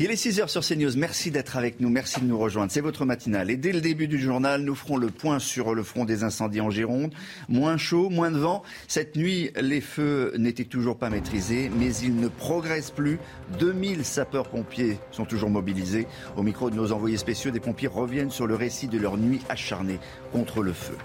Il 0.00 0.10
est 0.10 0.14
6h 0.14 0.48
sur 0.48 0.62
CNews. 0.62 0.96
Merci 0.96 1.30
d'être 1.30 1.56
avec 1.56 1.78
nous. 1.78 1.88
Merci 1.88 2.20
de 2.20 2.24
nous 2.26 2.36
rejoindre. 2.36 2.72
C'est 2.72 2.80
votre 2.80 3.04
matinale. 3.04 3.48
Et 3.48 3.56
dès 3.56 3.70
le 3.70 3.80
début 3.80 4.08
du 4.08 4.18
journal, 4.18 4.62
nous 4.62 4.74
ferons 4.74 4.96
le 4.96 5.06
point 5.06 5.38
sur 5.38 5.72
le 5.72 5.84
front 5.84 6.04
des 6.04 6.24
incendies 6.24 6.60
en 6.60 6.68
Gironde. 6.68 7.14
Moins 7.48 7.76
chaud, 7.76 8.10
moins 8.10 8.32
de 8.32 8.38
vent. 8.38 8.64
Cette 8.88 9.14
nuit, 9.14 9.52
les 9.54 9.80
feux 9.80 10.32
n'étaient 10.36 10.64
toujours 10.64 10.96
pas 10.96 11.10
maîtrisés, 11.10 11.70
mais 11.78 11.94
ils 11.94 12.16
ne 12.16 12.26
progressent 12.26 12.90
plus. 12.90 13.20
2000 13.60 14.04
sapeurs-pompiers 14.04 14.98
sont 15.12 15.26
toujours 15.26 15.50
mobilisés. 15.50 16.08
Au 16.36 16.42
micro 16.42 16.70
de 16.70 16.74
nos 16.74 16.90
envoyés 16.90 17.16
spéciaux, 17.16 17.52
des 17.52 17.60
pompiers 17.60 17.86
reviennent 17.86 18.32
sur 18.32 18.48
le 18.48 18.56
récit 18.56 18.88
de 18.88 18.98
leur 18.98 19.16
nuit 19.16 19.42
acharnée 19.48 20.00
contre 20.32 20.64
le 20.64 20.72
feu. 20.72 20.96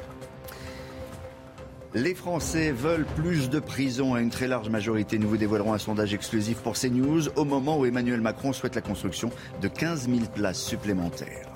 Les 1.96 2.14
Français 2.14 2.72
veulent 2.72 3.08
plus 3.16 3.50
de 3.50 3.60
prisons 3.60 4.14
à 4.14 4.22
une 4.22 4.30
très 4.30 4.48
large 4.48 4.70
majorité. 4.70 5.18
Nous 5.18 5.28
vous 5.28 5.38
dévoilerons 5.38 5.74
un 5.74 5.80
sondage 5.80 6.14
exclusif 6.14 6.60
pour 6.60 6.74
CNews 6.74 7.30
au 7.36 7.46
moment 7.46 7.80
où 7.80 7.86
Emmanuel 7.86 8.22
Macron 8.22 8.54
souhaite 8.54 8.76
la 8.76 8.82
construction 8.82 9.32
de 9.60 9.68
15 9.68 10.08
000 10.08 10.20
places 10.32 10.62
supplémentaires. 10.62 11.48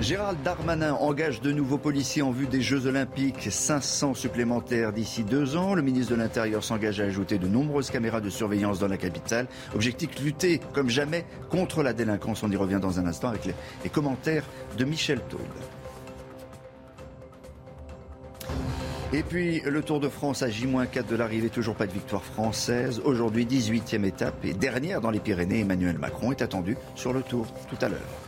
Gérald 0.00 0.42
Darmanin 0.42 0.94
engage 0.94 1.40
de 1.40 1.50
nouveaux 1.50 1.78
policiers 1.78 2.20
en 2.20 2.30
vue 2.30 2.46
des 2.46 2.60
Jeux 2.60 2.86
Olympiques, 2.86 3.48
500 3.50 4.12
supplémentaires 4.12 4.92
d'ici 4.92 5.24
deux 5.24 5.56
ans. 5.56 5.74
Le 5.74 5.82
ministre 5.82 6.12
de 6.12 6.18
l'Intérieur 6.18 6.62
s'engage 6.62 7.00
à 7.00 7.04
ajouter 7.04 7.38
de 7.38 7.46
nombreuses 7.46 7.90
caméras 7.90 8.20
de 8.20 8.28
surveillance 8.28 8.78
dans 8.78 8.88
la 8.88 8.98
capitale. 8.98 9.46
Objectif 9.74 10.10
lutter 10.22 10.60
comme 10.74 10.90
jamais 10.90 11.24
contre 11.48 11.82
la 11.82 11.94
délinquance. 11.94 12.42
On 12.42 12.50
y 12.50 12.56
revient 12.56 12.80
dans 12.82 12.98
un 12.98 13.06
instant 13.06 13.28
avec 13.28 13.46
les, 13.46 13.90
commentaires 13.90 14.44
de 14.76 14.84
Michel 14.84 15.20
Taube. 15.28 15.40
Et 19.12 19.24
puis 19.24 19.60
le 19.60 19.82
Tour 19.82 19.98
de 19.98 20.08
France 20.08 20.42
à 20.42 20.48
J-4 20.48 21.08
de 21.08 21.16
l'arrivée, 21.16 21.48
toujours 21.48 21.74
pas 21.74 21.88
de 21.88 21.92
victoire 21.92 22.22
française. 22.22 23.02
Aujourd'hui, 23.04 23.44
18e 23.44 24.04
étape 24.04 24.44
et 24.44 24.52
dernière 24.52 25.00
dans 25.00 25.10
les 25.10 25.18
Pyrénées. 25.18 25.60
Emmanuel 25.60 25.98
Macron 25.98 26.30
est 26.30 26.42
attendu 26.42 26.76
sur 26.94 27.12
le 27.12 27.22
Tour 27.22 27.46
tout 27.68 27.84
à 27.84 27.88
l'heure. 27.88 28.19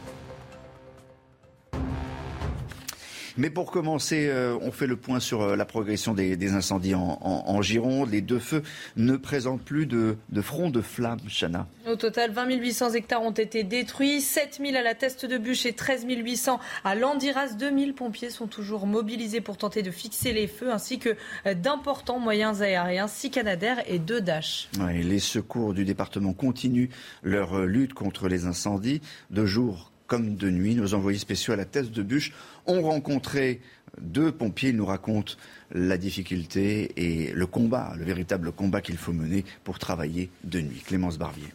Mais 3.38 3.50
pour 3.50 3.70
commencer, 3.70 4.28
euh, 4.28 4.56
on 4.60 4.70
fait 4.72 4.86
le 4.86 4.96
point 4.96 5.20
sur 5.20 5.42
euh, 5.42 5.56
la 5.56 5.64
progression 5.64 6.14
des, 6.14 6.36
des 6.36 6.52
incendies 6.52 6.94
en, 6.94 7.18
en- 7.20 7.44
en 7.46 7.62
Gironde. 7.62 8.10
Les 8.10 8.20
deux 8.20 8.38
feux 8.38 8.62
ne 8.96 9.16
présentent 9.16 9.62
plus 9.62 9.86
de, 9.86 10.16
de 10.30 10.40
front 10.42 10.70
de 10.70 10.80
flamme, 10.80 11.18
Chana. 11.28 11.66
Au 11.90 11.96
total, 11.96 12.30
20 12.32 12.50
800 12.56 12.90
hectares 12.94 13.22
ont 13.22 13.30
été 13.30 13.64
détruits, 13.64 14.20
7 14.20 14.58
000 14.64 14.76
à 14.76 14.82
la 14.82 14.94
Teste 14.94 15.24
de 15.26 15.38
Bûche 15.38 15.66
et 15.66 15.72
13 15.72 16.04
800 16.08 16.60
à 16.84 16.94
Landiras. 16.94 17.54
2 17.58 17.70
000 17.78 17.92
pompiers 17.92 18.30
sont 18.30 18.46
toujours 18.46 18.86
mobilisés 18.86 19.40
pour 19.40 19.56
tenter 19.56 19.82
de 19.82 19.90
fixer 19.90 20.32
les 20.32 20.46
feux, 20.46 20.72
ainsi 20.72 20.98
que 20.98 21.16
euh, 21.46 21.54
d'importants 21.54 22.18
moyens 22.18 22.62
aériens, 22.62 23.08
6 23.08 23.30
Canadair 23.30 23.78
et 23.86 23.98
2 23.98 24.20
Dash. 24.20 24.68
Ouais, 24.80 25.02
les 25.02 25.18
secours 25.18 25.74
du 25.74 25.84
département 25.84 26.32
continuent 26.32 26.88
leur 27.22 27.60
lutte 27.66 27.94
contre 27.94 28.28
les 28.28 28.46
incendies. 28.46 29.00
De 29.30 29.46
jour 29.46 29.91
comme 30.06 30.36
de 30.36 30.50
nuit, 30.50 30.74
nos 30.74 30.94
envoyés 30.94 31.18
spéciaux 31.18 31.54
à 31.54 31.56
la 31.56 31.64
tête 31.64 31.90
de 31.90 32.02
bûche 32.02 32.32
ont 32.66 32.82
rencontré 32.82 33.60
deux 34.00 34.32
pompiers. 34.32 34.70
Ils 34.70 34.76
nous 34.76 34.86
racontent 34.86 35.34
la 35.70 35.96
difficulté 35.96 36.92
et 36.96 37.32
le 37.32 37.46
combat, 37.46 37.94
le 37.96 38.04
véritable 38.04 38.52
combat 38.52 38.80
qu'il 38.80 38.96
faut 38.96 39.12
mener 39.12 39.44
pour 39.64 39.78
travailler 39.78 40.30
de 40.44 40.60
nuit. 40.60 40.82
Clémence 40.84 41.18
Barbier. 41.18 41.48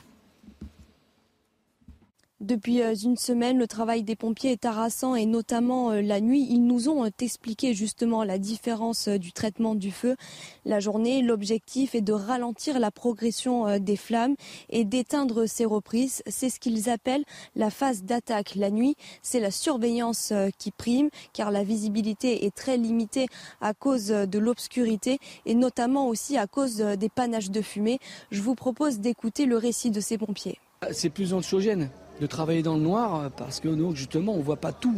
Depuis 2.40 2.84
euh, 2.84 2.94
une 2.94 3.18
semaine, 3.18 3.58
le 3.58 3.66
travail 3.66 4.04
des 4.04 4.16
pompiers 4.16 4.52
est 4.52 4.66
harassant 4.66 5.16
et 5.16 5.26
notamment 5.26 5.90
euh, 5.90 6.02
la 6.02 6.22
nuit. 6.22 6.46
Ils 6.48 6.64
nous 6.64 6.88
ont 6.88 7.04
euh, 7.04 7.10
expliqué 7.20 7.74
justement 7.74 8.24
la 8.24 8.38
différence 8.38 9.08
du 9.08 9.32
traitement 9.32 9.74
du 9.74 9.90
feu. 9.90 10.16
La 10.64 10.80
journée, 10.80 11.24
l'objectif 11.24 11.96
est 11.96 12.02
de 12.02 12.14
ralentir 12.14 12.80
la 12.80 12.92
progression 12.92 13.80
des 13.80 13.96
flammes 13.96 14.36
et 14.70 14.86
d'éteindre 14.86 15.48
ces 15.48 15.66
reprises. 15.66 16.22
C'est 16.28 16.50
ce 16.50 16.60
qu'ils 16.60 16.92
appellent 16.92 17.24
la 17.56 17.72
phase 17.72 18.04
d'attaque. 18.04 18.54
La 18.56 18.70
nuit, 18.70 18.96
c'est 19.24 19.40
la 19.40 19.50
surveillance 19.50 20.32
qui 20.60 20.72
prime 20.72 21.10
car 21.34 21.50
la 21.50 21.64
visibilité 21.64 22.46
est 22.46 22.56
très 22.56 22.78
limitée 22.78 23.28
à 23.62 23.74
cause 23.74 24.08
de 24.08 24.40
l'obscurité 24.40 25.18
et 25.46 25.56
notamment 25.56 26.08
aussi 26.08 26.38
à 26.38 26.46
cause 26.46 26.78
des 26.78 27.10
panaches 27.10 27.50
de 27.50 27.62
fumée. 27.62 28.00
Je 28.30 28.42
vous 28.42 28.56
propose 28.56 29.00
d'écouter 29.00 29.46
le 29.46 29.58
récit 29.58 29.90
de 29.90 30.02
ces 30.02 30.18
pompiers. 30.18 30.60
C'est 30.92 31.10
plus 31.10 31.34
anxiogène 31.34 31.90
de 32.20 32.26
travailler 32.26 32.64
dans 32.64 32.76
le 32.76 32.82
noir 32.82 33.16
euh, 33.16 33.30
parce 33.36 33.60
que 33.60 33.70
justement 33.94 34.34
on 34.34 34.42
voit 34.42 34.58
pas 34.58 34.72
tout. 34.72 34.94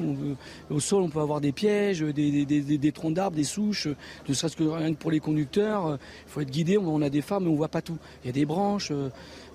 Au 0.70 0.80
sol 0.80 1.04
on 1.04 1.10
peut 1.10 1.20
avoir 1.20 1.42
des 1.42 1.52
pièges, 1.52 2.02
des, 2.02 2.92
troncs 2.94 3.14
d'arbres, 3.14 3.36
des 3.36 3.44
souches, 3.44 3.88
euh, 3.88 3.96
ne 4.28 4.34
serait-ce 4.34 4.56
que 4.56 4.64
rien 4.64 4.94
que 4.94 4.98
pour 4.98 5.12
les 5.12 5.20
conducteurs. 5.20 5.88
euh, 5.88 5.98
Il 6.28 6.32
faut 6.32 6.42
être 6.42 6.52
guidé, 6.52 6.78
on 6.78 7.02
a 7.02 7.10
des 7.10 7.22
phares 7.22 7.42
mais 7.42 7.50
on 7.50 7.56
voit 7.56 7.68
pas 7.68 7.82
tout. 7.82 7.98
Il 8.24 8.28
y 8.28 8.30
a 8.30 8.34
des 8.34 8.46
branches. 8.46 8.92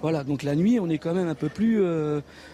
voilà, 0.00 0.24
donc 0.24 0.42
la 0.42 0.54
nuit 0.54 0.78
on 0.80 0.88
est 0.88 0.98
quand 0.98 1.14
même 1.14 1.28
un 1.28 1.34
peu 1.34 1.48
plus 1.48 1.82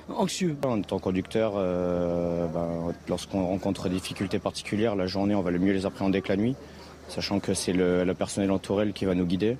anxieux. 0.08 0.56
En 0.64 0.80
tant 0.82 0.98
que 0.98 1.02
conducteur, 1.02 1.54
ben, 1.54 2.94
lorsqu'on 3.08 3.46
rencontre 3.46 3.88
des 3.88 3.96
difficultés 3.96 4.38
particulières, 4.38 4.96
la 4.96 5.06
journée, 5.06 5.34
on 5.34 5.42
va 5.42 5.50
le 5.50 5.58
mieux 5.58 5.72
les 5.72 5.86
appréhender 5.86 6.20
que 6.22 6.28
la 6.28 6.36
nuit, 6.36 6.54
sachant 7.08 7.40
que 7.40 7.54
c'est 7.54 7.72
le, 7.72 8.04
le 8.04 8.14
personnel 8.14 8.50
entouré 8.50 8.92
qui 8.92 9.04
va 9.04 9.14
nous 9.14 9.26
guider. 9.26 9.56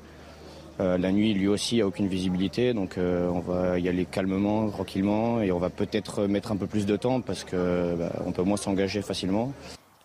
Euh, 0.81 0.97
la 0.97 1.13
nuit, 1.13 1.35
lui 1.35 1.47
aussi, 1.47 1.83
a 1.83 1.87
aucune 1.87 2.09
visibilité, 2.09 2.73
donc 2.73 2.97
euh, 2.97 3.29
on 3.29 3.41
va 3.41 3.79
y 3.79 3.87
aller 3.87 4.07
calmement, 4.07 4.71
tranquillement, 4.71 5.43
et 5.43 5.53
on 5.53 5.59
va 5.59 5.69
peut-être 5.69 6.27
mettre 6.27 6.53
un 6.53 6.57
peu 6.57 6.67
plus 6.67 6.87
de 6.87 6.97
temps 6.97 7.21
parce 7.21 7.45
que 7.45 7.95
bah, 7.97 8.13
on 8.25 8.33
peut 8.33 8.43
moins 8.43 8.57
s'engager 8.57 9.03
facilement. 9.03 9.53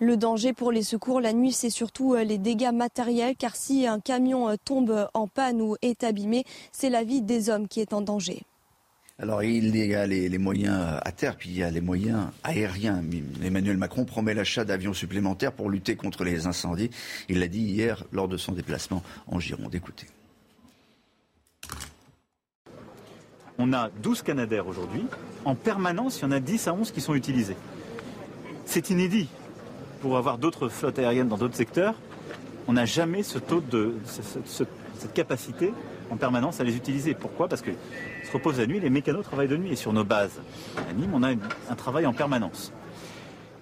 Le 0.01 0.17
danger 0.17 0.51
pour 0.51 0.73
les 0.73 0.83
secours 0.83 1.21
la 1.21 1.31
nuit, 1.31 1.53
c'est 1.53 1.69
surtout 1.69 2.13
euh, 2.13 2.25
les 2.25 2.37
dégâts 2.37 2.73
matériels, 2.73 3.37
car 3.37 3.55
si 3.55 3.87
un 3.87 4.01
camion 4.01 4.53
tombe 4.65 5.07
en 5.13 5.27
panne 5.27 5.61
ou 5.61 5.77
est 5.81 6.03
abîmé, 6.03 6.43
c'est 6.73 6.89
la 6.89 7.05
vie 7.05 7.21
des 7.21 7.49
hommes 7.49 7.69
qui 7.69 7.79
est 7.79 7.93
en 7.93 8.01
danger. 8.01 8.41
Alors 9.17 9.43
il 9.43 9.73
y 9.77 9.95
a 9.95 10.05
les, 10.05 10.27
les 10.27 10.37
moyens 10.37 10.99
à 11.01 11.11
terre, 11.13 11.37
puis 11.37 11.49
il 11.49 11.55
y 11.55 11.63
a 11.63 11.71
les 11.71 11.79
moyens 11.79 12.27
aériens. 12.43 13.01
Emmanuel 13.41 13.77
Macron 13.77 14.03
promet 14.03 14.33
l'achat 14.33 14.65
d'avions 14.65 14.93
supplémentaires 14.93 15.53
pour 15.53 15.69
lutter 15.69 15.95
contre 15.95 16.25
les 16.25 16.47
incendies. 16.47 16.89
Il 17.29 17.39
l'a 17.39 17.47
dit 17.47 17.61
hier 17.61 18.03
lors 18.11 18.27
de 18.27 18.35
son 18.35 18.51
déplacement 18.51 19.01
en 19.27 19.39
Gironde. 19.39 19.73
Écoutez. 19.73 20.07
On 23.57 23.71
a 23.73 23.89
12 24.03 24.21
Canadair 24.21 24.67
aujourd'hui. 24.67 25.05
En 25.45 25.55
permanence, 25.55 26.19
il 26.19 26.23
y 26.23 26.25
en 26.25 26.31
a 26.31 26.39
10 26.39 26.67
à 26.67 26.73
11 26.73 26.91
qui 26.91 27.01
sont 27.01 27.13
utilisés. 27.15 27.55
C'est 28.65 28.89
inédit. 28.89 29.29
Pour 30.01 30.17
avoir 30.17 30.37
d'autres 30.37 30.67
flottes 30.69 30.99
aériennes 30.99 31.29
dans 31.29 31.37
d'autres 31.37 31.55
secteurs, 31.55 31.95
on 32.67 32.73
n'a 32.73 32.85
jamais 32.85 33.23
ce 33.23 33.39
taux 33.39 33.61
de 33.61 33.95
ce- 34.05 34.21
ce- 34.21 34.39
ce- 34.45 34.63
cette 34.97 35.13
capacité 35.13 35.73
en 36.09 36.17
permanence 36.17 36.59
à 36.59 36.63
les 36.63 36.75
utiliser. 36.75 37.13
Pourquoi? 37.13 37.47
Parce 37.47 37.61
qu'ils 37.61 37.75
se 38.25 38.31
reposent 38.31 38.59
la 38.59 38.67
nuit, 38.67 38.79
les 38.79 38.89
mécanos 38.89 39.23
travaillent 39.23 39.47
de 39.47 39.57
nuit. 39.57 39.71
Et 39.71 39.75
sur 39.75 39.93
nos 39.93 40.03
bases 40.03 40.39
à 40.89 40.93
Nîmes, 40.93 41.11
on 41.13 41.23
a 41.23 41.29
un 41.31 41.75
travail 41.75 42.05
en 42.05 42.13
permanence. 42.13 42.71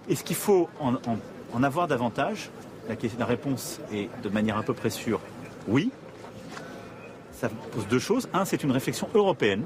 Est-ce 0.10 0.24
qu'il 0.24 0.36
faut 0.36 0.70
en 0.82 1.64
avoir 1.64 1.88
davantage 1.88 2.50
la, 2.90 2.96
question- 2.98 3.20
la 3.20 3.26
réponse 3.26 3.80
est 3.94 4.10
de 4.24 4.30
manière 4.30 4.58
à 4.58 4.64
peu 4.64 4.74
près 4.74 4.90
sûre, 4.90 5.22
oui. 5.68 5.92
Ça 7.32 7.50
pose 7.72 7.88
deux 7.88 8.00
choses. 8.00 8.28
Un, 8.34 8.44
c'est 8.46 8.64
une 8.64 8.72
réflexion 8.72 9.08
européenne. 9.14 9.64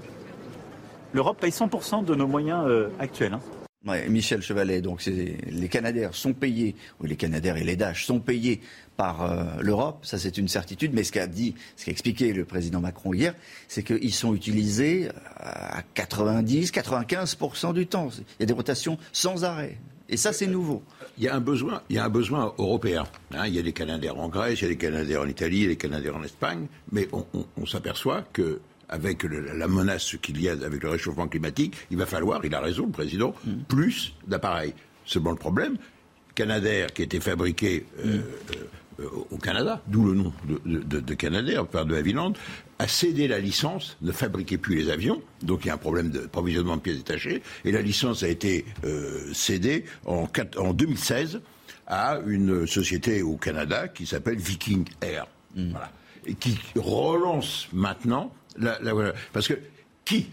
L'Europe 1.17 1.39
paye 1.41 1.49
100% 1.49 2.05
de 2.05 2.13
nos 2.13 2.27
moyens 2.27 2.63
euh, 2.67 2.89
actuels. 2.99 3.33
hein. 3.33 3.41
Ouais, 3.87 4.07
Michel 4.07 4.43
Chevalet, 4.43 4.81
donc 4.81 5.03
les 5.05 5.67
Canadaires 5.67 6.13
sont 6.13 6.33
payés, 6.33 6.75
ou 7.01 7.05
les 7.07 7.15
Canadaires 7.15 7.57
et 7.57 7.63
les 7.63 7.75
Dash 7.75 8.05
sont 8.05 8.19
payés 8.19 8.61
par 8.97 9.23
euh, 9.23 9.43
l'Europe, 9.61 10.05
ça 10.05 10.19
c'est 10.19 10.37
une 10.37 10.47
certitude, 10.47 10.91
mais 10.93 11.03
ce 11.03 11.11
qu'a 11.11 11.25
dit, 11.25 11.55
ce 11.75 11.85
qu'a 11.85 11.91
expliqué 11.91 12.33
le 12.33 12.45
président 12.45 12.81
Macron 12.81 13.15
hier, 13.15 13.33
c'est 13.67 13.81
qu'ils 13.81 14.13
sont 14.13 14.35
utilisés 14.35 15.09
à 15.37 15.81
90, 15.95 16.71
95% 16.71 17.73
du 17.73 17.87
temps. 17.87 18.09
Il 18.11 18.41
y 18.41 18.43
a 18.43 18.45
des 18.45 18.53
rotations 18.53 18.99
sans 19.11 19.43
arrêt. 19.43 19.77
Et 20.09 20.17
ça 20.17 20.33
c'est 20.33 20.45
nouveau. 20.47 20.83
Il 21.17 21.23
y 21.23 21.27
a 21.29 21.35
un 21.35 21.39
besoin, 21.41 21.81
il 21.89 21.95
y 21.95 21.99
a 21.99 22.05
un 22.05 22.09
besoin 22.09 22.53
européen. 22.59 23.05
hein. 23.33 23.47
il 23.47 23.55
y 23.55 23.59
a 23.59 23.63
des 23.63 23.73
Canadaires 23.73 24.19
en 24.19 24.29
Grèce, 24.29 24.59
il 24.59 24.63
y 24.63 24.65
a 24.65 24.69
des 24.69 24.77
Canadaires 24.77 25.21
en 25.21 25.27
Italie, 25.27 25.57
il 25.57 25.63
y 25.63 25.65
a 25.65 25.69
des 25.69 25.77
Canadaires 25.77 26.15
en 26.15 26.23
Espagne, 26.23 26.67
mais 26.91 27.07
on, 27.11 27.25
on- 27.33 27.45
on 27.59 27.65
s'aperçoit 27.65 28.23
que 28.33 28.59
avec 28.89 29.23
le- 29.23 29.53
la 29.57 29.67
menace 29.67 30.15
qu'il 30.21 30.39
y 30.41 30.49
a 30.49 30.53
avec 30.53 30.81
le 30.83 30.89
réchauffement 30.89 31.27
climatique, 31.27 31.75
il 31.91 31.97
va 31.97 32.05
falloir, 32.05 32.43
il 32.45 32.53
a 32.55 32.59
raison, 32.61 32.85
le 32.85 32.91
président, 32.91 33.33
plus 33.67 34.13
d'appareils. 34.27 34.73
Seulement 35.05 35.31
le 35.31 35.37
problème, 35.37 35.77
Canadair 36.35 36.93
qui 36.93 37.01
était 37.03 37.19
fabriqué 37.19 37.85
euh, 38.05 38.19
euh, 38.99 39.05
au 39.31 39.37
Canada, 39.37 39.81
d'où 39.87 40.05
le 40.05 40.13
nom 40.13 40.33
de, 40.47 40.79
de, 40.79 40.99
de 40.99 41.13
Canadair, 41.13 41.65
par 41.67 41.85
de 41.85 41.95
Havilland, 41.95 42.33
a 42.79 42.87
cédé 42.87 43.27
la 43.27 43.39
licence, 43.39 43.97
ne 44.01 44.11
fabriquait 44.11 44.57
plus 44.57 44.75
les 44.75 44.89
avions, 44.89 45.21
donc 45.41 45.65
il 45.65 45.67
y 45.67 45.71
a 45.71 45.73
un 45.73 45.77
problème 45.77 46.09
de 46.11 46.19
provisionnement 46.27 46.77
de 46.77 46.81
pièces 46.81 46.97
détachées, 46.97 47.41
et 47.65 47.71
la 47.71 47.81
licence 47.81 48.21
a 48.23 48.27
été 48.27 48.65
cédée 49.33 49.85
en, 50.05 50.27
en 50.57 50.73
2016 50.73 51.41
à 51.87 52.19
une 52.27 52.67
société 52.67 53.21
au 53.21 53.37
Canada 53.37 53.87
qui 53.87 54.05
s'appelle 54.05 54.37
Viking 54.37 54.85
Air. 55.01 55.27
Voilà. 55.55 55.91
Et 56.25 56.33
qui 56.35 56.57
relance 56.75 57.67
maintenant 57.73 58.33
parce 59.33 59.47
que 59.47 59.55
qui 60.05 60.27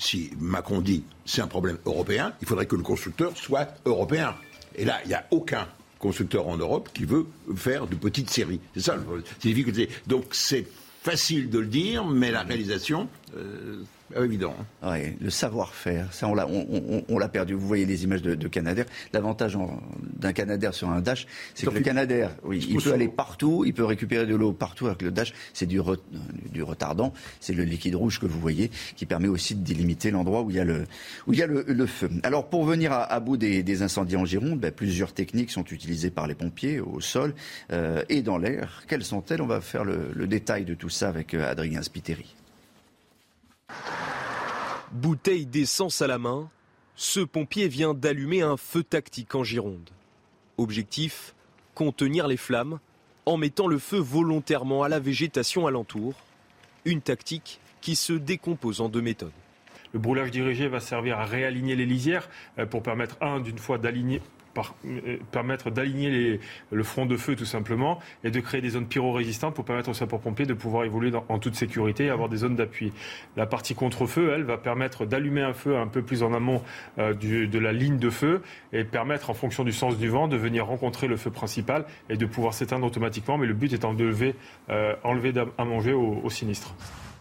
si 0.00 0.30
Macron 0.40 0.80
dit 0.80 1.04
c'est 1.24 1.42
un 1.42 1.46
problème 1.46 1.78
européen, 1.84 2.32
il 2.40 2.48
faudrait 2.48 2.66
que 2.66 2.76
le 2.76 2.82
constructeur 2.82 3.36
soit 3.36 3.68
européen. 3.84 4.34
Et 4.74 4.84
là, 4.84 4.98
il 5.04 5.08
n'y 5.08 5.14
a 5.14 5.26
aucun 5.30 5.68
constructeur 5.98 6.48
en 6.48 6.56
Europe 6.56 6.88
qui 6.94 7.04
veut 7.04 7.26
faire 7.54 7.86
de 7.86 7.94
petites 7.94 8.30
séries. 8.30 8.60
C'est 8.74 8.80
ça, 8.80 8.96
c'est 9.38 9.48
difficulté. 9.48 9.90
Donc 10.06 10.24
c'est 10.32 10.66
facile 11.02 11.50
de 11.50 11.58
le 11.58 11.66
dire, 11.66 12.04
mais 12.06 12.30
la 12.30 12.42
réalisation, 12.42 13.08
euh, 13.36 13.82
évident. 14.16 14.54
Hein. 14.82 14.98
le 15.20 15.30
savoir-faire, 15.30 16.12
ça 16.12 16.28
on 16.28 16.34
l'a, 16.34 16.46
on, 16.48 17.18
l'a 17.18 17.28
perdu. 17.28 17.54
Vous 17.54 17.66
voyez 17.66 17.86
les 17.86 18.04
images 18.04 18.22
de, 18.22 18.34
de 18.34 18.48
Canadair. 18.48 18.86
L'avantage 19.12 19.56
d'un 20.18 20.32
Canadair 20.32 20.74
sur 20.74 20.88
un 20.90 21.00
Dash, 21.00 21.26
c'est 21.54 21.66
que 21.66 21.74
le 21.74 21.80
Canadair, 21.80 22.30
oui, 22.44 22.66
il 22.68 22.80
peut 22.80 22.92
aller 22.92 23.08
partout, 23.08 23.64
il 23.66 23.74
peut 23.74 23.84
récupérer 23.84 24.26
de 24.26 24.34
l'eau 24.34 24.52
partout. 24.52 24.86
Avec 24.86 25.02
le 25.02 25.10
Dash, 25.10 25.32
c'est 25.52 25.66
du, 25.66 25.80
du 26.52 26.62
retardant, 26.62 27.12
c'est 27.40 27.52
le 27.52 27.64
liquide 27.64 27.94
rouge 27.94 28.18
que 28.18 28.26
vous 28.26 28.40
voyez, 28.40 28.70
qui 28.96 29.06
permet 29.06 29.28
aussi 29.28 29.54
de 29.54 29.64
délimiter 29.64 30.10
l'endroit 30.10 30.42
où 30.42 30.50
il 30.50 30.56
y 30.56 30.60
a 30.60 30.64
le, 30.64 30.86
où 31.26 31.32
il 31.32 31.38
y 31.38 31.42
a 31.42 31.46
le, 31.46 31.86
feu. 31.86 32.10
Alors 32.22 32.48
pour 32.48 32.64
venir 32.64 32.92
à, 32.92 33.20
bout 33.20 33.36
des, 33.36 33.82
incendies 33.82 34.16
en 34.16 34.24
Gironde, 34.24 34.60
ben, 34.60 34.70
plusieurs 34.70 35.12
techniques 35.12 35.50
sont 35.50 35.64
utilisées 35.64 36.10
par 36.10 36.26
les 36.26 36.34
pompiers 36.34 36.80
au 36.80 37.00
sol 37.00 37.34
euh, 37.72 38.02
et 38.08 38.22
dans 38.22 38.38
l'air. 38.38 38.82
Quelles 38.88 39.04
sont-elles? 39.04 39.42
On 39.42 39.46
va 39.46 39.60
faire 39.60 39.84
le, 39.84 40.26
détail 40.26 40.64
de 40.64 40.74
tout 40.74 40.88
ça 40.88 41.08
avec 41.08 41.34
euh, 41.34 41.50
Adrien 41.50 41.82
Spiteri. 41.82 42.36
Bouteille 44.92 45.46
d'essence 45.46 46.02
à 46.02 46.06
la 46.06 46.18
main, 46.18 46.50
ce 46.96 47.20
pompier 47.20 47.68
vient 47.68 47.94
d'allumer 47.94 48.42
un 48.42 48.56
feu 48.56 48.82
tactique 48.82 49.34
en 49.34 49.44
Gironde. 49.44 49.90
Objectif 50.58 51.34
contenir 51.74 52.26
les 52.26 52.36
flammes 52.36 52.78
en 53.24 53.36
mettant 53.36 53.68
le 53.68 53.78
feu 53.78 53.98
volontairement 53.98 54.82
à 54.82 54.88
la 54.88 54.98
végétation 54.98 55.66
alentour. 55.66 56.14
Une 56.84 57.00
tactique 57.00 57.60
qui 57.80 57.96
se 57.96 58.12
décompose 58.12 58.80
en 58.80 58.88
deux 58.88 59.00
méthodes. 59.00 59.32
Le 59.92 59.98
brûlage 59.98 60.30
dirigé 60.30 60.68
va 60.68 60.80
servir 60.80 61.18
à 61.18 61.24
réaligner 61.24 61.76
les 61.76 61.86
lisières 61.86 62.28
euh, 62.58 62.66
pour 62.66 62.82
permettre, 62.82 63.16
un, 63.20 63.40
d'une 63.40 63.58
fois 63.58 63.78
d'aligner 63.78 64.20
euh, 64.84 65.16
permettre 65.30 65.70
d'aligner 65.70 66.40
le 66.70 66.82
front 66.82 67.06
de 67.06 67.16
feu 67.16 67.36
tout 67.36 67.44
simplement 67.44 68.00
et 68.24 68.30
de 68.30 68.40
créer 68.40 68.60
des 68.60 68.70
zones 68.70 68.86
pyro-résistantes 68.86 69.54
pour 69.54 69.64
permettre 69.64 69.90
aux 69.90 69.94
sapeurs-pompiers 69.94 70.46
de 70.46 70.54
pouvoir 70.54 70.84
évoluer 70.84 71.12
en 71.28 71.38
toute 71.38 71.54
sécurité 71.54 72.06
et 72.06 72.10
avoir 72.10 72.28
des 72.28 72.38
zones 72.38 72.56
d'appui. 72.56 72.92
La 73.36 73.46
partie 73.46 73.74
contre-feu, 73.74 74.32
elle, 74.34 74.44
va 74.44 74.58
permettre 74.58 75.06
d'allumer 75.06 75.42
un 75.42 75.52
feu 75.52 75.76
un 75.76 75.86
peu 75.86 76.02
plus 76.02 76.22
en 76.22 76.32
amont 76.34 76.62
euh, 76.98 77.14
de 77.14 77.58
la 77.58 77.72
ligne 77.72 77.98
de 77.98 78.10
feu 78.10 78.42
et 78.72 78.84
permettre, 78.84 79.30
en 79.30 79.34
fonction 79.34 79.64
du 79.64 79.72
sens 79.72 79.96
du 79.98 80.08
vent, 80.08 80.28
de 80.28 80.36
venir 80.36 80.66
rencontrer 80.66 81.06
le 81.06 81.16
feu 81.16 81.30
principal 81.30 81.84
et 82.08 82.16
de 82.16 82.26
pouvoir 82.26 82.54
s'éteindre 82.54 82.86
automatiquement. 82.86 83.38
Mais 83.38 83.46
le 83.46 83.54
but 83.54 83.72
étant 83.72 83.94
de 83.94 84.04
lever, 84.04 84.34
euh, 84.70 84.94
enlever 85.04 85.32
à 85.58 85.64
manger 85.64 85.92
au, 85.92 86.20
au 86.22 86.30
sinistre. 86.30 86.74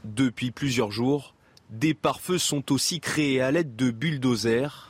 Depuis 0.03 0.51
plusieurs 0.51 0.91
jours, 0.91 1.35
des 1.69 1.93
pare-feux 1.93 2.37
sont 2.37 2.71
aussi 2.71 2.99
créés 2.99 3.41
à 3.41 3.51
l'aide 3.51 3.75
de 3.75 3.91
bulldozers 3.91 4.88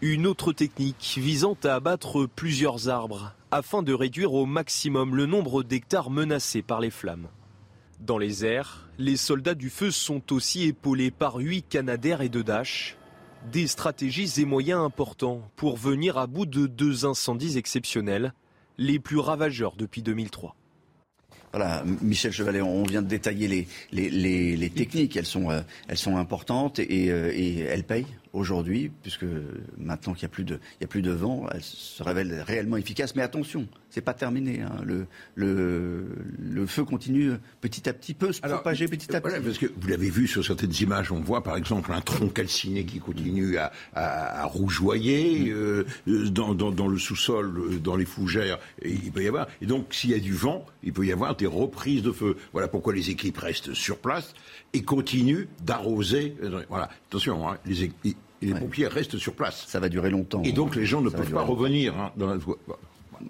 une 0.00 0.28
autre 0.28 0.52
technique 0.52 1.18
visant 1.20 1.56
à 1.64 1.74
abattre 1.74 2.26
plusieurs 2.26 2.88
arbres 2.88 3.34
afin 3.50 3.82
de 3.82 3.92
réduire 3.92 4.32
au 4.32 4.46
maximum 4.46 5.16
le 5.16 5.26
nombre 5.26 5.64
d'hectares 5.64 6.10
menacés 6.10 6.62
par 6.62 6.80
les 6.80 6.90
flammes. 6.90 7.28
Dans 8.00 8.18
les 8.18 8.44
airs, 8.44 8.88
les 8.98 9.16
soldats 9.16 9.56
du 9.56 9.70
feu 9.70 9.90
sont 9.90 10.32
aussi 10.32 10.68
épaulés 10.68 11.10
par 11.10 11.36
huit 11.36 11.64
Canadaires 11.68 12.20
et 12.20 12.28
deux 12.28 12.44
Dash. 12.44 12.96
Des 13.50 13.66
stratégies 13.66 14.40
et 14.40 14.44
moyens 14.44 14.80
importants 14.80 15.42
pour 15.56 15.76
venir 15.76 16.16
à 16.16 16.28
bout 16.28 16.46
de 16.46 16.66
deux 16.66 17.04
incendies 17.04 17.58
exceptionnels, 17.58 18.34
les 18.76 19.00
plus 19.00 19.18
ravageurs 19.18 19.74
depuis 19.76 20.02
2003. 20.02 20.54
Voilà, 21.52 21.82
Michel 22.02 22.30
Chevalet, 22.30 22.60
on 22.60 22.84
vient 22.84 23.02
de 23.02 23.08
détailler 23.08 23.66
les, 23.90 24.70
techniques, 24.70 25.16
elles 25.16 25.26
sont, 25.26 25.50
euh, 25.50 25.60
elles 25.88 25.96
sont 25.96 26.16
importantes 26.16 26.78
et, 26.78 27.10
euh, 27.10 27.32
et 27.32 27.60
elles 27.60 27.84
payent? 27.84 28.06
Aujourd'hui, 28.38 28.90
puisque 29.02 29.26
maintenant 29.76 30.14
qu'il 30.14 30.22
n'y 30.22 30.32
a, 30.32 30.34
plus 30.34 30.44
de, 30.44 30.54
il 30.54 30.82
y 30.82 30.84
a 30.84 30.88
plus 30.88 31.02
de 31.02 31.10
vent, 31.10 31.46
elle 31.52 31.62
se 31.62 32.02
révèle 32.02 32.42
réellement 32.46 32.76
efficace. 32.76 33.14
Mais 33.14 33.22
attention, 33.22 33.66
c'est 33.90 34.00
pas 34.00 34.14
terminé. 34.14 34.62
Hein. 34.62 34.80
Le, 34.84 35.06
le, 35.34 36.06
le, 36.38 36.66
feu 36.66 36.84
continue 36.84 37.32
petit 37.60 37.88
à 37.88 37.92
petit, 37.92 38.14
peut 38.14 38.32
se 38.32 38.40
propager 38.40 38.86
petit 38.86 39.14
à 39.14 39.20
petit. 39.20 39.40
parce 39.40 39.58
que 39.58 39.66
vous 39.66 39.88
l'avez 39.88 40.10
vu 40.10 40.26
sur 40.26 40.44
certaines 40.44 40.74
images, 40.80 41.10
on 41.12 41.20
voit 41.20 41.42
par 41.42 41.56
exemple 41.56 41.92
un 41.92 42.00
tronc 42.00 42.28
calciné 42.28 42.84
qui 42.84 42.98
continue 42.98 43.56
à, 43.56 43.72
à, 43.94 44.44
rougeoyer 44.44 45.50
mm. 45.50 45.52
euh, 45.52 45.84
dans, 46.30 46.54
dans, 46.54 46.70
dans, 46.70 46.88
le 46.88 46.98
sous-sol, 46.98 47.58
euh, 47.58 47.78
dans 47.78 47.96
les 47.96 48.04
fougères. 48.04 48.58
Et 48.82 48.90
il 48.90 49.10
peut 49.10 49.22
y 49.22 49.28
avoir. 49.28 49.48
Et 49.60 49.66
donc, 49.66 49.94
s'il 49.94 50.10
y 50.10 50.14
a 50.14 50.20
du 50.20 50.32
vent, 50.32 50.64
il 50.82 50.92
peut 50.92 51.06
y 51.06 51.12
avoir 51.12 51.36
des 51.36 51.46
reprises 51.46 52.02
de 52.02 52.12
feu. 52.12 52.36
Voilà 52.52 52.68
pourquoi 52.68 52.94
les 52.94 53.10
équipes 53.10 53.38
restent 53.38 53.74
sur 53.74 53.98
place 53.98 54.34
et 54.72 54.82
continuent 54.82 55.46
d'arroser. 55.64 56.36
Euh, 56.42 56.62
voilà, 56.68 56.90
attention, 57.08 57.48
hein, 57.48 57.58
les, 57.66 57.90
les 58.42 58.54
pompiers 58.54 58.86
restent 58.86 59.18
sur 59.18 59.34
place. 59.34 59.64
Ça 59.66 59.80
va 59.80 59.88
durer 59.88 60.10
longtemps. 60.10 60.42
Et 60.42 60.52
donc 60.52 60.76
les 60.76 60.86
gens 60.86 61.00
ne 61.00 61.10
peuvent 61.10 61.32
pas 61.32 61.42
revenir 61.42 61.98
hein, 61.98 62.12
dans 62.16 62.26
la 62.26 62.38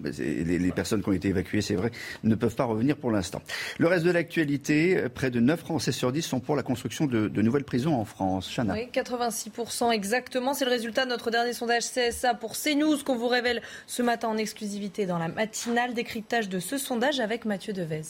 les, 0.03 0.71
personnes 0.71 1.01
qui 1.01 1.09
ont 1.09 1.13
été 1.13 1.29
évacuées, 1.29 1.61
c'est 1.61 1.75
vrai, 1.75 1.91
ne 2.23 2.35
peuvent 2.35 2.55
pas 2.55 2.65
revenir 2.65 2.97
pour 2.97 3.11
l'instant. 3.11 3.41
Le 3.77 3.87
reste 3.87 4.05
de 4.05 4.11
l'actualité, 4.11 5.05
près 5.13 5.31
de 5.31 5.39
9 5.39 5.59
Français 5.59 5.91
sur 5.91 6.11
10 6.11 6.21
sont 6.21 6.39
pour 6.39 6.55
la 6.55 6.63
construction 6.63 7.05
de, 7.05 7.41
nouvelles 7.41 7.63
prisons 7.63 7.95
en 7.95 8.05
France. 8.05 8.51
Chana. 8.53 8.73
Oui, 8.73 8.89
86% 8.93 9.91
exactement. 9.91 10.53
C'est 10.53 10.65
le 10.65 10.71
résultat 10.71 11.05
de 11.05 11.09
notre 11.09 11.31
dernier 11.31 11.53
sondage 11.53 11.83
CSA 11.91 12.33
pour 12.33 12.53
CNews 12.53 12.97
qu'on 13.03 13.15
vous 13.15 13.27
révèle 13.27 13.61
ce 13.87 14.01
matin 14.01 14.27
en 14.27 14.37
exclusivité 14.37 15.05
dans 15.05 15.17
la 15.17 15.27
matinale. 15.27 15.93
Décryptage 15.93 16.49
de 16.49 16.59
ce 16.59 16.77
sondage 16.77 17.19
avec 17.19 17.45
Mathieu 17.45 17.73
Devez. 17.73 18.01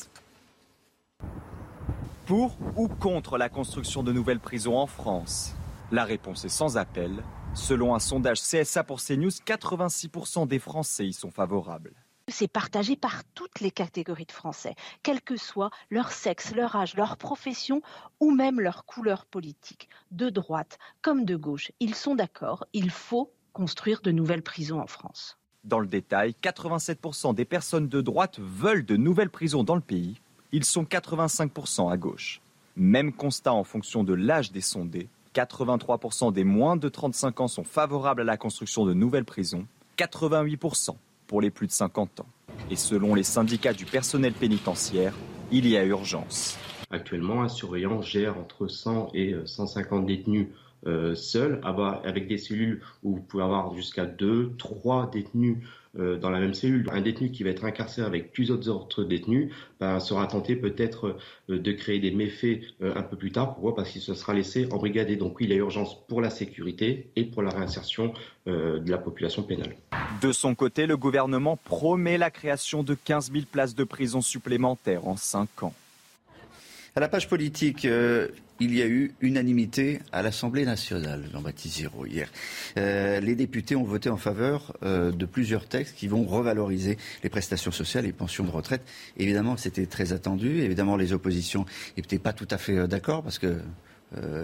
Pour 2.25 2.57
ou 2.75 2.87
contre 2.87 3.37
la 3.37 3.49
construction 3.49 4.03
de 4.03 4.11
nouvelles 4.11 4.39
prisons 4.39 4.77
en 4.77 4.87
France? 4.87 5.55
La 5.91 6.03
réponse 6.03 6.45
est 6.45 6.49
sans 6.49 6.77
appel. 6.77 7.23
Selon 7.53 7.95
un 7.95 7.99
sondage 7.99 8.41
CSA 8.41 8.83
pour 8.83 9.01
CNews, 9.01 9.29
86% 9.29 10.47
des 10.47 10.59
Français 10.59 11.07
y 11.07 11.13
sont 11.13 11.31
favorables. 11.31 11.93
C'est 12.27 12.47
partagé 12.47 12.95
par 12.95 13.23
toutes 13.33 13.59
les 13.59 13.71
catégories 13.71 14.25
de 14.27 14.31
Français, 14.31 14.75
quel 15.01 15.21
que 15.21 15.35
soit 15.35 15.71
leur 15.89 16.11
sexe, 16.11 16.53
leur 16.53 16.75
âge, 16.75 16.95
leur 16.95 17.17
profession 17.17 17.81
ou 18.19 18.29
même 18.29 18.59
leur 18.59 18.85
couleur 18.85 19.25
politique, 19.25 19.89
de 20.11 20.29
droite 20.29 20.77
comme 21.01 21.25
de 21.25 21.35
gauche. 21.35 21.71
Ils 21.79 21.95
sont 21.95 22.13
d'accord, 22.13 22.65
il 22.73 22.91
faut 22.91 23.33
construire 23.51 24.01
de 24.01 24.11
nouvelles 24.11 24.43
prisons 24.43 24.79
en 24.79 24.87
France. 24.87 25.39
Dans 25.63 25.79
le 25.79 25.87
détail, 25.87 26.35
87% 26.41 27.33
des 27.33 27.45
personnes 27.45 27.87
de 27.87 28.01
droite 28.01 28.39
veulent 28.39 28.85
de 28.85 28.95
nouvelles 28.95 29.31
prisons 29.31 29.63
dans 29.63 29.75
le 29.75 29.81
pays 29.81 30.21
ils 30.51 30.65
sont 30.65 30.83
85% 30.83 31.91
à 31.91 31.97
gauche. 31.97 32.41
Même 32.75 33.13
constat 33.13 33.53
en 33.53 33.63
fonction 33.63 34.03
de 34.03 34.13
l'âge 34.13 34.51
des 34.51 34.61
sondés. 34.61 35.09
83% 35.35 36.33
des 36.33 36.43
moins 36.43 36.75
de 36.75 36.89
35 36.89 37.41
ans 37.41 37.47
sont 37.47 37.63
favorables 37.63 38.21
à 38.21 38.25
la 38.25 38.37
construction 38.37 38.85
de 38.85 38.93
nouvelles 38.93 39.25
prisons, 39.25 39.65
88% 39.97 40.95
pour 41.27 41.41
les 41.41 41.51
plus 41.51 41.67
de 41.67 41.71
50 41.71 42.21
ans. 42.21 42.25
Et 42.71 42.75
selon 42.75 43.15
les 43.15 43.23
syndicats 43.23 43.73
du 43.73 43.85
personnel 43.85 44.33
pénitentiaire, 44.33 45.13
il 45.51 45.67
y 45.67 45.77
a 45.77 45.85
urgence. 45.85 46.57
Actuellement, 46.91 47.43
un 47.43 47.49
surveillant 47.49 48.01
gère 48.01 48.37
entre 48.37 48.67
100 48.67 49.11
et 49.13 49.35
150 49.45 50.05
détenus 50.05 50.47
euh, 50.87 51.13
seuls, 51.13 51.61
avec 52.03 52.27
des 52.27 52.37
cellules 52.37 52.81
où 53.03 53.15
vous 53.15 53.21
pouvez 53.21 53.43
avoir 53.43 53.75
jusqu'à 53.75 54.05
2, 54.05 54.53
3 54.57 55.11
détenus 55.11 55.57
euh, 55.59 55.65
dans 55.95 56.29
la 56.29 56.39
même 56.39 56.53
cellule. 56.53 56.87
Un 56.91 57.01
détenu 57.01 57.31
qui 57.31 57.43
va 57.43 57.49
être 57.49 57.65
incarcéré 57.65 58.05
avec 58.05 58.31
plusieurs 58.31 58.67
autres 58.69 59.03
détenus 59.03 59.51
ben, 59.79 59.99
sera 59.99 60.27
tenté 60.27 60.55
peut-être 60.55 61.17
euh, 61.49 61.59
de 61.59 61.71
créer 61.71 61.99
des 61.99 62.11
méfaits 62.11 62.61
euh, 62.81 62.93
un 62.95 63.01
peu 63.01 63.17
plus 63.17 63.31
tard. 63.31 63.53
Pourquoi? 63.53 63.75
Parce 63.75 63.89
qu'il 63.89 64.01
se 64.01 64.13
sera 64.13 64.33
laissé 64.33 64.67
embrigader. 64.71 65.15
Donc 65.15 65.39
oui, 65.39 65.45
il 65.45 65.51
y 65.51 65.53
a 65.53 65.57
urgence 65.57 66.05
pour 66.07 66.21
la 66.21 66.29
sécurité 66.29 67.09
et 67.15 67.25
pour 67.25 67.41
la 67.41 67.49
réinsertion 67.49 68.13
de 68.45 68.89
la 68.89 68.97
population 68.97 69.43
pénale. 69.43 69.75
De 70.23 70.31
son 70.31 70.55
côté, 70.55 70.87
le 70.87 70.97
gouvernement 70.97 71.55
promet 71.55 72.17
la 72.17 72.31
création 72.31 72.81
de 72.81 72.95
15 72.95 73.31
000 73.31 73.45
places 73.51 73.75
de 73.75 73.83
prison 73.83 74.21
supplémentaires 74.21 75.07
en 75.07 75.15
5 75.15 75.63
ans. 75.63 75.73
À 76.95 76.99
la 76.99 77.07
page 77.07 77.27
politique, 77.27 77.87
il 78.59 78.75
y 78.75 78.81
a 78.81 78.87
eu 78.87 79.13
unanimité 79.21 79.99
à 80.11 80.21
l'Assemblée 80.21 80.65
nationale, 80.65 81.23
Jean-Baptiste 81.31 81.77
Giraud, 81.77 82.05
hier. 82.05 82.29
Euh, 82.77 83.19
les 83.21 83.35
députés 83.35 83.75
ont 83.75 83.83
voté 83.83 84.09
en 84.09 84.17
faveur 84.17 84.75
euh, 84.83 85.11
de 85.11 85.25
plusieurs 85.25 85.65
textes 85.65 85.95
qui 85.95 86.07
vont 86.07 86.23
revaloriser 86.23 86.97
les 87.23 87.29
prestations 87.29 87.71
sociales 87.71 88.03
et 88.03 88.07
les 88.07 88.13
pensions 88.13 88.43
de 88.43 88.51
retraite. 88.51 88.81
Évidemment, 89.17 89.55
c'était 89.55 89.85
très 89.85 90.11
attendu. 90.11 90.61
Évidemment, 90.61 90.97
les 90.97 91.13
oppositions 91.13 91.65
n'étaient 91.95 92.19
pas 92.19 92.33
tout 92.33 92.47
à 92.51 92.57
fait 92.57 92.77
euh, 92.77 92.87
d'accord 92.87 93.23
parce 93.23 93.39
que 93.39 93.57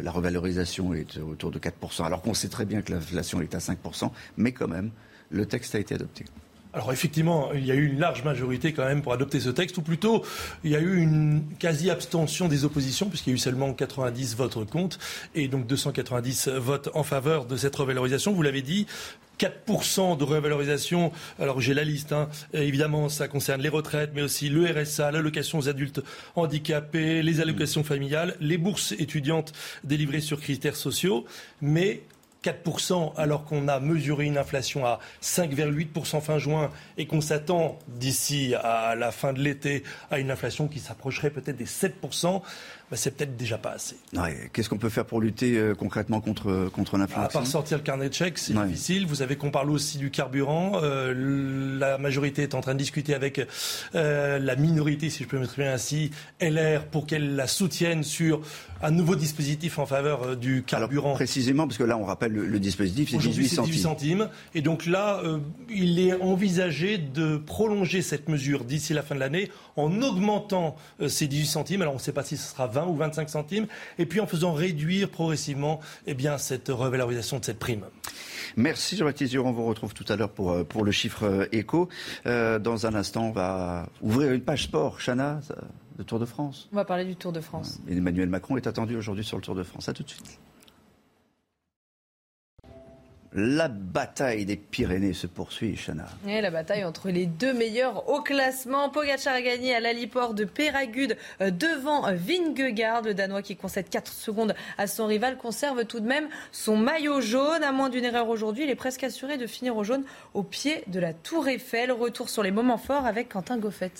la 0.04 0.12
revalorisation 0.12 0.94
est 0.94 1.18
autour 1.18 1.50
de 1.50 1.58
4%, 1.58 2.06
alors 2.06 2.22
qu'on 2.22 2.36
sait 2.36 2.50
très 2.50 2.66
bien 2.66 2.84
que 2.84 2.92
l'inflation 2.92 3.42
est 3.42 3.56
à 3.56 3.58
5%, 3.58 4.12
mais 4.38 4.52
quand 4.52 4.68
même, 4.68 4.92
le 5.32 5.48
texte 5.48 5.74
a 5.74 5.80
été 5.80 5.96
adopté. 5.96 6.24
Alors 6.76 6.92
effectivement, 6.92 7.54
il 7.54 7.66
y 7.66 7.72
a 7.72 7.76
eu 7.76 7.88
une 7.88 8.00
large 8.00 8.24
majorité 8.24 8.74
quand 8.74 8.84
même 8.84 9.02
pour 9.02 9.14
adopter 9.14 9.40
ce 9.40 9.50
texte, 9.50 9.78
ou 9.78 9.82
plutôt 9.82 10.24
il 10.66 10.72
y 10.72 10.76
a 10.76 10.80
eu 10.80 10.98
une 10.98 11.42
quasi-abstention 11.58 12.50
des 12.50 12.66
oppositions, 12.66 13.08
puisqu'il 13.08 13.30
y 13.30 13.34
a 13.34 13.36
eu 13.36 13.40
seulement 13.40 13.74
90 13.74 14.36
votes 14.36 14.70
contre, 14.70 15.00
et 15.36 15.48
donc 15.48 15.68
290 15.68 16.50
votes 16.50 16.90
en 16.94 17.04
faveur 17.04 17.46
de 17.46 17.56
cette 17.56 17.76
revalorisation. 17.78 18.34
Vous 18.34 18.42
l'avez 18.42 18.62
dit, 18.62 18.88
4% 19.40 20.18
de 20.18 20.24
revalorisation. 20.24 21.14
Alors 21.40 21.62
j'ai 21.62 21.74
la 21.74 21.84
liste, 21.84 22.12
hein. 22.12 22.28
évidemment 22.54 23.08
ça 23.08 23.30
concerne 23.30 23.62
les 23.62 23.70
retraites, 23.70 24.12
mais 24.14 24.22
aussi 24.22 24.50
le 24.50 24.66
RSA, 24.66 25.12
l'allocation 25.12 25.60
aux 25.60 25.70
adultes 25.70 26.02
handicapés, 26.36 27.22
les 27.22 27.40
allocations 27.40 27.86
familiales, 27.86 28.36
les 28.42 28.58
bourses 28.58 28.94
étudiantes 28.94 29.54
délivrées 29.86 30.22
sur 30.22 30.42
critères 30.42 30.76
sociaux. 30.76 31.26
Mais 31.62 32.02
4%, 32.46 33.14
alors 33.18 33.46
qu'on 33.46 33.68
a 33.68 33.80
mesuré 33.80 34.26
une 34.26 34.38
inflation 34.38 34.86
à 34.86 35.00
5,8% 35.22 36.22
fin 36.22 36.38
juin 36.38 36.70
et 36.98 37.08
qu'on 37.08 37.22
s'attend 37.22 37.80
d'ici 37.88 38.54
à 38.56 38.94
la 38.96 39.12
fin 39.12 39.34
de 39.34 39.40
l'été 39.40 39.84
à 40.12 40.20
une 40.20 40.30
inflation 40.30 40.68
qui 40.68 40.80
s'approcherait 40.80 41.32
peut-être 41.32 41.58
des 41.58 41.66
7%, 41.66 42.42
bah, 42.92 42.98
c'est 42.98 43.18
peut-être 43.18 43.36
déjà 43.36 43.58
pas 43.58 43.72
assez. 43.72 43.96
Qu'est-ce 44.54 44.70
qu'on 44.70 44.78
peut 44.78 44.90
faire 44.90 45.06
pour 45.06 45.20
lutter 45.20 45.58
euh, 45.58 45.74
concrètement 45.74 46.22
contre, 46.22 46.70
l'inflation 46.94 47.22
À 47.22 47.28
part 47.30 47.48
sortir 47.48 47.78
le 47.78 47.84
carnet 47.84 48.10
de 48.10 48.14
chèques, 48.14 48.38
c'est 48.38 48.54
difficile. 48.54 49.08
Vous 49.08 49.16
savez 49.16 49.38
qu'on 49.38 49.50
parle 49.50 49.72
aussi 49.72 49.98
du 49.98 50.12
carburant. 50.12 50.74
Euh, 50.84 51.80
la 51.80 51.98
majorité 51.98 52.44
est 52.44 52.54
en 52.54 52.62
train 52.62 52.74
de 52.74 52.80
discuter 52.80 53.16
avec 53.16 53.42
euh, 53.96 54.38
la 54.38 54.56
minorité, 54.56 55.10
si 55.10 55.24
je 55.24 55.28
peux 55.28 55.40
m'exprimer 55.40 55.68
ainsi, 55.68 56.12
LR, 56.40 56.86
pour 56.86 57.08
qu'elle 57.08 57.36
la 57.36 57.48
soutienne 57.48 58.04
sur 58.04 58.42
un 58.84 58.92
nouveau 58.92 59.16
dispositif 59.16 59.80
en 59.80 59.88
faveur 59.88 60.38
du 60.38 60.62
carburant. 60.62 61.14
précisément, 61.14 61.66
parce 61.66 61.80
que 61.80 61.84
là, 61.84 61.98
on 61.98 62.06
rappelle 62.06 62.34
le, 62.34 62.60
dispositif, 62.60 63.10
c'est 63.10 63.18
18 63.18 63.48
centimes. 63.48 63.72
18 63.72 63.82
centimes. 63.82 64.30
Et 64.54 64.62
donc 64.62 64.86
là, 64.86 65.24
il 65.70 66.00
est 66.00 66.14
envisagé 66.14 67.00
de 67.00 67.38
prolonger 67.38 68.04
cette 68.04 68.30
mesure 68.30 68.64
d'ici 68.64 68.94
la 68.94 69.02
fin 69.02 69.16
de 69.16 69.22
l'année 69.22 69.50
en 69.76 70.02
augmentant 70.04 70.76
ces 71.08 71.28
18 71.28 71.46
centimes. 71.48 71.82
Alors 71.82 71.94
on 71.94 71.98
ne 71.98 72.02
sait 72.02 72.12
pas 72.12 72.24
si 72.24 72.38
ce 72.38 72.52
sera 72.52 72.68
20 72.76 72.88
ou 72.88 72.96
25 72.96 73.30
centimes, 73.30 73.68
et 73.98 74.06
puis 74.06 74.20
en 74.20 74.28
faisant 74.28 74.54
réduire 74.54 75.10
progressivement 75.10 75.80
eh 76.08 76.14
bien, 76.14 76.38
cette 76.38 76.68
revalorisation 76.70 77.40
de 77.40 77.46
cette 77.46 77.60
prime. 77.60 77.86
Merci 78.58 78.98
Jean-Baptiste 78.98 79.32
Durand. 79.32 79.50
On 79.50 79.54
vous 79.54 79.66
retrouve 79.66 79.94
tout 79.94 80.06
à 80.10 80.16
l'heure 80.16 80.30
pour, 80.30 80.52
euh, 80.52 80.64
pour 80.64 80.84
le 80.84 80.92
chiffre 80.92 81.24
euh, 81.24 81.46
éco. 81.52 81.90
Euh, 82.26 82.60
dans 82.60 82.86
un 82.86 82.94
instant, 82.96 83.26
on 83.26 83.32
va 83.32 83.88
ouvrir 84.02 84.32
une 84.32 84.42
page 84.42 84.64
sport. 84.64 85.00
Chana, 85.00 85.40
le 85.98 86.04
Tour 86.04 86.20
de 86.20 86.26
France. 86.26 86.70
On 86.72 86.76
va 86.76 86.86
parler 86.86 87.06
du 87.06 87.16
Tour 87.16 87.32
de 87.32 87.42
France. 87.42 87.80
Emmanuel 87.90 88.30
Macron 88.30 88.58
est 88.58 88.68
attendu 88.68 88.96
aujourd'hui 88.96 89.24
sur 89.24 89.38
le 89.38 89.44
Tour 89.44 89.56
de 89.56 89.64
France. 89.64 89.90
À 89.90 89.94
tout 89.94 90.04
de 90.04 90.10
suite. 90.10 90.40
La 93.38 93.68
bataille 93.68 94.46
des 94.46 94.56
Pyrénées 94.56 95.12
se 95.12 95.28
poursuit, 95.28 95.76
Chana. 95.76 96.06
Et 96.26 96.40
la 96.40 96.52
bataille 96.52 96.86
entre 96.86 97.10
les 97.10 97.26
deux 97.26 97.52
meilleurs 97.52 98.08
au 98.08 98.22
classement. 98.22 98.88
Pogacar 98.90 99.34
a 99.34 99.42
gagné 99.42 99.76
à 99.76 99.82
l'aliport 99.82 100.34
de 100.34 100.46
Péragude 100.46 101.18
euh, 101.42 101.52
devant 101.52 102.04
Vingegaard. 102.14 103.02
Le 103.02 103.14
Danois 103.14 103.42
qui 103.42 103.58
concède 103.58 103.90
4 103.90 104.10
secondes 104.10 104.56
à 104.78 104.88
son 104.88 105.06
rival 105.06 105.38
conserve 105.38 105.84
tout 105.84 106.00
de 106.00 106.08
même 106.08 106.30
son 106.54 106.78
maillot 106.78 107.20
jaune. 107.20 107.62
À 107.62 107.74
moins 107.74 107.90
d'une 107.90 108.06
erreur 108.06 108.30
aujourd'hui, 108.30 108.64
il 108.64 108.70
est 108.70 108.76
presque 108.76 109.04
assuré 109.04 109.38
de 109.38 109.48
finir 109.48 109.76
au 109.76 109.84
jaune 109.84 110.06
au 110.34 110.42
pied 110.42 110.86
de 110.88 111.02
la 111.02 111.12
Tour 111.14 111.50
Eiffel. 111.50 111.92
Retour 111.92 112.30
sur 112.30 112.42
les 112.42 112.52
moments 112.52 112.78
forts 112.78 113.06
avec 113.06 113.28
Quentin 113.28 113.58
Goffet. 113.58 113.92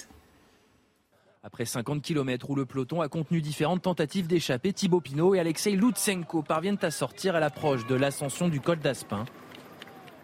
Après 1.48 1.66
50 1.66 2.02
km 2.02 2.50
où 2.50 2.56
le 2.56 2.66
peloton 2.66 3.02
a 3.02 3.08
contenu 3.08 3.40
différentes 3.40 3.84
tentatives 3.84 4.26
d'échapper, 4.26 4.74
Thibaut 4.74 5.00
Pinot 5.00 5.36
et 5.36 5.40
Alexei 5.40 5.74
Lutsenko 5.74 6.42
parviennent 6.42 6.80
à 6.82 6.90
sortir 6.90 7.36
à 7.36 7.40
l'approche 7.40 7.86
de 7.86 7.94
l'ascension 7.94 8.48
du 8.48 8.60
col 8.60 8.80
d'Aspin. 8.80 9.26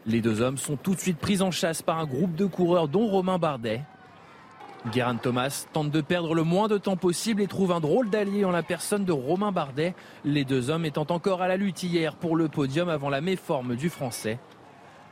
Les 0.08 0.20
deux 0.20 0.42
hommes 0.42 0.58
sont 0.58 0.78
tout 0.78 0.96
de 0.96 1.00
suite 1.00 1.20
pris 1.20 1.44
en 1.44 1.52
chasse 1.52 1.84
par 1.84 2.00
un 2.00 2.08
groupe 2.08 2.34
de 2.34 2.48
coureurs 2.48 2.88
dont 2.88 3.06
Romain 3.06 3.38
Bardet. 3.38 3.84
Guérin 4.92 5.16
Thomas 5.16 5.68
tente 5.74 5.92
de 5.92 6.02
perdre 6.02 6.34
le 6.34 6.42
moins 6.42 6.68
de 6.68 6.80
temps 6.80 6.98
possible 6.98 7.44
et 7.44 7.48
trouve 7.48 7.72
un 7.72 7.82
drôle 7.82 8.10
d'allié 8.10 8.44
en 8.44 8.50
la 8.50 8.64
personne 8.64 9.06
de 9.06 9.12
Romain 9.12 9.52
Bardet, 9.52 9.94
les 10.26 10.44
deux 10.44 10.72
hommes 10.72 10.86
étant 10.86 11.06
encore 11.12 11.44
à 11.44 11.48
la 11.48 11.56
lutte 11.56 11.84
hier 11.84 12.16
pour 12.16 12.36
le 12.36 12.48
podium 12.48 12.90
avant 12.90 13.12
la 13.12 13.22
méforme 13.22 13.76
du 13.76 13.90
français. 13.90 14.40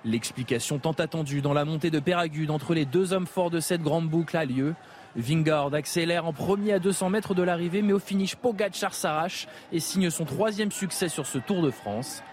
L'explication 0.05 0.79
tant 0.79 0.93
attendue 0.93 1.41
dans 1.41 1.53
la 1.53 1.65
montée 1.65 1.91
de 1.91 1.99
Péragude 1.99 2.49
entre 2.49 2.73
les 2.73 2.85
deux 2.85 3.13
hommes 3.13 3.27
forts 3.27 3.51
de 3.51 3.59
cette 3.59 3.83
grande 3.83 4.09
boucle 4.09 4.37
a 4.37 4.45
lieu. 4.45 4.73
Vingard 5.15 5.73
accélère 5.73 6.25
en 6.25 6.33
premier 6.33 6.73
à 6.73 6.79
200 6.79 7.09
mètres 7.09 7.33
de 7.33 7.43
l'arrivée, 7.43 7.81
mais 7.81 7.93
au 7.93 7.99
finish, 7.99 8.35
Pogacar 8.35 8.93
s'arrache 8.93 9.47
et 9.71 9.79
signe 9.79 10.09
son 10.09 10.25
troisième 10.25 10.71
succès 10.71 11.09
sur 11.09 11.25
ce 11.25 11.37
Tour 11.37 11.61
de 11.61 11.71
France. 11.71 12.23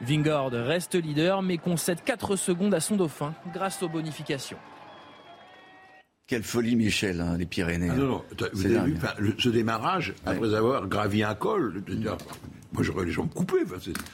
Vingard 0.00 0.50
reste 0.50 0.94
leader, 0.94 1.42
mais 1.42 1.58
concède 1.58 2.02
4 2.04 2.36
secondes 2.36 2.74
à 2.74 2.80
son 2.80 2.96
dauphin 2.96 3.34
grâce 3.52 3.82
aux 3.82 3.88
bonifications. 3.88 4.58
Quelle 6.26 6.42
folie, 6.42 6.74
Michel, 6.74 7.20
hein, 7.20 7.36
les 7.38 7.46
Pyrénées. 7.46 7.88
Ah 7.90 7.96
non, 7.96 8.06
non, 8.06 8.24
vous 8.52 8.66
avez 8.66 8.90
vu 8.90 8.98
ce 9.38 9.48
démarrage, 9.48 10.12
après 10.26 10.54
avoir 10.54 10.88
gravi 10.88 11.22
un 11.22 11.34
col, 11.34 11.82
moi 12.76 12.84
j'aurais 12.84 13.06
les 13.06 13.12
jambes 13.12 13.32
coupées. 13.32 13.64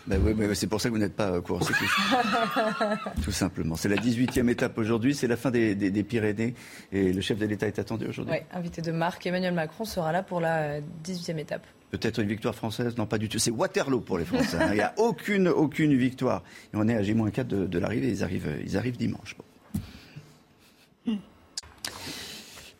Ben 0.07 0.21
oui, 0.25 0.35
mais 0.37 0.54
c'est 0.54 0.69
pour 0.69 0.81
ça 0.81 0.88
que 0.88 0.95
vous 0.95 1.00
n'êtes 1.00 1.16
pas 1.16 1.40
coureur 1.40 1.62
Tout 3.25 3.33
simplement. 3.33 3.75
C'est 3.75 3.88
la 3.88 3.97
18e 3.97 4.49
étape 4.49 4.78
aujourd'hui, 4.78 5.14
c'est 5.14 5.26
la 5.26 5.37
fin 5.37 5.50
des, 5.50 6.04
Pyrénées 6.04 6.54
et 6.92 7.12
le 7.12 7.21
chef 7.21 7.38
de 7.38 7.47
l'État 7.47 7.66
est 7.66 7.78
attendu 7.78 8.07
aujourd'hui. 8.07 8.35
Oui, 8.35 8.40
invité 8.52 8.81
de 8.81 8.92
marque, 8.92 9.26
Emmanuel 9.26 9.52
Macron 9.52 9.85
sera 9.85 10.12
là 10.12 10.23
pour 10.23 10.40
la 10.40 10.81
18e 11.04 11.38
étape. 11.38 11.66
Peut-être 11.90 12.21
une 12.21 12.28
victoire 12.28 12.54
française? 12.54 12.97
Non, 12.97 13.07
pas 13.07 13.19
du 13.19 13.28
tout. 13.28 13.38
C'est 13.38 13.50
Waterloo 13.50 14.00
pour 14.00 14.16
les 14.16 14.25
Français. 14.25 14.57
Hein. 14.59 14.69
Il 14.71 14.76
n'y 14.76 14.81
a 14.81 14.95
aucune, 14.97 15.49
aucune 15.49 15.95
victoire. 15.95 16.42
Et 16.73 16.76
on 16.76 16.88
est 16.88 16.95
à 16.95 17.02
G-4 17.02 17.47
de, 17.47 17.78
l'arrivée. 17.78 18.09
Ils 18.09 18.25
arrivent, 18.25 18.59
ils 18.64 18.78
arrivent 18.78 18.97
dimanche. 18.97 19.37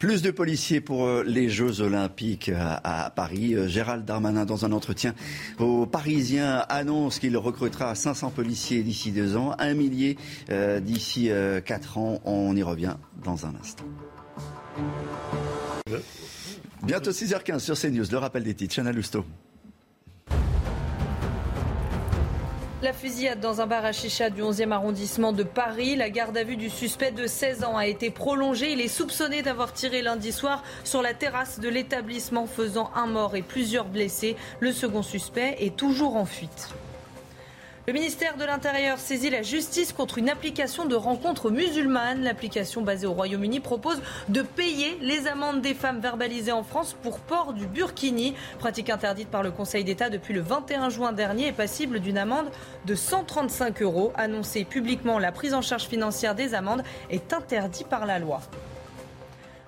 Plus 0.03 0.21
de 0.21 0.33
policiers 0.33 0.81
pour 0.81 1.07
euh, 1.07 1.23
les 1.25 1.49
Jeux 1.49 1.81
Olympiques 1.81 2.51
à, 2.51 3.13
Paris. 3.15 3.55
Euh, 3.55 3.69
Gérald 3.69 4.05
Darmanin, 4.05 4.45
dans 4.45 4.65
un 4.65 4.73
entretien 4.73 5.15
aux 5.61 5.87
Parisiens, 5.87 6.67
annonce 6.69 7.21
qu'il 7.21 7.37
recrutera 7.37 7.95
500 7.95 8.31
policiers 8.31 8.83
d'ici 8.83 9.13
deux 9.13 9.37
ans, 9.37 9.55
un 9.61 9.75
millier 9.75 10.19
euh, 10.51 10.81
d'ici 10.81 11.31
quatre 11.65 11.99
ans. 11.99 12.21
On 12.25 12.57
y 12.57 12.65
revient 12.65 12.97
dans 13.23 13.47
un 13.47 13.55
instant. 13.55 13.85
Bientôt 16.83 17.13
6h15 17.13 17.61
sur 17.61 17.79
CNews, 17.79 18.07
le 18.11 18.19
rappel 18.19 18.43
des 18.43 18.55
titres. 18.55 18.75
Chana 18.75 18.91
Lousteau. 18.91 19.25
La 22.83 22.93
fusillade 22.93 23.39
dans 23.39 23.61
un 23.61 23.69
bar 23.69 23.85
à 23.85 23.93
chicha 23.93 24.29
du 24.29 24.43
11e 24.43 24.73
arrondissement 24.73 25.33
de 25.33 25.45
Paris. 25.45 25.95
La 25.95 26.11
garde 26.11 26.37
à 26.37 26.43
vue 26.43 26.57
du 26.57 26.69
suspect 26.69 27.13
de 27.13 27.29
16 27.29 27.63
ans 27.63 27.77
a 27.77 27.87
été 27.87 28.11
prolongée. 28.11 28.73
Il 28.73 28.81
est 28.81 28.89
soupçonné 28.89 29.41
d'avoir 29.43 29.73
tiré 29.73 30.03
lundi 30.03 30.33
soir 30.33 30.65
sur 30.83 31.01
la 31.01 31.15
terrasse 31.15 31.61
de 31.61 31.69
l'établissement, 31.69 32.49
faisant 32.49 32.91
un 32.97 33.07
mort 33.07 33.37
et 33.37 33.43
plusieurs 33.43 33.85
blessés. 33.85 34.35
Le 34.59 34.73
second 34.73 35.03
suspect 35.03 35.59
est 35.61 35.77
toujours 35.77 36.17
en 36.17 36.25
fuite. 36.25 36.75
Le 37.89 37.93
ministère 37.93 38.37
de 38.37 38.45
l'Intérieur 38.45 39.01
saisit 39.01 39.29
la 39.29 39.43
justice 39.43 39.93
contre 39.93 40.19
une 40.19 40.31
application 40.31 40.85
de 40.85 40.95
rencontres 40.95 41.51
musulmanes. 41.51 42.23
L'application 42.23 42.81
basée 42.81 43.09
au 43.09 43.13
Royaume-Uni 43.13 43.59
propose 43.59 44.01
de 44.29 44.43
payer 44.43 44.97
les 45.01 45.27
amendes 45.27 45.63
des 45.63 45.75
femmes 45.75 45.99
verbalisées 45.99 46.53
en 46.53 46.63
France 46.63 46.95
pour 47.03 47.19
port 47.19 47.53
du 47.55 47.67
burkini, 47.67 48.37
pratique 48.61 48.89
interdite 48.89 49.31
par 49.31 49.43
le 49.43 49.51
Conseil 49.51 49.83
d'État 49.83 50.11
depuis 50.11 50.33
le 50.33 50.43
21 50.43 50.91
juin 50.91 51.11
dernier 51.11 51.49
et 51.49 51.53
passible 51.53 51.99
d'une 51.99 52.19
amende 52.19 52.53
de 52.87 52.95
135 52.95 53.83
euros. 53.83 54.13
Annoncée 54.15 54.65
publiquement, 54.65 55.19
la 55.19 55.33
prise 55.33 55.53
en 55.53 55.61
charge 55.61 55.89
financière 55.89 56.37
des 56.37 56.55
amendes 56.55 56.85
est 57.11 57.33
interdite 57.33 57.89
par 57.89 58.07
la 58.07 58.21
loi. 58.21 58.43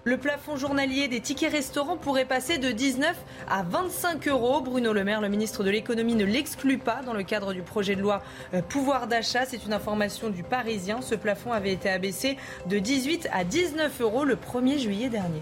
Le 0.06 0.18
plafond 0.18 0.56
journalier 0.56 1.08
des 1.08 1.20
tickets 1.20 1.50
restaurants 1.50 1.96
pourrait 1.96 2.26
passer 2.26 2.58
de 2.58 2.70
19 2.70 3.16
à 3.49 3.62
25 3.62 4.28
euros. 4.28 4.61
Bruno 4.61 4.92
Le 4.92 5.02
Maire, 5.02 5.23
le 5.23 5.30
ministre 5.30 5.64
de 5.64 5.70
l'économie, 5.70 6.14
ne 6.14 6.26
l'exclut 6.26 6.76
pas 6.76 7.00
dans 7.06 7.14
le 7.14 7.23
cadre 7.23 7.54
du 7.54 7.62
projet 7.62 7.96
de 7.96 8.02
loi 8.02 8.23
euh, 8.52 8.61
pouvoir 8.61 9.06
d'achat. 9.06 9.46
C'est 9.46 9.64
une 9.64 9.73
information 9.73 10.28
du 10.28 10.42
Parisien. 10.42 11.00
Ce 11.00 11.14
plafond 11.14 11.52
avait 11.52 11.73
été 11.73 11.88
abaissé 11.88 12.37
de 12.66 12.78
18 12.78 13.30
à 13.32 13.44
19 13.44 14.02
euros 14.02 14.25
le 14.25 14.37
1er 14.37 14.78
juillet 14.78 15.08
dernier. 15.08 15.40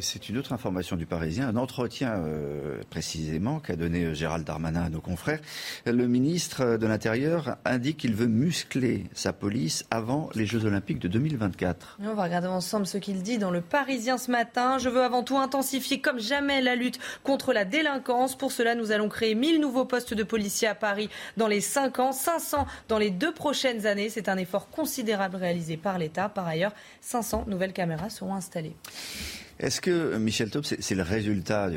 C'est 0.00 0.28
une 0.28 0.36
autre 0.36 0.52
information 0.52 0.96
du 0.96 1.06
Parisien, 1.06 1.48
un 1.48 1.56
entretien 1.56 2.16
euh, 2.16 2.82
précisément 2.90 3.60
qu'a 3.60 3.76
donné 3.76 4.04
euh, 4.04 4.14
Gérald 4.14 4.46
Darmanin 4.46 4.82
à 4.82 4.88
nos 4.90 5.00
confrères. 5.00 5.40
Le 5.86 6.06
ministre 6.06 6.76
de 6.76 6.86
l'Intérieur 6.86 7.56
indique 7.64 7.96
qu'il 7.98 8.14
veut 8.14 8.26
muscler 8.26 9.04
sa 9.14 9.32
police 9.32 9.86
avant 9.90 10.28
les 10.34 10.44
Jeux 10.44 10.66
Olympiques 10.66 10.98
de 10.98 11.08
2024. 11.08 11.98
on 12.02 12.14
va 12.14 12.24
regarder 12.24 12.48
ensemble 12.48 12.86
ce 12.86 12.98
qu'il 12.98 13.22
dit 13.22 13.38
dans 13.38 13.50
le 13.50 13.62
Parisien 13.62 14.18
ce 14.18 14.30
matin. 14.30 14.78
Je 14.78 14.88
veux 14.90 15.02
avant 15.02 15.22
tout 15.22 15.38
intensifier 15.38 16.00
comme 16.00 16.18
jamais 16.18 16.60
la 16.60 16.74
lutte 16.74 16.98
contre 17.22 17.54
la 17.54 17.64
délinquance. 17.64 18.36
Pour 18.36 18.52
cela, 18.52 18.74
nous 18.74 18.92
allons 18.92 19.08
créer 19.08 19.34
1000 19.34 19.60
nouveaux 19.60 19.86
postes 19.86 20.12
de 20.12 20.22
policiers 20.22 20.68
à 20.68 20.74
Paris 20.74 21.08
dans 21.36 21.48
les 21.48 21.62
5 21.62 21.98
ans, 22.00 22.12
500 22.12 22.66
dans 22.88 22.98
les 22.98 23.10
deux 23.10 23.32
prochaines 23.32 23.86
années. 23.86 24.10
C'est 24.10 24.28
un 24.28 24.36
effort 24.36 24.68
considérable 24.68 25.36
réalisé 25.36 25.76
par 25.78 25.96
l'État. 25.98 26.28
Par 26.28 26.46
ailleurs, 26.46 26.72
500 27.00 27.44
nouvelles 27.46 27.72
caméras 27.72 28.10
seront 28.10 28.34
installées. 28.34 28.76
Est-ce 29.58 29.80
que, 29.80 30.16
Michel 30.16 30.50
Taub, 30.50 30.64
c'est 30.64 30.94
le 30.94 31.02
résultat 31.02 31.70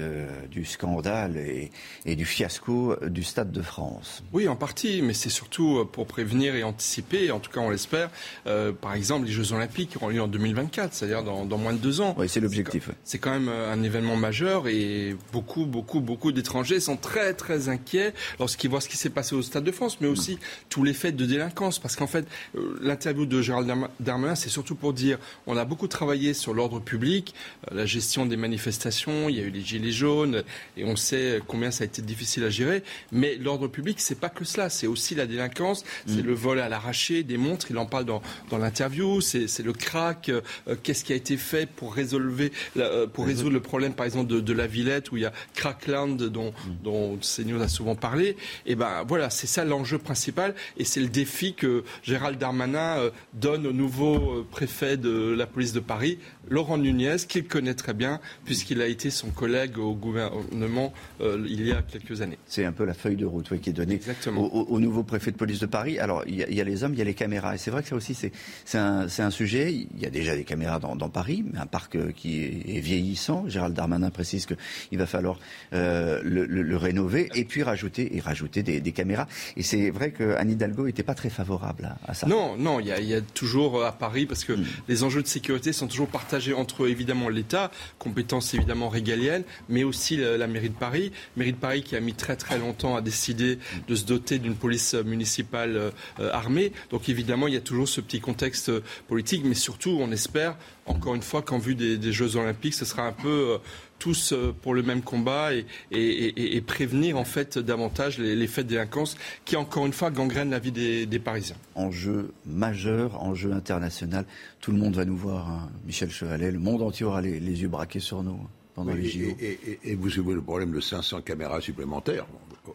du 0.51 0.65
scandale 0.65 1.38
et, 1.38 2.15
du 2.15 2.25
fiasco 2.25 2.95
du 3.07 3.24
Stade 3.24 3.51
de 3.51 3.62
France? 3.62 4.24
Oui, 4.33 4.48
en 4.48 4.55
partie, 4.55 5.01
mais 5.01 5.13
c'est 5.13 5.29
surtout 5.29 5.88
pour 5.91 6.07
prévenir 6.07 6.55
et 6.55 6.63
anticiper, 6.63 7.31
en 7.31 7.39
tout 7.39 7.51
cas 7.51 7.59
on 7.59 7.69
l'espère, 7.69 8.09
euh, 8.48 8.71
par 8.71 8.93
exemple 8.93 9.25
les 9.25 9.31
Jeux 9.31 9.53
Olympiques 9.53 9.91
qui 9.91 9.98
auront 9.98 10.09
lieu 10.09 10.21
en 10.21 10.27
2024, 10.27 10.93
c'est-à-dire 10.93 11.24
dans, 11.24 11.45
moins 11.57 11.74
de 11.74 11.77
deux 11.77 12.01
ans. 12.01 12.15
Oui, 12.17 12.29
c'est 12.29 12.39
l'objectif. 12.39 12.89
C'est 13.03 13.19
quand 13.19 13.31
même 13.31 13.50
euh, 13.50 13.74
un 13.74 13.83
événement 13.83 14.15
majeur 14.15 14.67
et 14.67 15.15
beaucoup, 15.31 15.65
beaucoup, 15.65 16.00
beaucoup 16.00 16.31
d'étrangers 16.31 16.79
sont 16.79 16.98
très, 16.98 17.33
très 17.33 17.69
inquiets 17.69 18.13
lorsqu'ils 18.39 18.69
voient 18.69 18.81
ce 18.81 18.89
qui 18.89 18.98
s'est 18.98 19.09
passé 19.09 19.36
au 19.36 19.41
Stade 19.41 19.63
de 19.63 19.71
France, 19.71 19.98
mais 20.01 20.07
aussi 20.07 20.39
tous 20.69 20.83
les 20.83 20.93
faits 20.93 21.15
de 21.15 21.25
délinquance. 21.25 21.79
Parce 21.79 21.95
qu'en 21.95 22.07
fait, 22.07 22.25
euh, 22.55 22.77
l'interview 22.81 23.25
de 23.25 23.41
Gérald 23.41 23.71
Darmanin, 24.00 24.36
c'est 24.36 24.50
surtout 24.50 24.75
pour 24.75 24.93
dire 24.93 25.17
on 25.48 25.57
a 25.57 25.65
beaucoup 25.65 25.88
travaillé 25.88 26.33
sur 26.33 26.53
l'ordre 26.53 26.79
public, 26.79 27.33
la 27.71 27.85
gestion 27.85 28.25
des 28.25 28.38
manifestations, 28.38 29.29
il 29.29 29.35
y 29.35 29.39
a 29.39 29.43
eu 29.43 29.49
les 29.49 29.61
gilets 29.61 29.91
jaunes, 29.91 30.43
et 30.77 30.83
on 30.83 30.95
sait 30.95 31.41
combien 31.47 31.71
ça 31.71 31.83
a 31.83 31.88
été 31.88 32.01
difficile 32.01 32.43
à 32.43 32.49
gérer. 32.49 32.83
Mais 33.11 33.35
l'ordre 33.35 33.67
public, 33.67 33.99
c'est 33.99 34.19
pas 34.19 34.29
que 34.29 34.45
cela, 34.45 34.69
c'est 34.69 34.88
aussi 34.88 35.15
la 35.15 35.25
délinquance, 35.25 35.83
c'est 36.05 36.23
mm. 36.23 36.27
le 36.27 36.33
vol 36.33 36.59
à 36.59 36.69
l'arraché 36.69 37.23
des 37.23 37.38
montres, 37.38 37.67
il 37.69 37.77
en 37.77 37.85
parle 37.85 38.05
dans, 38.05 38.21
dans 38.49 38.57
l'interview, 38.57 39.21
c'est 39.21 39.63
le 39.63 39.73
crack, 39.73 40.29
euh, 40.29 40.41
qu'est-ce 40.83 41.03
qui 41.03 41.13
a 41.13 41.15
été 41.15 41.38
fait 41.38 41.69
pour, 41.69 41.93
résolver, 41.93 42.51
euh, 42.77 43.07
pour 43.07 43.25
résoudre 43.25 43.51
le 43.51 43.61
problème, 43.61 43.93
par 43.93 44.05
exemple, 44.05 44.27
de, 44.27 44.39
de 44.39 44.53
la 44.53 44.67
Villette, 44.67 45.11
où 45.11 45.17
il 45.17 45.23
y 45.23 45.25
a 45.25 45.33
Crackland, 45.53 46.17
dont, 46.17 46.51
mm. 46.51 46.83
dont 46.83 47.21
Seigneur 47.21 47.61
a 47.61 47.67
souvent 47.67 47.95
parlé. 47.95 48.38
Et 48.65 48.75
ben 48.75 49.03
voilà, 49.07 49.29
c'est 49.29 49.47
ça 49.47 49.63
l'enjeu 49.65 49.97
principal, 49.97 50.55
et 50.77 50.85
c'est 50.85 51.01
le 51.01 51.09
défi 51.09 51.53
que 51.53 51.83
Gérald 52.03 52.39
Darmanin 52.39 52.97
euh, 52.97 53.09
donne 53.33 53.67
au 53.67 53.73
nouveau 53.73 54.45
préfet 54.49 54.97
de 54.97 55.33
la 55.38 55.45
police 55.45 55.73
de 55.73 55.79
Paris, 55.79 56.19
Laurent 56.49 56.77
Nunez, 56.77 57.17
qu'il 57.27 57.45
connaît 57.45 57.58
très 57.75 57.93
bien, 57.93 58.19
puisqu'il 58.45 58.81
a 58.81 58.87
été 58.87 59.09
son 59.09 59.29
collègue 59.29 59.77
au 59.77 59.93
gouvernement 59.93 60.93
il 61.21 61.65
y 61.65 61.71
a 61.71 61.81
quelques 61.81 62.21
années. 62.21 62.37
C'est 62.45 62.65
un 62.65 62.71
peu 62.71 62.85
la 62.85 62.93
feuille 62.93 63.15
de 63.15 63.25
route 63.25 63.59
qui 63.59 63.69
est 63.69 63.73
donnée 63.73 63.99
au, 64.35 64.79
nouveau 64.79 65.03
préfet 65.03 65.31
de 65.31 65.37
police 65.37 65.59
de 65.59 65.65
Paris. 65.65 65.99
Alors, 65.99 66.23
il 66.27 66.35
y, 66.35 66.61
a, 66.61 66.63
les 66.63 66.83
hommes, 66.83 66.93
il 66.93 66.99
y 66.99 67.01
a 67.01 67.05
les 67.05 67.13
caméras. 67.13 67.55
Et 67.55 67.57
c'est 67.57 67.71
vrai 67.71 67.81
que 67.81 67.89
ça 67.89 67.95
aussi, 67.95 68.13
c'est 68.13 68.31
un, 68.77 69.07
un, 69.17 69.29
sujet. 69.31 69.73
Il 69.73 69.99
y 69.99 70.05
a 70.05 70.09
déjà 70.09 70.35
des 70.35 70.43
caméras 70.43 70.79
dans, 70.79 71.09
Paris, 71.09 71.43
mais 71.51 71.59
un 71.59 71.65
parc 71.65 71.95
euh, 71.95 72.11
qui 72.11 72.43
est, 72.43 72.79
vieillissant. 72.79 73.45
Gérald 73.47 73.75
Darmanin 73.75 74.09
précise 74.09 74.45
qu'il 74.45 74.97
va 74.97 75.05
falloir 75.05 75.39
euh, 75.73 76.21
le, 76.23 76.77
rénover 76.77 77.29
et 77.35 77.45
puis 77.45 77.63
rajouter, 77.63 78.15
et 78.15 78.19
rajouter 78.19 78.63
des, 78.63 78.91
caméras. 78.91 79.27
Et 79.57 79.63
c'est 79.63 79.89
vrai 79.89 80.11
qu'Anne 80.11 80.51
Hidalgo 80.51 80.85
n'était 80.85 81.03
pas 81.03 81.15
très 81.15 81.29
favorable 81.29 81.95
à, 82.05 82.13
ça. 82.13 82.27
Non, 82.27 82.55
non, 82.57 82.79
il 82.79 82.87
y, 82.87 83.13
a, 83.13 83.21
toujours 83.21 83.83
à 83.83 83.91
Paris, 83.91 84.25
parce 84.25 84.43
que 84.43 84.53
hmm. 84.53 84.65
les 84.87 85.03
enjeux 85.03 85.21
de 85.21 85.27
sécurité 85.27 85.73
sont 85.73 85.87
toujours 85.87 86.07
partagés 86.07 86.53
entre 86.53 86.87
évidemment 86.87 87.29
l'État, 87.49 87.71
compétences 87.97 88.53
évidemment 88.53 88.89
régaliennes, 88.89 89.43
mais 89.69 89.83
aussi 89.83 90.17
la, 90.17 90.45
mairie 90.45 90.69
de 90.69 90.75
Paris. 90.75 91.11
Mairie 91.35 91.53
de 91.53 91.57
Paris 91.57 91.81
qui 91.81 91.95
a 91.95 91.99
mis 91.99 92.13
très 92.13 92.35
très 92.35 92.59
longtemps 92.59 92.95
à 92.95 93.01
décider 93.01 93.57
de 93.87 93.95
se 93.95 94.05
doter 94.05 94.37
d'une 94.37 94.55
police 94.55 94.93
municipale 94.93 95.75
euh, 95.75 96.31
armée. 96.31 96.71
Donc 96.91 97.09
évidemment, 97.09 97.47
il 97.47 97.55
y 97.55 97.57
a 97.57 97.61
toujours 97.61 97.87
ce 97.87 98.01
petit 98.01 98.19
contexte 98.19 98.71
politique, 99.07 99.41
mais 99.45 99.55
surtout, 99.55 99.97
on 99.99 100.11
espère, 100.11 100.57
encore 100.85 101.15
une 101.15 101.23
fois, 101.23 101.41
qu'en 101.41 101.57
vue 101.57 101.73
des, 101.73 102.11
Jeux 102.11 102.35
Olympiques, 102.35 102.75
ce 102.75 102.85
sera 102.85 103.03
un 103.03 103.13
peu 103.13 103.27
euh, 103.27 103.57
tous 103.99 104.33
pour 104.61 104.73
le 104.73 104.81
même 104.81 105.01
combat 105.01 105.49
et, 105.91 106.61
prévenir 106.65 107.17
en 107.17 107.25
fait 107.25 107.57
davantage 107.57 108.17
les, 108.17 108.47
faits 108.47 108.65
de 108.65 108.71
délinquance 108.71 109.15
qui, 109.45 109.55
encore 109.55 109.85
une 109.85 109.93
fois, 109.93 110.11
gangrènent 110.11 110.51
la 110.51 110.59
vie 110.59 110.71
des, 110.71 111.19
Parisiens. 111.19 111.57
Enjeu 111.75 112.31
majeur, 112.45 113.21
enjeu 113.21 113.51
international. 113.51 114.25
Tout 114.61 114.71
le 114.71 114.77
monde 114.77 114.95
va 114.95 115.03
nous 115.03 115.17
voir, 115.17 115.49
hein. 115.49 115.69
Michel 115.85 116.09
Chevalet. 116.09 116.51
Le 116.51 116.59
monde 116.59 116.81
entier 116.81 117.05
aura 117.05 117.21
les, 117.21 117.39
yeux 117.39 117.67
braqués 117.67 117.99
sur 117.99 118.23
nous. 118.23 118.39
Hein, 118.41 118.49
pendant 118.73 118.93
les 118.93 119.09
JO. 119.09 119.35
Et, 119.83 119.95
vous 119.95 120.19
avez 120.19 120.33
le 120.33 120.41
problème 120.41 120.71
de 120.71 120.79
500 120.79 121.21
caméras 121.21 121.59
supplémentaires 121.59 122.25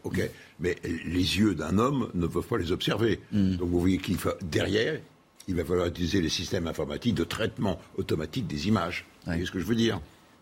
ok, 0.02 0.30
mais 0.60 0.76
les 0.84 1.38
yeux 1.38 1.54
d'un 1.54 1.78
homme 1.78 2.10
ne 2.14 2.26
peuvent 2.26 2.46
pas 2.46 2.58
les 2.58 2.72
observer. 2.72 3.20
Hmm. 3.32 3.56
Donc 3.56 3.68
vous 3.68 3.80
voyez 3.80 3.98
qu'il 3.98 4.16
faut 4.16 4.30
derrière, 4.42 5.00
il 5.46 5.54
va 5.54 5.64
falloir 5.64 5.86
utiliser 5.86 6.20
les 6.20 6.28
systèmes 6.28 6.66
informatiques 6.66 7.14
de 7.14 7.24
traitement 7.24 7.78
automatique 7.96 8.46
des 8.46 8.68
images. 8.68 9.06
Vous 9.24 9.32
voyez 9.32 9.46
ce 9.46 9.50
que 9.50 9.60
je 9.60 9.64
veux 9.64 9.74
dire? 9.74 10.00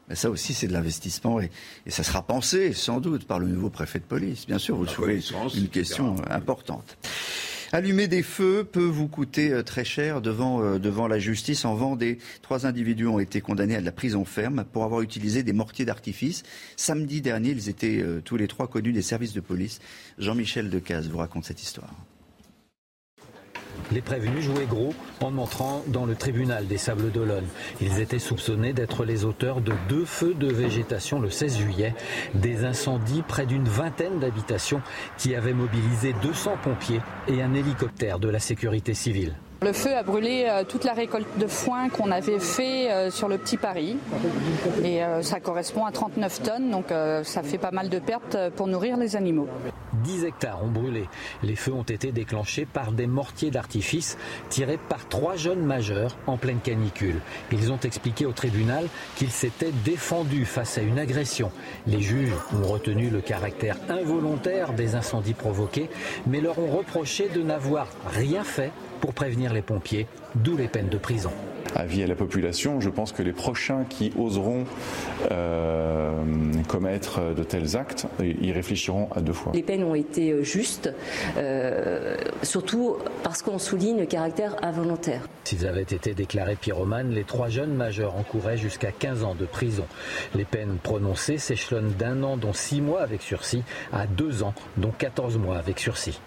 Mais 0.08 0.14
ça 0.14 0.30
aussi, 0.30 0.54
c'est 0.54 0.66
de 0.66 0.72
l'investissement 0.72 1.40
et, 1.40 1.50
ça 1.86 2.02
sera 2.02 2.22
pensé 2.22 2.72
sans 2.72 3.00
doute 3.00 3.26
par 3.26 3.38
le 3.38 3.46
nouveau 3.46 3.70
préfet 3.70 3.98
de 3.98 4.04
police. 4.04 4.46
Bien 4.46 4.58
sûr, 4.58 4.76
vous 4.76 4.86
soulevez 4.86 5.20
une 5.56 5.68
question 5.68 6.16
importante. 6.28 6.96
Allumer 7.74 8.06
des 8.06 8.22
feux 8.22 8.64
peut 8.70 8.84
vous 8.84 9.08
coûter 9.08 9.50
euh, 9.50 9.62
très 9.62 9.82
cher 9.82 10.20
devant, 10.20 10.62
euh, 10.62 10.78
devant 10.78 11.08
la 11.08 11.18
justice. 11.18 11.64
En 11.64 11.74
Vendée, 11.74 12.18
trois 12.42 12.66
individus 12.66 13.06
ont 13.06 13.18
été 13.18 13.40
condamnés 13.40 13.76
à 13.76 13.80
de 13.80 13.86
la 13.86 13.92
prison 13.92 14.26
ferme 14.26 14.64
pour 14.70 14.84
avoir 14.84 15.00
utilisé 15.00 15.42
des 15.42 15.54
mortiers 15.54 15.86
d'artifice. 15.86 16.42
Samedi 16.76 17.22
dernier, 17.22 17.48
ils 17.48 17.70
étaient 17.70 18.02
euh, 18.02 18.20
tous 18.22 18.36
les 18.36 18.46
trois 18.46 18.66
connus 18.66 18.92
des 18.92 19.00
services 19.00 19.32
de 19.32 19.40
police. 19.40 19.80
Jean-Michel 20.18 20.68
Decaze 20.68 21.08
vous 21.08 21.16
raconte 21.16 21.46
cette 21.46 21.62
histoire. 21.62 21.94
Les 23.90 24.00
prévenus 24.00 24.44
jouaient 24.44 24.66
gros 24.66 24.94
en 25.20 25.36
entrant 25.38 25.82
dans 25.86 26.06
le 26.06 26.14
tribunal 26.14 26.66
des 26.66 26.78
Sables 26.78 27.10
d'Olonne. 27.10 27.46
Ils 27.80 28.00
étaient 28.00 28.18
soupçonnés 28.18 28.72
d'être 28.72 29.04
les 29.04 29.24
auteurs 29.24 29.60
de 29.60 29.72
deux 29.88 30.04
feux 30.04 30.34
de 30.34 30.46
végétation 30.52 31.20
le 31.20 31.30
16 31.30 31.58
juillet, 31.58 31.94
des 32.34 32.64
incendies 32.64 33.22
près 33.26 33.46
d'une 33.46 33.68
vingtaine 33.68 34.18
d'habitations 34.18 34.82
qui 35.18 35.34
avaient 35.34 35.52
mobilisé 35.52 36.14
200 36.22 36.52
pompiers 36.62 37.00
et 37.28 37.42
un 37.42 37.54
hélicoptère 37.54 38.18
de 38.18 38.28
la 38.28 38.38
sécurité 38.38 38.94
civile. 38.94 39.34
Le 39.62 39.72
feu 39.72 39.94
a 39.94 40.02
brûlé 40.02 40.46
euh, 40.48 40.64
toute 40.64 40.82
la 40.82 40.92
récolte 40.92 41.38
de 41.38 41.46
foin 41.46 41.88
qu'on 41.88 42.10
avait 42.10 42.40
fait 42.40 42.90
euh, 42.90 43.10
sur 43.10 43.28
le 43.28 43.38
Petit 43.38 43.56
Paris. 43.56 43.96
Et 44.82 45.04
euh, 45.04 45.22
ça 45.22 45.38
correspond 45.38 45.84
à 45.84 45.92
39 45.92 46.42
tonnes, 46.42 46.70
donc 46.70 46.86
ça 47.22 47.42
fait 47.42 47.58
pas 47.58 47.70
mal 47.70 47.88
de 47.88 47.98
pertes 47.98 48.36
pour 48.56 48.66
nourrir 48.66 48.96
les 48.96 49.14
animaux. 49.14 49.48
10 50.04 50.24
hectares 50.24 50.62
ont 50.62 50.70
brûlé. 50.70 51.08
Les 51.42 51.56
feux 51.56 51.72
ont 51.72 51.82
été 51.82 52.12
déclenchés 52.12 52.66
par 52.66 52.92
des 52.92 53.06
mortiers 53.06 53.50
d'artifice 53.50 54.18
tirés 54.48 54.78
par 54.88 55.08
trois 55.08 55.36
jeunes 55.36 55.64
majeurs 55.64 56.16
en 56.26 56.36
pleine 56.36 56.60
canicule. 56.60 57.20
Ils 57.50 57.72
ont 57.72 57.80
expliqué 57.80 58.26
au 58.26 58.32
tribunal 58.32 58.86
qu'ils 59.16 59.30
s'étaient 59.30 59.72
défendus 59.84 60.44
face 60.44 60.78
à 60.78 60.82
une 60.82 60.98
agression. 60.98 61.50
Les 61.86 62.00
juges 62.00 62.34
ont 62.54 62.66
retenu 62.66 63.10
le 63.10 63.20
caractère 63.20 63.76
involontaire 63.88 64.72
des 64.72 64.94
incendies 64.94 65.34
provoqués, 65.34 65.90
mais 66.26 66.40
leur 66.40 66.58
ont 66.58 66.76
reproché 66.76 67.28
de 67.28 67.42
n'avoir 67.42 67.88
rien 68.06 68.44
fait 68.44 68.72
pour 69.00 69.14
prévenir 69.14 69.52
les 69.52 69.62
pompiers, 69.62 70.06
d'où 70.34 70.56
les 70.56 70.68
peines 70.68 70.88
de 70.88 70.98
prison. 70.98 71.32
Avis 71.74 72.02
à 72.02 72.06
la 72.06 72.14
population, 72.14 72.80
je 72.80 72.90
pense 72.90 73.12
que 73.12 73.22
les 73.22 73.32
prochains 73.32 73.84
qui 73.88 74.12
oseront 74.18 74.64
euh, 75.30 76.12
commettre 76.68 77.34
de 77.34 77.42
tels 77.42 77.76
actes, 77.76 78.06
y 78.22 78.52
réfléchiront 78.52 79.08
à 79.14 79.20
deux 79.20 79.32
fois. 79.32 79.52
Les 79.54 79.62
peines 79.62 79.84
ont 79.84 79.94
été 79.94 80.30
euh, 80.30 80.42
justes, 80.42 80.92
euh, 81.36 82.16
surtout 82.42 82.96
parce 83.22 83.42
qu'on 83.42 83.58
souligne 83.58 83.98
le 83.98 84.06
caractère 84.06 84.56
involontaire. 84.62 85.22
S'ils 85.44 85.66
avaient 85.66 85.82
été 85.82 86.14
déclarés 86.14 86.56
pyromanes, 86.56 87.10
les 87.10 87.24
trois 87.24 87.48
jeunes 87.48 87.74
majeurs 87.74 88.16
encouraient 88.16 88.56
jusqu'à 88.56 88.92
15 88.92 89.24
ans 89.24 89.34
de 89.34 89.46
prison. 89.46 89.84
Les 90.34 90.44
peines 90.44 90.76
prononcées 90.82 91.38
s'échelonnent 91.38 91.92
d'un 91.98 92.22
an, 92.22 92.36
dont 92.36 92.52
six 92.52 92.80
mois 92.80 93.02
avec 93.02 93.22
sursis, 93.22 93.62
à 93.92 94.06
deux 94.06 94.42
ans, 94.42 94.54
dont 94.76 94.92
14 94.96 95.38
mois 95.38 95.56
avec 95.56 95.78
sursis. 95.78 96.20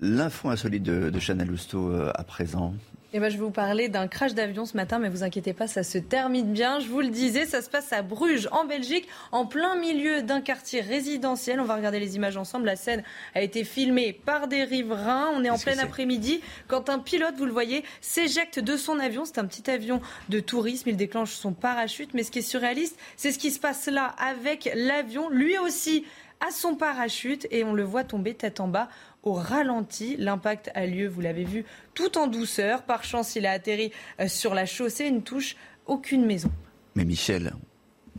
L'info 0.00 0.48
insolite 0.48 0.82
de, 0.82 1.08
de 1.08 1.18
Chanel 1.18 1.48
Lousteau 1.48 1.90
euh, 1.90 2.10
à 2.14 2.24
présent. 2.24 2.74
Eh 3.16 3.20
ben, 3.20 3.28
je 3.28 3.36
vais 3.36 3.44
vous 3.44 3.52
parler 3.52 3.88
d'un 3.88 4.08
crash 4.08 4.34
d'avion 4.34 4.66
ce 4.66 4.76
matin, 4.76 4.98
mais 4.98 5.08
vous 5.08 5.22
inquiétez 5.22 5.52
pas, 5.52 5.68
ça 5.68 5.84
se 5.84 5.98
termine 5.98 6.52
bien. 6.52 6.80
Je 6.80 6.88
vous 6.88 7.00
le 7.00 7.10
disais, 7.10 7.46
ça 7.46 7.62
se 7.62 7.70
passe 7.70 7.92
à 7.92 8.02
Bruges, 8.02 8.48
en 8.50 8.64
Belgique, 8.64 9.06
en 9.30 9.46
plein 9.46 9.76
milieu 9.76 10.22
d'un 10.22 10.40
quartier 10.40 10.80
résidentiel. 10.80 11.60
On 11.60 11.64
va 11.64 11.76
regarder 11.76 12.00
les 12.00 12.16
images 12.16 12.36
ensemble. 12.36 12.66
La 12.66 12.74
scène 12.74 13.04
a 13.36 13.40
été 13.40 13.62
filmée 13.62 14.12
par 14.12 14.48
des 14.48 14.64
riverains. 14.64 15.30
On 15.32 15.44
est 15.44 15.50
en 15.50 15.58
plein 15.58 15.78
après-midi 15.78 16.40
quand 16.66 16.90
un 16.90 16.98
pilote, 16.98 17.36
vous 17.36 17.44
le 17.44 17.52
voyez, 17.52 17.84
s'éjecte 18.00 18.58
de 18.58 18.76
son 18.76 18.98
avion. 18.98 19.24
C'est 19.24 19.38
un 19.38 19.46
petit 19.46 19.70
avion 19.70 20.00
de 20.28 20.40
tourisme. 20.40 20.88
Il 20.88 20.96
déclenche 20.96 21.34
son 21.34 21.52
parachute. 21.52 22.14
Mais 22.14 22.24
ce 22.24 22.32
qui 22.32 22.40
est 22.40 22.42
surréaliste, 22.42 22.98
c'est 23.16 23.30
ce 23.30 23.38
qui 23.38 23.52
se 23.52 23.60
passe 23.60 23.86
là 23.86 24.12
avec 24.18 24.68
l'avion. 24.74 25.28
Lui 25.28 25.56
aussi 25.58 26.04
à 26.44 26.50
son 26.50 26.74
parachute 26.74 27.46
et 27.52 27.62
on 27.62 27.74
le 27.74 27.84
voit 27.84 28.02
tomber 28.02 28.34
tête 28.34 28.58
en 28.58 28.66
bas 28.66 28.88
au 29.24 29.32
ralenti. 29.32 30.16
L'impact 30.18 30.70
a 30.74 30.86
lieu, 30.86 31.08
vous 31.08 31.20
l'avez 31.20 31.44
vu, 31.44 31.64
tout 31.94 32.16
en 32.16 32.28
douceur. 32.28 32.82
Par 32.84 33.02
chance, 33.02 33.34
il 33.34 33.46
a 33.46 33.50
atterri 33.50 33.90
euh, 34.20 34.28
sur 34.28 34.54
la 34.54 34.66
chaussée 34.66 35.06
et 35.06 35.10
ne 35.10 35.20
touche 35.20 35.56
aucune 35.86 36.24
maison. 36.24 36.50
Mais 36.94 37.04
Michel, 37.04 37.52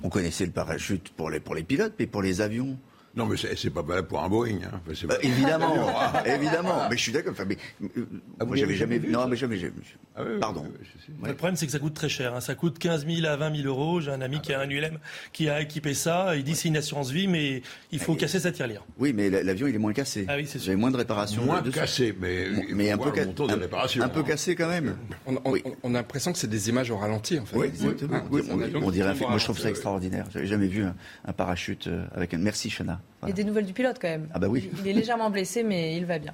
on 0.04 0.10
connaissait 0.10 0.46
le 0.46 0.52
parachute 0.52 1.10
pour 1.10 1.30
les, 1.30 1.40
pour 1.40 1.56
les 1.56 1.64
pilotes, 1.64 1.94
mais 1.98 2.08
pour 2.08 2.22
les 2.22 2.42
avions 2.42 2.78
Non, 3.16 3.26
mais 3.26 3.38
c'est 3.38 3.70
pas 3.70 3.82
valable 3.82 4.08
pour 4.08 4.22
un 4.22 4.30
Boeing. 4.30 4.60
Hein. 4.64 4.82
Bah, 5.06 5.16
évidemment, 5.22 5.76
évidemment. 6.26 6.88
Mais 6.90 6.98
je 6.98 7.02
suis 7.02 7.12
d'accord. 7.12 7.32
Enfin, 7.32 7.46
mais, 7.48 7.58
euh, 7.98 8.06
ah, 8.40 8.46
moi, 8.46 8.58
j'avais 8.58 8.76
jamais 8.76 8.98
vu. 8.98 9.10
Non, 9.10 9.28
mais 9.28 9.38
jamais. 9.38 9.58
Ah, 10.16 10.24
Pardon. 10.40 10.66
Le 11.24 11.34
problème, 11.34 11.56
c'est 11.56 11.66
que 11.66 11.72
ça 11.72 11.80
coûte 11.80 11.94
très 11.94 12.10
cher. 12.10 12.36
Hein. 12.36 12.42
Ça 12.42 12.56
coûte 12.56 12.78
15 12.78 13.06
000 13.08 13.26
à 13.28 13.38
20 13.38 13.56
000 13.56 13.68
euros. 13.68 14.02
J'ai 14.02 14.12
un 14.12 14.22
ami 14.22 14.42
qui 14.42 14.54
a 14.54 14.60
un 14.60 14.70
ULM 14.70 15.00
qui 15.32 15.50
a 15.50 15.62
équipé 15.62 15.94
ça. 15.94 16.36
Il 16.36 16.44
dit 16.44 16.56
c'est 16.56 16.68
une 16.68 16.78
assurance 16.78 17.12
vie, 17.12 17.28
mais 17.28 17.62
il 17.92 18.00
faut 18.00 18.16
casser 18.16 18.40
sa 18.40 18.52
tirelire. 18.52 18.84
Oui, 18.98 19.14
mais 19.14 19.30
l'avion, 19.30 19.68
il 19.68 19.76
est 19.76 19.80
moins 19.80 19.94
cassé. 19.94 20.26
Ah 20.28 20.36
oui, 20.36 20.46
c'est 20.46 20.60
sûr. 20.60 20.74
Vous 20.74 20.80
moins 20.80 20.92
de 20.92 20.98
réparations. 20.98 21.44
Moins 21.46 21.62
cassé, 21.62 22.16
mais, 22.20 22.48
mais 22.74 22.92
un, 22.92 22.98
peu 22.98 23.12
de 23.12 23.54
réparation, 23.54 24.04
un, 24.04 24.10
peu 24.10 24.24
cassé 24.24 24.56
quand 24.56 24.68
même. 24.68 24.98
On, 25.26 25.94
a 25.94 25.98
l'impression 25.98 26.34
que 26.34 26.38
c'est 26.38 26.50
des 26.50 26.70
images 26.70 26.92
au 26.92 26.98
ralenti, 26.98 27.40
en 27.40 27.46
fait. 27.46 27.58
Oui, 27.58 27.68
exactement. 27.68 28.22
on, 28.82 28.92
dirait 28.92 29.14
Moi, 29.16 29.38
je 29.38 29.44
trouve 29.44 29.60
ça 29.60 29.70
extraordinaire. 29.70 30.26
J'avais 30.34 30.48
jamais 30.48 30.68
vu 30.68 30.84
un, 30.84 31.34
parachute 31.34 31.88
euh, 31.88 32.06
avec 32.14 32.34
un. 32.34 32.38
Merci, 32.38 32.70
Chana. 32.70 33.02
Et 33.28 33.34
des 33.34 33.44
nouvelles 33.44 33.66
du 33.66 33.74
pilote 33.74 33.98
quand 34.00 34.08
même. 34.08 34.28
Ah 34.34 34.40
bah 34.40 34.48
oui. 34.48 34.70
Il 34.80 34.88
est 34.88 34.94
légèrement 34.94 35.30
blessé, 35.30 35.64
mais 35.64 35.98
il 35.98 36.06
va 36.06 36.20
bien. 36.20 36.34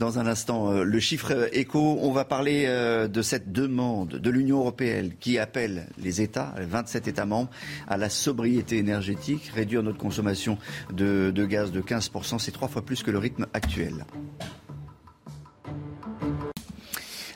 Dans 0.00 0.18
un 0.18 0.26
instant, 0.26 0.70
euh, 0.70 0.82
le 0.82 0.98
chiffre 0.98 1.50
éco, 1.52 1.98
on 2.00 2.10
va 2.10 2.24
parler 2.24 2.64
euh, 2.66 3.06
de 3.06 3.20
cette 3.20 3.52
demande 3.52 4.08
de 4.08 4.30
l'Union 4.30 4.60
européenne 4.60 5.12
qui 5.20 5.38
appelle 5.38 5.88
les 5.98 6.22
États, 6.22 6.54
les 6.58 6.64
27 6.64 7.08
États 7.08 7.26
membres, 7.26 7.50
à 7.86 7.98
la 7.98 8.08
sobriété 8.08 8.78
énergétique, 8.78 9.50
réduire 9.54 9.82
notre 9.82 9.98
consommation 9.98 10.56
de, 10.90 11.30
gaz 11.44 11.70
de 11.70 11.82
15%, 11.82 12.38
c'est 12.38 12.50
trois 12.50 12.68
fois 12.68 12.82
plus 12.82 13.02
que 13.02 13.10
le 13.10 13.18
rythme 13.18 13.46
actuel. 13.52 14.06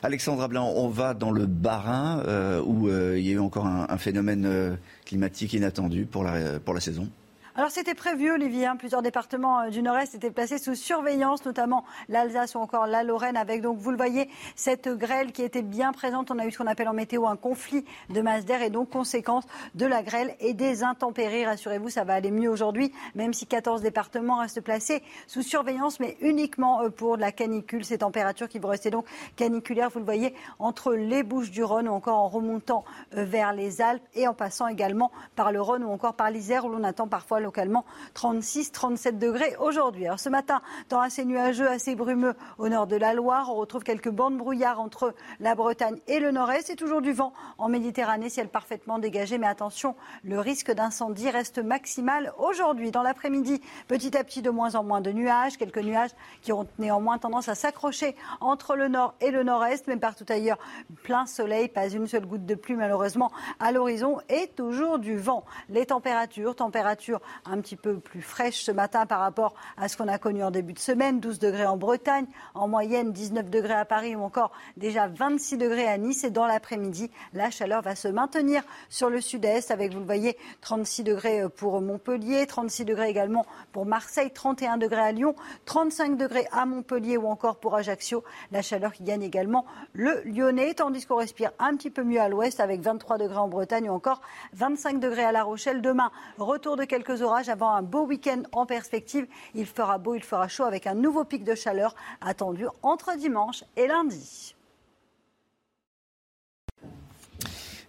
Alexandra 0.01 0.47
Blanc, 0.47 0.71
on 0.75 0.87
va 0.87 1.13
dans 1.13 1.31
le 1.31 1.45
Bas-Rhin 1.45 2.23
euh, 2.25 2.61
où 2.63 2.89
il 2.89 3.27
y 3.27 3.29
a 3.29 3.33
eu 3.33 3.39
encore 3.39 3.67
un, 3.67 3.97
phénomène 3.97 4.77
climatique 5.05 5.53
inattendu 5.53 6.05
pour 6.05 6.23
la 6.23 6.79
saison. 6.79 7.09
Alors 7.57 7.71
c'était 7.71 7.95
prévu, 7.95 8.31
Olivier. 8.31 8.65
Hein. 8.65 8.75
plusieurs 8.75 9.01
départements 9.01 9.61
euh, 9.61 9.69
du 9.69 9.81
Nord-Est 9.81 10.13
étaient 10.13 10.29
placés 10.29 10.57
sous 10.57 10.75
surveillance, 10.75 11.45
notamment 11.45 11.85
l'Alsace 12.09 12.53
ou 12.55 12.57
encore 12.57 12.85
la 12.85 13.01
Lorraine, 13.01 13.37
avec 13.37 13.61
donc, 13.61 13.77
vous 13.77 13.91
le 13.91 13.95
voyez, 13.95 14.29
cette 14.57 14.89
grêle 14.89 15.31
qui 15.31 15.41
était 15.41 15.61
bien 15.61 15.93
présente. 15.93 16.31
On 16.31 16.39
a 16.39 16.45
eu 16.45 16.51
ce 16.51 16.57
qu'on 16.57 16.67
appelle 16.67 16.89
en 16.89 16.93
météo 16.93 17.25
un 17.27 17.37
conflit 17.37 17.85
de 18.09 18.19
masse 18.19 18.43
d'air 18.43 18.61
et 18.61 18.69
donc 18.69 18.89
conséquence 18.89 19.45
de 19.73 19.85
la 19.85 20.03
grêle 20.03 20.35
et 20.41 20.53
des 20.53 20.83
intempéries. 20.83 21.45
Rassurez-vous, 21.45 21.87
ça 21.87 22.03
va 22.03 22.15
aller 22.15 22.29
mieux 22.29 22.49
aujourd'hui, 22.49 22.91
même 23.15 23.31
si 23.31 23.45
14 23.45 23.81
départements 23.81 24.39
restent 24.39 24.59
placés 24.59 25.01
sous 25.25 25.41
surveillance, 25.41 26.01
mais 26.01 26.17
uniquement 26.19 26.81
euh, 26.81 26.89
pour 26.89 27.15
la 27.15 27.31
canicule. 27.31 27.85
Ces 27.85 27.99
températures 27.99 28.49
qui 28.49 28.59
vont 28.59 28.67
rester 28.67 28.89
donc 28.89 29.05
caniculaires, 29.37 29.91
vous 29.91 29.99
le 29.99 30.05
voyez, 30.05 30.33
entre 30.59 30.93
les 30.93 31.23
Bouches 31.23 31.51
du 31.51 31.63
Rhône 31.63 31.87
ou 31.87 31.93
encore 31.93 32.17
en 32.17 32.27
remontant 32.27 32.83
euh, 33.15 33.23
vers 33.23 33.53
les 33.53 33.81
Alpes 33.81 34.03
et 34.13 34.27
en 34.27 34.33
passant 34.33 34.67
également 34.67 35.09
par 35.37 35.53
le 35.53 35.61
Rhône 35.61 35.85
ou 35.85 35.89
encore 35.89 36.15
par 36.15 36.29
l'Isère 36.31 36.65
où 36.65 36.69
l'on 36.69 36.83
attend 36.83 37.07
parfois 37.07 37.44
localement 37.45 37.85
36, 38.15 38.71
37 38.71 39.19
degrés 39.19 39.55
aujourd'hui. 39.59 40.05
Alors 40.05 40.19
ce 40.19 40.29
matin, 40.29 40.61
temps 40.89 40.99
assez 40.99 41.23
nuageux, 41.25 41.69
assez 41.69 41.95
brumeux 41.95 42.33
au 42.57 42.67
nord 42.67 42.87
de 42.87 42.95
la 42.95 43.13
Loire, 43.13 43.49
on 43.49 43.55
retrouve 43.55 43.83
quelques 43.83 44.09
bandes 44.09 44.37
brouillard 44.37 44.79
entre 44.79 45.13
la 45.39 45.55
Bretagne 45.55 45.97
et 46.07 46.19
le 46.19 46.31
nord-est. 46.31 46.67
C'est 46.67 46.75
toujours 46.75 47.01
du 47.01 47.13
vent 47.13 47.33
en 47.57 47.69
Méditerranée, 47.69 48.29
ciel 48.29 48.49
parfaitement 48.49 48.99
dégagé, 48.99 49.37
mais 49.37 49.47
attention, 49.47 49.95
le 50.23 50.39
risque 50.39 50.71
d'incendie 50.71 51.29
reste 51.29 51.59
maximal 51.59 52.33
aujourd'hui. 52.37 52.91
Dans 52.91 53.03
l'après-midi, 53.03 53.61
petit 53.87 54.17
à 54.17 54.23
petit, 54.23 54.41
de 54.41 54.49
moins 54.49 54.75
en 54.75 54.83
moins 54.83 55.01
de 55.01 55.11
nuages, 55.11 55.57
quelques 55.57 55.77
nuages 55.77 56.11
qui 56.41 56.51
ont 56.51 56.67
néanmoins 56.79 57.17
tendance 57.17 57.47
à 57.47 57.55
s'accrocher 57.55 58.15
entre 58.41 58.75
le 58.75 58.87
nord 58.87 59.13
et 59.21 59.31
le 59.31 59.43
nord-est, 59.43 59.87
mais 59.87 59.97
partout 59.97 60.25
ailleurs, 60.29 60.57
plein 61.03 61.25
soleil, 61.25 61.67
pas 61.67 61.89
une 61.89 62.07
seule 62.07 62.25
goutte 62.25 62.45
de 62.45 62.55
pluie 62.55 62.75
malheureusement 62.75 63.31
à 63.59 63.71
l'horizon 63.71 64.19
et 64.29 64.47
toujours 64.55 64.99
du 64.99 65.17
vent. 65.17 65.45
Les 65.69 65.85
températures, 65.85 66.55
températures 66.55 67.21
un 67.45 67.59
petit 67.59 67.75
peu 67.75 67.99
plus 67.99 68.21
fraîche 68.21 68.63
ce 68.63 68.71
matin 68.71 69.05
par 69.05 69.19
rapport 69.19 69.55
à 69.77 69.87
ce 69.87 69.97
qu'on 69.97 70.07
a 70.07 70.17
connu 70.17 70.43
en 70.43 70.51
début 70.51 70.73
de 70.73 70.79
semaine. 70.79 71.19
12 71.19 71.39
degrés 71.39 71.65
en 71.65 71.77
Bretagne, 71.77 72.25
en 72.53 72.67
moyenne 72.67 73.11
19 73.11 73.49
degrés 73.49 73.73
à 73.73 73.85
Paris 73.85 74.15
ou 74.15 74.23
encore 74.23 74.51
déjà 74.77 75.07
26 75.07 75.57
degrés 75.57 75.87
à 75.87 75.97
Nice. 75.97 76.23
Et 76.23 76.29
dans 76.29 76.45
l'après-midi, 76.45 77.11
la 77.33 77.49
chaleur 77.49 77.81
va 77.81 77.95
se 77.95 78.07
maintenir 78.07 78.63
sur 78.89 79.09
le 79.09 79.21
sud-est 79.21 79.71
avec, 79.71 79.93
vous 79.93 79.99
le 79.99 80.05
voyez, 80.05 80.37
36 80.61 81.03
degrés 81.03 81.43
pour 81.55 81.81
Montpellier, 81.81 82.45
36 82.45 82.85
degrés 82.85 83.09
également 83.09 83.45
pour 83.71 83.85
Marseille, 83.85 84.31
31 84.31 84.77
degrés 84.77 85.01
à 85.01 85.11
Lyon, 85.11 85.35
35 85.65 86.17
degrés 86.17 86.47
à 86.51 86.65
Montpellier 86.65 87.17
ou 87.17 87.27
encore 87.27 87.57
pour 87.57 87.75
Ajaccio. 87.75 88.23
La 88.51 88.61
chaleur 88.61 88.93
qui 88.93 89.03
gagne 89.03 89.23
également 89.23 89.65
le 89.93 90.21
Lyonnais, 90.25 90.73
tandis 90.73 91.05
qu'on 91.05 91.15
respire 91.15 91.51
un 91.59 91.75
petit 91.75 91.89
peu 91.89 92.03
mieux 92.03 92.19
à 92.19 92.29
l'ouest 92.29 92.59
avec 92.59 92.81
23 92.81 93.17
degrés 93.17 93.37
en 93.37 93.47
Bretagne 93.47 93.89
ou 93.89 93.93
encore 93.93 94.21
25 94.53 94.99
degrés 94.99 95.23
à 95.23 95.31
La 95.31 95.43
Rochelle. 95.43 95.81
Demain, 95.81 96.11
retour 96.37 96.77
de 96.77 96.83
quelques 96.83 97.21
avant 97.33 97.71
un 97.71 97.81
beau 97.81 98.05
week-end 98.05 98.43
en 98.51 98.65
perspective. 98.65 99.27
Il 99.53 99.65
fera 99.65 99.97
beau, 99.97 100.15
il 100.15 100.23
fera 100.23 100.47
chaud 100.47 100.63
avec 100.63 100.87
un 100.87 100.93
nouveau 100.93 101.23
pic 101.23 101.43
de 101.43 101.55
chaleur 101.55 101.95
attendu 102.21 102.65
entre 102.83 103.15
dimanche 103.17 103.63
et 103.75 103.87
lundi. 103.87 104.54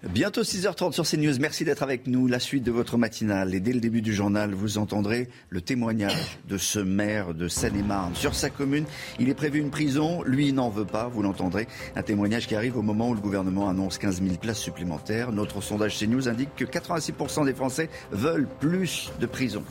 Bientôt 0.03 0.43
6h30 0.43 0.93
sur 0.93 1.09
CNews. 1.09 1.39
Merci 1.41 1.65
d'être 1.65 1.83
avec 1.83 2.07
nous. 2.07 2.27
La 2.27 2.39
suite 2.39 2.63
de 2.63 2.71
votre 2.71 2.99
matinale. 2.99 3.55
Et 3.55 3.61
dès 3.61 3.73
le 3.73 3.81
début 3.81 4.03
du 4.03 4.13
journal, 4.13 4.53
vous 4.53 4.77
entendrez 4.77 5.29
le 5.49 5.63
témoignage 5.63 6.39
de 6.49 6.59
ce 6.59 6.79
maire 6.79 7.33
de 7.33 7.49
Seine-et-Marne. 7.49 8.15
Sur 8.15 8.35
sa 8.35 8.51
commune, 8.51 8.85
il 9.19 9.31
est 9.31 9.35
prévu 9.35 9.59
une 9.59 9.71
prison. 9.71 10.23
Lui, 10.23 10.49
il 10.49 10.55
n'en 10.55 10.69
veut 10.69 10.85
pas. 10.85 11.09
Vous 11.09 11.23
l'entendrez. 11.23 11.67
Un 11.97 12.03
témoignage 12.03 12.47
qui 12.47 12.55
arrive 12.55 12.77
au 12.77 12.83
moment 12.83 13.09
où 13.09 13.15
le 13.15 13.21
gouvernement 13.21 13.71
annonce 13.71 13.97
15 13.97 14.23
000 14.23 14.37
places 14.37 14.61
supplémentaires. 14.61 15.33
Notre 15.33 15.63
sondage 15.63 15.99
CNews 15.99 16.29
indique 16.29 16.55
que 16.55 16.67
86% 16.67 17.47
des 17.47 17.55
Français 17.55 17.89
veulent 18.13 18.49
plus 18.61 19.11
de 19.19 19.27
prison. 19.27 19.65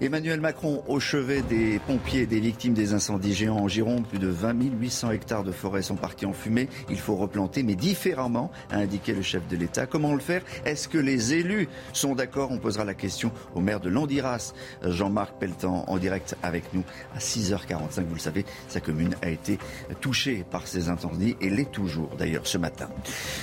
Emmanuel 0.00 0.40
Macron 0.40 0.84
au 0.86 1.00
chevet 1.00 1.42
des 1.42 1.80
pompiers 1.80 2.20
et 2.20 2.26
des 2.26 2.38
victimes 2.38 2.72
des 2.72 2.94
incendies 2.94 3.34
géants 3.34 3.56
en 3.56 3.66
Gironde. 3.66 4.06
Plus 4.06 4.20
de 4.20 4.28
20 4.28 4.54
800 4.80 5.10
hectares 5.10 5.42
de 5.42 5.50
forêt 5.50 5.82
sont 5.82 5.96
partis 5.96 6.24
en 6.24 6.32
fumée. 6.32 6.68
Il 6.88 7.00
faut 7.00 7.16
replanter, 7.16 7.64
mais 7.64 7.74
différemment, 7.74 8.52
a 8.70 8.76
indiqué 8.76 9.12
le 9.12 9.22
chef 9.22 9.48
de 9.48 9.56
l'État. 9.56 9.86
Comment 9.86 10.14
le 10.14 10.20
faire? 10.20 10.42
Est-ce 10.64 10.86
que 10.86 10.98
les 10.98 11.34
élus 11.34 11.68
sont 11.92 12.14
d'accord? 12.14 12.52
On 12.52 12.58
posera 12.58 12.84
la 12.84 12.94
question 12.94 13.32
au 13.56 13.60
maire 13.60 13.80
de 13.80 13.88
Landiras, 13.88 14.52
Jean-Marc 14.84 15.36
Pelletan, 15.40 15.84
en 15.88 15.98
direct 15.98 16.36
avec 16.44 16.72
nous 16.74 16.84
à 17.16 17.18
6h45. 17.18 18.04
Vous 18.04 18.14
le 18.14 18.20
savez, 18.20 18.44
sa 18.68 18.80
commune 18.80 19.16
a 19.22 19.30
été 19.30 19.58
touchée 20.00 20.44
par 20.48 20.68
ces 20.68 20.90
incendies 20.90 21.36
et 21.40 21.50
l'est 21.50 21.72
toujours 21.72 22.10
d'ailleurs 22.16 22.46
ce 22.46 22.58
matin. 22.58 22.88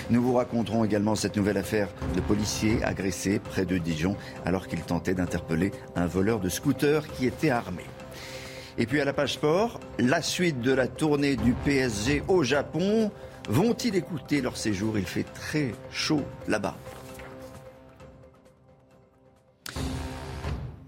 Nous 0.09 0.21
vous 0.21 0.35
raconterons 0.35 0.85
également 0.85 1.15
cette 1.15 1.35
nouvelle 1.35 1.57
affaire 1.57 1.89
de 2.15 2.21
policiers 2.21 2.81
agressés 2.81 3.39
près 3.39 3.65
de 3.65 3.77
Dijon 3.77 4.15
alors 4.45 4.69
qu'ils 4.69 4.83
tentaient 4.83 5.15
d'interpeller 5.15 5.71
un 5.97 6.07
voleur 6.07 6.39
de 6.45 6.49
scooters 6.49 7.07
qui 7.07 7.25
étaient 7.25 7.49
armés. 7.49 7.89
Et 8.77 8.85
puis 8.85 9.01
à 9.01 9.05
la 9.05 9.13
page 9.13 9.33
sport, 9.33 9.79
la 9.97 10.21
suite 10.21 10.61
de 10.61 10.71
la 10.71 10.87
tournée 10.87 11.35
du 11.35 11.53
PSG 11.53 12.23
au 12.27 12.43
Japon. 12.43 13.11
Vont-ils 13.49 13.95
écouter 13.95 14.41
leur 14.41 14.55
séjour? 14.55 14.97
Il 14.97 15.05
fait 15.05 15.25
très 15.33 15.73
chaud 15.91 16.23
là-bas. 16.47 16.75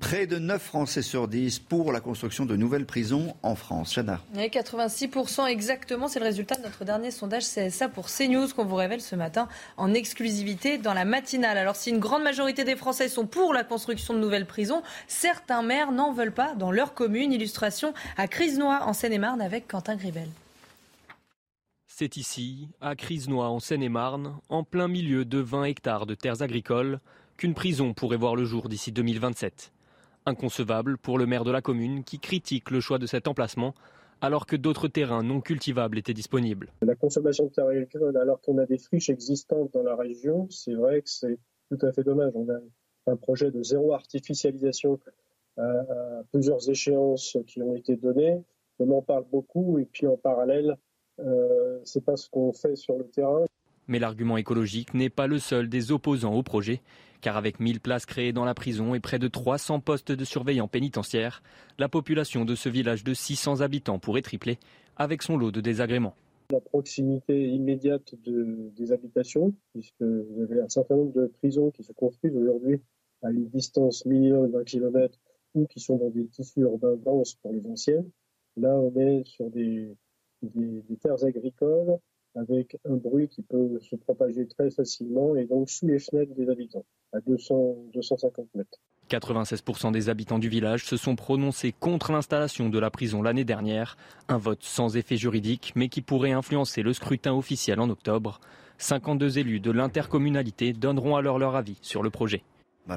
Près 0.10 0.26
de 0.26 0.40
9 0.40 0.62
Français 0.62 1.02
sur 1.02 1.28
10 1.28 1.60
pour 1.60 1.92
la 1.92 2.00
construction 2.00 2.46
de 2.46 2.56
nouvelles 2.56 2.86
prisons 2.86 3.36
en 3.44 3.56
France. 3.56 3.94
Chana. 3.94 4.22
Oui, 4.36 4.48
86% 4.48 5.48
exactement, 5.48 6.08
c'est 6.08 6.20
le 6.20 6.26
résultat 6.26 6.56
de 6.56 6.62
notre 6.62 6.86
dernier 6.86 7.12
sondage 7.12 7.44
CSA 7.44 7.90
pour 7.90 8.08
CNews 8.08 8.48
qu'on 8.56 8.64
vous 8.64 8.78
révèle 8.78 9.02
ce 9.02 9.18
matin 9.18 9.50
en 9.76 9.94
exclusivité 9.94 10.78
dans 10.78 10.94
la 10.94 11.04
matinale. 11.04 11.58
Alors 11.58 11.76
si 11.76 11.90
une 11.90 12.00
grande 12.00 12.24
majorité 12.24 12.64
des 12.64 12.78
Français 12.78 13.10
sont 13.10 13.28
pour 13.28 13.54
la 13.54 13.66
construction 13.66 14.14
de 14.14 14.20
nouvelles 14.20 14.46
prisons, 14.46 14.82
certains 15.10 15.62
maires 15.62 15.92
n'en 15.92 16.14
veulent 16.14 16.32
pas 16.32 16.56
dans 16.56 16.72
leur 16.72 16.94
commune. 16.94 17.34
Illustration 17.34 17.94
à 18.16 18.30
Crisnois 18.30 18.84
en 18.84 18.94
Seine-et-Marne 18.94 19.42
avec 19.42 19.68
Quentin 19.68 19.98
Gribel. 19.98 20.30
C'est 21.86 22.16
ici, 22.16 22.70
à 22.80 22.96
Crisnois 22.96 23.50
en 23.50 23.60
Seine-et-Marne, 23.60 24.38
en 24.48 24.64
plein 24.64 24.88
milieu 24.88 25.26
de 25.26 25.40
20 25.40 25.66
hectares 25.66 26.06
de 26.06 26.16
terres 26.16 26.44
agricoles, 26.44 27.02
qu'une 27.36 27.54
prison 27.54 27.94
pourrait 27.94 28.16
voir 28.16 28.38
le 28.38 28.46
jour 28.46 28.70
d'ici 28.70 28.94
2027. 28.94 29.74
Inconcevable 30.28 30.98
pour 30.98 31.18
le 31.18 31.26
maire 31.26 31.46
de 31.46 31.52
la 31.52 31.62
commune 31.62 32.04
qui 32.04 32.20
critique 32.20 32.70
le 32.70 32.82
choix 32.82 33.00
de 33.00 33.06
cet 33.06 33.30
emplacement 33.30 33.74
alors 34.20 34.46
que 34.46 34.58
d'autres 34.58 34.90
terrains 34.90 35.24
non 35.24 35.40
cultivables 35.40 35.98
étaient 35.98 36.14
disponibles. 36.14 36.70
La 36.82 36.96
consommation 36.96 37.46
de 37.46 37.50
terres 37.52 37.68
agricoles 37.68 38.18
alors 38.18 38.42
qu'on 38.42 38.58
a 38.58 38.66
des 38.66 38.78
friches 38.78 39.10
existantes 39.10 39.72
dans 39.74 39.84
la 39.84 39.96
région, 39.96 40.48
c'est 40.50 40.74
vrai 40.74 41.02
que 41.02 41.10
c'est 41.10 41.40
tout 41.70 41.78
à 41.86 41.94
fait 41.94 42.04
dommage. 42.04 42.34
On 42.36 42.50
a 42.50 42.60
un 43.10 43.16
projet 43.16 43.52
de 43.52 43.64
zéro 43.64 43.94
artificialisation 43.94 45.00
à, 45.58 46.24
plusieurs 46.32 46.70
échéances 46.70 47.38
qui 47.48 47.62
ont 47.62 47.76
été 47.76 47.96
données. 47.96 48.44
On 48.80 48.92
en 48.92 49.02
parle 49.02 49.26
beaucoup 49.32 49.80
et 49.80 49.86
puis 49.86 50.08
en 50.08 50.18
parallèle, 50.18 50.78
euh, 51.20 51.80
c'est 51.86 52.04
pas 52.04 52.18
ce 52.18 52.30
qu'on 52.30 52.52
fait 52.52 52.76
sur 52.76 52.98
le 52.98 53.08
terrain. 53.08 53.46
Mais 53.88 54.00
l'argument 54.00 54.38
écologique 54.38 54.94
n'est 54.94 55.10
pas 55.10 55.28
le 55.28 55.40
seul 55.40 55.70
des 55.70 55.92
opposants 55.92 56.34
au 56.34 56.44
projet 56.44 56.82
car 57.22 57.38
avec 57.38 57.60
1000 57.60 57.80
places 57.80 58.06
créées 58.06 58.34
dans 58.34 58.46
la 58.46 58.54
prison 58.54 58.94
et 58.94 59.00
près 59.00 59.20
de 59.20 59.28
300 59.28 59.80
postes 59.80 60.12
de 60.12 60.26
surveillants 60.26 60.68
pénitentiaires, 60.68 61.42
la 61.78 61.90
population 61.90 62.46
de 62.46 62.56
ce 62.56 62.70
village 62.70 63.04
de 63.04 63.14
600 63.14 63.62
habitants 63.62 64.00
pourrait 64.00 64.22
tripler 64.22 64.58
avec 64.96 65.22
son 65.22 65.38
lot 65.38 65.52
de 65.52 65.62
désagréments. 65.62 66.16
La 66.52 66.62
proximité 66.62 67.50
immédiate 67.50 68.16
des 68.26 68.92
habitations, 68.92 69.54
puisque 69.74 70.02
vous 70.02 70.42
avez 70.42 70.62
un 70.62 70.70
certain 70.70 70.96
nombre 70.96 71.14
de 71.14 71.28
prisons 71.40 71.72
qui 71.72 71.84
se 71.84 71.92
construisent 71.92 72.38
aujourd'hui 72.38 72.82
à 73.22 73.32
une 73.32 73.50
distance 73.50 74.06
minimum 74.06 74.52
d'un 74.52 74.64
kilomètre 74.64 75.20
ou 75.56 75.66
qui 75.66 75.80
sont 75.80 75.98
dans 75.98 76.10
des 76.10 76.28
tissus 76.28 76.62
urbains 76.62 76.96
denses 76.96 77.36
pour 77.36 77.52
les 77.52 77.66
anciennes. 77.66 78.10
Là, 78.56 78.76
on 78.78 78.96
est 78.96 79.24
sur 79.26 79.50
des, 79.50 79.96
terres 81.02 81.24
agricoles 81.24 81.98
avec 82.38 82.78
un 82.86 82.96
bruit 82.96 83.28
qui 83.28 83.42
peut 83.42 83.80
se 83.82 83.96
propager 83.96 84.48
très 84.48 84.70
facilement 84.70 85.36
et 85.36 85.46
donc 85.46 85.70
sous 85.70 85.88
les 85.88 86.00
fenêtres 86.00 86.34
des 86.36 86.50
habitants, 86.50 86.86
à 87.14 87.20
200, 87.22 87.76
250 87.94 88.48
mètres. 88.56 88.80
96% 89.10 89.92
des 89.92 90.10
habitants 90.10 90.40
du 90.40 90.50
village 90.50 90.86
se 90.86 90.98
sont 90.98 91.16
prononcés 91.16 91.72
contre 91.72 92.12
l'installation 92.12 92.70
de 92.70 92.78
la 92.78 92.92
prison 92.92 93.22
l'année 93.22 93.46
dernière, 93.46 93.98
un 94.28 94.38
vote 94.38 94.64
sans 94.64 94.98
effet 94.98 95.18
juridique 95.18 95.74
mais 95.76 95.88
qui 95.88 96.02
pourrait 96.02 96.34
influencer 96.34 96.82
le 96.82 96.94
scrutin 96.94 97.34
officiel 97.34 97.80
en 97.80 97.90
octobre. 97.90 98.40
52 98.80 99.40
élus 99.40 99.60
de 99.60 99.72
l'intercommunalité 99.72 100.74
donneront 100.74 101.16
alors 101.16 101.40
leur 101.40 101.56
avis 101.56 101.78
sur 101.82 102.04
le 102.04 102.10
projet 102.10 102.44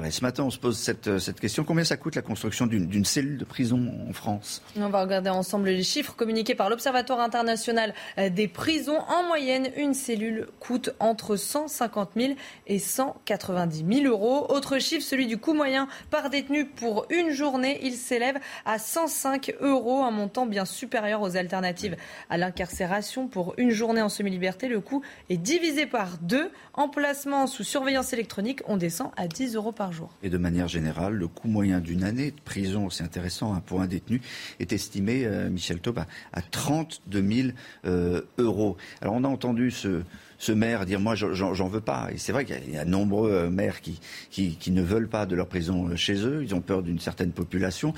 ce 0.09 0.21
matin, 0.21 0.43
on 0.43 0.49
se 0.49 0.57
pose 0.57 0.77
cette, 0.77 1.19
cette 1.19 1.39
question. 1.39 1.63
Combien 1.63 1.83
ça 1.83 1.97
coûte 1.97 2.15
la 2.15 2.21
construction 2.21 2.65
d'une 2.67 3.05
cellule 3.05 3.37
de 3.37 3.45
prison 3.45 3.91
en 4.09 4.13
France? 4.13 4.61
On 4.77 4.89
va 4.89 5.01
regarder 5.01 5.29
ensemble 5.29 5.69
les 5.69 5.83
chiffres 5.83 6.15
communiqués 6.15 6.55
par 6.55 6.69
l'Observatoire 6.69 7.19
international 7.19 7.93
des 8.17 8.47
prisons. 8.47 8.99
En 9.07 9.23
moyenne, 9.23 9.69
une 9.75 9.93
cellule 9.93 10.47
coûte 10.59 10.91
entre 10.99 11.35
150 11.35 12.11
000 12.15 12.33
et 12.67 12.79
190 12.79 13.85
000 14.03 14.07
euros. 14.07 14.45
Autre 14.49 14.79
chiffre, 14.79 15.05
celui 15.05 15.27
du 15.27 15.37
coût 15.37 15.53
moyen 15.53 15.87
par 16.09 16.29
détenu 16.29 16.65
pour 16.65 17.05
une 17.09 17.31
journée. 17.31 17.79
Il 17.83 17.93
s'élève 17.93 18.37
à 18.65 18.79
105 18.79 19.55
euros, 19.61 20.03
un 20.03 20.11
montant 20.11 20.45
bien 20.45 20.65
supérieur 20.65 21.21
aux 21.21 21.35
alternatives 21.35 21.95
à 22.29 22.37
l'incarcération. 22.37 23.27
Pour 23.27 23.55
une 23.57 23.71
journée 23.71 24.01
en 24.01 24.09
semi-liberté, 24.09 24.67
le 24.67 24.79
coût 24.79 25.01
est 25.29 25.37
divisé 25.37 25.85
par 25.85 26.17
deux. 26.21 26.51
Emplacement 26.73 27.47
sous 27.47 27.63
surveillance 27.63 28.13
électronique, 28.13 28.61
on 28.67 28.77
descend 28.77 29.11
à 29.17 29.27
10 29.27 29.55
euros 29.55 29.71
par 29.71 29.80
Et 30.23 30.29
de 30.29 30.37
manière 30.37 30.67
générale, 30.67 31.13
le 31.13 31.27
coût 31.27 31.47
moyen 31.47 31.79
d'une 31.79 32.03
année 32.03 32.31
de 32.31 32.41
prison, 32.43 32.89
c'est 32.89 33.03
intéressant 33.03 33.53
hein, 33.53 33.61
pour 33.65 33.81
un 33.81 33.87
détenu, 33.87 34.21
est 34.59 34.73
estimé, 34.73 35.25
euh, 35.25 35.49
Michel 35.49 35.79
Taub, 35.79 35.99
à, 35.99 36.41
32 36.41 37.27
000 37.27 37.47
euh, 37.85 38.21
euros. 38.37 38.77
Alors 39.01 39.15
on 39.15 39.23
a 39.23 39.27
entendu 39.27 39.71
ce, 39.71 40.01
ce 40.37 40.51
maire 40.51 40.85
dire 40.85 40.99
moi 40.99 41.15
j'en 41.15 41.67
veux 41.67 41.81
pas. 41.81 42.09
Et 42.11 42.17
c'est 42.17 42.31
vrai 42.31 42.45
qu'il 42.45 42.73
y, 42.73 42.77
a 42.77 42.85
nombreux 42.85 43.31
euh, 43.31 43.49
maires 43.49 43.81
qui, 43.81 43.99
qui, 44.29 44.71
ne 44.71 44.81
veulent 44.81 45.09
pas 45.09 45.25
de 45.25 45.35
leur 45.35 45.47
prison 45.47 45.95
chez 45.95 46.25
eux, 46.25 46.43
ils 46.43 46.53
ont 46.55 46.61
peur 46.61 46.83
d'une 46.83 46.99
certaine 46.99 47.31
population. 47.31 47.93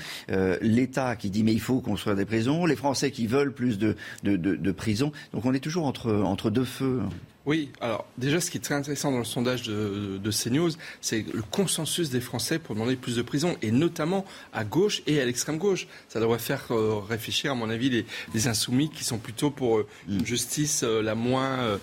L'État 0.60 1.16
qui 1.16 1.30
dit 1.30 1.42
mais 1.42 1.52
il 1.52 1.60
faut 1.60 1.80
construire 1.80 2.16
des 2.16 2.24
prisons, 2.24 2.66
les 2.66 2.76
Français 2.76 3.10
qui 3.10 3.26
veulent 3.26 3.52
plus 3.52 3.78
de, 3.78 3.96
de, 4.22 4.36
de, 4.36 4.56
de 4.56 4.72
prisons. 4.72 5.12
Donc 5.32 5.44
on 5.44 5.54
est 5.54 5.60
toujours 5.60 5.86
entre, 5.86 6.12
entre 6.12 6.50
deux 6.50 6.64
feux. 6.64 7.00
Oui, 7.46 7.70
alors 7.82 8.06
déjà 8.16 8.40
ce 8.40 8.50
qui 8.50 8.56
est 8.56 8.60
très 8.60 8.74
intéressant 8.74 9.12
dans 9.12 9.18
le 9.18 9.24
sondage 9.24 9.62
de, 9.64 10.18
de 10.22 10.30
CNews, 10.30 10.70
c'est 11.02 11.26
le 11.30 11.42
consensus 11.42 12.08
des 12.08 12.22
Français 12.22 12.58
pour 12.58 12.74
demander 12.74 12.96
plus 12.96 13.16
de 13.16 13.22
prisons, 13.22 13.56
et 13.60 13.70
notamment 13.70 14.24
à 14.54 14.64
gauche 14.64 15.02
et 15.06 15.20
à 15.20 15.26
l'extrême 15.26 15.58
gauche. 15.58 15.86
Ça 16.08 16.20
devrait 16.20 16.38
faire 16.38 16.68
euh, 16.70 17.00
réfléchir, 17.06 17.52
à 17.52 17.54
mon 17.54 17.68
avis, 17.68 17.90
les, 17.90 18.06
les, 18.32 18.48
insoumis 18.48 18.88
qui 18.88 19.04
sont 19.04 19.18
plutôt 19.18 19.50
pour 19.50 19.78
euh, 19.78 19.86
une 20.08 20.22
mm. 20.22 20.26
justice 20.26 20.84
euh, 20.84 21.02
la 21.02 21.14
moins 21.14 21.78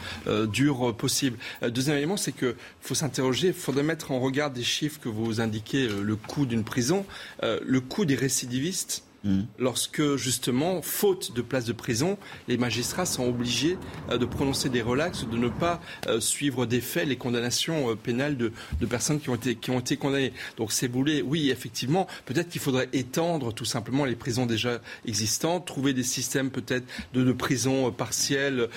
dure 0.47 0.95
possible. 0.95 1.38
deuxième 1.62 1.97
élément, 1.97 2.17
c'est 2.17 2.32
qu'il 2.32 2.56
faut 2.82 2.95
s'interroger, 2.95 3.47
il 3.47 3.54
faudrait 3.54 3.84
mettre 3.84 4.12
en 4.12 4.19
regard 4.19 4.52
des 4.52 4.63
chiffres 4.63 5.00
que 5.00 5.10
vous 5.10 5.41
indiquez, 5.41 5.88
le 5.88 6.15
coût 6.15 6.45
d'une 6.45 6.63
prison, 6.63 7.06
le 7.41 7.80
coût 7.80 8.06
des 8.06 8.15
récidivistes 8.15 9.04
Mm. 9.24 9.42
Lorsque, 9.60 10.16
justement, 10.16 10.82
faute 10.82 11.34
de 11.36 11.42
place 11.42 11.66
de 11.66 11.74
prison, 11.74 12.18
les 12.48 12.58
magistrats 12.58 13.06
sont 13.06 13.28
obligés 13.28 13.78
euh, 14.10 14.18
de 14.18 14.26
prononcer 14.26 14.70
des 14.70 14.82
relaxes, 14.82 15.28
de 15.28 15.38
ne 15.38 15.50
pas 15.50 15.82
euh, 16.08 16.20
suivre 16.20 16.66
des 16.66 16.82
faits 16.82 17.08
les 17.08 17.18
condamnations 17.18 17.92
euh, 17.92 17.96
pénales 17.96 18.38
de, 18.38 18.52
personnes 18.90 19.20
qui 19.20 19.30
ont, 19.30 19.36
été, 19.36 19.56
qui 19.56 19.70
ont 19.70 19.80
été 19.80 19.98
condamnées. 19.98 20.34
Donc, 20.58 20.72
c'est 20.72 20.88
boulé, 20.88 21.22
oui, 21.22 21.52
effectivement, 21.52 22.08
peut-être 22.26 22.50
qu'il 22.50 22.62
faudrait 22.62 22.90
étendre 22.94 23.54
tout 23.54 23.66
simplement 23.66 24.06
les 24.06 24.16
prisons 24.16 24.46
déjà 24.46 24.82
existantes, 25.06 25.66
trouver 25.66 25.94
des 25.94 26.04
systèmes 26.04 26.50
peut-être 26.50 26.86
de, 27.14 27.24
de 27.24 27.32
prison 27.32 27.92
partielles 27.92 28.68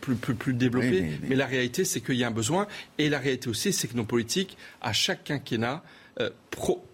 plus, 0.00 0.16
plus, 0.16 0.34
plus 0.34 0.54
développés. 0.54 1.18
mais, 1.28 1.36
la 1.36 1.46
réalité, 1.46 1.84
c'est 1.84 2.00
qu'il 2.00 2.16
y 2.16 2.24
a 2.24 2.28
un 2.28 2.32
besoin. 2.32 2.66
Et 2.98 3.08
la 3.08 3.18
réalité 3.18 3.48
aussi, 3.48 3.72
c'est 3.72 3.88
que 3.88 3.96
nos 3.96 4.04
politiques, 4.04 4.56
à 4.80 4.92
chaque 4.92 5.24
quinquennat, 5.24 5.82
pro, 6.50 6.84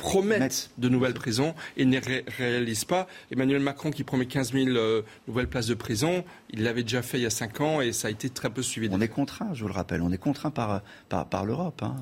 promettent 0.00 0.70
de 0.78 0.88
nouvelles 0.88 1.14
prisons 1.14 1.54
et 1.76 1.84
ne 1.84 2.00
réalisent 2.36 2.84
pas. 2.84 3.06
Emmanuel 3.30 3.60
Macron 3.60 3.90
qui 3.90 4.04
promet 4.04 4.26
15 4.26 4.52
000 4.52 4.68
euh, 4.70 5.02
nouvelles 5.28 5.48
places 5.48 5.66
de 5.66 5.74
prison, 5.74 6.24
il 6.52 6.62
l'avait 6.62 6.82
déjà 6.82 7.02
fait 7.02 7.18
il 7.18 7.22
y 7.22 7.26
a 7.26 7.30
5 7.30 7.60
ans 7.60 7.80
et 7.80 7.92
ça 7.92 8.08
a 8.08 8.10
été 8.10 8.30
très 8.30 8.50
peu 8.50 8.62
suivi. 8.62 8.88
On 8.90 9.00
est 9.00 9.08
contraint, 9.08 9.50
je 9.52 9.62
vous 9.62 9.68
le 9.68 9.74
rappelle, 9.74 10.02
on 10.02 10.10
est 10.10 10.18
contraint 10.18 10.50
par, 10.50 10.82
par, 11.08 11.44
l'Europe. 11.44 11.82
Hein, 11.82 11.96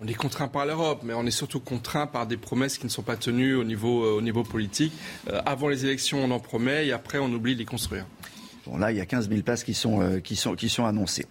on 0.00 0.06
est 0.06 0.14
contraint 0.14 0.48
par 0.48 0.66
l'Europe, 0.66 1.00
mais 1.04 1.14
on 1.14 1.26
est 1.26 1.30
surtout 1.30 1.60
contraint 1.60 2.06
par 2.06 2.26
des 2.26 2.36
promesses 2.36 2.78
qui 2.78 2.86
ne 2.86 2.90
sont 2.90 3.02
pas 3.02 3.16
tenues 3.16 3.54
au 3.54 3.64
niveau, 3.64 4.04
euh, 4.04 4.18
au 4.18 4.22
niveau 4.22 4.44
politique. 4.44 4.92
Euh, 5.28 5.40
avant 5.44 5.68
les 5.68 5.84
élections, 5.84 6.22
on 6.22 6.30
en 6.30 6.40
promet 6.40 6.86
et 6.86 6.92
après, 6.92 7.18
on 7.18 7.32
oublie 7.32 7.54
de 7.54 7.58
les 7.58 7.64
construire. 7.64 8.06
Bon, 8.66 8.76
là, 8.76 8.92
il 8.92 8.98
y 8.98 9.00
a 9.00 9.06
15 9.06 9.28
000 9.28 9.42
places 9.42 9.64
qui 9.64 9.74
sont, 9.74 10.20
qui 10.22 10.36
sont, 10.36 10.54
qui 10.54 10.68
sont 10.68 10.84
annoncées. 10.84 11.26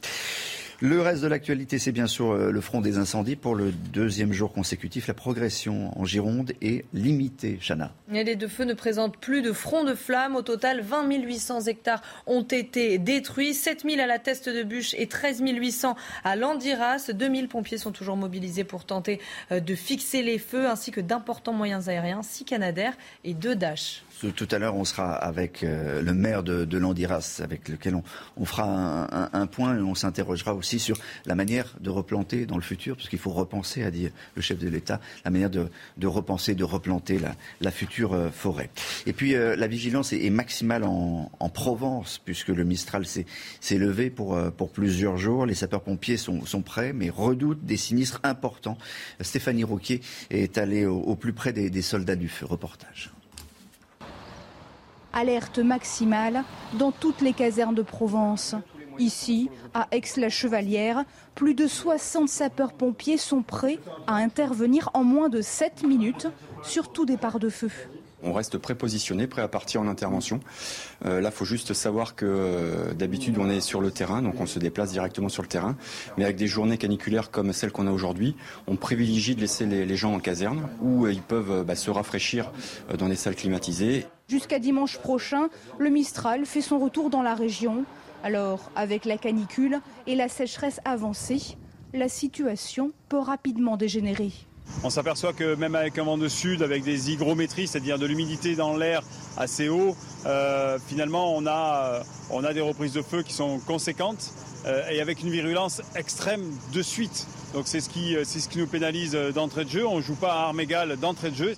Le 0.81 1.01
reste 1.01 1.23
de 1.23 1.27
l'actualité, 1.27 1.77
c'est 1.77 1.91
bien 1.91 2.07
sûr 2.07 2.31
euh, 2.31 2.51
le 2.51 2.61
front 2.61 2.79
des 2.79 2.97
incendies. 2.97 3.35
Pour 3.35 3.53
le 3.53 3.73
deuxième 3.73 4.31
jour 4.31 4.53
consécutif, 4.53 5.07
la 5.07 5.13
progression 5.13 5.91
en 5.99 6.05
Gironde 6.05 6.53
est 6.61 6.85
limitée. 6.93 7.59
Chana. 7.61 7.91
les 8.07 8.37
deux 8.37 8.47
feux 8.47 8.63
ne 8.63 8.73
présentent 8.73 9.17
plus 9.17 9.41
de 9.41 9.51
front 9.51 9.83
de 9.83 9.93
flammes. 9.93 10.37
Au 10.37 10.41
total, 10.41 10.79
20 10.79 11.11
800 11.11 11.63
hectares 11.63 12.01
ont 12.27 12.43
été 12.43 12.97
détruits, 12.97 13.53
7 13.53 13.83
000 13.83 14.01
à 14.01 14.05
la 14.05 14.19
Teste 14.19 14.47
de 14.47 14.63
Bûche 14.63 14.95
et 14.97 15.07
13 15.07 15.41
800 15.45 15.97
à 16.23 16.37
Landiras. 16.37 17.11
2 17.13 17.35
000 17.35 17.47
pompiers 17.47 17.77
sont 17.77 17.91
toujours 17.91 18.15
mobilisés 18.15 18.63
pour 18.63 18.85
tenter 18.85 19.19
euh, 19.51 19.59
de 19.59 19.75
fixer 19.75 20.21
les 20.21 20.39
feux, 20.39 20.69
ainsi 20.69 20.91
que 20.91 21.01
d'importants 21.01 21.51
moyens 21.51 21.89
aériens, 21.89 22.21
6 22.23 22.45
Canadair 22.45 22.93
et 23.25 23.33
2 23.33 23.53
Dash. 23.53 24.03
Tout 24.19 24.47
à 24.51 24.59
l'heure, 24.59 24.75
on 24.75 24.83
sera 24.83 25.13
avec 25.13 25.63
euh, 25.63 26.01
le 26.01 26.13
maire 26.13 26.43
de, 26.43 26.77
Landiras, 26.77 27.39
avec 27.41 27.69
lequel 27.69 27.95
on, 27.95 28.45
fera 28.45 29.07
un, 29.33 29.47
point 29.47 29.77
et 29.77 29.81
on 29.81 29.95
s'interrogera 29.95 30.53
aussi 30.53 30.79
sur 30.79 30.97
la 31.25 31.35
manière 31.35 31.73
de 31.79 31.89
replanter 31.89 32.45
dans 32.45 32.57
le 32.57 32.61
futur, 32.61 32.97
parce 32.97 33.07
qu'il 33.07 33.19
faut 33.19 33.31
repenser, 33.31 33.83
a 33.83 33.91
dit 33.91 34.09
le 34.35 34.41
chef 34.41 34.59
de 34.59 34.67
l'État, 34.67 34.99
la 35.23 35.31
manière 35.31 35.49
de, 35.49 35.69
repenser, 36.03 36.53
de 36.53 36.65
replanter 36.65 37.19
la, 37.61 37.71
future 37.71 38.13
euh, 38.13 38.29
forêt. 38.29 38.69
Et 39.05 39.13
puis, 39.13 39.35
euh, 39.35 39.55
la 39.55 39.67
vigilance 39.67 40.11
est, 40.11 40.29
maximale 40.29 40.83
en, 40.83 41.29
Provence, 41.53 42.21
puisque 42.23 42.49
le 42.49 42.63
Mistral 42.63 43.05
s'est 43.05 43.77
levé 43.77 44.09
pour, 44.09 44.39
pour 44.51 44.69
plusieurs 44.69 45.17
jours. 45.17 45.45
Les 45.45 45.55
sapeurs-pompiers 45.55 46.17
sont, 46.17 46.61
prêts, 46.61 46.93
mais 46.93 47.09
redoutent 47.09 47.65
des 47.65 47.75
sinistres 47.75 48.19
importants. 48.23 48.77
Stéphanie 49.19 49.63
Roquier 49.63 50.01
est 50.29 50.57
allée 50.57 50.85
au, 50.85 51.15
plus 51.15 51.33
près 51.33 51.53
des 51.53 51.81
soldats 51.81 52.15
du 52.15 52.29
feu. 52.29 52.45
Reportage 52.45 53.11
alerte 55.13 55.59
maximale 55.59 56.43
dans 56.73 56.91
toutes 56.91 57.21
les 57.21 57.33
casernes 57.33 57.75
de 57.75 57.81
Provence. 57.81 58.55
Ici, 58.97 59.49
à 59.73 59.87
Aix-la-Chevalière, 59.91 61.05
plus 61.33 61.55
de 61.55 61.67
60 61.67 62.27
sapeurs-pompiers 62.27 63.17
sont 63.17 63.41
prêts 63.41 63.79
à 64.07 64.15
intervenir 64.15 64.89
en 64.93 65.03
moins 65.03 65.29
de 65.29 65.41
7 65.41 65.83
minutes 65.83 66.27
sur 66.63 66.91
tout 66.91 67.05
départ 67.05 67.39
de 67.39 67.49
feu. 67.49 67.71
On 68.23 68.33
reste 68.33 68.57
prépositionné, 68.57 69.27
prêt 69.27 69.41
à 69.41 69.47
partir 69.47 69.81
en 69.81 69.87
intervention. 69.87 70.39
Euh, 71.05 71.21
là, 71.21 71.29
il 71.29 71.35
faut 71.35 71.45
juste 71.45 71.73
savoir 71.73 72.15
que 72.15 72.25
euh, 72.25 72.93
d'habitude, 72.93 73.37
on 73.39 73.49
est 73.49 73.61
sur 73.61 73.81
le 73.81 73.91
terrain, 73.91 74.21
donc 74.21 74.39
on 74.39 74.45
se 74.45 74.59
déplace 74.59 74.91
directement 74.91 75.29
sur 75.29 75.41
le 75.41 75.47
terrain. 75.47 75.77
Mais 76.17 76.25
avec 76.25 76.35
des 76.35 76.47
journées 76.47 76.77
caniculaires 76.77 77.31
comme 77.31 77.53
celles 77.53 77.71
qu'on 77.71 77.87
a 77.87 77.91
aujourd'hui, 77.91 78.35
on 78.67 78.75
privilégie 78.75 79.35
de 79.35 79.41
laisser 79.41 79.65
les, 79.65 79.95
gens 79.95 80.13
en 80.13 80.19
caserne 80.19 80.67
où 80.81 81.05
euh, 81.05 81.13
ils 81.13 81.21
peuvent 81.21 81.63
bah, 81.65 81.75
se 81.75 81.91
rafraîchir 81.91 82.51
dans 82.97 83.07
des 83.07 83.15
salles 83.15 83.35
climatisées. 83.35 84.05
Jusqu'à 84.27 84.59
dimanche 84.59 84.97
prochain, 84.97 85.49
le 85.77 85.89
Mistral 85.89 86.45
fait 86.45 86.61
son 86.61 86.79
retour 86.79 87.09
dans 87.09 87.23
la 87.23 87.35
région. 87.35 87.85
Alors, 88.23 88.69
avec 88.75 89.05
la 89.05 89.17
canicule 89.17 89.79
et 90.07 90.15
la 90.15 90.27
sécheresse 90.27 90.81
avancée, 90.85 91.57
la 91.93 92.09
situation 92.09 92.91
peut 93.07 93.19
rapidement 93.19 93.77
dégénérer. 93.77 94.31
On 94.83 94.89
s'aperçoit 94.89 95.33
que 95.33 95.55
même 95.55 95.75
avec 95.75 95.97
un 95.97 96.03
vent 96.03 96.17
de 96.17 96.29
sud, 96.29 96.63
avec 96.63 96.83
des 96.83 97.11
hygrométries, 97.11 97.67
c'est-à-dire 97.67 97.99
de 97.99 98.05
l'humidité 98.05 98.55
dans 98.55 98.77
l'air 98.77 99.03
assez 99.37 99.67
haut, 99.67 99.95
euh, 100.25 100.79
finalement 100.87 101.35
on 101.35 101.45
a, 101.45 101.99
euh, 101.99 102.03
on 102.29 102.43
a 102.45 102.53
des 102.53 102.61
reprises 102.61 102.93
de 102.93 103.01
feu 103.01 103.23
qui 103.23 103.33
sont 103.33 103.59
conséquentes 103.59 104.31
euh, 104.65 104.89
et 104.89 105.01
avec 105.01 105.21
une 105.21 105.29
virulence 105.29 105.81
extrême 105.95 106.45
de 106.73 106.81
suite. 106.81 107.27
Donc 107.53 107.67
c'est 107.67 107.81
ce, 107.81 107.89
qui, 107.89 108.15
ce 108.23 108.47
qui 108.47 108.57
nous 108.57 108.67
pénalise 108.67 109.13
d'entrée 109.35 109.65
de 109.65 109.69
jeu. 109.69 109.85
On 109.85 109.97
ne 109.97 110.01
joue 110.01 110.15
pas 110.15 110.33
à 110.33 110.45
armes 110.47 110.59
égales 110.61 110.97
d'entrée 110.97 111.31
de 111.31 111.35
jeu. 111.35 111.55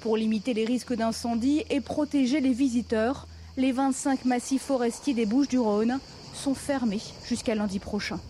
Pour 0.00 0.16
limiter 0.16 0.52
les 0.52 0.64
risques 0.64 0.94
d'incendie 0.94 1.64
et 1.70 1.80
protéger 1.80 2.40
les 2.40 2.52
visiteurs, 2.52 3.28
les 3.56 3.72
25 3.72 4.26
massifs 4.26 4.62
forestiers 4.62 5.14
des 5.14 5.26
Bouches 5.26 5.48
du 5.48 5.58
Rhône 5.58 6.00
sont 6.34 6.54
fermés 6.54 7.00
jusqu'à 7.26 7.54
lundi 7.54 7.78
prochain 7.78 8.20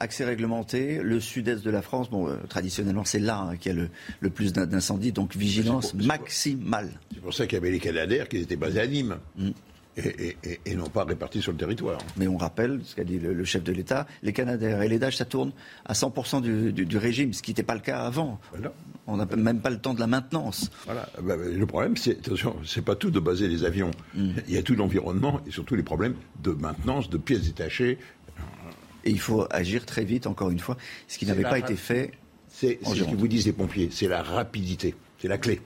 accès 0.00 0.24
réglementé, 0.24 1.00
le 1.02 1.20
sud-est 1.20 1.64
de 1.64 1.70
la 1.70 1.82
France, 1.82 2.10
bon, 2.10 2.28
euh, 2.28 2.36
traditionnellement 2.48 3.04
c'est 3.04 3.18
là 3.18 3.38
hein, 3.38 3.56
qu'il 3.56 3.76
y 3.76 3.78
a 3.78 3.88
le, 4.20 4.30
plus 4.30 4.52
d'incendies, 4.52 5.12
donc 5.12 5.36
vigilance 5.36 5.94
maximale. 5.94 6.90
C'est 7.12 7.20
pour 7.20 7.34
ça 7.34 7.46
qu'il 7.46 7.54
y 7.54 7.60
avait 7.60 7.70
les 7.70 7.78
Canadaires 7.78 8.28
qui 8.28 8.38
étaient 8.38 8.56
basés 8.56 8.80
à 8.80 8.86
Nîmes. 8.86 9.16
Mm. 9.36 9.50
et, 9.96 10.74
non 10.74 10.88
pas 10.88 11.04
répartis 11.04 11.42
sur 11.42 11.52
le 11.52 11.58
territoire. 11.58 11.98
Mais 12.16 12.26
on 12.26 12.38
rappelle 12.38 12.80
ce 12.82 12.94
qu'a 12.94 13.04
dit 13.04 13.18
le, 13.18 13.44
chef 13.44 13.62
de 13.62 13.72
l'État, 13.72 14.06
les 14.22 14.32
Canadaires 14.32 14.80
et 14.80 14.88
les 14.88 14.98
Dash, 14.98 15.16
ça 15.16 15.26
tourne 15.26 15.52
à 15.84 15.92
100% 15.92 16.40
du, 16.40 16.96
régime, 16.96 17.34
ce 17.34 17.42
qui 17.42 17.50
n'était 17.50 17.62
pas 17.62 17.74
le 17.74 17.80
cas 17.80 18.00
avant. 18.00 18.40
On 19.06 19.16
n'a 19.16 19.26
même 19.36 19.60
pas 19.60 19.68
le 19.68 19.78
temps 19.78 19.94
de 19.94 20.00
la 20.00 20.06
maintenance. 20.06 20.70
Voilà. 20.86 21.08
Bah, 21.16 21.36
bah, 21.36 21.44
le 21.52 21.66
problème, 21.66 21.96
c'est 21.96 22.12
attention, 22.12 22.56
c'est 22.64 22.84
pas 22.84 22.94
tout 22.94 23.10
de 23.10 23.20
baser 23.20 23.48
les 23.48 23.64
avions. 23.64 23.90
Mm. 24.14 24.30
Il 24.48 24.54
y 24.54 24.56
a 24.56 24.62
tout 24.62 24.76
l'environnement 24.76 25.40
et 25.46 25.50
surtout 25.50 25.74
les 25.74 25.82
problèmes 25.82 26.14
de 26.42 26.52
maintenance, 26.52 27.10
de 27.10 27.18
pièces 27.18 27.42
détachées. 27.42 27.98
Et 29.04 29.10
il 29.10 29.20
faut 29.20 29.46
agir 29.50 29.86
très 29.86 30.04
vite, 30.04 30.26
encore 30.26 30.50
une 30.50 30.58
fois, 30.58 30.76
ce 31.08 31.18
qui 31.18 31.26
n'avait 31.26 31.42
pas 31.42 31.58
été 31.58 31.76
fait. 31.76 32.12
C'est 32.48 32.78
ce 32.84 33.04
que 33.04 33.16
vous 33.16 33.28
disent 33.28 33.46
les 33.46 33.52
pompiers, 33.52 33.88
c'est 33.90 34.08
la 34.08 34.22
rapidité, 34.22 34.94
c'est 35.18 35.28
la 35.28 35.38
clé. 35.38 35.60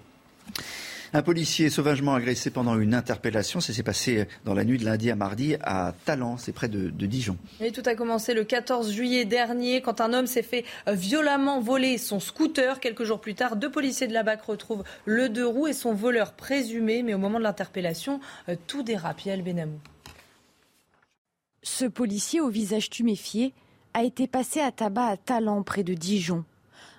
Un 1.13 1.23
policier 1.23 1.71
sauvagement 1.71 2.15
agressé 2.15 2.51
pendant 2.51 2.79
une 2.79 2.93
interpellation. 2.93 3.61
Ça 3.61 3.73
s'est 3.73 3.83
passé 3.83 4.27
dans 4.45 4.55
la 4.55 4.65
nuit 4.65 4.77
de 4.77 4.85
lundi 4.85 5.11
à 5.11 5.17
mardi 5.17 5.57
à 5.63 5.95
Talent, 6.05 6.37
c'est 6.37 6.53
près 6.53 6.69
de, 6.69 6.91
Dijon. 7.07 7.37
Et 7.61 7.71
tout 7.73 7.83
a 7.87 7.95
commencé 7.95 8.35
le 8.35 8.45
14 8.45 8.93
juillet 8.93 9.25
dernier 9.25 9.81
quand 9.81 10.01
un 10.01 10.13
homme 10.13 10.27
s'est 10.27 10.43
fait 10.43 10.65
euh, 10.89 10.93
violemment 10.93 11.61
voler 11.61 11.99
son 11.99 12.21
scooter. 12.21 12.81
Quelques 12.81 13.05
jours 13.05 13.21
plus 13.21 13.35
tard, 13.35 13.57
deux 13.57 13.71
policiers 13.71 14.09
de 14.09 14.13
la 14.13 14.25
BAC 14.25 14.43
retrouvent 14.43 14.85
le 15.05 15.29
deux 15.29 15.47
roues 15.47 15.69
et 15.69 15.73
son 15.73 15.95
voleur 15.95 16.33
présumé. 16.33 17.03
Mais 17.03 17.15
au 17.15 17.19
moment 17.19 17.39
de 17.39 17.45
l'interpellation, 17.45 18.21
euh, 18.49 18.57
tout 18.67 18.83
dérape. 18.83 19.21
Yael 19.21 19.43
Benamou. 19.43 19.79
Ce 21.69 21.85
policier 21.85 22.41
au 22.41 22.49
visage 22.49 22.91
tuméfié 22.91 23.53
a 23.93 24.05
été 24.05 24.29
passé 24.29 24.61
à 24.61 24.71
tabac 24.71 25.07
à 25.07 25.17
Talent, 25.17 25.65
près 25.65 25.83
de 25.83 25.95
Dijon. 25.95 26.45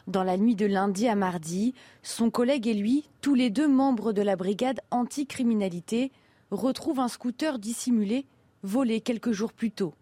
Dans 0.08 0.26
la 0.26 0.36
nuit 0.36 0.56
de 0.56 0.66
lundi 0.66 1.08
à 1.08 1.16
mardi, 1.16 1.74
son 2.04 2.30
collègue 2.30 2.68
et 2.68 2.74
lui, 2.74 3.06
tous 3.22 3.34
les 3.34 3.50
deux 3.50 3.70
membres 3.70 4.12
de 4.12 4.22
la 4.22 4.36
brigade 4.36 4.82
anticriminalité, 4.92 6.12
retrouvent 6.52 7.00
un 7.00 7.08
scooter 7.08 7.60
dissimulé 7.60 8.26
volé 8.62 9.00
quelques 9.00 9.32
jours 9.32 9.54
plus 9.54 9.72
tôt. 9.72 9.94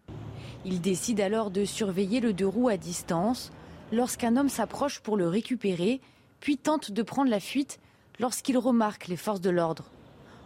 Ils 0.66 0.82
décident 0.82 1.24
alors 1.24 1.52
de 1.52 1.64
surveiller 1.64 2.20
le 2.20 2.34
deux 2.34 2.48
roues 2.48 2.68
à 2.68 2.78
distance 2.78 3.52
lorsqu'un 3.92 4.36
homme 4.36 4.50
s'approche 4.50 5.00
pour 5.00 5.16
le 5.16 5.28
récupérer, 5.28 6.02
puis 6.40 6.58
tente 6.58 6.90
de 6.90 7.04
prendre 7.04 7.30
la 7.30 7.40
fuite 7.40 7.80
lorsqu'il 8.20 8.58
remarque 8.58 9.10
les 9.10 9.16
forces 9.16 9.42
de 9.42 9.52
l'ordre. 9.52 9.92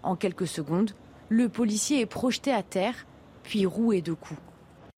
En 0.04 0.18
quelques 0.18 0.48
secondes, 0.48 0.92
le 1.30 1.48
policier 1.48 2.02
est 2.02 2.06
projeté 2.06 2.52
à 2.52 2.64
terre, 2.64 3.06
puis 3.44 3.66
roué 3.66 4.02
de 4.02 4.14
coups 4.14 4.40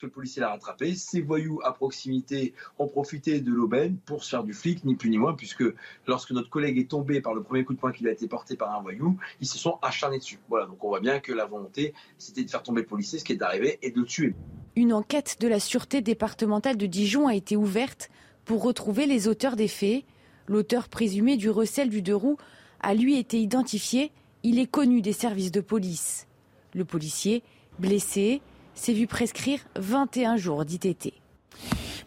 le 0.06 0.10
policier 0.10 0.42
l'a 0.42 0.50
rattrapé. 0.50 0.96
Ces 0.96 1.22
voyous 1.22 1.60
à 1.64 1.74
proximité 1.74 2.54
ont 2.80 2.88
profité 2.88 3.42
de 3.42 3.52
l'aubaine 3.52 3.98
pour 4.06 4.24
se 4.24 4.30
faire 4.30 4.44
du 4.44 4.54
flic, 4.54 4.84
ni 4.86 4.96
plus 4.96 5.10
ni 5.10 5.18
moins, 5.18 5.34
puisque 5.34 5.64
lorsque 6.08 6.32
notre 6.32 6.50
collègue 6.50 6.78
est 6.78 6.90
tombé 6.90 7.22
par 7.22 7.34
le 7.34 7.44
premier 7.44 7.64
coup 7.64 7.74
de 7.74 7.80
poing 7.80 7.92
qui 7.92 8.08
a 8.08 8.12
été 8.12 8.28
porté 8.28 8.56
par 8.56 8.76
un 8.76 8.82
voyou, 8.82 9.18
ils 9.40 9.48
se 9.48 9.58
sont 9.58 9.80
acharnés 9.82 10.20
dessus. 10.20 10.40
Voilà, 10.50 10.66
donc 10.66 10.84
on 10.84 10.90
voit 10.90 11.00
bien 11.00 11.20
que 11.20 11.32
la 11.32 11.46
volonté, 11.46 11.94
c'était 12.18 12.44
de 12.44 12.50
faire 12.50 12.64
tomber 12.64 12.82
le 12.82 12.88
policier, 12.88 13.20
ce 13.20 13.26
qui 13.26 13.34
est 13.34 13.42
arrivé, 13.42 13.80
et 13.82 13.92
de 13.92 14.00
le 14.00 14.06
tuer. 14.06 14.36
Une 14.76 14.94
enquête 14.94 15.38
de 15.40 15.48
la 15.48 15.60
sûreté 15.60 16.02
départementale 16.02 16.78
de 16.78 16.86
Dijon 16.86 17.28
a 17.28 17.36
été 17.36 17.56
ouverte 17.56 18.10
pour 18.46 18.64
retrouver 18.64 19.06
les 19.06 19.28
auteurs 19.28 19.56
des 19.56 19.68
faits. 19.68 20.04
L'auteur 20.48 20.90
présumé 20.90 21.38
du 21.38 21.50
recel 21.50 21.90
du 21.90 22.02
deux 22.02 22.16
roues 22.16 22.38
a 22.80 22.94
lui 22.94 23.18
été 23.18 23.40
identifié. 23.40 24.12
Il 24.44 24.60
est 24.60 24.70
connu 24.70 25.02
des 25.02 25.14
services 25.14 25.52
de 25.52 25.62
police. 25.62 26.28
Le 26.74 26.86
policier, 26.86 27.44
blessé, 27.82 28.42
s'est 28.76 28.94
vu 28.94 29.08
prescrire 29.08 29.60
21 29.76 30.38
jours 30.38 30.64
d'ITT. 30.64 31.14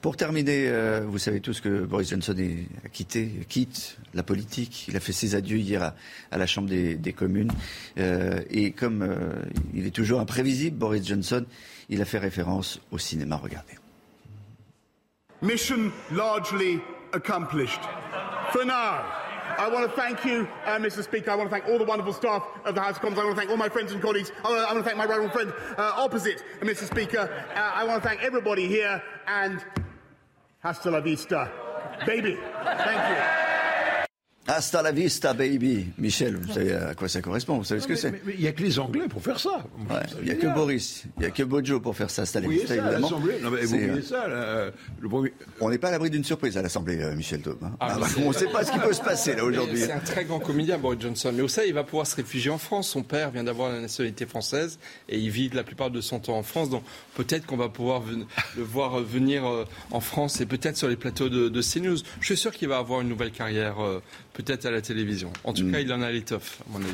Pour 0.01 0.17
terminer, 0.17 0.69
euh, 0.69 1.01
vous 1.07 1.19
savez 1.19 1.41
tous 1.41 1.61
que 1.63 1.85
Boris 1.85 2.11
Johnson 2.11 2.37
a 2.85 2.89
quitté, 2.91 3.31
quitte 3.49 3.99
la 4.13 4.23
politique. 4.23 4.87
Il 4.89 4.97
a 4.97 5.01
fait 5.01 5.13
ses 5.13 5.35
adieux 5.35 5.57
hier 5.57 5.95
à, 6.31 6.39
la 6.39 6.47
Chambre 6.47 6.69
des, 6.69 7.13
communes. 7.15 7.51
Euh, 7.99 8.41
et 8.51 8.73
comme 8.73 9.03
euh, 9.03 9.33
il 9.73 9.87
est 9.87 9.95
toujours 9.95 10.21
imprévisible, 10.21 10.77
Boris 10.77 11.07
Johnson, 11.07 11.47
il 11.89 12.03
a 12.03 12.05
fait 12.05 12.19
référence 12.19 12.81
au 12.91 12.99
cinéma. 12.99 13.37
Regardez. 13.37 13.73
Mission 15.41 15.91
largely 16.11 16.81
accomplished. 17.15 17.81
For 18.53 18.65
now. 18.67 19.24
I 19.59 19.69
want 19.69 19.89
to 19.89 19.97
thank 19.97 20.25
you, 20.25 20.49
uh, 20.65 20.77
Mr. 20.79 21.03
Speaker. 21.03 21.31
I 21.31 21.35
want 21.35 21.51
to 21.51 21.55
thank 21.55 21.69
all 21.69 21.79
the 21.79 21.85
wonderful 21.85 22.13
staff 22.13 22.45
of 22.65 22.75
the 22.75 22.81
House 22.81 22.97
of 22.97 23.03
Commons. 23.03 23.19
I 23.19 23.25
want 23.25 23.37
to 23.37 23.41
thank 23.41 23.51
all 23.51 23.57
my 23.57 23.69
friends 23.69 23.93
and 23.93 24.03
colleagues. 24.03 24.33
I 24.45 24.49
want 24.49 24.61
to, 24.61 24.69
I 24.69 24.73
want 24.73 24.85
to 24.85 24.91
thank 24.91 24.99
my 24.99 25.07
right 25.07 25.33
friend 25.33 25.53
uh, 25.79 25.93
opposite, 25.97 26.43
Mr. 26.61 26.85
Speaker. 26.85 27.31
Uh, 27.55 27.59
I 27.59 27.85
want 27.85 28.03
to 28.03 28.09
thank 28.09 28.23
everybody 28.23 28.67
here 28.67 29.03
and 29.27 29.65
hasta 30.61 30.91
la 30.91 31.01
vista, 31.01 31.51
baby. 32.07 32.39
Thank 32.65 33.49
you. 33.49 33.54
Hasta 34.47 34.83
la 34.83 34.93
vista, 34.93 35.33
baby. 35.33 35.87
Michel, 35.97 36.37
vous 36.37 36.53
savez 36.53 36.75
à 36.75 36.95
quoi 36.95 37.09
ça 37.09 37.23
correspond 37.23 37.57
Vous 37.57 37.65
savez 37.65 37.81
ce 37.81 37.87
que 37.87 37.95
c'est 37.95 38.13
Il 38.35 38.41
n'y 38.41 38.47
a 38.47 38.53
que 38.53 38.63
les 38.63 38.79
Anglais 38.79 39.09
pour 39.09 39.23
faire 39.23 39.41
ça. 39.41 39.65
Il 40.21 40.27
n'y 40.27 40.31
a 40.33 40.35
que 40.35 40.47
Boris, 40.47 41.05
il 41.17 41.21
n'y 41.21 41.27
a 41.27 41.31
que 41.31 41.43
Bojo 41.43 41.81
pour 41.81 41.97
faire 41.97 42.11
ça, 42.11 42.23
hasta 42.23 42.41
la 42.41 42.49
vista, 42.49 42.75
évidemment. 42.75 43.11
Non, 43.11 43.51
mais 43.51 43.65
vous 43.65 43.79
voyez 43.79 44.03
ça, 44.03 44.27
On 45.61 45.71
n'est 45.71 45.79
pas 45.79 45.89
à 45.89 45.93
l'abri 45.93 46.11
d'une 46.11 46.25
surprise 46.25 46.59
à 46.59 46.63
l'Assemblée, 46.63 47.01
euh, 47.01 47.15
Michel 47.15 47.41
Taube. 47.41 47.63
Hein. 47.63 47.73
Ah, 47.81 47.97
ah, 48.01 48.07
on 48.23 48.29
ne 48.29 48.35
sait 48.35 48.47
pas 48.49 48.65
ce 48.65 48.73
qui 48.73 48.79
peut 48.79 48.93
se 48.93 49.03
passer 49.03 49.35
là 49.35 49.45
aujourd'hui. 49.45 49.79
C'est 49.79 49.93
un 49.93 50.01
très 50.01 50.25
grand 50.25 50.41
comédien, 50.41 50.77
Boris 50.77 51.01
Johnson. 51.01 51.33
Mais 51.35 51.43
au 51.43 51.49
ça, 51.49 51.65
il 51.65 51.73
va 51.73 51.85
pouvoir 51.85 52.07
se 52.07 52.17
réfugier 52.17 52.51
en 52.51 52.59
France. 52.59 52.89
Son 52.89 53.03
père 53.03 53.31
vient 53.31 53.45
d'avoir 53.45 53.73
la 53.73 53.81
nationalité 53.81 54.27
française 54.27 54.79
et 55.09 55.19
il 55.19 55.31
vit 55.31 55.49
la 55.51 55.65
plupart 55.65 55.91
de 55.91 56.01
son 56.01 56.19
temps 56.19 56.37
en 56.37 56.43
France. 56.43 56.69
Donc 56.69 56.83
peut-être 57.15 57.47
qu'on 57.47 57.57
va 57.57 57.69
pouvoir 57.69 58.03
le 58.57 58.63
voir 58.63 59.01
venir 59.01 59.47
euh, 59.47 59.65
en 59.91 60.01
France 60.01 60.41
et 60.41 60.47
peut-être 60.47 60.77
sur 60.77 60.89
les 60.89 60.97
plateaux 60.97 61.29
de, 61.29 61.49
de 61.49 61.63
CNews. 61.63 61.99
Je 62.21 62.27
suis 62.27 62.37
sûr 62.37 62.53
qu'il 62.53 62.69
va 62.69 62.79
avoir 62.79 63.01
une 63.01 63.09
nouvelle 63.09 63.31
carrière 63.31 63.83
euh, 63.83 64.03
peut-être 64.35 64.67
à 64.67 64.71
la 64.71 64.83
télévision. 64.83 65.33
En 65.45 65.55
tout 65.55 65.71
cas, 65.71 65.81
il 65.81 65.91
en 65.93 66.03
a 66.03 66.11
l'étoffe, 66.11 66.61
à 66.67 66.73
mon 66.73 66.85
avis. 66.85 66.93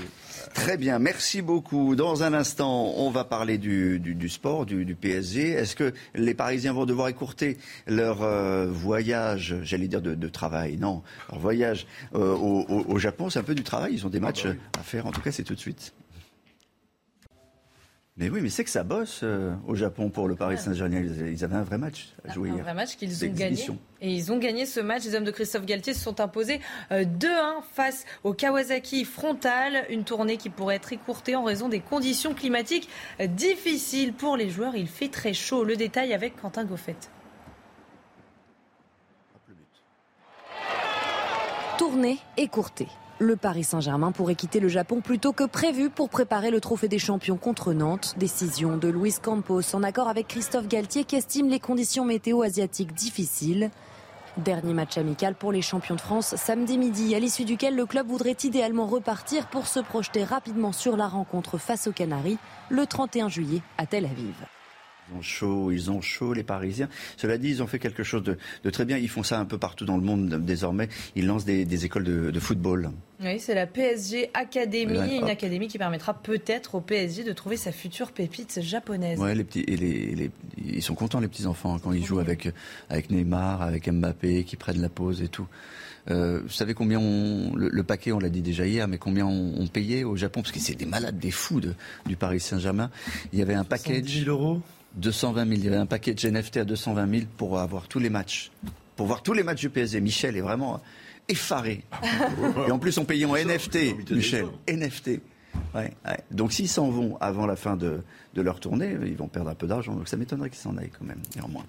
Très 0.55 0.76
bien, 0.76 0.98
merci 0.98 1.42
beaucoup. 1.42 1.96
Dans 1.96 2.22
un 2.22 2.33
instant, 2.33 2.94
on 2.96 3.11
va 3.11 3.24
parler 3.24 3.59
du, 3.59 4.29
sport, 4.29 4.66
du, 4.66 4.94
PSG. 4.94 5.50
Est-ce 5.50 5.74
que 5.74 5.92
les 6.14 6.35
Parisiens 6.35 6.72
vont 6.72 6.87
devoir 6.87 7.09
écourter 7.09 7.57
leur 7.87 8.22
euh, 8.22 8.66
voyage, 8.70 9.57
j'allais 9.62 9.88
dire 9.88 10.03
de, 10.03 10.29
travail, 10.29 10.76
non, 10.76 11.03
leur 11.31 11.40
voyage 11.40 11.87
euh, 12.14 12.35
au, 12.35 12.66
au, 12.68 12.98
Japon, 12.98 13.31
c'est 13.31 13.38
un 13.38 13.42
peu 13.42 13.55
du 13.55 13.64
travail, 13.64 13.94
ils 13.94 14.07
ont 14.07 14.11
des 14.11 14.20
matchs 14.20 14.44
ah 14.44 14.53
bah 14.53 14.81
à 14.81 14.83
faire, 14.83 15.07
en 15.07 15.11
tout 15.11 15.20
cas 15.20 15.33
c'est 15.33 15.42
tout 15.42 15.55
de 15.55 15.61
suite. 15.61 15.92
Mais 18.20 18.28
oui, 18.28 18.40
mais 18.42 18.50
c'est 18.50 18.64
que 18.64 18.70
ça 18.70 18.85
bosse 18.85 19.20
euh, 19.22 19.54
au 19.66 19.74
Japon 19.74 20.11
pour 20.11 20.28
le 20.28 20.37
Paris 20.37 20.59
Saint-Germain. 20.59 21.02
Ils 21.02 21.42
avaient 21.42 21.56
un 21.56 21.62
vrai 21.62 21.78
match 21.78 22.11
à 22.28 22.30
jouer 22.35 22.50
hier. 22.50 22.59
Un 22.59 22.62
vrai 22.64 22.74
match 22.74 22.96
qu'ils 22.96 23.24
ont 23.24 23.28
gagné. 23.33 23.66
Et 24.02 24.12
ils 24.12 24.30
ont 24.30 24.37
gagné 24.37 24.66
ce 24.66 24.78
match. 24.78 25.04
Les 25.04 25.14
hommes 25.14 25.24
de 25.24 25.30
Christophe 25.30 25.64
Galtier 25.64 25.94
se 25.94 26.00
sont 26.00 26.20
imposés 26.20 26.61
2-1 26.90 26.98
euh, 27.00 27.06
face 27.72 28.04
au 28.22 28.35
Kawasaki 28.35 29.06
Frontal. 29.06 29.87
Une 29.88 30.04
tournée 30.04 30.37
qui 30.37 30.50
pourrait 30.50 30.76
être 30.76 30.92
écourtée 30.92 31.35
en 31.35 31.44
raison 31.44 31.70
des 31.70 31.80
conditions 31.80 32.35
climatiques 32.35 32.90
difficiles 33.20 34.12
pour 34.12 34.37
les 34.37 34.50
joueurs. 34.50 34.76
Il 34.76 34.87
fait 34.87 35.09
très 35.09 35.33
chaud. 35.33 35.64
Le 35.64 35.76
détail 35.76 36.12
avec 36.12 36.37
Quentin 36.37 36.66
Goffet. 36.66 36.96
Tournée 41.78 42.18
écourtée 42.37 42.88
le 43.20 43.37
Paris 43.37 43.64
Saint-Germain 43.64 44.12
pourrait 44.12 44.35
quitter 44.35 44.61
le 44.61 44.68
Japon 44.68 45.02
plus 45.02 45.18
tôt 45.18 45.33
que 45.33 45.44
prévu 45.44 45.90
pour 45.90 46.09
préparer 46.09 46.50
le 46.50 46.59
trophée 46.59 46.88
des 46.88 46.98
champions 46.98 47.37
contre 47.37 47.74
Nantes. 47.74 48.14
Décision 48.16 48.78
de 48.78 48.88
Luis 48.88 49.16
Campos 49.22 49.74
en 49.74 49.83
accord 49.83 50.09
avec 50.09 50.26
Christophe 50.26 50.66
Galtier 50.66 51.04
qui 51.04 51.16
estime 51.16 51.50
les 51.50 51.61
conditions 51.61 52.06
météo 52.06 52.40
asiatiques 52.42 52.94
difficiles. 52.94 53.70
Dernier 54.38 54.72
match 54.72 54.96
amical 54.96 55.35
pour 55.35 55.52
les 55.52 55.61
champions 55.61 55.96
de 55.96 56.00
France 56.00 56.35
samedi 56.37 56.78
midi, 56.78 57.14
à 57.14 57.18
l'issue 57.18 57.44
duquel 57.44 57.76
le 57.76 57.85
club 57.85 58.06
voudrait 58.06 58.37
idéalement 58.42 58.87
repartir 58.87 59.48
pour 59.48 59.66
se 59.66 59.80
projeter 59.80 60.24
rapidement 60.24 60.72
sur 60.72 60.96
la 60.96 61.06
rencontre 61.06 61.59
face 61.59 61.88
aux 61.88 61.92
Canaries 61.92 62.38
le 62.70 62.87
31 62.87 63.28
juillet 63.28 63.61
à 63.76 63.85
Tel 63.85 64.06
Aviv. 64.06 64.35
Ils 65.11 65.18
ont 65.18 65.23
chaud, 65.23 65.70
ils 65.70 65.90
ont 65.90 66.01
chaud, 66.01 66.33
les 66.33 66.42
Parisiens. 66.42 66.88
Cela 67.16 67.38
dit, 67.38 67.49
ils 67.49 67.62
ont 67.62 67.66
fait 67.66 67.79
quelque 67.79 68.03
chose 68.03 68.23
de, 68.23 68.70
très 68.70 68.85
bien. 68.85 68.96
Ils 68.96 69.09
font 69.09 69.23
ça 69.23 69.38
un 69.38 69.44
peu 69.44 69.59
partout 69.59 69.85
dans 69.85 69.96
le 69.96 70.03
monde 70.03 70.29
désormais. 70.44 70.88
Ils 71.16 71.27
lancent 71.27 71.44
des, 71.44 71.85
écoles 71.85 72.05
de, 72.05 72.40
football. 72.40 72.90
Oui, 73.20 73.38
c'est 73.38 73.55
la 73.55 73.66
PSG 73.66 74.31
Academy, 74.35 75.16
une 75.16 75.29
académie 75.29 75.68
qui 75.68 75.79
permettra 75.79 76.14
peut-être 76.14 76.77
au 76.77 76.81
PSG 76.81 77.25
de 77.25 77.33
trouver 77.33 77.57
sa 77.57 77.73
future 77.73 78.12
pépite 78.12 78.61
japonaise. 78.62 79.18
Ouais, 79.18 79.35
les 79.35 79.44
petits, 79.44 79.64
et 79.66 79.77
les, 79.77 80.31
ils 80.64 80.83
sont 80.83 80.94
contents 80.94 81.20
les 81.20 81.29
petits 81.29 81.46
enfants 81.46 81.79
quand 81.79 81.92
ils 81.92 82.05
jouent 82.05 82.20
avec 82.20 82.49
avec 82.88 83.11
Neymar, 83.11 83.62
avec 83.62 83.90
Mbappé, 83.90 84.44
qui 84.44 84.57
prennent 84.57 84.81
la 84.81 84.88
pause 84.88 85.23
et 85.23 85.29
tout. 85.29 85.46
Euh, 86.11 86.40
vous 86.42 86.49
savez 86.49 86.75
combien 86.75 86.99
on, 86.99 87.55
le, 87.55 87.83
paquet, 87.83 88.12
on 88.12 88.18
l'a 88.18 88.29
dit 88.29 88.42
déjà 88.42 88.66
hier, 88.66 88.88
mais 88.88 88.99
combien 88.99 89.27
on, 89.27 89.66
payait 89.66 90.05
au 90.05 90.16
Japon? 90.16 90.42
Parce 90.42 90.53
que 90.53 90.59
c'est 90.59 90.75
des 90.75 90.87
malades, 90.87 91.18
des 91.18 91.31
fous 91.31 91.61
du 92.07 92.16
Paris 92.16 92.40
Saint-Germain. 92.40 92.90
Il 93.33 93.38
y 93.38 93.42
avait 93.42 93.55
un 93.55 93.64
package. 93.64 94.25
000 94.25 94.31
euros? 94.31 94.61
220 94.96 95.46
000. 95.46 95.53
Il 95.57 95.64
y 95.64 95.68
avait 95.68 95.76
un 95.76 95.87
paquet 95.87 96.14
de 96.14 96.29
NFT 96.29 96.59
à 96.59 96.64
220 96.64 97.11
000 97.11 97.26
pour 97.37 97.59
avoir 97.59 97.88
tous 97.88 97.98
les 97.98 98.11
matchs. 98.11 98.50
Pour 98.96 99.07
voir 99.07 99.22
tous 99.22 99.33
les 99.33 99.42
matchs 99.42 99.61
du 99.61 99.70
PSG. 99.70 100.00
Michel 100.00 100.37
est 100.37 100.40
vraiment 100.40 100.81
effaré. 101.29 101.85
Et 102.68 102.70
en 102.70 102.79
plus, 102.79 102.98
on 102.98 103.05
paye 103.05 103.24
en 103.24 103.35
NFT, 103.35 104.11
Michel. 104.11 104.46
NFT. 104.68 105.20
Donc 106.31 106.53
s'ils 106.53 106.68
s'en 106.68 106.90
vont 106.90 107.16
avant 107.20 107.46
la 107.46 107.57
fin 107.57 107.76
de, 107.76 108.03
de, 108.35 108.42
leur 108.42 108.61
tournée, 108.61 108.96
ils 109.05 109.16
vont 109.16 109.29
perdre 109.29 109.50
un 109.50 109.55
peu 109.55 109.66
d'argent. 109.66 109.94
Donc 109.94 110.09
ça 110.09 110.16
m'étonnerait 110.16 110.50
qu'ils 110.50 110.61
s'en 110.61 110.76
aillent 110.76 110.92
quand 110.96 111.05
même, 111.05 111.22
néanmoins. 111.37 111.64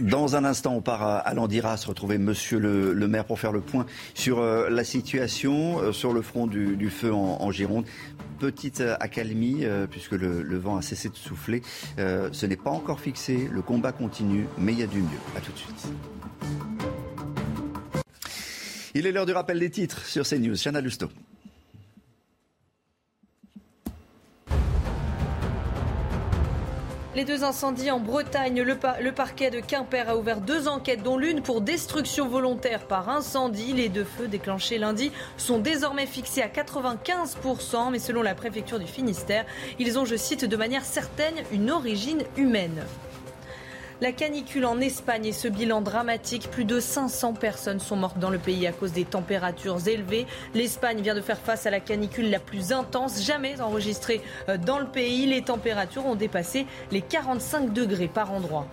Dans 0.00 0.34
un 0.34 0.44
instant, 0.44 0.74
on 0.74 0.80
part 0.80 1.02
à 1.02 1.34
Landiras 1.34 1.84
retrouver 1.86 2.16
Monsieur 2.16 2.58
le, 2.58 3.08
maire 3.08 3.26
pour 3.26 3.38
faire 3.38 3.52
le 3.52 3.60
point 3.60 3.84
sur 4.14 4.38
euh, 4.38 4.70
la 4.70 4.82
situation 4.82 5.78
euh, 5.78 5.92
sur 5.92 6.14
le 6.14 6.22
front 6.22 6.46
du, 6.46 6.90
feu 6.90 7.12
en, 7.12 7.50
Gironde. 7.50 7.84
Petite 8.40 8.80
euh, 8.80 8.96
accalmie 9.00 9.66
puisque 9.90 10.12
le, 10.12 10.58
vent 10.58 10.76
a 10.78 10.82
cessé 10.82 11.10
de 11.10 11.16
souffler. 11.16 11.62
ce 11.98 12.46
n'est 12.46 12.56
pas 12.56 12.70
encore 12.70 13.00
fixé, 13.00 13.48
le 13.52 13.62
combat 13.62 13.92
continue, 13.92 14.46
mais 14.58 14.72
il 14.72 14.80
y 14.80 14.82
a 14.82 14.86
du 14.86 15.00
mieux. 15.00 15.20
À 15.36 15.40
tout 15.40 15.52
de 15.52 15.58
suite. 15.58 15.86
Il 18.94 19.06
est 19.06 19.12
l'heure 19.12 19.26
du 19.26 19.32
rappel 19.32 19.58
des 19.58 19.70
titres 19.70 20.04
sur 20.04 20.26
CNews. 20.26 20.56
Chana 20.56 20.80
Lusto. 20.80 21.08
Les 27.16 27.24
deux 27.24 27.42
incendies 27.42 27.90
en 27.90 27.98
Bretagne, 27.98 28.62
le, 28.62 29.12
parquet 29.12 29.50
de 29.50 29.58
Quimper 29.58 30.08
a 30.08 30.16
ouvert 30.16 30.40
deux 30.40 30.68
enquêtes, 30.68 31.02
dont 31.02 31.18
l'une 31.18 31.42
pour 31.42 31.60
destruction 31.60 32.28
volontaire 32.28 32.86
par 32.86 33.08
incendie. 33.08 33.72
Les 33.72 33.88
deux 33.88 34.04
feux 34.04 34.28
déclenchés 34.28 34.78
lundi 34.78 35.10
sont 35.36 35.58
désormais 35.58 36.06
fixés 36.06 36.40
à 36.40 36.46
95%, 36.46 37.90
mais 37.90 37.98
selon 37.98 38.22
la 38.22 38.36
préfecture 38.36 38.78
du 38.78 38.86
Finistère, 38.86 39.44
ils 39.80 39.98
ont, 39.98 40.04
je 40.04 40.14
cite, 40.14 40.44
de 40.44 40.56
manière 40.56 40.84
certaine 40.84 41.34
une 41.50 41.72
origine 41.72 42.22
humaine. 42.36 42.84
La 44.00 44.12
canicule 44.12 44.64
en 44.64 44.80
Espagne 44.80 45.26
et 45.26 45.32
ce 45.32 45.46
bilan 45.46 45.82
dramatique, 45.82 46.48
plus 46.50 46.64
de 46.64 46.80
500 46.80 47.34
personnes 47.34 47.80
sont 47.80 47.96
mortes 47.96 48.18
dans 48.18 48.30
le 48.30 48.38
pays 48.38 48.66
à 48.66 48.72
cause 48.72 48.92
des 48.92 49.04
températures 49.04 49.86
élevées. 49.86 50.26
L'Espagne 50.54 51.02
vient 51.02 51.14
de 51.14 51.20
faire 51.20 51.38
face 51.38 51.66
à 51.66 51.70
la 51.70 51.80
canicule 51.80 52.30
la 52.30 52.38
plus 52.38 52.72
intense 52.72 53.22
jamais 53.22 53.60
enregistrée 53.60 54.22
euh, 54.48 54.56
dans 54.56 54.78
le 54.78 54.86
pays. 54.86 55.26
Les 55.26 55.42
températures 55.42 56.06
ont 56.06 56.14
dépassé 56.14 56.64
les 56.90 57.02
45 57.02 57.74
degrés 57.74 58.08
par 58.08 58.32
endroit. 58.32 58.66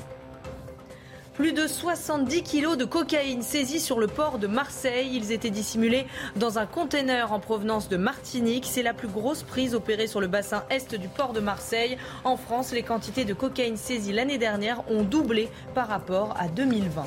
Plus 1.37 1.53
de 1.53 1.67
70 1.67 2.41
kilos 2.41 2.77
de 2.77 2.83
cocaïne 2.83 3.43
saisis 3.43 3.79
sur 3.79 3.99
le 3.99 4.07
port 4.07 4.39
de 4.39 4.47
Marseille. 4.47 5.11
Ils 5.13 5.31
étaient 5.31 5.51
dissimulés 5.51 6.07
dans 6.35 6.57
un 6.57 6.65
conteneur 6.65 7.31
en 7.31 7.39
provenance 7.39 7.89
de 7.89 7.95
Martinique. 7.95 8.65
C'est 8.67 8.81
la 8.81 8.95
plus 8.95 9.07
grosse 9.07 9.43
prise 9.43 9.75
opérée 9.75 10.07
sur 10.07 10.19
le 10.19 10.25
bassin 10.25 10.63
est 10.71 10.95
du 10.95 11.07
port 11.07 11.33
de 11.33 11.39
Marseille. 11.39 11.99
En 12.23 12.37
France, 12.37 12.71
les 12.71 12.81
quantités 12.81 13.23
de 13.23 13.35
cocaïne 13.35 13.77
saisies 13.77 14.13
l'année 14.13 14.39
dernière 14.39 14.81
ont 14.89 15.03
doublé 15.03 15.49
par 15.75 15.87
rapport 15.87 16.35
à 16.39 16.47
2020. 16.47 17.05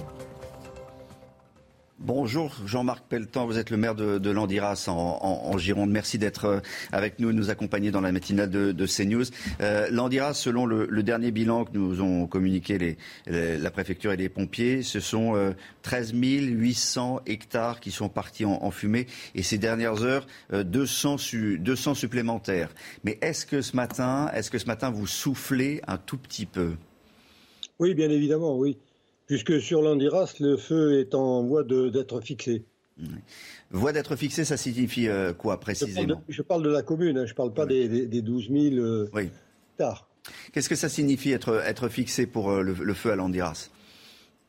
Bonjour 2.03 2.57
Jean-Marc 2.65 3.05
Pelletan, 3.11 3.45
vous 3.45 3.59
êtes 3.59 3.69
le 3.69 3.77
maire 3.77 3.95
de, 3.95 4.31
Landiras 4.31 4.87
en, 4.89 5.59
Gironde. 5.59 5.91
Merci 5.91 6.17
d'être 6.17 6.47
euh, 6.47 6.61
avec 6.93 7.19
nous 7.19 7.29
et 7.29 7.33
de 7.35 7.37
nous 7.37 7.51
accompagner 7.51 7.91
dans 7.91 8.01
la 8.01 8.11
matinale 8.11 8.49
de, 8.49 8.87
CNews. 8.87 9.27
Euh, 9.61 9.91
Landiras, 9.91 10.33
selon 10.33 10.65
le, 10.65 11.03
dernier 11.03 11.31
bilan 11.31 11.67
que 11.67 11.73
nous 11.75 12.01
ont 12.01 12.27
communiqué 12.27 12.97
la 13.27 13.71
préfecture 13.71 14.13
et 14.13 14.17
les 14.17 14.31
pompiers, 14.31 14.83
ce 14.83 14.99
sont 14.99 15.35
13 15.83 16.15
euh, 16.15 16.17
800 16.17 17.21
hectares 17.27 17.81
qui 17.81 17.91
sont 17.91 18.09
partis 18.09 18.47
en, 18.47 18.71
fumée 18.71 19.07
et 19.35 19.43
ces 19.43 19.59
dernières 19.59 20.03
heures, 20.03 20.27
200, 20.55 21.17
200 21.59 21.95
supplémentaires. 21.95 22.71
Mais 23.05 23.19
est-ce 23.21 23.45
que 23.45 23.57
est-ce 23.57 24.51
que 24.51 24.59
ce 24.59 24.67
matin 24.67 24.91
vous 24.91 25.07
soufflez 25.07 25.83
un 25.87 25.99
tout 25.99 26.17
petit 26.17 26.47
peu? 26.47 26.73
Oui, 27.79 27.93
bien 27.93 28.09
évidemment, 28.09 28.57
oui 28.57 28.79
puisque 29.31 29.63
sur 29.63 29.81
l'Andiras, 29.81 30.35
le 30.41 30.57
feu 30.57 30.99
est 30.99 31.15
en 31.15 31.45
voie 31.45 31.63
d'être 31.63 32.21
fixé. 32.21 32.65
Voie 33.71 33.93
d'être 33.93 34.17
fixé, 34.17 34.45
ça 34.45 34.57
signifie 34.57 35.07
euh, 35.07 35.33
quoi 35.33 35.61
précisément 35.61 36.21
je 36.29 36.43
parle, 36.43 36.65
de, 36.65 36.69
la 36.69 36.83
commune, 36.83 37.17
hein, 37.17 37.27
je 37.27 37.31
ne 37.31 37.37
parle 37.37 37.55
pas 37.55 37.65
des, 37.65 38.09
12 38.09 38.49
000 38.51 38.75
euh, 38.85 39.09
hectares. 39.75 40.09
Qu'est-ce 40.53 40.69
que 40.69 40.75
ça 40.75 40.89
signifie 40.89 41.31
être, 41.31 41.63
être 41.65 41.89
fixé 41.89 42.27
pour 42.27 42.51
euh, 42.51 42.63
le, 42.63 42.95
feu 42.95 43.13
à 43.13 43.15
l'Andiras? 43.15 43.71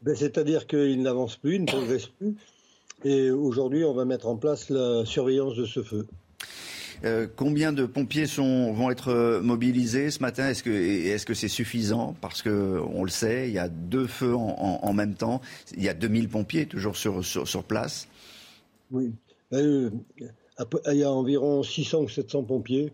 Ben, 0.01 0.15
C'est-à-dire 0.15 0.65
qu'il 0.65 1.03
n'avance 1.03 1.37
plus, 1.37 1.57
il 1.57 1.61
ne 1.61 1.67
progresse 1.67 2.07
plus. 2.07 2.35
Et 3.03 3.29
aujourd'hui, 3.29 3.85
on 3.85 3.93
va 3.93 4.05
mettre 4.05 4.27
en 4.27 4.35
place 4.35 4.71
la 4.71 5.05
surveillance 5.05 5.55
de 5.55 5.65
ce 5.65 5.83
feu. 5.83 6.07
Euh, 7.03 7.27
combien 7.35 7.73
de 7.73 7.85
pompiers 7.85 8.27
sont, 8.27 8.73
vont 8.73 8.91
être 8.91 9.09
euh, 9.09 9.41
mobilisés 9.41 10.11
ce 10.11 10.19
matin? 10.19 10.49
Est-ce 10.49 10.63
que 10.63 10.69
est-ce 10.69 11.25
que 11.25 11.33
c'est 11.33 11.47
suffisant? 11.47 12.15
Parce 12.21 12.41
que 12.41 12.79
on 12.93 13.03
le 13.03 13.09
sait, 13.09 13.47
il 13.47 13.53
y 13.53 13.59
a 13.59 13.69
deux 13.69 14.07
feux 14.07 14.35
en, 14.35 14.93
même 14.93 15.15
temps. 15.15 15.41
Il 15.75 15.83
y 15.83 15.89
a 15.89 15.93
2000 15.93 16.29
pompiers 16.29 16.65
toujours 16.65 16.95
sur, 16.95 17.23
sur, 17.25 17.63
place. 17.63 18.07
Oui. 18.91 19.11
Euh, 19.53 19.89
il 20.91 20.97
y 20.97 21.03
a 21.03 21.11
environ 21.11 21.63
600 21.63 22.01
ou 22.01 22.09
700 22.09 22.43
pompiers 22.43 22.91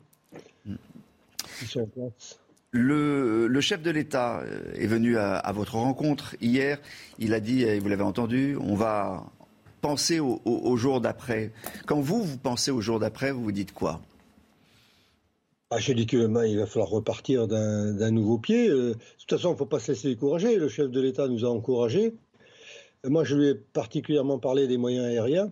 qui 1.59 1.65
sont 1.65 1.81
en 1.81 1.87
place. 1.87 2.39
Le, 2.71 3.47
le, 3.47 3.61
chef 3.61 3.81
de 3.81 3.89
l'État 3.89 4.43
est 4.75 4.87
venu 4.87 5.17
à, 5.17 5.37
à, 5.37 5.51
votre 5.51 5.75
rencontre 5.75 6.35
hier. 6.41 6.79
Il 7.17 7.33
a 7.33 7.39
dit, 7.39 7.63
et 7.63 7.79
vous 7.79 7.89
l'avez 7.89 8.03
entendu, 8.03 8.57
on 8.59 8.75
va 8.75 9.25
pensez 9.81 10.19
au, 10.19 10.77
jour 10.77 11.01
d'après 11.01 11.51
Quand 11.85 11.99
vous, 11.99 12.23
vous 12.23 12.37
pensez 12.37 12.71
au 12.71 12.81
jour 12.81 12.99
d'après, 12.99 13.31
vous 13.31 13.43
vous 13.43 13.51
dites 13.51 13.73
quoi? 13.73 14.01
Ah, 15.69 15.79
je 15.79 15.91
dis 15.91 16.05
que 16.05 16.47
il 16.47 16.57
va 16.57 16.65
falloir 16.65 16.89
repartir 16.89 17.47
d'un 17.47 18.11
nouveau 18.11 18.37
pied. 18.37 18.69
Euh, 18.69 18.93
de 18.93 18.97
toute 19.19 19.29
façon, 19.29 19.49
il 19.49 19.53
ne 19.53 19.57
faut 19.57 19.65
pas 19.65 19.79
se 19.79 19.91
laisser 19.91 20.07
décourager. 20.07 20.55
Le 20.55 20.69
chef 20.69 20.89
de 20.89 21.01
l'État 21.01 21.27
nous 21.27 21.43
a 21.43 21.49
encouragés. 21.49 22.13
Moi, 23.05 23.23
je 23.25 23.35
lui 23.35 23.47
ai 23.47 23.55
particulièrement 23.55 24.39
parlé 24.39 24.67
des 24.67 24.77
moyens 24.77 25.05
aériens 25.05 25.51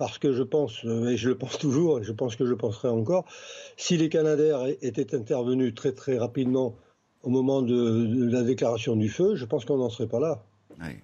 parce 0.00 0.16
que 0.16 0.32
je 0.32 0.42
pense, 0.42 0.82
euh, 0.86 1.10
et 1.10 1.18
je 1.18 1.28
le 1.28 1.36
pense 1.36 1.58
toujours, 1.58 2.00
et 2.00 2.02
je 2.04 2.12
pense 2.12 2.34
que 2.34 2.46
je 2.46 2.50
le 2.50 2.56
penserai 2.56 2.88
encore, 2.88 3.26
si 3.76 3.98
les 3.98 4.08
Canadaires 4.08 4.64
étaient 4.80 5.14
intervenus 5.14 5.74
très 5.74 5.92
très 5.92 6.16
rapidement 6.16 6.74
au 7.22 7.28
moment 7.28 7.60
de, 7.60 8.30
la 8.32 8.42
déclaration 8.42 8.96
du 8.96 9.10
feu, 9.10 9.34
je 9.34 9.44
pense 9.44 9.66
qu'on 9.66 9.76
n'en 9.76 9.90
serait 9.90 10.08
pas 10.08 10.18
là. 10.18 10.42
Oui. 10.80 10.96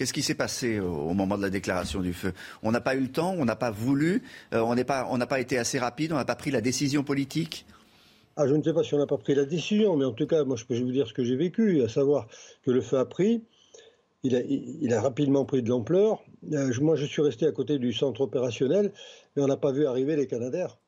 Qu'est-ce 0.00 0.14
qui 0.14 0.22
s'est 0.22 0.34
passé 0.34 0.80
au 0.80 1.12
moment 1.12 1.36
de 1.36 1.42
la 1.42 1.50
déclaration 1.50 2.00
du 2.00 2.14
feu? 2.14 2.32
On 2.62 2.70
n'a 2.70 2.80
pas 2.80 2.94
eu 2.94 3.00
le 3.00 3.12
temps, 3.12 3.34
on 3.36 3.44
n'a 3.44 3.54
pas 3.54 3.70
voulu, 3.70 4.22
euh, 4.54 4.62
on 4.62 4.74
n'a 4.74 5.26
pas, 5.26 5.40
été 5.40 5.58
assez 5.58 5.78
rapide, 5.78 6.12
on 6.12 6.14
n'a 6.14 6.24
pas 6.24 6.36
pris 6.36 6.50
la 6.50 6.62
décision 6.62 7.04
politique? 7.04 7.66
Ah, 8.34 8.48
je 8.48 8.54
ne 8.54 8.62
sais 8.62 8.72
pas 8.72 8.82
si 8.82 8.94
on 8.94 8.98
n'a 8.98 9.06
pas 9.06 9.18
pris 9.18 9.34
la 9.34 9.44
décision, 9.44 9.98
mais 9.98 10.06
en 10.06 10.12
tout 10.12 10.26
cas, 10.26 10.42
moi, 10.44 10.56
je 10.56 10.64
peux 10.64 10.74
vous 10.74 10.90
dire 10.90 11.06
ce 11.06 11.12
que 11.12 11.22
j'ai 11.22 11.36
vécu, 11.36 11.82
à 11.82 11.88
savoir 11.90 12.28
que 12.62 12.70
le 12.70 12.80
feu 12.80 12.96
a 12.96 13.04
pris, 13.04 13.44
il 14.22 14.90
a, 14.94 15.00
rapidement 15.02 15.44
pris 15.44 15.62
de 15.62 15.68
l'ampleur. 15.68 16.24
Euh, 16.50 16.72
moi, 16.80 16.96
je 16.96 17.04
suis 17.04 17.20
resté 17.20 17.46
à 17.46 17.52
côté 17.52 17.78
du 17.78 17.92
centre 17.92 18.22
opérationnel, 18.22 18.92
mais 19.36 19.42
on 19.42 19.48
n'a 19.48 19.58
pas 19.58 19.70
vu 19.70 19.84
arriver 19.84 20.16
les 20.16 20.26
Canadaires. 20.26 20.78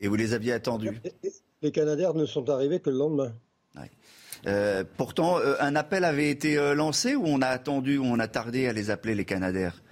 Et 0.00 0.08
vous 0.08 0.16
les 0.16 0.32
aviez 0.32 0.52
attendus? 0.52 1.00
Les 1.62 1.70
Canadaires 1.70 2.14
ne 2.14 2.26
sont 2.26 2.50
arrivés 2.50 2.80
que 2.80 2.90
le 2.90 2.98
lendemain. 2.98 3.32
Euh, 4.46 4.84
pourtant, 4.96 5.38
euh, 5.38 5.54
un 5.60 5.74
appel 5.74 6.04
avait 6.04 6.30
été 6.30 6.56
euh, 6.56 6.74
lancé 6.74 7.16
ou 7.16 7.24
on 7.26 7.42
a 7.42 7.48
attendu, 7.48 7.98
ou 7.98 8.04
on 8.04 8.18
a 8.18 8.28
tardé 8.28 8.66
à 8.66 8.72
les 8.72 8.90
appeler 8.90 9.14
les 9.14 9.24
Canadaires? 9.24 9.82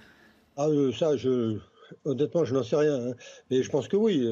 Ah, 0.55 0.67
ça, 0.97 1.17
je, 1.17 1.57
honnêtement, 2.05 2.45
je 2.45 2.53
n'en 2.53 2.63
sais 2.63 2.77
rien. 2.77 2.95
Hein. 2.95 3.13
Mais 3.51 3.63
je 3.63 3.69
pense 3.69 3.87
que 3.87 3.97
oui, 3.97 4.25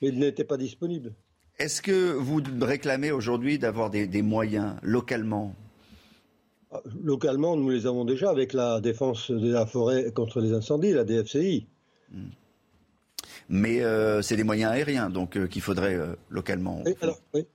mais 0.00 0.08
ils 0.08 0.18
n'étaient 0.18 0.44
pas 0.44 0.56
disponibles. 0.56 1.12
Est-ce 1.58 1.82
que 1.82 2.12
vous 2.12 2.42
réclamez 2.60 3.12
aujourd'hui 3.12 3.58
d'avoir 3.58 3.90
des, 3.90 4.22
moyens 4.22 4.76
localement? 4.82 5.54
Ah, 6.70 6.80
Localement, 7.02 7.56
nous 7.56 7.70
les 7.70 7.86
avons 7.86 8.06
déjà 8.06 8.30
avec 8.30 8.54
la 8.54 8.80
défense 8.80 9.30
de 9.30 9.52
la 9.52 9.66
forêt 9.66 10.10
contre 10.12 10.40
les 10.40 10.52
incendies, 10.52 10.92
la 10.92 11.04
DFCI. 11.04 11.66
Hmm 12.10 12.28
mais 13.48 13.80
euh, 13.82 14.22
c'est 14.22 14.36
des 14.36 14.44
moyens 14.44 14.72
aériens 14.72 15.10
donc 15.10 15.36
euh, 15.36 15.46
qu'il 15.46 15.62
faudrait 15.62 15.94
euh, 15.94 16.14
localement. 16.30 16.82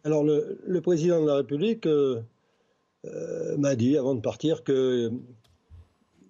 alors, 0.03 0.23
le, 0.23 0.79
président 0.81 1.21
de 1.21 1.27
la 1.27 1.35
République 1.35 1.87
m'a 3.57 3.75
dit 3.75 3.97
avant 3.97 4.15
de 4.15 4.21
partir 4.21 4.63
que, 4.63 5.11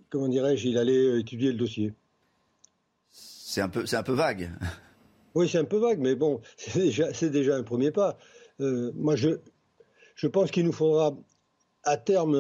comment 0.10 0.28
dirais-je, 0.28 0.68
il 0.68 0.78
allait 0.78 1.20
étudier 1.20 1.52
le 1.52 1.58
dossier. 1.58 1.94
C'est 3.12 3.62
un 3.62 3.70
peu, 3.70 3.86
c'est 3.86 3.98
un 3.98 4.04
peu 4.04 4.14
vague. 4.14 4.52
Oui, 5.34 5.48
c'est 5.48 5.60
un 5.60 5.64
peu 5.64 5.78
vague, 5.78 6.00
mais 6.00 6.14
bon, 6.14 6.42
c'est 6.58 6.78
déjà, 6.78 7.14
c'est 7.14 7.30
déjà 7.30 7.56
un 7.56 7.64
premier 7.64 7.92
pas. 7.92 8.18
moi, 8.60 9.16
je, 9.16 9.30
je 10.16 10.28
pense 10.28 10.52
qu'il 10.52 10.66
nous 10.66 10.74
faudra 10.74 11.16
à 11.86 11.96
terme 11.96 12.36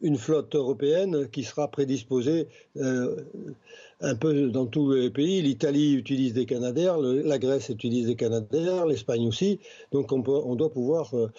une 0.00 0.16
flotte 0.16 0.54
européenne 0.54 1.28
qui 1.28 1.42
sera 1.42 1.68
prédisposée 1.68 2.46
un 4.00 4.14
peu 4.14 4.48
dans 4.48 4.66
tous 4.66 4.92
les 4.92 5.10
pays. 5.10 5.42
L'Italie 5.42 5.94
utilise 5.94 6.34
des 6.34 6.46
Canadaires, 6.46 6.98
la 6.98 7.38
Grèce 7.38 7.68
utilise 7.68 8.06
des 8.06 8.16
Canadaires, 8.16 8.86
l'Espagne 8.86 9.26
aussi. 9.26 9.60
Donc 9.92 10.12
on, 10.12 10.20
doit 10.54 10.72
pouvoir 10.72 11.14
euh, 11.14 11.30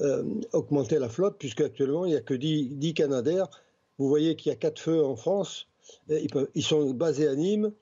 euh, 0.00 0.22
augmenter 0.52 0.98
la 0.98 1.08
flotte, 1.08 1.36
puisque 1.38 1.60
actuellement 1.60 2.04
il 2.06 2.10
n'y 2.10 2.16
a 2.16 2.20
que 2.20 2.34
10, 2.34 2.70
10 2.72 2.94
Canadaires. 2.94 3.48
Vous 3.98 4.08
voyez 4.08 4.36
qu'il 4.36 4.50
y 4.50 4.52
a 4.52 4.56
quatre 4.56 4.80
feux 4.80 5.04
en 5.04 5.16
France. 5.16 5.68
Ils, 6.08 6.62
sont 6.62 6.90
basés 6.90 7.28
à 7.28 7.34
Nîmes. 7.34 7.72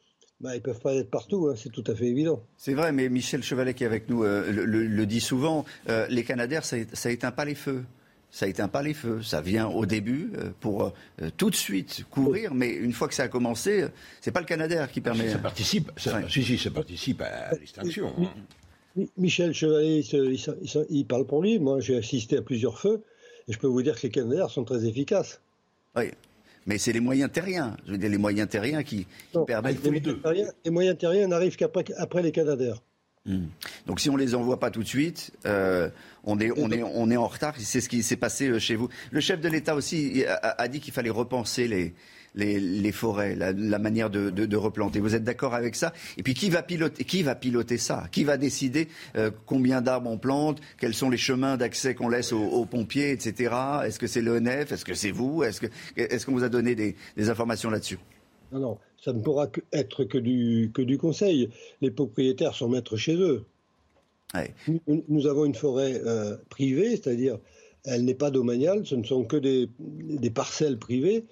Bah, 0.40 0.54
ils 0.54 0.58
ne 0.58 0.62
peuvent 0.62 0.80
pas 0.80 0.94
être 0.94 1.10
partout, 1.10 1.48
hein, 1.48 1.54
c'est 1.56 1.70
tout 1.70 1.84
à 1.86 1.94
fait 1.94 2.06
évident. 2.06 2.42
C'est 2.56 2.74
vrai, 2.74 2.92
mais 2.92 3.08
Michel 3.08 3.42
Chevalet 3.42 3.72
qui 3.72 3.84
est 3.84 3.86
avec 3.86 4.08
nous 4.08 4.24
euh, 4.24 4.50
le, 4.50 5.06
dit 5.06 5.20
souvent, 5.20 5.64
les 6.10 6.24
Canadaires, 6.24 6.64
ça, 6.64 6.76
ça 6.92 7.10
éteint 7.10 7.30
pas 7.30 7.44
les 7.44 7.54
feux 7.54 7.82
ça 8.34 8.48
éteint 8.48 8.66
pas 8.66 8.82
les 8.82 8.94
feux. 8.94 9.22
Ça 9.22 9.40
vient 9.40 9.68
au 9.68 9.86
début 9.86 10.32
euh, 10.36 10.50
pour 10.58 10.92
euh, 11.22 11.30
tout 11.36 11.50
de 11.50 11.54
suite 11.54 12.04
courir, 12.10 12.52
mais 12.52 12.70
une 12.70 12.92
fois 12.92 13.06
que 13.06 13.14
ça 13.14 13.22
a 13.22 13.28
commencé, 13.28 13.86
c'est 14.20 14.32
pas 14.32 14.40
le 14.40 14.46
Canadair 14.46 14.90
qui 14.90 15.00
permet. 15.00 15.30
Ça 15.30 15.38
participe, 15.38 15.92
ça, 15.96 16.20
si, 16.28 16.58
ça 16.58 16.70
participe 16.72 17.22
à 17.22 17.52
l'extinction. 17.52 18.12
Hein. 18.18 19.04
Michel 19.16 19.54
Chevalier, 19.54 20.04
il, 20.90 21.06
parle 21.06 21.26
pour 21.26 21.42
lui. 21.42 21.60
Moi, 21.60 21.78
j'ai 21.78 21.96
assisté 21.96 22.36
à 22.36 22.42
plusieurs 22.42 22.80
feux, 22.80 23.02
et 23.46 23.52
je 23.52 23.58
peux 23.58 23.68
vous 23.68 23.82
dire 23.82 23.94
que 23.94 24.02
les 24.02 24.10
Canadaires 24.10 24.50
sont 24.50 24.64
très 24.64 24.84
efficaces. 24.84 25.40
Oui. 25.94 26.10
Mais 26.66 26.78
c'est 26.78 26.92
les 26.92 27.00
moyens 27.00 27.30
terriens. 27.30 27.76
Je 27.86 27.92
veux 27.92 27.98
dire, 27.98 28.10
les 28.10 28.18
moyens 28.18 28.48
terriens 28.48 28.82
qui, 28.82 29.06
permettent. 29.46 29.84
Les 29.84 29.90
moyens, 29.90 30.22
terriens, 30.22 30.48
les 30.64 30.70
moyens 30.72 30.98
terriens 30.98 31.28
n'arrivent 31.28 31.56
qu'après 31.56 31.84
après 31.98 32.22
les 32.22 32.32
Canadaires. 32.32 32.82
Hmm. 33.26 33.46
Donc 33.86 34.00
si 34.00 34.10
on 34.10 34.16
les 34.16 34.34
envoie 34.34 34.60
pas 34.60 34.70
tout 34.70 34.82
de 34.82 34.88
suite, 34.88 35.32
euh, 35.46 35.88
on, 36.24 36.38
est, 36.38 36.50
on, 36.58 36.70
est, 36.70 36.82
on 36.82 37.10
est 37.10 37.16
en 37.16 37.26
retard. 37.26 37.54
C'est 37.58 37.80
ce 37.80 37.88
qui 37.88 38.02
s'est 38.02 38.16
passé 38.16 38.48
euh, 38.48 38.58
chez 38.58 38.76
vous. 38.76 38.90
Le 39.10 39.20
chef 39.20 39.40
de 39.40 39.48
l'État 39.48 39.74
aussi 39.74 40.24
a, 40.26 40.68
dit 40.68 40.80
qu'il 40.80 40.92
fallait 40.92 41.08
repenser 41.08 41.66
les, 41.66 41.94
les, 42.34 42.92
forêts, 42.92 43.34
la, 43.34 43.78
manière 43.78 44.10
de, 44.10 44.56
replanter. 44.56 45.00
Vous 45.00 45.14
êtes 45.14 45.24
d'accord 45.24 45.54
avec 45.54 45.74
ça? 45.74 45.94
Et 46.18 46.22
puis 46.22 46.34
qui 46.34 46.50
va 46.50 46.62
piloter, 46.62 47.04
qui 47.04 47.22
va 47.22 47.34
piloter 47.34 47.78
ça? 47.78 48.08
Qui 48.12 48.24
va 48.24 48.36
décider 48.36 48.88
euh, 49.16 49.30
combien 49.46 49.80
d'arbres 49.80 50.10
on 50.10 50.18
plante? 50.18 50.60
Quels 50.78 50.94
sont 50.94 51.08
les 51.08 51.16
chemins 51.16 51.56
d'accès 51.56 51.94
qu'on 51.94 52.10
laisse 52.10 52.32
aux, 52.32 52.66
pompiers, 52.66 53.12
etc. 53.12 53.54
Est-ce 53.86 53.98
que 53.98 54.06
c'est 54.06 54.20
l'ONF 54.20 54.70
Est-ce 54.70 54.84
que 54.84 54.94
c'est 54.94 55.12
vous? 55.12 55.44
Est-ce 55.44 55.60
qu'on 55.60 55.68
est 55.96 56.28
vous 56.28 56.44
a 56.44 56.50
donné 56.50 56.74
des 56.74 57.30
informations 57.30 57.70
là-dessus? 57.70 57.98
Non, 58.54 58.60
non 58.60 58.78
ça 59.04 59.12
ne 59.12 59.20
pourra 59.20 59.48
être 59.72 60.04
que 60.04 60.16
du, 60.16 60.70
que 60.72 60.80
du 60.80 60.96
conseil. 60.96 61.50
Les 61.82 61.90
propriétaires 61.90 62.54
sont 62.54 62.70
maîtres 62.70 62.96
chez 62.96 63.16
eux. 63.16 63.44
Nous, 64.86 65.26
avons 65.26 65.44
une 65.44 65.54
forêt 65.54 66.00
euh, 66.06 66.36
privée, 66.48 66.90
c'est-à-dire 66.90 67.38
elle 67.84 68.04
n'est 68.04 68.14
pas 68.14 68.30
domaniale, 68.30 68.86
ce 68.86 68.94
ne 68.94 69.04
sont 69.04 69.24
que 69.24 69.36
des, 69.36 69.68
des 69.78 70.30
parcelles 70.30 70.78
privées. 70.78 71.26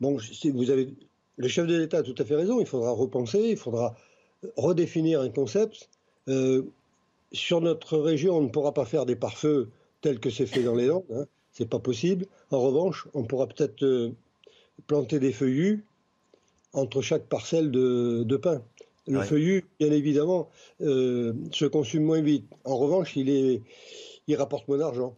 Bon, 0.00 0.18
si 0.18 0.50
vous 0.50 0.70
avez, 0.70 0.92
le 1.36 1.48
chef 1.48 1.66
de 1.68 1.76
l'État 1.76 1.98
a 1.98 2.02
tout 2.02 2.14
à 2.18 2.24
fait 2.24 2.34
raison, 2.34 2.60
il 2.60 2.66
faudra 2.66 2.90
repenser, 2.90 3.50
il 3.50 3.56
faudra 3.56 3.94
redéfinir 4.56 5.20
un 5.20 5.30
concept. 5.30 5.88
Euh, 6.28 6.64
sur 7.30 7.60
notre 7.60 7.98
région, 7.98 8.36
on 8.36 8.42
ne 8.42 8.48
pourra 8.48 8.74
pas 8.74 8.84
faire 8.84 9.06
des 9.06 9.16
pare-feux 9.16 9.70
tels 10.00 10.18
que 10.18 10.28
c'est 10.28 10.46
fait 10.46 10.64
dans 10.64 10.74
les 10.74 10.86
Landes, 10.86 11.04
hein, 11.14 11.24
c'est 11.52 11.68
pas 11.68 11.78
possible. 11.78 12.26
En 12.50 12.60
revanche, 12.60 13.06
on 13.14 13.22
pourra 13.22 13.46
peut-être 13.46 13.84
euh, 13.84 14.10
planter 14.88 15.20
des 15.20 15.32
feuillus 15.32 15.84
entre 16.72 17.02
chaque 17.02 17.28
parcelle 17.28 17.70
de, 17.70 18.22
de 18.24 18.36
pain. 18.36 18.62
Le 19.08 19.20
feuillu, 19.22 19.64
bien 19.80 19.90
évidemment, 19.90 20.48
euh, 20.80 21.32
se 21.50 21.64
consume 21.64 22.04
moins 22.04 22.20
vite. 22.20 22.46
En 22.64 22.76
revanche, 22.76 23.16
il, 23.16 23.30
est, 23.30 23.60
il 24.28 24.36
rapporte 24.36 24.68
moins 24.68 24.78
d'argent. 24.78 25.16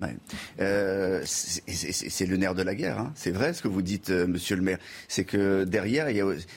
Ouais. 0.00 0.16
Euh, 0.60 1.22
c'est 1.26 2.26
le 2.26 2.36
nerf 2.36 2.54
de 2.54 2.62
la 2.62 2.74
guerre. 2.74 2.98
Hein. 2.98 3.12
C'est 3.16 3.30
vrai 3.30 3.52
ce 3.52 3.62
que 3.62 3.68
vous 3.68 3.82
dites, 3.82 4.10
euh, 4.10 4.26
Monsieur 4.26 4.56
le 4.56 4.62
Maire. 4.62 4.78
C'est 5.08 5.24
que 5.24 5.64
derrière, 5.64 6.08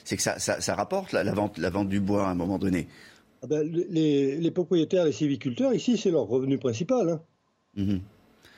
c'est 0.04 0.18
que 0.18 0.22
ça, 0.22 0.38
ça, 0.38 0.62
ça 0.62 0.76
rapporte 0.76 1.14
la, 1.14 1.24
la, 1.24 1.34
vente, 1.34 1.58
la 1.58 1.70
vente 1.70 1.90
du 1.90 2.00
bois 2.00 2.28
à 2.28 2.32
un 2.32 2.36
moment 2.36 2.60
donné. 2.60 2.88
Ah 3.44 3.48
ben, 3.48 3.62
les, 3.64 4.38
les, 4.38 4.52
propriétaires, 4.52 5.06
les 5.06 5.12
civiculteurs, 5.12 5.74
ici, 5.74 5.98
c'est 5.98 6.12
leur 6.12 6.28
revenu 6.28 6.58
principal. 6.58 7.10
Hein. 7.10 7.22
Mmh 7.76 7.98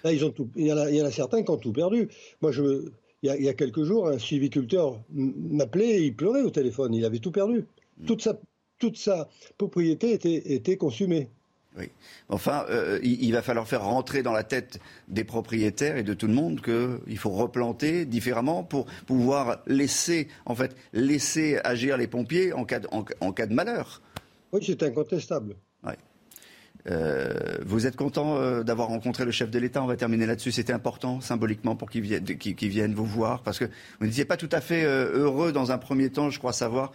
Là, 0.05 0.13
ils 0.13 0.23
ont 0.23 0.29
tout, 0.29 0.49
il, 0.55 0.67
y 0.67 0.71
en 0.71 0.77
a, 0.77 0.89
il 0.89 0.95
y 0.95 1.01
en 1.01 1.05
a 1.05 1.11
certains 1.11 1.43
qui 1.43 1.51
ont 1.51 1.57
tout 1.57 1.73
perdu. 1.73 2.07
Moi, 2.41 2.53
je, 2.53 2.89
il 3.21 3.43
y, 3.43 3.49
a, 3.49 3.53
quelques 3.53 3.83
jours, 3.83 4.07
un 4.07 4.17
suiviculteur 4.17 4.99
m'appelait 5.11 5.99
et 5.99 6.05
il 6.05 6.15
pleurait 6.15 6.41
au 6.41 6.49
téléphone. 6.49 6.93
Il 6.93 7.03
avait 7.03 7.19
tout 7.19 7.31
perdu. 7.31 7.65
Mm. 7.97 8.05
Toute, 8.05 8.21
sa, 8.21 8.39
toute 8.77 8.97
sa 8.97 9.27
propriété 9.57 10.13
était, 10.13 10.53
était 10.53 10.77
consumée. 10.77 11.29
Oui. 11.77 11.89
Enfin, 12.29 12.65
euh, 12.69 12.99
il, 13.03 13.31
va 13.31 13.41
falloir 13.41 13.67
faire 13.67 13.83
rentrer 13.83 14.23
dans 14.23 14.31
la 14.31 14.43
tête 14.43 14.79
des 15.07 15.23
propriétaires 15.23 15.97
et 15.97 16.03
de 16.03 16.13
tout 16.13 16.27
le 16.27 16.33
monde 16.33 16.61
qu'il 16.61 17.17
faut 17.17 17.29
replanter 17.29 18.05
différemment 18.05 18.63
pour 18.63 18.85
pouvoir 19.05 19.61
laisser, 19.67 20.29
en 20.45 20.55
fait, 20.55 20.75
laisser 20.93 21.59
agir 21.63 21.97
les 21.97 22.07
pompiers 22.07 22.53
en 22.53 22.65
cas 22.65 22.79
de, 22.79 22.87
en 22.91 23.31
cas 23.31 23.45
de 23.45 23.53
malheur. 23.53 24.01
Oui, 24.51 24.63
c'est 24.65 24.81
incontestable. 24.81 25.55
Euh, 26.87 27.57
vous 27.65 27.85
êtes 27.87 27.95
content 27.95 28.37
euh, 28.37 28.63
d'avoir 28.63 28.87
rencontré 28.87 29.25
le 29.25 29.31
chef 29.31 29.51
de 29.51 29.59
l'État? 29.59 29.83
On 29.83 29.87
va 29.87 29.95
terminer 29.95 30.25
là-dessus. 30.25 30.51
C'était 30.51 30.73
important 30.73 31.21
symboliquement 31.21 31.75
pour 31.75 31.89
qu'il 31.89 32.01
vienne, 32.01 32.93
vous 32.93 33.05
voir 33.05 33.43
parce 33.43 33.59
que 33.59 33.65
vous 33.99 34.05
n'étiez 34.05 34.25
pas 34.25 34.37
tout 34.37 34.49
à 34.51 34.61
fait 34.61 34.83
euh, 34.83 35.11
heureux 35.13 35.51
dans 35.51 35.71
un 35.71 35.77
premier 35.77 36.09
temps, 36.09 36.29
je 36.29 36.39
crois 36.39 36.53
savoir. 36.53 36.91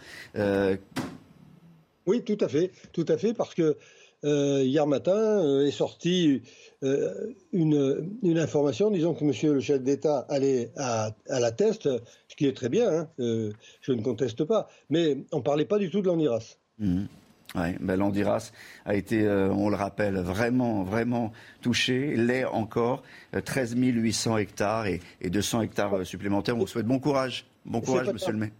Oui, 2.07 2.21
tout 2.23 2.37
à 2.39 2.47
fait, 2.47 2.71
tout 2.93 3.05
à 3.07 3.17
fait, 3.17 3.33
parce 3.33 3.55
que 3.55 3.77
hier 4.23 4.85
matin 4.87 5.61
est 5.61 5.71
sortie 5.71 6.41
une, 6.81 8.37
information 8.37 8.91
disant 8.91 9.13
que 9.13 9.23
Monsieur 9.23 9.53
le 9.53 9.59
chef 9.59 9.81
d'État 9.81 10.19
allait 10.29 10.71
à, 10.77 11.15
la 11.27 11.51
test, 11.51 11.83
ce 12.27 12.35
qui 12.35 12.45
est 12.45 12.55
très 12.55 12.69
bien. 12.69 12.91
Hein, 12.91 13.09
je 13.17 13.91
ne 13.91 14.01
conteste 14.01 14.43
pas, 14.43 14.67
mais 14.89 15.17
on 15.31 15.37
ne 15.37 15.43
parlait 15.43 15.65
pas 15.65 15.79
du 15.79 15.89
tout 15.89 16.01
de 16.01 16.07
l'Andiras. 16.07 16.57
Mmh. 16.77 17.05
Oui, 17.55 17.75
ben 17.79 17.95
Landiras 17.95 18.51
a 18.85 18.95
été, 18.95 19.23
euh, 19.23 19.49
on 19.49 19.69
le 19.69 19.75
rappelle, 19.75 20.17
vraiment, 20.17 20.83
vraiment 20.83 21.31
touché. 21.61 22.15
L'est 22.15 22.45
encore, 22.45 23.03
13 23.43 23.75
euh, 23.75 23.77
800 23.77 24.37
hectares 24.37 24.87
et, 24.87 25.01
200 25.23 25.61
hectares 25.61 25.97
euh, 25.97 26.03
supplémentaires. 26.03 26.55
On 26.55 26.59
vous 26.59 26.67
souhaite 26.67 26.85
bon 26.85 26.99
courage. 26.99 27.45
Bon 27.65 27.81
courage, 27.81 28.09
monsieur 28.09 28.33
le 28.33 28.39
maire. 28.39 28.51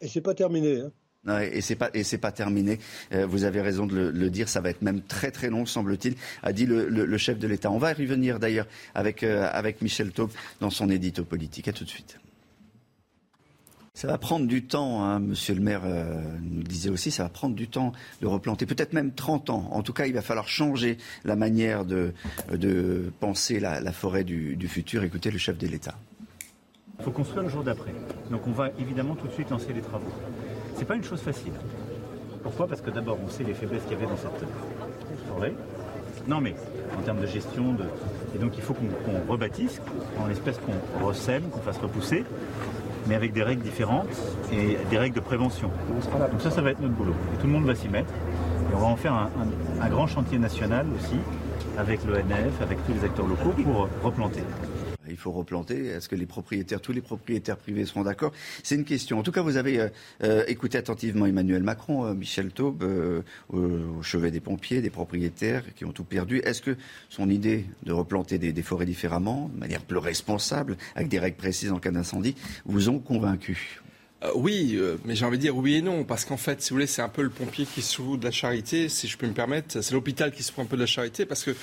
Et 0.00 0.08
c'est 0.08 0.20
pas 0.20 0.34
terminé. 0.34 0.82
Hein. 1.26 1.40
et 1.40 1.60
c'est 1.60 1.74
pas 1.74 1.90
et 1.92 2.04
c'est 2.04 2.18
pas 2.18 2.30
terminé. 2.30 2.78
vous 3.10 3.44
avez 3.44 3.60
raison 3.60 3.86
de 3.86 3.96
le, 3.96 4.30
dire. 4.30 4.48
Ça 4.48 4.60
va 4.60 4.70
être 4.70 4.82
même 4.82 5.02
très 5.02 5.30
très 5.30 5.50
long, 5.50 5.66
semble-t-il, 5.66 6.14
a 6.42 6.52
dit 6.52 6.66
le, 6.66 7.18
chef 7.18 7.38
de 7.38 7.48
l'État. 7.48 7.70
On 7.70 7.78
va 7.78 7.90
y 7.90 7.94
revenir 7.94 8.38
d'ailleurs 8.38 8.66
avec 8.94 9.22
avec 9.24 9.82
Michel 9.82 10.12
Taube 10.12 10.30
dans 10.60 10.70
son 10.70 10.88
édito 10.88 11.24
politique. 11.24 11.68
À 11.68 11.72
tout 11.72 11.84
de 11.84 11.90
suite. 11.90 12.18
Ça 13.96 14.08
va 14.08 14.18
prendre 14.18 14.46
du 14.46 14.62
temps, 14.62 15.02
hein, 15.02 15.20
monsieur 15.20 15.54
le 15.54 15.62
maire 15.62 15.80
euh, 15.86 16.20
nous 16.42 16.62
disait 16.62 16.90
aussi, 16.90 17.10
ça 17.10 17.22
va 17.22 17.30
prendre 17.30 17.54
du 17.54 17.66
temps 17.66 17.92
de 18.20 18.26
replanter, 18.26 18.66
peut-être 18.66 18.92
même 18.92 19.10
30 19.10 19.48
ans. 19.48 19.68
En 19.70 19.82
tout 19.82 19.94
cas, 19.94 20.04
il 20.04 20.12
va 20.12 20.20
falloir 20.20 20.48
changer 20.48 20.98
la 21.24 21.34
manière 21.34 21.86
de, 21.86 22.12
penser 23.20 23.58
la, 23.58 23.80
forêt 23.92 24.22
du, 24.22 24.68
futur. 24.68 25.02
Écoutez 25.02 25.30
le 25.30 25.38
chef 25.38 25.56
de 25.56 25.66
l'État. 25.66 25.94
Il 26.98 27.04
faut 27.06 27.10
construire 27.10 27.44
le 27.44 27.48
jour 27.48 27.64
d'après. 27.64 27.94
Donc 28.30 28.46
on 28.46 28.52
va 28.52 28.68
évidemment 28.78 29.14
tout 29.14 29.28
de 29.28 29.32
suite 29.32 29.48
lancer 29.48 29.72
les 29.72 29.80
travaux. 29.80 30.12
Ce 30.74 30.80
n'est 30.80 30.86
pas 30.86 30.96
une 30.96 31.04
chose 31.04 31.20
facile. 31.20 31.54
Pourquoi? 32.42 32.68
Parce 32.68 32.82
que 32.82 32.90
d'abord, 32.90 33.16
on 33.24 33.30
sait 33.30 33.44
les 33.44 33.54
faiblesses 33.54 33.84
qu'il 33.84 33.92
y 33.92 33.94
avait 33.94 34.04
dans 34.04 34.18
cette 34.18 34.44
forêt. 35.26 35.54
Non 36.28 36.42
mais 36.42 36.54
en 36.98 37.02
termes 37.02 37.20
de 37.20 37.26
gestion, 37.26 37.72
de... 37.72 37.84
et 38.34 38.38
donc 38.38 38.52
il 38.56 38.62
faut 38.62 38.74
qu'on 38.74 39.32
rebâtisse, 39.32 39.80
en 40.18 40.28
espèce 40.28 40.58
qu'on 40.58 41.06
ressème, 41.06 41.44
qu'on 41.44 41.60
fasse 41.60 41.78
repousser 41.78 42.24
mais 43.06 43.14
avec 43.14 43.32
des 43.32 43.42
règles 43.42 43.62
différentes 43.62 44.08
et 44.52 44.78
des 44.90 44.98
règles 44.98 45.16
de 45.16 45.20
prévention. 45.20 45.70
Donc 46.32 46.40
ça, 46.40 46.50
ça 46.50 46.60
va 46.60 46.70
être 46.70 46.80
notre 46.80 46.94
boulot. 46.94 47.14
Et 47.34 47.40
tout 47.40 47.46
le 47.46 47.52
monde 47.52 47.64
va 47.64 47.74
s'y 47.74 47.88
mettre. 47.88 48.12
Et 48.70 48.74
on 48.74 48.78
va 48.78 48.86
en 48.86 48.96
faire 48.96 49.12
un, 49.12 49.30
un 49.80 49.88
grand 49.88 50.06
chantier 50.06 50.38
national 50.38 50.86
aussi, 50.96 51.16
avec 51.78 52.04
l'ONF, 52.04 52.60
avec 52.60 52.84
tous 52.86 52.92
les 52.92 53.04
acteurs 53.04 53.26
locaux, 53.26 53.54
pour 53.62 53.88
replanter. 54.02 54.42
Il 55.16 55.18
faut 55.18 55.32
replanter. 55.32 55.86
Est-ce 55.86 56.10
que 56.10 56.14
les 56.14 56.26
propriétaires, 56.26 56.78
tous 56.78 56.92
les 56.92 57.00
propriétaires 57.00 57.56
privés 57.56 57.86
seront 57.86 58.02
d'accord? 58.02 58.32
C'est 58.62 58.74
une 58.74 58.84
question. 58.84 59.18
En 59.18 59.22
tout 59.22 59.32
cas, 59.32 59.40
vous 59.40 59.56
avez 59.56 59.80
euh, 59.80 59.88
euh, 60.22 60.44
écouté 60.46 60.76
attentivement 60.76 61.24
Emmanuel 61.24 61.62
Macron, 61.62 62.04
euh, 62.04 62.12
Michel 62.12 62.52
Taube, 62.52 62.84
au 63.48 64.02
chevet 64.02 64.30
des 64.30 64.40
pompiers, 64.40 64.82
des 64.82 64.90
propriétaires 64.90 65.64
qui 65.74 65.86
ont 65.86 65.92
tout 65.92 66.04
perdu. 66.04 66.40
Est-ce 66.40 66.60
que 66.60 66.76
son 67.08 67.30
idée 67.30 67.64
de 67.84 67.92
replanter 67.92 68.36
des, 68.36 68.52
des, 68.52 68.62
forêts 68.62 68.84
différemment, 68.84 69.50
de 69.54 69.58
manière 69.58 69.80
plus 69.80 69.96
responsable, 69.96 70.76
avec 70.94 71.08
des 71.08 71.18
règles 71.18 71.38
précises 71.38 71.72
en 71.72 71.78
cas 71.78 71.90
d'incendie, 71.90 72.34
vous 72.66 72.90
ont 72.90 72.98
convaincu? 72.98 73.80
Euh, 74.24 74.30
oui, 74.34 74.72
euh, 74.76 74.96
mais 75.04 75.14
j'ai 75.14 75.26
envie 75.26 75.36
de 75.36 75.42
dire 75.42 75.54
oui 75.54 75.74
et 75.74 75.82
non, 75.82 76.02
parce 76.02 76.24
qu'en 76.24 76.38
fait, 76.38 76.62
si 76.62 76.70
vous 76.70 76.76
voulez, 76.76 76.86
c'est 76.86 77.02
un 77.02 77.08
peu 77.10 77.20
le 77.20 77.28
pompier 77.28 77.66
qui 77.66 77.82
se 77.82 77.96
fout 77.96 78.18
de 78.18 78.24
la 78.24 78.30
charité, 78.30 78.88
si 78.88 79.08
je 79.08 79.18
peux 79.18 79.26
me 79.26 79.34
permettre, 79.34 79.82
c'est 79.82 79.92
l'hôpital 79.92 80.32
qui 80.32 80.42
se 80.42 80.52
fout 80.52 80.64
un 80.64 80.66
peu 80.66 80.76
de 80.76 80.80
la 80.80 80.86
charité, 80.86 81.26
parce 81.26 81.44
que 81.44 81.54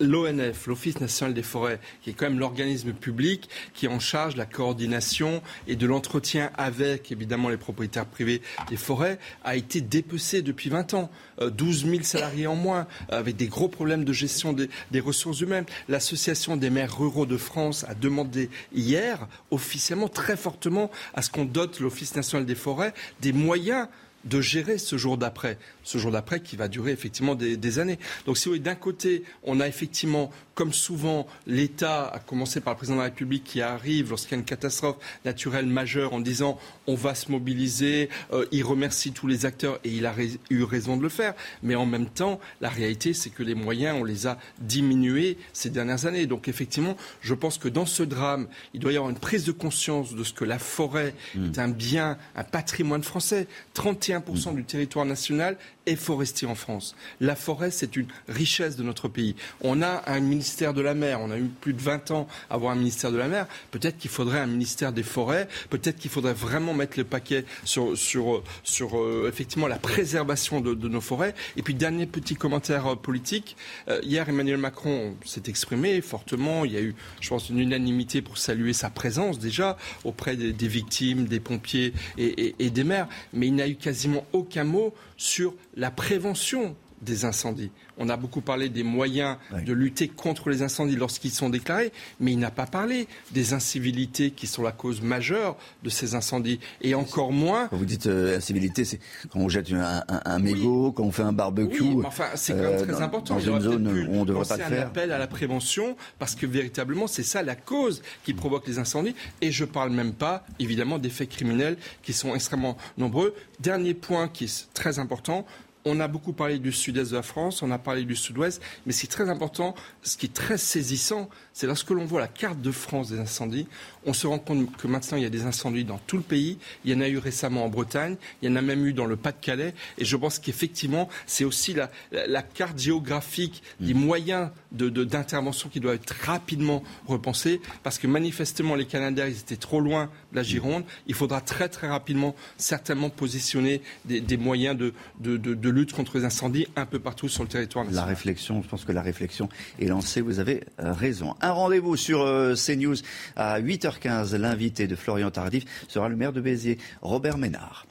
l'ONF, 0.00 0.66
l'Office 0.66 1.00
national 1.00 1.32
des 1.32 1.42
forêts, 1.42 1.80
qui 2.02 2.10
est 2.10 2.12
quand 2.12 2.28
même 2.28 2.38
l'organisme 2.38 2.92
public 2.92 3.48
qui 3.72 3.86
est 3.86 3.88
en 3.88 4.00
charge 4.00 4.34
de 4.34 4.38
la 4.38 4.44
coordination 4.44 5.40
et 5.66 5.76
de 5.76 5.86
l'entretien 5.86 6.50
avec, 6.58 7.10
évidemment, 7.10 7.48
les 7.48 7.56
propriétaires 7.56 8.06
privés 8.06 8.42
des 8.68 8.76
forêts, 8.76 9.18
a 9.42 9.56
été 9.56 9.80
dépecé 9.80 10.42
depuis 10.42 10.68
20 10.68 10.92
ans. 10.92 11.10
12 11.40 11.84
euh, 11.84 11.90
000 11.90 12.02
salariés 12.02 12.46
en 12.46 12.54
moins, 12.54 12.86
avec 13.08 13.36
des 13.36 13.46
gros 13.46 13.68
problèmes 13.68 14.04
de 14.04 14.12
gestion 14.12 14.52
des, 14.52 15.00
ressources 15.00 15.40
humaines. 15.40 15.66
L'association 15.88 16.56
des 16.56 16.70
maires 16.70 16.96
ruraux 16.96 17.26
de 17.26 17.36
France 17.36 17.84
a 17.88 17.94
demandé 17.94 18.50
hier, 18.72 19.26
officiellement, 19.50 20.08
très 20.08 20.36
fortement, 20.36 20.90
à 21.14 21.22
ce 21.22 21.30
qu'on 21.30 21.44
dote 21.44 21.80
l'Office 21.80 22.14
national 22.14 22.46
des 22.46 22.54
forêts 22.54 22.94
des 23.20 23.32
moyens 23.32 23.88
de 24.24 24.40
gérer 24.40 24.78
ce 24.78 24.96
jour 24.96 25.18
d'après, 25.18 25.58
ce 25.82 25.98
jour 25.98 26.10
d'après 26.10 26.40
qui 26.40 26.56
va 26.56 26.68
durer 26.68 26.92
effectivement 26.92 27.34
des, 27.34 27.78
années. 27.78 27.98
Donc 28.26 28.38
si 28.38 28.44
vous 28.44 28.52
voulez, 28.52 28.60
d'un 28.60 28.74
côté, 28.74 29.24
on 29.42 29.60
a 29.60 29.66
effectivement, 29.66 30.30
comme 30.54 30.72
souvent, 30.72 31.26
l'État, 31.46 32.06
à 32.06 32.18
commencer 32.18 32.60
par 32.60 32.74
le 32.74 32.76
président 32.76 32.96
de 32.96 33.00
la 33.00 33.06
République, 33.06 33.44
qui 33.44 33.60
arrive 33.60 34.10
lorsqu'il 34.10 34.32
y 34.32 34.34
a 34.34 34.38
une 34.38 34.44
catastrophe 34.44 34.96
naturelle 35.24 35.66
majeure 35.66 36.12
en 36.14 36.20
disant 36.20 36.58
on 36.86 36.94
va 36.94 37.14
se 37.14 37.30
mobiliser, 37.30 38.08
euh, 38.32 38.46
il 38.52 38.64
remercie 38.64 39.12
tous 39.12 39.26
les 39.26 39.46
acteurs 39.46 39.80
et 39.84 39.90
il 39.90 40.06
a 40.06 40.14
eu 40.50 40.62
raison 40.62 40.96
de 40.96 41.02
le 41.02 41.08
faire. 41.08 41.34
Mais 41.62 41.74
en 41.74 41.86
même 41.86 42.06
temps, 42.06 42.40
la 42.60 42.68
réalité, 42.68 43.14
c'est 43.14 43.30
que 43.30 43.42
les 43.42 43.54
moyens, 43.54 43.96
on 44.00 44.04
les 44.04 44.26
a 44.26 44.38
diminués 44.60 45.38
ces 45.52 45.70
dernières 45.70 46.06
années. 46.06 46.26
Donc 46.26 46.48
effectivement, 46.48 46.96
je 47.20 47.34
pense 47.34 47.58
que 47.58 47.68
dans 47.68 47.86
ce 47.86 48.02
drame, 48.02 48.46
il 48.72 48.80
doit 48.80 48.92
y 48.92 48.96
avoir 48.96 49.10
une 49.10 49.18
prise 49.18 49.44
de 49.44 49.52
conscience 49.52 50.14
de 50.14 50.24
ce 50.24 50.32
que 50.32 50.44
la 50.44 50.58
forêt 50.58 51.14
mmh. 51.34 51.46
est 51.46 51.58
un 51.58 51.68
bien, 51.68 52.18
un 52.36 52.44
patrimoine 52.44 53.02
français. 53.02 53.46
31 53.74 54.13
51% 54.20 54.54
du 54.54 54.64
territoire 54.64 55.04
national 55.04 55.56
est 55.86 55.96
forestier 55.96 56.46
en 56.48 56.54
France. 56.54 56.94
La 57.20 57.36
forêt, 57.36 57.70
c'est 57.70 57.96
une 57.96 58.06
richesse 58.28 58.76
de 58.76 58.82
notre 58.82 59.08
pays. 59.08 59.36
On 59.60 59.82
a 59.82 60.02
un 60.06 60.20
ministère 60.20 60.74
de 60.74 60.80
la 60.80 60.94
mer, 60.94 61.20
on 61.20 61.30
a 61.30 61.38
eu 61.38 61.48
plus 61.60 61.72
de 61.72 61.80
20 61.80 62.10
ans 62.10 62.26
à 62.50 62.54
avoir 62.54 62.72
un 62.72 62.76
ministère 62.76 63.12
de 63.12 63.16
la 63.16 63.28
mer. 63.28 63.46
Peut-être 63.70 63.98
qu'il 63.98 64.10
faudrait 64.10 64.40
un 64.40 64.46
ministère 64.46 64.92
des 64.92 65.02
forêts, 65.02 65.48
peut-être 65.70 65.96
qu'il 65.96 66.10
faudrait 66.10 66.34
vraiment 66.34 66.74
mettre 66.74 66.98
le 66.98 67.04
paquet 67.04 67.44
sur, 67.64 67.96
sur, 67.96 68.42
sur 68.62 68.98
euh, 68.98 69.28
effectivement 69.28 69.68
la 69.68 69.78
préservation 69.78 70.60
de, 70.60 70.88
nos 70.88 71.00
forêts. 71.00 71.34
Et 71.56 71.62
puis, 71.62 71.74
dernier 71.74 72.06
petit 72.06 72.34
commentaire 72.34 72.86
euh, 72.86 72.96
politique. 72.96 73.56
Euh, 73.88 74.00
hier, 74.02 74.28
Emmanuel 74.28 74.58
Macron 74.58 75.14
s'est 75.24 75.42
exprimé 75.46 76.00
fortement. 76.00 76.64
Il 76.64 76.72
y 76.72 76.76
a 76.76 76.80
eu, 76.80 76.94
je 77.20 77.28
pense, 77.28 77.50
une 77.50 77.60
unanimité 77.60 78.22
pour 78.22 78.38
saluer 78.38 78.72
sa 78.72 78.90
présence 78.90 79.38
déjà 79.38 79.76
auprès 80.04 80.36
des, 80.36 80.68
victimes, 80.68 81.26
des 81.26 81.40
pompiers 81.40 81.92
et, 82.18 82.54
et 82.58 82.70
des 82.70 82.84
maires. 82.84 83.08
Mais 83.32 83.48
il 83.48 83.54
n'a 83.54 83.68
eu 83.68 83.76
quasiment 83.76 84.24
aucun 84.32 84.64
mot 84.64 84.94
sur 85.16 85.54
la 85.74 85.90
prévention 85.90 86.76
des 87.04 87.24
incendies. 87.24 87.70
On 87.98 88.08
a 88.08 88.16
beaucoup 88.16 88.40
parlé 88.40 88.68
des 88.68 88.82
moyens 88.82 89.36
de 89.64 89.72
lutter 89.72 90.08
contre 90.08 90.50
les 90.50 90.62
incendies 90.62 90.96
lorsqu'ils 90.96 91.30
sont 91.30 91.50
déclarés, 91.50 91.92
mais 92.18 92.32
il 92.32 92.38
n'a 92.38 92.50
pas 92.50 92.66
parlé 92.66 93.06
des 93.32 93.52
incivilités 93.52 94.30
qui 94.30 94.46
sont 94.46 94.62
la 94.62 94.72
cause 94.72 95.00
majeure 95.00 95.56
de 95.82 95.90
ces 95.90 96.14
incendies. 96.14 96.58
Et 96.80 96.94
encore 96.94 97.32
moins. 97.32 97.68
Quand 97.68 97.76
vous 97.76 97.84
dites 97.84 98.06
euh, 98.06 98.38
incivilité, 98.38 98.84
c'est 98.84 99.00
quand 99.30 99.40
on 99.40 99.48
jette 99.48 99.70
un, 99.72 100.38
mégot, 100.38 100.92
quand 100.92 101.04
on 101.04 101.12
fait 101.12 101.22
un 101.22 101.32
barbecue. 101.32 101.82
Oui, 101.82 101.96
mais 101.96 102.06
enfin, 102.06 102.26
c'est 102.34 102.52
quand 102.54 102.62
même 102.62 102.72
euh, 102.74 102.84
très 102.84 103.02
important. 103.02 103.34
Dans 103.34 103.40
une 103.40 103.60
zone 103.60 103.86
où 103.86 104.14
on 104.14 104.24
devrait 104.24 104.46
pas 104.46 104.56
le 104.56 104.62
faire. 104.64 104.82
un 104.82 104.86
appel 104.86 105.12
à 105.12 105.18
la 105.18 105.26
prévention, 105.26 105.96
parce 106.18 106.34
que 106.34 106.46
véritablement, 106.46 107.06
c'est 107.06 107.22
ça 107.22 107.42
la 107.42 107.56
cause 107.56 108.02
qui 108.24 108.34
provoque 108.34 108.66
les 108.66 108.78
incendies. 108.78 109.14
Et 109.40 109.52
je 109.52 109.64
ne 109.64 109.68
parle 109.68 109.90
même 109.90 110.12
pas, 110.12 110.44
évidemment, 110.58 110.98
des 110.98 111.10
faits 111.10 111.28
criminels 111.28 111.76
qui 112.02 112.12
sont 112.12 112.34
extrêmement 112.34 112.76
nombreux. 112.98 113.34
Dernier 113.60 113.94
point 113.94 114.28
qui 114.28 114.44
est 114.44 114.68
très 114.74 114.98
important, 114.98 115.46
on 115.84 116.00
a 116.00 116.08
beaucoup 116.08 116.32
parlé 116.32 116.58
du 116.58 116.72
sud-est 116.72 117.10
de 117.10 117.16
la 117.16 117.22
France, 117.22 117.62
on 117.62 117.70
a 117.70 117.78
parlé 117.78 118.04
du 118.04 118.16
sud-ouest, 118.16 118.62
mais 118.86 118.92
ce 118.92 119.00
qui 119.00 119.06
est 119.06 119.10
très 119.10 119.28
important, 119.28 119.74
ce 120.02 120.16
qui 120.16 120.26
est 120.26 120.34
très 120.34 120.58
saisissant, 120.58 121.28
c'est 121.54 121.68
lorsque 121.68 121.90
l'on 121.90 122.04
voit 122.04 122.20
la 122.20 122.28
carte 122.28 122.60
de 122.60 122.72
France 122.72 123.10
des 123.10 123.20
incendies, 123.20 123.68
on 124.04 124.12
se 124.12 124.26
rend 124.26 124.40
compte 124.40 124.76
que 124.76 124.88
maintenant 124.88 125.16
il 125.16 125.22
y 125.22 125.26
a 125.26 125.30
des 125.30 125.44
incendies 125.44 125.84
dans 125.84 125.98
tout 125.98 126.16
le 126.16 126.22
pays. 126.22 126.58
Il 126.84 126.92
y 126.92 126.94
en 126.94 127.00
a 127.00 127.08
eu 127.08 127.18
récemment 127.18 127.64
en 127.64 127.68
Bretagne, 127.68 128.16
il 128.42 128.50
y 128.50 128.52
en 128.52 128.56
a 128.56 128.60
même 128.60 128.84
eu 128.84 128.92
dans 128.92 129.06
le 129.06 129.16
Pas-de-Calais. 129.16 129.72
Et 129.96 130.04
je 130.04 130.16
pense 130.16 130.40
qu'effectivement, 130.40 131.08
c'est 131.26 131.44
aussi 131.44 131.74
la, 131.74 132.42
carte 132.42 132.78
géographique 132.78 133.62
des 133.80 133.94
mm. 133.94 133.98
moyens 133.98 134.50
d'intervention 134.72 135.68
qui 135.68 135.78
doivent 135.78 135.94
être 135.94 136.14
rapidement 136.24 136.82
repensés, 137.06 137.60
parce 137.84 137.98
que 137.98 138.08
manifestement 138.08 138.74
les 138.74 138.86
Canadiens 138.86 139.26
ils 139.26 139.38
étaient 139.38 139.56
trop 139.56 139.80
loin 139.80 140.10
de 140.32 140.36
la 140.36 140.42
Gironde. 140.42 140.84
Il 141.06 141.14
faudra 141.14 141.40
très 141.40 141.68
très 141.68 141.88
rapidement 141.88 142.34
certainement 142.56 143.10
positionner 143.10 143.80
des, 144.04 144.36
moyens 144.36 144.76
de, 144.76 144.92
de, 145.20 145.68
lutte 145.70 145.92
contre 145.92 146.18
les 146.18 146.24
incendies 146.24 146.66
un 146.74 146.86
peu 146.86 146.98
partout 146.98 147.28
sur 147.28 147.44
le 147.44 147.48
territoire 147.48 147.84
national. 147.84 148.04
La 148.04 148.08
réflexion, 148.08 148.62
je 148.62 148.68
pense 148.68 148.84
que 148.84 148.92
la 148.92 149.02
réflexion 149.02 149.48
est 149.78 149.86
lancée. 149.86 150.20
Vous 150.20 150.40
avez 150.40 150.64
euh, 150.80 150.92
raison. 150.92 151.34
Un 151.44 151.52
rendez-vous 151.52 151.94
sur 151.94 152.22
euh, 152.22 152.54
CNews 152.54 152.96
à 153.36 153.60
8h15. 153.60 154.34
L'invité 154.36 154.86
de 154.86 154.96
Florian 154.96 155.30
Tardif 155.30 155.66
sera 155.88 156.08
le 156.08 156.16
maire 156.16 156.32
de 156.32 156.40
Béziers, 156.40 156.78
Robert 157.02 157.36
Ménard. 157.36 157.84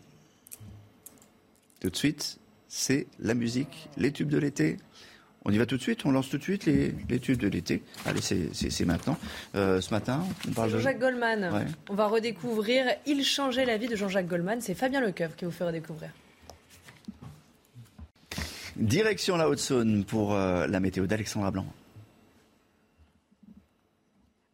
Tout 1.79 1.91
de 1.91 1.95
suite, 1.95 2.39
c'est 2.67 3.05
la 3.19 3.35
musique, 3.35 3.89
les 3.95 4.11
tubes 4.11 4.29
de 4.29 4.39
l'été. 4.39 4.77
On 5.45 5.51
y 5.51 5.59
va 5.59 5.67
tout 5.67 5.77
de 5.77 5.83
suite, 5.83 6.03
on 6.03 6.11
lance 6.11 6.29
tout 6.29 6.39
de 6.39 6.43
suite 6.43 6.65
les, 6.65 7.19
tubes 7.19 7.37
de 7.37 7.47
l'été. 7.47 7.83
Allez, 8.07 8.21
c'est 8.21 8.85
maintenant. 8.85 9.19
Euh, 9.53 9.81
ce 9.81 9.93
matin, 9.93 10.23
on 10.47 10.51
parle 10.53 10.71
de... 10.71 10.77
Jean-Jacques 10.77 10.99
Goldman. 10.99 11.67
On 11.91 11.93
va 11.93 12.07
redécouvrir 12.07 12.85
Il 13.05 13.23
changeait 13.23 13.65
la 13.65 13.77
vie 13.77 13.87
de 13.87 13.95
Jean-Jacques 13.95 14.25
Goldman. 14.25 14.61
C'est 14.61 14.73
Fabien 14.73 14.99
Lecoeuf 14.99 15.35
qui 15.35 15.45
vous 15.45 15.51
fait 15.51 15.65
redécouvrir. 15.65 16.09
Direction 18.77 19.37
la 19.37 19.47
Haute-Saône 19.47 20.05
pour 20.05 20.33
euh, 20.33 20.65
la 20.65 20.79
météo 20.79 21.05
d'Alexandra 21.05 21.51
Blanc. 21.51 21.67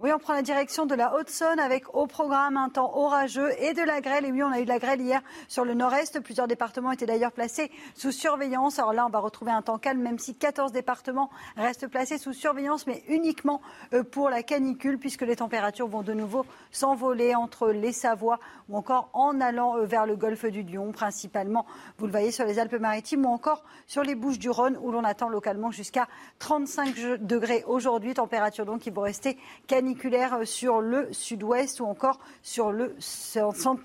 Oui, 0.02 0.14
on 0.14 0.18
prend 0.18 0.32
la 0.32 0.42
direction 0.42 0.86
de 0.86 0.96
la 0.96 1.14
Haute-Saône 1.14 1.60
avec 1.60 1.94
au 1.94 2.08
programme 2.08 2.56
un 2.56 2.70
temps 2.70 2.96
orageux 2.96 3.52
et 3.62 3.74
de 3.74 3.82
la 3.82 4.00
grêle. 4.00 4.24
Et 4.24 4.32
oui, 4.32 4.42
on 4.42 4.50
a 4.50 4.62
eu 4.62 4.64
de 4.64 4.70
la 4.70 4.80
grêle 4.80 5.02
hier 5.02 5.22
sur 5.50 5.66
le 5.66 5.74
nord-est. 5.74 6.22
Plusieurs 6.22 6.48
départements 6.48 6.94
étaient 6.94 7.06
d'ailleurs 7.06 7.34
placés 7.34 7.70
sous 7.96 8.14
surveillance. 8.14 8.80
Alors 8.80 8.94
là, 8.94 9.06
on 9.06 9.10
va 9.10 9.20
retrouver 9.20 9.52
un 9.52 9.62
temps 9.62 9.78
calme, 9.78 10.02
même 10.02 10.18
si 10.18 10.36
14 10.36 10.72
départements 10.72 11.30
restent 11.58 11.88
placés 11.88 12.18
sous 12.18 12.32
surveillance, 12.32 12.88
mais 12.88 13.04
uniquement 13.10 13.60
euh, 13.92 14.06
pour 14.06 14.30
la 14.30 14.42
canicule, 14.42 15.00
puisque 15.00 15.24
les 15.24 15.36
températures 15.36 15.90
vont 15.90 16.02
de 16.02 16.14
nouveau 16.14 16.46
s'envoler 16.72 17.36
entre 17.36 17.68
les 17.68 17.92
Savoies 17.92 18.40
ou 18.70 18.78
encore 18.78 19.10
en 19.12 19.42
allant 19.42 19.76
euh, 19.76 19.84
vers 19.84 20.06
le 20.06 20.16
golfe 20.16 20.46
du 20.46 20.64
Lion, 20.64 20.94
principalement, 20.94 21.66
vous 21.98 22.06
le 22.06 22.12
voyez, 22.14 22.32
sur 22.32 22.46
les 22.46 22.58
Alpes-Maritimes 22.58 23.26
ou 23.26 23.30
encore 23.30 23.66
sur 23.86 24.04
les 24.04 24.16
Bouches 24.16 24.40
du 24.40 24.50
Rhône, 24.50 24.78
où 24.82 24.94
l'on 24.94 25.04
attend 25.04 25.28
localement 25.28 25.72
jusqu'à 25.72 26.08
35 26.38 27.20
degrés 27.20 27.66
aujourd'hui. 27.68 28.14
Température 28.14 28.66
donc 28.66 28.80
qui 28.80 28.92
vont 28.92 29.02
rester 29.02 29.38
canicule 29.68 29.89
sur 30.46 30.82
le 30.82 31.12
sud-ouest 31.12 31.80
ou 31.80 31.86
encore 31.86 32.20
sur 32.42 32.72
le 32.72 32.96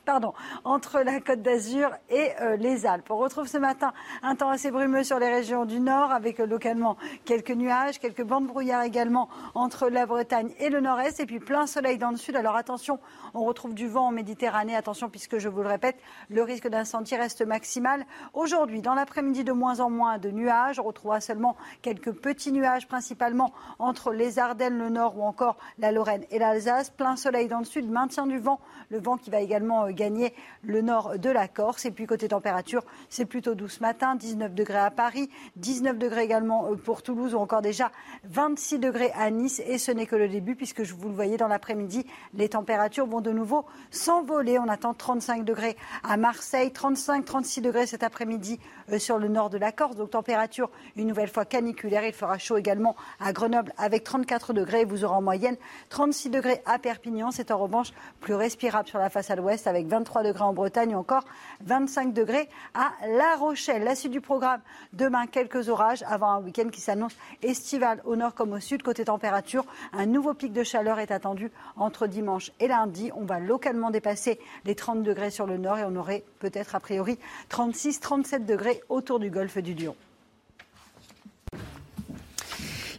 pardon, 0.04 0.32
entre 0.64 1.00
la 1.00 1.20
Côte 1.20 1.42
d'Azur 1.42 1.90
et 2.10 2.30
euh, 2.40 2.56
les 2.56 2.86
Alpes. 2.86 3.10
On 3.10 3.16
retrouve 3.16 3.46
ce 3.46 3.58
matin 3.58 3.92
un 4.22 4.34
temps 4.34 4.50
assez 4.50 4.70
brumeux 4.70 5.04
sur 5.04 5.18
les 5.18 5.28
régions 5.28 5.64
du 5.64 5.80
nord 5.80 6.10
avec 6.10 6.40
euh, 6.40 6.46
localement 6.46 6.96
quelques 7.24 7.50
nuages, 7.50 7.98
quelques 7.98 8.24
bandes 8.24 8.46
brouillard 8.46 8.82
également 8.82 9.28
entre 9.54 9.88
la 9.88 10.06
Bretagne 10.06 10.52
et 10.58 10.68
le 10.68 10.80
nord-est 10.80 11.20
et 11.20 11.26
puis 11.26 11.40
plein 11.40 11.66
soleil 11.66 11.98
dans 11.98 12.10
le 12.10 12.16
sud. 12.16 12.36
Alors 12.36 12.56
attention, 12.56 12.98
on 13.34 13.44
retrouve 13.44 13.74
du 13.74 13.88
vent 13.88 14.08
en 14.08 14.12
Méditerranée. 14.12 14.76
Attention 14.76 15.08
puisque 15.08 15.38
je 15.38 15.48
vous 15.48 15.62
le 15.62 15.68
répète, 15.68 15.96
le 16.28 16.42
risque 16.42 16.68
d'incendie 16.68 17.16
reste 17.16 17.42
maximal. 17.46 18.04
Aujourd'hui, 18.32 18.82
dans 18.82 18.94
l'après-midi, 18.94 19.44
de 19.44 19.52
moins 19.52 19.80
en 19.80 19.90
moins 19.90 20.18
de 20.18 20.30
nuages. 20.30 20.78
On 20.78 20.84
retrouvera 20.84 21.20
seulement 21.20 21.56
quelques 21.82 22.12
petits 22.12 22.52
nuages 22.52 22.86
principalement 22.88 23.52
entre 23.78 24.12
les 24.12 24.38
Ardennes, 24.38 24.78
le 24.78 24.88
nord 24.88 25.18
ou 25.18 25.22
encore 25.22 25.56
la 25.78 25.92
Lorraine 25.94 26.24
et 26.30 26.38
l'Alsace. 26.38 26.90
Plein 26.90 27.16
soleil 27.16 27.48
dans 27.48 27.60
le 27.60 27.64
sud, 27.64 27.90
maintien 27.90 28.26
du 28.26 28.38
vent. 28.38 28.60
Le 28.90 28.98
vent 28.98 29.16
qui 29.16 29.30
va 29.30 29.40
également 29.40 29.86
euh, 29.86 29.90
gagner 29.90 30.34
le 30.62 30.82
nord 30.82 31.18
de 31.18 31.30
la 31.30 31.48
Corse. 31.48 31.86
Et 31.86 31.90
puis 31.90 32.06
côté 32.06 32.28
température, 32.28 32.82
c'est 33.08 33.24
plutôt 33.24 33.54
doux 33.54 33.68
ce 33.68 33.80
matin. 33.80 34.14
19 34.14 34.54
degrés 34.54 34.78
à 34.78 34.90
Paris, 34.90 35.30
19 35.56 35.98
degrés 35.98 36.24
également 36.24 36.70
euh, 36.70 36.76
pour 36.76 37.02
Toulouse 37.02 37.34
ou 37.34 37.38
encore 37.38 37.62
déjà 37.62 37.90
26 38.24 38.78
degrés 38.78 39.12
à 39.14 39.30
Nice. 39.30 39.62
Et 39.66 39.78
ce 39.78 39.92
n'est 39.92 40.06
que 40.06 40.16
le 40.16 40.28
début 40.28 40.56
puisque 40.56 40.80
vous 40.80 41.08
le 41.08 41.14
voyez 41.14 41.36
dans 41.36 41.48
l'après-midi, 41.48 42.06
les 42.34 42.50
températures 42.50 43.06
vont 43.06 43.20
de 43.20 43.30
nouveau 43.30 43.64
s'envoler. 43.90 44.58
On 44.58 44.68
attend 44.68 44.92
35 44.92 45.44
degrés 45.44 45.76
à 46.02 46.16
Marseille, 46.16 46.68
35-36 46.68 47.60
degrés 47.62 47.86
cet 47.86 48.02
après-midi 48.02 48.58
sur 48.98 49.18
le 49.18 49.28
nord 49.28 49.50
de 49.50 49.58
la 49.58 49.72
Corse. 49.72 49.96
Donc 49.96 50.10
température 50.10 50.70
une 50.96 51.08
nouvelle 51.08 51.28
fois 51.28 51.44
caniculaire. 51.44 52.04
Il 52.04 52.12
fera 52.12 52.38
chaud 52.38 52.56
également 52.56 52.96
à 53.20 53.32
Grenoble 53.32 53.72
avec 53.78 54.04
34 54.04 54.52
degrés. 54.52 54.84
Vous 54.84 55.04
aurez 55.04 55.14
en 55.14 55.22
moyenne 55.22 55.56
36 55.90 56.30
degrés 56.30 56.62
à 56.66 56.78
Perpignan. 56.78 57.30
C'est 57.30 57.50
en 57.50 57.58
revanche 57.58 57.92
plus 58.20 58.34
respirable 58.34 58.88
sur 58.88 58.98
la 58.98 59.10
façade 59.10 59.40
ouest 59.40 59.66
avec 59.66 59.86
23 59.86 60.22
degrés 60.22 60.44
en 60.44 60.52
Bretagne 60.52 60.94
ou 60.94 60.98
encore 60.98 61.24
25 61.64 62.12
degrés 62.12 62.48
à 62.74 62.92
La 63.06 63.36
Rochelle. 63.36 63.84
La 63.84 63.94
suite 63.94 64.12
du 64.12 64.20
programme, 64.20 64.60
demain 64.92 65.26
quelques 65.26 65.68
orages 65.68 66.04
avant 66.08 66.30
un 66.30 66.40
week-end 66.40 66.68
qui 66.70 66.80
s'annonce 66.80 67.14
estival 67.42 68.00
au 68.04 68.16
nord 68.16 68.34
comme 68.34 68.52
au 68.52 68.60
sud. 68.60 68.82
Côté 68.82 69.04
température, 69.04 69.64
un 69.92 70.06
nouveau 70.06 70.34
pic 70.34 70.52
de 70.52 70.62
chaleur 70.62 70.98
est 70.98 71.10
attendu 71.10 71.50
entre 71.76 72.06
dimanche 72.06 72.52
et 72.60 72.68
lundi. 72.68 73.10
On 73.14 73.24
va 73.24 73.38
localement 73.40 73.90
dépasser 73.90 74.38
les 74.64 74.74
30 74.74 75.02
degrés 75.02 75.30
sur 75.30 75.46
le 75.46 75.58
nord 75.58 75.78
et 75.78 75.84
on 75.84 75.96
aurait 75.96 76.24
peut-être 76.38 76.74
a 76.74 76.80
priori 76.80 77.18
36-37 77.50 78.44
degrés 78.44 78.73
autour 78.88 79.18
du 79.18 79.30
golfe 79.30 79.58
du 79.58 79.74
Lion. 79.74 79.96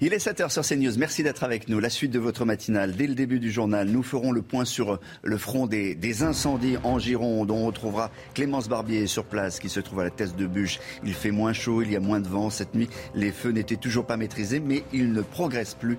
Il 0.01 0.13
est 0.13 0.17
7h 0.17 0.49
sur 0.49 0.63
CNews. 0.63 0.97
Merci 0.97 1.23
d'être 1.23 1.45
avec 1.45 1.69
nous. 1.69 1.79
La 1.79 1.89
suite 1.89 2.11
de 2.11 2.19
votre 2.19 2.43
matinale. 2.43 2.95
Dès 2.95 3.07
le 3.07 3.15
début 3.15 3.39
du 3.39 3.49
journal, 3.49 3.87
nous 3.87 4.03
ferons 4.03 4.33
le 4.33 4.41
point 4.41 4.65
sur 4.65 4.99
le 5.23 5.37
front 5.37 5.67
des, 5.67 6.23
incendies 6.23 6.75
en 6.83 6.99
Gironde. 6.99 7.49
On 7.49 7.65
retrouvera 7.65 8.11
Clémence 8.33 8.67
Barbier 8.67 9.07
sur 9.07 9.23
place 9.23 9.57
qui 9.59 9.69
se 9.69 9.79
trouve 9.79 10.01
à 10.01 10.03
la 10.03 10.09
tête 10.09 10.35
de 10.35 10.47
bûche. 10.47 10.79
Il 11.05 11.13
fait 11.13 11.31
moins 11.31 11.53
chaud, 11.53 11.81
il 11.81 11.91
y 11.91 11.95
a 11.95 12.01
moins 12.01 12.19
de 12.19 12.27
vent. 12.27 12.49
Cette 12.49 12.75
nuit, 12.75 12.89
les 13.15 13.31
feux 13.31 13.51
n'étaient 13.51 13.77
toujours 13.77 14.05
pas 14.05 14.17
maîtrisés, 14.17 14.59
mais 14.59 14.83
ils 14.91 15.13
ne 15.13 15.21
progressent 15.21 15.75
plus. 15.75 15.97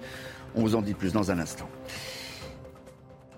On 0.55 0.62
vous 0.62 0.74
en 0.74 0.83
dit 0.83 0.95
plus 0.95 1.14
dans 1.14 1.31
un 1.31 1.39
instant. 1.39 1.68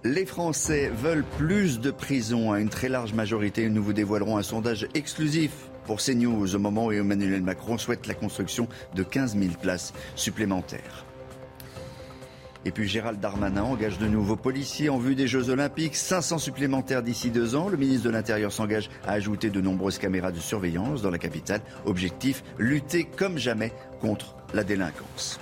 Les 0.03 0.27
Français 0.27 0.91
veulent 0.91 1.25
plus 1.39 1.79
de 1.79 1.93
prisons 1.93 2.53
à 2.53 2.59
une 2.59 2.69
très 2.69 2.89
large 2.89 3.13
majorité. 3.15 3.69
Nous 3.69 3.83
vous 3.83 3.93
dévoilerons 3.93 4.37
un 4.37 4.43
sondage 4.43 4.89
exclusif 4.95 5.53
pour 5.89 6.03
CNews 6.03 6.55
au 6.55 6.59
moment 6.59 6.87
où 6.87 6.93
Emmanuel 6.93 7.41
Macron 7.41 7.79
souhaite 7.79 8.07
la 8.07 8.13
construction 8.13 8.69
de 8.95 9.03
15 9.03 9.39
000 9.39 9.53
places 9.59 9.95
supplémentaires. 10.17 11.07
Et 12.67 12.73
puis 12.73 12.87
Gérald 12.87 13.19
Darmanin 13.21 13.63
engage 13.63 13.99
de 13.99 14.07
nouveaux 14.07 14.37
policiers 14.37 14.91
en 14.91 14.99
vue 14.99 15.15
des 15.15 15.27
Jeux 15.27 15.49
Olympiques. 15.49 15.97
500 15.97 16.37
supplémentaires 16.37 17.03
d'ici 17.03 17.31
deux 17.31 17.57
ans. 17.57 17.71
Le 17.71 17.79
ministre 17.79 18.05
de 18.05 18.11
l'Intérieur 18.11 18.53
s'engage 18.53 18.91
à 19.07 19.13
ajouter 19.13 19.49
de 19.49 19.63
nombreuses 19.63 19.97
caméras 19.97 20.31
de 20.31 20.41
surveillance 20.41 21.01
dans 21.01 21.11
la 21.11 21.17
capitale. 21.17 21.63
Objectif, 21.87 22.45
lutter 22.59 23.05
comme 23.05 23.39
jamais 23.39 23.73
contre 24.03 24.37
la 24.53 24.65
délinquance. 24.65 25.41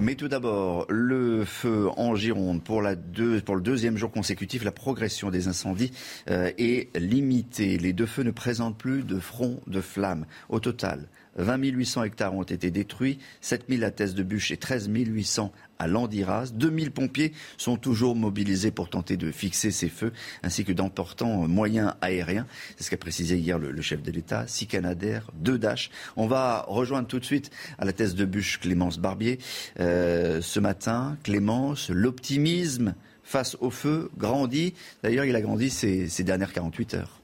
Mais 0.00 0.14
tout 0.14 0.28
d'abord, 0.28 0.86
le 0.88 1.44
feu 1.44 1.90
en 1.98 2.14
Gironde 2.14 2.62
pour, 2.62 2.80
le 2.80 3.60
deuxième 3.60 3.98
jour 3.98 4.10
consécutif, 4.10 4.64
la 4.64 4.72
progression 4.72 5.30
des 5.30 5.46
incendies 5.46 5.92
euh, 6.30 6.50
est 6.56 6.96
limitée. 6.98 7.76
Les 7.76 7.92
deux 7.92 8.06
feux 8.06 8.22
ne 8.22 8.30
présentent 8.30 8.78
plus 8.78 9.02
de 9.02 9.20
front 9.20 9.60
de 9.66 9.82
flammes. 9.82 10.24
Au 10.48 10.58
total, 10.58 11.06
20 11.40 11.56
800 11.64 12.04
hectares 12.04 12.34
ont 12.34 12.42
été 12.42 12.70
détruits, 12.70 13.18
7 13.40 13.64
000 13.68 13.82
à 13.82 13.90
Thèse 13.90 14.14
de 14.14 14.22
Bûche 14.22 14.50
et 14.50 14.56
13 14.56 14.88
800 14.88 15.52
à 15.78 15.86
Landiras. 15.86 16.50
2000 16.54 16.90
pompiers 16.90 17.32
sont 17.56 17.76
toujours 17.76 18.14
mobilisés 18.14 18.70
pour 18.70 18.90
tenter 18.90 19.16
de 19.16 19.30
fixer 19.30 19.70
ces 19.70 19.88
feux, 19.88 20.12
ainsi 20.42 20.64
que 20.64 20.72
d'importants 20.72 21.48
moyens 21.48 21.94
aériens. 22.00 22.46
C'est 22.76 22.84
ce 22.84 22.90
qu'a 22.90 22.96
précisé 22.96 23.38
hier 23.38 23.58
le, 23.58 23.80
chef 23.80 24.02
de 24.02 24.10
l'État. 24.10 24.46
Six 24.46 24.66
Canadair, 24.66 25.30
deux 25.34 25.58
Dash. 25.58 25.90
On 26.16 26.26
va 26.26 26.64
rejoindre 26.68 27.08
tout 27.08 27.18
de 27.18 27.24
suite 27.24 27.50
à 27.78 27.84
la 27.84 27.92
thèse 27.92 28.14
de 28.14 28.24
bûche 28.24 28.60
Clémence 28.60 28.98
Barbier. 28.98 29.38
Euh, 29.80 30.40
ce 30.42 30.60
matin, 30.60 31.16
Clémence, 31.22 31.90
l'optimisme 31.90 32.94
face 33.24 33.56
au 33.60 33.70
feu 33.70 34.10
grandit. 34.18 34.74
D'ailleurs, 35.02 35.24
il 35.24 35.34
a 35.34 35.40
grandi 35.40 35.70
ces, 35.70 36.08
ces 36.08 36.24
dernières 36.24 36.52
48 36.52 36.94
heures. 36.94 37.19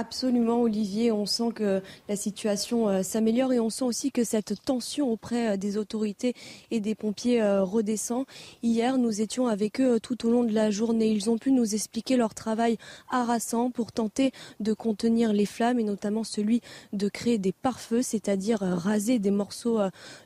Absolument, 0.00 0.62
Olivier. 0.62 1.10
On 1.10 1.26
sent 1.26 1.50
que 1.56 1.82
la 2.08 2.14
situation 2.14 2.88
euh, 2.88 3.02
s'améliore 3.02 3.52
et 3.52 3.58
on 3.58 3.68
sent 3.68 3.84
aussi 3.84 4.12
que 4.12 4.22
cette 4.22 4.54
tension 4.64 5.10
auprès 5.10 5.48
euh, 5.48 5.56
des 5.56 5.76
autorités 5.76 6.34
et 6.70 6.78
des 6.78 6.94
pompiers 6.94 7.42
euh, 7.42 7.64
redescend. 7.64 8.24
Hier, 8.62 8.96
nous 8.96 9.20
étions 9.20 9.48
avec 9.48 9.80
eux 9.80 9.98
tout 9.98 10.24
au 10.24 10.30
long 10.30 10.44
de 10.44 10.52
la 10.52 10.70
journée. 10.70 11.08
Ils 11.10 11.30
ont 11.30 11.36
pu 11.36 11.50
nous 11.50 11.74
expliquer 11.74 12.16
leur 12.16 12.32
travail 12.34 12.78
harassant 13.10 13.72
pour 13.72 13.90
tenter 13.90 14.30
de 14.60 14.72
contenir 14.72 15.32
les 15.32 15.46
flammes 15.46 15.80
et 15.80 15.84
notamment 15.84 16.22
celui 16.22 16.60
de 16.92 17.08
créer 17.08 17.38
des 17.38 17.50
pare-feux, 17.50 18.02
c'est-à-dire 18.02 18.60
raser 18.60 19.18
des 19.18 19.32
morceaux 19.32 19.80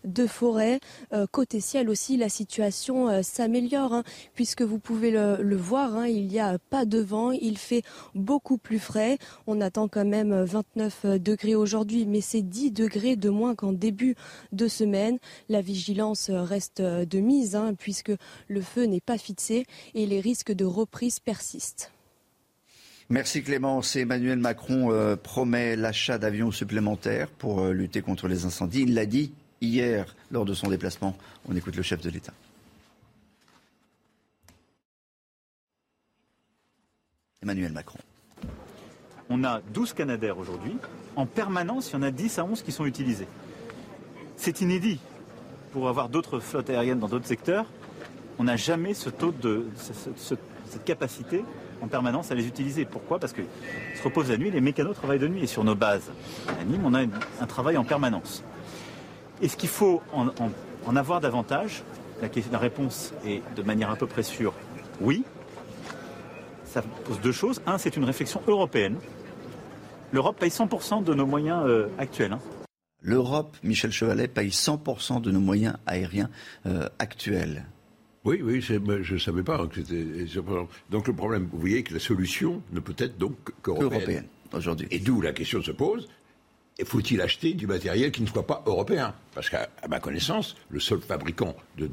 de 0.05 0.27
forêt. 0.27 0.81
Côté 1.31 1.61
ciel 1.61 1.89
aussi, 1.89 2.18
la 2.18 2.29
situation 2.29 3.23
s'améliore 3.23 3.95
hein, 3.95 4.05
puisque 4.35 4.62
vous 4.62 4.79
pouvez 4.79 5.11
le, 5.11 5.57
voir. 5.57 5.97
Hein, 5.97 6.09
il 6.09 6.27
n'y 6.27 6.41
a 6.41 6.59
pas 6.59 6.85
de 6.85 6.99
vent, 6.99 7.31
il 7.31 7.57
fait 7.57 7.83
beaucoup 8.14 8.59
plus 8.59 8.79
frais. 8.79 9.16
Attend 9.62 9.88
quand 9.88 10.04
même 10.04 10.42
29 10.42 11.06
degrés 11.18 11.54
aujourd'hui, 11.54 12.06
mais 12.06 12.20
c'est 12.20 12.42
10 12.42 12.72
degrés 12.72 13.16
de 13.16 13.30
moins 13.30 13.54
qu'en 13.54 13.72
début 13.72 14.14
de 14.52 14.68
semaine. 14.68 15.18
La 15.48 15.60
vigilance 15.60 16.30
reste 16.30 16.82
de 16.82 17.20
mise, 17.20 17.56
hein, 17.56 17.74
puisque 17.78 18.12
le 18.48 18.60
feu 18.60 18.84
n'est 18.84 19.00
pas 19.00 19.18
fixé 19.18 19.64
et 19.94 20.06
les 20.06 20.20
risques 20.20 20.52
de 20.52 20.64
reprise 20.64 21.20
persistent. 21.20 21.92
Merci 23.12 23.42
Clémence. 23.42 23.96
Emmanuel 23.96 24.38
Macron 24.38 24.90
euh, 24.90 25.16
promet 25.16 25.76
l'achat 25.76 26.16
d'avions 26.16 26.50
supplémentaires 26.50 27.28
pour 27.28 27.60
euh, 27.60 27.72
lutter 27.72 28.00
contre 28.00 28.26
les 28.26 28.46
incendies. 28.46 28.82
Il 28.82 28.94
l'a 28.94 29.04
dit 29.04 29.32
hier 29.60 30.16
lors 30.30 30.46
de 30.46 30.54
son 30.54 30.70
déplacement. 30.70 31.14
On 31.46 31.54
écoute 31.54 31.76
le 31.76 31.82
chef 31.82 32.00
de 32.00 32.08
l'État. 32.08 32.32
Emmanuel 37.42 37.72
Macron 37.72 37.98
on 39.31 39.45
a 39.45 39.61
12 39.73 39.93
Canadair 39.93 40.39
aujourd'hui. 40.39 40.77
En 41.16 41.27
permanence, 41.27 41.91
il 41.91 41.95
y 41.95 41.97
en 41.97 42.03
a 42.03 42.11
10 42.11 42.39
à 42.39 42.45
11 42.45 42.62
qui 42.62 42.73
sont 42.73 42.87
utilisés. 42.87 43.29
C'est 44.37 44.61
inédit. 44.61 45.01
Pour 45.73 45.89
avoir 45.89 46.09
d'autres 46.09 46.39
flottes 46.41 46.70
aériennes 46.70 46.99
dans 46.99 47.09
d'autres 47.09 47.27
secteurs, 47.27 47.66
on 48.39 48.45
n'a 48.45 48.57
jamais 48.57 48.95
ce 48.95 49.11
taux 49.11 49.33
de 49.33 49.66
cette 50.16 50.85
capacité 50.85 51.45
en 51.83 51.89
permanence 51.89 52.31
à 52.31 52.35
les 52.35 52.47
utiliser. 52.47 52.85
Pourquoi? 52.85 53.18
Parce 53.18 53.33
qu'ils 53.33 53.47
se 53.97 54.03
reposent 54.03 54.31
la 54.31 54.37
nuit, 54.37 54.51
les 54.51 54.61
mécanos 54.61 54.97
travaillent 54.97 55.18
de 55.18 55.29
nuit. 55.29 55.43
Et 55.43 55.47
sur 55.47 55.64
nos 55.64 55.75
bases 55.75 56.11
à 56.49 56.64
Nîmes, 56.64 56.85
on 56.85 56.95
a 56.95 57.03
un 57.03 57.47
travail 57.47 57.77
en 57.77 57.85
permanence. 57.85 58.43
Est-ce 59.43 59.57
qu'il 59.57 59.68
faut 59.68 60.03
en, 60.12 60.97
avoir 60.97 61.20
davantage 61.20 61.83
la, 62.20 62.29
la 62.53 62.59
réponse 62.59 63.12
est 63.27 63.43
de 63.57 63.62
manière 63.62 63.91
à 63.91 63.97
peu 63.97 64.07
près 64.07 64.23
sûre, 64.23 64.55
oui. 65.01 65.25
Ça 66.73 66.83
pose 66.83 67.20
deux 67.20 67.33
choses. 67.33 67.61
Un, 67.66 67.77
c'est 67.77 67.97
une 67.97 68.05
réflexion 68.05 68.41
européenne 68.47 68.97
l'Europe 70.12 70.39
paye 70.39 70.51
100% 70.51 71.03
de 71.03 71.14
nos 71.14 71.27
moyens 71.27 71.64
euh, 71.66 71.89
actuels. 71.99 72.33
Hein. 72.33 72.41
L'Europe, 73.01 73.57
Michel 73.64 73.91
Chevalet, 73.91 74.29
paye 74.29 74.51
100% 74.51 75.20
de 75.20 75.31
nos 75.33 75.41
moyens 75.41 75.77
aériens 75.87 76.31
euh, 76.66 76.89
actuels. 77.01 77.64
Oui, 78.25 78.41
oui, 78.41 78.61
je 78.61 78.75
ne 79.14 79.18
savais 79.18 79.43
pas 79.43 79.66
que 79.66 79.83
c'était. 79.83 80.05
Donc 80.91 81.09
le 81.09 81.12
problème, 81.12 81.49
vous 81.51 81.59
voyez 81.59 81.83
que 81.83 81.93
la 81.93 81.99
solution 81.99 82.62
ne 82.70 82.79
peut 82.79 82.95
être 82.99 83.18
donc 83.18 83.35
qu'européenne. 83.62 84.27
aujourd'hui. 84.53 84.87
Et 84.93 85.01
d'où 85.01 85.20
la 85.20 85.33
question 85.33 85.61
se 85.61 85.73
pose 85.73 86.09
faut-il 86.85 87.20
acheter 87.20 87.55
du 87.55 87.66
matériel 87.66 88.11
qui 88.11 88.23
ne 88.23 88.27
soit 88.27 88.47
pas 88.47 88.62
européen? 88.66 89.14
Parce 89.35 89.51
qu'à 89.51 89.68
ma 89.89 90.01
connaissance, 90.01 90.57
le 90.70 90.81
seul 90.81 91.01
fabricant 91.01 91.55
de, 91.79 91.89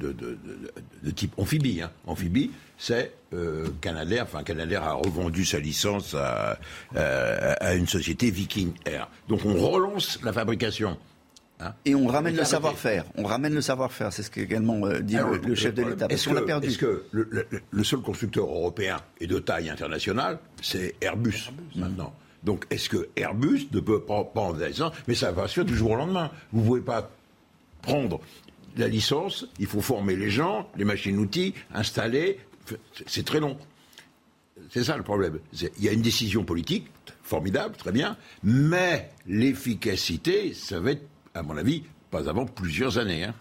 type 1.11 1.33
amphibie, 1.37 1.81
hein, 1.81 1.91
amphibie 2.07 2.51
c'est 2.77 3.11
euh, 3.33 3.67
Canadair. 3.81 4.23
Enfin, 4.23 4.43
Canadair 4.43 4.83
a 4.83 4.93
revendu 4.93 5.45
sa 5.45 5.59
licence 5.59 6.15
à, 6.15 6.57
une 7.75 7.87
société 7.87 8.31
Viking 8.31 8.71
Air. 8.85 9.09
Donc 9.27 9.45
on 9.45 9.53
relance 9.55 10.19
la 10.23 10.33
fabrication. 10.33 10.97
Hein. 11.59 11.73
Et 11.83 11.93
on 11.93 12.07
ramène 12.07 12.37
le 12.37 12.45
savoir-faire. 12.45 13.03
On 13.17 13.23
ramène 13.23 13.53
le 13.53 13.61
savoir-faire. 13.61 14.13
C'est 14.13 14.23
ce 14.23 14.31
qu'également 14.31 14.85
euh, 14.85 15.01
dit 15.01 15.17
le, 15.45 15.55
chef 15.55 15.73
de 15.73 15.83
l'État. 15.83 16.07
Est-ce 16.09 16.29
qu'on 16.29 16.37
a 16.37 16.41
perdu 16.41 16.69
Est-ce 16.69 16.77
que 16.77 17.03
le, 17.11 17.83
seul 17.83 17.99
constructeur 17.99 18.45
européen 18.45 18.97
et 19.19 19.27
de 19.27 19.39
taille 19.39 19.69
internationale, 19.69 20.39
c'est 20.61 20.95
Airbus, 21.01 21.51
maintenant? 21.75 22.13
Donc, 22.43 22.65
est-ce 22.69 22.89
que 22.89 23.09
Airbus 23.15 23.67
ne 23.73 23.79
peut 23.79 24.01
pas 24.01 24.23
prendre 24.23 24.59
la 24.59 24.69
Mais 25.07 25.15
ça 25.15 25.31
va 25.31 25.47
se 25.47 25.55
faire 25.55 25.65
du 25.65 25.75
jour 25.75 25.91
au 25.91 25.95
lendemain. 25.95 26.31
Vous 26.51 26.61
ne 26.61 26.65
pouvez 26.67 26.81
pas 26.81 27.11
prendre 27.81 28.21
la 28.77 28.87
licence, 28.87 29.45
il 29.59 29.67
faut 29.67 29.81
former 29.81 30.15
les 30.15 30.29
gens, 30.29 30.69
les 30.77 30.85
machines-outils, 30.85 31.53
installer. 31.73 32.39
C'est 33.07 33.25
très 33.25 33.39
long. 33.39 33.57
C'est 34.69 34.83
ça 34.83 34.95
le 34.95 35.03
problème. 35.03 35.39
Il 35.53 35.83
y 35.83 35.89
a 35.89 35.91
une 35.91 36.01
décision 36.01 36.43
politique, 36.43 36.87
formidable, 37.23 37.75
très 37.75 37.91
bien, 37.91 38.17
mais 38.43 39.09
l'efficacité, 39.27 40.53
ça 40.53 40.79
va 40.79 40.91
être, 40.91 41.05
à 41.33 41.43
mon 41.43 41.57
avis, 41.57 41.83
pas 42.11 42.29
avant 42.29 42.45
plusieurs 42.45 42.97
années. 42.97 43.23
Hein. 43.23 43.33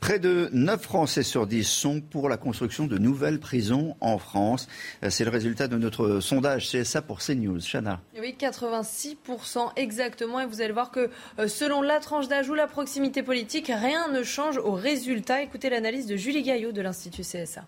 Près 0.00 0.18
de 0.18 0.48
9 0.52 0.82
Français 0.82 1.22
sur 1.22 1.46
10 1.46 1.64
sont 1.64 2.00
pour 2.00 2.28
la 2.28 2.36
construction 2.36 2.86
de 2.86 2.98
nouvelles 2.98 3.40
prisons 3.40 3.96
en 4.00 4.18
France. 4.18 4.68
C'est 5.08 5.24
le 5.24 5.30
résultat 5.30 5.68
de 5.68 5.76
notre 5.76 6.20
sondage 6.20 6.70
CSA 6.70 7.02
pour 7.02 7.20
CNews. 7.20 7.60
Chana. 7.60 8.00
Oui, 8.20 8.36
86% 8.38 9.70
exactement. 9.76 10.40
Et 10.40 10.46
vous 10.46 10.60
allez 10.60 10.72
voir 10.72 10.90
que 10.90 11.10
euh, 11.38 11.48
selon 11.48 11.82
la 11.82 12.00
tranche 12.00 12.28
d'âge 12.28 12.48
ou 12.48 12.54
la 12.54 12.66
proximité 12.66 13.22
politique, 13.22 13.68
rien 13.68 14.08
ne 14.08 14.22
change 14.22 14.58
au 14.58 14.72
résultat. 14.72 15.42
Écoutez 15.42 15.70
l'analyse 15.70 16.06
de 16.06 16.16
Julie 16.16 16.42
Gaillot 16.42 16.72
de 16.72 16.82
l'Institut 16.82 17.22
CSA 17.22 17.64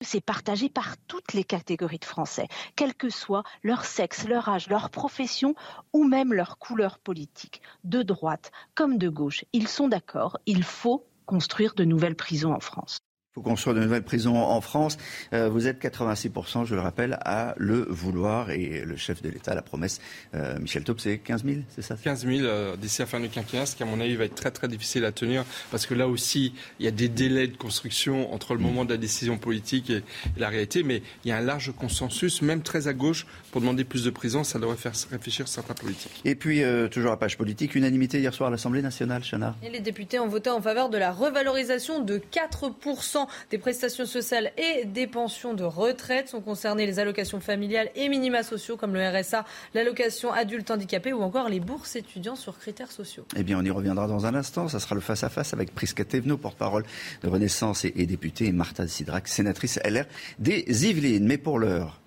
c'est 0.00 0.20
partagé 0.20 0.68
par 0.68 0.96
toutes 1.06 1.32
les 1.32 1.44
catégories 1.44 1.98
de 1.98 2.04
Français, 2.04 2.48
quel 2.76 2.94
que 2.94 3.10
soit 3.10 3.42
leur 3.62 3.84
sexe, 3.84 4.26
leur 4.26 4.48
âge, 4.48 4.68
leur 4.68 4.90
profession 4.90 5.54
ou 5.92 6.04
même 6.04 6.32
leur 6.32 6.58
couleur 6.58 6.98
politique, 6.98 7.62
de 7.84 8.02
droite 8.02 8.52
comme 8.74 8.98
de 8.98 9.08
gauche. 9.08 9.44
Ils 9.52 9.68
sont 9.68 9.88
d'accord, 9.88 10.38
il 10.46 10.62
faut 10.62 11.06
construire 11.26 11.74
de 11.74 11.84
nouvelles 11.84 12.16
prisons 12.16 12.54
en 12.54 12.60
France 12.60 12.98
faut 13.34 13.42
construire 13.42 13.76
de 13.76 13.80
nouvelles 13.80 14.02
prisons 14.02 14.36
en 14.36 14.60
France. 14.60 14.96
Euh, 15.32 15.48
vous 15.48 15.66
êtes 15.66 15.82
86%, 15.82 16.64
je 16.64 16.74
le 16.74 16.80
rappelle, 16.80 17.18
à 17.24 17.54
le 17.58 17.86
vouloir. 17.88 18.50
Et 18.50 18.84
le 18.84 18.96
chef 18.96 19.22
de 19.22 19.28
l'État, 19.28 19.54
la 19.54 19.62
promesse, 19.62 20.00
euh, 20.34 20.58
Michel 20.58 20.84
Taub, 20.84 20.98
c'est 20.98 21.18
15 21.18 21.44
000, 21.44 21.56
c'est 21.68 21.82
ça? 21.82 21.96
15 22.02 22.26
000 22.26 22.38
euh, 22.40 22.76
d'ici 22.76 23.00
la 23.00 23.06
fin 23.06 23.20
du 23.20 23.28
quinquennat, 23.28 23.66
ce 23.66 23.76
qui, 23.76 23.82
à 23.82 23.86
mon 23.86 24.00
avis, 24.00 24.16
va 24.16 24.24
être 24.24 24.34
très 24.34 24.50
très 24.50 24.66
difficile 24.66 25.04
à 25.04 25.12
tenir. 25.12 25.44
Parce 25.70 25.86
que 25.86 25.94
là 25.94 26.08
aussi, 26.08 26.54
il 26.78 26.86
y 26.86 26.88
a 26.88 26.90
des 26.90 27.08
délais 27.08 27.48
de 27.48 27.56
construction 27.56 28.32
entre 28.32 28.54
le 28.54 28.60
moment 28.60 28.84
de 28.84 28.90
la 28.90 28.96
décision 28.96 29.36
politique 29.36 29.90
et, 29.90 30.02
la 30.36 30.48
réalité. 30.48 30.82
Mais 30.82 31.02
il 31.24 31.28
y 31.28 31.32
a 31.32 31.36
un 31.36 31.42
large 31.42 31.72
consensus, 31.76 32.42
même 32.42 32.62
très 32.62 32.88
à 32.88 32.94
gauche, 32.94 33.26
pour 33.52 33.60
demander 33.60 33.84
plus 33.84 34.04
de 34.04 34.10
prisons. 34.10 34.42
Ça 34.42 34.58
devrait 34.58 34.76
faire 34.76 34.92
réfléchir 35.10 35.48
certains 35.48 35.74
politiques. 35.74 36.22
Et 36.24 36.34
puis, 36.34 36.62
toujours 36.90 37.12
à 37.12 37.18
page 37.18 37.36
politique, 37.36 37.74
unanimité 37.74 38.18
hier 38.18 38.32
soir 38.32 38.48
à 38.48 38.50
l'Assemblée 38.50 38.82
nationale, 38.82 39.22
Chana? 39.22 39.54
Et 39.62 39.70
les 39.70 39.80
députés 39.80 40.18
ont 40.18 40.28
voté 40.28 40.50
en 40.50 40.62
faveur 40.62 40.88
de 40.88 40.96
la 40.96 41.12
revalorisation 41.12 42.00
de 42.00 42.18
4% 42.18 43.17
des 43.50 43.58
prestations 43.58 44.06
sociales 44.06 44.52
et 44.56 44.84
des 44.84 45.06
pensions 45.06 45.54
de 45.54 45.64
retraite. 45.64 46.28
Sont 46.28 46.40
concernées 46.40 46.86
les 46.86 46.98
allocations 46.98 47.40
familiales 47.40 47.90
et 47.94 48.08
minima 48.08 48.42
sociaux 48.42 48.76
comme 48.76 48.94
le 48.94 49.08
RSA, 49.08 49.44
l'allocation 49.74 50.32
adulte 50.32 50.70
handicapé 50.70 51.12
ou 51.12 51.22
encore 51.22 51.48
les 51.48 51.60
bourses 51.60 51.96
étudiants 51.96 52.36
sur 52.36 52.58
critères 52.58 52.92
sociaux. 52.92 53.26
Eh 53.36 53.42
bien, 53.42 53.58
on 53.58 53.64
y 53.64 53.70
reviendra 53.70 54.06
dans 54.06 54.26
un 54.26 54.34
instant. 54.34 54.68
Ça 54.68 54.80
sera 54.80 54.94
le 54.94 55.00
face-à-face 55.00 55.52
avec 55.52 55.74
Prisca 55.74 56.04
Thévenot, 56.04 56.36
porte-parole 56.36 56.84
de 57.22 57.28
Renaissance 57.28 57.84
et, 57.84 58.06
députée, 58.06 58.46
et 58.46 58.52
Martha 58.52 58.86
Sidrac, 58.86 59.28
sénatrice 59.28 59.78
LR 59.84 60.04
des 60.38 60.64
Yvelines. 60.86 61.26
Mais 61.26 61.38
pour 61.38 61.58
l'heure, 61.58 62.00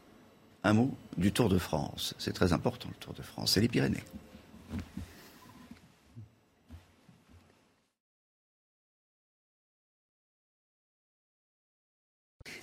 un 0.64 0.74
mot 0.74 0.92
du 1.18 1.32
Tour 1.32 1.50
de 1.50 1.58
France. 1.58 2.14
C'est 2.18 2.34
très 2.34 2.54
important, 2.54 2.88
le 2.90 2.96
Tour 2.96 3.14
de 3.14 3.22
France. 3.22 3.54
C'est 3.54 3.62
les 3.62 3.68
Pyrénées. 3.68 4.04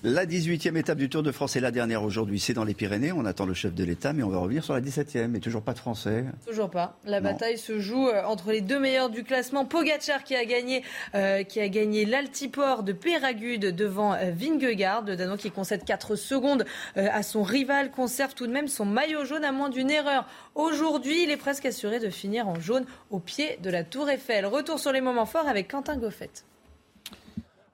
La 0.05 0.27
18e 0.27 0.77
étape 0.77 0.99
du 0.99 1.09
Tour 1.09 1.25
de 1.25 1.33
France 1.33 1.57
est 1.57 1.61
la 1.61 1.73
dernière 1.73 2.05
aujourd'hui. 2.05 2.39
C'est 2.39 2.53
dans 2.53 2.63
les 2.63 2.73
Pyrénées. 2.75 3.11
On 3.11 3.25
attend 3.25 3.47
le 3.47 3.55
chef 3.55 3.75
de 3.75 3.83
l'État, 3.83 4.13
mais 4.13 4.23
on 4.23 4.29
va 4.29 4.39
revenir 4.39 4.63
sur 4.63 4.73
la 4.73 4.81
17e. 4.81 5.35
Et 5.35 5.41
toujours 5.41 5.63
pas 5.63 5.73
de 5.73 5.81
Français. 5.81 6.25
Toujours 6.47 6.71
pas. 6.71 6.97
La 7.05 7.21
bataille 7.21 7.59
se 7.59 7.81
joue 7.81 8.07
euh, 8.07 8.23
entre 8.23 8.53
les 8.53 8.61
deux 8.61 8.79
meilleurs 8.79 9.11
du 9.11 9.25
classement. 9.25 9.65
Pogacar 9.65 10.23
qui 10.23 10.37
a 10.37 10.45
gagné, 10.45 10.85
euh, 11.17 11.43
qui 11.43 11.59
a 11.59 11.69
gagné 11.69 12.05
l'Altiport 12.05 12.85
de 12.85 12.93
Péragude 12.93 13.75
devant 13.75 14.15
euh, 14.15 14.31
Vingegaard. 14.31 15.05
Le 15.05 15.17
Danois 15.17 15.37
qui 15.37 15.51
concède 15.51 15.83
4 15.85 16.15
secondes 16.15 16.65
à 16.95 17.25
son 17.25 17.43
rival 17.43 17.91
conserve 17.91 18.35
tout 18.35 18.47
de 18.47 18.53
même 18.53 18.69
son 18.69 18.85
maillot 18.85 19.25
jaune 19.25 19.45
à 19.45 19.51
moins 19.51 19.69
d'une 19.69 19.91
erreur. 19.91 20.29
Aujourd'hui, 20.55 21.25
il 21.25 21.31
est 21.31 21.37
presque 21.37 21.67
assuré 21.67 21.99
de 21.99 22.09
finir 22.09 22.47
en 22.47 22.61
jaune 22.61 22.85
au 23.11 23.19
pied 23.19 23.59
de 23.65 23.71
la 23.71 23.83
Tour 23.83 24.09
Eiffel. 24.09 24.47
Retour 24.47 24.79
sur 24.79 24.93
les 24.93 25.01
moments 25.01 25.27
forts 25.27 25.49
avec 25.49 25.69
Quentin 25.69 25.97
Goffet. 25.97 26.31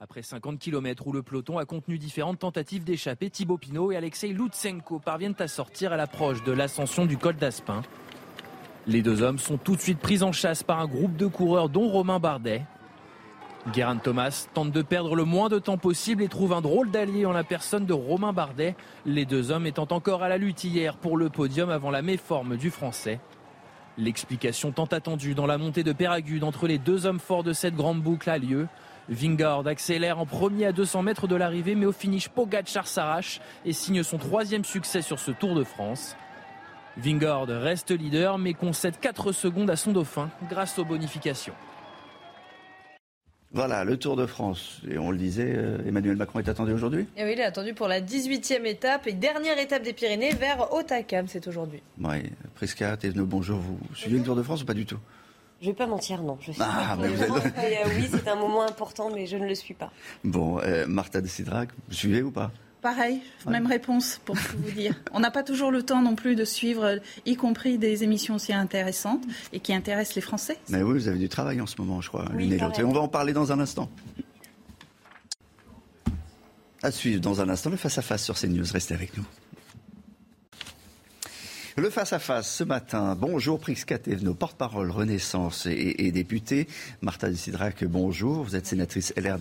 Après 0.05 0.21
50 0.21 0.59
km 0.59 1.07
où 1.07 1.13
le 1.13 1.23
peloton 1.23 1.57
a 1.57 1.65
contenu 1.65 1.97
différentes 1.97 2.39
tentatives 2.39 2.85
d'échapper, 2.85 3.31
Thibaut 3.31 3.57
Pinot 3.57 3.91
et 3.91 3.97
Alexei 3.97 4.29
Lutsenko 4.29 4.99
parviennent 4.99 5.35
à 5.39 5.49
sortir 5.49 5.95
à 5.95 5.97
l'approche 5.97 6.45
de 6.45 6.53
l'ascension 6.53 7.07
du 7.07 7.17
col 7.17 7.37
d'Aspin. 7.37 7.81
Les 8.87 9.01
deux 9.01 9.23
hommes 9.23 9.39
sont 9.39 9.57
tout 9.57 9.77
de 9.77 9.81
suite 9.81 9.99
pris 9.99 10.23
en 10.23 10.31
chasse 10.31 10.63
par 10.63 10.79
un 10.79 10.87
groupe 10.87 11.17
de 11.17 11.27
coureurs 11.27 11.71
dont 11.71 11.89
Romain 11.89 12.19
Bardet. 12.19 12.67
Guérin 13.73 13.97
Thomas 13.97 14.47
tente 14.53 14.73
de 14.73 14.83
perdre 14.83 15.17
le 15.17 15.25
moins 15.25 15.49
de 15.49 15.59
temps 15.59 15.79
possible 15.79 16.23
et 16.23 16.29
trouve 16.29 16.53
un 16.53 16.61
drôle 16.61 16.91
d'allié 16.91 17.25
en 17.25 17.33
la 17.33 17.43
personne 17.43 17.87
de 17.87 17.95
Romain 17.95 18.35
Bardet, 18.35 18.77
les 19.07 19.25
deux 19.25 19.53
hommes 19.53 19.67
étant 19.67 19.89
encore 19.91 20.23
à 20.23 20.29
la 20.29 20.37
lutte 20.37 20.65
hier 20.65 20.99
pour 20.99 21.17
le 21.17 21.31
podium 21.31 21.71
avant 21.71 21.91
la 21.91 22.03
méforme 22.03 22.59
du 22.59 22.69
français. 22.69 23.21
L'explication 23.97 24.71
tant 24.71 24.85
attendue 24.85 25.35
dans 25.35 25.47
la 25.47 25.57
montée 25.57 25.83
de 25.83 25.93
Péragude 25.93 26.45
entre 26.45 26.67
les 26.67 26.77
deux 26.79 27.07
hommes 27.07 27.21
forts 27.21 27.45
de 27.45 27.55
cette 27.55 27.75
grande 27.75 28.03
boucle 28.03 28.29
a 28.29 28.37
lieu. 28.37 28.67
Vingard 29.09 29.67
accélère 29.67 30.19
en 30.19 30.27
premier 30.27 30.67
à 30.67 30.73
200 30.73 31.03
mètres 31.03 31.27
de 31.27 31.37
l'arrivée, 31.37 31.75
mais 31.75 31.87
au 31.87 31.93
finish, 31.93 32.29
Pogacar 32.29 32.87
s'arrache 32.87 33.41
et 33.65 33.73
signe 33.73 34.03
son 34.03 34.19
troisième 34.19 34.65
succès 34.65 35.03
sur 35.03 35.19
ce 35.19 35.31
Tour 35.31 35.55
de 35.55 35.65
France. 35.65 36.17
Vingard 36.97 37.47
reste 37.49 37.91
leader, 37.91 38.39
mais 38.39 38.55
concède 38.55 38.99
4 39.01 39.33
secondes 39.33 39.71
à 39.71 39.77
son 39.77 39.93
dauphin 39.93 40.31
grâce 40.49 40.79
aux 40.79 40.85
bonifications. 40.85 41.55
Voilà, 43.53 43.85
le 43.85 43.97
Tour 43.97 44.17
de 44.17 44.27
France. 44.27 44.81
Et 44.91 44.99
on 44.99 45.13
le 45.13 45.17
disait, 45.17 45.53
euh, 45.55 45.79
Emmanuel 45.87 46.17
Macron 46.17 46.41
est 46.41 46.49
attendu 46.49 46.73
aujourd'hui? 46.73 47.07
Eh 47.17 47.23
Oui, 47.25 47.35
il 47.35 47.41
est 47.41 47.45
attendu 47.45 47.73
pour 47.73 47.87
la 47.87 48.01
18e 48.01 48.65
étape 48.65 49.07
et 49.07 49.13
dernière 49.13 49.59
étape 49.59 49.83
des 49.85 49.93
Pyrénées 49.93 50.35
vers 50.35 50.73
Otakam, 50.73 51.29
c'est 51.29 51.47
aujourd'hui. 51.47 51.81
Oui, 52.01 52.33
Prisca, 52.57 52.97
bonjour. 53.15 53.59
Vous 53.59 53.79
suivez 53.95 54.19
le 54.19 54.25
Tour 54.25 54.35
de 54.35 54.43
France 54.43 54.63
ou 54.63 54.67
pas 54.67 54.75
du 54.75 54.87
tout? 54.87 54.99
Je 55.61 55.67
ne 55.67 55.73
vais 55.73 55.77
pas 55.77 55.87
mentir, 55.87 56.23
non. 56.23 56.37
Je 56.41 56.53
suis 56.53 56.63
ah, 56.63 56.97
mais 57.01 57.09
vous 57.09 57.23
êtes... 57.23 57.31
Euh, 57.31 57.89
oui, 57.97 58.09
c'est 58.11 58.29
un 58.29 58.37
moment 58.37 58.63
important, 58.69 59.11
mais 59.11 59.27
je 59.27 59.37
ne 59.37 59.47
le 59.47 59.55
suis 59.55 59.75
pas. 59.75 59.91
Bon, 60.23 60.61
euh, 60.61 60.87
Martha 60.87 61.21
de 61.21 61.27
Sidrac, 61.27 61.71
vous 61.89 61.95
suivez 61.95 62.23
ou 62.23 62.31
pas? 62.31 62.51
Pareil, 62.83 63.23
même 63.49 63.67
réponse 63.67 64.21
pour 64.27 64.37
tout 64.37 64.59
vous 64.59 64.71
dire. 64.71 64.95
On 65.13 65.21
n'a 65.21 65.31
pas 65.31 65.43
toujours 65.43 65.71
le 65.71 65.83
temps 65.83 66.03
non 66.03 66.17
plus 66.17 66.37
de 66.37 66.45
suivre, 66.45 67.01
y 67.25 67.35
compris 67.35 67.79
des 67.79 68.05
émissions 68.05 68.35
aussi 68.35 68.53
intéressantes 68.53 69.23
et 69.55 69.61
qui 69.61 69.73
intéressent 69.73 70.17
les 70.17 70.21
Français. 70.21 70.59
Mais 70.69 70.83
oui, 70.83 70.93
vous 70.93 71.09
avez 71.09 71.19
du 71.19 71.31
travail 71.31 71.63
en 71.63 71.67
ce 71.67 71.77
moment, 71.79 72.03
je 72.03 72.11
crois, 72.11 72.27
l'une 72.35 72.53
et 72.53 72.59
l'autre. 72.59 72.79
Et 72.79 72.85
on 72.85 72.93
va 72.93 73.01
en 73.01 73.09
parler 73.09 73.33
dans 73.33 73.53
un 73.53 73.61
instant. 73.61 73.89
À 76.83 76.91
suivre 76.91 77.23
dans 77.23 77.41
un 77.41 77.49
instant 77.49 77.71
le 77.71 77.79
face-à-face 77.79 78.23
sur 78.23 78.39
CNews. 78.39 78.67
Restez 78.71 78.93
avec 78.93 79.17
nous. 79.17 79.25
Le 81.77 81.91
face-à-face 81.91 82.49
ce 82.49 82.63
matin. 82.63 83.17
Bonjour 83.21 83.59
Prisca 83.59 83.99
Thévenot, 83.99 84.35
porte-parole 84.35 84.93
Renaissance 84.93 85.67
et, 85.67 86.13
député. 86.13 86.69
Martha 87.03 87.35
Sidrac, 87.35 87.83
bonjour. 87.83 88.45
Vous 88.45 88.55
êtes 88.55 88.67
sénatrice 88.67 89.13
LR 89.17 89.39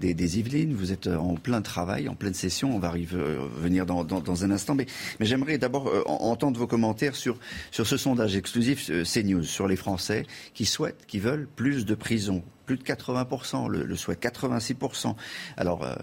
des, 0.00 0.38
Yvelines. 0.38 0.72
Vous 0.72 0.92
êtes 0.92 1.08
en 1.08 1.34
plein 1.34 1.60
travail, 1.60 2.08
en 2.08 2.14
pleine 2.14 2.32
session. 2.32 2.74
On 2.74 2.78
va 2.78 2.88
revenir 2.90 3.84
dans, 3.84 4.44
un 4.44 4.50
instant. 4.50 4.74
Mais, 4.74 4.86
j'aimerais 5.20 5.58
d'abord 5.58 5.88
euh, 5.88 6.02
entendre 6.06 6.58
vos 6.58 6.66
commentaires 6.66 7.16
sur, 7.16 7.36
sur 7.70 7.86
ce 7.86 7.98
sondage 7.98 8.34
exclusif 8.34 8.88
euh, 8.88 9.04
CNews 9.04 9.42
sur 9.42 9.68
les 9.68 9.76
Français 9.76 10.24
qui 10.54 10.64
souhaitent, 10.64 11.04
qui 11.06 11.18
veulent 11.18 11.46
plus 11.54 11.84
de 11.84 11.94
prisons 11.94 12.42
plus 12.64 12.76
de 12.76 12.82
80%, 12.82 13.68
le, 13.68 13.84
le 13.84 13.96
souhait 13.96 14.14
86%. 14.14 15.14
Alors, 15.56 15.84
euh, 15.84 15.94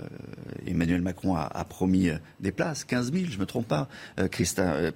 Emmanuel 0.65 1.01
Macron 1.01 1.35
a, 1.35 1.65
promis 1.65 2.09
euh, 2.09 2.17
des 2.39 2.51
places, 2.51 2.83
15 2.83 3.11
000, 3.11 3.25
je 3.29 3.35
ne 3.35 3.41
me 3.41 3.45
trompe 3.45 3.67
pas, 3.67 3.87
euh, 4.19 4.27
Christa, 4.27 4.91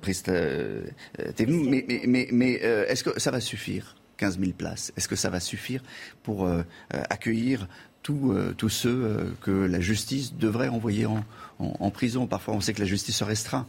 mais, 1.48 1.86
mais, 2.08 2.28
mais, 2.32 2.54
est-ce 2.54 3.04
que 3.04 3.20
ça 3.20 3.32
va 3.32 3.40
suffire 3.40 3.96
15 4.18 4.40
000 4.40 4.52
places? 4.52 4.94
Est-ce 4.96 5.08
que 5.08 5.16
ça 5.16 5.30
va 5.30 5.40
suffire 5.40 5.82
pour 6.24 6.50
accueillir 6.92 7.68
tous 8.04 8.70
ceux 8.70 9.34
que 9.42 9.52
la 9.52 9.80
justice 9.80 10.34
devrait 10.34 10.70
envoyer 10.70 11.06
en, 11.06 11.90
prison? 11.92 12.28
Parfois, 12.28 12.54
on 12.54 12.62
sait 12.62 12.74
que 12.74 12.82
la 12.82 12.88
justice 12.88 13.18
se 13.18 13.24
restreint. 13.24 13.68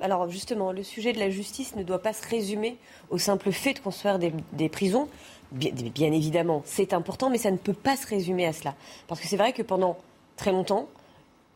Alors 0.00 0.28
justement, 0.28 0.72
le 0.72 0.82
sujet 0.82 1.12
de 1.12 1.18
la 1.18 1.30
justice 1.30 1.74
ne 1.74 1.82
doit 1.82 2.02
pas 2.02 2.12
se 2.12 2.26
résumer 2.28 2.76
au 3.08 3.18
simple 3.18 3.50
fait 3.50 3.74
de 3.74 3.80
construire 3.80 4.18
des 4.18 4.68
prisons. 4.68 5.08
Bien, 5.52 6.12
évidemment, 6.12 6.62
c'est 6.64 6.92
important, 6.92 7.30
mais 7.30 7.38
ça 7.38 7.50
ne 7.50 7.56
peut 7.56 7.72
pas 7.72 7.96
se 7.96 8.06
résumer 8.06 8.46
à 8.46 8.52
cela. 8.52 8.74
Parce 9.08 9.20
que 9.20 9.26
c'est 9.26 9.36
vrai 9.36 9.52
que 9.52 9.62
pendant 9.62 9.96
très 10.36 10.52
longtemps, 10.52 10.88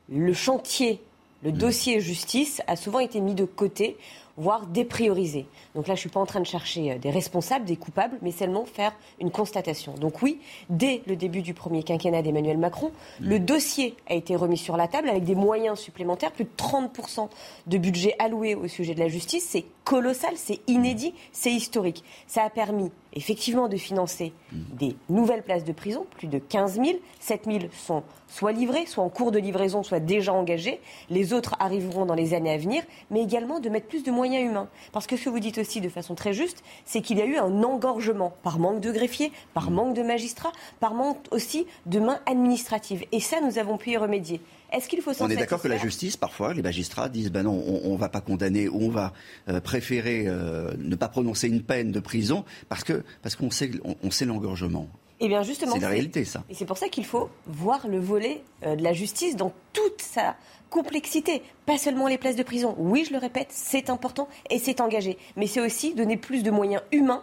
le 0.09 0.33
chantier, 0.33 1.01
le 1.43 1.53
mm. 1.53 1.57
dossier 1.57 2.01
justice 2.01 2.61
a 2.67 2.77
souvent 2.77 2.99
été 2.99 3.21
mis 3.21 3.35
de 3.35 3.45
côté 3.45 3.97
voire 4.37 4.67
déprioriser. 4.67 5.47
Donc 5.75 5.87
là, 5.87 5.95
je 5.95 5.99
ne 5.99 6.01
suis 6.01 6.09
pas 6.09 6.21
en 6.21 6.27
train 6.27 6.41
de 6.41 6.47
chercher 6.47 6.93
euh, 6.93 6.99
des 6.99 7.11
responsables, 7.11 7.65
des 7.65 7.77
coupables, 7.77 8.19
mais 8.23 8.33
seulement 8.33 8.65
faire 8.65 8.93
une 9.21 9.31
constatation. 9.31 9.95
Donc 9.95 10.23
oui, 10.23 10.41
dès 10.71 11.03
le 11.07 11.17
début 11.17 11.43
du 11.43 11.55
premier 11.55 11.83
quinquennat 11.83 12.23
d'Emmanuel 12.23 12.59
Macron, 12.59 12.91
mm. 13.21 13.29
le 13.29 13.39
dossier 13.39 13.95
a 14.09 14.15
été 14.15 14.37
remis 14.37 14.59
sur 14.59 14.77
la 14.77 14.89
table 14.89 15.09
avec 15.09 15.25
des 15.25 15.35
moyens 15.35 15.79
supplémentaires, 15.79 16.33
plus 16.33 16.45
de 16.45 16.51
30% 16.57 17.29
de 17.67 17.79
budget 17.79 18.15
alloué 18.19 18.55
au 18.55 18.67
sujet 18.69 18.95
de 18.95 19.01
la 19.01 19.09
justice. 19.09 19.47
C'est 19.49 19.65
colossal, 19.85 20.33
c'est 20.37 20.61
inédit, 20.67 21.15
c'est 21.33 21.53
historique. 21.53 22.03
Ça 22.27 22.43
a 22.43 22.51
permis 22.51 22.91
effectivement 23.15 23.69
de 23.69 23.77
financer 23.77 24.33
mm. 24.53 24.59
des 24.77 24.97
nouvelles 25.09 25.43
places 25.43 25.65
de 25.65 25.73
prison, 25.73 26.07
plus 26.17 26.29
de 26.29 26.39
15 26.39 26.75
000. 26.75 26.99
7 27.21 27.45
000 27.47 27.59
sont 27.73 28.03
soit 28.29 28.53
livrées, 28.53 28.87
soit 28.87 29.05
en 29.05 29.09
cours 29.09 29.31
de 29.31 29.39
livraison, 29.39 29.83
soit 29.83 30.01
déjà 30.01 30.33
engagées. 30.33 30.81
Les 31.09 31.33
autres 31.33 31.55
arriveront 31.59 32.05
dans 32.05 32.15
les 32.15 32.35
années 32.35 32.53
à 32.53 32.59
venir, 32.59 32.83
mais 33.11 33.23
également 33.23 33.61
de 33.61 33.69
mettre 33.69 33.87
plus 33.87 34.03
de 34.03 34.11
moyens 34.11 34.49
humains. 34.49 34.69
Parce 34.93 35.07
que 35.07 35.17
ce 35.17 35.25
que 35.25 35.31
vous 35.31 35.41
dites 35.41 35.59
aussi 35.59 35.81
de 35.81 35.89
façon 35.89 36.15
très 36.15 36.33
juste, 36.33 36.63
c'est 36.85 37.01
qu'il 37.01 37.19
y 37.19 37.23
a 37.23 37.27
eu 37.27 37.37
un 37.37 37.63
engorgement 37.63 38.35
par 38.43 38.59
manque 38.59 38.81
de 38.81 38.91
greffiers, 38.91 39.33
par 39.55 39.71
mm. 39.71 39.75
manque 39.75 39.95
de 39.95 40.03
magistrats, 40.03 40.53
par 40.81 40.95
manque 40.95 41.19
aussi 41.31 41.67
de 41.87 42.01
mains 42.01 42.21
administratives. 42.27 43.05
Et 43.13 43.21
ça, 43.21 43.41
nous 43.41 43.59
avons 43.59 43.79
pu 43.79 43.91
y 43.91 43.97
remédier. 43.97 44.41
Est-ce 44.73 44.89
qu'il 44.89 45.01
faut 45.01 45.13
On 45.21 45.29
est 45.29 45.37
d'accord 45.37 45.63
que 45.63 45.69
la 45.69 45.77
justice, 45.77 46.17
parfois, 46.17 46.55
les 46.55 46.63
magistrats 46.63 47.09
disent 47.09 47.31
ben 47.31 47.45
non, 47.45 47.63
on 47.85 47.93
ne 47.93 47.99
va 47.99 48.09
pas 48.09 48.21
condamner 48.21 48.69
ou 48.69 48.83
on 48.83 48.91
va 48.91 49.13
euh, 49.49 49.61
préférer 49.61 50.25
euh, 50.27 50.73
ne 50.79 50.97
pas 50.97 51.09
prononcer 51.09 51.49
une 51.49 51.63
peine 51.63 51.93
de 51.93 52.01
prison 52.01 52.45
parce 52.69 52.85
que 52.85 53.05
parce 53.23 53.37
qu'on 53.37 53.51
sait 53.51 53.71
on, 54.03 54.11
sait 54.11 54.25
l'engorgement. 54.25 54.89
Eh 55.21 55.29
bien 55.29 55.43
justement, 55.43 55.75
c'est 55.75 55.81
la 55.81 55.89
réalité 55.89 56.25
ça. 56.25 56.45
Et 56.51 56.55
c'est 56.55 56.65
pour 56.65 56.79
ça 56.79 56.89
qu'il 56.89 57.05
faut 57.05 57.31
voir 57.47 57.87
le 57.87 57.99
volet 57.99 58.43
euh, 58.65 58.77
de 58.77 58.83
la 58.83 58.93
justice 58.93 59.37
dans 59.37 59.53
toute 59.73 60.03
sa 60.03 60.37
complexité, 60.71 61.43
pas 61.67 61.79
seulement 61.79 62.09
les 62.09 62.19
places 62.19 62.37
de 62.37 62.43
prison. 62.43 62.75
Oui, 62.79 63.05
je 63.07 63.13
le 63.13 63.19
répète, 63.19 63.49
c'est 63.51 63.91
important 63.91 64.29
et 64.51 64.59
c'est 64.59 64.81
engagé, 64.81 65.19
mais 65.37 65.47
c'est 65.47 65.61
aussi 65.61 65.95
donner 65.95 66.17
plus 66.17 66.43
de 66.43 66.51
moyens 66.51 66.83
humains 66.91 67.23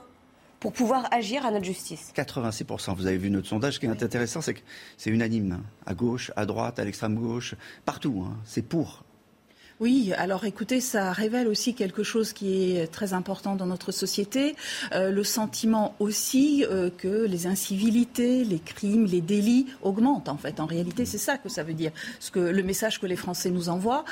pour 0.61 0.71
pouvoir 0.71 1.07
agir 1.11 1.45
à 1.45 1.51
notre 1.51 1.65
justice. 1.65 2.13
86%. 2.15 2.95
Vous 2.95 3.07
avez 3.07 3.17
vu 3.17 3.29
notre 3.31 3.47
sondage. 3.47 3.73
Ce 3.73 3.79
qui 3.79 3.87
est 3.87 4.03
intéressant, 4.03 4.41
c'est 4.41 4.53
que 4.53 4.61
c'est 4.95 5.09
unanime. 5.09 5.53
Hein. 5.53 5.63
À 5.87 5.95
gauche, 5.95 6.31
à 6.37 6.45
droite, 6.45 6.77
à 6.77 6.85
l'extrême 6.85 7.15
gauche, 7.15 7.55
partout. 7.83 8.23
Hein. 8.25 8.37
C'est 8.45 8.61
pour. 8.61 9.03
Oui, 9.79 10.13
alors 10.15 10.45
écoutez, 10.45 10.79
ça 10.79 11.11
révèle 11.11 11.47
aussi 11.47 11.73
quelque 11.73 12.03
chose 12.03 12.31
qui 12.33 12.75
est 12.75 12.85
très 12.85 13.13
important 13.13 13.55
dans 13.55 13.65
notre 13.65 13.91
société, 13.91 14.55
euh, 14.91 15.09
le 15.09 15.23
sentiment 15.23 15.95
aussi 15.97 16.63
euh, 16.69 16.91
que 16.95 17.25
les 17.25 17.47
incivilités, 17.47 18.43
les 18.43 18.59
crimes, 18.59 19.05
les 19.05 19.21
délits 19.21 19.65
augmentent 19.81 20.29
en 20.29 20.37
fait. 20.37 20.59
En 20.59 20.67
réalité, 20.67 21.05
c'est 21.05 21.17
ça 21.17 21.39
que 21.39 21.49
ça 21.49 21.63
veut 21.63 21.73
dire. 21.73 21.91
Ce 22.19 22.29
que 22.29 22.39
le 22.39 22.61
message 22.61 22.99
que 22.99 23.07
les 23.07 23.15
Français 23.15 23.49
nous 23.49 23.69
envoient, 23.69 24.05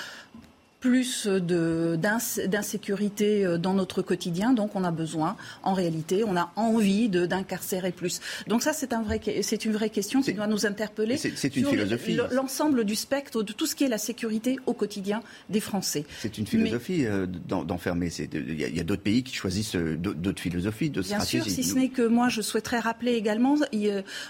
plus 0.80 1.28
d'insécurité 1.28 3.46
euh, 3.46 3.58
dans 3.58 3.74
notre 3.74 4.02
quotidien. 4.02 4.54
Donc, 4.54 4.76
on 4.76 4.84
a 4.84 4.92
besoin, 4.92 5.36
en 5.64 5.74
réalité, 5.74 6.24
on 6.24 6.38
a 6.38 6.52
envie 6.56 7.10
d'incarcérer 7.10 7.92
plus. 7.92 8.22
Donc, 8.48 8.64
ça, 8.64 8.74
c'est 8.74 8.94
un 8.94 9.02
vrai, 9.02 9.20
une 9.66 9.74
vraie 9.74 9.90
question 9.90 10.22
qui 10.22 10.34
doit 10.34 10.48
nous 10.48 10.66
interpeller. 10.66 11.18
C'est 11.18 11.56
une 11.56 11.66
philosophie. 11.66 12.18
L'ensemble 12.32 12.86
du 12.86 12.96
spectre 12.96 13.44
de 13.44 13.54
tout 13.54 13.66
ce 13.66 13.76
qui 13.76 13.84
est 13.84 13.90
la 13.90 13.98
sécurité 13.98 14.58
au 14.66 14.74
quotidien 14.74 15.22
des 15.50 15.60
Français. 15.60 16.06
C'est 16.20 16.38
une 16.38 16.48
philosophie 16.48 17.06
euh, 17.06 17.26
d'enfermer. 17.26 18.10
Il 18.32 18.60
y 18.60 18.80
a, 18.80 18.84
d'autres 18.84 19.02
pays 19.02 19.24
qui 19.24 19.34
choisissent 19.34 19.76
euh, 19.76 19.98
d'autres 19.98 20.42
philosophies, 20.42 20.90
d'autres 20.90 21.08
stratégies. 21.08 21.38
Bien 21.38 21.44
sûr, 21.44 21.54
si 21.54 21.64
ce 21.64 21.76
n'est 21.76 21.90
que 21.90 22.08
moi, 22.08 22.30
je 22.30 22.42
souhaiterais 22.42 22.80
rappeler 22.80 23.14
également, 23.14 23.58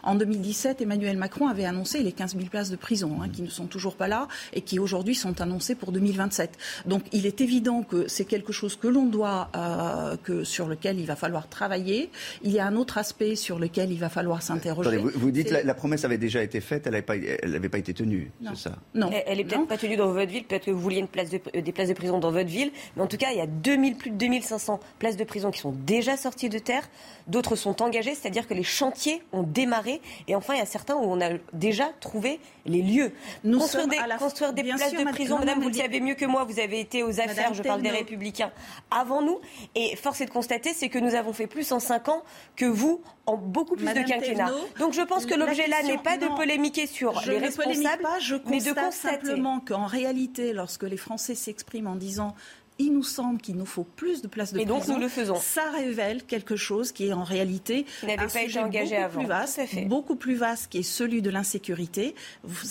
en 0.04 0.16
2017, 0.16 0.82
Emmanuel 0.82 1.18
Macron 1.18 1.48
avait 1.48 1.66
annoncé 1.66 2.02
les 2.02 2.12
15 2.12 2.36
000 2.36 2.48
places 2.48 2.72
de 2.72 2.76
prison, 2.76 3.22
hein, 3.22 3.30
qui 3.30 3.42
ne 3.42 3.50
sont 3.50 3.68
toujours 3.68 3.96
pas 3.96 4.08
là 4.08 4.28
et 4.54 4.62
qui 4.62 4.80
aujourd'hui 4.80 5.16
sont 5.16 5.42
annoncées 5.42 5.76
pour 5.76 5.92
2027. 5.92 6.39
1987. 6.40 6.58
Donc 6.86 7.04
il 7.12 7.26
est 7.26 7.42
évident 7.42 7.84
que 7.84 8.08
c'est 8.08 8.26
quelque 8.26 8.54
chose 8.54 8.76
que 8.76 8.88
l'on 8.88 9.06
doit, 9.06 9.50
euh, 9.56 10.16
que 10.24 10.44
sur 10.44 10.68
lequel 10.68 11.00
il 11.00 11.06
va 11.06 11.16
falloir 11.16 11.48
travailler. 11.48 12.10
Il 12.44 12.52
y 12.52 12.60
a 12.60 12.66
un 12.66 12.76
autre 12.76 12.98
aspect 12.98 13.36
sur 13.36 13.60
lequel 13.60 13.92
il 13.92 14.00
va 14.00 14.10
falloir 14.10 14.42
s'interroger. 14.42 14.98
Vous, 14.98 15.12
vous, 15.14 15.32
dites 15.32 15.52
la, 15.52 15.64
la 15.64 15.74
promesse 15.74 16.06
avait 16.06 16.18
déjà 16.18 16.42
été 16.44 16.62
faite, 16.62 16.88
elle 16.88 16.94
n'avait 16.94 17.04
pas, 17.04 17.16
elle 17.16 17.70
pas 17.70 17.78
été 17.78 17.94
tenue, 17.94 18.32
c'est 18.44 18.70
ça? 18.70 18.72
Non. 18.94 19.10
Elle, 19.26 19.38
n'est 19.38 19.44
peut-être 19.44 19.68
pas 19.68 19.78
tenue 19.78 19.98
dans 19.98 20.12
votre 20.12 20.32
ville, 20.32 20.44
peut-être 20.44 20.66
que 20.66 20.72
vous 20.72 20.80
vouliez 20.80 21.00
une 21.00 21.08
place 21.08 21.30
de, 21.30 21.40
des 21.60 21.72
places 21.72 21.90
de 21.90 21.94
prison 21.94 22.20
dans 22.20 22.32
votre 22.32 22.50
ville, 22.50 22.72
mais 22.96 23.04
en 23.04 23.08
tout 23.08 23.18
cas 23.18 23.32
il 23.32 23.38
y 23.38 23.42
a 23.42 23.48
2000, 23.48 23.96
plus 23.96 24.12
de 24.12 24.16
2500 24.16 24.80
places 24.98 25.18
de 25.18 25.24
prison 25.24 25.52
qui 25.52 25.60
sont 25.60 25.72
déjà 25.72 26.18
sorties 26.18 26.50
de 26.50 26.60
terre, 26.60 26.90
d'autres 27.28 27.56
sont 27.56 27.82
engagées, 27.82 28.16
c'est-à-dire 28.16 28.48
que 28.48 28.54
les 28.54 28.64
chantiers 28.64 29.22
ont 29.32 29.44
démarré, 29.44 30.02
et 30.28 30.36
enfin 30.36 30.56
il 30.56 30.60
y 30.60 30.62
a 30.62 30.66
certains 30.66 30.96
où 30.96 31.04
on 31.04 31.22
a 31.22 31.30
déjà 31.54 31.92
trouvé 32.00 32.40
les 32.66 32.82
lieux. 32.82 33.12
Nous 33.44 33.60
construire 33.60 33.88
des, 33.88 33.98
la... 34.08 34.18
construire 34.18 34.54
des 34.54 34.64
places 34.64 34.94
de 34.94 35.04
prison, 35.12 35.40
madame, 35.40 35.62
vous 35.62 35.70
le 35.70 35.74
savez 35.74 36.00
mieux 36.00 36.16
que 36.16 36.26
moi, 36.30 36.44
vous 36.46 36.60
avez 36.60 36.80
été 36.80 37.04
aux 37.04 37.20
affaires, 37.20 37.54
je 37.54 37.64
parle 37.64 37.82
des 37.82 37.90
républicains, 37.90 38.52
avant 38.92 39.22
nous, 39.22 39.40
et 39.76 39.96
force 39.96 40.22
est 40.22 40.26
de 40.26 40.32
constater, 40.32 40.74
c'est 40.74 40.90
que 40.90 41.00
nous 41.00 41.16
avons 41.16 41.34
fait 41.34 41.48
plus 41.48 41.72
en 41.72 41.80
5 41.80 42.10
ans 42.10 42.24
que 42.56 42.66
vous 42.66 43.02
en 43.26 43.38
beaucoup 43.38 43.76
plus 43.76 43.86
de 43.86 44.08
quinquennats. 44.08 44.52
Donc 44.80 44.94
je 44.94 45.02
pense 45.02 45.26
que 45.26 45.36
l'objet 45.36 45.68
là 45.68 45.84
n'est 45.84 45.98
pas 45.98 46.18
de 46.18 46.28
polémiquer 46.36 46.88
sur 46.88 47.20
les 47.28 47.38
responsables, 47.38 48.04
pas, 48.04 48.20
je 48.20 48.36
mais 48.48 48.60
de 48.60 48.74
constater 48.74 48.92
simplement 48.92 49.60
qu'en 49.60 49.86
réalité, 49.86 50.54
lorsque 50.54 50.84
les 50.84 50.98
Français 50.98 51.36
s'expriment 51.36 51.88
en 51.88 51.96
disant 51.96 52.36
il 52.80 52.94
nous 52.94 53.04
semble 53.04 53.42
qu'il 53.42 53.58
nous 53.58 53.66
faut 53.66 53.84
plus 53.84 54.22
de 54.22 54.28
places 54.28 54.54
de 54.54 54.60
et 54.60 54.66
donc 54.66 54.88
nous 54.88 54.98
le 54.98 55.10
faisons. 55.10 55.36
Ça 55.36 55.70
révèle 55.72 56.24
quelque 56.24 56.56
chose 56.56 56.94
qui 56.94 57.08
est 57.08 57.14
en 57.14 57.24
réalité 57.24 57.86
un 58.04 58.16
pas 58.16 58.30
sujet 58.30 58.62
engagé 58.62 58.96
beaucoup 58.96 59.06
avant. 59.06 59.20
plus 59.20 59.28
vaste, 59.28 59.88
beaucoup 59.88 60.16
plus 60.16 60.36
vaste, 60.36 60.72
qui 60.72 60.80
est 60.80 60.84
celui 60.84 61.22
de 61.22 61.30
l'insécurité. 61.30 62.16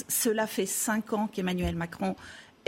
Cela 0.08 0.46
fait 0.46 0.66
cinq 0.66 1.12
ans 1.12 1.28
qu'Emmanuel 1.30 1.76
Macron 1.76 2.16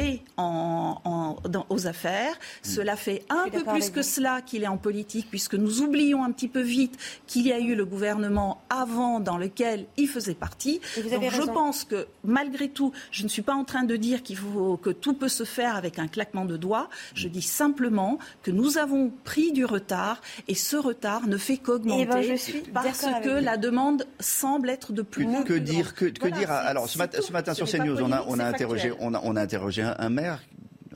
et 0.00 0.22
en, 0.36 1.36
dans, 1.48 1.66
aux 1.68 1.86
affaires. 1.86 2.32
Mm. 2.32 2.68
Cela 2.68 2.96
fait 2.96 3.22
un 3.28 3.48
peu 3.48 3.62
plus 3.64 3.90
que 3.90 4.02
cela 4.02 4.40
qu'il 4.40 4.62
est 4.62 4.68
en 4.68 4.78
politique, 4.78 5.26
puisque 5.30 5.54
nous 5.54 5.82
oublions 5.82 6.24
un 6.24 6.32
petit 6.32 6.48
peu 6.48 6.60
vite 6.60 6.98
qu'il 7.26 7.46
y 7.46 7.52
a 7.52 7.58
eu 7.58 7.74
le 7.74 7.84
gouvernement 7.84 8.62
avant 8.70 9.20
dans 9.20 9.36
lequel 9.36 9.86
il 9.96 10.08
faisait 10.08 10.34
partie. 10.34 10.80
Donc 11.10 11.30
je 11.30 11.42
pense 11.42 11.84
que 11.84 12.06
malgré 12.24 12.68
tout, 12.68 12.92
je 13.10 13.24
ne 13.24 13.28
suis 13.28 13.42
pas 13.42 13.54
en 13.54 13.64
train 13.64 13.84
de 13.84 13.96
dire 13.96 14.22
qu'il 14.22 14.36
faut 14.36 14.76
que 14.76 14.90
tout 14.90 15.14
peut 15.14 15.28
se 15.28 15.44
faire 15.44 15.76
avec 15.76 15.98
un 15.98 16.08
claquement 16.08 16.44
de 16.44 16.56
doigts. 16.56 16.88
Je 17.14 17.28
dis 17.28 17.42
simplement 17.42 18.18
que 18.42 18.50
nous 18.50 18.78
avons 18.78 19.12
pris 19.24 19.52
du 19.52 19.64
retard 19.64 20.20
et 20.48 20.54
ce 20.54 20.76
retard 20.76 21.26
ne 21.26 21.36
fait 21.36 21.58
qu'augmenter 21.58 22.02
eh 22.02 22.06
ben, 22.06 22.72
parce 22.72 23.06
que 23.22 23.28
la 23.28 23.56
demande 23.56 24.06
semble 24.18 24.70
être 24.70 24.92
de 24.92 25.02
plus. 25.02 25.26
Que, 25.26 25.42
que 25.42 25.54
dire 25.54 25.94
que, 25.94 26.06
que 26.06 26.28
dire 26.28 26.50
Alors 26.50 26.88
ce 26.88 26.98
matin, 26.98 27.18
ce 27.20 27.32
matin 27.32 27.54
sur 27.54 27.68
CNews, 27.68 28.00
on 28.00 28.12
a, 28.12 28.24
on 28.26 28.38
a 28.38 28.44
interrogé, 28.44 28.92
on 29.00 29.14
a, 29.14 29.20
on 29.22 29.36
a 29.36 29.42
interrogé 29.42 29.89
un, 29.98 30.10
maire 30.10 30.40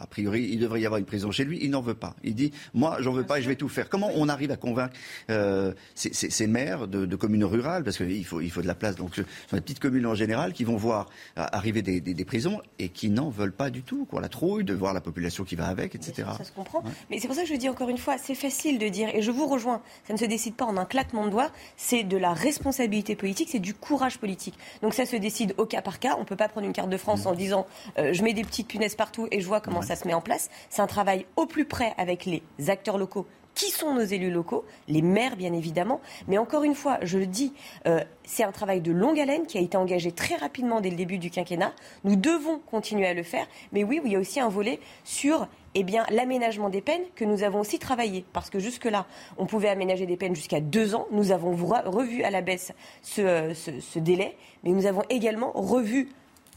a 0.01 0.07
priori, 0.07 0.49
il 0.51 0.59
devrait 0.59 0.81
y 0.81 0.87
avoir 0.87 0.99
une 0.99 1.05
prison 1.05 1.31
chez 1.31 1.45
lui. 1.45 1.59
Il 1.63 1.71
n'en 1.71 1.81
veut 1.81 1.95
pas. 1.95 2.15
Il 2.23 2.35
dit 2.35 2.53
Moi, 2.73 2.97
j'en 3.01 3.13
veux 3.13 3.25
pas 3.25 3.39
et 3.39 3.43
je 3.43 3.49
vais 3.49 3.57
tout 3.57 3.69
faire. 3.69 3.89
Comment 3.89 4.11
on 4.15 4.29
arrive 4.29 4.51
à 4.51 4.57
convaincre 4.57 4.95
euh, 5.31 5.73
ces, 5.95 6.47
maires 6.47 6.89
de, 6.89 7.17
communes 7.17 7.45
rurales? 7.45 7.85
Parce 7.85 7.97
qu'il 7.97 8.25
faut, 8.25 8.41
il 8.41 8.51
faut 8.51 8.63
de 8.63 8.67
la 8.67 8.75
place. 8.75 8.97
Donc, 8.97 9.15
ce 9.15 9.23
sont 9.23 9.57
des 9.57 9.61
petites 9.61 9.81
communes 9.81 10.07
en 10.07 10.15
général 10.15 10.53
qui 10.53 10.65
vont 10.65 10.77
voir 10.77 11.09
arriver 11.37 11.83
des, 11.83 12.25
prisons 12.25 12.61
et 12.79 12.89
qui 12.89 13.11
n'en 13.11 13.29
veulent 13.29 13.53
pas 13.53 13.71
du 13.71 13.83
tout. 13.83 14.07
Quoi. 14.07 14.21
La 14.21 14.29
trouille, 14.29 14.65
de 14.65 14.75
voir 14.75 14.95
la 14.95 15.01
population 15.01 15.45
qui 15.45 15.57
va 15.57 15.67
avec, 15.67 15.95
etc. 15.95 16.29
ça 16.39 16.45
se 16.45 16.53
comprend. 16.53 16.83
Mais 17.11 17.19
c'est 17.19 17.27
pour 17.27 17.37
ça 17.37 17.43
que 17.43 17.49
je 17.49 17.55
dis 17.55 17.69
encore 17.69 17.91
une 17.91 17.99
fois 17.99 18.17
c'est 18.19 18.35
facile 18.35 18.79
de 18.79 18.89
dire, 18.89 19.09
et 19.15 19.23
je 19.23 19.31
vous 19.31 19.47
rejoins, 19.47 19.83
ça 20.07 20.13
ne 20.13 20.19
se 20.19 20.25
décide 20.25 20.55
pas 20.55 20.65
en 20.65 20.77
un 20.77 20.85
claquement 20.85 21.27
de 21.27 21.31
doigts. 21.31 21.51
C'est 21.77 22.05
de 22.05 22.17
la 22.17 22.33
responsabilité 22.33 23.17
politique, 23.17 23.49
c'est 23.51 23.59
du 23.59 23.75
courage 23.75 24.19
politique. 24.19 24.55
Donc, 24.83 24.95
ça 24.95 25.07
se 25.07 25.17
décide 25.17 25.55
au 25.59 25.67
cas 25.67 25.83
par 25.83 25.99
cas. 25.99 26.15
On 26.17 26.21
ne 26.21 26.25
peut 26.25 26.37
pas 26.37 26.49
prendre 26.49 26.67
une 26.67 26.73
carte 26.73 26.91
de 26.91 26.97
France 26.97 27.25
mmh. 27.25 27.29
en 27.29 27.35
disant 27.35 27.67
euh, 27.99 28.13
Je 28.13 28.23
mets 28.23 28.33
des 28.33 28.45
petites 28.45 28.69
punaises 28.69 28.95
partout 28.95 29.29
et 29.31 29.41
je 29.41 29.47
vois 29.47 29.61
comment 29.61 29.83
ça 29.85 29.97
se 29.97 30.07
met 30.07 30.15
en 30.15 30.21
place. 30.21 30.51
C'est 30.71 30.83
un 30.83 30.87
travail 30.87 31.27
au 31.37 31.47
plus 31.47 31.65
près 31.65 31.95
avec 31.99 32.25
les 32.27 32.43
acteurs 32.69 32.99
locaux 32.99 33.27
qui 33.55 33.71
sont 33.71 33.95
nos 33.95 34.03
élus 34.03 34.31
locaux, 34.31 34.65
les 34.89 35.03
maires 35.03 35.37
bien 35.37 35.53
évidemment. 35.53 36.01
Mais 36.29 36.39
encore 36.39 36.65
une 36.65 36.75
fois, 36.75 36.99
je 37.03 37.19
le 37.19 37.27
dis, 37.27 37.53
euh, 37.87 38.01
c'est 38.25 38.43
un 38.43 38.53
travail 38.53 38.81
de 38.81 38.93
longue 38.93 39.19
haleine 39.19 39.47
qui 39.47 39.59
a 39.59 39.61
été 39.61 39.77
engagé 39.77 40.13
très 40.13 40.35
rapidement 40.35 40.81
dès 40.81 40.91
le 40.91 40.97
début 40.97 41.19
du 41.19 41.31
quinquennat. 41.31 41.73
Nous 42.05 42.17
devons 42.17 42.59
continuer 42.59 43.07
à 43.07 43.15
le 43.15 43.23
faire. 43.23 43.47
Mais 43.73 43.85
oui, 43.85 44.01
il 44.05 44.13
y 44.13 44.17
a 44.17 44.19
aussi 44.19 44.41
un 44.41 44.49
volet 44.49 44.81
sur 45.05 45.47
eh 45.77 45.83
bien, 45.83 46.05
l'aménagement 46.11 46.69
des 46.69 46.81
peines 46.81 47.03
que 47.17 47.25
nous 47.25 47.43
avons 47.43 47.61
aussi 47.61 47.79
travaillé. 47.79 48.25
Parce 48.33 48.51
que 48.51 48.59
jusque-là, 48.59 49.07
on 49.39 49.47
pouvait 49.47 49.69
aménager 49.69 50.07
des 50.07 50.17
peines 50.17 50.37
jusqu'à 50.37 50.61
deux 50.61 50.95
ans. 50.95 51.07
Nous 51.11 51.33
avons 51.33 51.55
revu 51.55 52.23
à 52.23 52.31
la 52.31 52.43
baisse 52.43 52.73
ce, 53.03 53.53
ce 53.55 53.99
délai. 53.99 54.37
Mais 54.63 54.71
nous 54.71 54.87
avons 54.87 55.03
également 55.11 55.53
revu 55.55 56.09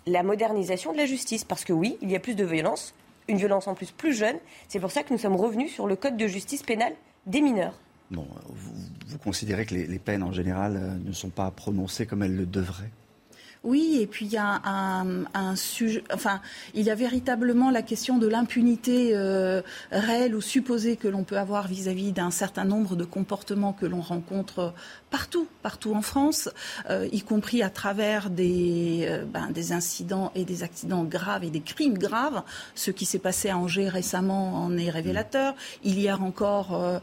la 0.06 0.24
modernisation 0.24 0.94
de 0.94 0.98
la 0.98 1.06
justice. 1.06 1.44
Parce 1.44 1.64
que 1.64 1.74
oui, 1.74 1.98
il 2.02 2.12
y 2.12 2.16
a 2.16 2.20
plus 2.20 2.36
de 2.36 2.46
violence, 2.46 2.94
une 3.28 3.38
violence 3.38 3.68
en 3.68 3.76
plus 3.76 3.92
plus 3.92 4.14
jeune. 4.14 4.38
C'est 4.68 4.80
pour 4.80 4.92
ça 4.92 5.04
que 5.04 5.14
nous 5.14 5.20
sommes 5.20 5.36
revenus 5.36 5.74
sur 5.74 5.88
le 5.88 5.96
code 5.96 6.18
de 6.18 6.28
justice 6.28 6.64
pénale 6.64 6.94
des 7.26 7.42
mineurs. 7.42 7.80
Bon, 8.12 8.26
vous, 8.48 9.18
considérez 9.18 9.66
que 9.66 9.76
les, 9.76 10.00
peines 10.00 10.24
en 10.24 10.32
général 10.32 10.78
euh, 10.78 10.96
ne 11.06 11.12
sont 11.12 11.30
pas 11.30 11.52
prononcées 11.52 12.06
comme 12.06 12.24
elles 12.24 12.36
le 12.36 12.46
devraient? 12.46 12.92
Oui, 13.64 13.98
et 14.02 14.08
puis 14.08 14.26
il 14.26 14.32
y 14.32 14.38
a 14.38 14.62
un, 14.64 15.56
sujet, 15.56 16.04
enfin, 16.14 16.42
il 16.74 16.86
y 16.86 16.90
a 16.90 16.96
véritablement 16.96 17.72
la 17.72 17.82
question 17.82 18.18
de 18.18 18.28
l'impunité 18.28 19.12
euh, 19.14 19.62
réelle 19.92 20.36
ou 20.36 20.42
supposée 20.42 20.96
que 20.96 21.08
l'on 21.08 21.24
peut 21.24 21.38
avoir 21.38 21.68
vis-à-vis 21.68 22.12
d'un 22.12 22.32
certain 22.32 22.66
nombre 22.66 22.96
de 22.96 23.04
comportements 23.04 23.74
que 23.74 23.86
l'on 23.86 24.02
rencontre 24.02 24.74
partout, 25.10 25.48
partout 25.64 25.94
en 25.94 26.02
France, 26.02 26.50
euh, 26.90 27.08
y 27.12 27.22
compris 27.22 27.64
à 27.64 27.70
travers 27.70 28.30
des, 28.30 29.06
euh, 29.10 29.26
ben, 29.26 29.50
des 29.52 29.72
incidents 29.72 30.32
et 30.36 30.46
des 30.46 30.64
accidents 30.64 31.04
graves 31.04 31.44
et 31.44 31.50
des 31.50 31.62
crimes 31.62 31.98
graves. 31.98 32.44
Ce 32.76 32.92
qui 32.92 33.06
s'est 33.06 33.20
passé 33.20 33.50
à 33.50 33.58
Angers 33.58 33.90
récemment 33.90 34.64
en 34.64 34.78
est 34.78 34.90
révélateur. 34.90 35.56
Il 35.84 36.00
y 36.00 36.10
a 36.10 36.18
encore 36.18 37.02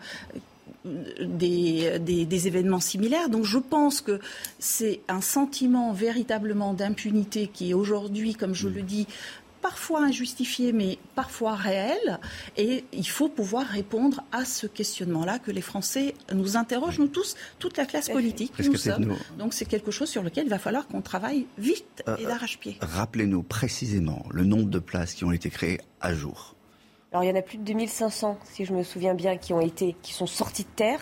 des, 0.84 1.98
des, 1.98 2.46
événements 2.46 2.80
similaires. 2.80 3.28
Donc 3.28 3.44
je 3.44 3.58
pense 3.58 4.00
que 4.00 4.20
c'est 4.58 5.00
un 5.08 5.20
sentiment 5.20 5.92
véritablement 5.92 6.74
d'impunité 6.74 7.48
qui 7.48 7.70
est 7.70 7.74
aujourd'hui, 7.74 8.34
comme 8.34 8.54
je 8.54 8.68
le 8.68 8.82
dis, 8.82 9.06
parfois 9.64 10.04
injustifié, 10.04 10.74
mais 10.74 10.98
parfois 11.14 11.54
réel. 11.54 12.20
Et 12.58 12.84
il 12.92 13.08
faut 13.08 13.30
pouvoir 13.30 13.64
répondre 13.66 14.22
à 14.30 14.44
ce 14.44 14.66
questionnement-là 14.66 15.38
que 15.38 15.50
les 15.50 15.62
Français 15.62 16.14
nous 16.34 16.58
interrogent, 16.58 16.98
nous 16.98 17.08
tous, 17.08 17.34
toute 17.58 17.78
la 17.78 17.86
classe 17.86 18.10
politique. 18.10 18.52
Nous 18.58 18.76
sommes. 18.76 19.16
Donc 19.38 19.54
c'est 19.54 19.64
quelque 19.64 19.90
chose 19.90 20.10
sur 20.10 20.22
lequel 20.22 20.44
il 20.44 20.50
va 20.50 20.58
falloir 20.58 20.86
qu'on 20.86 21.00
travaille 21.00 21.46
vite 21.56 22.02
et 22.06 22.10
euh, 22.10 22.28
d'arrache-pied. 22.28 22.76
Rappelez-nous 22.82 23.42
précisément 23.42 24.26
le 24.30 24.44
nombre 24.44 24.68
de 24.68 24.78
places 24.78 25.14
qui 25.14 25.24
ont 25.24 25.32
été 25.32 25.48
créées 25.48 25.80
à 26.02 26.12
jour. 26.12 26.54
Alors 27.14 27.22
il 27.22 27.28
y 27.28 27.32
en 27.32 27.36
a 27.36 27.42
plus 27.42 27.58
de 27.58 27.62
2500, 27.62 28.38
si 28.42 28.64
je 28.64 28.72
me 28.72 28.82
souviens 28.82 29.14
bien, 29.14 29.36
qui 29.36 29.52
ont 29.52 29.60
été, 29.60 29.94
qui 30.02 30.12
sont 30.12 30.26
sortis 30.26 30.64
de 30.64 30.68
terre. 30.74 30.98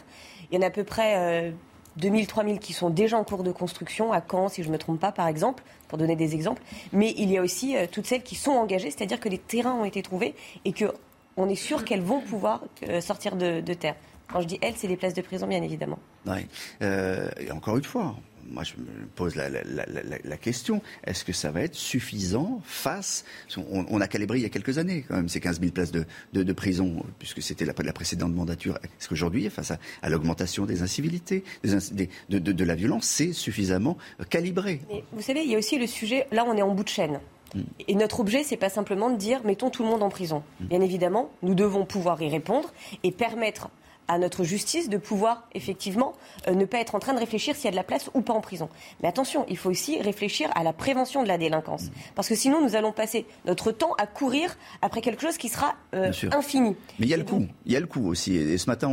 Il 0.50 0.56
y 0.56 0.58
en 0.58 0.62
a 0.62 0.66
à 0.66 0.70
peu 0.70 0.84
près 0.84 1.16
euh, 1.16 1.52
2000, 1.96 2.26
3000 2.26 2.58
qui 2.58 2.74
sont 2.74 2.90
déjà 2.90 3.16
en 3.16 3.24
cours 3.24 3.42
de 3.42 3.50
construction, 3.50 4.12
à 4.12 4.20
Caen, 4.20 4.50
si 4.50 4.62
je 4.62 4.68
ne 4.68 4.74
me 4.74 4.78
trompe 4.78 5.00
pas, 5.00 5.10
par 5.10 5.26
exemple, 5.26 5.62
pour 5.88 5.96
donner 5.96 6.14
des 6.14 6.34
exemples. 6.34 6.60
Mais 6.92 7.14
il 7.16 7.30
y 7.30 7.38
a 7.38 7.40
aussi 7.40 7.78
euh, 7.78 7.86
toutes 7.90 8.04
celles 8.04 8.22
qui 8.22 8.34
sont 8.34 8.50
engagées, 8.50 8.90
c'est-à-dire 8.90 9.20
que 9.20 9.30
les 9.30 9.38
terrains 9.38 9.72
ont 9.72 9.86
été 9.86 10.02
trouvés 10.02 10.34
et 10.66 10.74
qu'on 10.74 11.48
est 11.48 11.54
sûr 11.54 11.82
qu'elles 11.82 12.02
vont 12.02 12.20
pouvoir 12.20 12.62
euh, 12.90 13.00
sortir 13.00 13.34
de, 13.34 13.60
terre. 13.72 13.94
Quand 14.30 14.42
je 14.42 14.46
dis 14.46 14.58
elles, 14.60 14.74
c'est 14.76 14.88
les 14.88 14.98
places 14.98 15.14
de 15.14 15.22
prison, 15.22 15.46
bien 15.46 15.62
évidemment. 15.62 15.98
Oui. 16.26 16.46
Euh, 16.82 17.30
et 17.40 17.50
encore 17.50 17.78
une 17.78 17.84
fois, 17.84 18.16
moi 18.53 18.62
je 18.64 18.74
me 18.76 19.07
pose 19.14 19.34
la, 19.34 20.36
question, 20.36 20.82
est-ce 21.05 21.24
que 21.24 21.32
ça 21.32 21.50
va 21.50 21.62
être 21.62 21.74
suffisant 21.74 22.61
face... 22.64 23.24
On, 23.57 24.00
a 24.00 24.09
calibré 24.09 24.38
il 24.38 24.42
y 24.42 24.46
a 24.46 24.48
quelques 24.48 24.78
années 24.78 25.05
quand 25.07 25.16
même 25.16 25.28
ces 25.28 25.40
15 25.40 25.61
000 25.61 25.72
places 25.72 25.92
de, 25.92 26.53
prison, 26.53 27.05
puisque 27.18 27.42
c'était 27.42 27.64
la, 27.64 27.72
la, 27.82 27.92
précédente 27.92 28.34
mandature. 28.34 28.78
Est-ce 28.82 29.09
qu'aujourd'hui, 29.09 29.48
face 29.50 29.72
à, 30.03 30.11
l'augmentation 30.11 30.66
des 30.66 30.82
incivilités, 30.82 31.44
de, 31.64 32.64
la 32.64 32.74
violence, 32.74 33.05
c'est 33.05 33.32
suffisamment 33.32 33.96
calibré? 34.30 34.80
Vous 35.12 35.22
savez, 35.22 35.42
il 35.42 35.50
y 35.50 35.55
a 35.55 35.59
aussi 35.59 35.78
le 35.78 35.86
sujet, 35.86 36.26
là 36.32 36.44
on 36.46 36.57
est 36.57 36.62
en 36.62 36.74
bout 36.74 36.84
de 36.84 36.88
chaîne. 36.88 37.20
Mm. 37.55 37.61
Et 37.88 37.94
notre 37.94 38.20
objet, 38.20 38.42
c'est 38.44 38.57
pas 38.57 38.70
simplement 38.70 39.11
de 39.11 39.16
dire 39.16 39.40
mettons 39.44 39.70
tout 39.70 39.82
le 39.82 39.88
monde 39.88 40.03
en 40.03 40.11
prison. 40.11 40.42
Mm. 40.61 40.64
Bien 40.66 40.80
évidemment, 40.80 41.30
nous 41.42 41.55
devons 41.55 41.84
pouvoir 41.84 42.20
y 42.22 42.28
répondre 42.28 42.72
et 43.03 43.12
permettre 43.12 43.68
à 44.09 44.18
notre 44.18 44.44
justice 44.44 44.88
de 44.88 44.96
pouvoir 44.96 45.48
effectivement 45.55 46.12
euh, 46.48 46.55
ne 46.55 46.64
pas 46.64 46.78
être 46.78 46.94
en 46.94 46.98
train 46.98 47.14
de 47.14 47.18
réfléchir 47.18 47.55
s'il 47.55 47.66
y 47.66 47.68
a 47.68 47.70
de 47.70 47.76
la 47.76 47.84
place 47.84 48.11
ou 48.14 48.20
pas 48.20 48.32
en 48.32 48.40
prison. 48.40 48.68
Mais 49.03 49.09
attention, 49.09 49.46
il 49.48 49.57
faut 49.57 49.70
aussi 49.70 50.00
réfléchir 50.00 50.50
à 50.55 50.62
la 50.62 50.72
prévention 50.72 51.22
de 51.22 51.28
la 51.28 51.38
délinquance. 51.38 51.90
Parce 52.14 52.28
que 52.28 52.34
sinon, 52.34 52.62
nous 52.62 52.76
allons 52.76 52.92
passer 52.92 53.26
notre 53.46 53.72
temps 53.72 53.92
à 53.98 54.07
courir 54.07 54.57
après 54.82 55.00
quelque 55.00 55.22
chose 55.22 55.36
qui 55.36 55.48
sera 55.48 55.74
euh, 55.94 56.12
infini. 56.32 56.76
Mais 56.98 57.07
il 57.07 57.09
y 57.09 57.14
a 57.14 57.16
le 57.16 57.24
coût. 57.24 57.46
Il 57.66 57.72
y 57.72 57.76
a 57.76 57.80
le 57.80 57.86
coût 57.86 58.07
aussi. 58.09 58.36
Et 58.36 58.59
ce 58.59 58.68
matin, 58.68 58.88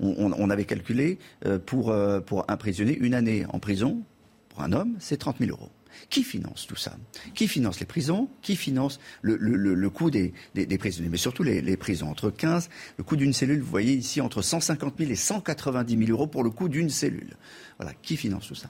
on, 0.00 0.50
avait 0.50 0.64
calculé 0.64 1.18
euh, 1.44 1.58
pour, 1.58 1.94
pour 2.26 2.44
un 2.48 2.56
prisonnier, 2.56 2.96
une 2.98 3.14
année 3.14 3.44
en 3.52 3.58
prison, 3.58 4.02
pour 4.48 4.62
un 4.62 4.72
homme, 4.72 4.96
c'est 5.00 5.16
30 5.16 5.36
000 5.38 5.50
euros. 5.50 5.70
Qui 6.10 6.22
finance 6.22 6.66
tout 6.66 6.76
ça? 6.76 6.96
Qui 7.34 7.48
finance 7.48 7.80
les 7.80 7.86
prisons? 7.86 8.28
Qui 8.42 8.56
finance 8.56 9.00
le, 9.22 9.88
coût 9.88 10.10
des, 10.10 10.32
prisonniers? 10.78 11.08
Mais 11.08 11.16
surtout 11.16 11.42
les, 11.42 11.76
prisons. 11.76 12.08
Entre 12.08 12.30
15, 12.30 12.68
le 12.98 13.04
coût 13.04 13.16
d'une 13.16 13.32
cellule, 13.32 13.60
vous 13.60 13.70
voyez 13.70 13.94
ici, 13.94 14.20
entre 14.20 14.42
150 14.42 14.94
000 14.98 15.10
et 15.10 15.14
190 15.14 15.98
000 16.06 16.10
euros 16.10 16.26
pour 16.26 16.44
le 16.44 16.50
coût 16.50 16.68
d'une 16.68 16.90
cellule. 16.90 17.36
Voilà, 17.78 17.94
qui 17.94 18.16
finance 18.16 18.48
tout 18.48 18.54
ça? 18.54 18.68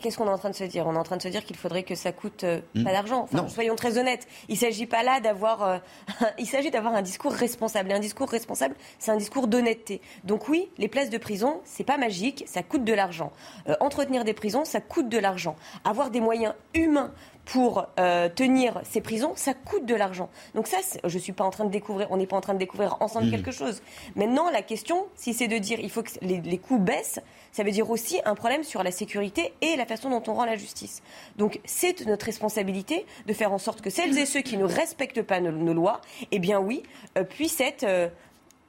Qu'est-ce 0.00 0.16
qu'on 0.16 0.26
est 0.26 0.30
en 0.30 0.38
train 0.38 0.50
de 0.50 0.54
se 0.54 0.64
dire? 0.64 0.86
On 0.86 0.94
est 0.94 0.98
en 0.98 1.02
train 1.02 1.18
de 1.18 1.22
se 1.22 1.28
dire 1.28 1.44
qu'il 1.44 1.56
faudrait 1.56 1.82
que 1.82 1.94
ça 1.94 2.10
coûte 2.10 2.44
euh, 2.44 2.60
hmm. 2.74 2.84
pas 2.84 2.92
d'argent. 2.92 3.22
Enfin, 3.22 3.48
soyons 3.48 3.76
très 3.76 3.98
honnêtes. 3.98 4.26
Il 4.48 4.56
s'agit 4.56 4.86
pas 4.86 5.02
là 5.02 5.20
d'avoir. 5.20 5.62
Euh, 5.62 5.78
il 6.38 6.46
s'agit 6.46 6.70
d'avoir 6.70 6.94
un 6.94 7.02
discours 7.02 7.32
responsable. 7.32 7.90
Et 7.90 7.94
un 7.94 8.00
discours 8.00 8.30
responsable, 8.30 8.74
c'est 8.98 9.10
un 9.10 9.16
discours 9.16 9.48
d'honnêteté. 9.48 10.00
Donc 10.24 10.48
oui, 10.48 10.70
les 10.78 10.88
places 10.88 11.10
de 11.10 11.18
prison, 11.18 11.60
c'est 11.64 11.84
pas 11.84 11.98
magique, 11.98 12.44
ça 12.46 12.62
coûte 12.62 12.84
de 12.84 12.94
l'argent. 12.94 13.30
Euh, 13.68 13.76
entretenir 13.80 14.24
des 14.24 14.32
prisons, 14.32 14.64
ça 14.64 14.80
coûte 14.80 15.10
de 15.10 15.18
l'argent. 15.18 15.54
Avoir 15.84 16.10
des 16.10 16.20
moyens 16.20 16.54
humains 16.72 17.12
pour 17.52 17.86
euh, 18.00 18.30
tenir 18.34 18.80
ces 18.82 19.02
prisons, 19.02 19.34
ça 19.36 19.52
coûte 19.52 19.84
de 19.84 19.94
l'argent. 19.94 20.30
Donc 20.54 20.66
ça, 20.66 20.78
je 21.04 21.18
suis 21.18 21.34
pas 21.34 21.44
en 21.44 21.50
train 21.50 21.66
de 21.66 21.70
découvrir, 21.70 22.10
on 22.10 22.16
n'est 22.16 22.26
pas 22.26 22.38
en 22.38 22.40
train 22.40 22.54
de 22.54 22.58
découvrir 22.58 22.96
ensemble 23.00 23.26
mmh. 23.26 23.30
quelque 23.30 23.50
chose. 23.50 23.82
Maintenant, 24.16 24.48
la 24.50 24.62
question, 24.62 25.04
si 25.16 25.34
c'est 25.34 25.48
de 25.48 25.58
dire 25.58 25.78
il 25.78 25.90
faut 25.90 26.02
que 26.02 26.12
les, 26.22 26.56
coûts 26.56 26.78
baissent, 26.78 27.20
ça 27.52 27.62
veut 27.62 27.70
dire 27.70 27.90
aussi 27.90 28.22
un 28.24 28.34
problème 28.34 28.64
sur 28.64 28.82
la 28.82 28.90
sécurité 28.90 29.52
et 29.60 29.76
la 29.76 29.84
façon 29.84 30.08
dont 30.08 30.22
on 30.28 30.32
rend 30.32 30.46
la 30.46 30.56
justice. 30.56 31.02
Donc 31.36 31.60
c'est 31.66 32.06
notre 32.06 32.24
responsabilité 32.24 33.04
de 33.26 33.34
faire 33.34 33.52
en 33.52 33.58
sorte 33.58 33.82
que 33.82 33.90
celles 33.90 34.16
et 34.16 34.24
ceux 34.24 34.40
qui 34.40 34.56
ne 34.56 34.64
respectent 34.64 35.20
pas 35.20 35.42
nos, 35.42 35.74
lois, 35.74 36.00
eh 36.30 36.38
bien 36.38 36.58
oui, 36.58 36.82
euh, 37.18 37.22
puissent 37.22 37.60
être 37.60 37.84
euh, 37.84 38.08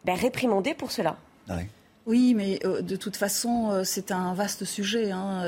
ben, 0.04 0.16
réprimandés 0.16 0.74
pour 0.74 0.92
cela. 0.92 1.16
Oui, 2.06 2.34
mais 2.34 2.60
de 2.60 2.98
toute 2.98 3.16
façon, 3.16 3.82
c'est 3.86 4.12
un 4.12 4.34
vaste 4.34 4.66
sujet. 4.66 5.12
Hein 5.12 5.42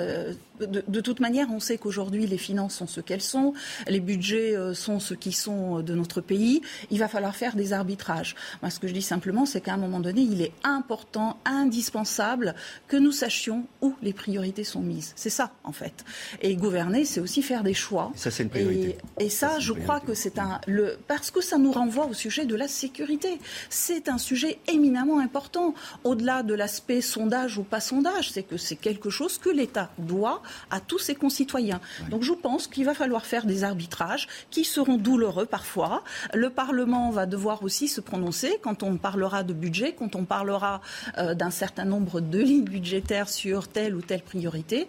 de, 0.60 1.02
toute 1.02 1.20
manière, 1.20 1.48
on 1.52 1.60
sait 1.60 1.78
qu'aujourd'hui, 1.78 2.28
les 2.28 2.38
finances 2.38 2.76
sont 2.76 2.88
ce 2.88 3.02
qu'elles 3.02 3.22
sont, 3.22 3.54
les 3.88 4.00
budgets 4.00 4.56
euh, 4.56 4.74
sont 4.74 5.00
ce 5.00 5.14
qui 5.14 5.32
sont 5.32 5.82
de 5.82 5.94
notre 5.94 6.22
pays. 6.22 6.62
Il 6.92 7.00
va 7.00 7.08
falloir 7.08 7.36
faire 7.36 7.56
des 7.56 7.74
arbitrages. 7.74 8.36
Moi, 8.62 8.70
ce 8.70 8.80
que 8.80 8.88
je 8.88 8.94
dis 8.94 9.02
simplement, 9.02 9.46
c'est 9.46 9.62
qu'à 9.62 9.74
un 9.74 9.78
moment 9.78 10.00
donné, 10.00 10.22
il 10.22 10.42
est 10.42 10.54
important, 10.64 11.38
indispensable 11.46 12.56
que 12.88 12.98
nous 12.98 13.12
sachions 13.12 13.66
où 13.82 13.94
les 14.02 14.14
priorités 14.14 14.64
sont 14.64 14.82
mises. 14.82 15.14
C'est 15.16 15.30
ça, 15.30 15.52
en 15.64 15.72
fait. 15.72 16.06
Et 16.42 16.56
gouverner, 16.56 17.06
c'est 17.06 17.20
aussi 17.20 17.42
faire 17.42 17.64
des 17.64 17.74
choix. 17.74 18.12
Ça, 18.16 18.32
c'est 18.32 18.44
une 18.44 18.50
priorité. 18.50 18.98
Et, 19.20 19.30
ça, 19.30 19.60
je 19.60 19.74
crois 19.74 20.00
que 20.00 20.14
c'est 20.14 20.40
un. 20.40 20.62
Le, 20.68 20.98
parce 21.08 21.32
que 21.32 21.42
ça 21.42 21.58
nous 21.58 21.72
renvoie 21.72 22.06
au 22.06 22.14
sujet 22.14 22.46
de 22.46 22.56
la 22.56 22.68
sécurité. 22.68 23.40
C'est 23.70 24.10
un 24.10 24.18
sujet 24.18 24.60
éminemment 24.68 25.20
important. 25.20 25.74
Au-delà 26.04 26.44
de 26.44 26.54
l'aspect 26.54 27.02
sondage 27.02 27.58
ou 27.58 27.64
pas 27.64 27.80
sondage, 27.80 28.32
c'est 28.32 28.44
que 28.44 28.58
c'est 28.58 28.76
quelque 28.76 29.10
chose 29.10 29.38
que 29.38 29.50
l'État 29.50 29.92
doit 29.98 30.42
à 30.72 30.80
tous 30.80 31.00
ses 31.00 31.16
concitoyens. 31.16 31.80
Donc 32.10 32.24
je 32.24 32.34
pense 32.34 32.68
qu'il 32.68 32.86
va 32.86 32.94
falloir 32.94 33.26
faire 33.26 33.46
des 33.46 33.64
arbitrages 33.64 34.28
qui 34.52 34.64
seront 34.64 34.98
douloureux 34.98 35.46
parfois. 35.46 36.04
Le 36.34 36.50
Parlement 36.50 37.10
va 37.12 37.26
devoir 37.26 37.64
aussi 37.64 37.88
se 37.88 38.02
prononcer 38.02 38.60
quand 38.62 38.84
on 38.84 38.98
parlera 38.98 39.44
de 39.44 39.54
budget, 39.54 39.94
quand 39.98 40.16
on 40.16 40.26
parlera 40.26 40.82
euh, 41.18 41.34
d'un 41.34 41.52
certain 41.52 41.86
nombre 41.86 42.22
de 42.22 42.40
lignes 42.40 42.66
budgétaires 42.66 43.30
sur 43.30 43.68
telle 43.68 43.96
ou 43.96 44.02
telle 44.02 44.22
priorité 44.22 44.88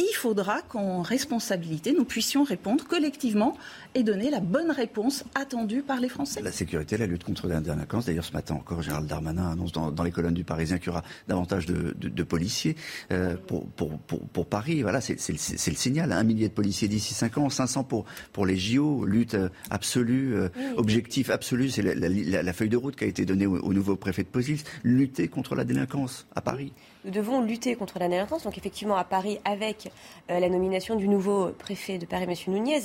il 0.00 0.14
faudra 0.14 0.62
qu'en 0.62 1.02
responsabilité, 1.02 1.92
nous 1.92 2.04
puissions 2.04 2.42
répondre 2.42 2.84
collectivement 2.84 3.56
et 3.94 4.02
donner 4.02 4.30
la 4.30 4.40
bonne 4.40 4.70
réponse 4.70 5.24
attendue 5.34 5.82
par 5.82 6.00
les 6.00 6.08
Français. 6.08 6.40
La 6.42 6.52
sécurité, 6.52 6.96
la 6.96 7.06
lutte 7.06 7.24
contre 7.24 7.48
la 7.48 7.60
délinquance. 7.60 8.06
D'ailleurs, 8.06 8.24
ce 8.24 8.32
matin 8.32 8.54
encore, 8.54 8.82
Gérald 8.82 9.06
Darmanin 9.06 9.50
annonce 9.50 9.72
dans, 9.72 10.02
les 10.02 10.10
colonnes 10.10 10.34
du 10.34 10.44
Parisien 10.44 10.78
qu'il 10.78 10.88
y 10.88 10.90
aura 10.90 11.02
davantage 11.28 11.66
de, 11.66 12.22
policiers 12.22 12.76
euh, 13.10 13.36
pour, 13.46 13.66
pour, 13.68 13.98
pour, 13.98 14.46
Paris. 14.46 14.82
Voilà, 14.82 15.00
c'est 15.00 15.16
le, 15.28 15.38
signal. 15.38 16.12
Un 16.12 16.22
millier 16.22 16.48
de 16.48 16.54
policiers 16.54 16.88
d'ici 16.88 17.14
5 17.14 17.38
ans, 17.38 17.50
500 17.50 17.84
pour, 17.84 18.04
pour 18.32 18.46
les 18.46 18.56
JO. 18.56 19.04
Lutte 19.04 19.34
euh, 19.34 19.48
absolue, 19.70 20.34
euh, 20.34 20.48
objectif 20.76 21.30
absolu. 21.30 21.70
C'est 21.70 21.82
la, 21.82 22.52
feuille 22.52 22.68
de 22.68 22.76
route 22.76 22.96
qui 22.96 23.04
a 23.04 23.06
été 23.08 23.24
donnée 23.24 23.46
au, 23.46 23.72
nouveau 23.72 23.96
préfet 23.96 24.22
de 24.22 24.28
police. 24.28 24.64
Lutter 24.84 25.28
contre 25.28 25.54
la 25.54 25.64
délinquance 25.64 26.26
à 26.34 26.40
Paris. 26.40 26.72
Nous 27.04 27.10
devons 27.10 27.42
lutter 27.42 27.74
contre 27.74 27.98
la 27.98 28.08
délinquance. 28.08 28.44
Donc 28.44 28.56
effectivement, 28.58 28.96
à 28.96 29.04
Paris, 29.04 29.38
avec 29.44 29.90
la 30.28 30.48
nomination 30.48 30.96
du 30.96 31.08
nouveau 31.08 31.48
préfet 31.58 31.98
de 31.98 32.06
Paris, 32.06 32.26
M. 32.28 32.34
Nunez, 32.54 32.82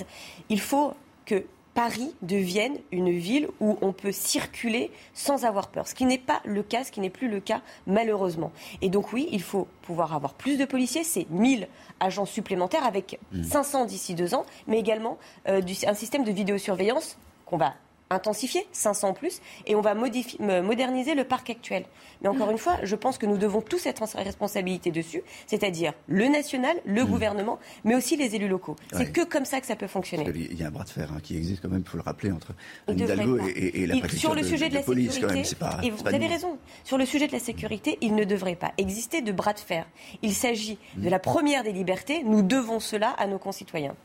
il 0.50 0.60
faut 0.60 0.95
que 1.26 1.46
Paris 1.76 2.16
devienne 2.22 2.78
une 2.94 3.12
ville 3.12 3.50
où 3.60 3.78
on 3.82 3.92
peut 3.92 4.14
circuler 4.14 4.92
sans 5.14 5.44
avoir 5.44 5.68
peur. 5.68 5.88
Ce 5.88 5.94
qui 5.94 6.06
n'est 6.06 6.18
pas 6.18 6.42
le 6.46 6.64
cas, 6.64 6.86
ce 6.86 6.92
qui 6.92 7.02
n'est 7.02 7.10
plus 7.10 7.28
le 7.28 7.42
cas 7.42 7.62
malheureusement. 7.86 8.54
Et 8.82 8.90
donc 8.90 9.12
oui, 9.12 9.28
il 9.32 9.42
faut 9.42 9.68
pouvoir 9.82 10.16
avoir 10.16 10.34
plus 10.34 10.58
de 10.58 10.64
policiers, 10.64 11.04
c'est 11.04 11.30
1000 11.30 11.68
agents 12.00 12.26
supplémentaires 12.26 12.86
avec 12.86 13.20
500 13.44 13.84
mmh. 13.84 13.88
d'ici 13.88 14.16
deux 14.16 14.34
ans, 14.34 14.46
mais 14.68 14.80
également 14.80 15.18
euh, 15.50 15.62
un 15.86 15.94
système 15.94 16.24
de 16.24 16.32
vidéosurveillance 16.32 17.18
qu'on 17.46 17.58
va 17.58 17.74
intensifier, 18.16 18.66
500 18.72 19.14
plus, 19.14 19.42
et 19.66 19.76
on 19.76 19.82
va 19.82 19.94
moderniser 19.94 21.16
le 21.16 21.24
parc 21.24 21.50
actuel. 21.50 21.86
Mais 22.22 22.30
encore 22.30 22.52
une 22.52 22.58
fois, 22.58 22.78
je 22.84 22.96
pense 22.96 23.18
que 23.18 23.26
nous 23.26 23.38
devons 23.38 23.62
tous 23.62 23.86
être 23.86 24.02
en 24.02 24.24
responsabilité 24.24 24.92
dessus, 24.92 25.22
c'est-à-dire 25.48 25.94
le 26.08 26.28
national, 26.28 26.76
le 26.86 27.04
mmh. 27.04 27.08
gouvernement, 27.08 27.60
mais 27.84 27.96
aussi 27.96 28.16
les 28.18 28.36
élus 28.36 28.48
locaux. 28.48 28.76
C'est 28.94 29.12
que 29.12 29.22
comme 29.22 29.46
ça 29.46 29.62
que 29.62 29.68
ça 29.68 29.76
peut 29.76 29.88
fonctionner. 29.88 30.26
Il 30.34 30.60
y 30.60 30.64
a 30.64 30.68
un 30.68 30.72
bras 30.72 30.84
de 30.84 30.90
fer 30.90 31.12
hein, 31.12 31.20
qui 31.22 31.38
existe 31.38 31.62
quand 31.62 31.70
même, 31.70 31.84
il 31.86 31.90
faut 31.90 31.98
le 31.98 32.04
rappeler, 32.04 32.32
entre 32.32 32.54
Hidalgo 32.88 33.40
et, 33.48 33.84
et, 33.84 33.88
la 33.88 33.98
préfecture 33.98 34.20
Sur 34.20 34.36
le 34.36 34.42
de, 34.42 34.48
sujet 34.48 34.70
de, 34.70 34.76
la, 34.76 34.82
police, 34.82 35.14
sécurité, 35.14 35.56
et 35.84 35.90
vous 35.90 36.08
avez 36.08 36.28
raison, 36.28 36.58
sur 36.84 36.98
le 36.98 37.06
sujet 37.06 37.28
de 37.28 37.34
la 37.34 37.40
sécurité, 37.40 37.98
il 38.02 38.16
ne 38.16 38.24
devrait 38.24 38.56
pas 38.56 38.72
exister 38.78 39.22
de 39.22 39.32
bras 39.32 39.54
de 39.54 39.60
fer. 39.60 39.86
Il 40.22 40.34
s'agit 40.34 40.78
de 40.96 41.08
mmh. 41.08 41.12
la 41.12 41.20
première 41.20 41.64
des 41.64 41.74
libertés, 41.74 42.24
nous 42.24 42.42
devons 42.42 42.80
cela 42.80 43.10
à 43.18 43.28
nos 43.28 43.40
concitoyens. 43.40 43.96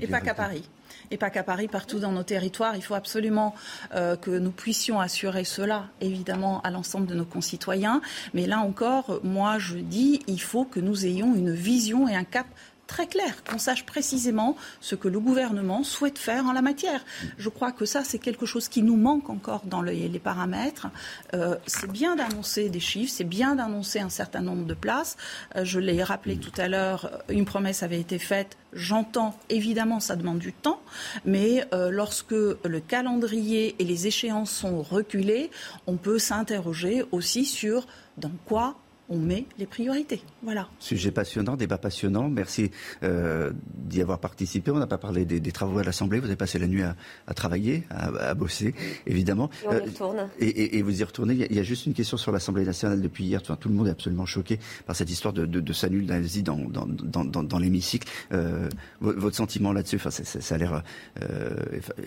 Et 0.00 0.06
pas 0.06 0.20
qu'à 0.20 0.34
Paris 0.34 0.68
et 1.10 1.18
pas 1.18 1.30
qu'à 1.30 1.42
Paris, 1.42 1.68
partout 1.68 1.98
dans 1.98 2.12
nos 2.12 2.22
territoires. 2.22 2.76
Il 2.76 2.82
faut 2.82 2.94
absolument 2.94 3.54
euh, 3.94 4.16
que 4.16 4.30
nous 4.30 4.50
puissions 4.50 5.00
assurer 5.00 5.44
cela, 5.44 5.86
évidemment, 6.00 6.60
à 6.62 6.70
l'ensemble 6.70 7.06
de 7.06 7.14
nos 7.14 7.24
concitoyens. 7.24 8.00
Mais 8.34 8.46
là 8.46 8.58
encore, 8.60 9.20
moi, 9.22 9.58
je 9.58 9.76
dis, 9.76 10.20
il 10.26 10.40
faut 10.40 10.64
que 10.64 10.80
nous 10.80 11.06
ayons 11.06 11.34
une 11.34 11.52
vision 11.52 12.08
et 12.08 12.14
un 12.14 12.24
cap 12.24 12.46
très 12.92 13.06
clair, 13.06 13.42
qu'on 13.44 13.56
sache 13.56 13.86
précisément 13.86 14.54
ce 14.82 14.94
que 14.94 15.08
le 15.08 15.18
gouvernement 15.18 15.82
souhaite 15.82 16.18
faire 16.18 16.44
en 16.44 16.52
la 16.52 16.60
matière. 16.60 17.00
Je 17.38 17.48
crois 17.48 17.72
que 17.72 17.86
ça, 17.86 18.04
c'est 18.04 18.18
quelque 18.18 18.44
chose 18.44 18.68
qui 18.68 18.82
nous 18.82 18.96
manque 18.96 19.30
encore 19.30 19.62
dans 19.64 19.80
les, 19.80 20.18
paramètres. 20.18 20.88
Euh, 21.32 21.56
c'est 21.66 21.90
bien 21.90 22.16
d'annoncer 22.16 22.68
des 22.68 22.80
chiffres, 22.80 23.10
c'est 23.10 23.24
bien 23.24 23.54
d'annoncer 23.54 24.00
un 24.00 24.10
certain 24.10 24.42
nombre 24.42 24.66
de 24.66 24.74
places. 24.74 25.16
Euh, 25.56 25.64
je 25.64 25.80
l'ai 25.80 26.02
rappelé 26.02 26.36
tout 26.36 26.52
à 26.58 26.68
l'heure, 26.68 27.22
une 27.30 27.46
promesse 27.46 27.82
avait 27.82 27.98
été 27.98 28.18
faite. 28.18 28.58
J'entends, 28.74 29.34
évidemment, 29.48 29.98
ça 29.98 30.14
demande 30.14 30.38
du 30.38 30.52
temps, 30.52 30.82
mais 31.24 31.64
euh, 31.72 31.90
lorsque 31.90 32.32
le 32.32 32.80
calendrier 32.86 33.74
et 33.78 33.84
les 33.84 34.06
échéances 34.06 34.50
sont 34.50 34.82
reculés, 34.82 35.50
on 35.86 35.96
peut 35.96 36.18
s'interroger 36.18 37.04
aussi 37.10 37.46
sur 37.46 37.86
dans 38.18 38.36
quoi 38.44 38.76
on 39.08 39.18
met 39.18 39.46
les 39.58 39.66
priorités. 39.66 40.22
Voilà. 40.42 40.68
Sujet 40.78 41.10
passionnant, 41.10 41.56
débat 41.56 41.78
passionnant. 41.78 42.28
Merci 42.28 42.70
euh, 43.02 43.52
d'y 43.74 44.00
avoir 44.00 44.18
participé. 44.18 44.70
On 44.70 44.78
n'a 44.78 44.86
pas 44.86 44.98
parlé 44.98 45.24
des, 45.24 45.52
travaux 45.52 45.78
à 45.78 45.84
l'Assemblée. 45.84 46.18
Vous 46.20 46.26
avez 46.26 46.36
passé 46.36 46.58
la 46.58 46.66
nuit 46.66 46.82
à, 46.82 47.34
travailler, 47.34 47.84
à, 47.90 48.34
bosser, 48.34 48.74
évidemment. 49.06 49.50
Et 49.64 49.66
on 49.66 49.72
y 49.72 49.74
euh, 49.74 49.80
retourne. 49.80 50.28
et, 50.38 50.82
vous 50.82 51.00
y 51.00 51.04
retournez. 51.04 51.34
Il 51.34 51.56
y, 51.56 51.58
a, 51.58 51.62
juste 51.62 51.86
une 51.86 51.94
question 51.94 52.16
sur 52.16 52.32
l'Assemblée 52.32 52.64
nationale 52.64 53.00
depuis 53.00 53.24
hier. 53.24 53.42
tout 53.42 53.68
le 53.68 53.74
monde 53.74 53.88
est 53.88 53.92
absolument 53.92 54.26
choqué 54.26 54.58
par 54.86 54.96
cette 54.96 55.10
histoire 55.10 55.34
de, 55.34 55.46
de, 55.46 55.60
de 55.60 56.00
Nazi 56.00 56.42
dans, 56.42 56.56
dans, 56.56 57.58
l'hémicycle. 57.58 58.08
Euh, 58.32 58.68
votre 59.00 59.36
sentiment 59.36 59.72
là-dessus, 59.72 59.96
enfin, 59.96 60.10
ça, 60.10 60.54
a 60.54 60.58
l'air. 60.58 60.82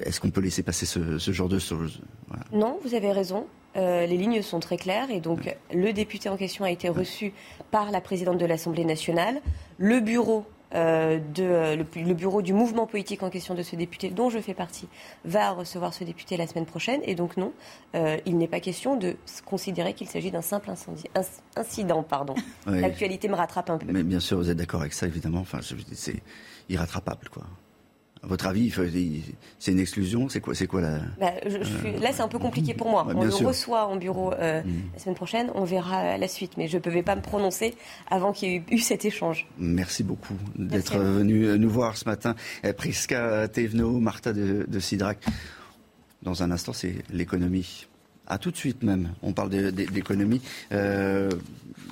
Est-ce 0.03 0.19
qu'on 0.19 0.31
peut 0.31 0.41
laisser 0.41 0.63
passer 0.63 0.85
ce, 0.85 1.31
genre 1.31 1.49
de 1.49 1.59
choses? 1.59 2.01
Non, 2.51 2.79
vous 2.83 2.95
avez 2.95 3.11
raison. 3.11 3.45
Euh, 3.75 4.05
les 4.05 4.17
lignes 4.17 4.41
sont 4.41 4.59
très 4.59 4.77
claires 4.77 5.09
et 5.11 5.19
donc 5.19 5.55
le 5.73 5.91
député 5.93 6.29
en 6.29 6.37
question 6.37 6.63
a 6.63 6.71
été 6.71 6.89
reçu 6.89 7.33
par 7.71 7.91
la 7.91 8.01
présidente 8.01 8.37
de 8.37 8.45
l'Assemblée 8.45 8.85
nationale. 8.85 9.41
Le 9.77 9.99
bureau 9.99 10.45
euh, 10.73 11.19
de, 11.33 11.77
le, 11.77 12.13
bureau 12.13 12.41
du 12.41 12.51
mouvement 12.51 12.87
politique 12.87 13.23
en 13.23 13.29
question 13.29 13.53
de 13.53 13.63
ce 13.63 13.75
député, 13.75 14.09
dont 14.09 14.29
je 14.29 14.39
fais 14.39 14.53
partie, 14.53 14.87
va 15.23 15.51
recevoir 15.51 15.93
ce 15.93 16.03
député 16.03 16.37
la 16.37 16.47
semaine 16.47 16.65
prochaine. 16.65 17.01
Et 17.05 17.15
donc 17.15 17.37
non, 17.37 17.53
euh, 17.95 18.17
il 18.25 18.37
n'est 18.37 18.47
pas 18.47 18.59
question 18.59 18.97
de 18.97 19.15
considérer 19.45 19.93
qu'il 19.93 20.07
s'agit 20.07 20.31
d'un 20.31 20.41
simple 20.41 20.69
incendie, 20.69 21.05
incident. 21.55 22.03
Pardon. 22.03 22.35
L'actualité 22.65 23.27
me 23.29 23.35
rattrape 23.35 23.69
un 23.69 23.77
peu. 23.77 23.91
Mais 23.91 24.03
bien 24.03 24.19
sûr, 24.19 24.37
vous 24.37 24.49
êtes 24.49 24.57
d'accord 24.57 24.81
avec 24.81 24.93
ça, 24.93 25.05
évidemment. 25.05 25.39
Enfin, 25.39 25.59
c'est 25.93 26.21
irrattrapable, 26.67 27.29
quoi. 27.29 27.43
Votre 28.27 28.47
avis, 28.47 28.73
c'est 29.59 29.71
une 29.71 29.79
exclusion 29.79 30.29
C'est 30.29 30.41
quoi, 30.41 30.55
c'est 30.55 30.67
quoi 30.67 30.81
la 30.81 30.99
bah, 31.19 31.31
Là, 32.01 32.11
c'est 32.11 32.21
un 32.21 32.27
peu 32.27 32.39
compliqué 32.39 32.73
pour 32.73 32.89
moi. 32.89 33.05
on 33.07 33.23
le 33.23 33.45
reçoit 33.45 33.87
en 33.87 33.95
bureau 33.95 34.33
euh, 34.33 34.61
mm. 34.63 34.81
la 34.93 34.99
semaine 34.99 35.15
prochaine. 35.15 35.51
On 35.55 35.63
verra 35.63 36.17
la 36.17 36.27
suite, 36.27 36.53
mais 36.57 36.67
je 36.67 36.77
ne 36.77 36.81
pouvais 36.81 37.03
pas 37.03 37.15
me 37.15 37.21
prononcer 37.21 37.75
avant 38.09 38.33
qu'il 38.33 38.49
y 38.49 38.55
ait 38.55 38.63
eu 38.71 38.79
cet 38.79 39.05
échange. 39.05 39.47
Merci 39.57 40.03
beaucoup 40.03 40.35
d'être 40.55 40.97
venu 40.97 41.57
nous 41.57 41.69
voir 41.69 41.97
ce 41.97 42.05
matin. 42.05 42.35
Priska 42.77 43.47
Tevno, 43.47 43.99
Martha 43.99 44.33
de, 44.33 44.65
de 44.67 44.79
Sidrac. 44.79 45.19
Dans 46.23 46.41
un 46.41 46.51
instant, 46.51 46.73
c'est 46.73 46.95
l'économie. 47.11 47.87
À 48.27 48.39
tout 48.39 48.49
de 48.49 48.57
suite 48.57 48.81
même. 48.83 49.13
On 49.21 49.33
parle 49.33 49.49
d'économie. 49.71 50.41
Euh, 50.71 51.29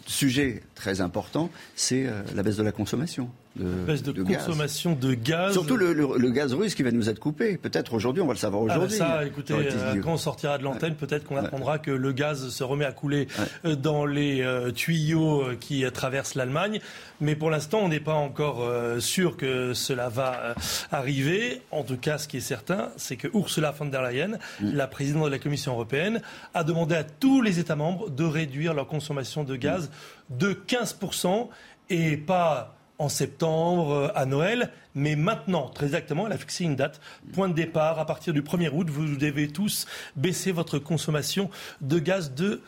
sujet 0.08 0.64
très 0.74 1.02
important, 1.02 1.50
c'est 1.76 2.08
euh, 2.08 2.24
la 2.34 2.42
baisse 2.42 2.58
de 2.58 2.64
la 2.64 2.72
consommation. 2.72 3.30
De, 3.56 3.66
baisse 3.86 4.04
de, 4.04 4.24
consommation 4.24 4.94
de 4.94 5.14
gaz. 5.14 5.54
Surtout 5.54 5.78
le, 5.78 6.32
gaz 6.32 6.54
russe 6.54 6.76
qui 6.76 6.84
va 6.84 6.92
nous 6.92 7.10
être 7.10 7.20
coupé. 7.20 7.58
Peut-être 7.58 7.94
aujourd'hui, 7.94 8.22
on 8.22 8.28
va 8.28 8.34
le 8.34 8.40
savoir 8.40 8.64
ah, 8.64 8.76
aujourd'hui. 8.76 8.98
ça, 8.98 9.26
écoutez, 9.26 9.54
euh, 9.54 10.02
quand 10.02 10.14
on 10.14 10.18
sortira 10.18 10.58
de 10.58 10.64
l'antenne, 10.64 10.96
peut-être 10.96 11.26
qu'on 11.26 11.38
apprendra 11.38 11.78
que 11.80 11.92
le 11.92 12.12
gaz 12.12 12.50
se 12.50 12.64
remet 12.64 12.86
à 12.86 12.92
couler 12.92 13.28
euh, 13.66 13.76
dans 13.76 14.06
les 14.06 14.42
euh, 14.42 14.72
tuyaux 14.72 15.44
qui 15.60 15.84
traversent 15.92 16.36
l'Allemagne. 16.36 16.80
Mais 17.22 17.36
pour 17.36 17.50
l'instant, 17.50 17.80
on 17.80 17.90
n'est 17.90 18.00
pas 18.00 18.14
encore 18.14 18.68
sûr 19.00 19.38
que 19.38 19.74
cela 19.74 20.10
va 20.10 20.56
arriver. 20.92 21.62
En 21.72 21.84
tout 21.84 21.98
cas, 21.98 22.18
ce 22.18 22.28
qui 22.28 22.38
est 22.38 22.42
certain, 22.42 22.90
c'est 22.98 23.16
que 23.16 23.28
Ursula 23.34 23.72
von 23.72 23.86
der 23.86 24.02
Leyen, 24.02 24.40
mm. 24.60 24.74
la 24.74 24.88
présidente 24.88 25.26
de 25.26 25.30
la 25.30 25.40
Commission 25.40 25.74
européenne, 25.74 26.22
a 26.54 26.64
demandé 26.64 26.96
à 26.96 27.04
tous 27.04 27.42
les 27.42 27.60
États 27.60 27.76
membres 27.76 28.10
de 28.10 28.24
réduire 28.24 28.74
leur 28.74 28.88
consommation 28.88 29.44
de 29.44 29.56
gaz 29.56 29.90
de 30.30 30.54
15% 30.54 31.50
et 31.90 32.18
pas 32.18 32.76
en 33.00 33.10
septembre, 33.10 33.92
euh, 33.92 34.08
à 34.16 34.26
Noël, 34.26 34.72
mais 34.96 35.16
maintenant, 35.16 35.70
très 35.70 35.88
exactement, 35.88 36.28
elle 36.28 36.34
a 36.34 36.38
fixé 36.38 36.64
une 36.64 36.76
date, 36.76 37.02
point 37.34 37.50
de 37.50 37.54
départ, 37.54 38.00
à 38.00 38.06
partir 38.06 38.34
du 38.34 38.42
1er 38.42 38.70
août, 38.72 38.90
vous 38.90 39.16
devez 39.16 39.48
tous 39.48 39.88
baisser 40.16 40.52
votre 40.52 40.80
consommation 40.80 41.50
de 41.82 42.00
gaz 42.00 42.34
de 42.34 42.62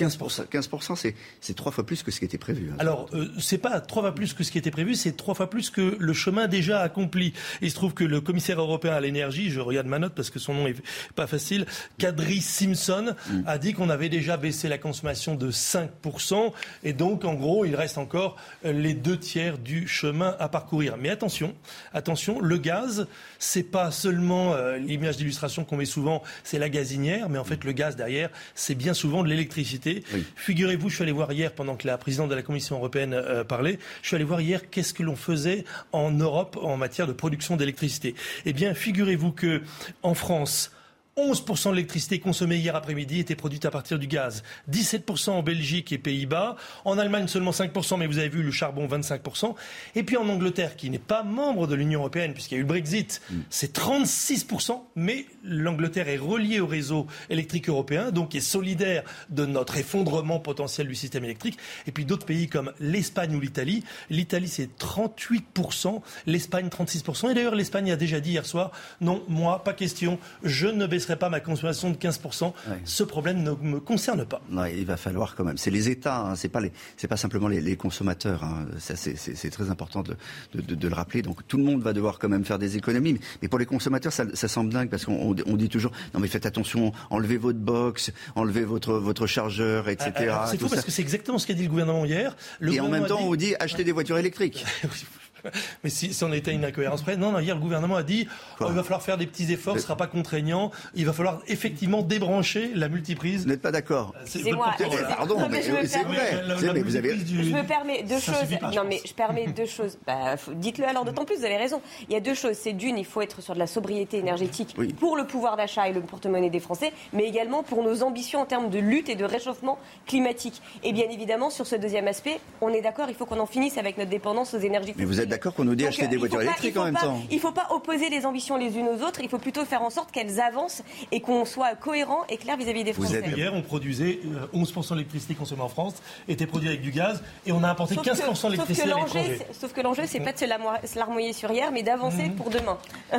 15%, 0.00 0.46
15% 0.48 1.12
c'est 1.40 1.54
trois 1.54 1.72
fois 1.72 1.84
plus 1.84 2.02
que 2.02 2.10
ce 2.10 2.18
qui 2.18 2.24
était 2.24 2.38
prévu. 2.38 2.70
Hein. 2.70 2.76
Alors, 2.78 3.08
euh, 3.12 3.28
c'est 3.38 3.58
pas 3.58 3.80
trois 3.80 4.02
fois 4.02 4.14
plus 4.14 4.32
que 4.32 4.44
ce 4.44 4.50
qui 4.50 4.58
était 4.58 4.70
prévu, 4.70 4.94
c'est 4.94 5.12
trois 5.12 5.34
fois 5.34 5.50
plus 5.50 5.70
que 5.70 5.96
le 5.98 6.12
chemin 6.12 6.48
déjà 6.48 6.80
accompli. 6.80 7.34
Il 7.60 7.70
se 7.70 7.74
trouve 7.74 7.92
que 7.92 8.04
le 8.04 8.20
commissaire 8.20 8.60
européen 8.60 8.92
à 8.92 9.00
l'énergie, 9.00 9.50
je 9.50 9.60
regarde 9.60 9.86
ma 9.86 9.98
note 9.98 10.14
parce 10.14 10.30
que 10.30 10.38
son 10.38 10.54
nom 10.54 10.66
est 10.66 10.76
pas 11.14 11.26
facile, 11.26 11.66
Kadri 11.98 12.40
Simpson, 12.40 13.14
mm. 13.28 13.42
a 13.46 13.58
dit 13.58 13.74
qu'on 13.74 13.90
avait 13.90 14.08
déjà 14.08 14.36
baissé 14.36 14.68
la 14.68 14.78
consommation 14.78 15.34
de 15.34 15.50
5%. 15.50 16.52
Et 16.82 16.92
donc, 16.92 17.24
en 17.24 17.34
gros, 17.34 17.64
il 17.64 17.76
reste 17.76 17.98
encore 17.98 18.36
les 18.64 18.94
deux 18.94 19.18
tiers 19.18 19.58
du 19.58 19.86
chemin 19.86 20.36
à 20.38 20.48
parcourir. 20.48 20.96
Mais 20.98 21.10
attention, 21.10 21.54
attention, 21.92 22.40
le 22.40 22.56
gaz, 22.56 23.06
c'est 23.38 23.62
pas 23.62 23.90
seulement 23.90 24.54
euh, 24.54 24.76
l'image 24.78 25.16
d'illustration 25.16 25.64
qu'on 25.64 25.76
met 25.76 25.84
souvent, 25.84 26.22
c'est 26.44 26.58
la 26.58 26.68
gazinière, 26.68 27.28
mais 27.28 27.38
en 27.38 27.44
fait, 27.44 27.64
le 27.64 27.72
gaz 27.72 27.96
derrière, 27.96 28.30
c'est 28.54 28.74
bien 28.74 28.94
souvent 28.94 29.22
de 29.22 29.28
l'électricité 29.28 29.89
Figurez-vous, 30.36 30.88
je 30.88 30.94
suis 30.96 31.02
allé 31.02 31.12
voir 31.12 31.32
hier, 31.32 31.52
pendant 31.52 31.76
que 31.76 31.86
la 31.86 31.98
présidente 31.98 32.30
de 32.30 32.34
la 32.34 32.42
Commission 32.42 32.76
européenne 32.76 33.14
euh, 33.14 33.44
parlait, 33.44 33.78
je 34.02 34.08
suis 34.08 34.16
allé 34.16 34.24
voir 34.24 34.40
hier 34.40 34.70
qu'est-ce 34.70 34.94
que 34.94 35.02
l'on 35.02 35.16
faisait 35.16 35.64
en 35.92 36.10
Europe 36.10 36.58
en 36.62 36.76
matière 36.76 37.06
de 37.06 37.12
production 37.12 37.56
d'électricité. 37.56 38.14
Eh 38.44 38.52
bien, 38.52 38.74
figurez-vous 38.74 39.32
que 39.32 39.62
en 40.02 40.14
France, 40.14 40.72
11% 41.16 41.70
de 41.70 41.74
l'électricité 41.74 42.18
consommée 42.20 42.56
hier 42.56 42.76
après-midi 42.76 43.20
était 43.20 43.34
produite 43.34 43.64
à 43.64 43.70
partir 43.70 43.98
du 43.98 44.06
gaz. 44.06 44.42
17% 44.70 45.30
en 45.30 45.42
Belgique 45.42 45.92
et 45.92 45.98
Pays-Bas. 45.98 46.56
En 46.84 46.98
Allemagne, 46.98 47.26
seulement 47.26 47.50
5%, 47.50 47.98
mais 47.98 48.06
vous 48.06 48.18
avez 48.18 48.28
vu 48.28 48.42
le 48.42 48.50
charbon, 48.50 48.86
25%. 48.86 49.54
Et 49.96 50.02
puis 50.02 50.16
en 50.16 50.28
Angleterre, 50.28 50.76
qui 50.76 50.88
n'est 50.88 50.98
pas 50.98 51.22
membre 51.22 51.66
de 51.66 51.74
l'Union 51.74 52.00
européenne, 52.00 52.32
puisqu'il 52.32 52.54
y 52.54 52.56
a 52.56 52.58
eu 52.58 52.62
le 52.62 52.68
Brexit, 52.68 53.20
mm. 53.30 53.40
c'est 53.50 53.76
36%, 53.76 54.80
mais 54.96 55.26
l'Angleterre 55.44 56.08
est 56.08 56.16
reliée 56.16 56.60
au 56.60 56.66
réseau 56.66 57.06
électrique 57.28 57.68
européen, 57.68 58.10
donc 58.12 58.34
est 58.34 58.40
solidaire 58.40 59.02
de 59.30 59.46
notre 59.46 59.76
effondrement 59.76 60.40
potentiel 60.40 60.86
du 60.86 60.94
système 60.94 61.24
électrique. 61.24 61.58
Et 61.86 61.92
puis 61.92 62.04
d'autres 62.04 62.26
pays 62.26 62.48
comme 62.48 62.72
l'Espagne 62.78 63.34
ou 63.34 63.40
l'Italie. 63.40 63.84
L'Italie, 64.10 64.48
c'est 64.48 64.78
38%, 64.78 66.00
l'Espagne, 66.26 66.68
36%. 66.68 67.30
Et 67.30 67.34
d'ailleurs, 67.34 67.54
l'Espagne 67.54 67.90
a 67.92 67.96
déjà 67.96 68.20
dit 68.20 68.30
hier 68.30 68.46
soir, 68.46 68.70
non, 69.00 69.22
moi, 69.28 69.64
pas 69.64 69.72
question, 69.72 70.18
je 70.42 70.68
ne 70.68 70.86
baisserai 71.00 71.16
pas 71.16 71.30
ma 71.30 71.40
consommation 71.40 71.90
de 71.90 71.96
15%. 71.96 72.52
Ce 72.84 73.02
problème 73.02 73.42
ne 73.42 73.52
me 73.52 73.80
concerne 73.80 74.24
pas. 74.24 74.40
il 74.74 74.84
va 74.84 74.96
falloir 74.96 75.34
quand 75.34 75.44
même. 75.44 75.56
C'est 75.56 75.70
les 75.70 75.88
États, 75.88 76.20
hein, 76.20 76.36
c'est 76.36 76.48
pas 76.48 76.60
c'est 76.96 77.08
pas 77.08 77.16
simplement 77.16 77.48
les, 77.48 77.76
consommateurs. 77.76 78.44
Hein. 78.44 78.66
c'est, 78.78 79.50
très 79.50 79.70
important 79.70 80.02
de, 80.02 80.16
le 80.54 80.94
rappeler. 80.94 81.22
Donc 81.22 81.46
tout 81.48 81.56
le 81.56 81.64
monde 81.64 81.82
va 81.82 81.92
devoir 81.92 82.18
quand 82.18 82.28
même 82.28 82.44
faire 82.44 82.58
des 82.58 82.76
économies. 82.76 83.18
Mais, 83.42 83.48
pour 83.48 83.58
les 83.58 83.66
consommateurs, 83.66 84.12
ça, 84.12 84.48
semble 84.48 84.72
dingue 84.72 84.90
parce 84.90 85.04
qu'on 85.04 85.34
dit 85.34 85.68
toujours 85.68 85.92
non 86.12 86.20
mais 86.20 86.28
faites 86.28 86.46
attention, 86.46 86.92
enlevez 87.08 87.36
votre 87.36 87.58
box, 87.58 88.12
enlevez 88.34 88.64
votre 88.64 88.94
votre 88.94 89.26
chargeur, 89.26 89.88
etc. 89.88 90.12
Ah, 90.32 90.46
c'est 90.50 90.58
fou 90.58 90.68
parce 90.68 90.84
que 90.84 90.90
c'est 90.90 91.02
exactement 91.02 91.38
ce 91.38 91.46
qu'a 91.46 91.54
dit 91.54 91.62
le 91.62 91.68
gouvernement 91.68 92.04
hier. 92.04 92.36
Et 92.60 92.80
en 92.80 92.88
même 92.88 93.06
temps, 93.06 93.20
on 93.20 93.26
vous 93.26 93.36
dit 93.36 93.54
achetez 93.58 93.84
des 93.84 93.92
voitures 93.92 94.18
électriques. 94.18 94.64
Mais 95.84 95.90
si, 95.90 96.12
si 96.12 96.24
on 96.24 96.32
était 96.32 96.52
une 96.52 96.64
incohérence 96.64 97.02
près, 97.02 97.16
non, 97.16 97.32
non, 97.32 97.40
hier 97.40 97.54
le 97.54 97.60
gouvernement 97.60 97.96
a 97.96 98.02
dit 98.02 98.28
oh, 98.60 98.66
il 98.68 98.74
va 98.74 98.82
falloir 98.82 99.02
faire 99.02 99.18
des 99.18 99.26
petits 99.26 99.52
efforts, 99.52 99.74
ce 99.74 99.78
ne 99.78 99.82
sera 99.84 99.96
pas 99.96 100.06
contraignant, 100.06 100.70
il 100.94 101.06
va 101.06 101.12
falloir 101.12 101.40
effectivement 101.48 102.02
débrancher 102.02 102.70
la 102.74 102.88
multiprise. 102.88 103.42
Vous 103.42 103.48
n'êtes 103.48 103.62
pas 103.62 103.72
d'accord 103.72 104.14
C'est 104.24 104.42
moi. 104.52 104.74
Pardon, 105.16 105.48
mais, 105.50 105.62
c'est 105.62 106.02
vrai. 106.02 106.82
vous 106.82 106.96
avez... 106.96 107.16
Je 107.18 107.54
me 107.54 107.66
permets 107.66 108.02
deux 108.02 108.18
choses. 108.18 108.34
non, 108.74 108.84
mais 108.88 109.00
je 109.04 109.12
permets 109.12 109.46
deux 109.48 109.66
choses. 109.66 109.98
Bah, 110.06 110.36
dites-le 110.54 110.86
alors 110.86 111.04
d'autant 111.04 111.24
plus, 111.24 111.36
vous 111.36 111.44
avez 111.44 111.56
raison. 111.56 111.80
Il 112.08 112.12
y 112.12 112.16
a 112.16 112.20
deux 112.20 112.34
choses. 112.34 112.56
C'est 112.56 112.72
d'une, 112.72 112.98
il 112.98 113.04
faut 113.04 113.20
être 113.20 113.42
sur 113.42 113.54
de 113.54 113.58
la 113.58 113.66
sobriété 113.66 114.18
énergétique 114.18 114.76
pour 114.98 115.16
le 115.16 115.26
pouvoir 115.26 115.56
d'achat 115.56 115.88
et 115.88 115.92
le 115.92 116.00
porte-monnaie 116.00 116.50
des 116.50 116.60
Français, 116.60 116.92
mais 117.12 117.24
également 117.24 117.62
pour 117.62 117.82
nos 117.82 118.02
ambitions 118.02 118.40
en 118.40 118.46
termes 118.46 118.70
de 118.70 118.78
lutte 118.78 119.08
et 119.08 119.14
de 119.14 119.24
réchauffement 119.24 119.78
climatique. 120.06 120.60
Et 120.82 120.92
bien 120.92 121.08
évidemment, 121.10 121.50
sur 121.50 121.66
ce 121.66 121.76
deuxième 121.76 122.08
aspect, 122.08 122.40
on 122.60 122.68
est 122.70 122.82
d'accord, 122.82 123.08
il 123.08 123.14
faut 123.14 123.26
qu'on 123.26 123.40
en 123.40 123.46
finisse 123.46 123.78
avec 123.78 123.98
notre 123.98 124.10
dépendance 124.10 124.54
aux 124.54 124.58
énergies 124.58 124.92
fossiles 124.92 125.28
d'accord 125.30 125.54
qu'on 125.54 125.64
nous 125.64 125.74
dit 125.74 125.86
acheter 125.86 126.08
des 126.08 126.16
voitures 126.16 126.42
électriques 126.42 126.76
en 126.76 126.84
même 126.84 126.96
temps. 126.96 127.22
Il 127.30 127.36
ne 127.36 127.40
faut 127.40 127.52
pas 127.52 127.68
opposer 127.70 128.10
les 128.10 128.26
ambitions 128.26 128.56
les 128.56 128.76
unes 128.76 128.88
aux 128.88 129.02
autres. 129.02 129.20
Il 129.22 129.28
faut 129.28 129.38
plutôt 129.38 129.64
faire 129.64 129.82
en 129.82 129.90
sorte 129.90 130.10
qu'elles 130.12 130.40
avancent 130.40 130.82
et 131.12 131.20
qu'on 131.20 131.44
soit 131.44 131.74
cohérent 131.74 132.24
et 132.28 132.36
clair 132.36 132.56
vis-à-vis 132.56 132.84
des 132.84 132.92
Français. 132.92 133.22
Hier, 133.34 133.52
on 133.54 133.62
produisait 133.62 134.20
11% 134.54 134.90
de 134.90 134.94
l'électricité 134.96 135.34
consommée 135.34 135.62
en 135.62 135.68
France 135.68 135.94
était 136.28 136.46
produite 136.46 136.68
avec 136.68 136.82
du 136.82 136.90
gaz 136.90 137.22
et 137.46 137.52
on 137.52 137.62
a 137.62 137.70
apporté 137.70 137.94
15% 137.94 138.46
de 138.46 138.52
l'électricité 138.52 138.90
à 138.90 139.54
Sauf 139.58 139.72
que 139.72 139.80
l'enjeu, 139.80 140.02
c'est 140.06 140.20
pas 140.20 140.32
de 140.32 140.38
se 140.38 140.98
larmoyer 140.98 141.32
sur 141.32 141.50
hier, 141.50 141.70
mais 141.72 141.82
d'avancer 141.82 142.24
mhm. 142.24 142.34
pour 142.34 142.50
demain. 142.50 142.78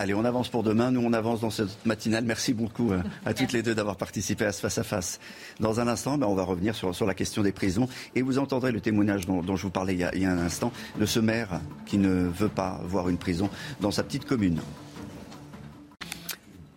Allez, 0.00 0.14
on 0.14 0.24
avance 0.24 0.48
pour 0.48 0.62
demain. 0.62 0.90
Nous, 0.90 1.02
on 1.04 1.12
avance 1.12 1.42
dans 1.42 1.50
cette 1.50 1.84
matinale. 1.84 2.24
Merci 2.24 2.54
beaucoup 2.54 2.90
euh, 2.90 3.02
à, 3.26 3.34
toutes 3.34 3.52
les 3.52 3.62
deux 3.62 3.74
d'avoir 3.74 3.96
participé 3.96 4.46
à 4.46 4.52
ce 4.52 4.62
face-à-face. 4.62 5.20
Dans 5.58 5.78
un 5.78 5.88
instant, 5.88 6.16
ben, 6.16 6.26
on 6.26 6.34
va 6.34 6.42
revenir 6.42 6.74
sur, 6.74 7.04
la 7.04 7.12
question 7.12 7.42
des 7.42 7.52
prisons. 7.52 7.86
Et 8.14 8.22
vous 8.22 8.38
entendrez 8.38 8.72
le 8.72 8.80
témoignage 8.80 9.26
dont, 9.26 9.56
je 9.56 9.62
vous 9.62 9.70
parlais 9.70 9.92
il 9.92 10.00
y, 10.00 10.04
a, 10.04 10.14
il 10.14 10.22
y, 10.22 10.24
a, 10.24 10.30
un 10.30 10.38
instant 10.38 10.72
de 10.98 11.04
ce 11.04 11.20
maire 11.20 11.60
qui 11.84 11.98
ne 11.98 12.08
veut 12.08 12.48
pas 12.48 12.80
voir 12.84 13.10
une 13.10 13.18
prison 13.18 13.50
dans 13.82 13.90
sa 13.90 14.02
petite 14.02 14.24
commune. 14.24 14.62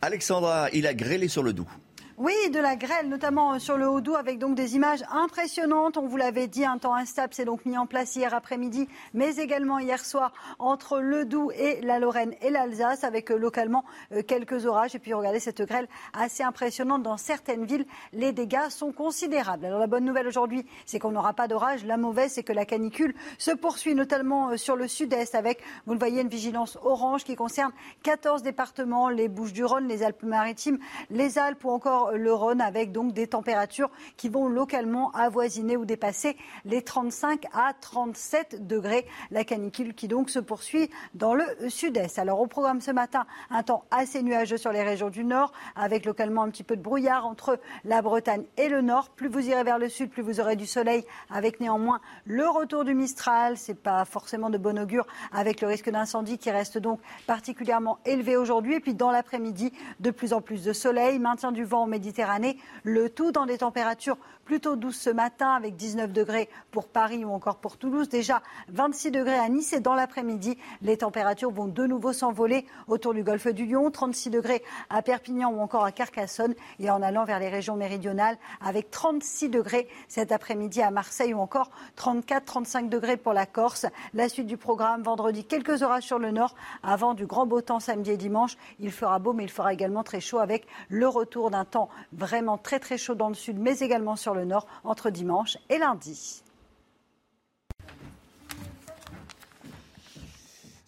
Alexandra, 0.02 0.68
il 0.74 0.86
a 0.86 0.94
grêlé 0.94 1.30
sur 1.30 1.44
le 1.44 1.54
doux. 1.54 1.70
Oui, 2.20 2.36
de 2.52 2.60
la 2.60 2.76
grêle, 2.76 3.10
notamment 3.10 3.56
euh, 3.56 3.60
sur 3.60 3.76
le 3.76 3.90
Haut-Doubs, 3.90 4.16
avec 4.16 4.38
donc 4.38 4.54
des 4.54 4.76
images 4.76 5.04
impressionnantes. 5.12 5.98
On 5.98 6.06
vous 6.06 6.18
l'avait 6.18 6.46
dit, 6.46 6.64
un 6.64 6.78
temps 6.78 6.94
instable 6.94 7.34
s'est 7.34 7.44
donc 7.44 7.66
mis 7.66 7.76
en 7.76 7.88
place 7.88 8.16
hier 8.16 8.36
après-midi, 8.36 8.88
mais 9.16 9.38
également 9.38 9.80
hier 9.80 10.06
soir 10.06 10.32
entre 10.60 11.00
le 11.00 11.26
Doubs 11.26 11.52
et 11.54 11.82
la 11.82 11.98
Lorraine 11.98 12.36
et 12.44 12.52
l'Alsace, 12.52 13.04
avec 13.04 13.32
euh, 13.32 13.38
localement 13.38 13.84
euh, 14.12 14.22
quelques 14.22 14.68
orages. 14.68 14.94
Et 14.94 15.00
puis 15.00 15.12
regardez 15.16 15.40
cette 15.40 15.64
grêle 15.64 15.88
assez 16.14 16.44
impressionnante 16.44 17.02
dans 17.02 17.18
certaines 17.18 17.66
villes. 17.66 17.88
Les 18.12 18.32
dégâts 18.32 18.70
sont 18.70 18.92
considérables. 18.92 19.66
Alors 19.66 19.80
la 19.80 19.88
bonne 19.88 20.06
nouvelle 20.06 20.28
aujourd'hui, 20.28 20.68
c'est 20.86 21.00
qu'on 21.00 21.14
n'aura 21.14 21.34
pas 21.34 21.48
d'orage. 21.48 21.84
La 21.84 21.98
mauvaise, 21.98 22.34
c'est 22.34 22.44
que 22.44 22.54
la 22.54 22.66
canicule 22.66 23.16
se 23.40 23.50
poursuit, 23.50 23.96
notamment 23.96 24.56
sur 24.56 24.76
le 24.76 24.88
sud-est, 24.88 25.34
avec, 25.34 25.64
vous 25.88 25.94
le 25.94 26.00
voyez, 26.00 26.22
une 26.22 26.30
vigilance 26.30 26.78
orange 26.84 27.24
qui 27.24 27.36
concerne 27.36 27.72
14 28.04 28.44
départements, 28.44 29.10
les 29.10 29.30
Bouches-du-Rhône, 29.30 29.88
les 29.88 30.04
Alpes-Maritimes, 30.04 30.78
les 31.10 31.40
Alpes 31.40 31.66
ou 31.66 31.72
encore 31.72 32.03
le 32.12 32.34
Rhône 32.34 32.62
avec 32.62 32.92
donc 32.92 33.14
des 33.14 33.28
températures 33.28 33.90
qui 34.18 34.30
vont 34.30 34.48
localement 34.48 35.12
avoisiner 35.12 35.78
ou 35.78 35.86
dépasser 35.86 36.38
les 36.66 36.82
35 36.82 37.46
à 37.54 37.74
37 37.74 38.68
degrés. 38.68 39.06
La 39.32 39.44
canicule 39.44 39.94
qui 39.94 40.08
donc 40.08 40.30
se 40.30 40.40
poursuit 40.40 40.90
dans 41.14 41.34
le 41.34 41.46
sud-est. 41.70 42.20
Alors 42.20 42.42
au 42.42 42.48
programme 42.48 42.82
ce 42.82 42.92
matin, 42.92 43.26
un 43.50 43.64
temps 43.64 43.86
assez 43.92 44.22
nuageux 44.24 44.58
sur 44.58 44.72
les 44.72 44.84
régions 44.84 45.10
du 45.10 45.24
nord 45.24 45.52
avec 45.76 46.06
localement 46.06 46.44
un 46.44 46.50
petit 46.50 46.64
peu 46.64 46.76
de 46.76 46.82
brouillard 46.82 47.26
entre 47.26 47.60
la 47.86 48.02
Bretagne 48.02 48.44
et 48.58 48.70
le 48.70 48.82
nord. 48.82 49.10
Plus 49.10 49.28
vous 49.28 49.48
irez 49.48 49.64
vers 49.64 49.80
le 49.80 49.90
sud, 49.90 50.10
plus 50.10 50.24
vous 50.24 50.40
aurez 50.40 50.56
du 50.56 50.66
soleil 50.66 51.06
avec 51.30 51.60
néanmoins 51.60 52.00
le 52.26 52.48
retour 52.48 52.86
du 52.86 52.94
Mistral. 52.94 53.58
C'est 53.58 53.74
pas 53.82 54.06
forcément 54.06 54.50
de 54.50 54.58
bon 54.58 54.80
augure 54.80 55.06
avec 55.32 55.62
le 55.62 55.68
risque 55.68 55.90
d'incendie 55.90 56.38
qui 56.38 56.52
reste 56.52 56.78
donc 56.78 57.00
particulièrement 57.28 58.00
élevé 58.06 58.38
aujourd'hui. 58.38 58.76
Et 58.76 58.80
puis 58.80 58.94
dans 58.94 59.12
l'après-midi, 59.12 59.74
de 60.00 60.12
plus 60.12 60.34
en 60.34 60.42
plus 60.42 60.64
de 60.64 60.74
soleil, 60.74 61.20
maintien 61.20 61.52
du 61.52 61.64
vent 61.64 61.86
Méditerranée, 61.94 62.58
le 62.84 63.08
tout 63.08 63.32
dans 63.32 63.46
des 63.46 63.60
températures 63.60 64.18
plutôt 64.46 64.76
douces 64.76 65.00
ce 65.00 65.12
matin 65.12 65.52
avec 65.54 65.76
19 65.76 66.12
degrés 66.12 66.50
pour 66.72 66.88
Paris 66.88 67.24
ou 67.24 67.32
encore 67.32 67.58
pour 67.58 67.78
Toulouse, 67.78 68.10
déjà 68.10 68.42
26 68.70 69.12
degrés 69.12 69.38
à 69.38 69.48
Nice 69.48 69.74
et 69.74 69.80
dans 69.80 69.94
l'après-midi, 69.94 70.58
les 70.82 70.98
températures 70.98 71.52
vont 71.52 71.68
de 71.68 71.86
nouveau 71.86 72.12
s'envoler 72.12 72.66
autour 72.88 73.14
du 73.14 73.24
golfe 73.24 73.48
du 73.48 73.68
Lion, 73.68 73.92
36 73.92 74.32
degrés 74.32 74.64
à 74.90 75.04
Perpignan 75.04 75.52
ou 75.52 75.60
encore 75.62 75.86
à 75.86 75.92
Carcassonne 75.92 76.56
et 76.80 76.90
en 76.90 77.04
allant 77.04 77.26
vers 77.26 77.40
les 77.40 77.50
régions 77.50 77.76
méridionales 77.76 78.38
avec 78.60 78.90
36 78.90 79.50
degrés 79.50 79.88
cet 80.08 80.32
après-midi 80.32 80.82
à 80.82 80.90
Marseille 80.90 81.36
ou 81.36 81.40
encore 81.40 81.70
34-35 81.98 82.90
degrés 82.90 83.18
pour 83.18 83.34
la 83.34 83.46
Corse. 83.46 83.86
La 84.16 84.30
suite 84.30 84.48
du 84.48 84.58
programme, 84.58 85.04
vendredi, 85.04 85.46
quelques 85.46 85.84
orages 85.84 86.04
sur 86.04 86.18
le 86.18 86.32
nord 86.32 86.56
avant 86.82 87.14
du 87.14 87.28
grand 87.28 87.46
beau 87.46 87.62
temps 87.62 87.80
samedi 87.80 88.10
et 88.10 88.18
dimanche. 88.18 88.58
Il 88.80 88.92
fera 88.92 89.20
beau 89.20 89.34
mais 89.34 89.44
il 89.44 89.52
fera 89.52 89.74
également 89.74 90.02
très 90.02 90.22
chaud 90.22 90.40
avec 90.40 90.66
le 90.90 91.08
retour 91.08 91.52
d'un 91.52 91.66
temps 91.66 91.83
vraiment 92.12 92.58
très 92.58 92.80
très 92.80 92.98
chaud 92.98 93.16
dans 93.16 93.30
le 93.30 93.36
sud, 93.36 93.60
mais 93.60 93.80
également 93.80 94.16
sur 94.16 94.34
le 94.34 94.46
nord 94.46 94.68
entre 94.84 95.10
dimanche 95.10 95.58
et 95.70 95.78
lundi. 95.78 96.44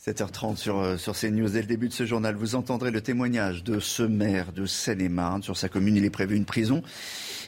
7h30 0.06 0.56
sur, 0.56 0.78
euh, 0.78 0.98
sur 0.98 1.16
CNews. 1.16 1.50
Dès 1.50 1.62
le 1.62 1.68
début 1.68 1.88
de 1.88 1.94
ce 1.94 2.06
journal, 2.06 2.36
vous 2.36 2.54
entendrez 2.54 2.92
le 2.92 3.02
témoignage 3.02 3.64
de 3.64 3.80
ce 3.80 4.04
maire 4.04 4.52
de 4.52 4.68
Seine-et-Marne. 4.68 5.42
Sur 5.42 5.58
sa 5.58 5.68
commune, 5.68 5.96
il 5.96 6.06
est 6.06 6.12
prévu 6.12 6.36
une 6.36 6.46
prison. 6.46 6.84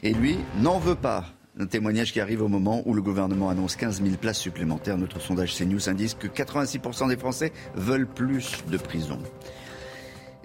Et 0.02 0.12
lui 0.12 0.38
n'en 0.56 0.80
veut 0.80 0.96
pas. 0.96 1.26
Un 1.60 1.66
témoignage 1.66 2.12
qui 2.12 2.20
arrive 2.20 2.42
au 2.42 2.48
moment 2.48 2.82
où 2.84 2.94
le 2.94 3.02
gouvernement 3.02 3.48
annonce 3.48 3.76
15 3.76 4.02
000 4.02 4.16
places 4.16 4.38
supplémentaires. 4.38 4.98
Notre 4.98 5.20
sondage 5.20 5.56
CNews 5.56 5.88
indique 5.88 6.18
que 6.18 6.26
86% 6.26 7.08
des 7.08 7.16
Français 7.16 7.52
veulent 7.74 8.08
plus 8.08 8.64
de 8.68 8.76
prisons. 8.76 9.22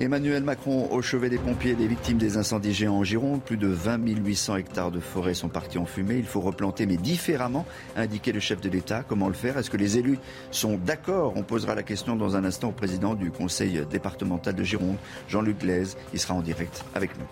Emmanuel 0.03 0.43
Macron 0.43 0.89
au 0.91 1.01
chevet 1.01 1.29
des 1.29 1.37
pompiers 1.37 1.75
des 1.75 1.87
victimes 1.87 2.17
des 2.17 2.35
incendies 2.35 2.73
géants 2.73 2.97
en 2.97 3.03
Gironde. 3.05 3.41
Plus 3.41 3.55
de 3.55 3.67
20 3.67 4.05
800 4.05 4.57
hectares 4.57 4.91
de 4.91 4.99
forêt 4.99 5.33
sont 5.33 5.47
partis 5.47 5.77
en 5.77 5.85
fumée. 5.85 6.17
Il 6.17 6.25
faut 6.25 6.41
replanter, 6.41 6.85
mais 6.85 6.97
différemment, 6.97 7.65
a 7.95 8.01
indiqué 8.01 8.33
le 8.33 8.41
chef 8.41 8.59
de 8.59 8.67
l'État. 8.67 9.05
Comment 9.07 9.29
le 9.29 9.33
faire? 9.33 9.57
Est-ce 9.57 9.69
que 9.69 9.77
les 9.77 9.97
élus 9.97 10.19
sont 10.51 10.77
d'accord? 10.77 11.31
On 11.37 11.43
posera 11.43 11.73
la 11.73 11.83
question 11.83 12.17
dans 12.17 12.35
un 12.35 12.43
instant 12.43 12.67
au 12.67 12.73
président 12.73 13.15
du 13.15 13.31
conseil 13.31 13.81
départemental 13.89 14.55
de 14.55 14.63
Gironde, 14.65 14.97
Jean-Luc 15.29 15.59
Glaise. 15.59 15.95
Il 16.13 16.19
sera 16.19 16.33
en 16.33 16.41
direct 16.41 16.83
avec 16.95 17.17
nous. 17.17 17.27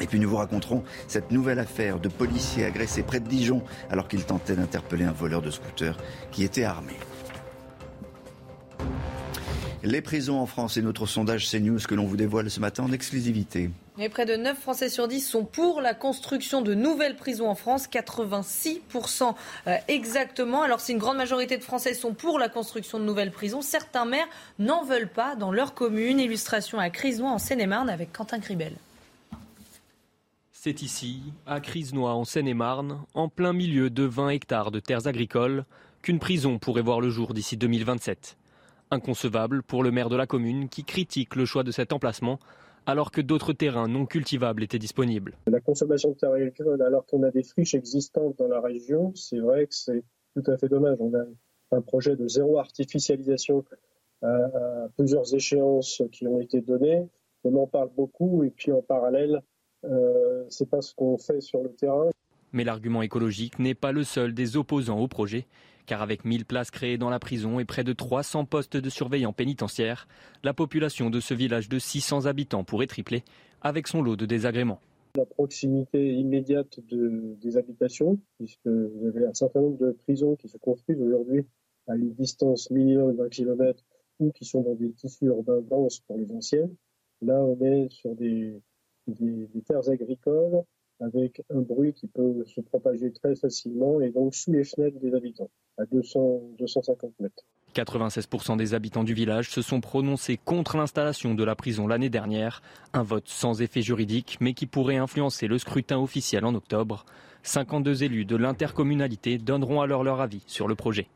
Et 0.00 0.06
puis 0.06 0.20
nous 0.20 0.30
vous 0.30 0.36
raconterons 0.36 0.84
cette 1.08 1.32
nouvelle 1.32 1.58
affaire 1.58 1.98
de 1.98 2.08
policiers 2.08 2.64
agressés 2.64 3.02
près 3.02 3.18
de 3.18 3.28
Dijon 3.28 3.64
alors 3.90 4.06
qu'ils 4.06 4.24
tentaient 4.24 4.54
d'interpeller 4.54 5.04
un 5.04 5.12
voleur 5.12 5.42
de 5.42 5.50
scooter 5.50 5.96
qui 6.30 6.44
était 6.44 6.62
armé. 6.62 6.94
Les 9.84 10.00
prisons 10.00 10.38
en 10.38 10.46
France 10.46 10.76
et 10.76 10.82
notre 10.82 11.06
sondage 11.06 11.50
CNews 11.50 11.80
que 11.88 11.96
l'on 11.96 12.04
vous 12.04 12.16
dévoile 12.16 12.48
ce 12.48 12.60
matin 12.60 12.84
en 12.84 12.92
exclusivité. 12.92 13.68
Et 13.98 14.08
près 14.08 14.26
de 14.26 14.36
9 14.36 14.56
Français 14.56 14.88
sur 14.88 15.08
10 15.08 15.20
sont 15.20 15.44
pour 15.44 15.80
la 15.80 15.92
construction 15.92 16.62
de 16.62 16.72
nouvelles 16.72 17.16
prisons 17.16 17.48
en 17.48 17.56
France, 17.56 17.88
86% 17.88 19.34
euh, 19.66 19.76
exactement. 19.88 20.62
Alors 20.62 20.78
si 20.78 20.92
une 20.92 20.98
grande 20.98 21.16
majorité 21.16 21.56
de 21.56 21.64
Français 21.64 21.94
sont 21.94 22.14
pour 22.14 22.38
la 22.38 22.48
construction 22.48 23.00
de 23.00 23.04
nouvelles 23.04 23.32
prisons, 23.32 23.60
certains 23.60 24.04
maires 24.04 24.28
n'en 24.60 24.84
veulent 24.84 25.10
pas 25.10 25.34
dans 25.34 25.50
leur 25.50 25.74
commune. 25.74 26.20
Illustration 26.20 26.78
à 26.78 26.88
Crisnois 26.88 27.30
en 27.30 27.38
Seine-et-Marne 27.38 27.90
avec 27.90 28.12
Quentin 28.12 28.38
Cribel. 28.38 28.74
C'est 30.52 30.82
ici, 30.82 31.22
à 31.44 31.58
Crisnois 31.58 32.14
en 32.14 32.24
Seine-et-Marne, 32.24 33.00
en 33.14 33.28
plein 33.28 33.52
milieu 33.52 33.90
de 33.90 34.04
20 34.04 34.28
hectares 34.28 34.70
de 34.70 34.78
terres 34.78 35.08
agricoles, 35.08 35.64
qu'une 36.02 36.20
prison 36.20 36.60
pourrait 36.60 36.82
voir 36.82 37.00
le 37.00 37.10
jour 37.10 37.34
d'ici 37.34 37.56
2027. 37.56 38.36
Inconcevable 38.92 39.62
pour 39.62 39.82
le 39.82 39.90
maire 39.90 40.10
de 40.10 40.16
la 40.16 40.26
commune 40.26 40.68
qui 40.68 40.84
critique 40.84 41.34
le 41.34 41.46
choix 41.46 41.62
de 41.62 41.70
cet 41.70 41.94
emplacement 41.94 42.38
alors 42.84 43.10
que 43.10 43.22
d'autres 43.22 43.54
terrains 43.54 43.88
non 43.88 44.04
cultivables 44.04 44.62
étaient 44.62 44.78
disponibles. 44.78 45.32
La 45.46 45.60
consommation 45.60 46.10
de 46.10 46.14
terres 46.14 46.32
agricoles 46.32 46.82
alors 46.82 47.06
qu'on 47.06 47.22
a 47.22 47.30
des 47.30 47.42
friches 47.42 47.74
existantes 47.74 48.36
dans 48.38 48.48
la 48.48 48.60
région, 48.60 49.12
c'est 49.14 49.38
vrai 49.38 49.66
que 49.66 49.74
c'est 49.74 50.04
tout 50.34 50.50
à 50.50 50.58
fait 50.58 50.68
dommage. 50.68 50.98
On 51.00 51.14
a 51.14 51.24
un 51.74 51.80
projet 51.80 52.16
de 52.16 52.28
zéro 52.28 52.58
artificialisation 52.58 53.64
à, 54.20 54.88
plusieurs 54.98 55.34
échéances 55.34 56.02
qui 56.12 56.26
ont 56.26 56.38
été 56.38 56.60
données. 56.60 57.08
On 57.44 57.56
en 57.56 57.66
parle 57.66 57.88
beaucoup 57.96 58.44
et 58.44 58.50
puis 58.50 58.72
en 58.72 58.82
parallèle, 58.82 59.42
euh, 59.84 60.44
c'est 60.50 60.68
pas 60.68 60.82
ce 60.82 60.94
qu'on 60.94 61.16
fait 61.16 61.40
sur 61.40 61.62
le 61.62 61.72
terrain. 61.72 62.10
Mais 62.52 62.64
l'argument 62.64 63.00
écologique 63.00 63.58
n'est 63.58 63.74
pas 63.74 63.92
le 63.92 64.04
seul 64.04 64.34
des 64.34 64.58
opposants 64.58 64.98
au 64.98 65.08
projet 65.08 65.46
car 65.86 66.02
avec 66.02 66.24
1000 66.24 66.44
places 66.44 66.70
créées 66.70 66.98
dans 66.98 67.10
la 67.10 67.18
prison 67.18 67.58
et 67.58 67.64
près 67.64 67.84
de 67.84 67.92
300 67.92 68.44
postes 68.44 68.76
de 68.76 68.90
surveillants 68.90 69.32
pénitentiaires, 69.32 70.08
la 70.42 70.54
population 70.54 71.10
de 71.10 71.20
ce 71.20 71.34
village 71.34 71.68
de 71.68 71.78
600 71.78 72.26
habitants 72.26 72.64
pourrait 72.64 72.86
tripler 72.86 73.22
avec 73.60 73.88
son 73.88 74.02
lot 74.02 74.16
de 74.16 74.26
désagréments. 74.26 74.80
La 75.16 75.26
proximité 75.26 76.14
immédiate 76.14 76.80
des 76.90 77.56
habitations, 77.56 78.18
puisque 78.38 78.66
vous 78.66 79.06
avez 79.06 79.26
un 79.26 79.34
certain 79.34 79.60
nombre 79.60 79.78
de 79.78 79.92
prisons 79.92 80.36
qui 80.36 80.48
se 80.48 80.56
construisent 80.56 81.02
aujourd'hui 81.02 81.44
à 81.86 81.96
une 81.96 82.14
distance 82.14 82.70
minimum 82.70 83.16
d'un 83.16 83.28
kilomètre 83.28 83.84
ou 84.20 84.30
qui 84.32 84.44
sont 84.44 84.62
dans 84.62 84.74
des 84.74 84.92
tissus 84.92 85.26
urbains 85.26 85.60
denses 85.60 86.00
pour 86.00 86.16
les 86.16 86.30
anciennes. 86.32 86.74
Là, 87.20 87.42
on 87.42 87.60
est 87.60 87.90
sur 87.90 88.14
des 88.14 88.60
terres 89.66 89.88
agricoles 89.88 90.62
avec 91.02 91.42
un 91.50 91.60
bruit 91.60 91.92
qui 91.92 92.06
peut 92.06 92.44
se 92.46 92.60
propager 92.60 93.12
très 93.12 93.34
facilement 93.34 94.00
et 94.00 94.10
donc 94.10 94.34
sous 94.34 94.52
les 94.52 94.64
fenêtres 94.64 94.98
des 95.00 95.14
habitants, 95.14 95.50
à 95.78 95.84
200, 95.86 96.42
250 96.58 97.12
mètres. 97.20 97.44
96% 97.74 98.56
des 98.56 98.74
habitants 98.74 99.04
du 99.04 99.14
village 99.14 99.48
se 99.50 99.62
sont 99.62 99.80
prononcés 99.80 100.36
contre 100.36 100.76
l'installation 100.76 101.34
de 101.34 101.42
la 101.42 101.56
prison 101.56 101.86
l'année 101.86 102.10
dernière, 102.10 102.62
un 102.92 103.02
vote 103.02 103.28
sans 103.28 103.62
effet 103.62 103.82
juridique 103.82 104.36
mais 104.40 104.52
qui 104.52 104.66
pourrait 104.66 104.96
influencer 104.96 105.46
le 105.46 105.58
scrutin 105.58 105.98
officiel 105.98 106.44
en 106.44 106.54
octobre. 106.54 107.04
52 107.44 108.04
élus 108.04 108.24
de 108.24 108.36
l'intercommunalité 108.36 109.38
donneront 109.38 109.80
alors 109.80 110.04
leur 110.04 110.20
avis 110.20 110.42
sur 110.46 110.68
le 110.68 110.74
projet. 110.74 111.08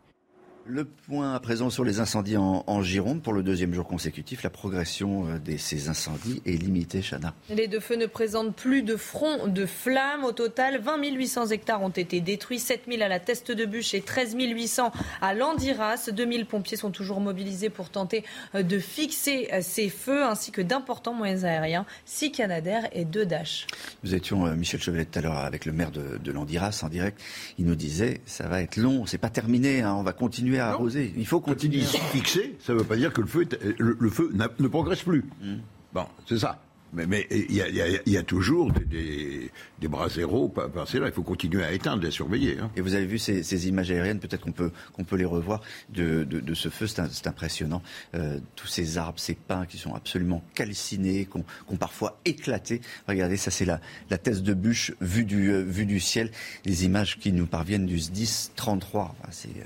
Le 0.68 0.84
point 0.84 1.32
à 1.32 1.38
présent 1.38 1.70
sur 1.70 1.84
les 1.84 2.00
incendies 2.00 2.36
en, 2.36 2.82
Gironde. 2.82 3.22
Pour 3.22 3.32
le 3.32 3.44
deuxième 3.44 3.72
jour 3.72 3.86
consécutif, 3.86 4.42
la 4.42 4.50
progression 4.50 5.28
euh, 5.28 5.38
de 5.38 5.56
ces 5.56 5.88
incendies 5.88 6.42
est 6.44 6.60
limitée, 6.60 7.02
Chana. 7.02 7.34
Les 7.50 7.68
deux 7.68 7.78
feux 7.78 7.94
ne 7.94 8.06
présentent 8.06 8.54
plus 8.54 8.82
de 8.82 8.96
front 8.96 9.46
de 9.46 9.64
flammes. 9.64 10.24
Au 10.24 10.32
total, 10.32 10.80
20 10.80 11.04
800 11.04 11.46
hectares 11.48 11.82
ont 11.82 11.90
été 11.90 12.20
détruits, 12.20 12.58
7 12.58 12.82
000 12.88 13.00
à 13.02 13.08
la 13.08 13.20
Teste 13.20 13.52
de 13.52 13.64
Bûche 13.64 13.94
et 13.94 14.00
13 14.00 14.34
800 14.36 14.90
à 15.20 15.34
Landiras. 15.34 16.10
2 16.12 16.32
000 16.32 16.44
pompiers 16.46 16.76
sont 16.76 16.90
toujours 16.90 17.20
mobilisés 17.20 17.70
pour 17.70 17.90
tenter 17.90 18.24
euh, 18.56 18.64
de 18.64 18.80
fixer 18.80 19.48
euh, 19.52 19.60
ces 19.62 19.88
feux, 19.88 20.24
ainsi 20.24 20.50
que 20.50 20.62
d'importants 20.62 21.14
moyens 21.14 21.44
aériens, 21.44 21.86
6 22.06 22.32
Canadair 22.32 22.88
et 22.92 23.04
2 23.04 23.24
Dash. 23.24 23.68
Nous 24.02 24.14
étions, 24.16 24.46
Michel 24.56 24.80
Chevelet, 24.80 25.04
tout 25.04 25.18
à 25.20 25.22
l'heure 25.22 25.38
avec 25.38 25.64
le 25.64 25.72
maire 25.72 25.92
de, 25.92 26.32
Landiras 26.32 26.80
en 26.82 26.88
direct. 26.88 27.20
Il 27.56 27.66
nous 27.66 27.76
disait, 27.76 28.20
ça 28.26 28.48
va 28.48 28.62
être 28.62 28.76
long, 28.76 29.06
c'est 29.06 29.16
pas 29.16 29.30
terminé, 29.30 29.82
hein. 29.82 29.94
on 29.96 30.02
va 30.02 30.12
continuer 30.12 30.55
à 30.58 30.68
arroser. 30.68 31.12
Il 31.16 31.26
faut 31.26 31.40
continuer. 31.40 31.80
Quand 31.80 31.98
fixé, 32.10 32.56
ça 32.60 32.72
ne 32.72 32.78
veut 32.78 32.84
pas 32.84 32.96
dire 32.96 33.12
que 33.12 33.20
le 33.20 33.26
feu, 33.26 33.46
le, 33.78 34.10
feu 34.10 34.30
ne 34.32 34.68
progresse 34.68 35.02
plus. 35.02 35.24
Hmm. 35.40 35.58
Bon, 35.92 36.06
c'est 36.26 36.38
ça. 36.38 36.60
Mais 36.92 37.26
il 37.30 37.52
y, 37.52 38.16
a 38.16 38.22
toujours 38.22 38.72
des, 38.72 39.50
bras 39.82 40.08
zéros 40.08 40.48
passés 40.48 40.98
là. 40.98 41.08
Il 41.08 41.12
faut 41.12 41.22
continuer 41.22 41.64
à 41.64 41.72
éteindre, 41.72 42.06
à 42.06 42.10
surveiller. 42.10 42.58
Hein. 42.58 42.70
Et 42.76 42.80
vous 42.80 42.94
avez 42.94 43.06
vu 43.06 43.18
ces, 43.18 43.68
images 43.68 43.90
aériennes, 43.90 44.18
peut-être 44.18 44.40
qu'on 44.40 44.52
peut, 44.52 44.70
qu'on 44.92 45.04
peut 45.04 45.16
les 45.16 45.24
revoir, 45.24 45.60
de, 45.90 46.26
ce 46.54 46.68
feu. 46.68 46.86
C'est 46.86 47.26
impressionnant. 47.26 47.82
Euh, 48.14 48.38
tous 48.54 48.66
ces 48.66 48.98
arbres, 48.98 49.18
ces 49.18 49.34
pins 49.34 49.66
qui 49.66 49.78
sont 49.78 49.94
absolument 49.94 50.42
calcinés, 50.54 51.26
qui 51.26 51.38
ont, 51.72 51.76
parfois 51.76 52.18
éclaté. 52.24 52.80
Regardez, 53.06 53.36
ça 53.36 53.50
c'est 53.50 53.66
la, 53.66 53.80
la 54.08 54.16
thèse 54.16 54.42
de 54.42 54.54
bûche 54.54 54.92
vue 55.00 55.24
du, 55.24 55.50
euh, 55.50 55.62
vue 55.62 55.86
du 55.86 56.00
ciel. 56.00 56.30
Les 56.64 56.86
images 56.86 57.18
qui 57.18 57.32
nous 57.32 57.46
parviennent 57.46 57.86
du 57.86 57.98
SDIS 57.98 58.52
33. 58.54 59.14
c'est... 59.30 59.48
Euh, 59.48 59.64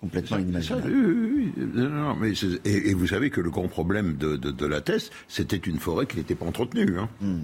complètement 0.00 0.38
inimaginable. 0.38 0.90
Oui, 0.90 1.52
oui, 1.56 1.64
non, 1.74 2.14
mais 2.14 2.32
et, 2.64 2.94
vous 2.94 3.06
savez 3.06 3.30
que 3.30 3.40
le 3.40 3.50
grand 3.50 3.68
problème 3.68 4.16
de, 4.16 4.66
la 4.66 4.80
Thèse, 4.80 5.10
c'était 5.28 5.56
une 5.56 5.78
forêt 5.78 6.06
qui 6.06 6.16
n'était 6.16 6.34
pas 6.34 6.46
entretenue. 6.46 6.98
Hein. 6.98 7.08
Hmm. 7.20 7.42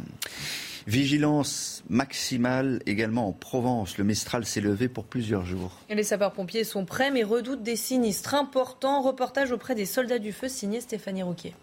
Vigilance 0.86 1.84
maximale 1.88 2.82
également 2.86 3.28
en 3.28 3.32
Provence. 3.32 3.98
Le 3.98 4.04
Mistral 4.04 4.44
s'est 4.44 4.60
levé 4.60 4.88
pour 4.88 5.04
plusieurs 5.04 5.44
jours. 5.44 5.78
Et 5.88 5.94
les 5.94 6.02
sapeurs-pompiers 6.02 6.64
sont 6.64 6.84
prêts 6.84 7.10
mais 7.10 7.22
redoutent 7.22 7.62
des 7.62 7.76
sinistres 7.76 8.34
importants. 8.34 9.00
Reportage 9.02 9.52
auprès 9.52 9.74
des 9.74 9.86
soldats 9.86 10.18
du 10.18 10.32
feu 10.32 10.48
signé 10.48 10.80
Stéphanie 10.80 11.22
Rouquier. 11.22 11.54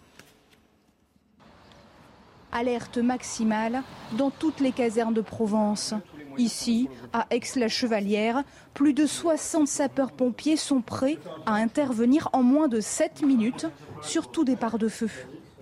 Alerte 2.52 2.98
maximale 2.98 3.82
dans 4.16 4.30
toutes 4.30 4.60
les 4.60 4.72
casernes 4.72 5.14
de 5.14 5.20
Provence. 5.20 5.94
Ici, 6.38 6.88
à 7.12 7.26
Aix-la-Chevalière, 7.30 8.42
plus 8.74 8.94
de 8.94 9.06
60 9.06 9.68
sapeurs-pompiers 9.68 10.56
sont 10.56 10.80
prêts 10.80 11.18
à 11.46 11.54
intervenir 11.54 12.28
en 12.32 12.42
moins 12.42 12.68
de 12.68 12.80
7 12.80 13.22
minutes 13.22 13.66
sur 14.02 14.30
tout 14.30 14.44
départ 14.44 14.78
de 14.78 14.88
feu. 14.88 15.08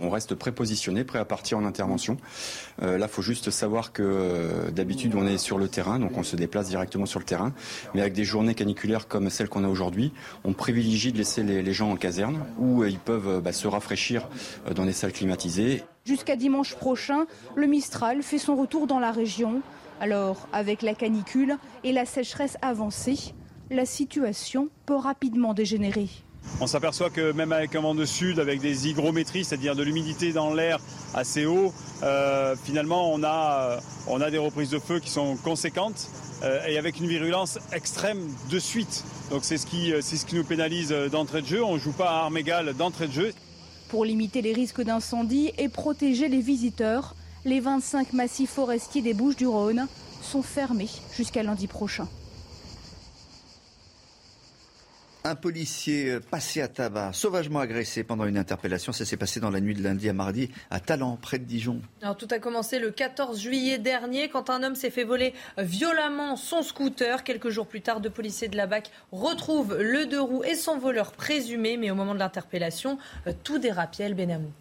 On 0.00 0.10
reste 0.10 0.36
prépositionné, 0.36 1.02
prêt 1.02 1.18
à 1.18 1.24
partir 1.24 1.58
en 1.58 1.64
intervention. 1.64 2.18
Euh, 2.82 2.98
là, 2.98 3.06
il 3.06 3.12
faut 3.12 3.22
juste 3.22 3.50
savoir 3.50 3.92
que 3.92 4.02
euh, 4.04 4.70
d'habitude, 4.70 5.14
on 5.16 5.26
est 5.26 5.38
sur 5.38 5.58
le 5.58 5.66
terrain, 5.68 5.98
donc 5.98 6.16
on 6.16 6.22
se 6.22 6.36
déplace 6.36 6.68
directement 6.68 7.06
sur 7.06 7.18
le 7.18 7.24
terrain. 7.24 7.52
Mais 7.94 8.00
avec 8.00 8.12
des 8.12 8.24
journées 8.24 8.54
caniculaires 8.54 9.08
comme 9.08 9.28
celles 9.28 9.48
qu'on 9.48 9.64
a 9.64 9.68
aujourd'hui, 9.68 10.12
on 10.44 10.52
privilégie 10.52 11.12
de 11.12 11.18
laisser 11.18 11.42
les, 11.42 11.72
gens 11.72 11.90
en 11.90 11.96
caserne 11.96 12.44
où 12.58 12.82
euh, 12.82 12.88
ils 12.88 12.98
peuvent 12.98 13.42
bah, 13.42 13.52
se 13.52 13.66
rafraîchir 13.66 14.28
dans 14.74 14.84
des 14.84 14.92
salles 14.92 15.12
climatisées. 15.12 15.82
Jusqu'à 16.04 16.36
dimanche 16.36 16.76
prochain, 16.76 17.26
le 17.56 17.66
Mistral 17.66 18.22
fait 18.22 18.38
son 18.38 18.54
retour 18.54 18.86
dans 18.86 19.00
la 19.00 19.10
région. 19.10 19.62
Alors, 20.00 20.46
avec 20.52 20.82
la 20.82 20.94
canicule 20.94 21.56
et 21.82 21.92
la 21.92 22.04
sécheresse 22.04 22.56
avancée, 22.62 23.34
la 23.70 23.84
situation 23.84 24.68
peut 24.86 24.96
rapidement 24.96 25.54
dégénérer. 25.54 26.08
On 26.60 26.66
s'aperçoit 26.66 27.10
que 27.10 27.32
même 27.32 27.52
avec 27.52 27.74
un 27.74 27.80
vent 27.80 27.94
de 27.94 28.04
sud, 28.04 28.38
avec 28.38 28.60
des 28.60 28.88
hygrométries, 28.88 29.44
c'est-à-dire 29.44 29.74
de 29.74 29.82
l'humidité 29.82 30.32
dans 30.32 30.54
l'air 30.54 30.78
assez 31.14 31.46
haut, 31.46 31.72
euh, 32.02 32.54
finalement 32.64 33.12
on 33.12 33.22
a, 33.22 33.76
euh, 33.76 33.80
on 34.06 34.20
a 34.20 34.30
des 34.30 34.38
reprises 34.38 34.70
de 34.70 34.78
feu 34.78 35.00
qui 35.00 35.10
sont 35.10 35.36
conséquentes 35.36 36.08
euh, 36.42 36.64
et 36.66 36.78
avec 36.78 37.00
une 37.00 37.06
virulence 37.06 37.58
extrême 37.72 38.20
de 38.50 38.58
suite. 38.58 39.04
Donc 39.30 39.44
c'est 39.44 39.58
ce, 39.58 39.66
qui, 39.66 39.92
ce 40.00 40.24
qui 40.24 40.36
nous 40.36 40.44
pénalise 40.44 40.90
d'entrée 41.10 41.42
de 41.42 41.46
jeu. 41.46 41.62
On 41.62 41.74
ne 41.74 41.78
joue 41.78 41.92
pas 41.92 42.10
à 42.10 42.24
armes 42.24 42.38
égales 42.38 42.72
d'entrée 42.74 43.08
de 43.08 43.12
jeu. 43.12 43.32
Pour 43.88 44.04
limiter 44.04 44.42
les 44.42 44.52
risques 44.52 44.82
d'incendie 44.82 45.52
et 45.58 45.68
protéger 45.68 46.28
les 46.28 46.40
visiteurs, 46.40 47.14
les 47.44 47.60
25 47.60 48.12
massifs 48.12 48.50
forestiers 48.50 49.02
des 49.02 49.14
Bouches 49.14 49.36
du 49.36 49.46
Rhône 49.46 49.86
sont 50.22 50.42
fermés 50.42 50.88
jusqu'à 51.14 51.42
lundi 51.42 51.66
prochain. 51.66 52.08
Un 55.24 55.34
policier 55.34 56.20
passé 56.30 56.62
à 56.62 56.68
tabac, 56.68 57.12
sauvagement 57.12 57.58
agressé 57.58 58.02
pendant 58.02 58.24
une 58.24 58.38
interpellation. 58.38 58.92
Ça 58.92 59.04
s'est 59.04 59.16
passé 59.16 59.40
dans 59.40 59.50
la 59.50 59.60
nuit 59.60 59.74
de 59.74 59.82
lundi 59.82 60.08
à 60.08 60.12
mardi 60.14 60.50
à 60.70 60.80
Talent, 60.80 61.18
près 61.20 61.38
de 61.38 61.44
Dijon. 61.44 61.82
Alors, 62.00 62.16
tout 62.16 62.28
a 62.30 62.38
commencé 62.38 62.78
le 62.78 62.90
14 62.92 63.38
juillet 63.38 63.78
dernier 63.78 64.30
quand 64.30 64.48
un 64.48 64.62
homme 64.62 64.74
s'est 64.74 64.90
fait 64.90 65.04
voler 65.04 65.34
violemment 65.58 66.36
son 66.36 66.62
scooter. 66.62 67.24
Quelques 67.24 67.50
jours 67.50 67.66
plus 67.66 67.82
tard, 67.82 68.00
deux 68.00 68.08
policiers 68.08 68.48
de 68.48 68.56
la 68.56 68.66
BAC 68.66 68.90
retrouvent 69.12 69.76
le 69.78 70.06
deux 70.06 70.20
roues 70.20 70.44
et 70.44 70.54
son 70.54 70.78
voleur 70.78 71.12
présumé. 71.12 71.76
Mais 71.76 71.90
au 71.90 71.94
moment 71.94 72.14
de 72.14 72.20
l'interpellation, 72.20 72.96
euh, 73.26 73.32
tout 73.42 73.58
dérapiel 73.58 74.14
Benamou. 74.14 74.52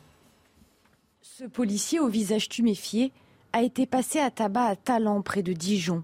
Ce 1.38 1.46
policier 1.46 2.00
au 2.00 2.08
visage 2.08 2.50
tuméfié 2.50 3.12
a 3.54 3.62
été 3.62 3.86
passé 3.86 4.18
à 4.18 4.32
tabac 4.32 4.66
à 4.66 4.76
Talent, 4.76 5.22
près 5.22 5.44
de 5.44 5.54
Dijon. 5.54 6.04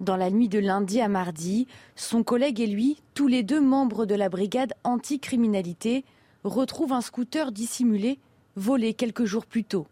Dans 0.00 0.16
la 0.16 0.30
nuit 0.30 0.48
de 0.48 0.58
lundi 0.58 0.98
à 1.02 1.08
mardi, 1.08 1.66
son 1.94 2.22
collègue 2.22 2.58
et 2.58 2.66
lui, 2.66 3.02
tous 3.12 3.26
les 3.26 3.42
deux 3.42 3.60
membres 3.60 4.06
de 4.06 4.14
la 4.14 4.30
brigade 4.30 4.72
anticriminalité, 4.82 6.06
retrouvent 6.42 6.94
un 6.94 7.02
scooter 7.02 7.52
dissimulé, 7.52 8.18
volé 8.56 8.94
quelques 8.94 9.26
jours 9.26 9.44
plus 9.44 9.64
tôt. 9.64 9.86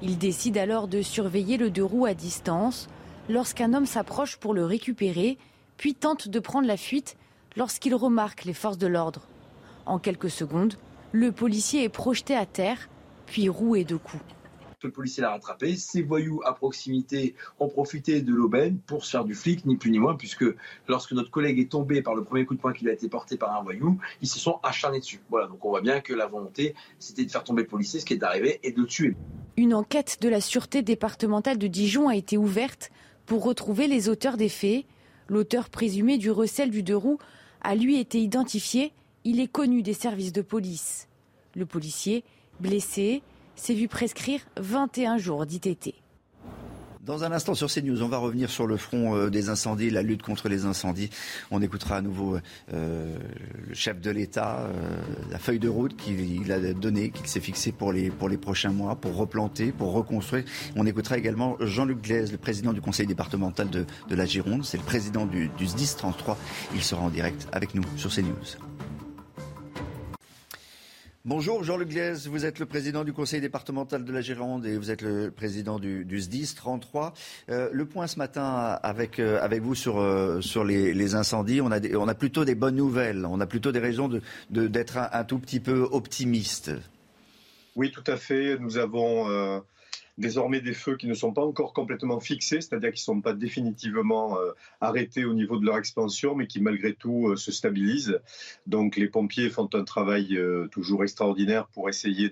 Ils 0.00 0.16
décident 0.16 0.60
alors 0.60 0.86
de 0.86 1.02
surveiller 1.02 1.56
le 1.56 1.70
deux 1.70 1.82
roues 1.82 2.06
à 2.06 2.14
distance 2.14 2.86
lorsqu'un 3.28 3.74
homme 3.74 3.84
s'approche 3.84 4.36
pour 4.36 4.54
le 4.54 4.64
récupérer, 4.64 5.38
puis 5.76 5.96
tente 5.96 6.28
de 6.28 6.38
prendre 6.38 6.68
la 6.68 6.76
fuite 6.76 7.16
lorsqu'il 7.56 7.96
remarque 7.96 8.44
les 8.44 8.54
forces 8.54 8.78
de 8.78 8.86
l'ordre. 8.86 9.26
En 9.86 9.98
quelques 9.98 10.30
secondes, 10.30 10.74
le 11.10 11.32
policier 11.32 11.82
est 11.82 11.88
projeté 11.88 12.36
à 12.36 12.46
terre, 12.46 12.88
puis 13.26 13.48
roué 13.48 13.84
de 13.84 13.96
coups 13.96 14.22
le 14.84 14.92
policier 14.92 15.22
l'a 15.22 15.30
rattrapé. 15.30 15.76
Ces 15.76 16.02
voyous 16.02 16.40
à 16.44 16.52
proximité 16.52 17.34
ont 17.58 17.68
profité 17.68 18.22
de 18.22 18.32
l'aubaine 18.32 18.78
pour 18.86 19.04
se 19.04 19.10
faire 19.10 19.24
du 19.24 19.34
flic, 19.34 19.64
ni 19.66 19.76
plus 19.76 19.90
ni 19.90 19.98
moins, 19.98 20.14
puisque 20.14 20.44
lorsque 20.88 21.12
notre 21.12 21.30
collègue 21.30 21.58
est 21.58 21.70
tombé 21.70 22.02
par 22.02 22.14
le 22.14 22.22
premier 22.22 22.44
coup 22.44 22.54
de 22.54 22.60
poing 22.60 22.72
qu'il 22.72 22.88
a 22.88 22.92
été 22.92 23.08
porté 23.08 23.36
par 23.36 23.58
un 23.58 23.62
voyou, 23.62 23.98
ils 24.22 24.28
se 24.28 24.38
sont 24.38 24.60
acharnés 24.62 25.00
dessus. 25.00 25.20
Voilà, 25.30 25.48
donc 25.48 25.64
on 25.64 25.70
voit 25.70 25.80
bien 25.80 26.00
que 26.00 26.12
la 26.12 26.26
volonté, 26.26 26.74
c'était 26.98 27.24
de 27.24 27.30
faire 27.30 27.44
tomber 27.44 27.62
le 27.62 27.68
policier, 27.68 28.00
ce 28.00 28.06
qui 28.06 28.14
est 28.14 28.22
arrivé, 28.22 28.60
et 28.62 28.72
de 28.72 28.80
le 28.80 28.86
tuer. 28.86 29.16
Une 29.56 29.74
enquête 29.74 30.18
de 30.20 30.28
la 30.28 30.40
sûreté 30.40 30.82
départementale 30.82 31.58
de 31.58 31.66
Dijon 31.66 32.08
a 32.08 32.16
été 32.16 32.36
ouverte 32.36 32.90
pour 33.26 33.44
retrouver 33.44 33.86
les 33.88 34.08
auteurs 34.08 34.36
des 34.36 34.48
faits. 34.48 34.84
L'auteur 35.28 35.70
présumé 35.70 36.18
du 36.18 36.30
recel 36.30 36.70
du 36.70 36.82
deux 36.82 36.96
roues 36.96 37.18
a 37.62 37.74
lui 37.74 37.98
été 37.98 38.20
identifié. 38.20 38.92
Il 39.24 39.40
est 39.40 39.48
connu 39.48 39.82
des 39.82 39.94
services 39.94 40.32
de 40.32 40.42
police. 40.42 41.08
Le 41.54 41.64
policier, 41.64 42.24
blessé, 42.60 43.22
s'est 43.56 43.74
vu 43.74 43.88
prescrire 43.88 44.40
21 44.56 45.18
jours 45.18 45.46
d'ITT. 45.46 45.94
Dans 47.04 47.22
un 47.22 47.32
instant 47.32 47.54
sur 47.54 47.70
CNews, 47.70 48.02
on 48.02 48.08
va 48.08 48.16
revenir 48.16 48.48
sur 48.48 48.66
le 48.66 48.78
front 48.78 49.14
euh, 49.14 49.28
des 49.28 49.50
incendies, 49.50 49.90
la 49.90 50.00
lutte 50.00 50.22
contre 50.22 50.48
les 50.48 50.64
incendies. 50.64 51.10
On 51.50 51.60
écoutera 51.60 51.96
à 51.98 52.00
nouveau 52.00 52.38
euh, 52.72 53.18
le 53.68 53.74
chef 53.74 54.00
de 54.00 54.10
l'État, 54.10 54.60
euh, 54.60 54.72
la 55.30 55.38
feuille 55.38 55.58
de 55.58 55.68
route 55.68 55.94
qu'il 55.96 56.50
a 56.50 56.72
donnée, 56.72 57.10
qu'il 57.10 57.26
s'est 57.26 57.40
fixée 57.40 57.72
pour 57.72 57.92
les, 57.92 58.08
pour 58.08 58.30
les 58.30 58.38
prochains 58.38 58.70
mois, 58.70 58.96
pour 58.96 59.16
replanter, 59.16 59.70
pour 59.70 59.92
reconstruire. 59.92 60.44
On 60.76 60.86
écoutera 60.86 61.18
également 61.18 61.58
Jean-Luc 61.60 62.00
Glaise, 62.00 62.32
le 62.32 62.38
président 62.38 62.72
du 62.72 62.80
conseil 62.80 63.06
départemental 63.06 63.68
de, 63.68 63.84
de 64.08 64.14
la 64.14 64.24
Gironde. 64.24 64.64
C'est 64.64 64.78
le 64.78 64.84
président 64.84 65.26
du, 65.26 65.50
du 65.58 65.66
SDIS 65.66 65.96
33. 65.98 66.38
Il 66.74 66.82
sera 66.82 67.02
en 67.02 67.10
direct 67.10 67.46
avec 67.52 67.74
nous 67.74 67.84
sur 67.98 68.10
CNews. 68.10 68.56
Bonjour 71.26 71.64
Jean-Luc 71.64 71.88
Glaise, 71.88 72.28
vous 72.28 72.44
êtes 72.44 72.58
le 72.58 72.66
président 72.66 73.02
du 73.02 73.14
conseil 73.14 73.40
départemental 73.40 74.04
de 74.04 74.12
la 74.12 74.20
Gironde 74.20 74.66
et 74.66 74.76
vous 74.76 74.90
êtes 74.90 75.00
le 75.00 75.30
président 75.30 75.78
du, 75.78 76.20
SDIS 76.20 76.52
33. 76.54 77.14
Euh, 77.48 77.70
le 77.72 77.86
point 77.86 78.06
ce 78.06 78.18
matin 78.18 78.78
avec, 78.82 79.18
euh, 79.18 79.40
avec 79.40 79.62
vous 79.62 79.74
sur, 79.74 79.98
euh, 79.98 80.42
sur 80.42 80.64
les, 80.64 81.14
incendies, 81.14 81.62
on 81.62 81.72
a, 81.72 81.80
on 81.96 82.08
a 82.08 82.14
plutôt 82.14 82.44
des 82.44 82.54
bonnes 82.54 82.76
nouvelles, 82.76 83.24
on 83.24 83.40
a 83.40 83.46
plutôt 83.46 83.72
des 83.72 83.78
raisons 83.78 84.08
d'être 84.08 84.22
de, 84.50 84.66
d'être 84.66 84.98
un, 84.98 85.24
tout 85.24 85.38
petit 85.38 85.60
peu 85.60 85.88
optimiste. 85.90 86.72
Oui, 87.74 87.90
tout 87.90 88.04
à 88.06 88.18
fait. 88.18 88.58
Nous 88.58 88.76
avons 88.76 89.62
désormais 90.18 90.60
des 90.60 90.74
feux 90.74 90.96
qui 90.96 91.06
ne 91.06 91.14
sont 91.14 91.32
pas 91.32 91.44
encore 91.44 91.72
complètement 91.72 92.20
fixés, 92.20 92.60
c'est-à-dire 92.60 92.92
qui 92.92 93.00
ne 93.00 93.04
sont 93.04 93.20
pas 93.20 93.32
définitivement 93.32 94.38
euh, 94.38 94.52
arrêtés 94.80 95.24
au 95.24 95.34
niveau 95.34 95.58
de 95.58 95.66
leur 95.66 95.78
expansion, 95.78 96.34
mais 96.34 96.46
qui 96.46 96.60
malgré 96.60 96.94
tout 96.94 97.28
euh, 97.28 97.36
se 97.36 97.50
stabilisent. 97.52 98.20
Donc 98.66 98.96
les 98.96 99.08
pompiers 99.08 99.50
font 99.50 99.68
un 99.74 99.84
travail 99.84 100.36
euh, 100.36 100.68
toujours 100.68 101.02
extraordinaire 101.02 101.66
pour 101.68 101.88
essayer 101.88 102.30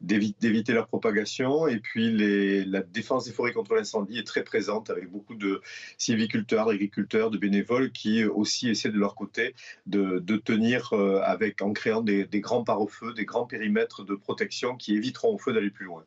d'éviter 0.00 0.72
leur 0.72 0.88
propagation. 0.88 1.66
Et 1.66 1.78
puis 1.78 2.64
la 2.66 2.82
défense 2.82 3.24
des 3.24 3.32
forêts 3.32 3.52
contre 3.52 3.74
l'incendie 3.74 4.18
est 4.18 4.26
très 4.26 4.44
présente 4.44 4.90
avec 4.90 5.10
beaucoup 5.10 5.34
de 5.34 5.60
sylviculteurs, 5.98 6.66
d'agriculteurs, 6.66 7.30
de 7.30 7.38
bénévoles 7.38 7.92
qui 7.92 8.24
aussi 8.24 8.68
essaient 8.68 8.90
de 8.90 8.98
leur 8.98 9.14
côté 9.14 9.54
de, 9.86 10.18
tenir 10.36 10.92
avec, 11.22 11.62
en 11.62 11.72
créant 11.72 12.02
des, 12.02 12.26
grands 12.34 12.62
pare-feux, 12.64 13.14
des 13.14 13.24
grands 13.24 13.46
périmètres 13.46 14.04
de 14.04 14.14
protection 14.14 14.76
qui 14.76 14.94
éviteront 14.94 15.34
au 15.34 15.38
feu 15.38 15.52
d'aller 15.52 15.70
plus 15.70 15.86
loin. 15.86 16.04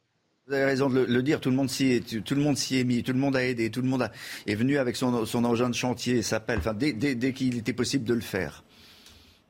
Vous 0.50 0.56
avez 0.56 0.66
raison 0.66 0.90
de 0.90 1.02
le, 1.02 1.22
dire, 1.22 1.40
tout 1.40 1.52
le 1.52 1.56
monde 1.56 1.70
s'y 1.70 1.92
est, 1.92 2.24
tout 2.24 2.34
le 2.34 2.42
monde 2.42 2.58
s'y 2.58 2.80
est 2.80 2.84
mis, 2.84 3.04
tout 3.04 3.14
le 3.14 3.20
monde 3.20 3.36
a 3.36 3.46
aidé, 3.46 3.70
tout 3.70 3.84
le 3.84 3.88
monde 3.88 4.10
est 4.48 4.56
venu 4.56 4.80
avec 4.80 4.96
son, 4.96 5.14
engin 5.46 5.70
de 5.70 5.76
chantier, 5.76 6.24
s'appelle, 6.24 6.58
enfin, 6.58 6.74
dès 6.74 7.34
qu'il 7.34 7.56
était 7.56 7.72
possible 7.72 8.04
de 8.04 8.16
le 8.16 8.22
faire. 8.22 8.64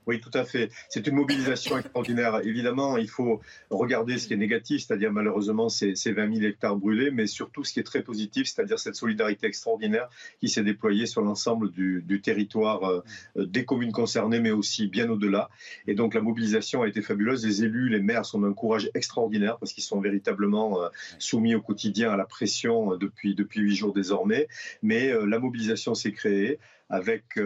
Oui, 0.09 0.19
tout 0.19 0.31
à 0.33 0.43
fait. 0.43 0.71
C'est 0.89 1.05
une 1.05 1.13
mobilisation 1.13 1.77
extraordinaire. 1.77 2.41
Évidemment, 2.43 2.97
il 2.97 3.07
faut 3.07 3.41
regarder 3.69 4.17
ce 4.17 4.25
qui 4.25 4.33
est 4.33 4.37
négatif, 4.37 4.81
c'est-à-dire 4.81 5.11
malheureusement 5.11 5.69
ces, 5.69 5.93
20 5.93 6.33
000 6.33 6.47
hectares 6.47 6.77
brûlés, 6.77 7.11
mais 7.11 7.27
surtout 7.27 7.63
ce 7.63 7.73
qui 7.73 7.79
est 7.79 7.83
très 7.83 8.01
positif, 8.01 8.47
c'est-à-dire 8.47 8.79
cette 8.79 8.95
solidarité 8.95 9.45
extraordinaire 9.45 10.09
qui 10.39 10.49
s'est 10.49 10.63
déployée 10.63 11.05
sur 11.05 11.21
l'ensemble 11.21 11.69
du, 11.69 12.21
territoire 12.23 12.83
euh, 12.85 13.03
des 13.35 13.65
communes 13.65 13.91
concernées, 13.91 14.39
mais 14.39 14.49
aussi 14.49 14.87
bien 14.87 15.07
au-delà. 15.11 15.51
Et 15.85 15.93
donc 15.93 16.15
la 16.15 16.21
mobilisation 16.21 16.81
a 16.81 16.87
été 16.87 17.03
fabuleuse. 17.03 17.45
Les 17.45 17.63
élus, 17.63 17.89
les 17.89 18.01
maires 18.01 18.25
sont 18.25 18.39
d'un 18.39 18.53
courage 18.53 18.89
extraordinaire 18.95 19.59
parce 19.59 19.73
qu'ils 19.73 19.83
sont 19.83 20.01
véritablement 20.01 20.81
euh, 20.81 20.89
soumis 21.19 21.53
au 21.53 21.61
quotidien 21.61 22.09
à 22.09 22.17
la 22.17 22.25
pression 22.25 22.93
euh, 22.93 22.97
depuis 22.97 23.35
depuis 23.35 23.61
huit 23.61 23.75
jours 23.75 23.93
désormais. 23.93 24.47
Mais 24.81 25.13
la 25.27 25.37
mobilisation 25.37 25.93
s'est 25.93 26.13
créée 26.13 26.57
avec 26.89 27.37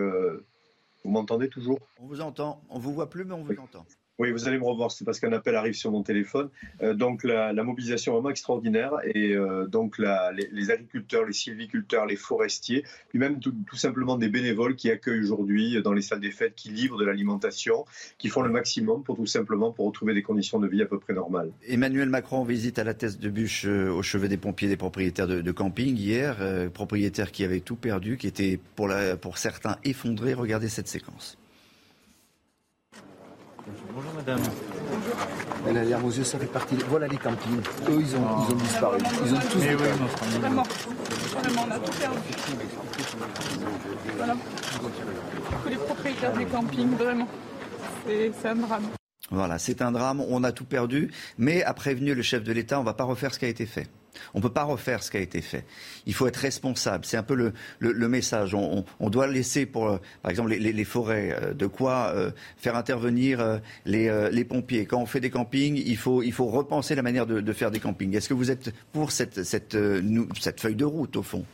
vous 1.03 1.11
m'entendez 1.11 1.49
toujours? 1.49 1.79
On 1.99 2.07
vous 2.07 2.21
entend. 2.21 2.63
On 2.69 2.79
vous 2.79 2.93
voit 2.93 3.09
plus, 3.09 3.25
mais 3.25 3.33
on 3.33 3.43
vous 3.43 3.59
entend. 3.59 3.85
Oui, 4.23 4.31
vous 4.31 4.47
allez 4.47 4.57
me 4.57 4.63
revoir, 4.63 4.89
c'est 4.89 5.03
parce 5.03 5.19
qu'un 5.19 5.33
appel 5.33 5.53
arrive 5.53 5.73
sur 5.73 5.91
mon 5.91 6.01
téléphone. 6.01 6.47
Euh, 6.81 6.93
donc 6.93 7.25
la, 7.25 7.51
mobilisation 7.61 8.13
est 8.13 8.15
vraiment 8.15 8.29
extraordinaire 8.29 8.93
et 9.03 9.33
euh, 9.33 9.67
donc 9.67 9.97
les, 9.99 10.71
agriculteurs, 10.71 11.25
les 11.25 11.33
sylviculteurs, 11.33 12.05
les 12.05 12.15
forestiers, 12.15 12.85
puis 13.09 13.19
même 13.19 13.41
tout, 13.41 13.53
simplement 13.73 14.15
des 14.15 14.29
bénévoles 14.29 14.77
qui 14.77 14.89
accueillent 14.89 15.19
aujourd'hui 15.19 15.81
dans 15.83 15.91
les 15.91 16.01
salles 16.01 16.21
des 16.21 16.31
fêtes, 16.31 16.55
qui 16.55 16.69
livrent 16.69 16.97
de 16.97 17.03
l'alimentation, 17.03 17.83
qui 18.17 18.29
font 18.29 18.43
le 18.43 18.49
maximum 18.49 19.03
pour 19.03 19.17
tout 19.17 19.25
simplement 19.25 19.73
pour 19.73 19.87
retrouver 19.87 20.13
des 20.13 20.23
conditions 20.23 20.57
de 20.57 20.69
vie 20.69 20.81
à 20.81 20.85
peu 20.85 20.99
près 20.99 21.11
normales. 21.11 21.51
Emmanuel 21.67 22.07
Macron 22.07 22.45
visite 22.45 22.79
à 22.79 22.85
la 22.85 22.93
tête 22.93 23.19
de 23.19 23.29
bûche 23.29 23.65
euh, 23.65 23.91
au 23.91 24.03
chevet 24.03 24.29
des 24.29 24.37
pompiers 24.37 24.69
des 24.69 24.77
propriétaires 24.77 25.27
de, 25.27 25.51
camping 25.51 25.97
hier, 25.97 26.37
propriétaires 26.73 27.33
qui 27.33 27.43
avaient 27.43 27.59
tout 27.59 27.75
perdu, 27.75 28.15
qui 28.15 28.27
étaient 28.27 28.57
pour, 28.77 28.89
pour 29.19 29.37
certains 29.37 29.75
effondrés. 29.83 30.33
Regardez 30.33 30.69
cette 30.69 30.87
séquence. 30.87 31.37
Bonjour 33.65 34.13
madame. 34.13 34.39
Bonjour. 34.39 35.15
Elle 35.69 35.77
a 35.77 35.83
l'air 35.83 35.99
vos 35.99 36.11
yeux, 36.11 36.23
ça 36.23 36.37
fait 36.37 36.47
partie. 36.47 36.75
Voilà 36.89 37.07
les 37.07 37.17
campings. 37.17 37.61
Eux, 37.87 38.01
ils 38.01 38.15
ont, 38.15 38.19
ils 38.19 38.53
ont 38.53 38.57
disparu. 38.57 38.97
Ils 39.25 39.33
ont 39.33 39.39
tous 39.39 39.57
disparu. 39.59 39.77
vraiment, 40.39 40.63
vraiment, 40.63 41.65
on 41.67 41.71
a 41.71 41.79
tout 41.79 41.91
perdu. 41.97 42.17
Voilà. 44.17 44.35
Que 45.63 45.69
les 45.69 45.75
propriétaires 45.77 46.33
des 46.33 46.45
campings, 46.45 46.95
vraiment. 46.97 47.27
C'est 48.05 48.47
un 48.49 48.55
drame. 48.55 48.83
Voilà, 49.31 49.57
c'est 49.57 49.81
un 49.81 49.91
drame, 49.91 50.21
on 50.27 50.43
a 50.43 50.51
tout 50.51 50.65
perdu, 50.65 51.11
mais 51.37 51.63
a 51.63 51.73
prévenu 51.73 52.13
le 52.13 52.21
chef 52.21 52.43
de 52.43 52.51
l'État, 52.51 52.77
on 52.77 52.81
ne 52.81 52.85
va 52.85 52.93
pas 52.93 53.05
refaire 53.05 53.33
ce 53.33 53.39
qui 53.39 53.45
a 53.45 53.47
été 53.47 53.65
fait. 53.65 53.87
On 54.33 54.39
ne 54.39 54.43
peut 54.43 54.51
pas 54.51 54.63
refaire 54.63 55.03
ce 55.03 55.11
qui 55.11 55.17
a 55.17 55.19
été 55.19 55.41
fait. 55.41 55.65
Il 56.05 56.13
faut 56.13 56.27
être 56.27 56.37
responsable. 56.37 57.05
C'est 57.05 57.17
un 57.17 57.23
peu 57.23 57.35
le, 57.79 58.07
message. 58.07 58.53
On, 58.55 59.09
doit 59.09 59.27
laisser, 59.27 59.65
pour, 59.65 59.99
par 60.21 60.31
exemple, 60.31 60.51
les, 60.51 60.83
forêts, 60.83 61.35
euh, 61.41 61.53
de 61.53 61.67
quoi 61.67 62.11
euh, 62.15 62.31
faire 62.57 62.75
intervenir 62.75 63.39
euh, 63.39 63.59
les, 63.85 64.45
pompiers. 64.45 64.85
Quand 64.85 64.99
on 64.99 65.05
fait 65.05 65.19
des 65.19 65.29
campings, 65.29 65.81
il 65.83 65.97
faut, 65.97 66.21
repenser 66.45 66.95
la 66.95 67.01
manière 67.01 67.25
de, 67.25 67.53
faire 67.53 67.71
des 67.71 67.79
campings. 67.79 68.15
Est-ce 68.15 68.29
que 68.29 68.33
vous 68.33 68.51
êtes 68.51 68.73
pour 68.91 69.11
cette 69.11 69.41
feuille 70.59 70.75
de 70.75 70.85
route, 70.85 71.15
au 71.15 71.23
fond? 71.23 71.45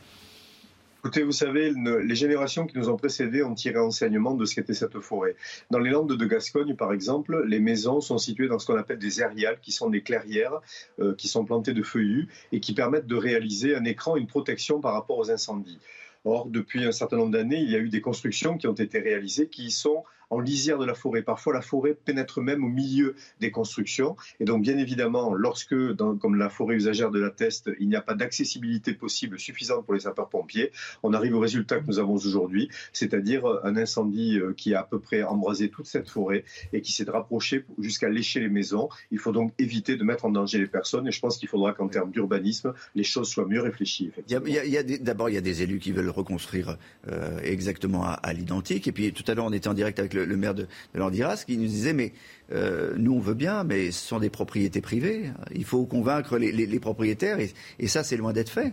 Écoutez, 1.02 1.22
vous 1.22 1.32
savez, 1.32 1.72
les 1.72 2.14
générations 2.14 2.66
qui 2.66 2.76
nous 2.76 2.90
ont 2.90 2.98
précédés 2.98 3.42
ont 3.42 3.54
tiré 3.54 3.78
enseignement 3.78 4.34
de 4.34 4.44
ce 4.44 4.54
qu'était 4.54 4.74
cette 4.74 5.00
forêt. 5.00 5.34
Dans 5.70 5.78
les 5.78 5.88
Landes 5.88 6.14
de 6.14 6.26
Gascogne, 6.26 6.76
par 6.76 6.92
exemple, 6.92 7.42
les 7.46 7.58
maisons 7.58 8.02
sont 8.02 8.18
situées 8.18 8.48
dans 8.48 8.58
ce 8.58 8.66
qu'on 8.66 8.76
appelle 8.76 8.98
des 8.98 9.22
aériales, 9.22 9.60
qui 9.62 9.72
sont 9.72 9.88
des 9.88 10.02
clairières 10.02 10.60
euh, 10.98 11.14
qui 11.14 11.26
sont 11.26 11.46
plantées 11.46 11.72
de 11.72 11.82
feuillus 11.82 12.28
et 12.52 12.60
qui 12.60 12.74
permettent 12.74 13.06
de 13.06 13.16
réaliser 13.16 13.74
un 13.74 13.84
écran, 13.84 14.16
une 14.16 14.26
protection 14.26 14.82
par 14.82 14.92
rapport 14.92 15.16
aux 15.16 15.30
incendies. 15.30 15.78
Or, 16.26 16.44
depuis 16.44 16.84
un 16.84 16.92
certain 16.92 17.16
nombre 17.16 17.32
d'années, 17.32 17.62
il 17.62 17.70
y 17.70 17.76
a 17.76 17.78
eu 17.78 17.88
des 17.88 18.02
constructions 18.02 18.58
qui 18.58 18.66
ont 18.66 18.74
été 18.74 18.98
réalisées 18.98 19.48
qui 19.48 19.70
sont 19.70 20.04
en 20.30 20.40
lisière 20.40 20.78
de 20.78 20.86
la 20.86 20.94
forêt. 20.94 21.22
Parfois, 21.22 21.52
la 21.52 21.60
forêt 21.60 21.94
pénètre 21.94 22.40
même 22.40 22.64
au 22.64 22.68
milieu 22.68 23.14
des 23.40 23.50
constructions. 23.50 24.16
Et 24.38 24.44
donc, 24.44 24.62
bien 24.62 24.78
évidemment, 24.78 25.34
lorsque, 25.34 25.74
comme 25.96 26.36
la 26.36 26.48
forêt 26.48 26.76
usagère 26.76 27.10
de 27.10 27.20
la 27.20 27.30
Teste, 27.30 27.70
il 27.78 27.88
n'y 27.88 27.96
a 27.96 28.00
pas 28.00 28.14
d'accessibilité 28.14 28.94
possible 28.94 29.38
suffisante 29.38 29.84
pour 29.84 29.94
les 29.94 30.00
sapeurs-pompiers, 30.00 30.72
on 31.02 31.12
arrive 31.12 31.34
au 31.34 31.40
résultat 31.40 31.80
que 31.80 31.86
nous 31.86 31.98
avons 31.98 32.14
aujourd'hui, 32.14 32.68
c'est-à-dire 32.92 33.44
un 33.64 33.76
incendie 33.76 34.38
euh, 34.38 34.52
qui 34.56 34.74
a 34.74 34.80
à 34.80 34.84
peu 34.84 34.98
près 34.98 35.22
embrasé 35.22 35.68
toute 35.68 35.86
cette 35.86 36.08
forêt 36.08 36.44
et 36.72 36.80
qui 36.80 36.92
s'est 36.92 37.04
rapproché 37.08 37.64
jusqu'à 37.78 38.08
lécher 38.08 38.40
les 38.40 38.48
maisons. 38.48 38.88
Il 39.10 39.18
faut 39.18 39.32
donc 39.32 39.52
éviter 39.58 39.96
de 39.96 40.04
mettre 40.04 40.24
en 40.24 40.30
danger 40.30 40.58
les 40.58 40.66
personnes 40.66 41.06
et 41.06 41.12
je 41.12 41.20
pense 41.20 41.38
qu'il 41.38 41.48
faudra 41.48 41.72
qu'en 41.72 41.88
termes 41.88 42.10
d'urbanisme, 42.10 42.72
les 42.94 43.04
choses 43.04 43.28
soient 43.28 43.46
mieux 43.46 43.60
réfléchies. 43.60 44.10
D'abord, 44.28 45.28
il 45.28 45.34
y 45.34 45.38
a 45.38 45.40
des 45.40 45.62
élus 45.62 45.78
qui 45.78 45.92
veulent 45.92 46.10
reconstruire 46.10 46.76
euh, 47.08 47.38
exactement 47.42 48.04
à, 48.04 48.32
l'identique. 48.32 48.86
Et 48.88 48.92
puis 48.92 49.12
tout 49.12 49.24
à 49.26 49.34
l'heure, 49.34 49.46
on 49.46 49.52
était 49.52 49.68
en 49.68 49.74
direct 49.74 49.98
avec 49.98 50.14
le, 50.14 50.19
maire 50.26 50.54
de, 50.54 50.66
Landiras 50.94 51.44
qui 51.46 51.56
nous 51.56 51.66
disait 51.66 51.92
mais 51.92 52.12
euh, 52.52 52.94
nous, 52.96 53.14
on 53.14 53.20
veut 53.20 53.34
bien, 53.34 53.64
mais 53.64 53.90
ce 53.90 54.08
sont 54.08 54.18
des 54.18 54.30
propriétés 54.30 54.80
privées. 54.80 55.30
Il 55.54 55.64
faut 55.64 55.84
convaincre 55.86 56.36
les, 56.38 56.80
propriétaires, 56.80 57.38
et 57.78 57.86
ça, 57.86 58.02
c'est 58.02 58.16
loin 58.16 58.32
d'être 58.32 58.50
fait. 58.50 58.72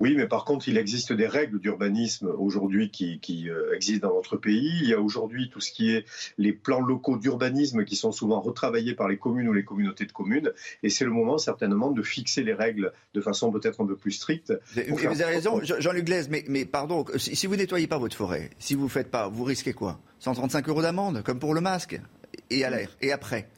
Oui, 0.00 0.14
mais 0.16 0.28
par 0.28 0.44
contre, 0.44 0.68
il 0.68 0.78
existe 0.78 1.12
des 1.12 1.26
règles 1.26 1.58
d'urbanisme 1.58 2.28
aujourd'hui 2.38 2.90
qui, 2.90 3.50
euh, 3.50 3.74
existent 3.74 4.08
dans 4.08 4.14
notre 4.14 4.36
pays. 4.36 4.78
Il 4.82 4.88
y 4.88 4.94
a 4.94 5.00
aujourd'hui 5.00 5.50
tout 5.50 5.60
ce 5.60 5.72
qui 5.72 5.90
est 5.90 6.04
les 6.38 6.52
plans 6.52 6.80
locaux 6.80 7.16
d'urbanisme 7.16 7.84
qui 7.84 7.96
sont 7.96 8.12
souvent 8.12 8.40
retravaillés 8.40 8.94
par 8.94 9.08
les 9.08 9.16
communes 9.16 9.48
ou 9.48 9.52
les 9.52 9.64
communautés 9.64 10.06
de 10.06 10.12
communes. 10.12 10.52
Et 10.82 10.90
c'est 10.90 11.04
le 11.04 11.10
moment 11.10 11.38
certainement 11.38 11.90
de 11.90 12.02
fixer 12.02 12.44
les 12.44 12.54
règles 12.54 12.92
de 13.14 13.20
façon 13.20 13.50
peut-être 13.50 13.80
un 13.80 13.86
peu 13.86 13.96
plus 13.96 14.12
stricte. 14.12 14.52
Vous, 14.88 15.04
avez 15.04 15.24
raison, 15.24 15.60
Jean-Luc 15.62 16.04
Glaise, 16.04 16.28
mais, 16.28 16.44
mais, 16.48 16.64
pardon, 16.64 17.04
si, 17.16 17.46
vous 17.46 17.56
nettoyez 17.56 17.88
pas 17.88 17.98
votre 17.98 18.16
forêt, 18.16 18.50
si 18.58 18.74
vous 18.74 18.84
ne 18.84 18.88
faites 18.88 19.10
pas, 19.10 19.28
vous 19.28 19.44
risquez 19.44 19.72
quoi? 19.72 20.00
135 20.20 20.68
euros 20.68 20.82
d'amende, 20.82 21.22
comme 21.22 21.38
pour 21.38 21.54
le 21.54 21.60
masque, 21.60 22.00
et 22.50 22.64
à 22.64 22.70
l'air, 22.70 22.96
et 23.00 23.12
après? 23.12 23.48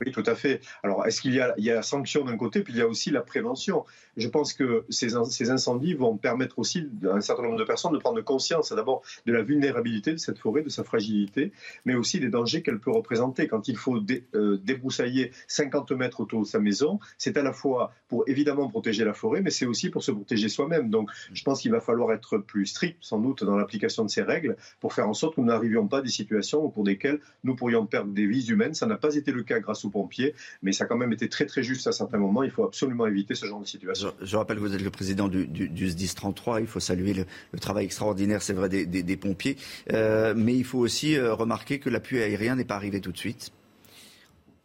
Oui, 0.00 0.12
tout 0.12 0.22
à 0.26 0.34
fait. 0.34 0.60
Alors, 0.82 1.06
est-ce 1.06 1.20
qu'il 1.20 1.34
y 1.34 1.40
a, 1.40 1.54
il 1.58 1.64
y 1.64 1.70
a 1.70 1.74
la 1.74 1.82
sanction 1.82 2.24
d'un 2.24 2.36
côté, 2.36 2.62
puis 2.62 2.72
il 2.72 2.78
y 2.78 2.82
a 2.82 2.86
aussi 2.86 3.10
la 3.10 3.20
prévention 3.20 3.84
Je 4.16 4.28
pense 4.28 4.52
que 4.54 4.84
ces, 4.88 5.10
ces 5.30 5.50
incendies 5.50 5.94
vont 5.94 6.16
permettre 6.16 6.58
aussi 6.58 6.88
à 7.04 7.14
un 7.14 7.20
certain 7.20 7.42
nombre 7.42 7.58
de 7.58 7.64
personnes 7.64 7.92
de 7.92 7.98
prendre 7.98 8.20
conscience, 8.22 8.72
d'abord, 8.72 9.02
de 9.26 9.32
la 9.32 9.42
vulnérabilité 9.42 10.12
de 10.12 10.18
cette 10.18 10.38
forêt, 10.38 10.62
de 10.62 10.68
sa 10.68 10.84
fragilité, 10.84 11.52
mais 11.84 11.94
aussi 11.94 12.20
des 12.20 12.28
dangers 12.28 12.62
qu'elle 12.62 12.78
peut 12.78 12.90
représenter. 12.90 13.46
Quand 13.46 13.68
il 13.68 13.76
faut 13.76 13.98
euh, 14.34 14.58
débroussailler 14.62 15.32
50 15.48 15.92
mètres 15.92 16.20
autour 16.20 16.42
de 16.42 16.46
sa 16.46 16.58
maison, 16.58 16.98
c'est 17.18 17.36
à 17.36 17.42
la 17.42 17.52
fois 17.52 17.92
pour 18.08 18.24
évidemment 18.28 18.68
protéger 18.68 19.04
la 19.04 19.14
forêt, 19.14 19.42
mais 19.42 19.50
c'est 19.50 19.66
aussi 19.66 19.90
pour 19.90 20.02
se 20.02 20.10
protéger 20.12 20.48
soi-même. 20.48 20.90
Donc, 20.90 21.10
je 21.32 21.42
pense 21.42 21.60
qu'il 21.60 21.72
va 21.72 21.80
falloir 21.80 22.12
être 22.12 22.38
plus 22.38 22.66
strict, 22.66 22.96
sans 23.00 23.18
doute, 23.18 23.44
dans 23.44 23.56
l'application 23.56 24.04
de 24.04 24.10
ces 24.10 24.22
règles, 24.22 24.56
pour 24.80 24.92
faire 24.92 25.08
en 25.08 25.14
sorte 25.14 25.36
que 25.36 25.40
nous 25.40 25.46
n'arrivions 25.46 25.86
pas 25.86 25.98
à 25.98 26.02
des 26.02 26.08
situations 26.08 26.60
au 26.60 26.70
cours 26.70 26.84
desquelles 26.84 27.20
nous 27.44 27.54
pourrions 27.54 27.86
perdre 27.86 28.12
des 28.12 28.26
vies 28.26 28.46
humaines. 28.48 28.74
Ça 28.74 28.86
n'a 28.86 28.96
pas 28.96 29.14
été 29.14 29.32
le 29.32 29.42
cas 29.42 29.60
grâce 29.60 29.84
au 29.84 29.89
pompiers, 29.90 30.34
mais 30.62 30.72
ça 30.72 30.84
a 30.84 30.86
quand 30.86 30.96
même 30.96 31.12
été 31.12 31.28
très 31.28 31.46
très 31.46 31.62
juste 31.62 31.86
à 31.86 31.92
certains 31.92 32.18
moments. 32.18 32.42
Il 32.42 32.50
faut 32.50 32.64
absolument 32.64 33.06
éviter 33.06 33.34
ce 33.34 33.46
genre 33.46 33.60
de 33.60 33.66
situation. 33.66 34.12
Je, 34.20 34.36
rappelle 34.36 34.56
que 34.56 34.62
vous 34.62 34.74
êtes 34.74 34.82
le 34.82 34.90
président 34.90 35.28
du, 35.28 35.46
du, 35.46 35.88
SDIS 35.88 36.14
33. 36.14 36.60
Il 36.60 36.66
faut 36.66 36.80
saluer 36.80 37.14
le, 37.14 37.58
travail 37.58 37.84
extraordinaire, 37.84 38.42
c'est 38.42 38.52
vrai, 38.52 38.68
des, 38.68 39.16
pompiers. 39.16 39.56
Euh, 39.92 40.34
mais 40.36 40.54
il 40.54 40.64
faut 40.64 40.78
aussi 40.78 41.16
euh, 41.16 41.34
remarquer 41.34 41.78
que 41.78 41.90
l'appui 41.90 42.18
aérien 42.18 42.56
n'est 42.56 42.64
pas 42.64 42.76
arrivé 42.76 43.00
tout 43.00 43.12
de 43.12 43.18
suite. 43.18 43.52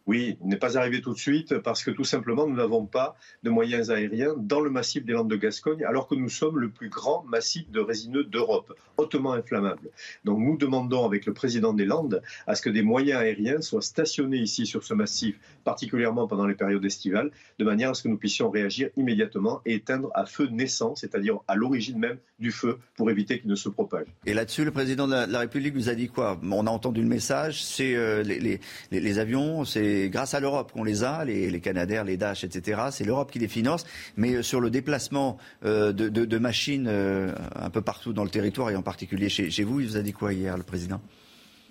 Oui, 0.06 0.38
il 0.40 0.48
n'est 0.48 0.56
pas 0.56 0.78
arrivé 0.78 1.00
tout 1.00 1.12
de 1.12 1.18
suite 1.18 1.58
parce 1.58 1.82
que 1.82 1.90
tout 1.90 2.04
simplement, 2.04 2.46
nous 2.46 2.54
n'avons 2.54 2.86
pas 2.86 3.16
de 3.42 3.50
moyens 3.50 3.90
aériens 3.90 4.34
dans 4.38 4.60
le 4.60 4.70
massif 4.70 5.04
des 5.04 5.12
Landes 5.12 5.28
de 5.28 5.34
Gascogne, 5.34 5.82
alors 5.84 6.06
que 6.06 6.14
nous 6.14 6.28
sommes 6.28 6.60
le 6.60 6.70
plus 6.70 6.88
grand 6.88 7.24
massif 7.24 7.68
de 7.72 7.80
résineux 7.80 8.22
d'Europe, 8.22 8.72
hautement 8.98 9.32
inflammable. 9.32 9.90
Donc 10.24 10.38
nous 10.38 10.56
demandons 10.56 11.04
avec 11.04 11.26
le 11.26 11.32
président 11.32 11.72
des 11.72 11.84
Landes 11.84 12.22
à 12.46 12.54
ce 12.54 12.62
que 12.62 12.70
des 12.70 12.82
moyens 12.82 13.20
aériens 13.20 13.60
soient 13.60 13.82
stationnés 13.82 14.38
ici 14.38 14.64
sur 14.64 14.84
ce 14.84 14.94
massif, 14.94 15.36
particulièrement 15.64 16.28
pendant 16.28 16.46
les 16.46 16.54
périodes 16.54 16.84
estivales, 16.84 17.32
de 17.58 17.64
manière 17.64 17.90
à 17.90 17.94
ce 17.94 18.04
que 18.04 18.08
nous 18.08 18.18
puissions 18.18 18.48
réagir 18.48 18.90
immédiatement 18.96 19.60
et 19.66 19.74
éteindre 19.74 20.10
à 20.14 20.24
feu 20.24 20.46
naissant, 20.46 20.94
c'est-à-dire 20.94 21.40
à, 21.48 21.56
l'origine 21.56 21.98
même 21.98 22.18
du 22.38 22.52
feu, 22.52 22.78
pour 22.96 23.10
éviter 23.10 23.40
qu'il 23.40 23.50
ne 23.50 23.56
se 23.56 23.68
propage. 23.68 24.06
Et 24.24 24.34
là-dessus, 24.34 24.64
le 24.64 24.70
président 24.70 25.08
de 25.08 25.14
la, 25.28 25.38
République 25.40 25.74
nous 25.74 25.88
a 25.88 25.94
dit 25.94 26.08
quoi? 26.08 26.38
On 26.44 26.66
a 26.66 26.70
entendu 26.70 27.02
le 27.02 27.08
message, 27.08 27.64
c'est 27.64 27.96
euh, 27.96 28.22
les, 28.22 28.60
les 28.92 29.18
avions, 29.18 29.64
c'est 29.64 29.95
grâce 30.08 30.34
à 30.34 30.40
l'Europe 30.40 30.72
qu'on 30.72 30.84
les 30.84 31.04
a, 31.04 31.24
les, 31.24 31.50
les 31.50 31.60
Canadair, 31.60 32.04
les 32.04 32.16
Dash, 32.16 32.44
etc. 32.44 32.82
C'est 32.90 33.04
l'Europe 33.04 33.30
qui 33.30 33.38
les 33.38 33.48
finance. 33.48 33.84
Mais 34.16 34.34
euh, 34.34 34.42
sur 34.42 34.60
le 34.60 34.70
déplacement 34.70 35.38
euh, 35.64 35.92
de, 35.92 36.38
machines 36.38 36.86
euh, 36.88 37.32
un 37.54 37.70
peu 37.70 37.80
partout 37.80 38.12
dans 38.12 38.24
le 38.24 38.30
territoire, 38.30 38.70
et 38.70 38.76
en 38.76 38.82
particulier 38.82 39.28
chez 39.28 39.64
vous, 39.64 39.80
il 39.80 39.86
vous 39.86 39.96
a 39.96 40.02
dit 40.02 40.12
quoi 40.12 40.32
hier, 40.32 40.56
le 40.56 40.62
président? 40.62 41.00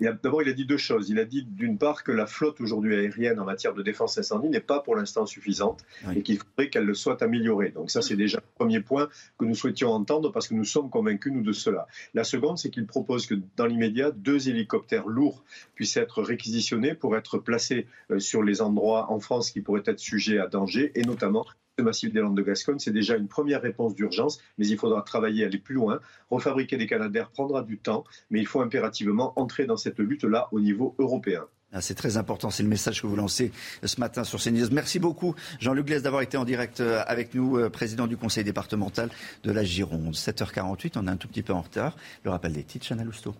D'abord, 0.00 0.42
il 0.42 0.48
a 0.48 0.52
dit 0.52 0.66
deux 0.66 0.76
choses. 0.76 1.08
Il 1.10 1.18
a 1.18 1.24
dit 1.24 1.42
d'une 1.42 1.78
part 1.78 2.04
que 2.04 2.12
la 2.12 2.26
flotte 2.26 2.60
aujourd'hui 2.60 2.94
aérienne 2.94 3.40
en 3.40 3.44
matière 3.44 3.74
de 3.74 3.82
défense 3.82 4.18
incendie 4.18 4.48
n'est 4.48 4.60
pas 4.60 4.80
pour 4.80 4.96
l'instant 4.96 5.26
suffisante 5.26 5.84
et 6.14 6.22
qu'il 6.22 6.38
faudrait 6.38 6.70
qu'elle 6.70 6.94
soit 6.94 7.22
améliorée. 7.22 7.70
Donc 7.70 7.90
ça, 7.90 8.02
c'est 8.02 8.16
déjà 8.16 8.38
le 8.38 8.54
premier 8.54 8.80
point 8.80 9.08
que 9.38 9.44
nous 9.44 9.54
souhaitions 9.54 9.90
entendre 9.90 10.30
parce 10.30 10.48
que 10.48 10.54
nous 10.54 10.64
sommes 10.64 10.90
convaincus, 10.90 11.32
nous, 11.32 11.42
de 11.42 11.52
cela. 11.52 11.86
La 12.14 12.24
seconde, 12.24 12.58
c'est 12.58 12.70
qu'il 12.70 12.86
propose 12.86 13.26
que 13.26 13.34
dans 13.56 13.66
l'immédiat, 13.66 14.10
deux 14.10 14.48
hélicoptères 14.48 15.06
lourds 15.06 15.44
puissent 15.74 15.96
être 15.96 16.22
réquisitionnés 16.22 16.94
pour 16.94 17.16
être 17.16 17.38
placés 17.38 17.86
euh, 18.10 18.18
sur 18.18 18.42
les 18.42 18.60
endroits 18.60 19.10
en 19.10 19.20
France 19.20 19.50
qui 19.50 19.60
pourraient 19.60 19.82
être 19.86 20.00
sujets 20.00 20.38
à 20.38 20.46
danger 20.46 20.92
et 20.94 21.02
notamment 21.02 21.44
le 21.48 21.65
massif 21.82 22.12
des 22.12 22.20
Landes 22.20 22.36
de 22.36 22.42
Gascogne, 22.42 22.78
c'est 22.78 22.92
déjà 22.92 23.16
une 23.16 23.28
première 23.28 23.62
réponse 23.62 23.94
d'urgence, 23.94 24.40
mais 24.58 24.66
il 24.66 24.78
faudra 24.78 25.02
travailler, 25.02 25.44
aller 25.44 25.58
plus 25.58 25.74
loin. 25.74 26.00
Refabriquer 26.30 26.76
des 26.76 26.86
Canadaires 26.86 27.30
prendra 27.30 27.62
du 27.62 27.78
temps, 27.78 28.04
mais 28.30 28.40
il 28.40 28.46
faut 28.46 28.60
impérativement 28.60 29.32
entrer 29.38 29.66
dans 29.66 29.76
cette 29.76 29.98
lutte-là 29.98 30.48
au 30.52 30.60
niveau 30.60 30.94
européen. 30.98 31.44
Ah, 31.72 31.80
c'est 31.80 31.94
très 31.94 32.16
important, 32.16 32.50
c'est 32.50 32.62
le 32.62 32.68
message 32.68 33.02
que 33.02 33.06
vous 33.06 33.16
lancez 33.16 33.50
ce 33.82 34.00
matin 34.00 34.24
sur 34.24 34.40
CNews. 34.40 34.68
Merci 34.70 34.98
beaucoup 34.98 35.34
Jean-Luc 35.58 35.86
Glaise 35.86 36.02
d'avoir 36.02 36.22
été 36.22 36.36
en 36.36 36.44
direct 36.44 36.80
euh, 36.80 37.02
avec 37.06 37.34
nous, 37.34 37.58
euh, 37.58 37.68
président 37.68 38.06
du 38.06 38.16
conseil 38.16 38.44
départemental 38.44 39.10
de 39.42 39.50
la 39.50 39.64
Gironde. 39.64 40.14
7h48, 40.14 40.92
on 40.96 41.06
est 41.06 41.10
un 41.10 41.16
tout 41.16 41.28
petit 41.28 41.42
peu 41.42 41.52
en 41.52 41.60
retard. 41.60 41.96
Le 42.24 42.30
rappel 42.30 42.52
des 42.52 42.62
titres, 42.62 42.86
Chana 42.86 43.04
Lousteau. 43.04 43.34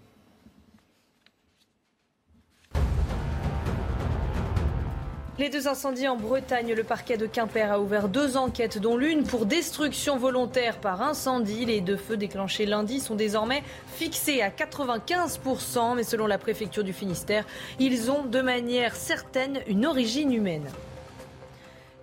Les 5.38 5.50
deux 5.50 5.68
incendies 5.68 6.08
en 6.08 6.16
Bretagne, 6.16 6.72
le 6.72 6.82
parquet 6.82 7.18
de 7.18 7.26
Quimper 7.26 7.70
a 7.70 7.78
ouvert 7.78 8.08
deux 8.08 8.38
enquêtes, 8.38 8.78
dont 8.78 8.96
l'une 8.96 9.22
pour 9.22 9.44
destruction 9.44 10.16
volontaire 10.16 10.78
par 10.78 11.02
incendie. 11.02 11.66
Les 11.66 11.82
deux 11.82 11.98
feux 11.98 12.16
déclenchés 12.16 12.64
lundi 12.64 13.00
sont 13.00 13.16
désormais 13.16 13.62
fixés 13.96 14.40
à 14.40 14.48
95%, 14.48 15.94
mais 15.94 16.04
selon 16.04 16.26
la 16.26 16.38
préfecture 16.38 16.84
du 16.84 16.94
Finistère, 16.94 17.44
ils 17.78 18.10
ont 18.10 18.24
de 18.24 18.40
manière 18.40 18.96
certaine 18.96 19.60
une 19.66 19.84
origine 19.84 20.32
humaine. 20.32 20.70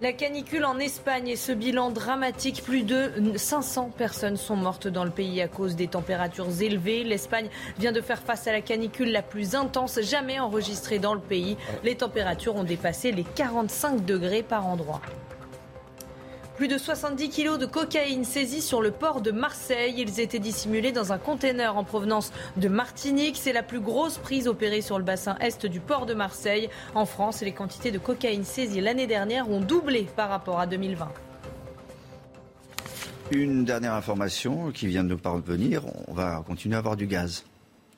La 0.02 0.12
canicule 0.12 0.66
en 0.66 0.80
Espagne 0.80 1.30
et 1.30 1.36
ce 1.36 1.52
bilan 1.52 1.92
dramatique, 1.92 2.64
plus 2.64 2.84
de 2.84 3.12
500 3.38 3.92
personnes 3.96 4.36
sont 4.36 4.56
mortes 4.56 4.88
dans 4.88 5.06
le 5.06 5.12
pays 5.12 5.42
à 5.42 5.48
cause 5.48 5.76
des 5.76 5.88
températures 5.88 6.62
élevées. 6.62 7.04
L'Espagne 7.04 7.48
vient 7.78 7.94
de 7.94 8.02
faire 8.02 8.22
face 8.22 8.48
à 8.48 8.52
la 8.52 8.62
canicule 8.62 9.12
la 9.12 9.22
plus 9.22 9.56
intense 9.56 10.02
jamais 10.02 10.40
enregistrée 10.40 11.00
dans 11.00 11.14
le 11.14 11.22
pays. 11.22 11.58
Les 11.84 11.96
températures 11.96 12.56
ont 12.56 12.64
dépassé 12.64 13.12
les 13.12 13.24
45 13.24 14.04
degrés 14.04 14.44
par 14.44 14.68
endroit. 14.68 15.02
Plus 16.64 16.70
de 16.70 16.78
70 16.78 17.28
kilos 17.28 17.60
de 17.60 17.66
cocaïne 17.66 18.24
saisis 18.24 18.62
sur 18.62 18.82
le 18.82 18.92
port 18.92 19.20
de 19.20 19.32
Marseille. 19.32 19.96
Ils 19.98 20.22
étaient 20.22 20.40
dissimulés 20.40 20.94
dans 20.94 21.12
un 21.12 21.18
conteneur 21.18 21.76
en 21.76 21.84
provenance 21.84 22.32
de 22.56 22.70
Martinique. 22.70 23.36
C'est 23.38 23.52
la 23.52 23.64
plus 23.64 23.82
grosse 23.82 24.18
prise 24.18 24.48
opérée 24.48 24.80
sur 24.80 24.98
le 24.98 25.04
bassin 25.04 25.36
est 25.42 25.66
du 25.66 25.82
port 25.82 26.06
de 26.06 26.14
Marseille. 26.14 26.70
En 26.96 27.06
France, 27.06 27.42
les 27.42 27.52
quantités 27.52 27.92
de 27.92 27.98
cocaïne 27.98 28.46
saisies 28.46 28.80
l'année 28.80 29.08
dernière 29.08 29.50
ont 29.50 29.60
doublé 29.60 30.08
par 30.16 30.30
rapport 30.30 30.62
à 30.62 30.66
2020. 30.66 31.10
Une 33.32 33.66
dernière 33.66 33.96
information 33.96 34.72
qui 34.72 34.88
vient 34.88 35.04
de 35.04 35.10
nous 35.10 35.18
parvenir. 35.18 35.84
On 36.08 36.14
va 36.14 36.46
continuer 36.48 36.76
à 36.76 36.80
avoir 36.80 36.96
du 36.96 37.08
gaz. 37.08 37.44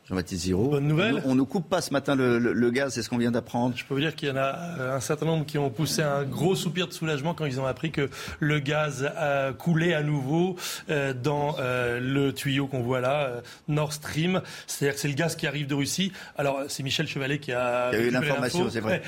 Jean-Baptiste 0.08 0.44
Ziro. 0.44 0.70
Bonne 0.70 0.88
nouvelle. 0.88 1.24
On 1.26 1.34
ne 1.34 1.42
coupe 1.42 1.68
pas 1.68 1.82
ce 1.82 1.92
matin 1.92 2.16
le, 2.16 2.70
gaz, 2.70 2.94
c'est 2.94 3.02
ce 3.02 3.10
qu'on 3.10 3.18
vient 3.18 3.32
d'apprendre. 3.32 3.76
Je 3.76 3.84
peux 3.84 3.96
vous 3.96 4.00
dire 4.00 4.16
qu'il 4.16 4.30
y 4.30 4.32
en 4.32 4.38
a 4.38 4.56
euh, 4.80 4.96
un 4.96 5.00
certain 5.00 5.26
nombre 5.26 5.48
qui 5.48 5.58
ont 5.58 5.72
poussé 5.72 6.04
un 6.04 6.24
gros 6.24 6.56
soupir 6.56 6.88
de 6.88 6.94
soulagement 6.94 7.34
quand 7.34 7.46
ils 7.46 7.60
ont 7.60 7.66
appris 7.66 7.92
que 7.92 8.10
le 8.40 8.60
gaz 8.60 9.12
a 9.18 9.52
coulé 9.54 9.96
à 9.96 10.04
nouveau 10.04 10.58
euh, 10.92 11.14
dans 11.14 11.56
euh, 11.60 12.00
le 12.00 12.34
tuyau 12.34 12.68
qu'on 12.68 12.82
voit 12.82 13.02
là, 13.02 13.42
Nord 13.68 13.94
Stream. 13.94 14.42
C'est-à-dire 14.68 14.94
que 14.94 15.02
c'est 15.02 15.08
le 15.08 15.16
gaz 15.16 15.36
qui 15.36 15.48
arrive 15.48 15.66
de 15.66 15.74
Russie. 15.74 16.12
Alors, 16.38 16.60
c'est 16.68 16.84
Michel 16.84 17.08
Chevalet 17.08 17.40
qui 17.40 17.52
a, 17.52 17.92
eu 17.98 18.12
l'information, 18.12 18.70
c'est 18.70 18.82
vrai. 18.82 19.02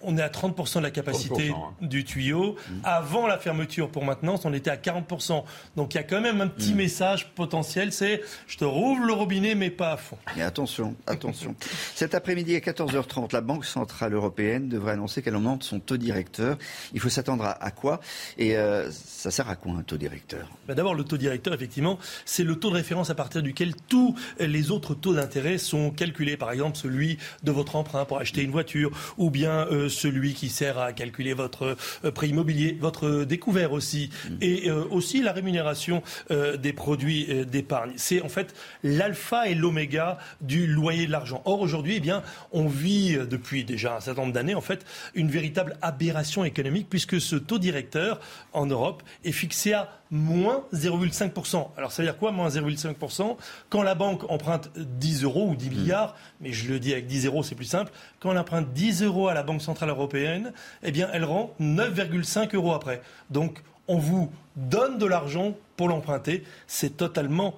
on 0.00 0.16
est 0.16 0.22
à 0.22 0.28
30% 0.28 0.78
de 0.78 0.82
la 0.82 0.90
capacité 0.90 1.50
hein. 1.50 1.74
du 1.82 2.04
tuyau. 2.04 2.54
Mmh. 2.54 2.74
Avant 2.84 3.26
la 3.26 3.36
fermeture 3.36 3.90
pour 3.90 4.04
maintenance, 4.04 4.46
on 4.46 4.54
était 4.54 4.70
à 4.70 4.76
40%. 4.76 5.44
Donc, 5.76 5.92
il 5.92 5.98
y 5.98 6.00
a 6.00 6.04
quand 6.04 6.22
même 6.22 6.40
un 6.40 6.48
petit 6.48 6.72
mmh. 6.72 6.76
message 6.76 7.28
potentiel, 7.34 7.92
c'est 7.92 8.22
je 8.46 8.56
te 8.56 8.64
rouvre 8.64 9.04
le 9.04 9.12
robinet, 9.12 9.54
mais 9.54 9.68
pas 9.68 9.98
fond. 10.06 10.18
Mais 10.36 10.42
attention, 10.42 10.94
attention. 11.06 11.54
Cet 11.94 12.14
après-midi 12.14 12.56
à 12.56 12.60
14h30, 12.60 13.32
la 13.32 13.40
Banque 13.40 13.64
Centrale 13.64 14.14
Européenne 14.14 14.68
devrait 14.68 14.92
annoncer 14.92 15.22
qu'elle 15.22 15.36
augmente 15.36 15.64
son 15.64 15.80
taux 15.80 15.96
directeur. 15.96 16.56
Il 16.94 17.00
faut 17.00 17.08
s'attendre 17.08 17.44
à, 17.44 17.70
quoi? 17.70 18.00
Et 18.38 18.56
euh, 18.56 18.90
ça 18.90 19.30
sert 19.30 19.48
à 19.48 19.56
quoi 19.56 19.72
un 19.72 19.82
taux 19.82 19.96
directeur? 19.96 20.48
Ben 20.66 20.74
D'abord, 20.74 20.94
le 20.94 21.04
taux 21.04 21.16
directeur, 21.16 21.52
effectivement, 21.54 21.98
c'est 22.24 22.44
le 22.44 22.56
taux 22.56 22.70
de 22.70 22.76
référence 22.76 23.10
à 23.10 23.14
partir 23.14 23.42
duquel 23.42 23.74
tous 23.88 24.14
les 24.38 24.70
autres 24.70 24.94
taux 24.94 25.14
d'intérêt 25.14 25.58
sont 25.58 25.90
calculés. 25.90 26.36
Par 26.36 26.52
exemple, 26.52 26.76
celui 26.76 27.18
de 27.42 27.52
votre 27.52 27.76
emprunt 27.76 28.04
pour 28.04 28.18
acheter 28.18 28.42
une 28.42 28.50
voiture, 28.50 28.90
ou 29.18 29.30
bien 29.30 29.66
euh, 29.66 29.88
celui 29.88 30.34
qui 30.34 30.48
sert 30.48 30.78
à 30.78 30.92
calculer 30.92 31.34
votre 31.34 31.76
euh, 32.04 32.10
prix 32.10 32.28
immobilier, 32.28 32.76
votre 32.80 33.24
découvert 33.24 33.72
aussi, 33.72 34.10
mm. 34.28 34.36
et 34.40 34.70
aussi 34.70 35.22
la 35.22 35.32
rémunération 35.32 36.02
des 36.30 36.72
produits 36.72 37.46
d'épargne. 37.46 37.92
C'est 37.96 38.22
en 38.22 38.28
fait 38.28 38.54
l'alpha 38.82 39.48
et 39.48 39.54
l'oméga 39.54 39.95
du 40.40 40.66
loyer 40.66 41.06
de 41.06 41.12
l'argent. 41.12 41.42
Or, 41.44 41.60
aujourd'hui, 41.60 41.96
eh 41.96 42.00
bien, 42.00 42.22
on 42.52 42.66
vit 42.66 43.16
depuis 43.16 43.64
déjà 43.64 43.96
un 43.96 44.00
certain 44.00 44.22
nombre 44.22 44.32
d'années, 44.32 44.54
en 44.54 44.60
fait, 44.60 44.84
une 45.14 45.30
véritable 45.30 45.76
aberration 45.82 46.44
économique, 46.44 46.88
puisque 46.88 47.20
ce 47.20 47.36
taux 47.36 47.58
directeur 47.58 48.20
en 48.52 48.66
Europe 48.66 49.02
est 49.24 49.32
fixé 49.32 49.72
à 49.72 49.88
moins 50.10 50.64
0,5%. 50.72 51.68
Alors 51.76 51.92
ça 51.92 52.02
veut 52.02 52.08
dire 52.08 52.18
quoi, 52.18 52.30
moins 52.32 52.48
0,5% 52.48 53.36
Quand 53.68 53.82
la 53.82 53.94
banque 53.94 54.30
emprunte 54.30 54.70
10 54.76 55.24
euros 55.24 55.48
ou 55.48 55.56
10 55.56 55.70
mmh. 55.70 55.74
milliards, 55.74 56.16
mais 56.40 56.52
je 56.52 56.68
le 56.68 56.78
dis 56.78 56.92
avec 56.92 57.06
10 57.06 57.26
euros, 57.26 57.42
c'est 57.42 57.54
plus 57.54 57.64
simple, 57.64 57.92
quand 58.20 58.30
elle 58.30 58.38
emprunte 58.38 58.72
10 58.72 59.02
euros 59.02 59.28
à 59.28 59.34
la 59.34 59.42
Banque 59.42 59.62
Centrale 59.62 59.90
Européenne, 59.90 60.52
eh 60.82 60.92
bien 60.92 61.08
elle 61.12 61.24
rend 61.24 61.54
9,5 61.60 62.54
euros 62.54 62.72
après. 62.72 63.02
Donc 63.30 63.62
on 63.88 63.98
vous 63.98 64.30
donne 64.56 64.98
de 64.98 65.06
l'argent 65.06 65.54
pour 65.76 65.88
l'emprunter, 65.88 66.44
c'est 66.66 66.96
totalement 66.96 67.54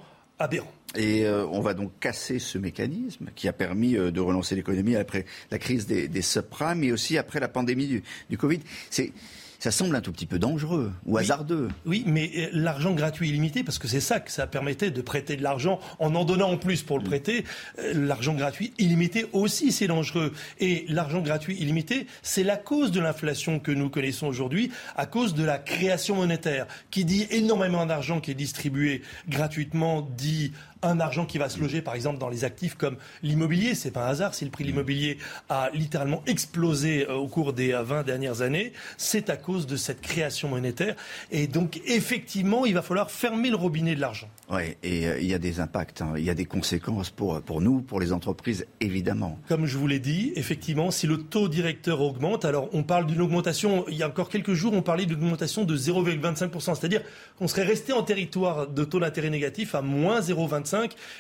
Et 0.97 1.27
euh, 1.27 1.47
on 1.49 1.61
va 1.61 1.75
donc 1.75 1.93
casser 2.01 2.39
ce 2.39 2.57
mécanisme 2.57 3.27
qui 3.35 3.49
a 3.49 3.53
permis 3.53 3.97
euh, 3.97 4.11
de 4.11 4.21
relancer 4.21 4.55
l'économie 4.55 4.97
après 4.97 5.27
la 5.51 5.59
crise 5.59 5.87
des, 5.87 6.09
des 6.09 6.23
subprimes 6.23 6.83
et 6.83 6.93
aussi 6.93 7.19
après 7.19 7.41
la 7.41 7.49
pandémie 7.49 7.87
du, 7.87 8.03
du 8.31 8.39
Covid. 8.39 8.61
C'est 8.89 9.13
ça 9.59 9.73
semble 9.73 9.97
un 9.97 10.01
tout 10.01 10.13
petit 10.13 10.27
peu 10.27 10.39
dangereux 10.39 10.93
ou 11.05 11.19
hasardeux. 11.19 11.69
Oui, 11.85 12.05
mais 12.07 12.31
euh, 12.37 12.49
l'argent 12.53 12.93
gratuit 12.93 13.29
illimité, 13.29 13.65
parce 13.65 13.79
que 13.79 13.89
c'est 13.89 14.01
ça 14.01 14.21
que 14.21 14.31
ça 14.31 14.47
permettait 14.47 14.93
de 14.93 15.03
prêter 15.03 15.37
de 15.37 15.43
l'argent 15.43 15.81
en 15.99 16.15
en 16.15 16.25
donnant 16.25 16.53
en 16.53 16.57
plus 16.57 16.83
pour 16.83 16.99
le 16.99 17.05
mm. 17.05 17.09
prêter. 17.09 17.45
Euh, 17.81 18.07
l'argent 18.07 18.35
gratuit 18.35 18.73
illimité 18.79 19.27
aussi, 19.33 19.73
c'est 19.73 19.89
dangereux. 19.89 20.33
Et 20.61 20.85
l'argent 20.89 21.21
gratuit 21.21 21.57
illimité, 21.61 22.07
c'est 22.23 22.45
la 22.45 22.57
cause 22.57 22.93
de 22.93 23.01
l'inflation 23.01 23.59
que 23.59 23.73
nous 23.73 23.91
connaissons 23.91 24.29
aujourd'hui, 24.29 24.71
à 24.97 25.07
cause 25.07 25.35
de 25.35 25.43
la 25.43 25.59
création 25.59 26.15
monétaire, 26.15 26.67
qui 26.91 27.05
dit 27.05 27.27
énormément 27.31 27.85
d'argent 27.85 28.21
qui 28.21 28.31
est 28.31 28.35
distribué 28.35 29.03
gratuitement, 29.29 30.03
dit 30.17 30.53
un 30.83 31.01
argent 31.01 31.27
qui 31.27 31.39
va 31.39 31.49
se 31.49 31.61
loger, 31.61 31.83
par 31.83 31.95
exemple, 31.95 32.19
dans 32.19 32.29
les 32.29 32.45
actifs 32.45 32.75
comme 32.75 32.97
l'immobilier. 33.23 33.75
C'est 33.75 33.91
pas 33.91 34.07
un 34.07 34.11
hasard 34.11 34.35
si 34.35 34.45
le 34.45 34.51
prix 34.51 34.65
de 34.65 34.69
l'immobilier 34.69 35.19
a 35.49 35.71
littéralement 35.73 36.23
explosé 36.27 37.09
euh, 37.09 37.15
au 37.15 37.29
cours 37.29 37.53
des 37.53 37.73
20 37.73 38.03
dernières 38.03 38.43
années. 38.43 38.73
C'est 38.97 39.31
à 39.31 39.37
cause 39.37 39.67
de 39.67 39.77
cette 39.77 40.01
création 40.01 40.49
monétaire. 40.49 40.95
Et 41.31 41.47
donc, 41.47 41.81
effectivement, 41.87 42.67
il 42.67 42.75
va 42.75 42.83
falloir 42.83 43.11
fermer 43.11 43.51
le 43.51 43.57
robinet 43.57 43.95
de 43.95 44.01
l'argent. 44.01 44.29
Oui, 44.51 44.77
et 44.83 45.07
euh, 45.07 45.19
il 45.21 45.27
y 45.27 45.35
a 45.35 45.39
des 45.39 45.61
impacts, 45.61 46.03
hein. 46.03 46.15
il 46.17 46.25
y 46.25 46.31
a 46.31 46.35
des 46.35 46.47
conséquences 46.47 47.11
pour, 47.11 47.41
pour 47.43 47.61
nous, 47.61 47.81
pour 47.81 48.01
les 48.01 48.13
entreprises, 48.13 48.67
évidemment. 48.81 49.39
Comme 49.49 49.67
je 49.67 49.77
vous 49.77 49.87
l'ai 49.87 49.99
dit, 49.99 50.33
effectivement, 50.37 50.91
si 50.91 51.07
le 51.07 51.19
taux 51.19 51.49
directeur 51.49 52.01
augmente, 52.01 52.45
alors 52.45 52.69
on 52.73 52.83
parle 52.83 53.07
d'une 53.07 53.21
augmentation, 53.21 53.85
il 53.89 53.97
y 53.97 54.03
a 54.03 54.09
encore 54.09 54.29
quelques 54.29 54.55
jours, 54.55 54.73
on 54.73 54.83
parlait 54.83 55.07
d'une 55.07 55.17
augmentation 55.17 55.65
de 55.65 55.77
0,25%, 55.77 56.77
c'est-à-dire 56.79 57.03
qu'on 57.39 57.49
serait 57.49 57.65
resté 57.65 57.93
en 57.93 58.03
territoire 58.03 58.69
de 58.69 58.85
taux 58.85 59.01
d'intérêt 59.01 59.31
négatif 59.31 59.75
à 59.75 59.83
moins 59.83 60.21
0,25%. 60.21 60.68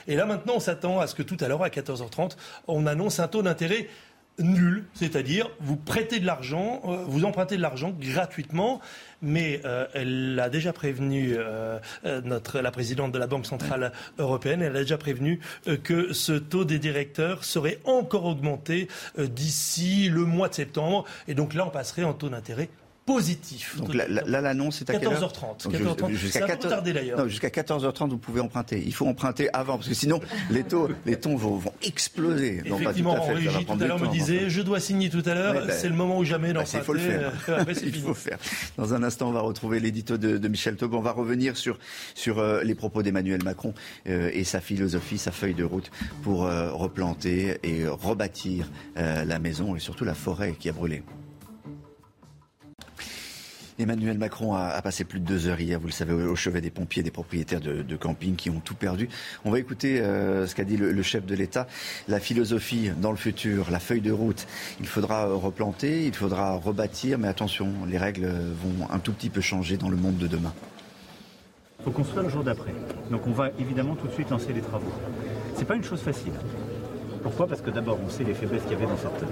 Et 0.06 0.16
là, 0.16 0.26
maintenant, 0.26 0.54
on 0.56 0.60
s'attend 0.60 1.00
à 1.00 1.06
ce 1.06 1.14
que 1.14 1.22
tout 1.22 1.36
à 1.40 1.48
l'heure, 1.48 1.62
à 1.62 1.68
14h30, 1.68 2.36
on 2.66 2.86
annonce 2.86 3.20
un 3.20 3.28
taux 3.28 3.42
d'intérêt 3.42 3.88
nul, 4.38 4.84
c'est-à-dire 4.94 5.50
vous 5.60 5.76
prêtez 5.76 6.20
de 6.20 6.26
l'argent, 6.26 6.80
euh, 6.84 7.04
vous 7.06 7.24
empruntez 7.24 7.56
de 7.56 7.62
l'argent 7.62 7.92
gratuitement, 7.98 8.80
mais 9.20 9.60
euh, 9.64 9.86
elle 9.94 10.38
a 10.40 10.48
déjà 10.48 10.72
prévenu 10.72 11.34
euh, 11.36 11.78
notre 12.24 12.60
la 12.60 12.70
présidente 12.70 13.12
de 13.12 13.18
la 13.18 13.26
Banque 13.26 13.46
centrale 13.46 13.92
européenne, 14.18 14.62
elle 14.62 14.76
a 14.76 14.80
déjà 14.80 14.98
prévenu 14.98 15.40
que 15.82 16.12
ce 16.12 16.32
taux 16.32 16.64
des 16.64 16.78
directeurs 16.78 17.44
serait 17.44 17.80
encore 17.84 18.26
augmenté 18.26 18.88
d'ici 19.18 20.08
le 20.08 20.24
mois 20.24 20.48
de 20.48 20.54
septembre, 20.54 21.04
et 21.26 21.34
donc 21.34 21.54
là 21.54 21.66
on 21.66 21.70
passerait 21.70 22.04
en 22.04 22.14
taux 22.14 22.28
d'intérêt 22.28 22.68
positif. 23.08 23.78
Donc 23.78 23.94
là, 23.94 24.06
l'annonce 24.26 24.82
est 24.82 24.90
à 24.90 24.98
14h30. 24.98 25.66
14h30. 25.70 26.12
Jusqu'à 26.12 26.46
14... 26.46 27.28
jusqu'à 27.28 27.48
14h30, 27.48 28.10
vous 28.10 28.18
pouvez 28.18 28.42
emprunter. 28.42 28.82
Il 28.84 28.92
faut 28.92 29.06
emprunter 29.06 29.48
avant, 29.54 29.76
parce 29.76 29.88
que 29.88 29.94
sinon, 29.94 30.20
les 30.50 30.62
taux, 30.62 30.90
les 31.06 31.16
taux 31.16 31.34
vont, 31.38 31.56
vont 31.56 31.72
exploser. 31.82 32.60
Effectivement, 32.66 33.16
non, 33.16 33.22
Régie, 33.22 33.64
tout 33.64 33.82
à 33.82 33.86
l'heure 33.86 33.98
me 33.98 34.08
disait, 34.08 34.50
je 34.50 34.60
dois 34.60 34.78
signer 34.78 35.08
tout 35.08 35.22
à 35.24 35.32
l'heure, 35.32 35.54
ben, 35.54 35.70
c'est 35.70 35.88
le 35.88 35.94
moment 35.94 36.18
ou 36.18 36.24
jamais 36.24 36.52
d'emprunter. 36.52 36.78
il 36.78 36.84
faut 36.84 36.92
le 36.92 36.98
faire. 36.98 37.32
il 37.82 37.94
faut 37.94 38.14
faire. 38.14 38.38
Dans 38.76 38.92
un 38.92 39.02
instant, 39.02 39.30
on 39.30 39.32
va 39.32 39.40
retrouver 39.40 39.80
l'édito 39.80 40.18
de, 40.18 40.36
de, 40.36 40.48
Michel 40.48 40.76
Taub. 40.76 40.92
On 40.92 41.00
va 41.00 41.12
revenir 41.12 41.56
sur, 41.56 41.78
sur 42.14 42.38
euh, 42.38 42.62
les 42.62 42.74
propos 42.74 43.02
d'Emmanuel 43.02 43.42
Macron 43.42 43.72
euh, 44.06 44.30
et 44.34 44.44
sa 44.44 44.60
philosophie, 44.60 45.16
sa 45.16 45.32
feuille 45.32 45.54
de 45.54 45.64
route 45.64 45.90
pour 46.22 46.44
euh, 46.44 46.70
replanter 46.72 47.58
et 47.62 47.86
rebâtir 47.86 48.70
la 48.96 49.38
maison 49.38 49.76
et 49.76 49.78
surtout 49.78 50.04
la 50.04 50.14
forêt 50.14 50.54
qui 50.58 50.68
a 50.68 50.72
brûlé. 50.72 51.02
Emmanuel 53.78 54.18
Macron 54.18 54.54
a, 54.54 54.80
passé 54.82 55.04
plus 55.04 55.20
de 55.20 55.24
deux 55.24 55.46
heures 55.46 55.60
hier, 55.60 55.78
vous 55.78 55.86
le 55.86 55.92
savez, 55.92 56.12
au 56.12 56.34
chevet 56.34 56.60
des 56.60 56.70
pompiers, 56.70 57.02
des 57.02 57.10
propriétaires 57.10 57.60
de, 57.60 57.96
camping 57.96 58.34
qui 58.34 58.50
ont 58.50 58.60
tout 58.60 58.74
perdu. 58.74 59.08
On 59.44 59.50
va 59.50 59.58
écouter 59.58 60.00
euh, 60.00 60.46
ce 60.46 60.54
qu'a 60.54 60.64
dit 60.64 60.76
le, 60.76 61.02
chef 61.02 61.26
de 61.26 61.34
l'État. 61.34 61.66
La 62.08 62.18
philosophie 62.18 62.90
dans 63.00 63.10
le 63.10 63.16
futur, 63.16 63.70
la 63.70 63.78
feuille 63.78 64.00
de 64.00 64.12
route. 64.12 64.46
Il 64.80 64.86
faudra 64.86 65.26
replanter, 65.26 66.06
il 66.06 66.14
faudra 66.14 66.54
rebâtir, 66.54 67.18
mais 67.18 67.28
attention, 67.28 67.72
les 67.86 67.98
règles 67.98 68.26
vont 68.26 68.90
un 68.90 68.98
tout 68.98 69.12
petit 69.12 69.30
peu 69.30 69.40
changer 69.40 69.76
dans 69.76 69.88
le 69.88 69.96
monde 69.96 70.18
de 70.18 70.26
demain. 70.26 70.52
Il 71.80 71.84
faut 71.84 71.90
construire 71.92 72.24
le 72.24 72.28
jour 72.28 72.42
d'après. 72.42 72.74
Donc 73.10 73.26
on 73.26 73.32
va 73.32 73.50
évidemment 73.60 73.94
tout 73.94 74.08
de 74.08 74.12
suite 74.12 74.30
lancer 74.30 74.52
les 74.52 74.60
travaux. 74.60 74.92
C'est 75.54 75.64
pas 75.64 75.76
une 75.76 75.84
chose 75.84 76.00
facile. 76.00 76.32
Pourquoi? 77.22 77.46
Parce 77.46 77.60
que 77.60 77.70
d'abord, 77.70 77.98
on 78.04 78.10
sait 78.10 78.24
les 78.24 78.34
faiblesses 78.34 78.62
qu'il 78.62 78.72
y 78.72 78.74
avait 78.74 78.86
dans 78.86 78.96
cette 78.96 79.24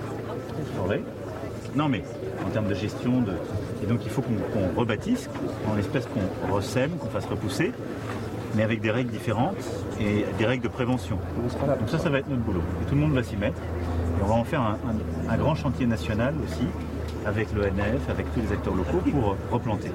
forêt. 0.76 1.02
Non, 1.74 1.88
mais 1.88 2.02
en 2.46 2.50
termes 2.50 2.68
de 2.68 2.74
gestion, 2.74 3.20
de... 3.20 3.32
et 3.82 3.86
donc 3.86 4.00
il 4.04 4.10
faut 4.10 4.22
qu'on 4.22 4.78
rebâtisse, 4.78 5.28
en 5.68 5.78
espèce 5.78 6.06
qu'on 6.06 6.52
ressème, 6.52 6.92
qu'on 6.92 7.08
fasse 7.08 7.26
repousser, 7.26 7.72
mais 8.54 8.62
avec 8.62 8.80
des 8.80 8.90
règles 8.90 9.10
différentes 9.10 9.62
et 10.00 10.24
des 10.38 10.46
règles 10.46 10.64
de 10.64 10.68
prévention. 10.68 11.18
Donc 11.78 11.88
ça, 11.88 11.98
ça 11.98 12.08
va 12.08 12.18
être 12.18 12.28
notre 12.28 12.42
boulot. 12.42 12.62
Et 12.82 12.88
tout 12.88 12.94
le 12.94 13.00
monde 13.00 13.14
va 13.14 13.22
s'y 13.22 13.36
mettre. 13.36 13.58
Et 13.58 14.22
on 14.22 14.26
va 14.26 14.34
en 14.34 14.44
faire 14.44 14.62
un, 15.28 15.36
grand 15.36 15.54
chantier 15.54 15.86
national 15.86 16.34
aussi, 16.42 16.66
avec 17.26 17.52
l'ONF, 17.52 18.08
avec 18.08 18.32
tous 18.32 18.40
les 18.40 18.52
acteurs 18.52 18.74
locaux, 18.74 19.02
pour 19.10 19.36
replanter. 19.50 19.90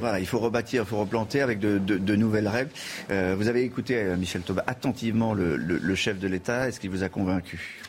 Voilà, 0.00 0.18
il 0.20 0.26
faut 0.26 0.38
rebâtir, 0.38 0.82
il 0.82 0.86
faut 0.86 0.98
replanter 0.98 1.42
avec 1.42 1.58
de, 1.58 2.16
nouvelles 2.16 2.48
règles. 2.48 2.70
Euh, 3.10 3.34
vous 3.36 3.48
avez 3.48 3.64
écouté, 3.64 3.96
euh, 3.96 4.16
Michel 4.16 4.42
Taubin, 4.42 4.62
attentivement 4.66 5.34
le 5.34 5.94
chef 5.94 6.18
de 6.18 6.28
l'État. 6.28 6.68
Est-ce 6.68 6.80
qu'il 6.80 6.90
vous 6.90 7.02
a 7.02 7.08
convaincu? 7.08 7.85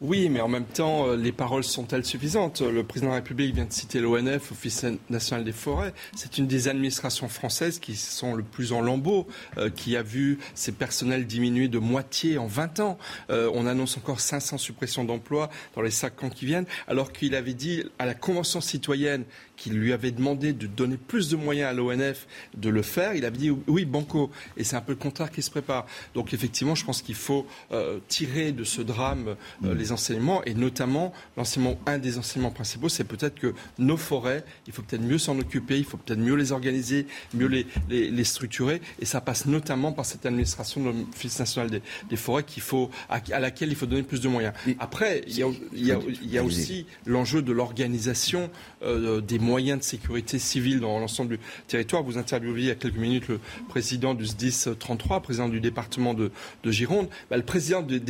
Oui, 0.00 0.30
mais 0.30 0.40
en 0.40 0.48
même 0.48 0.64
temps, 0.64 1.08
euh, 1.08 1.16
les 1.16 1.30
paroles 1.30 1.62
sont-elles 1.62 2.06
suffisantes? 2.06 2.62
Le 2.62 2.82
président 2.82 3.08
de 3.08 3.12
la 3.12 3.16
République 3.16 3.54
vient 3.54 3.66
de 3.66 3.72
citer 3.72 4.00
l'ONF, 4.00 4.50
Office 4.50 4.86
national 5.10 5.44
des 5.44 5.52
forêts. 5.52 5.92
C'est 6.16 6.38
une 6.38 6.46
des 6.46 6.68
administrations 6.68 7.28
françaises 7.28 7.78
qui 7.78 7.96
sont 7.96 8.34
le 8.34 8.42
plus 8.42 8.72
en 8.72 8.80
lambeaux, 8.80 9.26
euh, 9.58 9.68
qui 9.68 9.98
a 9.98 10.02
vu 10.02 10.38
ses 10.54 10.72
personnels 10.72 11.26
diminuer 11.26 11.68
de 11.68 11.78
moitié 11.78 12.38
en 12.38 12.46
20 12.46 12.80
ans. 12.80 12.98
Euh, 13.28 13.50
on 13.52 13.66
annonce 13.66 13.98
encore 13.98 14.20
500 14.20 14.56
suppressions 14.56 15.04
d'emplois 15.04 15.50
dans 15.74 15.82
les 15.82 15.90
cinq 15.90 16.24
ans 16.24 16.30
qui 16.30 16.46
viennent, 16.46 16.66
alors 16.88 17.12
qu'il 17.12 17.34
avait 17.34 17.52
dit 17.52 17.84
à 17.98 18.06
la 18.06 18.14
Convention 18.14 18.62
citoyenne 18.62 19.24
qui 19.60 19.68
lui 19.68 19.92
avait 19.92 20.10
demandé 20.10 20.54
de 20.54 20.66
donner 20.66 20.96
plus 20.96 21.28
de 21.28 21.36
moyens 21.36 21.68
à 21.68 21.72
l'ONF 21.74 22.26
de 22.56 22.70
le 22.70 22.80
faire, 22.80 23.14
il 23.14 23.26
avait 23.26 23.36
dit 23.36 23.50
oui, 23.66 23.84
banco. 23.84 24.30
Et 24.56 24.64
c'est 24.64 24.74
un 24.74 24.80
peu 24.80 24.92
le 24.92 24.98
contraire 24.98 25.30
qui 25.30 25.42
se 25.42 25.50
prépare. 25.50 25.84
Donc 26.14 26.32
effectivement, 26.32 26.74
je 26.74 26.82
pense 26.82 27.02
qu'il 27.02 27.14
faut 27.14 27.46
euh, 27.70 27.98
tirer 28.08 28.52
de 28.52 28.64
ce 28.64 28.80
drame 28.80 29.36
euh, 29.64 29.74
mm. 29.74 29.78
les 29.78 29.92
enseignements, 29.92 30.42
et 30.44 30.54
notamment 30.54 31.12
l'enseignement, 31.36 31.78
un 31.84 31.98
des 31.98 32.16
enseignements 32.16 32.50
principaux, 32.50 32.88
c'est 32.88 33.04
peut-être 33.04 33.38
que 33.38 33.52
nos 33.78 33.98
forêts, 33.98 34.44
il 34.66 34.72
faut 34.72 34.80
peut-être 34.80 35.02
mieux 35.02 35.18
s'en 35.18 35.38
occuper, 35.38 35.76
il 35.76 35.84
faut 35.84 35.98
peut-être 35.98 36.20
mieux 36.20 36.36
les 36.36 36.52
organiser, 36.52 37.06
mieux 37.34 37.46
les, 37.46 37.66
les, 37.90 38.24
structurer, 38.24 38.80
et 38.98 39.04
ça 39.04 39.20
passe 39.20 39.44
notamment 39.44 39.92
par 39.92 40.06
cette 40.06 40.24
administration 40.24 40.80
de 40.80 40.86
l'Office 40.86 41.38
national 41.38 41.68
des, 42.08 42.16
forêts 42.16 42.44
qu'il 42.44 42.62
faut, 42.62 42.90
à, 43.10 43.20
laquelle 43.38 43.68
il 43.68 43.76
faut 43.76 43.86
donner 43.86 44.04
plus 44.04 44.22
de 44.22 44.28
moyens. 44.28 44.54
Après, 44.78 45.22
il 45.26 45.36
y 45.36 45.42
a, 45.42 45.48
il 45.74 46.30
y 46.30 46.38
a, 46.38 46.44
aussi 46.44 46.86
l'enjeu 47.04 47.42
de 47.42 47.52
l'organisation 47.52 48.50
euh, 48.82 49.20
des 49.20 49.38
moyens 49.38 49.49
moyens 49.50 49.80
de 49.80 49.84
sécurité 49.84 50.38
civile 50.38 50.80
dans 50.80 50.98
l'ensemble 50.98 51.36
du 51.36 51.40
territoire. 51.66 52.02
Vous 52.02 52.18
interviewez 52.18 52.60
il 52.60 52.66
y 52.66 52.70
a 52.70 52.74
quelques 52.74 52.96
minutes 52.96 53.28
le 53.28 53.40
président 53.68 54.14
du 54.14 54.26
SDIS 54.26 54.68
33, 54.78 55.20
président 55.20 55.48
du 55.48 55.60
département 55.60 56.14
de, 56.14 56.30
Gironde. 56.64 57.08
Bah, 57.30 57.36
le 57.36 57.42
président 57.42 57.82
des, 57.82 58.00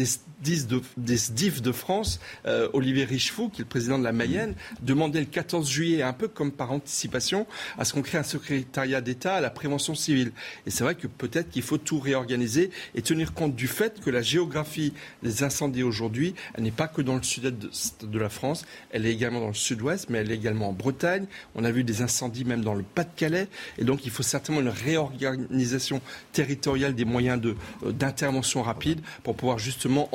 SDIS 0.43 1.61
de, 1.61 1.73
France, 1.73 2.21
euh, 2.47 2.69
Olivier 2.73 3.05
Richefou, 3.05 3.49
qui 3.49 3.61
est 3.61 3.65
le 3.65 3.69
président 3.69 3.99
de 3.99 4.05
la 4.05 4.13
Mayenne, 4.13 4.55
demandait 4.83 5.21
le 5.21 5.27
14 5.27 5.69
juillet, 5.69 6.03
un 6.03 6.13
peu 6.13 6.29
comme 6.29 6.53
par 6.53 6.73
anticipation, 6.73 7.47
à 7.79 7.85
ce 7.85 7.93
qu'on 7.93 8.03
crée 8.03 8.19
un 8.19 8.23
secrétariat 8.23 9.01
d'État 9.01 9.35
à 9.35 9.41
la 9.41 9.51
prévention 9.51 9.95
civile. 9.95 10.33
Et 10.67 10.71
c'est 10.71 10.85
vrai 10.85 10.95
que 10.95 11.07
peut-être 11.07 11.51
qu'il 11.51 11.63
faut 11.63 11.79
tout 11.79 11.99
réorganiser 11.99 12.71
et 12.95 13.03
tenir 13.03 13.35
compte 13.35 13.55
du 13.55 13.67
fait 13.67 14.01
que 14.01 14.11
la 14.11 14.23
géographie 14.23 14.93
des 15.23 15.43
incendies 15.43 15.83
aujourd'hui, 15.83 16.35
elle 16.55 16.65
n'est 16.65 16.71
pas 16.71 16.89
que 16.89 17.03
dans 17.03 17.17
le 17.17 17.23
sud-est 17.23 18.05
de 18.05 18.19
la 18.19 18.29
France, 18.29 18.65
elle 18.91 19.07
est 19.07 19.13
également 19.13 19.41
dans 19.41 19.49
le 19.49 19.55
sud-ouest, 19.55 20.09
mais 20.09 20.19
elle 20.19 20.31
est 20.31 20.37
également 20.37 20.71
en 20.71 20.73
Bretagne. 20.73 21.27
On 21.55 21.65
a 21.65 21.71
vu 21.71 21.85
des 21.85 22.03
incendies 22.03 22.45
même 22.45 22.63
dans 22.63 22.75
le 22.75 22.83
Pas-de-Calais. 22.83 23.49
Et 23.79 23.85
donc, 23.85 24.05
il 24.05 24.11
faut 24.11 24.23
certainement 24.23 24.61
une 24.61 24.69
réorganisation 24.69 26.01
territoriale 26.33 26.95
des 26.95 27.05
moyens 27.05 27.41
euh, 27.45 27.93
d'intervention 27.93 28.63
rapide 28.63 29.01
pour 29.23 29.37
pouvoir 29.37 29.59
justement 29.59 30.09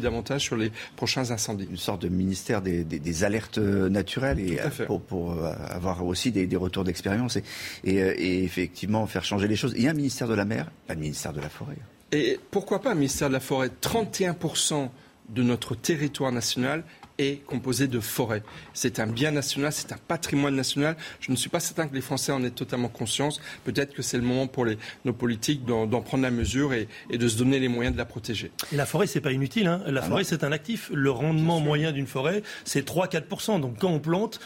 davantage 0.00 0.42
sur 0.42 0.56
les 0.56 0.70
prochains 0.96 1.30
incendies. 1.30 1.66
Une 1.70 1.76
sorte 1.76 2.02
de 2.02 2.08
ministère 2.08 2.62
des, 2.62 3.24
alertes 3.24 3.58
euh, 3.58 3.88
naturelles 3.88 4.40
et 4.40 4.58
pour, 4.86 5.00
pour, 5.00 5.32
euh, 5.32 5.52
avoir 5.68 6.04
aussi 6.04 6.32
des, 6.32 6.56
retours 6.56 6.84
d'expérience 6.84 7.36
et, 7.36 7.42
et, 7.84 8.44
effectivement 8.44 9.06
faire 9.06 9.24
changer 9.24 9.48
les 9.48 9.56
choses. 9.56 9.74
Il 9.76 9.82
y 9.82 9.88
a 9.88 9.90
un 9.90 9.94
ministère 9.94 10.28
de 10.28 10.34
la 10.34 10.44
mer, 10.44 10.70
pas 10.86 10.94
un 10.94 10.96
ministère 10.96 11.32
de 11.32 11.40
la 11.40 11.48
forêt. 11.48 11.76
Et 12.12 12.38
pourquoi 12.50 12.80
pas 12.80 12.92
un 12.92 12.94
ministère 12.94 13.28
de 13.28 13.34
la 13.34 13.40
forêt? 13.40 13.70
31% 13.82 14.88
de 15.30 15.42
notre 15.42 15.74
territoire 15.74 16.32
national 16.32 16.84
est 17.18 17.44
composé 17.46 17.86
de 17.86 18.00
forêts. 18.00 18.42
C'est 18.72 18.98
un 18.98 19.06
bien 19.06 19.30
national, 19.30 19.72
c'est 19.72 19.92
un 19.92 19.98
patrimoine 20.08 20.54
national. 20.54 20.96
Je 21.20 21.30
ne 21.30 21.36
suis 21.36 21.50
pas 21.50 21.60
certain 21.60 21.86
que 21.86 21.94
les 21.94 22.00
Français 22.00 22.32
en 22.32 22.42
aient 22.44 22.50
totalement 22.50 22.88
conscience. 22.88 23.40
Peut-être 23.64 23.94
que 23.94 24.02
c'est 24.02 24.16
le 24.16 24.24
moment 24.24 24.46
pour 24.46 24.64
les, 24.64 24.78
nos 25.04 25.12
politiques 25.12 25.64
d'en 25.64 25.86
prendre 26.00 26.22
la 26.22 26.30
mesure 26.30 26.72
et, 26.74 26.88
de 27.10 27.28
se 27.28 27.36
donner 27.36 27.60
les 27.60 27.68
moyens 27.68 27.94
de 27.94 27.98
la 27.98 28.04
protéger. 28.04 28.50
Et 28.72 28.76
la 28.76 28.86
forêt, 28.86 29.06
c'est 29.06 29.20
pas 29.20 29.32
inutile. 29.32 29.66
Hein. 29.66 29.82
La 29.86 30.02
ah 30.02 30.08
forêt, 30.08 30.24
c'est 30.24 30.44
un 30.44 30.52
actif. 30.52 30.90
Le 30.92 31.10
rendement 31.10 31.60
moyen 31.60 31.92
d'une 31.92 32.06
forêt, 32.06 32.42
c'est 32.64 32.86
3-4%. 32.86 33.60
Donc 33.60 33.78
quand 33.78 33.90
on 33.90 34.00
plante, 34.00 34.40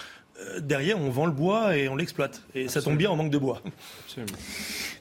derrière, 0.60 0.98
on 1.00 1.10
vend 1.10 1.26
le 1.26 1.32
bois 1.32 1.76
et 1.76 1.88
on 1.88 1.96
l'exploite. 1.96 2.42
Et 2.54 2.68
ça 2.68 2.82
tombe 2.82 2.96
bien, 2.96 3.10
on 3.10 3.16
manque 3.16 3.30
de 3.30 3.38
bois. 3.38 3.62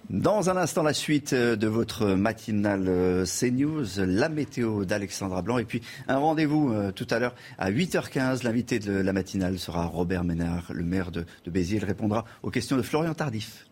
Dans 0.10 0.50
un 0.50 0.58
instant, 0.58 0.84
la 0.84 0.94
suite 0.94 1.34
euh, 1.34 1.56
de 1.58 1.68
votre 1.68 2.06
matinale 2.06 2.86
euh, 2.88 3.26
CNews, 3.26 3.86
la 3.98 4.30
météo 4.30 4.86
d'Alexandra 4.86 5.42
Blanc. 5.42 5.58
Et 5.58 5.66
puis, 5.66 5.82
un 6.08 6.18
rendez-vous 6.18 6.74
tout 6.96 7.08
à 7.10 7.20
l'heure 7.20 7.36
à 7.58 7.72
8h15. 7.72 8.44
L'invité 8.44 8.80
de 8.80 8.94
la 8.94 9.14
matinale 9.14 9.60
sera 9.60 9.86
Robert 9.86 10.24
Ménard, 10.24 10.72
le 10.74 10.84
maire 10.84 11.12
de, 11.12 11.26
de 11.46 11.52
Béziers. 11.52 11.78
Il 11.78 11.86
répondra 11.86 12.26
aux 12.44 12.52
questions 12.52 12.78
de 12.78 12.82
Florian 12.82 13.14
Tardif. 13.14 13.67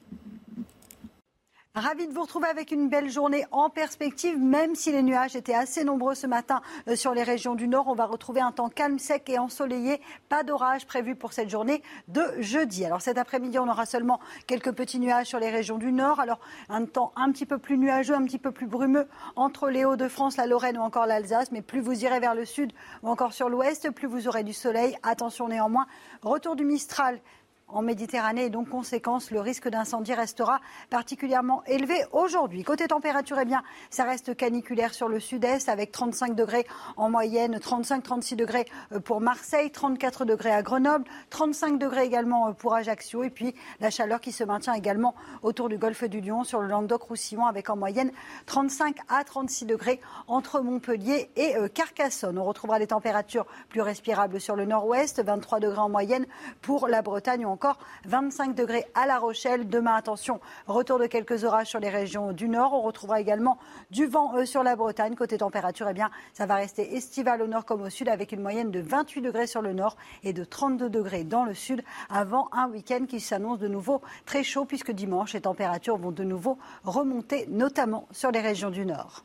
Ravi 1.77 2.07
de 2.07 2.14
vous 2.14 2.22
retrouver 2.22 2.47
avec 2.47 2.72
une 2.72 2.88
belle 2.88 3.10
journée 3.10 3.45
en 3.52 3.69
perspective, 3.69 4.39
même 4.39 4.76
si 4.76 4.93
les 4.93 5.03
nuages 5.03 5.35
étaient 5.35 5.53
assez 5.53 5.84
nombreux 5.84 6.15
ce 6.15 6.26
matin 6.26 6.61
euh, 6.88 6.95
sur 6.95 7.14
les 7.14 7.23
régions 7.23 7.53
du 7.53 7.68
Nord. 7.68 7.89
On 7.89 7.95
va 7.95 8.06
retrouver 8.06 8.39
un 8.39 8.53
temps 8.53 8.69
calme, 8.69 8.97
sec 8.97 9.30
et 9.30 9.38
ensoleillé. 9.38 9.99
Pas 10.30 10.43
d'orage 10.43 10.88
prévu 10.88 11.15
pour 11.15 11.34
cette 11.34 11.49
journée 11.49 11.84
de 12.07 12.23
jeudi. 12.39 12.85
Alors 12.85 13.02
cet 13.02 13.18
après-midi, 13.18 13.60
on 13.60 13.68
aura 13.68 13.85
seulement 13.85 14.22
quelques 14.47 14.72
petits 14.72 14.99
nuages 14.99 15.27
sur 15.27 15.38
les 15.38 15.49
régions 15.49 15.77
du 15.77 15.91
Nord. 15.91 16.22
Alors 16.22 16.39
un 16.69 16.85
temps 16.85 17.11
un 17.18 17.30
petit 17.34 17.45
peu 17.45 17.57
plus 17.57 17.77
nuageux, 17.77 18.15
un 18.15 18.23
petit 18.23 18.39
peu 18.39 18.53
plus 18.53 18.68
brumeux 18.68 19.10
entre 19.35 19.68
les 19.69 19.84
Hauts-de-France, 19.84 20.38
la 20.38 20.47
Lorraine 20.47 20.77
ou 20.77 20.81
encore 20.81 21.07
l'Alsace. 21.07 21.52
Mais 21.52 21.61
plus 21.61 21.81
vous 21.81 22.06
irez 22.06 22.22
vers 22.22 22.35
le 22.35 22.45
sud 22.45 22.72
ou 23.03 23.10
encore 23.10 23.34
sur 23.34 23.49
l'ouest, 23.49 23.91
plus 23.91 24.07
vous 24.07 24.30
aurez 24.30 24.43
du 24.43 24.53
soleil. 24.53 24.95
Attention 25.03 25.49
néanmoins, 25.49 25.88
retour 26.22 26.56
du 26.56 26.64
Mistral 26.64 27.19
en 27.67 27.81
Méditerranée 27.81 28.45
et 28.45 28.49
donc 28.49 28.69
conséquence, 28.69 29.31
le 29.31 29.41
risque 29.41 29.67
d'incendie 29.67 30.13
restera 30.13 30.61
particulièrement 30.89 31.63
élevé 31.65 31.95
aujourd'hui. 32.11 32.63
Côté 32.63 32.87
température, 32.87 33.37
eh 33.41 33.45
bien, 33.45 33.63
ça 33.89 34.03
reste 34.03 34.35
caniculaire 34.35 34.93
sur 34.93 35.09
le 35.09 35.19
sud-est 35.19 35.67
avec 35.67 35.91
35 35.91 36.35
degrés 36.35 36.65
en 36.95 37.09
moyenne, 37.09 37.57
35-36 37.57 38.35
degrés 38.35 38.65
euh, 38.91 38.99
pour 38.99 39.19
Marseille, 39.19 39.71
34 39.71 40.25
degrés 40.25 40.51
à 40.51 40.61
Grenoble, 40.61 41.05
35 41.31 41.79
degrés 41.79 42.05
également 42.05 42.49
euh, 42.49 42.51
pour 42.51 42.75
Ajaccio 42.75 43.23
et 43.23 43.31
puis 43.31 43.55
la 43.79 43.89
chaleur 43.89 44.21
qui 44.21 44.31
se 44.31 44.43
maintient 44.43 44.73
également 44.73 45.15
autour 45.41 45.67
du 45.67 45.77
golfe 45.77 46.03
du 46.03 46.21
Lion 46.21 46.43
sur 46.43 46.61
le 46.61 46.67
Languedoc-Roussillon 46.67 47.45
avec 47.45 47.69
en 47.69 47.77
moyenne 47.77 48.11
35 48.45 48.97
à 49.09 49.23
36 49.23 49.65
degrés 49.65 49.99
entre 50.27 50.61
Montpellier 50.61 51.31
et 51.35 51.55
euh, 51.57 51.67
Carcassonne. 51.67 52.37
On 52.37 52.45
retrouvera 52.45 52.77
les 52.77 52.87
températures 52.87 53.47
plus 53.69 53.81
respirables 53.81 54.39
sur 54.39 54.55
le 54.55 54.65
nord-ouest, 54.65 55.23
23 55.23 55.59
degrés 55.59 55.79
en 55.79 55.89
moyenne 55.89 56.27
pour 56.61 56.87
la 56.87 57.01
Bretagne 57.01 57.45
encore 57.56 57.77
25 58.03 58.53
degrés 58.53 58.84
à 58.95 59.06
La 59.06 59.18
Rochelle. 59.18 59.69
Demain, 59.69 59.95
attention, 59.95 60.41
retour 60.68 60.99
de 60.99 61.06
quelques 61.06 61.45
orages 61.45 61.68
sur 61.68 61.80
les 61.80 61.88
régions 61.90 62.34
du 62.34 62.49
nord. 62.49 62.73
On 62.73 62.82
retrouvera 62.82 63.22
également 63.22 63.57
du 63.91 64.07
vent 64.07 64.36
euh, 64.36 64.45
sur 64.45 64.61
la 64.61 64.76
Bretagne. 64.76 65.15
Côté 65.15 65.38
température, 65.38 65.88
eh 65.90 65.94
bien, 65.94 66.11
ça 66.34 66.45
va 66.45 66.56
rester 66.56 66.98
estival 66.98 67.41
au 67.41 67.48
nord 67.48 67.64
comme 67.64 67.82
au 67.82 67.90
sud 67.90 68.10
avec 68.10 68.34
une 68.34 68.41
moyenne 68.41 68.72
de 68.72 68.82
28 68.82 69.22
degrés 69.22 69.48
sur 69.48 69.61
le 69.61 69.72
nord 69.72 69.95
et 70.23 70.34
de 70.34 70.44
32 70.44 70.90
degrés 70.90 71.23
dans 71.23 71.45
le 71.45 71.53
sud 71.53 71.82
avant 72.10 72.49
un 72.52 72.68
week-end 72.68 73.06
qui 73.07 73.22
s'annonce 73.22 73.60
de 73.60 73.69
nouveau 73.69 74.02
très 74.26 74.44
chaud 74.44 74.65
puisque 74.65 74.91
dimanche, 74.91 75.32
les 75.32 75.41
températures 75.41 75.95
vont 75.95 76.11
de 76.11 76.26
nouveau 76.26 76.57
remonter, 76.84 77.48
notamment 77.48 78.06
sur 78.11 78.32
les 78.32 78.41
régions 78.41 78.69
du 78.69 78.86
nord. 78.86 79.23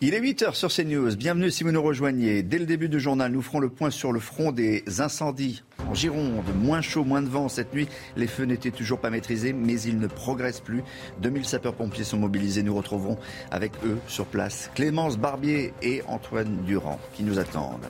Il 0.00 0.14
est 0.14 0.20
8h 0.20 0.54
sur 0.54 0.72
CNews. 0.72 1.16
Bienvenue 1.16 1.50
si 1.50 1.64
vous 1.64 1.72
nous 1.72 1.82
rejoignez. 1.82 2.44
Dès 2.44 2.60
le 2.60 2.66
début 2.66 2.88
du 2.88 3.00
journal, 3.00 3.32
nous 3.32 3.42
ferons 3.42 3.58
le 3.58 3.68
point 3.68 3.90
sur 3.90 4.12
le 4.12 4.20
front 4.20 4.52
des 4.52 4.84
incendies 5.00 5.64
en 5.88 5.92
Gironde. 5.92 6.44
Moins 6.62 6.82
chaud, 6.82 7.02
moins 7.02 7.20
de 7.20 7.28
vent 7.28 7.48
cette 7.48 7.74
nuit. 7.74 7.88
Les 8.16 8.28
feux 8.28 8.44
n'étaient 8.44 8.70
toujours 8.70 9.00
pas 9.00 9.10
maîtrisés, 9.10 9.52
mais 9.52 9.80
ils 9.80 9.98
ne 9.98 10.06
progressent 10.06 10.60
plus. 10.60 10.84
2000 11.20 11.44
sapeurs-pompiers 11.44 12.04
sont 12.04 12.16
mobilisés. 12.16 12.62
Nous 12.62 12.76
retrouverons 12.76 13.18
avec 13.50 13.72
eux 13.84 13.98
sur 14.06 14.26
place 14.26 14.70
Clémence 14.76 15.18
Barbier 15.18 15.74
et 15.82 16.02
Antoine 16.06 16.58
Durand 16.64 17.00
qui 17.14 17.24
nous 17.24 17.40
attendent. 17.40 17.88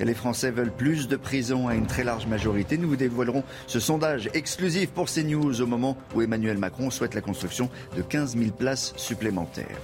Les 0.00 0.14
Français 0.14 0.50
veulent 0.50 0.72
plus 0.72 1.08
de 1.08 1.16
prisons 1.16 1.68
à 1.68 1.74
une 1.74 1.86
très 1.86 2.04
large 2.04 2.26
majorité. 2.26 2.78
Nous 2.78 2.88
vous 2.88 2.96
dévoilerons 2.96 3.44
ce 3.66 3.80
sondage 3.80 4.30
exclusif 4.32 4.88
pour 4.92 5.10
CNews 5.10 5.60
au 5.60 5.66
moment 5.66 5.98
où 6.14 6.22
Emmanuel 6.22 6.56
Macron 6.56 6.88
souhaite 6.88 7.14
la 7.14 7.20
construction 7.20 7.68
de 7.98 8.00
15 8.00 8.34
000 8.34 8.50
places 8.52 8.94
supplémentaires. 8.96 9.78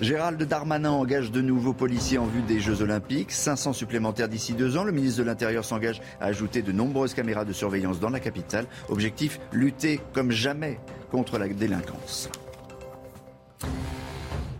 Gérald 0.00 0.42
Darmanin 0.42 0.90
engage 0.90 1.30
de 1.30 1.40
nouveaux 1.40 1.72
policiers 1.72 2.18
en 2.18 2.26
vue 2.26 2.42
des 2.42 2.60
Jeux 2.60 2.82
Olympiques. 2.82 3.32
500 3.32 3.72
supplémentaires 3.72 4.28
d'ici 4.28 4.52
deux 4.52 4.76
ans. 4.76 4.84
Le 4.84 4.92
ministre 4.92 5.20
de 5.20 5.24
l'Intérieur 5.24 5.64
s'engage 5.64 6.02
à 6.20 6.26
ajouter 6.26 6.60
de 6.60 6.70
nombreuses 6.70 7.14
caméras 7.14 7.46
de 7.46 7.54
surveillance 7.54 7.98
dans 7.98 8.10
la 8.10 8.20
capitale. 8.20 8.66
Objectif, 8.90 9.40
lutter 9.52 10.00
comme 10.12 10.30
jamais 10.30 10.78
contre 11.10 11.38
la 11.38 11.48
délinquance. 11.48 12.28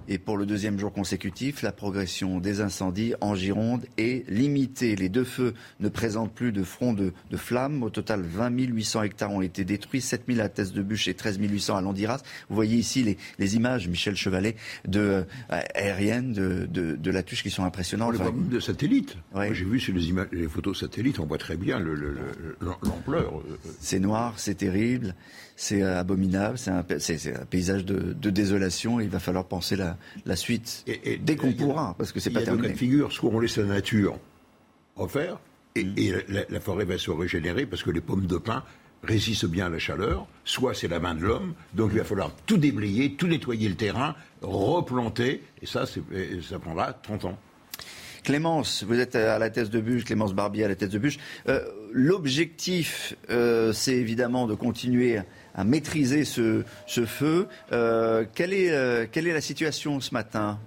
Et 0.08 0.18
pour 0.18 0.36
le 0.36 0.46
deuxième 0.46 0.78
jour 0.78 0.92
consécutif, 0.92 1.62
la 1.62 1.72
progression 1.72 2.38
des 2.38 2.60
incendies 2.60 3.14
en 3.20 3.34
Gironde 3.34 3.86
est 3.98 4.28
limitée. 4.30 4.94
Les 4.94 5.08
deux 5.08 5.24
feux 5.24 5.54
ne 5.80 5.88
présentent 5.88 6.32
plus 6.32 6.52
de 6.52 6.62
front 6.62 6.92
de, 6.92 7.12
flammes. 7.36 7.82
Au 7.82 7.90
total, 7.90 8.22
20 8.22 8.50
800 8.50 9.02
hectares 9.02 9.32
ont 9.32 9.42
été 9.42 9.64
détruits, 9.64 10.00
7 10.00 10.22
000 10.28 10.40
à 10.40 10.48
Teste 10.48 10.74
de 10.74 10.82
Bûche 10.82 11.08
et 11.08 11.14
13 11.14 11.38
800 11.38 11.76
à 11.76 11.80
Landiras. 11.80 12.22
Vous 12.48 12.54
voyez 12.54 12.76
ici 12.76 13.16
les, 13.38 13.56
images, 13.56 13.88
Michel 13.88 14.16
Chevalet, 14.16 14.56
de, 14.86 15.00
euh, 15.00 15.24
aériennes 15.74 16.32
de, 16.32 16.66
de, 16.66 17.10
la 17.10 17.22
tuche 17.22 17.42
qui 17.42 17.50
sont 17.50 17.64
impressionnantes. 17.64 18.14
On 18.20 18.24
les 18.24 18.48
de 18.48 18.60
satellite. 18.60 19.16
J'ai 19.52 19.64
vu 19.64 19.80
sur 19.80 19.94
les, 19.94 20.08
images, 20.08 20.28
les 20.32 20.48
photos 20.48 20.80
satellites, 20.80 21.18
on 21.18 21.26
voit 21.26 21.38
très 21.38 21.56
bien 21.56 21.78
l'ampleur. 22.82 23.42
C'est 23.80 23.98
noir, 23.98 24.34
c'est 24.36 24.54
terrible 24.54 25.14
c'est 25.56 25.82
abominable, 25.82 26.58
c'est 26.58 26.70
un, 26.70 26.82
paysage 26.82 27.84
de, 27.84 28.30
désolation. 28.30 29.00
il 29.00 29.08
va 29.08 29.18
falloir 29.18 29.46
penser 29.46 29.76
la, 29.76 30.36
suite 30.36 30.84
et, 30.86 31.16
dès 31.16 31.36
qu'on 31.36 31.52
pourra, 31.52 31.94
parce 31.96 32.12
que 32.12 32.20
c'est 32.20 32.30
pas 32.30 32.42
terminé. 32.42 32.64
Il 32.64 32.68
y 32.68 32.70
a 32.70 32.72
deux 32.72 32.78
figure, 32.78 33.12
soit 33.12 33.30
on 33.32 33.40
laisse 33.40 33.56
la 33.56 33.64
nature 33.64 34.18
refaire, 34.96 35.38
et, 35.74 35.84
mm. 35.84 36.44
la, 36.50 36.60
forêt 36.60 36.84
va 36.84 36.98
se 36.98 37.10
régénérer 37.10 37.66
parce 37.66 37.82
que 37.82 37.90
les 37.90 38.00
pommes 38.00 38.26
de 38.26 38.36
pin 38.36 38.62
résistent 39.02 39.46
bien 39.46 39.66
à 39.66 39.68
la 39.70 39.78
chaleur, 39.78 40.26
soit 40.44 40.74
c'est 40.74 40.88
la 40.88 41.00
main 41.00 41.14
de 41.14 41.22
l'homme, 41.22 41.54
donc 41.74 41.90
il 41.92 41.98
va 41.98 42.04
falloir 42.04 42.34
tout 42.46 42.58
déblayer, 42.58 43.14
tout 43.14 43.26
nettoyer 43.26 43.68
le 43.68 43.76
terrain, 43.76 44.14
replanter, 44.42 45.42
et 45.62 45.66
ça, 45.66 45.84
ça 45.86 46.58
prendra 46.58 46.92
30 46.92 47.26
ans. 47.26 47.38
Clémence, 48.26 48.82
vous 48.82 48.98
êtes 48.98 49.14
à 49.14 49.38
la 49.38 49.50
thèse 49.50 49.70
de 49.70 49.80
bûche, 49.80 50.04
Clémence 50.04 50.34
Barbier 50.34 50.64
à 50.64 50.68
la 50.68 50.74
thèse 50.74 50.88
de 50.88 50.98
bûche. 50.98 51.18
Euh, 51.48 51.60
l'objectif, 51.92 53.14
euh, 53.30 53.72
c'est 53.72 53.94
évidemment 53.94 54.48
de 54.48 54.54
continuer 54.54 55.20
à 55.56 55.64
maîtriser 55.64 56.24
ce, 56.24 56.62
feu. 56.86 57.48
Euh, 57.72 58.24
quelle, 58.34 58.52
est, 58.52 58.70
euh, 58.70 59.06
quelle 59.10 59.26
est 59.26 59.32
la 59.32 59.40
situation 59.40 60.00
ce 60.00 60.12
matin? 60.12 60.58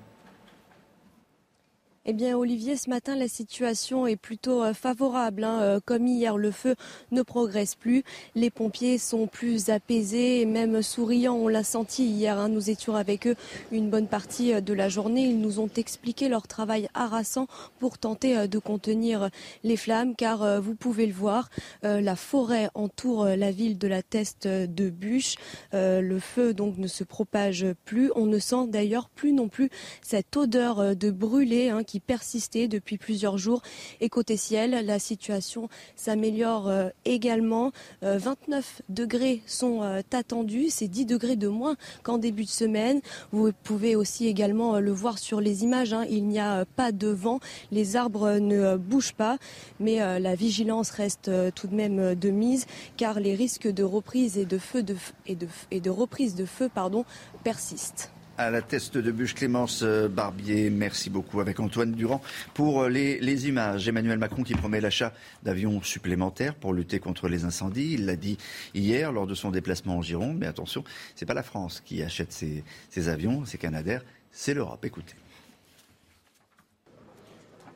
Eh 2.11 2.13
bien, 2.13 2.35
Olivier, 2.35 2.75
ce 2.75 2.89
matin, 2.89 3.15
la 3.15 3.27
situation 3.27 4.07
est 4.07 4.15
plutôt 4.15 4.63
euh, 4.63 4.73
favorable. 4.73 5.43
Hein. 5.43 5.61
Euh, 5.61 5.79
comme 5.79 6.07
hier, 6.07 6.37
le 6.37 6.49
feu 6.49 6.73
ne 7.11 7.21
progresse 7.21 7.75
plus. 7.75 8.03
Les 8.33 8.49
pompiers 8.49 8.97
sont 8.97 9.27
plus 9.27 9.69
apaisés 9.69 10.41
et 10.41 10.45
même 10.47 10.81
souriants. 10.81 11.35
On 11.35 11.47
l'a 11.47 11.63
senti 11.63 12.07
hier. 12.07 12.39
Hein. 12.39 12.49
Nous 12.49 12.71
étions 12.71 12.95
avec 12.95 13.27
eux 13.27 13.35
une 13.71 13.91
bonne 13.91 14.07
partie 14.07 14.55
euh, 14.55 14.59
de 14.59 14.73
la 14.73 14.89
journée. 14.89 15.27
Ils 15.27 15.39
nous 15.39 15.59
ont 15.59 15.69
expliqué 15.77 16.29
leur 16.29 16.47
travail 16.47 16.89
harassant 16.95 17.45
pour 17.77 17.99
tenter 17.99 18.47
de 18.47 18.57
contenir 18.57 19.29
les 19.63 19.77
flammes, 19.77 20.15
car 20.15 20.59
vous 20.61 20.73
pouvez 20.73 21.05
le 21.05 21.13
voir, 21.13 21.49
la 21.83 22.15
forêt 22.15 22.69
entoure 22.73 23.25
la 23.25 23.51
ville 23.51 23.77
de 23.77 23.87
la 23.87 24.01
Teste 24.01 24.47
de 24.47 24.89
Bûche. 24.89 25.35
Le 25.73 26.19
feu 26.19 26.53
donc 26.53 26.77
ne 26.77 26.87
se 26.87 27.03
propage 27.03 27.67
plus. 27.85 28.11
On 28.15 28.25
ne 28.25 28.39
sent 28.39 28.67
d'ailleurs 28.67 29.09
plus 29.09 29.31
non 29.31 29.47
plus 29.47 29.69
cette 30.01 30.35
odeur 30.35 30.95
de 30.95 31.11
brûlé 31.11 31.69
hein, 31.69 31.83
qui 31.83 31.98
persistait 31.99 32.67
depuis 32.67 32.97
plusieurs 32.97 33.37
jours. 33.37 33.61
Et 34.01 34.09
côté 34.09 34.37
ciel, 34.37 34.85
la 34.85 34.99
situation 34.99 35.69
s'améliore 35.95 36.67
euh, 36.67 36.89
également. 37.05 37.71
29 38.01 38.81
euh, 38.81 38.83
degrés 38.89 39.41
sont 39.45 39.83
euh, 39.83 40.01
attendus, 40.11 40.69
c'est 40.69 40.87
10 40.87 41.05
degrés 41.05 41.35
de 41.35 41.47
moins 41.47 41.75
qu'en 42.03 42.17
début 42.17 42.45
de 42.45 42.49
semaine. 42.49 43.01
Vous 43.31 43.51
pouvez 43.63 43.95
aussi 43.95 44.27
également 44.27 44.79
le 44.79 44.91
voir 44.91 45.17
sur 45.19 45.41
les 45.41 45.63
images. 45.63 45.93
Hein. 45.93 46.05
Il 46.09 46.27
n'y 46.27 46.39
a 46.39 46.65
pas 46.65 46.91
de 46.91 47.07
vent, 47.07 47.39
les 47.71 47.95
arbres 47.95 48.39
ne 48.39 48.75
bougent 48.77 49.13
pas, 49.13 49.37
mais 49.79 49.97
la 50.19 50.35
vigilance 50.35 50.91
reste 50.91 51.31
tout 51.55 51.67
de 51.67 51.75
même 51.75 52.15
de 52.15 52.29
mise 52.29 52.65
car 52.97 53.19
les 53.19 53.35
risques 53.35 53.67
de 53.67 53.83
reprise 53.83 54.37
et 54.37 54.45
de 54.45 54.57
feu 54.57 54.83
de, 54.83 54.95
et 55.25 55.35
de, 55.35 55.47
et 55.71 55.79
de 55.79 55.89
reprise 55.89 56.35
de 56.35 56.45
feu 56.45 56.69
pardon, 56.73 57.05
persistent 57.43 58.11
à 58.39 58.49
la 58.49 58.61
teste 58.61 58.97
de 58.97 59.11
bûche 59.11 59.35
Clémence 59.35 59.81
euh, 59.83 60.07
Barbier. 60.07 60.69
Merci 60.69 61.09
beaucoup 61.09 61.41
avec 61.41 61.59
Antoine 61.59 61.91
Durand 61.91 62.21
pour 62.53 62.83
euh, 62.83 62.87
les, 62.87 63.49
images. 63.49 63.89
Emmanuel 63.89 64.17
Macron 64.17 64.43
qui 64.43 64.53
promet 64.53 64.79
l'achat 64.79 65.11
d'avions 65.43 65.81
supplémentaires 65.81 66.55
pour 66.55 66.71
lutter 66.71 66.99
contre 66.99 67.27
les 67.27 67.43
incendies. 67.43 67.95
Il 67.95 68.05
l'a 68.05 68.15
dit 68.15 68.37
hier 68.73 69.11
lors 69.11 69.27
de 69.27 69.35
son 69.35 69.51
déplacement 69.51 69.97
en 69.97 70.01
Gironde. 70.01 70.37
Mais 70.37 70.47
attention, 70.47 70.85
ce 71.15 71.25
n'est 71.25 71.27
pas 71.27 71.33
la 71.33 71.43
France 71.43 71.81
qui 71.83 72.01
achète 72.01 72.31
ces, 72.31 73.09
avions, 73.09 73.43
ces 73.43 73.57
Canadair, 73.57 74.05
c'est 74.31 74.53
l'Europe. 74.53 74.85
Écoutez. 74.85 75.15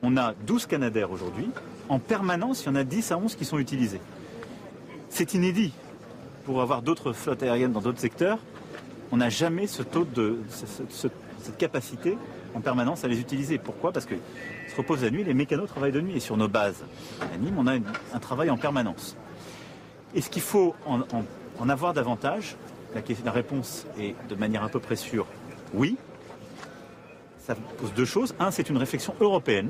On 0.02 0.15
a 0.15 0.34
12 0.48 0.65
Canadair 0.65 1.11
aujourd'hui. 1.11 1.49
En 1.90 1.99
permanence, 1.99 2.64
il 2.64 2.68
y 2.68 2.69
en 2.69 2.76
a 2.76 2.85
10 2.85 3.11
à 3.11 3.18
11 3.18 3.35
qui 3.35 3.44
sont 3.44 3.60
utilisés. 3.60 3.99
C'est 5.10 5.34
inédit 5.34 5.73
pour 6.45 6.61
avoir 6.61 6.81
d'autres 6.81 7.11
flottes 7.11 7.44
aériennes 7.44 7.73
dans 7.73 7.81
d'autres 7.81 7.99
secteurs 7.99 8.40
on 9.14 9.18
n'a 9.18 9.30
jamais 9.30 9.68
cette 9.68 9.95
capacité 11.60 12.18
en 12.56 12.61
permanence 12.61 13.03
à 13.03 13.07
les 13.07 13.19
utiliser. 13.19 13.60
Pourquoi? 13.60 13.91
Parce 13.91 14.07
qu'ils 14.07 14.18
se 14.68 14.76
reposent 14.76 15.03
la 15.03 15.11
nuit, 15.11 15.23
les 15.23 15.35
mécanos 15.35 15.69
travaillent 15.69 15.91
de 15.91 16.02
nuit. 16.02 16.18
Et 16.18 16.19
sur 16.19 16.35
nos 16.35 16.48
bases 16.48 16.84
à 17.22 17.26
on 17.56 17.68
a 17.68 17.76
un 17.76 18.19
travail 18.19 18.49
en 18.49 18.57
permanence. 18.57 19.15
Est-ce 20.15 20.31
qu'il 20.31 20.41
faut 20.41 20.73
en, 20.88 21.69
avoir 21.69 21.94
davantage? 21.94 22.56
La, 22.95 23.02
la, 23.23 23.31
réponse 23.31 23.85
est 23.99 24.15
de 24.30 24.34
manière 24.34 24.64
à 24.64 24.69
peu 24.69 24.80
près 24.80 24.95
sûre, 24.95 25.27
oui. 25.76 25.95
Ça 27.45 27.53
pose 27.53 27.94
deux 27.94 28.06
choses. 28.06 28.34
Un, 28.40 28.49
c'est 28.49 28.68
une 28.68 28.77
réflexion 28.77 29.14
européenne. 29.19 29.69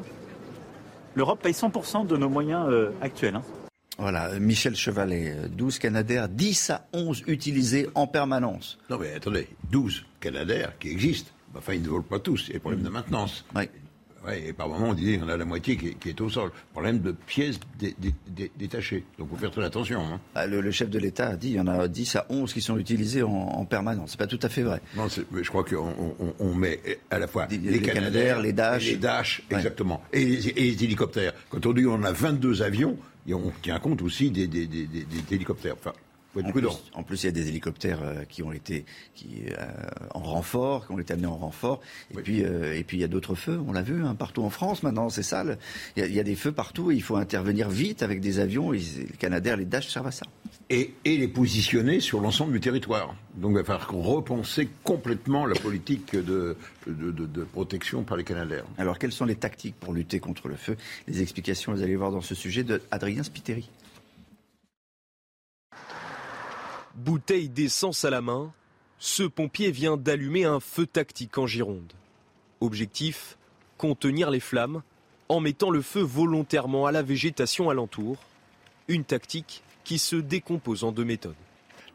L'Europe 1.15 1.41
paye 1.41 1.53
100% 1.53 2.07
de 2.07 2.15
nos 2.15 2.30
moyens 2.30 2.65
euh, 2.70 2.91
actuels. 3.02 3.36
Hein. 3.36 3.44
Voilà, 3.98 4.40
Michel 4.40 4.76
Chevalet, 4.76 5.36
12 5.49 5.80
Canadair, 5.80 6.28
10 6.28 6.70
à 6.72 6.88
11 6.94 7.24
utilisés 7.28 7.90
en 7.94 8.07
permanence. 8.07 8.80
Non 8.90 8.98
mais 8.98 9.14
attendez, 9.14 9.48
12 9.72 10.03
Canadair 10.20 10.78
qui 10.80 10.90
existent, 10.90 11.32
enfin 11.56 11.74
ils 11.74 11.84
ne 11.84 11.90
volent 11.90 12.03
pas 12.03 12.20
tous, 12.20 12.45
il 12.45 12.48
y 12.48 12.52
a 12.52 12.53
des 12.53 12.60
problèmes 12.60 12.84
de 12.84 12.90
maintenance. 12.90 13.45
Oui. 13.56 13.64
Ouais, 14.26 14.41
et 14.48 14.53
par 14.53 14.70
moment, 14.70 14.90
on 14.90 14.94
dit 14.94 15.20
qu'on 15.20 15.28
a 15.28 15.36
la 15.36 15.44
moitié 15.44 15.76
qui 15.76 16.10
est, 16.10 16.22
au 16.22 16.30
sol. 16.30 16.52
Problème 16.72 16.99
de 16.99 17.11
pièces 17.11 17.60
détachées. 18.57 19.03
Donc, 19.20 19.28
il 19.30 19.36
faut 19.36 19.41
faire 19.41 19.52
très 19.52 19.65
attention. 19.65 20.02
Hein. 20.02 20.20
Ah, 20.34 20.48
le, 20.48 20.72
chef 20.72 20.90
de 20.90 20.98
l'État 20.98 21.30
a 21.30 21.36
dit 21.36 21.48
qu'il 21.48 21.57
y 21.57 21.60
en 21.60 21.68
a 21.68 21.88
10 21.88 22.15
à 22.15 22.26
11 22.30 22.53
qui 22.53 22.61
sont 22.61 22.78
utilisés 22.78 23.22
en, 23.22 23.65
permanence. 23.65 24.11
C'est 24.11 24.20
pas 24.20 24.28
tout 24.28 24.40
à 24.41 24.49
fait 24.49 24.64
vrai. 24.64 24.82
Non, 24.95 25.07
je 25.10 25.49
crois 25.49 25.64
qu'on 25.64 26.15
on, 26.40 26.53
met 26.53 26.80
à 27.11 27.20
la 27.20 27.28
fois 27.28 27.48
les, 27.49 27.57
les, 27.57 27.82
Canadair, 27.82 28.40
les 28.40 28.53
Dash. 28.53 28.86
Les 28.86 28.95
Dash, 28.95 29.44
exactement. 29.49 30.02
Et, 30.14 30.24
les, 30.24 30.48
et, 30.48 30.72
les, 30.72 30.84
hélicoptères. 30.84 31.34
Quand 31.49 31.65
on 31.65 31.74
dit 31.74 31.84
qu'on 31.84 32.03
a 32.03 32.11
22 32.11 32.61
avions, 32.61 32.98
et 33.27 33.33
on 33.33 33.51
tient 33.61 33.79
compte 33.79 34.01
aussi 34.01 34.31
des, 34.31 34.49
hélicoptères. 35.31 35.75
Enfin, 35.79 35.93
en, 36.35 36.51
plus, 36.51 36.68
en 36.93 37.03
plus, 37.03 37.23
il 37.23 37.26
y 37.27 37.30
a 37.30 37.31
des 37.31 37.47
hélicoptères 37.47 38.01
euh, 38.01 38.23
qui 38.26 38.41
ont 38.43 38.51
été 38.51 38.85
qui, 39.14 39.43
euh, 39.49 39.65
en 40.11 40.22
renfort, 40.22 40.88
qui 40.88 40.93
ont 40.93 40.99
été 40.99 41.14
amenés 41.14 41.27
en 41.27 41.38
renfort. 41.38 41.81
Et, 42.11 42.22
puis, 42.22 42.43
euh, 42.43 42.77
et 42.77 42.84
puis, 42.84 42.97
il 42.97 43.01
y 43.01 43.03
a 43.03 43.07
d'autres 43.07 43.35
feux, 43.35 43.60
on 43.68 43.72
l'a 43.72 43.81
vu, 43.81 44.03
hein, 44.03 44.15
partout 44.15 44.43
en 44.43 44.49
France 44.49 44.84
maintenant, 44.84 45.10
c'est 45.10 45.23
ça. 45.23 45.43
il, 45.95 46.14
y 46.14 46.19
a, 46.19 46.23
des 46.23 46.35
feux 46.35 46.51
partout 46.51 46.91
et 46.91 46.95
il 46.95 47.03
faut 47.03 47.15
intervenir 47.15 47.69
vite 47.69 48.03
avec 48.03 48.19
des 48.19 48.39
avions. 48.39 48.72
les 48.72 48.81
Canadair, 49.19 49.57
les 49.57 49.65
Dash 49.65 49.88
servent 49.89 50.07
à 50.07 50.11
ça. 50.11 50.26
Et, 50.69 50.93
et 51.05 51.18
les 51.18 51.27
positionner 51.27 51.99
sur 51.99 52.22
l'ensemble 52.22 52.53
du 52.53 52.60
territoire. 52.60 53.15
Donc 53.35 53.51
il 53.51 53.57
va 53.57 53.64
falloir 53.64 53.89
repenser 53.89 54.69
complètement 54.84 55.45
la 55.45 55.55
politique 55.55 56.15
de, 56.15 56.55
de, 56.88 57.11
de, 57.11 57.43
protection 57.43 58.03
par 58.03 58.18
les 58.18 58.23
Canadair. 58.23 58.64
Alors 58.77 58.97
quelles 58.99 59.11
sont 59.11 59.26
les 59.26 59.35
tactiques 59.35 59.76
pour 59.80 59.93
lutter 59.93 60.19
contre 60.19 60.47
le 60.47 60.55
feu? 60.55 60.77
Les 61.07 61.22
explications, 61.22 61.73
vous 61.73 61.81
allez 61.81 61.95
voir 61.95 62.11
dans 62.11 62.22
ce 62.22 62.35
sujet, 62.35 62.64
de 62.64 62.81
Adrien 62.91 63.23
Spiteri. 63.23 63.69
Bouteille 66.95 67.49
d'essence 67.49 68.06
à 68.06 68.11
la 68.11 68.22
main, 68.22 68.53
ce 68.99 69.24
pompier 69.24 69.72
vient 69.72 69.98
d'allumer 69.98 70.45
un 70.45 70.60
feu 70.60 70.86
tactique 70.86 71.40
en 71.40 71.48
Gironde. 71.48 71.91
Objectif 72.61 73.38
contenir 73.78 74.30
les 74.30 74.40
flammes 74.40 74.84
en 75.28 75.40
mettant 75.40 75.72
le 75.72 75.82
feu 75.82 76.02
volontairement 76.02 76.86
à 76.86 76.91
la 76.91 77.02
végétation 77.02 77.72
alentour. 77.72 78.18
Une 78.88 79.06
tactique 79.06 79.64
qui 79.84 79.98
se 79.98 80.15
décompose 80.15 80.84
en 80.84 80.91
deux 80.91 81.03
méthodes. 81.03 81.34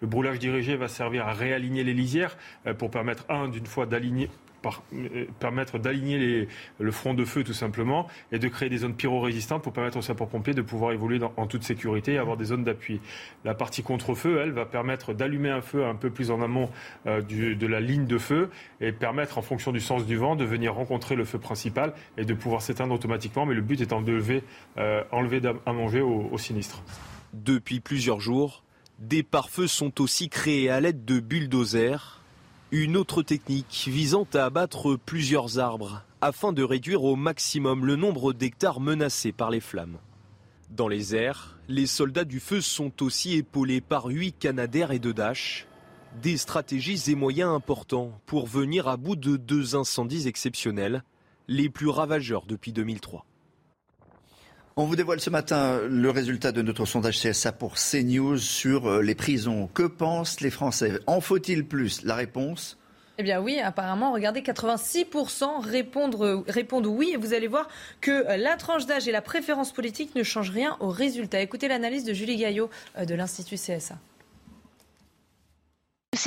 Le 0.01 0.09
brûlage 0.09 0.41
dirigé 0.41 0.77
va 0.77 0.89
servir 0.89 1.29
à 1.29 1.33
réaligner 1.33 1.85
les 1.85 1.95
lisières 1.95 2.37
euh, 2.66 2.75
pour 2.75 2.91
permettre, 2.91 3.25
un, 3.29 3.49
d'une 3.49 3.66
fois 3.66 3.87
d'aligner 3.87 4.31
euh, 4.66 5.26
permettre 5.39 5.78
d'aligner 5.78 6.48
le 6.78 6.90
front 6.90 7.14
de 7.14 7.24
feu 7.24 7.44
tout 7.44 7.52
simplement 7.52 8.09
et 8.32 8.39
de 8.39 8.48
créer 8.48 8.68
des 8.68 8.78
zones 8.78 8.94
pyro-résistantes 8.94 9.62
pour 9.62 9.72
permettre 9.72 9.98
aux 9.98 10.02
sapeurs-pompiers 10.02 10.55
de 10.55 10.62
pouvoir 10.62 10.93
évoluer 10.93 11.20
en 11.36 11.47
toute 11.47 11.62
sécurité 11.62 12.14
et 12.14 12.18
avoir 12.18 12.36
des 12.36 12.47
zones 12.47 12.64
d'appui. 12.64 13.01
La 13.44 13.55
partie 13.55 13.82
contre-feu, 13.82 14.40
elle, 14.43 14.52
va 14.52 14.66
permettre 14.66 15.14
d'allumer 15.14 15.51
un 15.51 15.60
feu 15.60 15.85
un 15.85 15.94
peu 15.94 16.10
plus 16.10 16.30
en 16.30 16.43
amont 16.43 16.70
euh, 17.06 17.22
de 17.22 17.66
la 17.66 17.80
ligne 17.80 18.06
de 18.06 18.18
feu 18.18 18.51
et 18.80 18.93
permettre, 18.93 19.39
en 19.39 19.43
fonction 19.43 19.72
du 19.72 19.80
sens 19.80 20.06
du 20.06 20.16
vent, 20.16 20.36
de 20.36 20.44
venir 20.44 20.74
rencontrer 20.74 21.16
le 21.16 21.24
feu 21.24 21.39
principal 21.39 21.94
et 22.16 22.24
de 22.24 22.35
pouvoir 22.35 22.62
s'éteindre 22.62 22.94
automatiquement. 22.94 23.47
Mais 23.47 23.55
le 23.55 23.62
but 23.62 23.80
étant 23.80 24.02
de 24.02 24.12
lever, 24.12 24.43
euh, 24.78 25.02
enlever 25.12 25.40
à 25.66 25.72
manger 25.72 26.01
au, 26.01 26.28
au 26.30 26.39
sinistre. 26.39 26.82
Depuis 27.32 27.80
plusieurs 27.80 28.20
jours, 28.20 28.64
des 28.98 29.22
pare-feux 29.22 29.66
sont 29.66 30.01
aussi 30.01 30.28
créés 30.28 30.70
à 30.70 30.80
l'aide 30.80 31.05
de 31.05 31.20
bulldozers 31.20 32.18
une 32.70 32.99
autre 32.99 33.23
technique 33.23 33.89
visant 33.90 34.27
à 34.35 34.45
abattre 34.45 34.97
plusieurs 34.97 35.59
arbres 35.59 36.03
afin 36.20 36.53
de 36.53 36.62
réduire 36.62 37.03
au 37.03 37.16
maximum 37.16 37.86
le 37.86 37.97
nombre 37.97 38.35
d'hectares 38.35 38.81
menacés 38.81 39.32
par 39.32 39.51
les 39.51 39.61
flammes. 39.61 39.99
Dans 40.70 40.89
les 40.89 41.15
airs, 41.15 41.59
les 41.69 41.86
soldats 41.86 42.27
du 42.27 42.40
feu 42.40 42.61
sont 42.61 43.03
aussi 43.03 43.36
épaulés 43.36 43.81
par 43.81 44.07
huit 44.07 44.35
Canadair 44.39 44.90
et 44.90 44.99
deux 44.99 45.15
Dash. 45.15 45.66
Des 46.20 46.36
stratégies 46.36 47.11
et 47.11 47.15
moyens 47.15 47.55
importants 47.55 48.20
pour 48.27 48.47
venir 48.47 48.86
à 48.86 48.99
bout 48.99 49.16
de 49.16 49.39
deux 49.39 49.74
incendies 49.74 50.28
exceptionnels, 50.28 51.05
les 51.47 51.70
plus 51.70 51.89
ravageurs 51.89 52.45
depuis 52.45 52.73
2003. 52.73 53.24
On 54.80 54.84
vous 54.84 54.94
dévoile 54.94 55.18
ce 55.18 55.28
matin 55.28 55.80
le 55.90 56.09
résultat 56.09 56.52
de 56.52 56.62
notre 56.62 56.86
sondage 56.86 57.20
CSA 57.20 57.50
pour 57.50 57.74
CNews 57.74 58.38
sur 58.38 58.88
euh, 58.88 59.02
les 59.02 59.16
prisons. 59.16 59.66
Que 59.74 59.82
pensent 59.82 60.40
les 60.40 60.50
Français? 60.50 61.00
En 61.09 61.20
faut-il 61.20 61.66
plus? 61.66 62.05
La 62.05 62.14
réponse 62.14 62.78
eh 63.20 63.24
bien 63.24 63.40
oui, 63.40 63.59
apparemment, 63.59 64.12
regardez, 64.12 64.42
86% 64.42 65.60
répondent, 65.60 66.44
répondent 66.46 66.86
oui. 66.86 67.10
Et 67.14 67.16
vous 67.16 67.34
allez 67.34 67.48
voir 67.48 67.66
que 68.00 68.24
la 68.36 68.55
tranche 68.55 68.86
d'âge 68.86 69.09
et 69.09 69.10
la 69.10 69.20
préférence 69.20 69.72
politique 69.72 70.14
ne 70.14 70.22
changent 70.22 70.52
rien 70.52 70.76
au 70.78 70.90
résultat. 70.90 71.40
Écoutez 71.40 71.66
l'analyse 71.66 72.05
de 72.05 72.12
Julie 72.12 72.36
Gaillot 72.36 72.70
euh, 72.96 73.05
de 73.05 73.16
l'Institut 73.16 73.56
CSA 73.56 73.96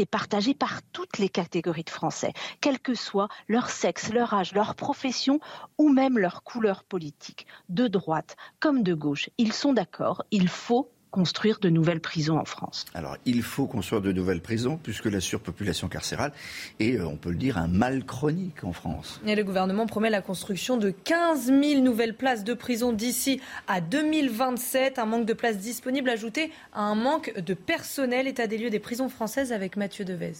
partagé 0.05 0.53
par 0.53 0.81
toutes 0.91 1.17
les 1.17 1.29
catégories 1.29 1.83
de 1.83 1.89
Français, 1.89 2.33
quel 2.59 2.79
que 2.79 2.95
soit 2.95 3.29
leur 3.47 3.69
sexe, 3.69 4.11
leur 4.11 4.33
âge, 4.33 4.53
leur 4.53 4.75
profession 4.75 5.39
ou 5.77 5.89
même 5.89 6.17
leur 6.17 6.43
couleur 6.43 6.83
politique, 6.83 7.47
de 7.69 7.87
droite 7.87 8.35
comme 8.59 8.83
de 8.83 8.93
gauche. 8.93 9.29
Ils 9.37 9.53
sont 9.53 9.73
d'accord, 9.73 10.23
il 10.31 10.47
faut 10.47 10.91
construire 11.11 11.59
de 11.59 11.69
nouvelles 11.69 11.99
prisons 11.99 12.39
en 12.39 12.45
France. 12.45 12.85
Alors, 12.93 13.17
il 13.25 13.43
faut 13.43 13.67
construire 13.67 14.01
de 14.01 14.11
nouvelles 14.11 14.41
prisons 14.41 14.79
puisque 14.81 15.05
la 15.05 15.19
surpopulation 15.19 15.89
carcérale 15.89 16.31
est, 16.79 16.97
euh, 16.97 17.05
on 17.05 17.17
peut 17.17 17.29
le 17.29 17.35
dire, 17.35 17.57
un 17.57 17.67
mal 17.67 18.05
chronique 18.05 18.63
en 18.63 18.71
France. 18.71 19.21
Et 19.27 19.35
le 19.35 19.43
gouvernement 19.43 19.85
promet 19.85 20.09
la 20.09 20.21
construction 20.21 20.77
de 20.77 20.89
15 20.89 21.47
000 21.47 21.81
nouvelles 21.81 22.15
places 22.15 22.43
de 22.43 22.53
prison 22.53 22.93
d'ici 22.93 23.41
à 23.67 23.81
2027. 23.81 24.97
Un 24.99 25.05
manque 25.05 25.25
de 25.25 25.33
places 25.33 25.57
disponibles 25.57 26.09
ajouté 26.09 26.51
à 26.73 26.81
un 26.81 26.95
manque 26.95 27.37
de 27.37 27.53
personnel. 27.53 28.27
État 28.27 28.47
des 28.47 28.57
lieux 28.57 28.69
des 28.69 28.79
prisons 28.79 29.09
françaises 29.09 29.51
avec 29.51 29.75
Mathieu 29.75 30.05
Devez. 30.05 30.33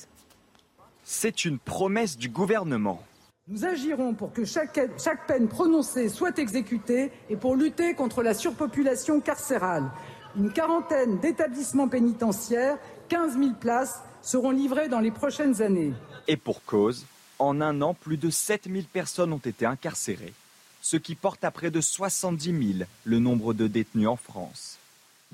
C'est 1.04 1.44
une 1.44 1.60
promesse 1.60 2.18
du 2.18 2.30
gouvernement. 2.30 3.04
Nous 3.48 3.66
agirons 3.66 4.14
pour 4.14 4.32
que 4.32 4.46
chaque, 4.46 4.80
chaque 4.98 5.28
peine 5.28 5.50
prononcée 5.50 6.08
soit 6.08 6.40
exécutée 6.40 7.12
et 7.30 7.36
pour 7.36 7.56
lutter 7.56 7.96
contre 7.96 8.24
la 8.24 8.34
surpopulation 8.34 9.20
carcérale. 9.20 9.92
Une 10.38 10.52
quarantaine 10.54 11.20
d'établissements 11.20 11.90
pénitentiaires, 11.90 12.78
15 13.10 13.38
000 13.38 13.54
places, 13.60 14.00
seront 14.22 14.52
livrées 14.52 14.88
dans 14.88 15.02
les 15.02 15.12
prochaines 15.12 15.62
années. 15.62 15.94
Et 16.28 16.38
pour 16.38 16.64
cause, 16.64 17.06
en 17.38 17.60
un 17.60 17.82
an, 17.82 17.94
plus 17.94 18.16
de 18.16 18.30
7 18.30 18.70
000 18.72 18.86
personnes 18.94 19.34
ont 19.34 19.38
été 19.40 19.66
incarcérées, 19.66 20.34
ce 20.82 20.96
qui 20.96 21.16
porte 21.16 21.44
à 21.44 21.52
près 21.52 21.70
de 21.70 21.82
70 21.82 22.76
000 22.78 22.90
le 23.04 23.20
nombre 23.20 23.54
de 23.54 23.68
détenus 23.68 24.08
en 24.08 24.16
France. 24.16 24.78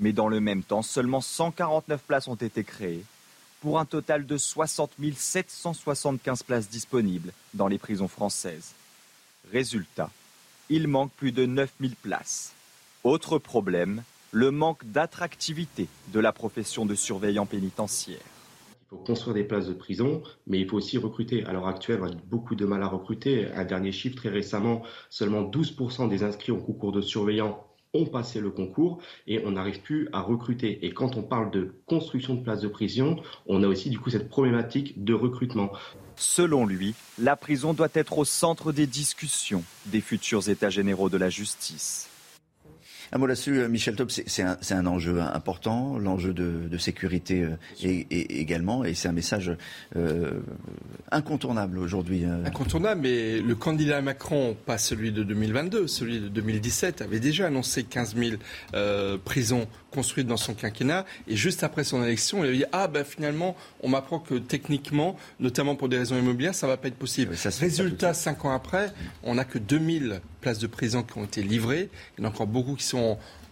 Mais 0.00 0.12
dans 0.12 0.28
le 0.28 0.40
même 0.40 0.64
temps, 0.64 0.82
seulement 0.82 1.20
149 1.20 2.02
places 2.02 2.26
ont 2.26 2.34
été 2.34 2.64
créées, 2.64 3.04
pour 3.60 3.78
un 3.78 3.84
total 3.84 4.26
de 4.26 4.36
60 4.36 4.92
775 5.16 6.42
places 6.42 6.68
disponibles 6.68 7.32
dans 7.54 7.68
les 7.68 7.78
prisons 7.78 8.08
françaises. 8.08 8.72
Résultat, 9.52 10.10
il 10.70 10.88
manque 10.88 11.12
plus 11.12 11.32
de 11.32 11.46
9 11.46 11.72
000 11.80 11.92
places. 12.02 12.52
Autre 13.04 13.38
problème, 13.38 14.02
le 14.32 14.50
manque 14.50 14.84
d'attractivité 14.84 15.88
de 16.12 16.20
la 16.20 16.32
profession 16.32 16.84
de 16.84 16.94
surveillant 16.94 17.46
pénitentiaire. 17.46 18.18
Il 18.90 18.96
faut 18.96 18.96
construire 18.96 19.34
des 19.34 19.44
places 19.44 19.66
de 19.66 19.74
prison, 19.74 20.22
mais 20.46 20.60
il 20.60 20.68
faut 20.68 20.76
aussi 20.76 20.98
recruter. 20.98 21.44
À 21.44 21.52
l'heure 21.52 21.66
actuelle, 21.66 22.00
on 22.02 22.06
a 22.06 22.14
beaucoup 22.26 22.54
de 22.54 22.64
mal 22.64 22.82
à 22.82 22.88
recruter. 22.88 23.46
Un 23.54 23.64
dernier 23.64 23.92
chiffre, 23.92 24.16
très 24.16 24.30
récemment, 24.30 24.82
seulement 25.10 25.42
12% 25.42 26.08
des 26.08 26.22
inscrits 26.22 26.52
au 26.52 26.58
concours 26.58 26.92
de 26.92 27.00
surveillants 27.00 27.64
ont 27.94 28.06
passé 28.06 28.40
le 28.40 28.50
concours 28.50 28.98
et 29.26 29.42
on 29.44 29.52
n'arrive 29.52 29.80
plus 29.80 30.08
à 30.12 30.20
recruter. 30.20 30.84
Et 30.84 30.92
quand 30.92 31.16
on 31.16 31.22
parle 31.22 31.50
de 31.50 31.74
construction 31.86 32.34
de 32.34 32.42
places 32.42 32.60
de 32.60 32.68
prison, 32.68 33.16
on 33.46 33.62
a 33.62 33.66
aussi 33.66 33.88
du 33.88 33.98
coup 33.98 34.10
cette 34.10 34.28
problématique 34.28 35.02
de 35.04 35.14
recrutement. 35.14 35.72
Selon 36.16 36.66
lui, 36.66 36.94
la 37.18 37.36
prison 37.36 37.72
doit 37.74 37.88
être 37.94 38.18
au 38.18 38.24
centre 38.24 38.72
des 38.72 38.86
discussions 38.86 39.64
des 39.86 40.00
futurs 40.00 40.48
États 40.48 40.70
généraux 40.70 41.08
de 41.08 41.16
la 41.16 41.30
justice. 41.30 42.10
Un 43.12 43.18
mot 43.18 43.26
là-dessus, 43.26 43.58
euh, 43.58 43.68
Michel 43.68 43.96
Top, 43.96 44.10
c'est 44.10 44.42
un, 44.42 44.58
un, 44.70 44.86
enjeu 44.86 45.20
important, 45.20 45.98
l'enjeu 45.98 46.32
de, 46.34 46.68
de, 46.68 46.78
sécurité 46.78 47.42
euh, 47.42 47.56
et, 47.82 48.06
et, 48.10 48.40
également, 48.40 48.84
et 48.84 48.94
c'est 48.94 49.08
un 49.08 49.12
message 49.12 49.52
euh, 49.96 50.40
incontournable 51.10 51.78
aujourd'hui. 51.78 52.24
Incontournable, 52.44 53.00
mais 53.02 53.40
le 53.40 53.54
candidat 53.54 54.02
Macron, 54.02 54.56
pas 54.66 54.78
celui 54.78 55.12
de 55.12 55.22
2022, 55.22 55.86
celui 55.86 56.20
de 56.20 56.28
2017, 56.28 57.02
avait 57.02 57.20
déjà 57.20 57.46
annoncé 57.46 57.84
15 57.84 58.16
000 58.16 58.36
euh, 58.74 59.16
prisons 59.24 59.66
construites 59.90 60.26
dans 60.26 60.36
son 60.36 60.54
quinquennat, 60.54 61.06
et 61.26 61.36
juste 61.36 61.64
après 61.64 61.84
son 61.84 62.02
élection, 62.02 62.44
il 62.44 62.50
a 62.50 62.52
dit 62.52 62.64
ah 62.72 62.88
ben 62.88 63.04
finalement, 63.04 63.56
on 63.82 63.88
m'apprend 63.88 64.18
que 64.18 64.34
techniquement, 64.34 65.16
notamment 65.40 65.76
pour 65.76 65.88
des 65.88 65.96
raisons 65.96 66.18
immobilières, 66.18 66.54
ça 66.54 66.66
va 66.66 66.76
pas 66.76 66.88
être 66.88 66.98
possible. 66.98 67.36
Ça 67.36 67.48
Résultat, 67.58 68.12
cinq 68.14 68.44
ans 68.44 68.52
après, 68.52 68.92
on 69.22 69.34
n'a 69.36 69.44
que 69.44 69.58
2000 69.58 70.20
places 70.40 70.58
de 70.58 70.66
prison 70.66 71.02
qui 71.02 71.18
ont 71.18 71.24
été 71.24 71.42
livrées. 71.42 71.88
Il 72.16 72.22
y 72.22 72.26
en 72.26 72.30
a 72.30 72.32
encore 72.32 72.46
beaucoup 72.46 72.74
qui 72.74 72.84
sont 72.84 72.97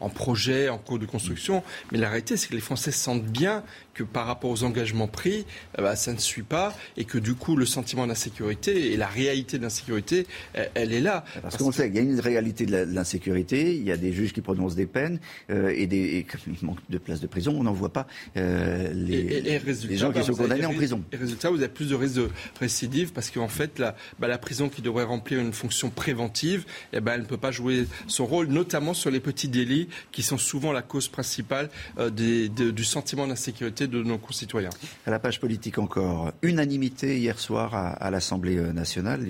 en 0.00 0.08
projet, 0.08 0.68
en 0.68 0.78
cours 0.78 0.98
de 0.98 1.06
construction. 1.06 1.62
Mais 1.92 1.98
la 1.98 2.08
réalité, 2.08 2.36
c'est 2.36 2.48
que 2.48 2.54
les 2.54 2.60
Français 2.60 2.92
sentent 2.92 3.24
bien 3.24 3.62
que 3.96 4.04
par 4.04 4.26
rapport 4.26 4.50
aux 4.50 4.62
engagements 4.62 5.08
pris, 5.08 5.46
euh, 5.78 5.82
bah, 5.82 5.96
ça 5.96 6.12
ne 6.12 6.18
suit 6.18 6.42
pas 6.42 6.74
et 6.96 7.04
que 7.04 7.18
du 7.18 7.34
coup, 7.34 7.56
le 7.56 7.66
sentiment 7.66 8.06
d'insécurité 8.06 8.92
et 8.92 8.96
la 8.96 9.06
réalité 9.06 9.58
d'insécurité, 9.58 10.26
elle, 10.74 10.92
est 10.92 11.00
là. 11.00 11.24
Parce, 11.42 11.56
qu'on 11.56 11.72
sait 11.72 11.86
qu'il 11.86 11.96
y 11.96 11.98
a 11.98 12.02
une 12.02 12.20
réalité 12.20 12.66
de 12.66 12.76
l'insécurité, 12.76 13.74
il 13.74 13.82
y 13.82 13.92
a 13.92 13.96
des 13.96 14.12
juges 14.12 14.32
qui 14.32 14.42
prononcent 14.42 14.76
des 14.76 14.86
peines 14.86 15.18
euh, 15.50 15.72
et, 15.74 15.86
des, 15.86 15.96
et 15.96 16.26
il 16.46 16.66
manque 16.66 16.78
de 16.90 16.98
places 16.98 17.20
de 17.20 17.26
prison, 17.26 17.56
on 17.58 17.62
n'en 17.62 17.72
voit 17.72 17.92
pas 17.92 18.06
euh, 18.36 18.92
les, 18.92 19.40
les, 19.40 19.96
gens 19.96 20.12
qui 20.12 20.22
sont 20.22 20.34
condamnés 20.34 20.66
en 20.66 20.74
prison. 20.74 21.02
Et 21.12 21.16
résultat, 21.16 21.50
vous 21.50 21.56
avez 21.56 21.68
plus 21.68 21.88
de 21.88 21.94
risques 21.94 22.16
de 22.16 22.28
récidive 22.60 23.12
parce 23.12 23.30
qu'en 23.30 23.48
fait, 23.48 23.78
la, 23.78 23.96
bah, 24.18 24.28
la 24.28 24.38
prison 24.38 24.68
qui 24.68 24.82
devrait 24.82 25.04
remplir 25.04 25.40
une 25.40 25.52
fonction 25.52 25.90
préventive, 25.90 26.66
eh 26.92 27.00
ben, 27.00 27.14
elle 27.14 27.22
ne 27.22 27.26
peut 27.26 27.36
pas 27.36 27.50
jouer 27.50 27.86
son 28.06 28.26
rôle, 28.26 28.48
notamment 28.48 28.94
sur 28.94 29.10
les 29.10 29.20
petits 29.20 29.48
délits 29.48 29.88
qui 30.12 30.22
sont 30.22 30.38
souvent 30.38 30.72
la 30.72 30.82
cause 30.82 31.08
principale 31.08 31.70
euh, 31.98 32.10
du 32.10 32.84
sentiment 32.84 33.26
d'insécurité 33.26 33.85
de 33.86 34.02
nos 34.02 34.18
concitoyens. 34.18 34.70
À 35.06 35.10
la 35.10 35.18
page 35.18 35.40
politique 35.40 35.78
encore, 35.78 36.32
unanimité 36.42 37.18
hier 37.18 37.38
soir 37.38 37.74
à, 37.74 38.10
l'Assemblée 38.10 38.56
euh, 38.56 38.72
nationale, 38.72 39.26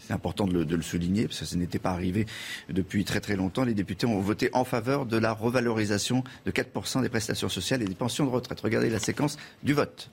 c'est 0.00 0.12
important 0.12 0.46
de 0.46 0.62
le, 0.62 0.82
souligner, 0.82 1.26
parce 1.26 1.40
que 1.40 1.44
ce 1.44 1.56
n'était 1.56 1.78
pas 1.78 1.90
arrivé 1.90 2.26
depuis 2.68 3.04
très 3.04 3.20
très 3.20 3.36
longtemps. 3.36 3.64
Les 3.64 3.74
députés 3.74 4.06
ont 4.06 4.20
voté 4.20 4.50
en 4.52 4.64
faveur 4.64 5.06
de 5.06 5.16
la 5.16 5.32
revalorisation 5.32 6.24
de 6.46 6.50
4% 6.50 7.02
des 7.02 7.08
prestations 7.08 7.48
sociales 7.48 7.82
et 7.82 7.86
des 7.86 7.94
pensions 7.94 8.24
de 8.24 8.30
retraite. 8.30 8.60
Regardez 8.60 8.90
la 8.90 8.98
séquence 8.98 9.36
du 9.62 9.72
vote. 9.72 10.10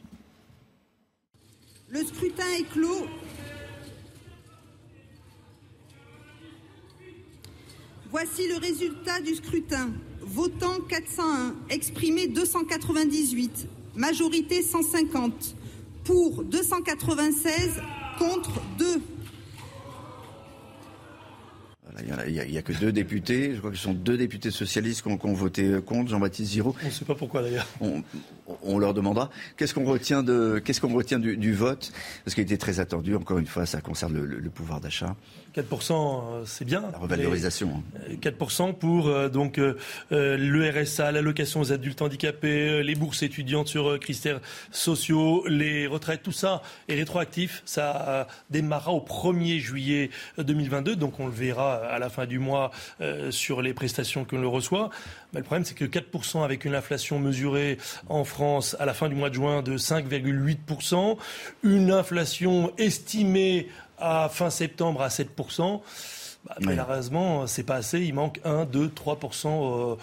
Le 1.89 2.03
scrutin 2.03 2.43
est 2.59 2.69
clos. 2.69 3.07
Voici 8.09 8.47
le 8.47 8.57
résultat 8.57 9.21
du 9.21 9.35
scrutin. 9.35 9.91
Votant 10.21 10.81
401, 10.89 11.55
exprimé 11.69 12.27
298, 12.27 13.67
majorité 13.97 14.61
150, 14.61 15.55
pour 16.03 16.43
296, 16.43 17.81
contre 18.17 18.61
2. 18.77 18.85
Il 22.27 22.51
n'y 22.51 22.57
a, 22.57 22.61
que 22.61 22.73
deux 22.73 22.91
députés. 22.91 23.53
Je 23.55 23.57
crois 23.57 23.71
que 23.71 23.77
ce 23.77 23.83
sont 23.83 23.93
deux 23.93 24.17
députés 24.17 24.51
socialistes 24.51 25.01
qui 25.01 25.07
ont, 25.09 25.33
voté 25.33 25.79
contre. 25.83 26.11
Jean-Baptiste 26.11 26.51
Giraud. 26.51 26.75
On 26.83 26.85
ne 26.85 26.91
sait 26.91 27.05
pas 27.05 27.15
pourquoi 27.15 27.41
d'ailleurs. 27.41 27.67
On, 28.61 28.77
leur 28.77 28.93
demandera. 28.93 29.31
Qu'est-ce 29.57 29.73
qu'on 29.73 29.85
retient, 29.85 30.21
de, 30.21 30.61
qu'est-ce 30.63 30.79
qu'on 30.79 30.93
retient 30.93 31.17
du, 31.17 31.53
vote? 31.53 31.91
Parce 32.23 32.35
qu'il 32.35 32.43
était 32.43 32.57
très 32.57 32.79
attendu. 32.79 33.15
Encore 33.15 33.39
une 33.39 33.47
fois, 33.47 33.65
ça 33.65 33.81
concerne 33.81 34.15
le 34.15 34.49
pouvoir 34.51 34.79
d'achat. 34.79 35.15
4%, 35.57 35.91
euh, 35.91 36.43
c'est 36.45 36.65
bien. 36.65 36.83
La 36.91 36.99
revalorisation. 36.99 37.83
4% 38.21 38.75
pour 38.75 39.07
euh, 39.07 39.27
donc 39.27 39.57
euh, 39.57 39.75
le 40.11 40.69
RSA, 40.69 41.11
l'allocation 41.11 41.61
aux 41.61 41.71
adultes 41.71 42.01
handicapés, 42.01 42.83
les 42.83 42.95
bourses 42.95 43.23
étudiantes 43.23 43.67
sur 43.67 43.99
critères 43.99 44.39
sociaux, 44.71 45.45
les 45.47 45.87
retraites, 45.87 46.21
tout 46.21 46.31
ça 46.31 46.61
est 46.87 46.95
rétroactif. 46.95 47.63
Ça 47.65 48.27
démarrera 48.49 48.91
au 48.91 48.99
1er 48.99 49.59
juillet 49.59 50.11
2022, 50.37 50.95
donc 50.95 51.19
on 51.19 51.25
le 51.25 51.33
verra 51.33 51.75
à 51.75 51.97
la 51.99 52.09
fin 52.09 52.25
du 52.25 52.39
mois 52.39 52.71
sur 53.29 53.61
les 53.61 53.73
prestations 53.73 54.25
que 54.25 54.35
l'on 54.35 54.51
reçoit. 54.51 54.89
Mais 55.33 55.39
le 55.39 55.45
problème, 55.45 55.65
c'est 55.65 55.75
que 55.75 55.85
4% 55.85 56.43
avec 56.43 56.65
une 56.65 56.75
inflation 56.75 57.19
mesurée 57.19 57.77
en 58.07 58.23
France 58.23 58.75
à 58.79 58.85
la 58.85 58.93
fin 58.93 59.09
du 59.09 59.15
mois 59.15 59.29
de 59.29 59.35
juin 59.35 59.61
de 59.61 59.77
5,8%, 59.77 61.17
une 61.63 61.91
inflation 61.91 62.71
estimée 62.77 63.67
à 63.97 64.29
fin 64.29 64.49
septembre 64.49 65.01
à 65.01 65.09
7%. 65.09 65.81
Bah, 66.45 66.55
malheureusement, 66.61 67.45
c'est 67.45 67.63
pas 67.63 67.75
assez. 67.75 67.99
Il 67.99 68.13
manque 68.13 68.39
1, 68.45 68.65
2, 68.65 68.87
3% 68.87 69.97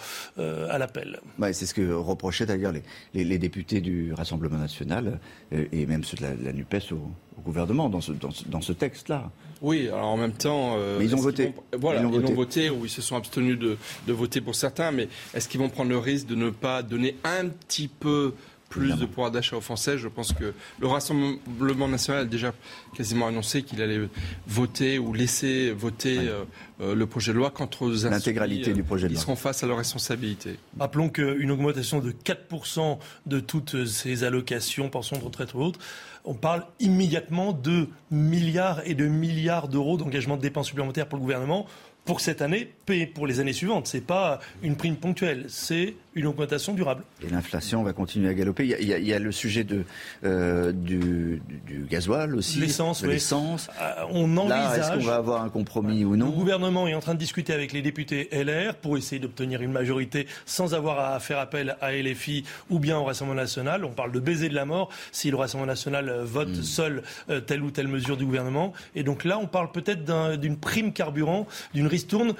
à 0.69 0.77
l'appel. 0.77 1.19
c'est 1.53 1.65
ce 1.65 1.73
que 1.73 1.91
reprochaient 1.93 2.45
d'ailleurs 2.45 2.73
les, 3.13 3.37
députés 3.37 3.81
du 3.81 4.13
Rassemblement 4.13 4.57
national 4.57 5.19
euh, 5.53 5.65
et 5.71 5.85
même 5.85 6.03
ceux 6.03 6.17
de 6.17 6.23
la, 6.23 6.53
NUPES 6.53 6.91
au, 6.91 7.41
gouvernement 7.41 7.89
dans 7.89 8.01
ce, 8.01 8.11
dans 8.11 8.61
ce, 8.61 8.73
texte-là. 8.73 9.29
Oui, 9.61 9.87
alors 9.87 10.07
en 10.07 10.17
même 10.17 10.31
temps. 10.31 10.75
Euh, 10.77 10.97
mais 10.99 11.05
ils 11.05 11.15
ont 11.15 11.19
voté. 11.19 11.53
voilà, 11.77 12.01
ils 12.01 12.05
ont, 12.05 12.33
voté. 12.33 12.69
ou 12.69 12.85
ils 12.85 12.89
se 12.89 13.01
sont 13.01 13.15
abstenus 13.15 13.59
de, 13.59 13.77
de 14.07 14.13
voter 14.13 14.41
pour 14.41 14.55
certains, 14.55 14.91
mais 14.91 15.07
est-ce 15.33 15.47
qu'ils 15.47 15.59
vont 15.59 15.69
prendre 15.69 15.89
le 15.89 15.97
risque 15.97 16.27
de 16.27 16.35
ne 16.35 16.49
pas 16.49 16.81
donner 16.81 17.15
un 17.23 17.49
petit 17.49 17.87
peu 17.87 18.33
plus 18.75 18.95
de 18.95 19.05
pouvoir 19.05 19.31
d'achat 19.31 19.55
aux 19.55 19.61
Français. 19.61 19.97
Je 19.97 20.07
pense 20.07 20.33
que 20.33 20.53
le 20.79 20.87
Rassemblement 20.87 21.87
national 21.87 22.23
a 22.23 22.25
déjà 22.25 22.53
quasiment 22.95 23.27
annoncé 23.27 23.63
qu'il 23.63 23.81
allait 23.81 24.01
voter 24.47 24.99
ou 24.99 25.13
laisser 25.13 25.71
voter 25.71 26.19
euh, 26.19 26.43
euh, 26.81 26.93
le 26.93 27.05
projet 27.07 27.31
de 27.31 27.37
loi 27.37 27.51
contre 27.51 27.87
l'intégralité 27.87 28.73
du 28.73 28.83
projet 28.83 29.07
de 29.07 29.13
loi. 29.13 29.19
Ils 29.19 29.21
seront 29.21 29.35
face 29.35 29.63
à 29.63 29.67
leurs 29.67 29.77
responsabilités. 29.77 30.57
Rappelons 30.77 31.09
qu'une 31.09 31.51
augmentation 31.51 31.99
de 31.99 32.11
4% 32.11 32.97
de 33.25 33.39
toutes 33.39 33.85
ces 33.85 34.23
allocations, 34.23 34.89
pensions 34.89 35.17
de 35.17 35.23
retraite 35.23 35.53
ou 35.53 35.61
autres, 35.61 35.79
on 36.25 36.33
parle 36.33 36.65
immédiatement 36.79 37.53
de 37.53 37.87
milliards 38.11 38.81
et 38.85 38.95
de 38.95 39.07
milliards 39.07 39.67
d'euros 39.67 39.97
d'engagement 39.97 40.37
de 40.37 40.41
dépenses 40.41 40.67
supplémentaires 40.67 41.07
pour 41.07 41.17
le 41.17 41.21
gouvernement 41.21 41.65
pour 42.03 42.21
cette 42.21 42.41
année 42.41 42.71
pour 43.13 43.27
les 43.27 43.39
années 43.39 43.53
suivantes. 43.53 43.87
Ce 43.87 43.97
n'est 43.97 44.03
pas 44.03 44.39
une 44.61 44.75
prime 44.75 44.95
ponctuelle, 44.95 45.45
c'est 45.47 45.95
une 46.15 46.27
augmentation 46.27 46.73
durable. 46.73 47.03
Et 47.21 47.29
l'inflation 47.29 47.83
va 47.83 47.91
continuer 47.91 48.29
à 48.29 48.33
galoper. 48.33 48.65
Il 48.79 48.87
y 48.87 49.13
a, 49.13 49.19
le 49.19 49.31
sujet 49.33 49.65
de, 49.65 49.83
euh, 50.23 50.71
du, 50.71 51.41
du, 51.67 51.85
gasoil 51.89 52.35
aussi. 52.35 52.59
L'essence, 52.59 53.03
L'essence. 53.03 53.69
Euh, 53.81 54.05
on 54.11 54.37
envisage. 54.37 54.79
Est-ce 54.79 54.91
qu'on 54.97 55.05
va 55.05 55.15
avoir 55.15 55.41
un 55.41 55.49
compromis 55.49 56.05
ou 56.05 56.15
non 56.15 56.27
Le 56.27 56.31
gouvernement 56.31 56.87
est 56.87 56.93
en 56.93 57.01
train 57.01 57.15
de 57.15 57.19
discuter 57.19 57.53
avec 57.53 57.73
les 57.73 57.81
députés 57.81 58.29
LR 58.31 58.75
pour 58.75 58.97
essayer 58.97 59.19
d'obtenir 59.19 59.61
une 59.61 59.73
majorité 59.73 60.25
sans 60.45 60.73
avoir 60.73 60.99
à 60.99 61.19
faire 61.19 61.39
appel 61.39 61.75
à 61.81 61.91
LFI 61.91 62.45
ou 62.69 62.79
bien 62.79 62.97
au 62.97 63.03
Rassemblement 63.03 63.41
national. 63.41 63.83
On 63.83 63.91
parle 63.91 64.13
de 64.13 64.19
baiser 64.19 64.47
de 64.47 64.55
la 64.55 64.65
mort 64.65 64.89
si 65.11 65.29
le 65.29 65.35
Rassemblement 65.35 65.67
national 65.67 66.21
vote 66.23 66.47
hmm. 66.49 66.63
seul 66.63 67.03
euh, 67.29 67.41
telle 67.41 67.61
ou 67.61 67.71
telle 67.71 67.89
mesure 67.89 68.15
du 68.15 68.25
gouvernement. 68.25 68.71
Et 68.95 69.03
donc 69.03 69.25
là, 69.25 69.37
on 69.37 69.47
parle 69.47 69.71
peut-être 69.71 70.05
d'une 70.37 70.57
prime 70.57 70.93
carburant, 70.93 71.45
d'une 71.73 71.87
ristourne 71.87 72.35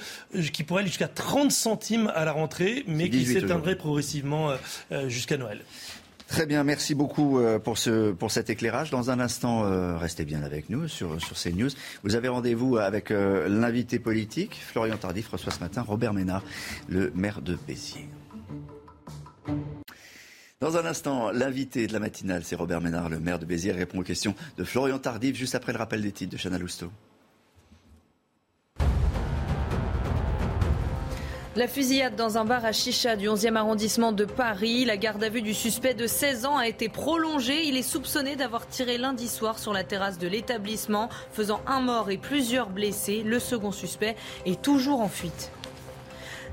qui 0.52 0.64
pourrait 0.64 0.82
aller 0.82 0.90
jusqu'à 0.90 1.08
30 1.08 1.52
centimes 1.52 2.12
à 2.16 2.26
la 2.26 2.32
rentrée, 2.32 2.84
mais 2.88 3.10
qui 3.10 3.26
s'éteindrait 3.26 3.76
progressivement 3.76 4.52
euh, 4.52 4.56
euh, 4.92 5.10
jusqu'à 5.10 5.38
Noël. 5.38 5.62
Très 6.28 6.48
bien, 6.48 6.64
merci 6.64 6.96
beaucoup 6.96 7.40
euh, 7.40 7.60
pour, 7.60 7.78
ce, 7.78 8.12
pour 8.12 8.32
cet 8.32 8.50
éclairage. 8.50 8.90
Dans 8.90 9.12
un 9.12 9.20
instant, 9.20 9.66
euh, 9.66 9.96
restez 9.96 10.26
bien 10.26 10.42
avec 10.42 10.70
nous 10.70 10.88
sur, 10.88 11.22
sur 11.22 11.38
CNews. 11.38 11.70
Vous 12.04 12.16
avez 12.16 12.28
rendez-vous 12.28 12.78
avec 12.78 13.12
euh, 13.12 13.48
l'invité 13.48 14.00
politique. 14.00 14.60
Florian 14.68 14.98
Tardif 14.98 15.30
reçoit 15.30 15.52
ce 15.52 15.60
matin 15.60 15.84
Robert 15.84 16.14
Ménard, 16.14 16.44
le 16.90 17.12
maire 17.14 17.42
de 17.42 17.58
Béziers. 17.68 18.10
Dans 20.62 20.78
un 20.78 20.86
instant, 20.86 21.32
l'invité 21.32 21.86
de 21.86 21.94
la 21.94 22.00
matinale, 22.00 22.44
c'est 22.44 22.56
Robert 22.56 22.82
Ménard, 22.82 23.10
le 23.10 23.20
maire 23.20 23.38
de 23.38 23.46
Béziers, 23.46 23.74
répond 23.74 24.00
aux 24.00 24.04
questions 24.04 24.34
de 24.58 24.64
Florian 24.64 24.98
Tardif, 24.98 25.36
juste 25.36 25.54
après 25.54 25.74
le 25.74 25.78
rappel 25.78 26.02
des 26.02 26.12
titres 26.12 26.32
de 26.32 26.38
Chana 26.38 26.58
Lousteau. 26.58 26.90
La 31.58 31.70
fusillade 31.70 32.18
dans 32.18 32.38
un 32.38 32.44
bar 32.44 32.66
à 32.66 32.74
Chicha 32.74 33.16
du 33.16 33.30
11e 33.30 33.56
arrondissement 33.56 34.12
de 34.12 34.26
Paris. 34.26 34.84
La 34.84 34.98
garde 34.98 35.24
à 35.24 35.30
vue 35.30 35.42
du 35.42 35.54
suspect 35.54 35.94
de 35.94 36.06
16 36.06 36.46
ans 36.46 36.58
a 36.58 36.68
été 36.68 36.90
prolongée. 36.90 37.64
Il 37.64 37.78
est 37.78 37.82
soupçonné 37.82 38.36
d'avoir 38.36 38.68
tiré 38.68 38.98
lundi 38.98 39.30
soir 39.30 39.58
sur 39.58 39.72
la 39.72 39.86
terrasse 39.86 40.18
de 40.18 40.28
l'établissement, 40.28 41.08
faisant 41.32 41.62
un 41.66 41.80
mort 41.80 42.12
et 42.12 42.18
plusieurs 42.18 42.70
blessés. 42.70 43.24
Le 43.24 43.40
second 43.40 43.72
suspect 43.72 44.18
est 44.46 44.62
toujours 44.62 45.00
en 45.00 45.08
fuite. 45.08 45.50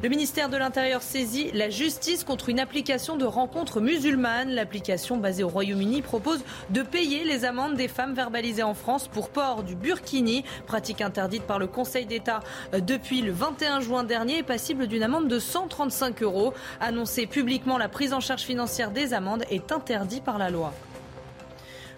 Le 0.02 0.08
ministère 0.08 0.48
de 0.48 0.56
l'Intérieur 0.56 1.00
saisit 1.00 1.52
la 1.52 1.70
justice 1.70 2.24
contre 2.24 2.48
une 2.48 2.58
application 2.58 3.16
de 3.16 3.24
rencontres 3.24 3.80
musulmanes. 3.80 4.50
L'application 4.50 5.16
basée 5.16 5.44
au 5.44 5.48
Royaume-Uni 5.48 6.02
propose 6.02 6.42
de 6.70 6.82
payer 6.82 7.22
les 7.22 7.44
amendes 7.44 7.76
des 7.76 7.86
femmes 7.86 8.12
verbalisées 8.12 8.64
en 8.64 8.74
France 8.74 9.06
pour 9.06 9.28
port 9.28 9.62
du 9.62 9.76
burkini, 9.76 10.42
pratique 10.66 11.02
interdite 11.02 11.44
par 11.44 11.60
le 11.60 11.68
Conseil 11.68 12.04
d'État 12.04 12.40
depuis 12.72 13.22
le 13.22 13.30
21 13.30 13.78
juin 13.78 14.02
dernier 14.02 14.38
et 14.38 14.42
passible 14.42 14.88
d'une 14.88 15.04
amende 15.04 15.28
de 15.28 15.38
135 15.38 16.20
euros. 16.24 16.52
Annoncer 16.80 17.26
publiquement 17.26 17.78
la 17.78 17.88
prise 17.88 18.12
en 18.12 18.18
charge 18.18 18.42
financière 18.42 18.90
des 18.90 19.14
amendes 19.14 19.44
est 19.52 19.70
interdit 19.70 20.20
par 20.20 20.36
la 20.36 20.50
loi. 20.50 20.74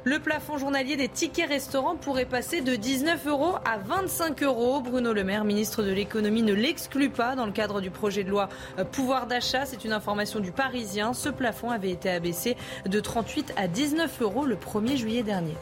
Le 0.06 0.18
plafond 0.18 0.58
journalier 0.58 0.96
des 0.96 1.08
tickets 1.08 1.48
restaurants 1.48 1.96
pourrait 1.96 2.26
passer 2.26 2.60
de 2.60 2.76
19 2.76 3.26
euros 3.26 3.54
à 3.64 3.78
25 3.78 4.42
euros. 4.42 4.82
Bruno 4.82 5.14
Le 5.14 5.24
Maire, 5.24 5.46
ministre 5.46 5.82
de 5.82 5.90
l'économie, 5.90 6.42
ne 6.42 6.52
l'exclut 6.52 7.08
pas 7.08 7.34
dans 7.36 7.46
le 7.46 7.52
cadre 7.52 7.80
du 7.80 7.88
projet 7.88 8.22
de 8.22 8.28
loi 8.28 8.50
euh, 8.78 8.84
pouvoir 8.84 9.26
d'achat. 9.26 9.64
C'est 9.64 9.82
une 9.86 9.94
information 9.94 10.40
du 10.40 10.52
Parisien. 10.52 11.14
Ce 11.14 11.30
plafond 11.30 11.70
avait 11.70 11.90
été 11.90 12.10
abaissé 12.10 12.54
de 12.84 13.00
38 13.00 13.54
à 13.56 13.66
19 13.66 14.20
euros 14.20 14.44
le 14.44 14.56
1er 14.56 14.98
juillet 14.98 15.22
dernier. 15.22 15.54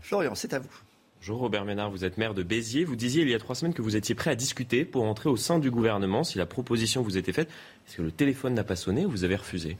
Florian, 0.00 0.36
c'est 0.36 0.54
à 0.54 0.60
vous. 0.60 0.70
Bonjour 1.16 1.40
Robert 1.40 1.64
Ménard, 1.64 1.90
vous 1.90 2.04
êtes 2.04 2.18
maire 2.18 2.34
de 2.34 2.44
Béziers. 2.44 2.84
Vous 2.84 2.94
disiez 2.94 3.22
il 3.22 3.30
y 3.30 3.34
a 3.34 3.40
trois 3.40 3.56
semaines 3.56 3.74
que 3.74 3.82
vous 3.82 3.96
étiez 3.96 4.14
prêt 4.14 4.30
à 4.30 4.36
discuter 4.36 4.84
pour 4.84 5.02
entrer 5.02 5.28
au 5.28 5.36
sein 5.36 5.58
du 5.58 5.72
gouvernement 5.72 6.22
si 6.22 6.38
la 6.38 6.46
proposition 6.46 7.02
vous 7.02 7.18
était 7.18 7.32
faite. 7.32 7.48
Est-ce 7.88 7.96
que 7.96 8.02
le 8.02 8.12
téléphone 8.12 8.54
n'a 8.54 8.62
pas 8.62 8.76
sonné 8.76 9.04
ou 9.06 9.10
vous 9.10 9.24
avez 9.24 9.34
refusé? 9.34 9.76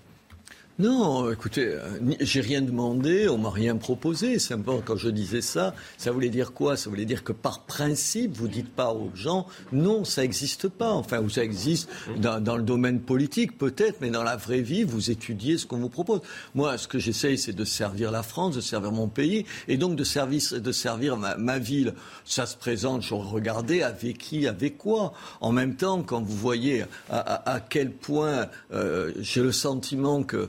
Non, 0.80 1.28
écoutez, 1.32 1.66
euh, 1.66 1.98
j'ai 2.20 2.40
rien 2.40 2.62
demandé, 2.62 3.28
on 3.28 3.36
m'a 3.36 3.50
rien 3.50 3.74
proposé. 3.74 4.38
Simplement, 4.38 4.80
quand 4.84 4.94
je 4.94 5.08
disais 5.08 5.40
ça, 5.40 5.74
ça 5.96 6.12
voulait 6.12 6.28
dire 6.28 6.52
quoi? 6.52 6.76
Ça 6.76 6.88
voulait 6.88 7.04
dire 7.04 7.24
que 7.24 7.32
par 7.32 7.64
principe, 7.64 8.36
vous 8.36 8.46
dites 8.46 8.68
pas 8.68 8.92
aux 8.92 9.10
gens, 9.12 9.46
non, 9.72 10.04
ça 10.04 10.22
n'existe 10.22 10.68
pas. 10.68 10.92
Enfin, 10.92 11.18
ou 11.18 11.28
ça 11.28 11.42
existe 11.42 11.90
dans, 12.18 12.56
le 12.56 12.62
domaine 12.62 13.00
politique 13.00 13.58
peut-être, 13.58 13.96
mais 14.00 14.10
dans 14.10 14.22
la 14.22 14.36
vraie 14.36 14.60
vie, 14.60 14.84
vous 14.84 15.10
étudiez 15.10 15.58
ce 15.58 15.66
qu'on 15.66 15.78
vous 15.78 15.88
propose. 15.88 16.20
Moi, 16.54 16.78
ce 16.78 16.86
que 16.86 17.00
j'essaye, 17.00 17.38
c'est 17.38 17.52
de 17.52 17.64
servir 17.64 18.12
la 18.12 18.22
France, 18.22 18.54
de 18.54 18.60
servir 18.60 18.92
mon 18.92 19.08
pays, 19.08 19.46
et 19.66 19.78
donc 19.78 19.96
de, 19.96 20.04
service, 20.04 20.52
de 20.52 20.72
servir 20.72 21.16
ma, 21.16 21.58
ville. 21.58 21.94
Ça 22.24 22.46
se 22.46 22.56
présente, 22.56 23.02
je 23.02 23.14
regardais 23.14 23.82
avec 23.82 24.18
qui, 24.18 24.46
avec 24.46 24.78
quoi? 24.78 25.12
En 25.40 25.50
même 25.50 25.74
temps, 25.74 26.04
quand 26.04 26.22
vous 26.22 26.36
voyez 26.36 26.82
à, 27.10 27.18
à, 27.18 27.54
à 27.54 27.60
quel 27.60 27.90
point 27.90 28.46
euh, 28.72 29.12
j'ai 29.18 29.42
le 29.42 29.50
sentiment 29.50 30.22
que 30.22 30.48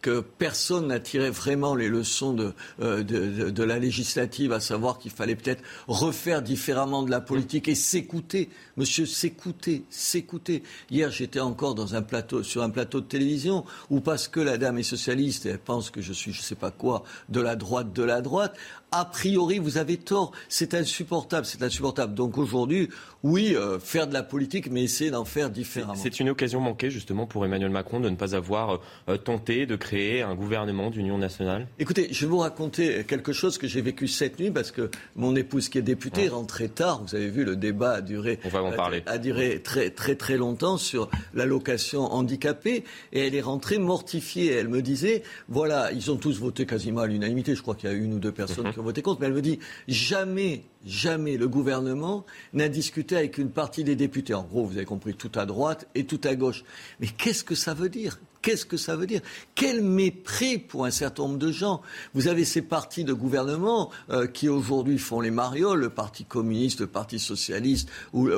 que 0.00 0.20
personne 0.20 0.88
n'a 0.88 1.00
tiré 1.00 1.30
vraiment 1.30 1.74
les 1.74 1.88
leçons 1.88 2.32
de, 2.32 2.52
euh, 2.80 3.02
de, 3.02 3.50
de, 3.50 3.62
la 3.62 3.78
législative, 3.78 4.52
à 4.52 4.60
savoir 4.60 4.98
qu'il 4.98 5.10
fallait 5.10 5.34
peut-être 5.34 5.62
refaire 5.88 6.42
différemment 6.42 7.02
de 7.02 7.10
la 7.10 7.20
politique 7.20 7.68
et 7.68 7.74
s'écouter. 7.74 8.48
Monsieur, 8.76 9.06
s'écouter, 9.06 9.84
s'écouter. 9.90 10.62
Hier, 10.90 11.10
j'étais 11.10 11.40
encore 11.40 11.74
dans 11.74 11.94
un 11.94 12.02
plateau, 12.02 12.42
sur 12.42 12.62
un 12.62 12.70
plateau 12.70 13.00
de 13.00 13.06
télévision 13.06 13.64
où 13.90 14.00
parce 14.00 14.28
que 14.28 14.40
la 14.40 14.56
dame 14.56 14.78
est 14.78 14.82
socialiste 14.84 15.46
et 15.46 15.50
elle 15.50 15.58
pense 15.58 15.90
que 15.90 16.00
je 16.00 16.12
suis, 16.12 16.32
je 16.32 16.42
sais 16.42 16.54
pas 16.54 16.70
quoi, 16.70 17.02
de 17.28 17.40
la 17.40 17.56
droite, 17.56 17.92
de 17.92 18.02
la 18.04 18.20
droite, 18.20 18.56
a 18.90 19.04
priori, 19.04 19.58
vous 19.58 19.76
avez 19.78 19.96
tort. 19.96 20.32
C'est 20.48 20.74
insupportable, 20.74 21.44
c'est 21.44 21.62
insupportable. 21.62 22.14
Donc 22.14 22.38
aujourd'hui, 22.38 22.88
oui, 23.22 23.54
euh, 23.54 23.78
faire 23.78 24.06
de 24.06 24.14
la 24.14 24.22
politique, 24.22 24.70
mais 24.70 24.84
essayer 24.84 25.10
d'en 25.10 25.24
faire 25.24 25.50
différemment. 25.50 25.94
C'est 25.94 26.20
une 26.20 26.30
occasion 26.30 26.60
manquée, 26.60 26.90
justement, 26.90 27.26
pour 27.26 27.44
Emmanuel 27.44 27.70
Macron 27.70 28.00
de 28.00 28.08
ne 28.08 28.16
pas 28.16 28.34
avoir 28.34 28.80
euh, 29.08 29.16
tenté 29.16 29.66
de 29.66 29.76
créer 29.76 29.87
un 29.92 30.34
gouvernement 30.34 30.90
d'union 30.90 31.18
nationale 31.18 31.66
Écoutez, 31.78 32.08
je 32.10 32.20
vais 32.20 32.30
vous 32.30 32.38
raconter 32.38 33.04
quelque 33.04 33.32
chose 33.32 33.58
que 33.58 33.66
j'ai 33.66 33.80
vécu 33.80 34.06
cette 34.08 34.38
nuit, 34.38 34.50
parce 34.50 34.70
que 34.70 34.90
mon 35.16 35.34
épouse, 35.34 35.68
qui 35.68 35.78
est 35.78 35.82
députée, 35.82 36.22
ouais. 36.22 36.28
rentrait 36.28 36.68
tard. 36.68 37.02
Vous 37.02 37.14
avez 37.14 37.28
vu, 37.28 37.44
le 37.44 37.56
débat 37.56 37.92
a 37.92 38.00
duré, 38.00 38.38
On 38.44 38.48
va 38.48 38.62
en 38.62 38.72
parler. 38.72 39.02
A, 39.06 39.12
a 39.12 39.18
duré 39.18 39.60
très, 39.62 39.90
très, 39.90 40.14
très 40.14 40.36
longtemps 40.36 40.76
sur 40.76 41.08
l'allocation 41.34 42.12
handicapée. 42.12 42.84
Et 43.12 43.26
elle 43.26 43.34
est 43.34 43.40
rentrée 43.40 43.78
mortifiée. 43.78 44.52
Elle 44.52 44.68
me 44.68 44.82
disait, 44.82 45.22
voilà, 45.48 45.90
ils 45.92 46.10
ont 46.10 46.16
tous 46.16 46.38
voté 46.38 46.66
quasiment 46.66 47.00
à 47.00 47.06
l'unanimité. 47.06 47.54
Je 47.54 47.62
crois 47.62 47.74
qu'il 47.74 47.90
y 47.90 47.92
a 47.92 47.96
une 47.96 48.14
ou 48.14 48.18
deux 48.18 48.32
personnes 48.32 48.66
mm 48.66 48.70
-hmm. 48.70 48.72
qui 48.74 48.80
ont 48.80 48.84
voté 48.84 49.02
contre. 49.02 49.20
Mais 49.20 49.26
elle 49.26 49.34
me 49.34 49.42
dit, 49.42 49.58
jamais 49.88 50.64
jamais 50.86 51.36
le 51.36 51.48
gouvernement 51.48 52.24
n'a 52.52 52.68
discuté 52.68 53.16
avec 53.16 53.38
une 53.38 53.50
partie 53.50 53.84
des 53.84 53.96
députés. 53.96 54.34
En 54.34 54.44
gros, 54.44 54.64
vous 54.64 54.76
avez 54.76 54.86
compris, 54.86 55.14
tout 55.14 55.32
à 55.34 55.46
droite 55.46 55.88
et 55.94 56.04
tout 56.04 56.20
à 56.24 56.34
gauche. 56.34 56.64
Mais 57.00 57.08
qu'est-ce 57.08 57.44
que 57.44 57.54
ça 57.54 57.74
veut 57.74 57.88
dire? 57.88 58.18
Qu'est-ce 58.42 58.66
que 58.66 58.76
ça 58.76 58.96
veut 58.96 59.06
dire? 59.06 59.20
Quel 59.54 59.82
mépris 59.82 60.58
pour 60.58 60.84
un 60.84 60.90
certain 60.90 61.24
nombre 61.24 61.38
de 61.38 61.50
gens. 61.50 61.82
Vous 62.14 62.28
avez 62.28 62.44
ces 62.44 62.62
partis 62.62 63.04
de 63.04 63.12
gouvernement 63.12 63.90
euh, 64.10 64.26
qui 64.26 64.48
aujourd'hui 64.48 64.98
font 64.98 65.20
les 65.20 65.30
marioles, 65.30 65.80
le 65.80 65.90
Parti 65.90 66.24
communiste, 66.24 66.80
le 66.80 66.86
Parti 66.86 67.18
socialiste 67.18 67.88
ou, 68.12 68.28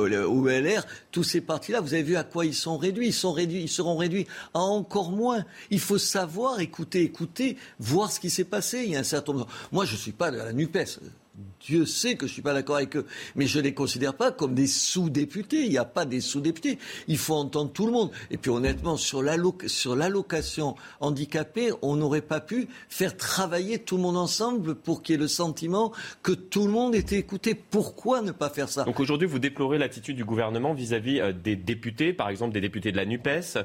tous 1.10 1.24
ces 1.24 1.40
partis-là, 1.40 1.81
vous 1.81 1.94
avez 1.94 2.02
vu 2.02 2.16
à 2.16 2.24
quoi 2.24 2.47
ils 2.47 2.55
sont 2.55 2.78
réduits. 2.78 3.09
Ils, 3.09 3.12
sont 3.12 3.32
réduits. 3.32 3.62
ils 3.62 3.68
seront 3.68 3.97
réduits 3.97 4.27
à 4.55 4.60
encore 4.60 5.10
moins. 5.10 5.44
Il 5.70 5.81
faut 5.81 5.98
savoir 5.98 6.60
écouter, 6.60 7.02
écouter, 7.02 7.56
voir 7.78 8.10
ce 8.10 8.20
qui 8.20 8.31
s'est 8.31 8.44
passé. 8.44 8.82
Il 8.85 8.93
y 8.93 8.97
a 8.97 9.01
un 9.01 9.05
certain 9.05 9.32
nombre. 9.32 9.48
Moi, 9.72 9.85
je 9.85 9.93
ne 9.93 9.98
suis 9.98 10.12
pas 10.12 10.31
de 10.31 10.39
la 10.39 10.52
NUPES. 10.52 11.01
Dieu 11.61 11.87
sait 11.87 12.15
que 12.15 12.27
je 12.27 12.33
ne 12.33 12.35
suis 12.35 12.43
pas 12.43 12.55
d'accord 12.55 12.77
avec 12.77 12.97
eux, 12.97 13.07
mais 13.37 13.47
je 13.47 13.59
ne 13.59 13.65
les 13.65 13.75
considère 13.75 14.15
pas 14.15 14.33
comme 14.33 14.55
des 14.55 14.67
sous-députés. 14.67 15.65
Il 15.65 15.71
n'y 15.71 15.79
a 15.79 15.85
pas 15.85 16.05
des 16.05 16.21
sous-députés. 16.21 16.79
Il 17.07 17.19
faut 17.19 17.35
entendre 17.35 17.71
tout 17.73 17.87
le 17.87 17.93
monde. 17.93 18.11
Et 18.31 18.37
puis 18.37 18.51
honnêtement, 18.51 18.97
sur 18.97 19.23
l'allocation 19.23 20.75
handicapée, 21.01 21.71
on 21.83 21.97
n'aurait 21.97 22.21
pas 22.23 22.41
pu 22.41 22.69
faire 22.89 23.17
travailler 23.17 23.79
tout 23.79 23.97
le 23.97 24.03
monde 24.03 24.17
ensemble 24.17 24.75
pour 24.75 25.03
qu'il 25.03 25.15
y 25.15 25.19
ait 25.19 25.21
le 25.21 25.29
sentiment 25.29 25.93
que 26.23 26.33
tout 26.33 26.67
le 26.67 26.73
monde 26.73 26.95
était 26.95 27.19
écouté. 27.19 27.55
Pourquoi 27.55 28.23
ne 28.23 28.33
pas 28.33 28.49
faire 28.49 28.69
ça? 28.69 28.85
Donc 28.85 29.01
aujourd'hui, 29.01 29.29
vous 29.29 29.39
déplorez 29.39 29.79
l'attitude 29.79 30.17
du 30.17 30.25
gouvernement 30.25 30.75
vis-à-vis 30.75 31.21
-vis 31.21 31.43
des 31.43 31.57
députés, 31.57 32.12
par 32.12 32.29
exemple 32.29 32.53
des 32.53 32.61
députés 32.61 32.93
de 32.93 32.97
la 32.97 33.05
NUPES 33.05 33.59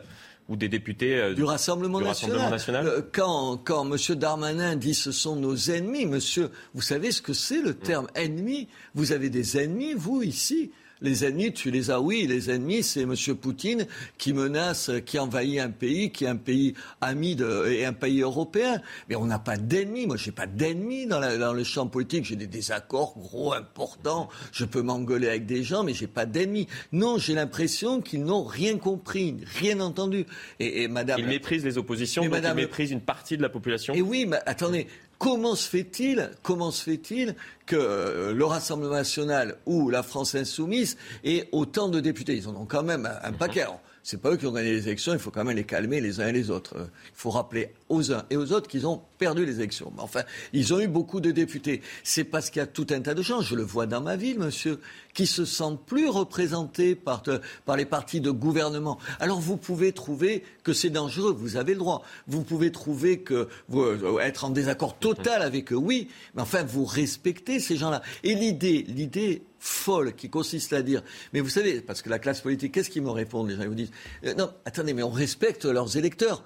ou 0.48 0.56
des 0.56 0.70
députés 0.70 1.16
euh, 1.16 1.34
du 1.34 1.44
Rassemblement, 1.44 2.00
du 2.00 2.06
national. 2.06 2.50
National 2.50 2.88
euh, 2.88 3.02
quand, 3.12 3.58
quand 3.64 3.86
M. 3.92 4.16
Darmanin 4.16 4.76
dit 4.76 4.94
ce 4.94 5.12
sont 5.12 5.36
nos 5.36 5.56
ennemis, 5.56 6.06
monsieur, 6.06 6.50
vous 6.74 6.82
savez 6.82 7.12
ce 7.12 7.22
que 7.22 7.34
c'est 7.34 7.62
le 7.62 7.74
terme 7.74 8.08
ennemi? 8.16 8.68
Vous 8.94 9.12
avez 9.12 9.30
des 9.30 9.58
ennemis, 9.58 9.94
vous, 9.94 10.22
ici 10.22 10.72
les 11.06 11.24
ennemis, 11.24 11.54
tu 11.54 11.72
les 11.72 11.92
as, 11.92 12.02
oui, 12.02 12.28
les 12.28 12.50
ennemis, 12.50 12.84
c'est 12.84 13.04
M. 13.04 13.16
Poutine 13.40 13.88
qui 14.18 14.34
menace, 14.34 14.92
qui 15.06 15.20
envahit 15.20 15.60
un 15.60 15.70
pays, 15.70 16.12
qui 16.12 16.26
est 16.26 16.28
un 16.28 16.36
pays 16.36 16.74
ami 17.00 17.36
de, 17.36 17.68
et 17.68 17.86
un 17.86 17.94
pays 17.94 18.22
européen. 18.22 18.82
Mais 19.08 19.16
on 19.16 19.26
n'a 19.26 19.40
pas 19.40 19.58
d'ennemis. 19.58 20.08
Moi, 20.08 20.18
j'ai 20.18 20.32
pas 20.32 20.48
d'ennemis 20.48 21.06
dans, 21.06 21.22
dans, 21.38 21.54
le 21.54 21.64
champ 21.64 21.88
politique. 21.88 22.26
J'ai 22.26 22.36
des 22.36 22.48
désaccords 22.48 23.18
gros, 23.18 23.54
importants. 23.54 24.30
Je 24.52 24.66
peux 24.66 24.82
m'engueuler 24.82 25.30
avec 25.30 25.46
des 25.46 25.64
gens, 25.64 25.84
mais 25.84 25.94
j'ai 25.94 26.08
pas 26.08 26.26
d'ennemis. 26.26 26.68
Non, 26.92 27.18
j'ai 27.18 27.34
l'impression 27.34 28.02
qu'ils 28.02 28.24
n'ont 28.24 28.44
rien 28.44 28.78
compris, 28.78 29.38
rien 29.60 29.80
entendu. 29.80 30.26
Et, 30.60 30.84
et 30.84 30.88
Madame. 30.88 31.20
Ils 31.20 31.28
méprisent 31.28 31.64
les 31.64 31.78
oppositions, 31.78 32.24
donc 32.24 32.32
Madame... 32.32 32.58
ils 32.58 32.64
méprisent 32.64 32.92
une 32.92 33.02
partie 33.02 33.38
de 33.38 33.42
la 33.42 33.50
population. 33.50 33.94
Et 33.94 34.02
oui, 34.02 34.26
mais 34.28 34.40
attendez. 34.46 34.88
Comment 35.18 35.56
se 35.56 35.70
fait-il, 35.70 36.32
comment 36.44 36.72
se 36.72 36.84
fait-il 36.84 37.36
que 37.66 37.76
euh, 37.76 38.34
le 38.34 38.46
Rassemblement 38.46 38.96
national 38.96 39.58
ou 39.66 39.90
la 39.90 40.04
France 40.04 40.36
insoumise 40.36 40.98
ait 41.24 41.48
autant 41.52 41.88
de 41.88 42.00
députés? 42.00 42.36
Ils 42.36 42.48
en 42.48 42.56
ont 42.56 42.66
quand 42.66 42.84
même 42.84 43.10
un, 43.24 43.32
paquet. 43.32 43.66
C'est 44.06 44.22
pas 44.22 44.30
eux 44.30 44.38
qui 44.38 44.46
ont 44.46 44.52
gagné 44.52 44.72
les 44.72 44.88
élections, 44.88 45.14
il 45.14 45.20
faut 45.20 45.32
quand 45.32 45.44
même 45.44 45.56
les 45.56 45.64
calmer 45.64 46.00
les 46.00 46.22
uns 46.22 46.28
et 46.28 46.32
les 46.32 46.52
autres. 46.52 46.76
Il 46.78 47.16
faut 47.16 47.32
rappeler 47.32 47.74
aux 47.90 48.12
uns 48.12 48.24
et 48.30 48.38
aux 48.38 48.52
autres 48.54 48.68
qu'ils 48.68 48.86
ont 48.86 49.02
perdu 49.18 49.48
les 49.48 49.56
élections. 49.56 49.92
Mais 49.96 50.04
enfin, 50.04 50.22
ils 50.54 50.76
ont 50.76 50.80
eu 50.80 50.88
beaucoup 50.88 51.20
de 51.20 51.32
députés. 51.32 51.82
C'est 52.04 52.24
parce 52.24 52.52
qu'il 52.52 52.60
y 52.60 52.64
a 52.64 52.68
tout 52.68 52.86
un 52.92 53.02
tas 53.02 53.16
de 53.16 53.24
gens, 53.24 53.42
je 53.42 53.56
le 53.56 53.64
vois 53.64 53.88
dans 53.88 54.02
ma 54.02 54.16
ville, 54.16 54.38
monsieur, 54.38 54.80
qui 55.16 55.26
se 55.26 55.44
sentent 55.44 55.84
plus 55.84 56.08
représentés 56.08 56.94
par, 56.94 57.24
par 57.66 57.78
les 57.78 57.86
partis 57.86 58.22
de 58.22 58.30
gouvernement. 58.30 59.00
Alors 59.20 59.40
vous 59.40 59.58
pouvez 59.58 59.92
trouver 59.92 60.44
que 60.62 60.72
c'est 60.72 60.92
dangereux, 60.92 61.36
vous 61.36 61.58
avez 61.58 61.74
le 61.74 61.80
droit. 61.80 62.04
Vous 62.28 62.44
pouvez 62.44 62.72
trouver 62.72 63.22
que 63.22 63.48
vous 63.70 63.82
euh, 63.82 64.20
être 64.20 64.46
en 64.46 64.52
désaccord 64.52 65.00
total 65.00 65.42
avec 65.42 65.74
eux, 65.74 65.78
oui, 65.78 66.10
mais 66.36 66.44
enfin 66.44 66.64
vous 66.64 66.86
respectez 66.86 67.60
ces 67.60 67.76
gens-là. 67.76 68.04
Et 68.24 68.36
l'idée, 68.36 68.86
l'idée 68.88 69.42
folle 69.66 70.14
qui 70.14 70.30
consiste 70.30 70.74
à 70.74 70.82
dire 70.82 71.02
mais 71.34 71.40
vous 71.40 71.50
savez 71.50 71.82
parce 71.82 72.02
que 72.02 72.10
la 72.10 72.20
classe 72.20 72.42
politique 72.42 72.74
qu'est-ce 72.74 72.90
qu'ils 72.90 73.02
me 73.02 73.10
répondent 73.10 73.50
les 73.50 73.56
gens? 73.56 73.64
Ils 73.64 73.70
vous 73.70 73.76
disent 73.76 73.92
euh, 74.26 74.34
non 74.36 74.52
attendez 74.66 74.94
mais 74.94 75.04
on 75.04 75.10
respecte 75.10 75.66
leurs 75.66 75.98
électeurs 75.98 76.44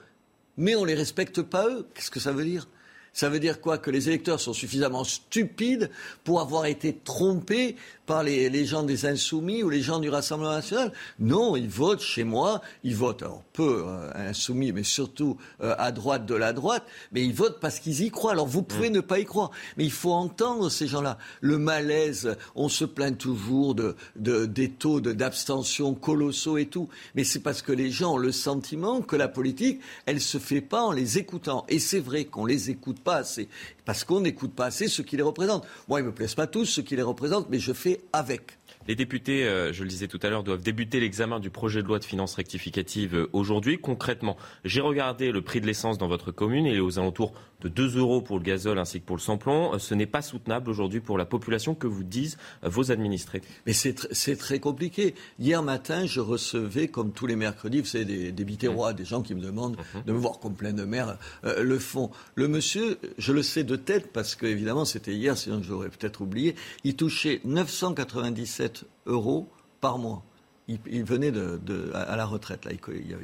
mais 0.58 0.76
on 0.76 0.82
ne 0.82 0.88
les 0.88 0.96
respecte 0.96 1.41
pas 1.41 1.68
eux. 1.68 1.88
Qu'est-ce 1.94 2.12
que 2.12 2.20
ça 2.20 2.32
veut 2.32 2.44
dire? 2.44 2.68
Ça 3.14 3.30
veut 3.30 3.40
dire 3.40 3.61
quoi 3.61 3.77
Que 3.77 3.91
les 3.91 4.07
électeurs 4.07 4.40
sont 4.40 4.53
suffisamment 4.53 5.03
stupides 5.03 5.90
pour 6.23 6.41
avoir 6.41 6.65
été 6.65 6.98
trompés 7.03 7.76
par 8.10 8.23
les, 8.23 8.65
gens 8.65 8.81
des 8.81 9.06
Insoumis 9.06 9.61
ou 9.61 9.69
les 9.69 9.84
gens 9.84 9.99
du 9.99 10.10
Rassemblement 10.10 10.53
national. 10.53 10.91
Non, 11.19 11.56
ils 11.56 11.69
votent 11.69 12.02
chez 12.02 12.23
moi, 12.23 12.60
ils 12.84 12.95
votent, 12.95 13.22
alors 13.22 13.44
peu 13.53 13.84
euh, 13.86 14.10
Insoumis, 14.15 14.72
mais 14.72 14.81
surtout 14.81 15.38
euh, 15.61 15.76
à 15.77 15.91
droite 15.91 16.26
de 16.26 16.34
la 16.34 16.52
droite, 16.52 16.84
mais 17.11 17.23
ils 17.23 17.36
votent 17.36 17.60
parce 17.60 17.80
qu'ils 17.80 18.02
y 18.02 18.10
croient. 18.10 18.31
Alors 18.31 18.48
vous 18.48 18.64
pouvez 18.64 18.90
mm. 18.90 18.94
ne 18.94 19.02
pas 19.02 19.19
y 19.19 19.26
croire, 19.26 19.52
mais 19.77 19.86
il 19.86 19.91
faut 19.91 20.11
entendre 20.11 20.72
ces 20.72 20.88
gens-là. 20.88 21.19
Le 21.40 21.60
malaise, 21.60 22.36
on 22.56 22.68
se 22.68 22.84
plaint 22.84 23.15
toujours 23.15 23.76
de, 23.76 23.95
des 24.15 24.69
taux 24.69 25.02
d'abstention 25.02 25.94
colossaux 25.94 26.57
et 26.57 26.65
tout, 26.65 26.90
mais 27.14 27.23
c'est 27.23 27.41
parce 27.41 27.61
que 27.61 27.72
les 27.72 27.91
gens 27.91 28.15
ont 28.15 28.18
le 28.18 28.31
sentiment 28.31 29.02
que 29.02 29.18
la 29.18 29.27
politique, 29.27 29.81
elle 30.07 30.19
se 30.19 30.40
fait 30.40 30.61
pas 30.61 30.81
en 30.81 30.91
les 30.91 31.19
écoutant. 31.19 31.64
Et 31.69 31.77
c'est 31.77 31.99
vrai 31.99 32.26
qu'on 32.26 32.45
les 32.48 32.72
écoute 32.72 32.99
pas 33.00 33.18
assez 33.18 33.50
parce 33.86 34.04
qu'on 34.04 34.22
n'écoute 34.22 34.54
pas 34.54 34.66
assez 34.66 34.88
ceux 34.88 35.04
qui 35.04 35.18
les 35.18 35.24
représentent. 35.24 35.66
Moi, 35.88 36.00
ils 36.00 36.04
ne 36.04 36.10
me 36.10 36.14
plaisent 36.14 36.36
pas 36.36 36.48
tous 36.48 36.66
ceux 36.66 36.82
qui 36.82 36.96
les 36.96 37.02
représentent, 37.02 37.48
mais 37.50 37.60
je 37.60 37.74
fais 37.74 38.02
avec. 38.14 38.60
Les 38.88 38.96
députés, 38.96 39.46
euh, 39.46 39.72
je 39.72 39.84
le 39.84 39.90
disais 39.90 40.08
tout 40.08 40.20
à 40.24 40.30
l'heure, 40.30 40.44
doivent 40.44 40.62
débuter 40.64 41.00
l'examen 41.00 41.40
du 41.40 41.50
projet 41.50 41.84
de 41.84 41.88
loi 41.88 42.00
de 42.00 42.06
finances 42.06 42.34
rectificative 42.36 43.16
euh, 43.16 43.30
aujourd'hui. 43.34 43.78
Concrètement, 43.78 44.36
j'ai 44.66 44.82
regardé 44.82 45.32
le 45.32 45.42
prix 45.42 45.62
de 45.62 45.68
l'essence 45.68 45.98
dans 45.98 46.08
votre 46.08 46.32
commune. 46.32 46.66
Est 46.66 46.80
aux 46.80 46.98
alentours 46.98 47.34
de 47.61 47.69
2 47.69 47.98
euros 47.98 48.22
pour 48.22 48.38
le 48.38 48.44
gazole 48.44 48.80
ainsi 48.80 49.02
que 49.02 49.06
pour 49.06 49.15
le 49.15 49.22
samplon. 49.22 49.73
Euh, 49.73 49.80
ce 49.80 49.94
n'est 49.94 50.06
pas 50.06 50.22
soutenable 50.22 50.69
aujourd'hui 50.69 50.99
pour 50.99 51.18
la 51.18 51.26
population 51.26 51.76
que 51.76 51.88
vous 51.88 52.03
disent 52.03 52.38
vos 52.64 52.91
administrés. 52.91 53.41
Mais 53.65 53.73
c'est 53.73 54.36
très 54.38 54.60
compliqué. 54.60 55.15
Hier 55.40 55.61
matin, 55.64 56.06
je 56.06 56.19
recevais, 56.19 56.88
comme 56.88 57.11
tous 57.11 57.27
les 57.27 57.36
mercredis, 57.36 57.80
vous 57.80 57.86
savez, 57.86 58.06
des, 58.06 58.31
des 58.31 58.45
bitérois, 58.45 58.94
des 58.94 59.06
gens 59.06 59.22
qui 59.22 59.36
me 59.36 59.41
demandent 59.41 59.77
mhm. 59.95 60.03
de 60.06 60.14
me 60.14 60.18
voir 60.18 60.40
comme 60.40 60.56
plein 60.56 60.73
de 60.73 60.84
mer 60.84 61.18
le 61.44 61.80
fond. 61.80 62.11
Le 62.36 62.48
monsieur, 62.48 62.98
je 63.18 63.34
le 63.34 63.44
sais 63.44 63.64
de 63.64 63.76
tête 63.76 64.11
parce 64.11 64.36
que, 64.36 64.45
évidemment, 64.45 64.86
c'était 64.86 65.14
hier, 65.14 65.38
sinon 65.38 65.61
j'aurais 65.61 65.90
peut-être 65.90 66.22
oublié, 66.22 66.56
il 66.84 66.95
touchait 66.95 67.41
997 67.45 68.86
euros 69.06 69.49
par 69.81 69.98
mois. 69.98 70.23
Il, 70.68 71.03
venait 71.03 71.31
de, 71.31 71.91
à 71.95 72.15
la 72.15 72.26
retraite. 72.26 72.65
Là. 72.65 72.72
Il, 72.73 73.18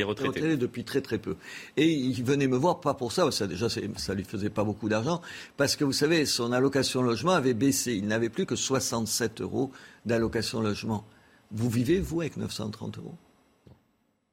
est 0.00 0.04
retraité. 0.04 0.56
depuis 0.56 0.84
très 0.84 1.00
très 1.00 1.18
peu. 1.18 1.36
Et 1.76 1.88
il 1.88 2.22
venait 2.24 2.46
me 2.46 2.56
voir, 2.56 2.80
pas 2.80 2.94
pour 2.94 3.12
ça, 3.12 3.30
ça 3.30 3.46
déjà 3.46 3.68
ça 3.68 4.14
lui 4.14 4.24
faisait 4.24 4.50
pas 4.50 4.64
beaucoup 4.64 4.88
d'argent, 4.88 5.20
parce 5.56 5.76
que 5.76 5.84
vous 5.84 5.92
savez, 5.92 6.24
son 6.26 6.52
allocation 6.52 7.02
logement 7.02 7.32
avait 7.32 7.54
baissé. 7.54 7.94
Il 7.94 8.06
n'avait 8.06 8.30
plus 8.30 8.46
que 8.46 8.56
67 8.56 9.40
euros 9.40 9.70
d'allocation 10.06 10.60
logement. 10.60 11.04
Vous 11.50 11.68
vivez, 11.68 12.00
vous, 12.00 12.20
avec 12.22 12.36
930 12.36 12.98
euros? 12.98 13.14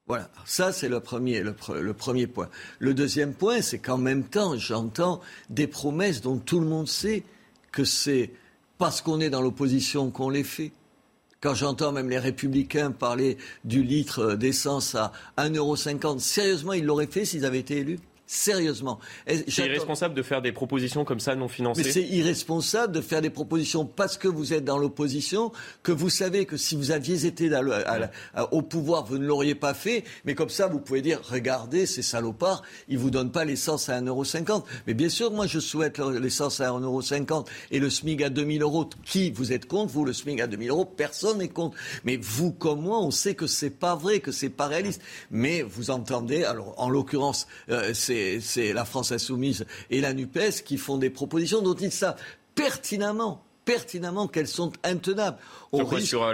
Voilà, 0.10 0.32
ça 0.44 0.72
c'est 0.72 0.90
le 0.90 1.02
premier, 1.02 1.44
le, 1.44 1.94
premier 1.94 2.26
point. 2.26 2.50
Le 2.80 2.96
deuxième 2.96 3.36
point, 3.36 3.62
c'est 3.62 3.78
qu'en 3.78 4.00
même 4.00 4.24
temps, 4.24 4.58
j'entends 4.58 5.22
des 5.52 5.68
promesses 5.68 6.22
dont 6.22 6.40
tout 6.40 6.60
le 6.60 6.66
monde 6.66 6.88
sait 6.88 7.24
que 7.72 7.84
c'est 7.84 8.32
parce 8.80 9.02
qu'on 9.02 9.20
est 9.20 9.30
dans 9.30 9.42
l'opposition 9.42 10.10
qu'on 10.10 10.32
les 10.32 10.44
fait. 10.44 10.72
Quand 11.42 11.56
j'entends 11.56 11.94
même 11.94 12.10
les 12.10 12.20
républicains 12.20 12.92
parler 12.92 13.38
du 13.64 13.82
litre 13.82 14.36
d'essence 14.36 14.96
à 14.96 15.14
1,50€, 15.38 16.20
sérieusement, 16.20 16.74
ils 16.74 16.84
l'auraient 16.84 17.08
fait 17.08 17.24
s'ils 17.24 17.46
avaient 17.46 17.60
été 17.60 17.78
élus? 17.78 18.00
Sérieusement. 18.32 19.00
C'est 19.48 19.66
irresponsable 19.66 20.14
de 20.14 20.22
faire 20.22 20.44
des 20.44 20.52
propositions 20.52 21.04
comme 21.04 21.20
ça 21.20 21.36
non 21.36 21.48
financées. 21.48 21.82
Mais 21.84 21.92
c'est 21.92 22.04
irresponsable 22.04 22.94
de 22.94 23.02
faire 23.02 23.24
des 23.24 23.32
propositions 23.32 23.88
parce 23.88 24.20
que 24.20 24.28
vous 24.28 24.54
êtes 24.54 24.64
dans 24.64 24.78
l'opposition, 24.78 25.52
que 25.82 25.92
vous 25.92 26.12
savez 26.12 26.46
que 26.46 26.56
si 26.56 26.76
vous 26.76 26.92
aviez 26.92 27.26
été 27.26 27.50
au 28.52 28.62
pouvoir, 28.62 29.04
vous 29.04 29.18
ne 29.18 29.26
l'auriez 29.26 29.56
pas 29.56 29.74
fait. 29.74 30.04
Mais 30.26 30.36
comme 30.36 30.50
ça, 30.50 30.68
vous 30.68 30.80
pouvez 30.80 31.02
dire, 31.02 31.20
regardez, 31.24 31.88
ces 31.88 32.04
salopards, 32.04 32.62
ils 32.88 33.00
vous 33.00 33.10
donnent 33.10 33.32
pas 33.32 33.46
l'essence 33.46 33.90
à 33.90 34.00
1,50€. 34.00 34.64
Mais 34.86 34.94
bien 34.94 35.10
sûr, 35.10 35.32
moi, 35.32 35.48
je 35.48 35.58
souhaite 35.58 35.98
l'essence 35.98 36.62
à 36.62 36.70
1,50€ 36.70 37.48
et 37.72 37.80
le 37.80 37.90
SMIC 37.90 38.22
à 38.22 38.30
2000 38.30 38.62
euros. 38.62 38.88
Qui 39.06 39.32
vous 39.32 39.54
êtes 39.54 39.66
contre 39.66 39.92
Vous, 39.92 40.06
le 40.06 40.14
SMIC 40.14 40.40
à 40.40 40.46
2000 40.46 40.70
euros, 40.70 40.86
personne 40.86 41.40
n'est 41.40 41.48
contre. 41.48 41.76
Mais 42.04 42.18
vous, 42.18 42.52
comme 42.52 42.82
moi, 42.82 43.02
on 43.02 43.10
sait 43.10 43.34
que 43.34 43.48
c'est 43.48 43.72
pas 43.72 43.96
vrai, 43.96 44.20
que 44.20 44.32
c'est 44.32 44.50
pas 44.50 44.68
réaliste. 44.68 45.02
Mais 45.32 45.64
vous 45.64 45.90
entendez, 45.90 46.44
alors 46.44 46.76
en 46.78 46.92
l'occurrence, 46.92 47.48
euh, 47.72 47.90
c'est 47.96 48.19
c'est 48.42 48.74
la 48.74 48.86
France 48.86 49.12
insoumise 49.12 49.66
et 49.90 50.02
la 50.02 50.14
NUPES 50.14 50.64
qui 50.66 50.78
font 50.78 50.98
des 50.98 51.10
propositions 51.10 51.62
dont 51.62 51.76
ils 51.76 51.92
savent 51.92 52.20
pertinemment, 52.56 53.44
pertinemment 53.66 54.28
qu'elles 54.28 54.48
sont 54.48 54.72
intenables. 54.84 55.38
Sur, 56.00 56.24
euh, 56.24 56.34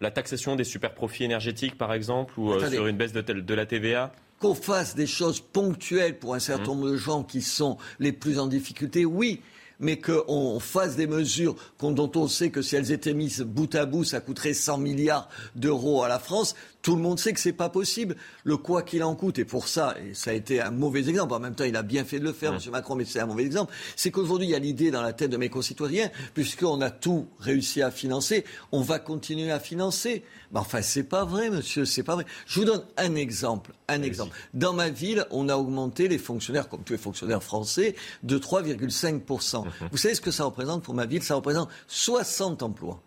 la, 0.00 0.10
taxation 0.10 0.56
des 0.56 0.64
super-profits 0.64 1.24
énergétiques, 1.24 1.78
par 1.78 1.92
exemple, 1.92 2.38
ou 2.38 2.52
euh, 2.52 2.70
sur 2.70 2.86
une 2.86 2.96
baisse 2.96 3.12
de, 3.12 3.54
la 3.54 3.66
TVA 3.66 4.12
qu'on 4.40 4.54
fasse 4.54 4.94
des 4.94 5.06
choses 5.06 5.40
ponctuelles 5.40 6.18
pour 6.18 6.34
un 6.34 6.38
certain 6.38 6.64
mmh. 6.64 6.66
nombre 6.66 6.90
de 6.90 6.96
gens 6.96 7.22
qui 7.22 7.40
sont 7.40 7.78
les 7.98 8.12
plus 8.12 8.38
en 8.38 8.46
difficulté, 8.46 9.04
oui 9.04 9.40
mais 9.80 9.98
qu'on 9.98 10.60
fasse 10.60 10.96
des 10.96 11.06
mesures 11.06 11.56
dont 11.80 12.10
on 12.16 12.28
sait 12.28 12.50
que 12.50 12.62
si 12.62 12.76
elles 12.76 12.92
étaient 12.92 13.14
mises 13.14 13.40
bout 13.42 13.74
à 13.74 13.84
bout, 13.84 14.04
ça 14.04 14.20
coûterait 14.20 14.54
100 14.54 14.78
milliards 14.78 15.28
d'euros 15.54 16.02
à 16.02 16.08
la 16.08 16.18
France. 16.18 16.54
Tout 16.80 16.96
le 16.96 17.02
monde 17.02 17.18
sait 17.18 17.32
que 17.32 17.40
c'est 17.40 17.52
pas 17.52 17.70
possible. 17.70 18.16
Le 18.44 18.56
quoi 18.56 18.82
qu'il 18.82 19.02
en 19.04 19.14
coûte, 19.14 19.38
et 19.38 19.44
pour 19.44 19.68
ça, 19.68 19.94
et 19.98 20.12
ça 20.12 20.30
a 20.30 20.34
été 20.34 20.60
un 20.60 20.70
mauvais 20.70 21.08
exemple, 21.08 21.32
en 21.32 21.40
même 21.40 21.54
temps 21.54 21.64
il 21.64 21.76
a 21.76 21.82
bien 21.82 22.04
fait 22.04 22.18
de 22.18 22.24
le 22.24 22.32
faire, 22.32 22.52
M. 22.52 22.60
Macron, 22.70 22.94
mais 22.94 23.04
c'est 23.04 23.20
un 23.20 23.26
mauvais 23.26 23.44
exemple, 23.44 23.72
c'est 23.96 24.10
qu'aujourd'hui 24.10 24.48
il 24.48 24.50
y 24.50 24.54
a 24.54 24.58
l'idée 24.58 24.90
dans 24.90 25.00
la 25.00 25.14
tête 25.14 25.30
de 25.30 25.36
mes 25.38 25.48
concitoyens, 25.48 26.10
puisqu'on 26.34 26.80
a 26.82 26.90
tout 26.90 27.26
réussi 27.38 27.80
à 27.80 27.90
financer, 27.90 28.44
on 28.70 28.82
va 28.82 28.98
continuer 28.98 29.50
à 29.50 29.60
financer. 29.60 30.24
Mais 30.52 30.60
enfin, 30.60 30.82
c'est 30.82 31.04
pas 31.04 31.24
vrai, 31.24 31.50
monsieur, 31.50 31.84
c'est 31.84 32.02
pas 32.02 32.14
vrai. 32.14 32.26
Je 32.46 32.60
vous 32.60 32.66
donne 32.66 32.82
un 32.96 33.14
exemple, 33.14 33.72
un 33.88 34.02
exemple. 34.02 34.36
Dans 34.52 34.72
ma 34.72 34.88
ville, 34.88 35.26
on 35.30 35.48
a 35.48 35.56
augmenté 35.56 36.06
les 36.06 36.18
fonctionnaires, 36.18 36.68
comme 36.68 36.82
tous 36.82 36.92
les 36.92 36.98
fonctionnaires 36.98 37.42
français, 37.42 37.96
de 38.22 38.38
3,5%. 38.38 39.63
Vous 39.90 39.96
savez 39.96 40.14
ce 40.14 40.20
que 40.20 40.30
ça 40.30 40.44
représente 40.44 40.82
pour 40.82 40.94
ma 40.94 41.06
ville? 41.06 41.22
Ça 41.22 41.34
représente 41.34 41.68
60 41.88 42.62
emplois. 42.62 43.00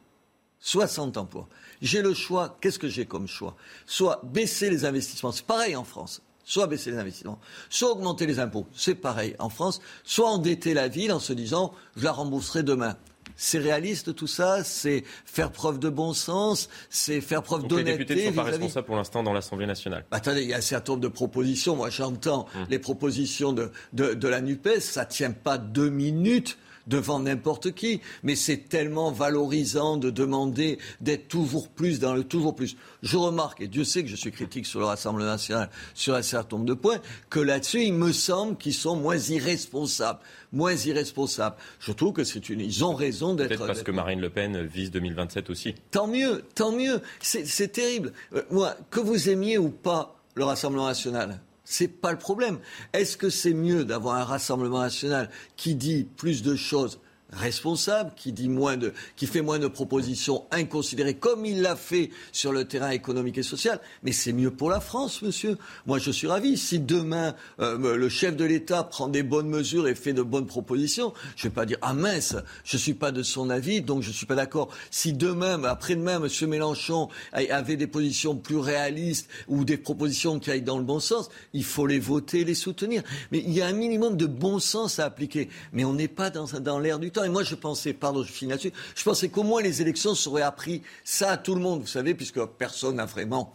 60 0.60 1.18
emplois. 1.18 1.48
J'ai 1.82 2.02
le 2.02 2.14
choix. 2.14 2.58
Qu'est-ce 2.62 2.80
que 2.80 2.88
j'ai 2.88 3.06
comme 3.06 3.28
choix? 3.28 3.56
Soit 3.86 4.22
baisser 4.24 4.70
les 4.70 4.86
investissements, 4.86 5.32
c'est 5.32 5.46
pareil 5.46 5.76
en 5.76 5.84
France. 5.84 6.22
Soit 6.44 6.68
baisser 6.68 6.92
les 6.92 6.98
investissements, 6.98 7.40
soit 7.70 7.92
augmenter 7.92 8.26
les 8.26 8.40
impôts, 8.40 8.68
c'est 8.74 8.96
pareil 8.96 9.36
en 9.38 9.50
France. 9.50 9.82
Soit 10.06 10.30
endetter 10.30 10.74
la 10.74 10.88
ville 10.88 11.12
en 11.12 11.20
se 11.20 11.34
disant 11.34 11.74
je 11.98 12.06
la 12.06 12.14
rembourserai 12.14 12.64
demain. 12.64 12.96
C'est 13.38 13.60
réaliste 13.60 14.16
tout 14.16 14.28
ça, 14.28 14.64
c'est 14.64 15.04
faire 15.26 15.52
preuve 15.52 15.80
de 15.80 15.90
bon 15.90 16.14
sens, 16.14 16.70
c'est 16.90 17.22
faire 17.22 17.44
preuve 17.44 17.68
d'honnêteté. 17.68 17.92
Les 17.92 17.98
députés 17.98 18.22
ne 18.24 18.30
sont 18.30 18.36
pas 18.36 18.44
responsables 18.44 18.88
pour 18.88 18.96
l'instant 18.96 19.24
dans 19.24 19.34
l'Assemblée 19.34 19.68
nationale. 19.68 20.06
Bah, 20.12 20.18
attendez, 20.18 20.42
il 20.42 20.50
y 20.50 20.54
a 20.54 20.58
un 20.58 20.62
certain 20.62 20.94
nombre 20.94 21.04
de 21.04 21.08
propositions. 21.08 21.76
Moi, 21.76 21.90
j'entends 21.90 22.48
hum. 22.56 22.66
les 22.70 22.80
propositions 22.80 23.54
de, 23.54 23.72
de, 23.94 24.14
de 24.16 24.28
la 24.28 24.42
NUPES, 24.42 24.80
ça 24.80 25.06
ne 25.06 25.10
tient 25.10 25.32
pas 25.32 25.58
deux 25.58 25.90
minutes 25.90 26.58
devant 26.88 27.20
n'importe 27.20 27.74
qui. 27.74 28.02
Mais 28.24 28.36
c'est 28.36 28.70
tellement 28.70 29.12
valorisant 29.12 29.98
de 29.98 30.10
demander 30.10 30.80
d'être 31.02 31.28
toujours 31.28 31.70
plus 31.70 32.00
dans 32.00 32.14
le 32.14 32.24
toujours 32.24 32.56
plus. 32.56 32.76
Je 33.04 33.18
remarque, 33.18 33.62
et 33.62 33.68
Dieu 33.68 33.84
sait 33.84 34.04
que 34.04 34.10
je 34.10 34.16
suis 34.16 34.32
critique 34.32 34.66
sur 34.66 34.80
le 34.80 34.86
Rassemblement 34.86 35.28
national 35.28 35.70
sur 35.94 36.16
un 36.16 36.22
certain 36.22 36.58
nombre 36.58 36.68
de 36.68 36.74
points, 36.74 37.00
que 37.30 37.40
là-dessus, 37.40 37.84
il 37.84 37.94
me 37.94 38.12
semble 38.12 38.58
qu'ils 38.58 38.74
sont 38.74 38.96
moins 38.96 39.18
irresponsables. 39.18 40.20
Moins 40.54 40.76
irresponsables. 40.76 41.58
Je 41.80 41.92
trouve 41.92 42.14
que 42.14 42.24
c'est 42.24 42.50
une. 42.50 42.62
Ils 42.62 42.86
ont 42.86 42.96
raison 42.96 43.34
d'être. 43.34 43.50
Peut-être 43.50 43.68
parce 43.68 43.84
que 43.84 43.92
Marine 43.92 44.22
Le 44.22 44.30
Pen 44.30 44.66
vise 44.66 44.92
2027 44.92 45.50
aussi. 45.50 45.76
Tant 45.92 46.08
mieux, 46.08 46.44
tant 46.56 46.72
mieux. 46.72 47.02
C'est 47.20 47.72
terrible. 47.72 48.14
Euh, 48.34 48.44
moi, 48.50 48.76
que 48.90 49.02
vous 49.02 49.30
aimiez 49.30 49.58
ou 49.58 49.70
pas 49.70 50.16
le 50.36 50.46
Rassemblement 50.46 50.88
national, 50.88 51.42
c'est 51.70 51.90
pas 51.90 52.14
le 52.14 52.18
problème. 52.18 52.60
Est-ce 52.94 53.18
que 53.18 53.30
c'est 53.30 53.54
mieux 53.54 53.84
d'avoir 53.84 54.16
un 54.16 54.24
Rassemblement 54.24 54.80
national 54.80 55.30
qui 55.58 55.76
dit 55.76 56.08
plus 56.16 56.42
de 56.42 56.56
choses 56.56 57.02
responsable, 57.32 58.12
qui, 58.16 58.32
dit 58.32 58.50
moins 58.50 58.78
de, 58.78 58.94
qui 59.16 59.28
fait 59.28 59.42
moins 59.42 59.60
de 59.60 59.68
propositions 59.68 60.46
inconsidérées, 60.52 61.16
comme 61.16 61.46
il 61.46 61.62
l'a 61.62 61.76
fait 61.76 62.10
sur 62.32 62.52
le 62.52 62.66
terrain 62.66 62.92
économique 62.92 63.38
et 63.38 63.44
social. 63.44 63.80
Mais 64.04 64.12
c'est 64.12 64.34
mieux 64.34 64.52
pour 64.52 64.70
la 64.70 64.80
France, 64.80 65.22
monsieur. 65.22 65.58
Moi, 65.86 66.00
je 66.00 66.12
suis 66.12 66.28
ravi. 66.28 66.58
Si 66.58 66.80
demain, 66.80 67.36
euh, 67.60 67.98
le 67.98 68.10
chef 68.10 68.36
de 68.36 68.46
l'État 68.46 68.84
prend 68.84 69.08
des 69.08 69.24
bonnes 69.24 69.50
mesures 69.50 69.88
et 69.88 69.96
fait 69.96 70.14
de 70.14 70.22
bonnes 70.22 70.48
propositions, 70.48 71.14
je 71.36 71.46
ne 71.46 71.50
vais 71.50 71.56
pas 71.56 71.66
dire, 71.66 71.78
ah 71.82 71.94
mince, 71.94 72.36
je 72.64 72.78
ne 72.78 72.82
suis 72.82 72.94
pas 72.94 73.12
de 73.12 73.24
son 73.24 73.50
avis, 73.50 73.82
donc 73.82 74.04
je 74.04 74.10
ne 74.10 74.14
suis 74.14 74.26
pas 74.26 74.36
d'accord. 74.36 74.70
Si 74.90 75.14
demain, 75.14 75.62
après-demain, 75.64 76.20
monsieur 76.20 76.48
Mélenchon 76.48 77.10
avait 77.34 77.76
des 77.76 77.88
positions 77.88 78.36
plus 78.36 78.58
réalistes 78.58 79.30
ou 79.48 79.66
des 79.66 79.78
propositions 79.78 80.40
qui 80.40 80.52
aillent 80.52 80.62
dans 80.62 80.78
le 80.78 80.84
bon 80.84 81.00
sens, 81.00 81.30
il 81.54 81.64
faut 81.64 81.88
les 81.88 82.00
voter, 82.00 82.44
les 82.46 82.56
soutenir. 82.56 83.04
Mais 83.32 83.40
il 83.40 83.52
y 83.52 83.62
a 83.62 83.68
un 83.68 83.74
minimum 83.74 84.16
de 84.16 84.26
bon 84.26 84.60
sens 84.60 85.00
à 85.00 85.06
appliquer. 85.06 85.50
Mais 85.74 85.84
on 85.84 85.94
n'est 85.94 86.08
pas 86.08 86.30
dans, 86.30 86.46
dans 86.60 86.80
l'air 86.80 87.00
du 87.00 87.12
temps. 87.12 87.17
Et 87.26 87.30
moi, 87.30 87.44
je 87.44 87.56
pensais, 87.56 87.94
pardon, 87.94 88.24
je 88.24 88.32
finis 88.32 88.52
là-dessus, 88.52 88.74
je 88.96 89.04
pensais 89.04 89.30
qu'au 89.30 89.44
moins 89.44 89.62
les 89.62 89.82
élections 89.82 90.16
seraient 90.16 90.42
appris 90.42 90.82
ça 91.04 91.32
à 91.32 91.38
tout 91.38 91.56
le 91.56 91.62
monde, 91.62 91.82
vous 91.82 91.88
savez, 91.88 92.14
puisque 92.14 92.44
personne 92.46 92.96
n'a 92.96 93.06
vraiment 93.06 93.54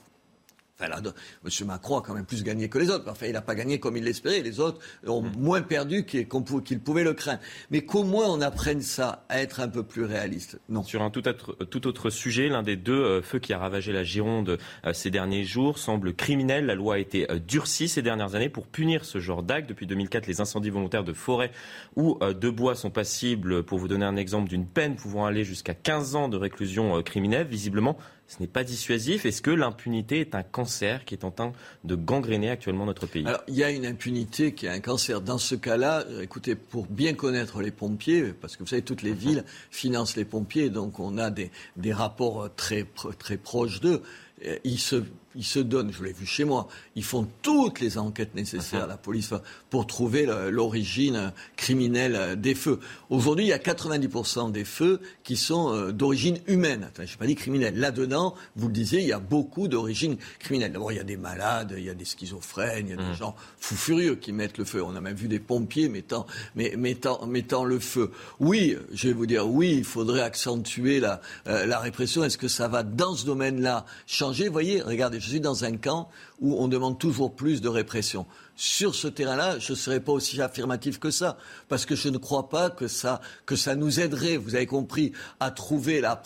M. 0.86 1.66
Macron 1.66 1.98
a 1.98 2.02
quand 2.02 2.14
même 2.14 2.26
plus 2.26 2.42
gagné 2.42 2.68
que 2.68 2.78
les 2.78 2.90
autres. 2.90 3.04
Enfin, 3.08 3.26
il 3.26 3.32
n'a 3.32 3.42
pas 3.42 3.54
gagné 3.54 3.78
comme 3.78 3.96
il 3.96 4.04
l'espérait. 4.04 4.42
Les 4.42 4.60
autres 4.60 4.80
ont 5.06 5.22
mmh. 5.22 5.32
moins 5.38 5.62
perdu 5.62 6.04
qu'ils 6.04 6.80
pouvaient 6.80 7.04
le 7.04 7.14
craindre. 7.14 7.40
Mais 7.70 7.82
qu'au 7.82 8.04
moins 8.04 8.26
on 8.28 8.40
apprenne 8.40 8.82
ça, 8.82 9.24
à 9.28 9.40
être 9.40 9.60
un 9.60 9.68
peu 9.68 9.82
plus 9.82 10.04
réaliste. 10.04 10.60
Non. 10.68 10.82
Sur 10.82 11.02
un 11.02 11.10
tout 11.10 11.26
autre, 11.28 11.56
tout 11.70 11.86
autre 11.86 12.10
sujet, 12.10 12.48
l'un 12.48 12.62
des 12.62 12.76
deux 12.76 12.92
euh, 12.92 13.22
feux 13.22 13.38
qui 13.38 13.52
a 13.52 13.58
ravagé 13.58 13.92
la 13.92 14.04
Gironde 14.04 14.58
euh, 14.84 14.92
ces 14.92 15.10
derniers 15.10 15.44
jours 15.44 15.78
semble 15.78 16.14
criminel. 16.14 16.66
La 16.66 16.74
loi 16.74 16.94
a 16.94 16.98
été 16.98 17.30
euh, 17.30 17.38
durcie 17.38 17.88
ces 17.88 18.02
dernières 18.02 18.34
années 18.34 18.48
pour 18.48 18.66
punir 18.66 19.04
ce 19.04 19.18
genre 19.18 19.42
d'actes. 19.42 19.68
Depuis 19.68 19.86
2004, 19.86 20.26
les 20.26 20.40
incendies 20.40 20.70
volontaires 20.70 21.04
de 21.04 21.12
forêt 21.12 21.50
ou 21.96 22.18
de 22.22 22.50
bois 22.50 22.74
sont 22.74 22.90
passibles, 22.90 23.62
pour 23.62 23.78
vous 23.78 23.88
donner 23.88 24.04
un 24.04 24.16
exemple, 24.16 24.48
d'une 24.48 24.66
peine 24.66 24.96
pouvant 24.96 25.26
aller 25.26 25.44
jusqu'à 25.44 25.74
15 25.74 26.16
ans 26.16 26.28
de 26.28 26.36
réclusion 26.36 27.02
criminelle. 27.02 27.46
Visiblement, 27.46 27.96
ce 28.28 28.40
n'est 28.40 28.46
pas 28.46 28.64
dissuasif. 28.64 29.26
Est-ce 29.26 29.42
que 29.42 29.50
l'impunité 29.50 30.20
est 30.20 30.34
un 30.34 30.42
cancer 30.42 31.04
qui 31.04 31.14
est 31.14 31.24
en 31.24 31.30
train 31.30 31.52
de 31.84 31.94
gangréner 31.94 32.50
actuellement 32.50 32.86
notre 32.86 33.06
pays? 33.06 33.26
Alors, 33.26 33.42
il 33.46 33.54
y 33.54 33.64
a 33.64 33.70
une 33.70 33.84
impunité 33.84 34.54
qui 34.54 34.66
est 34.66 34.70
un 34.70 34.80
cancer. 34.80 35.20
Dans 35.20 35.38
ce 35.38 35.54
cas-là, 35.54 36.04
euh, 36.08 36.22
écoutez, 36.22 36.54
pour 36.54 36.86
bien 36.86 37.14
connaître 37.14 37.60
les 37.60 37.70
pompiers, 37.70 38.32
parce 38.32 38.56
que 38.56 38.62
vous 38.62 38.68
savez, 38.68 38.82
toutes 38.82 39.02
les 39.02 39.12
villes 39.12 39.44
financent 39.70 40.16
les 40.16 40.24
pompiers, 40.24 40.70
donc 40.70 40.98
on 40.98 41.18
a 41.18 41.30
des, 41.30 41.50
des 41.76 41.92
rapports 41.92 42.48
très, 42.56 42.86
très 43.18 43.36
proches 43.36 43.80
d'eux. 43.80 44.02
Euh, 44.46 44.58
ils 44.64 44.78
se 44.78 45.02
ils 45.34 45.44
se 45.44 45.58
donnent, 45.58 45.92
je 45.92 46.02
l'ai 46.02 46.12
vu 46.12 46.26
chez 46.26 46.44
moi, 46.44 46.68
ils 46.96 47.04
font 47.04 47.26
toutes 47.42 47.80
les 47.80 47.98
enquêtes 47.98 48.34
nécessaires, 48.34 48.86
la 48.86 48.96
police, 48.96 49.32
pour 49.70 49.86
trouver 49.86 50.26
l'origine 50.50 51.32
criminelle 51.56 52.40
des 52.40 52.54
feux. 52.54 52.80
Aujourd'hui, 53.10 53.46
il 53.46 53.48
y 53.48 53.52
a 53.52 53.58
90% 53.58 54.52
des 54.52 54.64
feux 54.64 55.00
qui 55.22 55.36
sont 55.36 55.74
euh, 55.74 55.92
d'origine 55.92 56.38
humaine. 56.46 56.90
je 56.96 57.02
n'ai 57.02 57.08
pas 57.18 57.26
dit 57.26 57.34
criminelle. 57.34 57.76
Là-dedans, 57.76 58.34
vous 58.56 58.68
le 58.68 58.72
disiez, 58.72 59.00
il 59.00 59.06
y 59.06 59.12
a 59.12 59.18
beaucoup 59.18 59.68
d'origine 59.68 60.16
criminelle. 60.38 60.72
D'abord, 60.72 60.92
il 60.92 60.96
y 60.96 61.00
a 61.00 61.04
des 61.04 61.16
malades, 61.16 61.74
il 61.76 61.84
y 61.84 61.90
a 61.90 61.94
des 61.94 62.04
schizophrènes, 62.04 62.86
il 62.88 62.90
y 62.90 62.92
a 62.92 62.96
des 62.96 63.10
mmh. 63.10 63.16
gens 63.16 63.34
fous 63.58 63.76
furieux 63.76 64.16
qui 64.16 64.32
mettent 64.32 64.58
le 64.58 64.64
feu. 64.64 64.82
On 64.82 64.94
a 64.96 65.00
même 65.00 65.16
vu 65.16 65.28
des 65.28 65.38
pompiers 65.38 65.88
mettant, 65.88 66.26
mettant, 66.54 67.26
mettant 67.26 67.64
le 67.64 67.78
feu. 67.78 68.10
Oui, 68.40 68.76
je 68.92 69.08
vais 69.08 69.14
vous 69.14 69.26
dire, 69.26 69.48
oui, 69.48 69.74
il 69.78 69.84
faudrait 69.84 70.22
accentuer 70.22 71.00
la, 71.00 71.20
euh, 71.46 71.66
la 71.66 71.78
répression. 71.78 72.24
Est-ce 72.24 72.38
que 72.38 72.48
ça 72.48 72.68
va, 72.68 72.82
dans 72.82 73.14
ce 73.14 73.26
domaine-là, 73.26 73.86
changer? 74.06 74.46
Vous 74.46 74.52
voyez, 74.52 74.82
regardez, 74.82 75.20
je 75.22 75.28
suis 75.28 75.40
dans 75.40 75.64
un 75.64 75.76
camp 75.76 76.08
où 76.40 76.56
on 76.58 76.68
demande 76.68 76.98
toujours 76.98 77.34
plus 77.34 77.60
de 77.60 77.68
répression. 77.68 78.26
Sur 78.56 78.94
ce 78.94 79.08
terrain-là, 79.08 79.58
je 79.58 79.72
ne 79.72 79.76
serais 79.76 80.00
pas 80.00 80.12
aussi 80.12 80.40
affirmatif 80.42 80.98
que 80.98 81.10
ça, 81.10 81.38
parce 81.68 81.86
que 81.86 81.94
je 81.94 82.08
ne 82.08 82.18
crois 82.18 82.48
pas 82.48 82.70
que 82.70 82.88
ça, 82.88 83.20
que 83.46 83.56
ça 83.56 83.76
nous 83.76 84.00
aiderait, 84.00 84.36
vous 84.36 84.56
avez 84.56 84.66
compris, 84.66 85.12
à 85.40 85.50
trouver 85.50 86.00
la, 86.00 86.20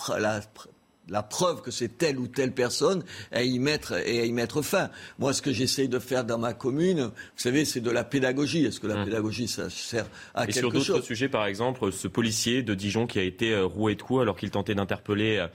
la 1.08 1.22
preuve 1.22 1.62
que 1.62 1.70
c'est 1.70 1.98
telle 1.98 2.18
ou 2.18 2.26
telle 2.26 2.52
personne 2.52 3.04
et 3.32 3.36
à 3.36 3.42
y 3.42 3.58
mettre, 3.58 3.92
et 4.06 4.20
à 4.20 4.24
y 4.24 4.32
mettre 4.32 4.62
fin. 4.62 4.90
Moi, 5.18 5.32
ce 5.32 5.42
que 5.42 5.52
j'essaye 5.52 5.88
de 5.88 5.98
faire 5.98 6.24
dans 6.24 6.38
ma 6.38 6.52
commune, 6.52 7.04
vous 7.04 7.12
savez, 7.36 7.64
c'est 7.64 7.80
de 7.80 7.90
la 7.90 8.04
pédagogie. 8.04 8.64
Est-ce 8.64 8.80
que 8.80 8.86
la 8.86 9.02
mmh. 9.02 9.04
pédagogie, 9.04 9.48
ça 9.48 9.70
sert 9.70 10.06
à 10.34 10.46
quelque 10.46 10.54
chose 10.54 10.80
Et 10.80 10.84
sur 10.84 10.94
d'autres 10.94 11.06
sujets, 11.06 11.28
par 11.28 11.46
exemple, 11.46 11.92
ce 11.92 12.08
policier 12.08 12.62
de 12.62 12.74
Dijon 12.74 13.06
qui 13.06 13.18
a 13.18 13.22
été 13.22 13.52
euh, 13.52 13.64
roué 13.64 13.94
de 13.94 14.02
coups 14.02 14.22
alors 14.22 14.36
qu'il 14.36 14.50
tentait 14.50 14.74
d'interpeller 14.74 15.38
euh, 15.38 15.46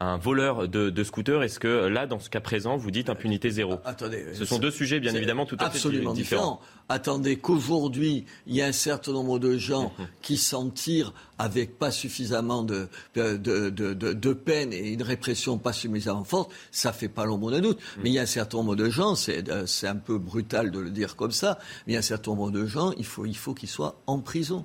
un 0.00 0.16
voleur 0.16 0.66
de, 0.66 0.88
de 0.88 1.04
scooter. 1.04 1.42
Est-ce 1.42 1.60
que 1.60 1.86
là, 1.86 2.06
dans 2.06 2.18
ce 2.18 2.30
cas 2.30 2.40
présent, 2.40 2.78
vous 2.78 2.90
dites 2.90 3.10
impunité 3.10 3.50
zéro 3.50 3.74
ah, 3.84 3.90
Attendez, 3.90 4.24
ce 4.32 4.46
sont 4.46 4.58
deux 4.58 4.70
sujets 4.70 4.98
bien 4.98 5.14
évidemment 5.14 5.44
tout 5.44 5.56
à 5.60 5.70
fait 5.70 5.88
différents. 6.14 6.60
Attendez 6.88 7.36
qu'aujourd'hui, 7.36 8.24
il 8.46 8.56
y 8.56 8.62
a 8.62 8.66
un 8.66 8.72
certain 8.72 9.12
nombre 9.12 9.38
de 9.38 9.56
gens 9.56 9.92
qui 10.22 10.36
s'en 10.38 10.70
tirent 10.70 11.12
avec 11.38 11.78
pas 11.78 11.90
suffisamment 11.90 12.64
de, 12.64 12.88
de, 13.14 13.36
de, 13.36 13.70
de, 13.70 14.32
peine 14.32 14.72
et 14.72 14.88
une 14.88 15.02
répression 15.02 15.58
pas 15.58 15.72
suffisamment 15.72 16.24
forte. 16.24 16.50
Ça 16.72 16.92
fait 16.92 17.08
pas 17.08 17.26
l'ombre 17.26 17.52
de 17.52 17.60
doute. 17.60 17.78
Mhm. 17.78 18.02
Mais 18.02 18.10
il 18.10 18.12
y 18.14 18.18
a 18.18 18.22
un 18.22 18.26
certain 18.26 18.58
nombre 18.58 18.76
de 18.76 18.88
gens, 18.88 19.14
euh, 19.28 19.66
c'est 19.66 19.86
un 19.86 19.96
peu 19.96 20.18
brutal 20.18 20.70
de 20.70 20.80
le 20.80 20.90
dire 20.90 21.14
comme 21.14 21.30
ça, 21.30 21.58
mais 21.86 21.92
il 21.92 21.94
y 21.94 21.96
a 21.96 22.00
un 22.00 22.02
certain 22.02 22.32
nombre 22.32 22.50
de 22.50 22.66
gens, 22.66 22.92
il 22.98 23.04
faut, 23.04 23.26
il 23.26 23.36
faut 23.36 23.54
qu'ils 23.54 23.68
soient 23.68 24.00
en 24.06 24.18
prison. 24.18 24.64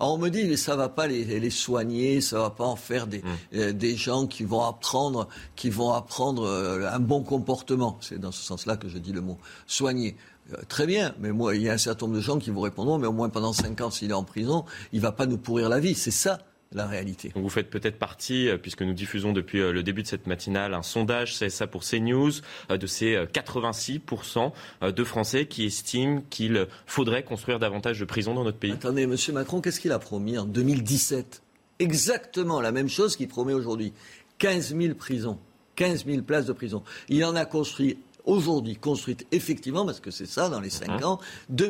Alors 0.00 0.14
on 0.14 0.18
me 0.18 0.28
dit, 0.28 0.44
mais 0.44 0.56
ça 0.56 0.76
va 0.76 0.88
pas 0.88 1.06
les, 1.06 1.24
les 1.40 1.50
soigner, 1.50 2.20
ça 2.20 2.38
va 2.38 2.50
pas 2.50 2.64
en 2.64 2.76
faire 2.76 3.06
des, 3.06 3.18
mmh. 3.18 3.24
euh, 3.54 3.72
des 3.72 3.96
gens 3.96 4.26
qui 4.26 4.44
vont 4.44 4.62
apprendre, 4.62 5.28
qui 5.54 5.70
vont 5.70 5.92
apprendre 5.92 6.44
euh, 6.44 6.90
un 6.90 7.00
bon 7.00 7.22
comportement. 7.22 7.98
C'est 8.00 8.18
dans 8.18 8.32
ce 8.32 8.42
sens-là 8.42 8.76
que 8.76 8.88
je 8.88 8.98
dis 8.98 9.12
le 9.12 9.20
mot 9.20 9.38
soigner. 9.66 10.16
Euh, 10.52 10.56
très 10.68 10.86
bien, 10.86 11.14
mais 11.18 11.32
moi, 11.32 11.56
il 11.56 11.62
y 11.62 11.68
a 11.68 11.72
un 11.72 11.78
certain 11.78 12.06
nombre 12.06 12.16
de 12.16 12.22
gens 12.22 12.38
qui 12.38 12.50
vous 12.50 12.60
répondront, 12.60 12.98
mais 12.98 13.06
au 13.06 13.12
moins 13.12 13.28
pendant 13.28 13.52
cinq 13.52 13.80
ans, 13.80 13.90
s'il 13.90 14.10
est 14.10 14.14
en 14.14 14.24
prison, 14.24 14.64
il 14.92 15.00
va 15.00 15.12
pas 15.12 15.26
nous 15.26 15.38
pourrir 15.38 15.68
la 15.68 15.80
vie. 15.80 15.94
C'est 15.94 16.10
ça 16.10 16.38
la 16.76 16.86
réalité. 16.86 17.32
vous 17.34 17.48
faites 17.48 17.70
peut-être 17.70 17.98
partie, 17.98 18.48
euh, 18.48 18.58
puisque 18.58 18.82
nous 18.82 18.92
diffusons 18.92 19.32
depuis 19.32 19.60
euh, 19.60 19.72
le 19.72 19.82
début 19.82 20.02
de 20.02 20.06
cette 20.06 20.26
matinale 20.26 20.74
un 20.74 20.82
sondage 20.82 21.34
ça 21.36 21.66
pour 21.66 21.82
CNews, 21.82 22.32
euh, 22.70 22.76
de 22.76 22.86
ces 22.86 23.16
86% 23.16 24.52
de 24.82 25.04
Français 25.04 25.46
qui 25.46 25.64
estiment 25.64 26.22
qu'il 26.28 26.66
faudrait 26.86 27.22
construire 27.22 27.58
davantage 27.58 27.98
de 27.98 28.04
prisons 28.04 28.34
dans 28.34 28.44
notre 28.44 28.58
pays. 28.58 28.72
Attendez, 28.72 29.02
M. 29.02 29.16
Macron, 29.32 29.60
qu'est-ce 29.60 29.80
qu'il 29.80 29.92
a 29.92 29.98
promis 29.98 30.38
en 30.38 30.44
2017 30.44 31.42
Exactement 31.78 32.60
la 32.60 32.72
même 32.72 32.88
chose 32.88 33.16
qu'il 33.16 33.28
promet 33.28 33.54
aujourd'hui. 33.54 33.92
15 34.38 34.76
000 34.76 34.94
prisons, 34.94 35.38
15 35.76 36.04
000 36.06 36.22
places 36.22 36.46
de 36.46 36.52
prison. 36.52 36.82
Il 37.08 37.24
en 37.24 37.34
a 37.36 37.46
construit 37.46 37.98
aujourd'hui, 38.24 38.76
construites 38.76 39.26
effectivement, 39.32 39.86
parce 39.86 40.00
que 40.00 40.10
c'est 40.10 40.26
ça 40.26 40.48
dans 40.48 40.60
les 40.60 40.70
5 40.70 41.02
ans, 41.04 41.20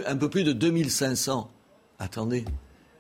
un 0.07 0.17
peu 0.17 0.29
plus 0.29 0.43
de 0.43 0.53
2500. 0.53 1.51
Attendez, 1.99 2.45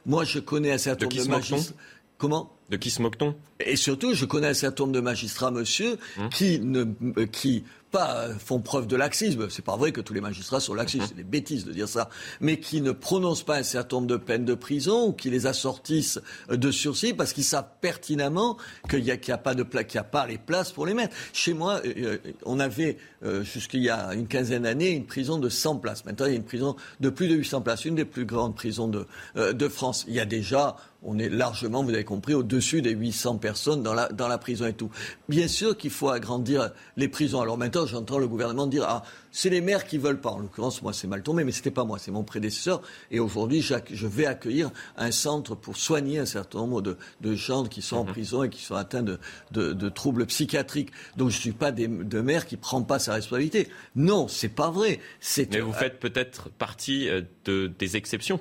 moi, 0.06 0.24
je 0.24 0.38
connais 0.38 0.70
un 0.70 0.78
certain 0.78 1.06
nombre 1.06 1.24
de 1.24 1.28
magistrats. 1.28 1.74
Comment 2.18 2.52
De 2.70 2.76
qui 2.76 2.90
se 2.90 3.02
moque-t-on? 3.02 3.34
Et 3.60 3.76
surtout, 3.76 4.14
je 4.14 4.24
connais 4.24 4.48
un 4.48 4.54
certain 4.54 4.84
nombre 4.84 4.94
de 4.94 5.00
magistrats, 5.00 5.50
monsieur, 5.50 5.98
hum. 6.18 6.28
qui, 6.30 6.60
ne, 6.60 6.84
euh, 7.18 7.26
qui 7.26 7.64
pas 7.90 8.28
font 8.38 8.60
preuve 8.60 8.86
de 8.86 8.96
laxisme. 8.96 9.48
C'est 9.48 9.64
pas 9.64 9.76
vrai 9.76 9.92
que 9.92 10.00
tous 10.00 10.12
les 10.12 10.20
magistrats 10.20 10.60
sont 10.60 10.74
laxistes, 10.74 11.04
mhm. 11.04 11.08
c'est 11.08 11.16
des 11.16 11.24
bêtises 11.24 11.64
de 11.64 11.72
dire 11.72 11.88
ça. 11.88 12.08
Mais 12.40 12.58
qui 12.58 12.80
ne 12.80 12.92
prononcent 12.92 13.44
pas 13.44 13.56
un 13.56 13.62
certain 13.62 13.96
nombre 13.96 14.08
de 14.08 14.16
peines 14.16 14.44
de 14.44 14.54
prison 14.54 15.06
ou 15.08 15.12
qui 15.12 15.30
les 15.30 15.46
assortissent 15.46 16.20
de 16.48 16.70
sursis 16.70 17.14
parce 17.14 17.32
qu'ils 17.32 17.44
savent 17.44 17.68
pertinemment 17.80 18.56
qu'il 18.88 19.02
n'y 19.02 19.10
a, 19.10 19.16
a, 19.28 19.38
pas 19.38 19.54
de 19.54 19.62
qu'il 19.62 20.00
a 20.00 20.04
pas 20.04 20.26
les 20.26 20.38
places 20.38 20.72
pour 20.72 20.86
les 20.86 20.94
mettre. 20.94 21.14
Chez 21.32 21.54
moi, 21.54 21.80
euh, 21.84 22.18
euh, 22.26 22.32
on 22.44 22.60
avait 22.60 22.98
euh, 23.26 23.42
jusqu'il 23.42 23.82
y 23.82 23.90
a 23.90 24.14
une 24.14 24.26
quinzaine 24.26 24.62
d'années 24.62 24.90
une 24.90 25.06
prison 25.06 25.38
de 25.38 25.48
100 25.48 25.76
places. 25.76 26.04
Maintenant, 26.04 26.26
il 26.26 26.32
y 26.32 26.34
a 26.34 26.38
une 26.38 26.44
prison 26.44 26.76
de 27.00 27.10
plus 27.10 27.28
de 27.28 27.34
800 27.34 27.60
places, 27.62 27.84
une 27.84 27.96
des 27.96 28.04
plus 28.04 28.24
grandes 28.24 28.54
prisons 28.54 28.88
de, 28.88 29.06
de 29.34 29.68
France. 29.68 30.04
Il 30.08 30.14
y 30.14 30.20
a 30.20 30.24
déjà 30.24 30.76
on 31.06 31.18
est 31.18 31.28
largement, 31.28 31.84
vous 31.84 31.90
avez 31.90 32.04
compris, 32.04 32.34
au-dessus 32.34 32.82
des 32.82 32.90
800 32.90 33.38
personnes 33.38 33.82
dans 33.82 33.94
la, 33.94 34.08
dans 34.08 34.26
la 34.28 34.38
prison 34.38 34.66
et 34.66 34.72
tout. 34.72 34.90
Bien 35.28 35.46
sûr 35.46 35.76
qu'il 35.76 35.90
faut 35.90 36.08
agrandir 36.08 36.72
les 36.96 37.08
prisons. 37.08 37.40
Alors 37.40 37.56
maintenant, 37.56 37.86
j'entends 37.86 38.18
le 38.18 38.26
gouvernement 38.26 38.66
dire 38.66 38.84
ah 38.88 39.02
c'est 39.30 39.50
les 39.50 39.60
maires 39.60 39.86
qui 39.86 39.98
veulent 39.98 40.20
pas. 40.20 40.30
En 40.30 40.38
l'occurrence, 40.38 40.82
moi 40.82 40.92
c'est 40.92 41.06
mal 41.06 41.22
tombé, 41.22 41.44
mais 41.44 41.52
c'était 41.52 41.70
pas 41.70 41.84
moi, 41.84 41.98
c'est 41.98 42.10
mon 42.10 42.24
prédécesseur. 42.24 42.82
Et 43.10 43.20
aujourd'hui, 43.20 43.62
je 43.62 44.06
vais 44.06 44.26
accueillir 44.26 44.70
un 44.96 45.12
centre 45.12 45.54
pour 45.54 45.76
soigner 45.76 46.18
un 46.18 46.26
certain 46.26 46.58
nombre 46.58 46.82
de, 46.82 46.96
de 47.20 47.34
gens 47.34 47.64
qui 47.64 47.82
sont 47.82 47.98
en 47.98 48.04
mhm. 48.04 48.10
prison 48.10 48.42
et 48.42 48.50
qui 48.50 48.62
sont 48.62 48.74
atteints 48.74 49.02
de, 49.02 49.20
de, 49.52 49.72
de 49.72 49.88
troubles 49.88 50.26
psychiatriques. 50.26 50.90
Donc 51.16 51.30
je 51.30 51.38
suis 51.38 51.52
pas 51.52 51.70
des, 51.70 51.86
de 51.86 52.20
maire 52.20 52.46
qui 52.46 52.56
prend 52.56 52.82
pas 52.82 52.98
sa 52.98 53.15
responsabilité. 53.16 53.68
Non, 53.94 54.28
c'est 54.28 54.48
pas 54.48 54.70
vrai. 54.70 55.00
Mais 55.50 55.60
vous 55.60 55.72
faites 55.72 55.98
peut-être 55.98 56.50
partie 56.50 57.08
euh, 57.08 57.22
de, 57.44 57.70
des 57.78 57.96
exceptions. 57.96 58.40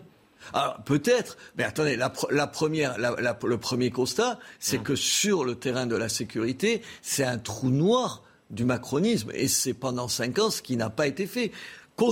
Alors 0.53 0.77
peut-être, 0.83 1.37
mais 1.57 1.63
attendez, 1.63 1.95
la, 1.95 2.09
première, 2.47 2.97
le 2.99 3.57
premier 3.57 3.89
constat, 3.89 4.39
c'est 4.59 4.77
mmh. 4.77 4.83
que 4.83 4.95
sur 4.95 5.43
le 5.43 5.55
terrain 5.55 5.87
de 5.87 5.95
la 5.95 6.07
sécurité, 6.07 6.83
c'est 7.01 7.23
un 7.23 7.39
trou 7.39 7.69
noir 7.69 8.23
du 8.51 8.63
macronisme, 8.63 9.31
et 9.33 9.47
c'est 9.47 9.73
pendant 9.73 10.07
cinq 10.07 10.37
ans 10.37 10.51
ce 10.51 10.61
qui 10.61 10.77
n'a 10.77 10.91
pas 10.91 11.07
été 11.07 11.25
fait. 11.25 11.51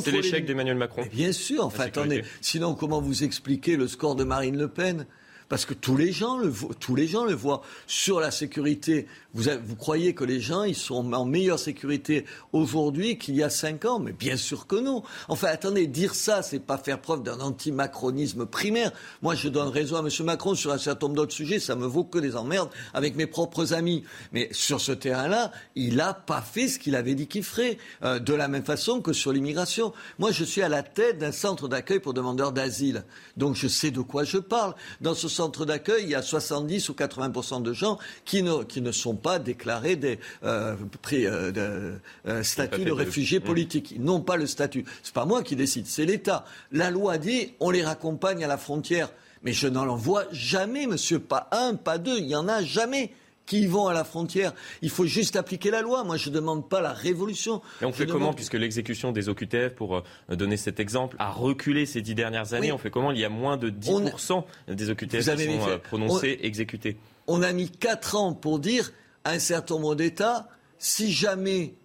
C'est 0.03 0.11
l'échec 0.11 0.45
d'Emmanuel 0.45 0.77
Macron. 0.77 1.03
bien 1.11 1.31
sûr, 1.31 1.65
enfin 1.65 1.85
attendez, 1.85 2.23
sinon 2.41 2.73
comment 2.73 3.01
vous 3.01 3.23
expliquez 3.23 3.75
le 3.75 3.87
score 3.87 4.15
de 4.15 4.23
Marine 4.23 4.57
Le 4.57 4.69
Pen? 4.69 5.05
Parce 5.53 5.67
que 5.67 5.75
tous 5.75 5.97
les 5.97 6.11
gens 6.11 6.39
le, 6.39 6.51
tous 6.79 6.95
les 6.95 7.05
gens 7.05 7.25
le 7.25 7.35
voient. 7.35 7.61
Sur 7.85 8.19
la 8.19 8.31
sécurité, 8.31 9.05
vous, 9.35 9.75
croyez 9.77 10.15
que 10.15 10.23
les 10.23 10.39
gens 10.39 10.63
ils 10.63 10.75
sont 10.75 11.13
en 11.13 11.25
meilleure 11.25 11.59
sécurité 11.59 12.25
aujourd'hui 12.53 13.19
qu'il 13.19 13.35
y 13.35 13.43
a 13.43 13.51
cinq 13.51 13.85
ans? 13.85 13.99
Mais 13.99 14.13
bien 14.13 14.35
sûr 14.35 14.65
que 14.65 14.75
non. 14.75 15.03
Enfin, 15.27 15.49
attendez, 15.49 15.85
dire 15.85 16.15
ça, 16.15 16.41
c'est 16.41 16.57
pas 16.57 16.79
faire 16.79 16.99
preuve 16.99 17.21
d'un 17.21 17.39
anti-macronisme 17.39 18.47
primaire. 18.47 18.91
Moi, 19.21 19.35
je 19.35 19.47
donne 19.47 19.67
raison 19.67 19.97
à 19.97 19.99
M. 19.99 20.09
Macron 20.25 20.55
sur 20.55 20.71
un 20.71 20.79
certain 20.79 21.05
nombre 21.05 21.17
d'autres 21.17 21.33
sujets. 21.33 21.59
Ça 21.59 21.75
me 21.75 21.85
vaut 21.85 22.03
que 22.03 22.17
des 22.17 22.35
emmerdes 22.35 22.69
avec 22.95 23.15
mes 23.15 23.27
propres 23.27 23.73
amis. 23.73 24.03
Mais 24.31 24.49
sur 24.53 24.81
ce 24.81 24.91
terrain-là, 24.91 25.51
il 25.75 25.97
n'a 25.97 26.15
pas 26.15 26.41
fait 26.41 26.67
ce 26.67 26.79
qu'il 26.79 26.95
avait 26.95 27.13
dit 27.13 27.27
qu'il 27.27 27.43
ferait. 27.43 27.77
Euh, 28.03 28.17
de 28.17 28.33
la 28.33 28.47
même 28.47 28.65
façon 28.65 29.01
que 29.01 29.13
sur 29.13 29.31
l'immigration. 29.31 29.93
Moi, 30.17 30.31
je 30.31 30.43
suis 30.43 30.63
à 30.63 30.69
la 30.69 30.81
tête 30.81 31.19
d'un 31.19 31.31
centre 31.31 31.67
d'accueil 31.67 31.99
pour 31.99 32.15
demandeurs 32.15 32.53
d'asile. 32.53 33.03
Donc, 33.37 33.55
je 33.55 33.67
sais 33.67 33.91
de 33.91 34.01
quoi 34.01 34.23
je 34.23 34.39
parle. 34.39 34.73
Dans 35.01 35.13
ce 35.13 35.27
centre 35.43 35.65
d'accueil, 35.65 36.03
il 36.03 36.09
y 36.09 36.15
a 36.15 36.21
70 36.21 36.87
ou 36.87 36.93
80% 36.93 37.61
de 37.61 37.73
gens 37.73 37.99
qui 38.23 38.43
ne, 38.43 38.63
qui 38.63 38.79
ne 38.79 38.93
sont 38.93 39.15
pas 39.15 39.39
déclarés 39.39 39.97
des 39.97 40.17
euh, 40.45 40.75
pris, 41.01 41.25
euh, 41.25 41.51
de, 41.51 41.95
euh, 42.27 42.43
statut 42.43 42.85
de 42.85 42.93
réfugiés 42.93 43.39
mmh. 43.39 43.43
politiques. 43.43 43.91
Ils 43.91 44.01
n'ont 44.01 44.21
pas 44.21 44.37
le 44.37 44.47
statut. 44.47 44.85
C'est 45.03 45.13
pas 45.13 45.25
moi 45.25 45.43
qui 45.43 45.57
décide, 45.57 45.85
c'est 45.85 46.05
l'État. 46.05 46.45
La 46.71 46.91
loi 46.91 47.17
dit 47.17 47.55
on 47.59 47.71
les 47.71 47.83
raccompagne 47.83 48.41
à 48.45 48.47
la 48.47 48.57
frontière. 48.57 49.09
Mais 49.43 49.51
je 49.51 49.67
n'en 49.67 49.97
vois 49.97 50.23
jamais, 50.31 50.87
monsieur, 50.87 51.19
pas 51.19 51.49
un, 51.51 51.75
pas 51.75 51.97
deux, 51.97 52.19
il 52.19 52.27
y 52.27 52.35
en 52.37 52.47
a 52.47 52.63
jamais 52.63 53.11
qui 53.45 53.67
vont 53.67 53.87
à 53.87 53.93
la 53.93 54.03
frontière. 54.03 54.53
Il 54.81 54.89
faut 54.89 55.05
juste 55.05 55.35
appliquer 55.35 55.71
la 55.71 55.81
loi. 55.81 56.03
Moi, 56.03 56.17
je 56.17 56.29
ne 56.29 56.35
demande 56.35 56.69
pas 56.69 56.81
la 56.81 56.93
révolution. 56.93 57.61
Et 57.81 57.85
on 57.85 57.93
fait 57.93 58.05
comment, 58.05 58.33
puisque 58.33 58.53
l'exécution 58.53 59.11
des 59.11 59.29
OQTF, 59.29 59.75
pour 59.75 59.97
euh, 59.97 60.03
donner 60.35 60.57
cet 60.57 60.79
exemple, 60.79 61.15
a 61.19 61.29
reculé 61.29 61.85
ces 61.85 62.01
dix 62.01 62.15
dernières 62.15 62.53
années 62.53 62.71
On 62.71 62.77
fait 62.77 62.91
comment? 62.91 63.11
Il 63.11 63.19
y 63.19 63.25
a 63.25 63.29
moins 63.29 63.57
de 63.57 63.69
10% 63.69 64.43
des 64.67 64.89
OQTF 64.89 65.35
qui 65.35 65.43
sont 65.45 65.69
euh, 65.69 65.77
prononcés, 65.77 66.39
exécutés. 66.41 66.97
On 67.27 67.41
a 67.41 67.51
mis 67.53 67.69
quatre 67.69 68.15
ans 68.15 68.33
pour 68.33 68.59
dire 68.59 68.91
à 69.23 69.31
un 69.31 69.39
certain 69.39 69.75
nombre 69.75 69.95
d'États, 69.95 70.47
si 70.77 71.11
jamais 71.11 71.75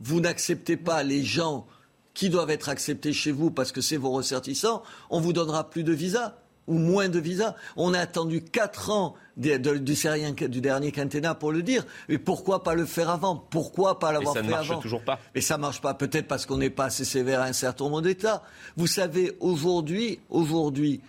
vous 0.00 0.20
n'acceptez 0.20 0.76
pas 0.76 1.02
les 1.02 1.22
gens 1.22 1.66
qui 2.14 2.30
doivent 2.30 2.50
être 2.50 2.68
acceptés 2.68 3.12
chez 3.12 3.30
vous 3.30 3.50
parce 3.50 3.72
que 3.72 3.80
c'est 3.80 3.96
vos 3.96 4.10
ressortissants, 4.10 4.82
on 5.10 5.20
vous 5.20 5.32
donnera 5.32 5.70
plus 5.70 5.84
de 5.84 5.92
visas 5.92 6.34
ou 6.66 6.78
moins 6.78 7.08
de 7.08 7.18
visas. 7.18 7.54
On 7.76 7.94
a 7.94 7.98
attendu 7.98 8.42
quatre 8.42 8.90
ans 8.90 9.14
du, 9.38 9.58
du, 9.58 10.60
dernier 10.60 10.92
quinquennat 10.92 11.34
pour 11.34 11.52
le 11.52 11.62
dire. 11.62 11.86
Mais 12.08 12.18
pourquoi 12.18 12.62
pas 12.62 12.74
le 12.74 12.84
faire 12.84 13.08
avant? 13.08 13.36
Pourquoi 13.36 13.98
pas 13.98 14.12
l'avoir 14.12 14.34
fait 14.34 14.40
avant 14.40 14.50
ça 14.50 14.62
ne 14.62 14.68
marche 14.68 14.82
toujours 14.82 15.04
pas. 15.04 15.18
Mais 15.34 15.40
ça 15.40 15.56
marche 15.56 15.80
pas. 15.80 15.94
Peut-être 15.94 16.26
parce 16.26 16.44
qu'on 16.44 16.58
n'est 16.58 16.70
pas 16.70 16.86
assez 16.86 17.04
sévère 17.04 17.40
à 17.40 17.44
un 17.44 17.52
certain 17.52 17.84
nombre 17.84 18.02
d'États. 18.02 18.42
Vous 18.76 18.86
savez, 18.86 19.36
aujourd'hui, 19.40 20.20
aujourd'hui, 20.28 21.00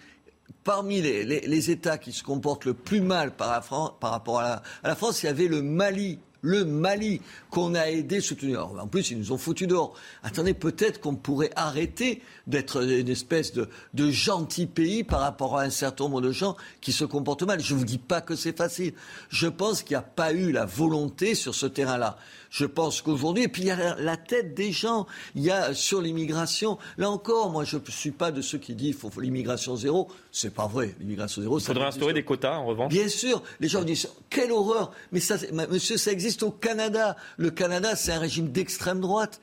parmi 0.63 1.01
les, 1.01 1.71
États 1.71 1.97
qui 1.97 2.11
se 2.13 2.23
comportent 2.23 2.65
le 2.65 2.73
plus 2.73 3.01
mal 3.01 3.31
par, 3.31 3.49
rapport 4.01 4.39
à 4.39 4.61
la 4.83 4.95
France, 4.95 5.23
il 5.23 5.25
y 5.25 5.29
avait 5.29 5.47
le 5.47 5.61
Mali 5.61 6.19
le 6.41 6.65
Mali 6.65 7.21
qu'on 7.49 7.75
a 7.75 7.89
aidé, 7.89 8.21
soutenu. 8.21 8.57
en 8.57 8.87
plus, 8.87 9.11
ils 9.11 9.17
nous 9.17 9.31
ont 9.31 9.37
foutu 9.37 9.67
dehors. 9.67 9.93
Attendez, 10.23 10.53
peut-être 10.53 10.99
qu'on 10.99 11.15
pourrait 11.15 11.51
arrêter 11.55 12.21
d'être 12.47 12.83
une 12.83 13.09
espèce 13.09 13.53
de, 13.53 13.67
gentil 14.11 14.65
pays 14.65 15.03
par 15.03 15.21
rapport 15.21 15.57
à 15.57 15.63
un 15.63 15.69
certain 15.69 16.05
nombre 16.05 16.21
de 16.21 16.31
gens 16.31 16.55
qui 16.81 16.91
se 16.91 17.05
comportent 17.05 17.43
mal. 17.43 17.59
Je 17.59 17.73
ne 17.73 17.79
vous 17.79 17.85
dis 17.85 17.97
pas 17.97 18.21
que 18.21 18.35
c'est 18.35 18.57
facile. 18.57 18.93
Je 19.29 19.47
pense 19.47 19.83
qu'il 19.83 19.95
n'y 19.95 19.99
a 19.99 20.01
pas 20.01 20.33
eu 20.33 20.51
la 20.51 20.65
volonté 20.65 21.35
sur 21.35 21.55
ce 21.55 21.65
terrain-là. 21.65 22.17
Je 22.49 22.65
pense 22.65 23.01
qu'aujourd'hui, 23.01 23.43
et 23.43 23.47
puis 23.47 23.63
il 23.63 23.67
y 23.67 23.71
a 23.71 23.95
la, 23.95 24.17
tête 24.17 24.53
des 24.53 24.71
gens, 24.71 25.05
il 25.35 25.43
y 25.43 25.51
a 25.51 25.73
sur 25.73 26.01
l'immigration, 26.01 26.77
là 26.97 27.09
encore, 27.09 27.51
moi 27.51 27.63
je 27.63 27.77
ne 27.77 27.81
suis 27.89 28.11
pas 28.11 28.31
de 28.31 28.41
ceux 28.41 28.57
qui 28.57 28.73
disent 28.73 28.95
qu'il 28.97 29.11
faut 29.11 29.21
l'immigration 29.21 29.75
zéro. 29.75 30.07
C'est 30.31 30.53
pas 30.53 30.67
vrai, 30.67 30.95
l'immigration 30.99 31.41
zéro. 31.41 31.59
Il 31.59 31.63
faudrait 31.63 31.85
instaurer 31.85 32.13
des 32.13 32.23
quotas 32.23 32.57
en 32.57 32.65
revanche. 32.65 32.91
Bien 32.91 33.07
sûr, 33.07 33.43
les 33.59 33.67
gens 33.67 33.83
disent 33.83 34.09
quelle 34.29 34.51
horreur, 34.51 34.91
mais 35.11 35.19
ça, 35.19 35.35
monsieur, 35.51 35.97
ça 35.97 36.11
existe 36.11 36.43
au 36.43 36.51
Canada. 36.51 37.15
Le 37.37 37.51
Canada, 37.51 37.95
c'est 37.95 38.11
un 38.11 38.19
régime 38.19 38.49
d'extrême 38.49 38.99
droite. 38.99 39.39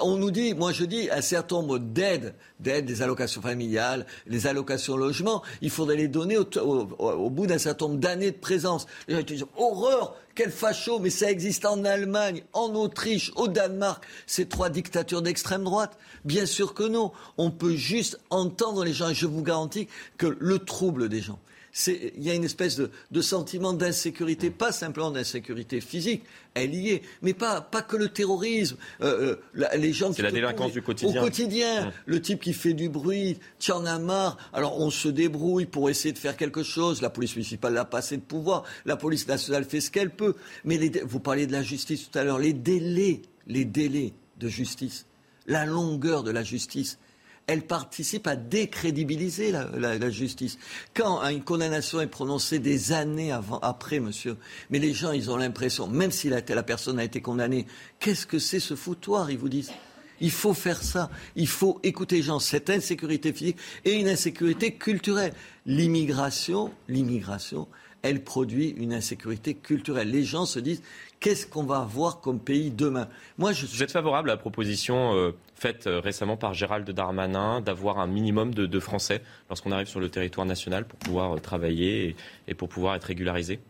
On 0.00 0.16
nous 0.16 0.30
dit, 0.30 0.54
moi 0.54 0.72
je 0.72 0.84
dis, 0.84 1.10
un 1.10 1.20
certain 1.20 1.56
nombre 1.56 1.78
d'aides, 1.78 2.34
des 2.60 3.02
allocations 3.02 3.42
familiales, 3.42 4.06
les 4.26 4.46
allocations 4.46 4.96
logement, 4.96 5.42
il 5.60 5.70
faudrait 5.70 5.96
les 5.96 6.06
donner 6.06 6.38
au, 6.38 7.30
bout 7.30 7.46
d'un 7.48 7.58
certain 7.58 7.86
nombre 7.88 7.98
d'années 7.98 8.30
de 8.30 8.36
présence. 8.36 8.86
Les 9.08 9.16
gens 9.16 9.22
disent, 9.22 9.44
horreur, 9.56 10.14
quel 10.36 10.52
facho, 10.52 11.00
mais 11.00 11.10
ça 11.10 11.30
existe 11.30 11.66
en 11.66 11.84
Allemagne, 11.84 12.44
en 12.52 12.74
Autriche, 12.74 13.32
au 13.34 13.48
Danemark, 13.48 14.04
ces 14.26 14.46
trois 14.46 14.70
dictatures 14.70 15.20
d'extrême 15.20 15.64
droite. 15.64 15.98
Bien 16.24 16.46
sûr 16.46 16.74
que 16.74 16.84
non. 16.84 17.10
On 17.36 17.50
peut 17.50 17.74
juste 17.74 18.20
entendre 18.30 18.84
les 18.84 18.92
gens, 18.92 19.10
et 19.10 19.14
je 19.14 19.26
vous 19.26 19.42
garantis 19.42 19.88
que 20.16 20.36
le 20.38 20.58
trouble 20.60 21.08
des 21.08 21.20
gens, 21.20 21.40
il 21.86 22.22
y 22.22 22.30
a 22.30 22.34
une 22.34 22.44
espèce 22.44 22.76
de, 22.76 23.20
sentiment 23.22 23.72
d'insécurité, 23.72 24.50
pas 24.50 24.72
simplement 24.72 25.10
d'insécurité 25.10 25.80
physique, 25.80 26.22
elle 26.54 26.74
y 26.74 26.90
est, 26.90 27.02
mais 27.22 27.32
pas, 27.32 27.60
pas 27.62 27.82
que 27.82 27.96
le 27.96 28.08
terrorisme. 28.08 28.76
Euh, 29.00 29.36
euh, 29.56 29.66
les 29.76 29.92
gens 29.92 30.12
C'est 30.12 30.22
la 30.22 30.30
délinquance 30.30 30.72
du 30.72 30.82
quotidien. 30.82 31.20
Au 31.20 31.24
quotidien, 31.24 31.86
mmh. 31.86 31.92
le 32.06 32.20
type 32.20 32.40
qui 32.40 32.52
fait 32.52 32.74
du 32.74 32.88
bruit, 32.88 33.38
tu 33.58 33.72
en 33.72 33.86
as 33.86 33.98
marre. 33.98 34.36
Alors 34.52 34.78
on 34.80 34.90
se 34.90 35.08
débrouille 35.08 35.66
pour 35.66 35.88
essayer 35.88 36.12
de 36.12 36.18
faire 36.18 36.36
quelque 36.36 36.62
chose. 36.62 37.00
La 37.00 37.10
police 37.10 37.34
municipale 37.36 37.72
n'a 37.72 37.86
pas 37.86 37.98
assez 37.98 38.16
de 38.16 38.22
pouvoir. 38.22 38.64
La 38.84 38.96
police 38.96 39.26
nationale 39.26 39.64
fait 39.64 39.80
ce 39.80 39.90
qu'elle 39.90 40.10
peut. 40.10 40.34
Mais 40.64 40.78
vous 41.04 41.20
parliez 41.20 41.46
de 41.46 41.52
la 41.52 41.62
justice 41.62 42.10
tout 42.10 42.18
à 42.18 42.24
l'heure. 42.24 42.38
Les 42.38 42.52
délais, 42.52 43.22
les 43.46 43.64
délais 43.64 44.12
de 44.38 44.48
justice, 44.48 45.06
la 45.46 45.64
longueur 45.64 46.22
de 46.22 46.30
la 46.30 46.42
justice 46.42 46.98
elle 47.46 47.62
participe 47.62 48.26
à 48.26 48.36
décrédibiliser 48.36 49.52
la, 49.52 50.10
justice. 50.10 50.58
Quand 50.94 51.22
une 51.28 51.42
condamnation 51.42 52.00
est 52.00 52.06
prononcée 52.06 52.58
des 52.58 52.92
années 52.92 53.32
avant, 53.32 53.58
après, 53.58 54.00
monsieur, 54.00 54.36
mais 54.70 54.78
les 54.78 54.92
gens, 54.92 55.12
ils 55.12 55.30
ont 55.30 55.36
l'impression, 55.36 55.86
même 55.86 56.10
si 56.10 56.28
la, 56.28 56.40
personne 56.62 56.98
a 56.98 57.04
été 57.04 57.20
condamnée, 57.20 57.66
qu'est-ce 57.98 58.26
que 58.26 58.38
c'est 58.38 58.60
ce 58.60 58.74
foutoir, 58.74 59.30
ils 59.30 59.38
vous 59.38 59.48
disent 59.48 59.72
il 60.20 60.30
faut 60.30 60.54
faire 60.54 60.80
ça. 60.80 61.10
Il 61.34 61.48
faut 61.48 61.80
écouter 61.82 62.16
les 62.16 62.22
gens. 62.22 62.38
Cette 62.38 62.70
insécurité 62.70 63.32
physique 63.32 63.56
et 63.84 63.94
une 63.94 64.08
insécurité 64.08 64.72
culturelle. 64.72 65.32
L'immigration, 65.66 66.70
l'immigration, 66.86 67.66
elle 68.02 68.22
produit 68.22 68.68
une 68.68 68.92
insécurité 68.92 69.54
culturelle. 69.54 70.10
Les 70.10 70.22
gens 70.22 70.46
se 70.46 70.60
disent 70.60 70.82
qu'est-ce 71.18 71.46
qu'on 71.46 71.64
va 71.64 71.78
avoir 71.78 72.20
comme 72.20 72.38
pays 72.38 72.70
demain? 72.70 73.08
Moi, 73.38 73.52
je... 73.52 73.66
Vous 73.66 73.82
êtes 73.82 73.90
favorable 73.90 74.30
à 74.30 74.34
la 74.34 74.38
proposition 74.38 75.16
euh, 75.16 75.32
faite 75.62 75.86
euh, 75.86 76.00
récemment 76.00 76.36
par 76.36 76.54
Gérald 76.54 76.90
Darmanin 76.90 77.60
d'avoir 77.60 78.00
un 78.00 78.08
minimum 78.08 78.52
de, 78.52 78.80
Français 78.80 79.22
lorsqu'on 79.48 79.70
arrive 79.70 79.86
sur 79.86 80.00
le 80.00 80.08
territoire 80.08 80.44
national 80.44 80.84
pour 80.84 80.98
pouvoir 80.98 81.36
euh, 81.36 81.38
travailler 81.38 82.16
et, 82.48 82.54
pour 82.54 82.68
pouvoir 82.68 82.96
être 82.96 83.04
régularisé 83.04 83.60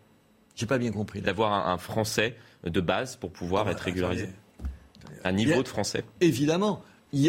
J'ai 0.56 0.64
pas 0.64 0.78
bien 0.78 0.90
compris. 0.90 1.20
D'avoir 1.20 1.68
un, 1.68 1.76
Français 1.76 2.34
de 2.64 2.80
base 2.80 3.16
pour 3.16 3.30
pouvoir 3.30 3.66
ah, 3.68 3.72
être 3.72 3.80
régularisé. 3.80 4.28
Un 5.22 5.32
niveau 5.32 5.62
de 5.62 5.68
Français. 5.68 6.04
Évidemment. 6.20 6.82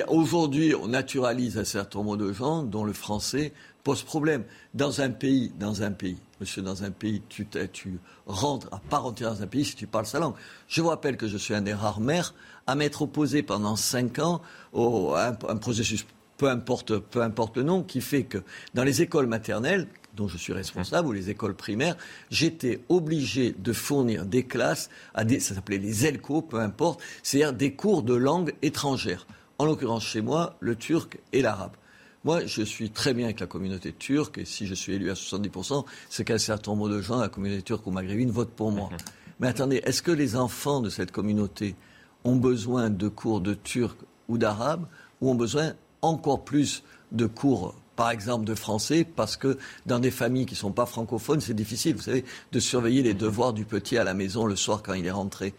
Aujourd'hui, 0.07 0.73
on 0.75 0.87
naturalise 0.87 1.57
un 1.57 1.65
certain 1.65 1.99
nombre 1.99 2.15
de 2.15 2.31
gens 2.31 2.63
dont 2.63 2.85
le 2.85 2.93
français 2.93 3.51
pose 3.83 4.01
problème. 4.01 4.45
Dans 4.73 5.01
un 5.01 5.09
pays, 5.09 5.51
dans 5.59 5.83
un 5.83 5.91
pays, 5.91 6.17
monsieur, 6.43 6.61
dans 6.61 6.83
un 6.83 6.91
pays, 6.91 7.21
tu, 7.29 7.47
tu 7.71 7.99
rentres 8.25 8.67
à 8.73 8.79
part 8.79 9.05
entière 9.05 9.31
dans 9.31 9.41
un 9.43 9.47
pays 9.47 9.63
si 9.63 9.75
tu 9.75 9.87
parles 9.87 10.05
sa 10.05 10.19
langue. 10.19 10.33
Je 10.67 10.81
vous 10.81 10.89
rappelle 10.89 11.15
que 11.15 11.25
je 11.25 11.37
suis 11.37 11.53
un 11.53 11.61
des 11.61 11.73
rares 11.73 12.01
maires 12.01 12.33
à 12.67 12.75
m'être 12.75 13.03
opposé 13.03 13.43
pendant 13.43 13.77
cinq 13.77 14.19
ans 14.19 14.41
à 14.75 15.37
un, 15.47 15.55
processus, 15.55 16.05
peu 16.35 16.49
importe, 16.49 16.97
peu 16.97 17.21
importe 17.21 17.55
le 17.55 17.63
nom, 17.63 17.81
qui 17.81 18.01
fait 18.01 18.23
que 18.23 18.39
dans 18.73 18.83
les 18.83 19.01
écoles 19.01 19.27
maternelles, 19.27 19.87
dont 20.17 20.27
je 20.27 20.37
suis 20.37 20.51
responsable, 20.51 21.07
ou 21.07 21.11
les 21.13 21.29
écoles 21.29 21.55
primaires, 21.55 21.95
j'étais 22.29 22.81
obligé 22.89 23.55
de 23.57 23.71
fournir 23.71 24.25
des 24.25 24.43
classes 24.43 24.89
à 25.13 25.23
des, 25.23 25.39
ça 25.39 25.55
s'appelait 25.55 25.77
les 25.77 26.05
ELCO, 26.05 26.41
peu 26.41 26.59
importe, 26.59 26.99
c'est-à-dire 27.23 27.53
des 27.53 27.73
cours 27.73 28.03
de 28.03 28.15
langue 28.15 28.53
étrangère. 28.61 29.27
En 29.59 29.65
l'occurrence 29.65 30.03
chez 30.03 30.21
moi, 30.21 30.57
le 30.59 30.75
turc 30.75 31.19
et 31.31 31.41
l'arabe. 31.41 31.77
Moi, 32.23 32.45
je 32.45 32.61
suis 32.61 32.89
très 32.89 33.13
bien 33.13 33.25
avec 33.25 33.41
la 33.41 33.47
communauté 33.47 33.91
turque, 33.91 34.37
et 34.37 34.45
si 34.45 34.65
je 34.65 34.73
suis 34.73 34.93
élu 34.93 35.11
à 35.11 35.13
70%, 35.13 35.83
c'est 36.09 36.23
qu'un 36.23 36.37
certain 36.37 36.71
nombre 36.71 36.89
de 36.89 37.01
gens, 37.01 37.19
la 37.19 37.27
communauté 37.27 37.61
turque 37.61 37.85
ou 37.85 37.91
maghrébine, 37.91 38.31
votent 38.31 38.53
pour 38.55 38.71
moi. 38.71 38.89
Mais 39.39 39.47
attendez, 39.47 39.81
est-ce 39.83 40.01
que 40.01 40.11
les 40.11 40.35
enfants 40.37 40.79
de 40.79 40.89
cette 40.89 41.11
communauté 41.11 41.75
ont 42.23 42.37
besoin 42.37 42.89
de 42.89 43.09
cours 43.09 43.41
de 43.41 43.53
turc 43.53 43.97
ou 44.29 44.37
d'arabe, 44.37 44.87
ou 45.19 45.31
ont 45.31 45.35
besoin 45.35 45.73
encore 46.01 46.45
plus 46.45 46.83
de 47.11 47.25
cours 47.25 47.75
par 47.95 48.09
exemple 48.09 48.45
de 48.45 48.55
français, 48.55 49.03
parce 49.03 49.37
que 49.37 49.57
dans 49.85 49.99
des 49.99 50.09
familles 50.09 50.47
qui 50.47 50.55
ne 50.55 50.59
sont 50.59 50.71
pas 50.71 50.87
francophones, 50.87 51.41
c'est 51.41 51.53
difficile, 51.53 51.95
vous 51.95 52.01
savez, 52.01 52.25
de 52.51 52.59
surveiller 52.59 53.03
les 53.03 53.13
devoirs 53.13 53.53
du 53.53 53.65
petit 53.65 53.97
à 53.97 54.03
la 54.03 54.13
maison 54.13 54.45
le 54.45 54.55
soir 54.55 54.81
quand 54.81 54.93
il 54.93 55.05
est 55.05 55.11
rentré. 55.11 55.53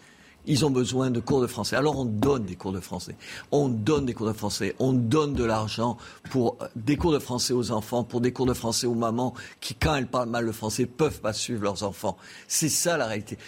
Ils 0.46 0.64
ont 0.64 0.70
besoin 0.70 1.10
de 1.10 1.20
cours 1.20 1.40
de 1.40 1.46
français. 1.46 1.76
Alors 1.76 1.98
on 1.98 2.04
donne 2.04 2.44
des 2.44 2.56
cours 2.56 2.72
de 2.72 2.80
français. 2.80 3.16
On 3.50 3.68
donne 3.68 4.06
des 4.06 4.14
cours 4.14 4.26
de 4.26 4.32
français. 4.32 4.74
On 4.78 4.92
donne 4.92 5.34
de 5.34 5.44
l'argent 5.44 5.96
pour 6.30 6.58
des 6.76 6.96
cours 6.96 7.12
de 7.12 7.18
français 7.18 7.52
aux 7.52 7.70
enfants, 7.70 8.04
pour 8.04 8.20
des 8.20 8.32
cours 8.32 8.46
de 8.46 8.54
français 8.54 8.86
aux 8.86 8.94
mamans 8.94 9.34
qui, 9.60 9.74
quand 9.74 9.94
elles 9.94 10.06
parlent 10.06 10.28
mal 10.28 10.44
le 10.44 10.52
français, 10.52 10.86
peuvent 10.86 11.20
pas 11.20 11.32
suivre 11.32 11.62
leurs 11.62 11.82
enfants. 11.82 12.16
C'est 12.46 12.68
ça 12.68 12.96
la 12.96 13.06
réalité. 13.06 13.38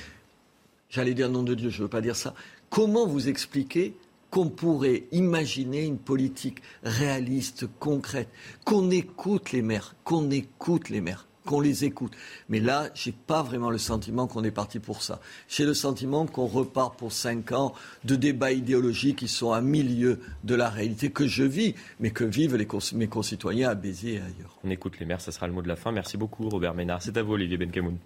J'allais 0.88 1.14
dire 1.14 1.28
nom 1.28 1.42
de 1.42 1.54
Dieu, 1.54 1.68
je 1.68 1.78
ne 1.78 1.82
veux 1.82 1.90
pas 1.90 2.00
dire 2.00 2.16
ça. 2.16 2.32
Comment 2.70 3.06
vous 3.06 3.28
expliquer 3.28 3.94
qu'on 4.30 4.48
pourrait 4.48 5.04
imaginer 5.12 5.84
une 5.84 5.98
politique 5.98 6.58
réaliste, 6.82 7.66
concrète, 7.78 8.28
qu'on 8.64 8.90
écoute 8.90 9.52
les 9.52 9.62
maires, 9.62 9.94
qu'on 10.04 10.30
écoute 10.30 10.88
les 10.88 11.00
maires 11.00 11.25
qu'on 11.46 11.60
les 11.60 11.84
écoute. 11.84 12.12
Mais 12.50 12.60
là, 12.60 12.90
j'ai 12.94 13.12
pas 13.12 13.42
vraiment 13.42 13.70
le 13.70 13.78
sentiment 13.78 14.26
qu'on 14.26 14.44
est 14.44 14.50
parti 14.50 14.78
pour 14.78 15.02
ça. 15.02 15.20
J'ai 15.48 15.64
le 15.64 15.72
sentiment 15.72 16.26
qu'on 16.26 16.46
repart 16.46 16.98
pour 16.98 17.12
cinq 17.12 17.52
ans 17.52 17.72
de 18.04 18.16
débats 18.16 18.52
idéologiques 18.52 19.20
qui 19.20 19.28
sont 19.28 19.52
à 19.52 19.62
milieu 19.62 20.20
de 20.44 20.54
la 20.54 20.68
réalité 20.68 21.10
que 21.10 21.26
je 21.26 21.44
vis, 21.44 21.74
mais 22.00 22.10
que 22.10 22.24
vivent 22.24 22.58
mes 22.94 23.06
concitoyens 23.06 23.70
à 23.70 23.74
Béziers 23.74 24.14
et 24.14 24.18
ailleurs. 24.18 24.58
On 24.62 24.70
écoute 24.70 24.98
les 25.00 25.06
maires, 25.06 25.22
ça 25.22 25.32
sera 25.32 25.46
le 25.46 25.54
mot 25.54 25.62
de 25.62 25.68
la 25.68 25.76
fin. 25.76 25.92
Merci 25.92 26.18
beaucoup, 26.18 26.48
Robert 26.50 26.74
Ménard. 26.74 27.00
C'est 27.00 27.16
à 27.16 27.22
vous, 27.22 27.32
Olivier 27.32 27.56
Benkamoun. 27.56 27.96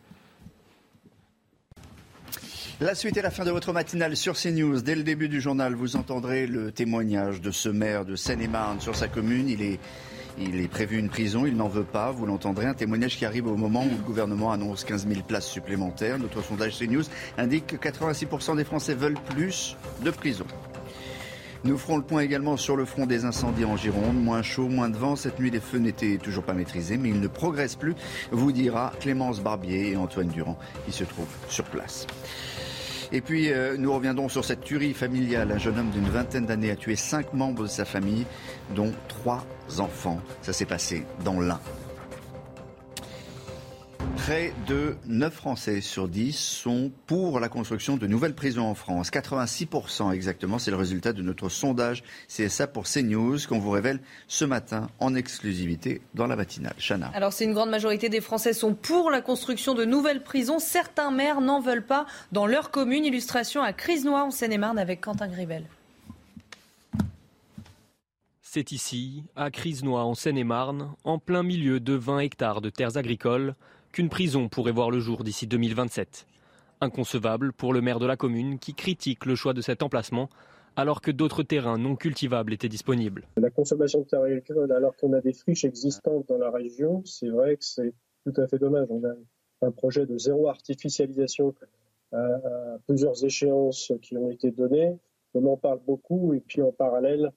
La 2.81 2.95
suite 2.95 3.19
est 3.19 3.23
la 3.23 3.31
fin 3.31 3.45
de 3.45 3.51
votre 3.51 3.75
matinale 3.75 4.17
sur 4.17 4.37
CNews. 4.37 4.81
Dès 4.81 4.95
le 4.95 5.03
début 5.03 5.29
du 5.29 5.39
journal, 5.39 5.75
vous 5.75 5.97
entendrez 5.97 6.47
le 6.47 6.73
témoignage 6.73 7.43
de 7.43 7.51
ce 7.51 7.69
maire 7.69 8.07
de 8.07 8.17
Seine-et-Marne 8.17 8.81
sur 8.81 8.97
sa 8.97 9.07
commune. 9.07 9.51
Il 9.51 9.61
est 9.61 9.79
il 10.41 10.61
est 10.61 10.69
prévu 10.69 10.99
une 10.99 11.09
prison, 11.09 11.45
il 11.47 11.57
n'en 11.57 11.69
veut 11.69 11.85
pas. 11.85 12.11
Vous 12.11 12.27
l'entendrez, 12.27 12.67
un 12.67 12.75
témoignage 12.75 13.17
qui 13.17 13.25
arrive 13.25 13.47
au 13.47 13.57
moment 13.57 13.85
où 13.85 13.91
le 13.91 14.05
gouvernement 14.05 14.53
annonce 14.53 14.85
15 14.85 15.07
000 15.07 15.21
places 15.23 15.47
supplémentaires. 15.47 16.19
Notre 16.19 16.43
sondage 16.43 16.79
CNews 16.79 17.05
indique 17.39 17.67
que 17.67 17.77
86% 17.77 18.57
des 18.57 18.65
Français 18.65 18.95
veulent 18.95 19.19
plus 19.35 19.77
de 20.03 20.11
prison. 20.11 20.47
Nous 21.63 21.77
ferons 21.77 21.99
le 21.99 22.03
point 22.03 22.23
également 22.23 22.57
sur 22.57 22.75
le 22.75 22.87
front 22.87 23.05
des 23.05 23.27
incendies 23.27 23.67
en 23.67 23.77
Gironde. 23.77 24.17
Moins 24.17 24.41
chaud, 24.43 24.69
moins 24.69 24.89
de 24.89 24.97
vent. 24.97 25.15
Cette 25.15 25.39
nuit, 25.39 25.51
les 25.51 25.61
feux 25.61 25.79
n'étaient 25.79 26.17
toujours 26.17 26.45
pas 26.45 26.55
maîtrisés, 26.55 26.97
mais 26.97 27.11
ils 27.11 27.21
ne 27.21 27.29
progressent 27.29 27.77
plus, 27.77 27.95
vous 28.31 28.51
dira 28.51 28.93
Clémence 28.99 29.41
Barbier 29.41 29.91
et 29.91 29.97
Antoine 29.97 30.29
Durand 30.29 30.59
qui 30.87 30.93
se 30.93 31.05
trouvent 31.05 31.27
sur 31.49 31.65
place. 31.65 32.07
Et 33.13 33.21
puis, 33.21 33.53
euh, 33.53 33.77
nous 33.77 33.93
reviendrons 33.93 34.29
sur 34.29 34.45
cette 34.45 34.63
tuerie 34.63 34.95
familiale. 34.95 35.51
Un 35.51 35.59
jeune 35.59 35.79
homme 35.79 35.91
d'une 35.91 36.09
vingtaine 36.09 36.47
d'années 36.47 36.71
a 36.71 36.77
tué 36.77 36.95
cinq 36.95 37.35
membres 37.35 37.65
de 37.65 37.69
sa 37.69 37.85
famille, 37.85 38.25
dont 38.75 38.93
trois 39.09 39.45
enfants. 39.79 40.21
Ça 40.43 40.53
s'est 40.53 40.67
passé 40.67 41.05
dans 41.25 41.41
l'Ain. 41.41 41.61
Près 44.17 44.53
de 44.67 44.97
9 45.07 45.33
Français 45.33 45.81
sur 45.81 46.09
10 46.09 46.37
sont 46.37 46.93
pour 47.07 47.41
la 47.41 47.49
construction 47.49 47.97
de 47.97 48.07
nouvelles 48.07 48.35
prisons 48.35 48.67
en 48.67 48.75
France. 48.75 49.11
86% 49.11 50.13
exactement, 50.13 50.59
c'est 50.59 50.71
le 50.71 50.77
résultat 50.77 51.13
de 51.13 51.23
notre 51.23 51.49
sondage 51.49 52.03
CSA 52.29 52.67
pour 52.67 52.85
CNews 52.85 53.39
qu'on 53.49 53.59
vous 53.59 53.71
révèle 53.71 54.01
ce 54.29 54.45
matin 54.45 54.89
en 55.01 55.15
exclusivité 55.15 56.03
dans 56.15 56.27
la 56.27 56.37
matinale. 56.37 56.75
Chana. 56.79 57.11
Alors 57.15 57.33
c'est 57.33 57.45
une 57.45 57.55
grande 57.55 57.71
majorité 57.71 58.09
des 58.09 58.21
Français 58.21 58.53
sont 58.53 58.75
pour 58.75 59.11
la 59.11 59.21
construction 59.21 59.75
de 59.75 59.85
nouvelles 59.85 60.23
prisons. 60.23 60.59
Certains 60.59 61.11
maires 61.11 61.41
n'en 61.41 61.61
veulent 61.61 61.87
pas 61.87 62.07
dans 62.31 62.47
leur 62.47 62.71
commune. 62.71 63.05
Illustration 63.05 63.63
à 63.63 63.73
Crisnois 63.73 64.25
en 64.25 64.31
Seine-et-Marne 64.31 64.79
avec 64.79 65.01
Quentin 65.01 65.29
Gribel. 65.29 65.65
C'est 68.53 68.73
ici, 68.73 69.23
à 69.37 69.53
Crisnois 69.53 70.03
en 70.03 70.15
Seine-et-Marne, 70.15 70.97
en 71.05 71.21
plein 71.21 71.45
milieu 71.45 71.79
de 71.79 71.93
20 71.93 72.19
hectares 72.19 72.61
de 72.61 72.69
terres 72.69 72.97
agricoles, 72.97 73.55
qu'une 73.93 74.09
prison 74.09 74.49
pourrait 74.49 74.73
voir 74.73 74.91
le 74.91 74.99
jour 74.99 75.23
d'ici 75.23 75.47
2027. 75.47 76.27
Inconcevable 76.81 77.53
pour 77.53 77.73
le 77.73 77.81
maire 77.81 78.01
de 78.01 78.07
la 78.07 78.17
commune 78.17 78.59
qui 78.59 78.75
critique 78.75 79.25
le 79.25 79.37
choix 79.37 79.53
de 79.53 79.61
cet 79.61 79.85
emplacement 79.85 80.29
alors 80.75 81.01
que 81.01 81.13
d'autres 81.13 81.45
terrains 81.45 81.79
non 81.79 81.95
cultivables 81.95 82.53
étaient 82.53 82.69
disponibles. 82.69 83.29
La 83.37 83.51
consommation 83.51 84.01
de 84.01 84.07
terres 84.07 84.23
agricoles 84.23 84.73
alors 84.73 84.97
qu'on 84.97 85.13
a 85.13 85.21
des 85.21 85.33
friches 85.33 85.65
existantes 85.65 86.27
dans 86.27 86.39
la 86.39 86.51
région, 86.51 87.05
c'est 87.05 87.29
vrai 87.29 87.57
que 87.57 87.65
c'est 87.65 87.95
tout 88.27 88.35
à 88.37 88.49
fait 88.49 88.59
dommage. 88.59 88.89
On 88.91 89.05
a 89.05 89.15
un 89.65 89.71
projet 89.71 90.07
de 90.07 90.19
zéro 90.19 90.49
artificialisation 90.49 91.55
à, 92.11 92.19
plusieurs 92.89 93.25
échéances 93.25 93.93
qui 94.03 94.17
ont 94.17 94.29
été 94.29 94.51
données. 94.51 94.99
On 95.35 95.47
en 95.47 95.57
parle 95.57 95.79
beaucoup 95.87 96.35
et 96.35 96.41
puis 96.41 96.63
en 96.63 96.73
parallèle, 96.73 97.31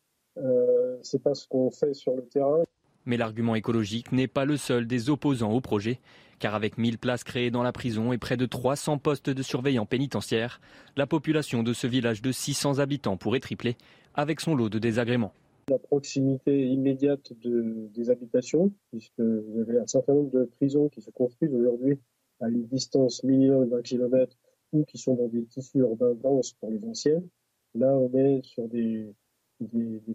c'est 1.02 1.22
pas 1.22 1.34
ce 1.34 1.48
qu'on 1.48 1.72
fait 1.72 1.94
sur 1.94 2.16
le 2.16 2.26
terrain. 2.26 2.64
Mais 3.06 3.18
l'argument 3.18 3.56
écologique 3.56 4.12
n'est 4.12 4.28
pas 4.28 4.46
le 4.46 4.56
seul 4.56 4.88
des 4.88 5.10
opposants 5.10 5.52
au 5.52 5.60
projet 5.60 6.00
car 6.44 6.56
avec 6.56 6.78
1000 6.78 6.98
places 6.98 7.24
créées 7.24 7.52
dans 7.52 7.64
la 7.64 7.72
prison 7.72 8.12
et 8.12 8.18
près 8.18 8.36
de 8.36 8.46
300 8.46 8.98
postes 8.98 9.30
de 9.30 9.42
surveillants 9.42 9.86
pénitentiaires, 9.86 10.60
la 10.98 11.08
population 11.08 11.64
de 11.64 11.72
ce 11.72 11.88
village 11.88 12.22
de 12.22 12.34
600 12.34 12.80
habitants 12.80 13.16
pourrait 13.16 13.40
tripler 13.40 13.78
avec 14.14 14.42
son 14.42 14.54
lot 14.54 14.68
de 14.68 14.78
désagréments. 14.78 15.32
La 15.70 15.80
proximité 15.80 16.68
immédiate 16.68 17.32
des 17.42 18.10
habitations, 18.10 18.74
puisque 18.92 19.22
vous 19.22 19.62
avez 19.62 19.80
un 19.80 19.88
certain 19.88 20.16
nombre 20.16 20.32
de 20.32 20.44
prisons 20.44 20.90
qui 20.90 21.00
se 21.00 21.12
construisent 21.12 21.56
aujourd'hui 21.56 21.98
à 22.42 22.50
une 22.50 22.66
distance 22.66 23.24
minimum 23.24 23.70
d'un 23.70 23.82
kilomètre 23.82 24.36
ou 24.74 24.84
qui 24.84 24.98
sont 24.98 25.14
dans 25.14 25.30
des 25.30 25.46
tissus 25.46 25.78
urbains 25.78 26.14
denses 26.14 26.52
pour 26.60 26.72
les 26.72 26.84
anciennes. 26.84 27.26
Là, 27.74 27.96
on 27.96 28.14
est 28.18 28.44
sur 28.44 28.68
des 28.68 29.14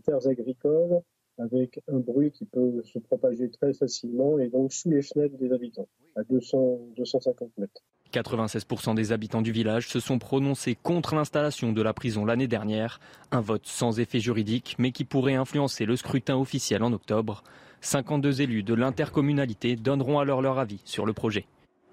terres 0.04 0.26
agricoles 0.26 1.02
avec 1.38 1.80
un 1.88 1.98
bruit 1.98 2.30
qui 2.30 2.44
peut 2.44 2.82
se 2.84 2.98
propager 2.98 3.50
très 3.50 3.72
facilement 3.72 4.38
et 4.38 4.48
donc 4.48 4.72
sous 4.72 4.90
les 4.90 5.02
fenêtres 5.02 5.36
des 5.38 5.52
habitants, 5.52 5.88
à 6.16 6.22
200, 6.24 6.78
250 6.96 7.50
mètres. 7.58 7.82
96% 8.12 8.94
des 8.94 9.12
habitants 9.12 9.42
du 9.42 9.52
village 9.52 9.88
se 9.88 10.00
sont 10.00 10.18
prononcés 10.18 10.76
contre 10.82 11.14
l'installation 11.14 11.72
de 11.72 11.82
la 11.82 11.92
prison 11.92 12.24
l'année 12.24 12.48
dernière, 12.48 13.00
un 13.30 13.40
vote 13.40 13.66
sans 13.66 14.00
effet 14.00 14.18
juridique 14.18 14.76
mais 14.78 14.92
qui 14.92 15.04
pourrait 15.04 15.34
influencer 15.34 15.84
le 15.84 15.96
scrutin 15.96 16.36
officiel 16.36 16.82
en 16.82 16.92
octobre. 16.92 17.44
52 17.82 18.42
élus 18.42 18.62
de 18.62 18.74
l'intercommunalité 18.74 19.76
donneront 19.76 20.18
alors 20.18 20.42
leur 20.42 20.58
avis 20.58 20.80
sur 20.84 21.06
le 21.06 21.12
projet. 21.12 21.46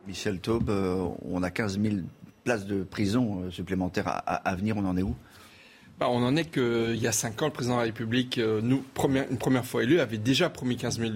Michel 0.07 0.39
Taube, 0.39 0.69
euh, 0.69 1.07
on 1.29 1.43
a 1.43 1.51
15 1.51 1.79
000 1.79 1.95
places 2.43 2.65
de 2.65 2.83
prison 2.83 3.43
euh, 3.43 3.51
supplémentaires 3.51 4.23
à 4.25 4.55
venir, 4.55 4.77
on 4.77 4.85
en 4.85 4.97
est 4.97 5.03
où? 5.03 5.15
Bah, 5.99 6.07
on 6.09 6.23
en 6.23 6.35
est 6.35 6.45
qu'il 6.45 6.97
y 6.97 7.07
a 7.07 7.11
cinq 7.11 7.41
ans, 7.41 7.45
le 7.45 7.51
président 7.51 7.75
de 7.75 7.79
la 7.79 7.85
République, 7.85 8.37
euh, 8.37 8.61
une 8.61 9.37
première 9.37 9.65
fois 9.65 9.83
élu, 9.83 9.99
avait 9.99 10.17
déjà 10.17 10.49
promis 10.49 10.75
15 10.75 10.99
000 10.99 11.11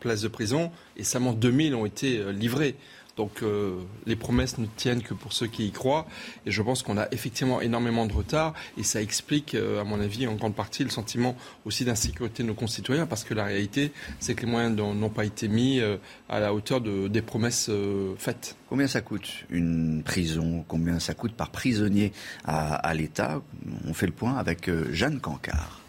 places 0.00 0.20
de 0.20 0.28
prison 0.28 0.70
et 0.96 1.04
seulement 1.04 1.32
2 1.32 1.70
000 1.70 1.80
ont 1.80 1.86
été 1.86 2.18
euh, 2.18 2.32
livrées. 2.32 2.76
Donc 3.18 3.42
euh, 3.42 3.80
les 4.06 4.14
promesses 4.14 4.58
ne 4.58 4.66
tiennent 4.76 5.02
que 5.02 5.12
pour 5.12 5.32
ceux 5.32 5.48
qui 5.48 5.66
y 5.66 5.72
croient. 5.72 6.06
Et 6.46 6.52
je 6.52 6.62
pense 6.62 6.84
qu'on 6.84 6.96
a 6.96 7.08
effectivement 7.10 7.60
énormément 7.60 8.06
de 8.06 8.12
retard. 8.12 8.54
Et 8.78 8.84
ça 8.84 9.02
explique, 9.02 9.56
euh, 9.56 9.80
à 9.80 9.84
mon 9.84 10.00
avis, 10.00 10.28
en 10.28 10.36
grande 10.36 10.54
partie 10.54 10.84
le 10.84 10.90
sentiment 10.90 11.36
aussi 11.64 11.84
d'insécurité 11.84 12.44
de 12.44 12.48
nos 12.48 12.54
concitoyens. 12.54 13.06
Parce 13.06 13.24
que 13.24 13.34
la 13.34 13.44
réalité, 13.44 13.92
c'est 14.20 14.36
que 14.36 14.46
les 14.46 14.52
moyens 14.52 14.76
n'ont 14.76 15.10
pas 15.10 15.24
été 15.24 15.48
mis 15.48 15.80
euh, 15.80 15.96
à 16.28 16.38
la 16.38 16.54
hauteur 16.54 16.80
de, 16.80 17.08
des 17.08 17.20
promesses 17.20 17.70
faites. 18.18 18.56
Combien 18.68 18.86
ça 18.86 19.00
coûte 19.00 19.28
une 19.50 20.02
prison? 20.04 20.64
Combien 20.68 21.00
ça 21.00 21.14
coûte 21.14 21.32
par 21.32 21.50
prisonnier 21.50 22.12
à, 22.44 22.76
à 22.76 22.94
l'État? 22.94 23.42
On 23.88 23.94
fait 23.94 24.06
le 24.06 24.12
point 24.12 24.36
avec 24.36 24.70
Jeanne 24.92 25.18
Cancard. 25.18 25.80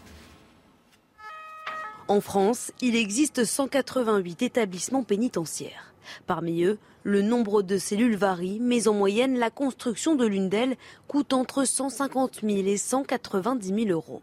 En 2.08 2.20
France, 2.20 2.72
il 2.80 2.96
existe 2.96 3.44
188 3.44 4.42
établissements 4.42 5.04
pénitentiaires. 5.04 5.89
Parmi 6.26 6.64
eux, 6.64 6.78
le 7.02 7.22
nombre 7.22 7.62
de 7.62 7.78
cellules 7.78 8.16
varie, 8.16 8.58
mais 8.60 8.88
en 8.88 8.94
moyenne, 8.94 9.38
la 9.38 9.50
construction 9.50 10.14
de 10.14 10.26
l'une 10.26 10.48
d'elles 10.48 10.76
coûte 11.08 11.32
entre 11.32 11.64
150 11.64 12.40
000 12.42 12.66
et 12.66 12.76
190 12.76 13.68
000 13.68 13.90
euros. 13.90 14.22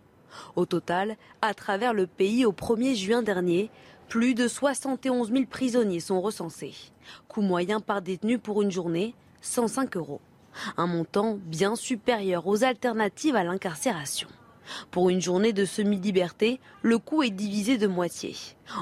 Au 0.55 0.65
total, 0.65 1.17
à 1.41 1.53
travers 1.53 1.93
le 1.93 2.07
pays 2.07 2.45
au 2.45 2.51
1er 2.51 2.95
juin 2.95 3.21
dernier, 3.21 3.71
plus 4.07 4.35
de 4.35 4.47
71 4.47 5.31
000 5.31 5.45
prisonniers 5.49 5.99
sont 5.99 6.21
recensés. 6.21 6.75
Coût 7.27 7.41
moyen 7.41 7.79
par 7.79 8.01
détenu 8.01 8.39
pour 8.39 8.61
une 8.61 8.71
journée, 8.71 9.15
105 9.41 9.97
euros. 9.97 10.21
Un 10.77 10.87
montant 10.87 11.37
bien 11.45 11.75
supérieur 11.75 12.47
aux 12.47 12.63
alternatives 12.63 13.35
à 13.35 13.43
l'incarcération. 13.43 14.27
Pour 14.91 15.09
une 15.09 15.21
journée 15.21 15.53
de 15.53 15.65
semi-liberté, 15.65 16.59
le 16.81 16.97
coût 16.97 17.23
est 17.23 17.29
divisé 17.29 17.77
de 17.77 17.87
moitié. 17.87 18.35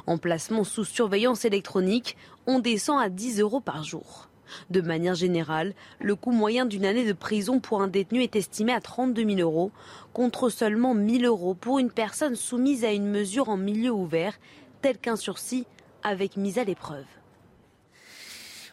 En 0.07 0.17
placement 0.17 0.63
sous 0.63 0.85
surveillance 0.85 1.45
électronique, 1.45 2.17
on 2.47 2.59
descend 2.59 3.01
à 3.01 3.09
10 3.09 3.39
euros 3.39 3.61
par 3.61 3.83
jour. 3.83 4.29
De 4.69 4.81
manière 4.81 5.15
générale, 5.15 5.73
le 5.99 6.15
coût 6.15 6.31
moyen 6.31 6.65
d'une 6.65 6.85
année 6.85 7.05
de 7.05 7.13
prison 7.13 7.59
pour 7.59 7.81
un 7.81 7.87
détenu 7.87 8.21
est 8.21 8.35
estimé 8.35 8.73
à 8.73 8.81
32 8.81 9.35
000 9.35 9.39
euros, 9.39 9.71
contre 10.13 10.49
seulement 10.49 10.95
1 10.95 11.19
000 11.19 11.23
euros 11.23 11.53
pour 11.53 11.79
une 11.79 11.91
personne 11.91 12.35
soumise 12.35 12.85
à 12.85 12.91
une 12.91 13.09
mesure 13.09 13.49
en 13.49 13.57
milieu 13.57 13.91
ouvert, 13.91 14.37
telle 14.81 14.97
qu'un 14.97 15.15
sursis 15.15 15.65
avec 16.03 16.37
mise 16.37 16.59
à 16.59 16.63
l'épreuve. 16.63 17.05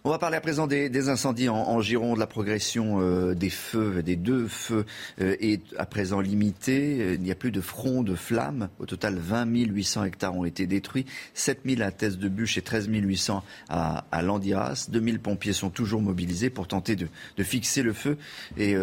On 0.05 0.11
va 0.11 0.19
parler 0.19 0.37
à 0.37 0.41
présent 0.41 0.67
des, 0.67 1.09
incendies 1.09 1.49
en, 1.49 1.81
Gironde. 1.81 2.19
La 2.19 2.27
progression 2.27 3.01
euh, 3.01 3.35
des 3.35 3.51
feux, 3.51 4.03
des 4.03 4.17
deux 4.17 4.49
feux, 4.49 4.85
euh, 5.21 5.37
est 5.39 5.63
à 5.79 5.87
présent 5.87 6.19
limitée. 6.19 7.01
Euh, 7.01 7.15
il 7.15 7.21
n'y 7.21 7.31
a 7.31 7.37
plus 7.37 7.53
de 7.53 7.61
front 7.61 8.03
de 8.03 8.17
flammes. 8.17 8.69
Au 8.81 8.87
total, 8.87 9.17
20 9.17 9.47
800 9.47 10.03
hectares 10.03 10.35
ont 10.35 10.45
été 10.45 10.67
détruits. 10.67 11.07
7 11.35 11.61
000 11.65 11.83
à 11.83 11.93
Thèse 11.93 12.19
de 12.19 12.29
Bûche 12.29 12.59
et 12.59 12.63
13 12.63 12.89
800 12.89 13.45
à, 13.69 14.05
à 14.11 14.23
Landiras. 14.23 14.89
2 14.91 15.01
000 15.01 15.19
pompiers 15.19 15.53
sont 15.53 15.71
toujours 15.71 16.03
mobilisés 16.03 16.51
pour 16.51 16.67
tenter 16.67 16.97
de, 16.97 17.07
fixer 17.45 17.85
le 17.85 17.93
feu. 17.93 18.19
Et 18.57 18.75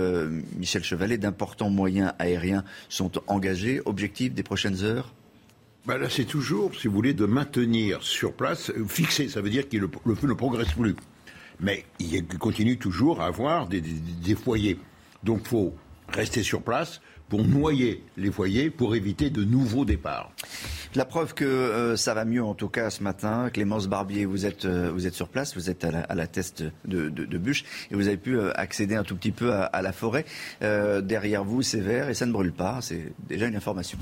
Michel 0.58 0.84
Chevalet, 0.84 1.18
d'importants 1.18 1.70
moyens 1.70 2.14
aériens 2.20 2.64
sont 2.88 3.12
engagés. 3.28 3.82
Objectif 3.86 4.34
des 4.34 4.44
prochaines 4.44 4.84
heures? 4.84 5.14
Bah 5.86 5.98
là, 5.98 6.10
c'est 6.10 6.26
toujours, 6.26 6.76
si 6.76 6.88
vous 6.88 6.94
voulez, 6.94 7.14
de 7.14 7.26
maintenir 7.26 8.04
sur 8.04 8.34
place, 8.34 8.72
fixé, 8.88 9.30
ça 9.30 9.42
veut 9.42 9.50
dire 9.50 9.68
que 9.68 9.78
le, 9.78 10.16
feu 10.16 10.28
ne 10.28 10.34
progresse 10.34 10.74
plus. 10.74 10.96
Mais 11.60 11.86
il 12.00 12.28
continue 12.38 12.78
toujours 12.78 13.22
à 13.22 13.28
avoir 13.28 13.68
des, 13.68 13.82
foyers. 14.36 14.80
Donc, 15.24 15.40
il 15.44 15.48
faut 15.48 15.74
rester 16.10 16.44
sur 16.44 16.62
place 16.62 17.02
pour 17.28 17.44
noyer 17.44 18.04
les 18.18 18.32
foyers, 18.32 18.70
pour 18.70 18.96
éviter 18.96 19.30
de 19.30 19.44
nouveaux 19.44 19.86
départs. 19.86 20.32
La 20.96 21.06
preuve 21.06 21.34
que 21.36 21.46
euh, 21.46 21.96
ça 21.96 22.14
va 22.16 22.26
mieux, 22.26 22.44
en 22.44 22.56
tout 22.56 22.70
cas 22.70 22.90
ce 22.90 23.04
matin, 23.04 23.50
Clémence 23.52 23.88
Barbier, 23.88 24.26
vous 24.26 24.48
êtes, 24.48 24.66
euh, 24.66 24.92
vous 24.92 25.06
êtes 25.06 25.14
sur 25.14 25.30
place, 25.30 25.56
vous 25.56 25.70
êtes 25.70 25.84
à 25.84 26.16
la, 26.16 26.28
test 26.28 26.64
de, 26.86 27.10
de, 27.10 27.38
bûche 27.38 27.64
et 27.92 27.96
vous 27.96 28.08
avez 28.08 28.18
pu 28.18 28.38
euh, 28.38 28.52
accéder 28.56 28.96
un 28.96 29.04
tout 29.04 29.16
petit 29.16 29.32
peu 29.32 29.54
à, 29.54 29.66
à 29.66 29.82
la 29.84 29.92
forêt. 29.92 30.26
derrière 30.62 31.44
vous, 31.44 31.62
c'est 31.62 31.82
vert 31.82 32.10
et 32.10 32.16
ça 32.16 32.26
ne 32.26 32.32
brûle 32.32 32.54
pas. 32.54 32.80
C'est 32.82 33.14
déjà 33.28 33.46
une 33.46 33.56
information. 33.56 34.00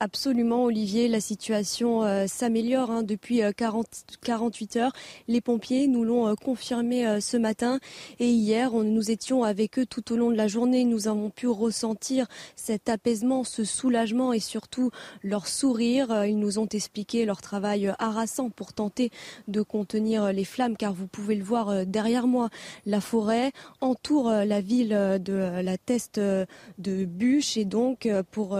Absolument, 0.00 0.62
Olivier. 0.62 1.08
La 1.08 1.20
situation 1.20 2.04
euh, 2.04 2.26
s'améliore 2.28 2.92
hein, 2.92 3.02
depuis 3.02 3.40
40, 3.56 3.86
euh, 3.86 4.14
48 4.22 4.76
heures. 4.76 4.92
Les 5.26 5.40
pompiers 5.40 5.88
nous 5.88 6.04
l'ont 6.04 6.28
euh, 6.28 6.34
confirmé 6.36 7.20
ce 7.20 7.36
matin. 7.36 7.80
Et 8.20 8.28
hier, 8.28 8.70
nous 8.70 9.10
étions 9.10 9.42
avec 9.42 9.76
eux 9.76 9.86
tout 9.86 10.12
au 10.12 10.16
long 10.16 10.30
de 10.30 10.36
la 10.36 10.46
journée. 10.46 10.84
Nous 10.84 11.08
avons 11.08 11.30
pu 11.30 11.48
ressentir 11.48 12.28
cet 12.54 12.88
apaisement, 12.88 13.42
ce 13.42 13.64
soulagement 13.64 14.32
et 14.32 14.38
surtout 14.38 14.92
leur 15.24 15.48
sourire. 15.48 16.24
Ils 16.24 16.38
nous 16.38 16.60
ont 16.60 16.68
expliqué 16.68 17.24
leur 17.24 17.42
travail 17.42 17.92
harassant 17.98 18.50
pour 18.50 18.74
tenter 18.74 19.10
de 19.48 19.62
contenir 19.62 20.32
les 20.32 20.44
flammes, 20.44 20.76
car 20.76 20.92
vous 20.92 21.08
pouvez 21.08 21.34
le 21.34 21.42
voir 21.42 21.86
derrière 21.86 22.28
moi. 22.28 22.50
La 22.86 23.00
forêt 23.00 23.50
entoure 23.80 24.30
la 24.30 24.60
ville 24.60 24.90
de 24.90 25.60
la 25.60 25.76
Teste 25.76 26.20
de 26.20 27.04
Bûche 27.04 27.56
et 27.56 27.64
donc 27.64 28.08
pour, 28.30 28.56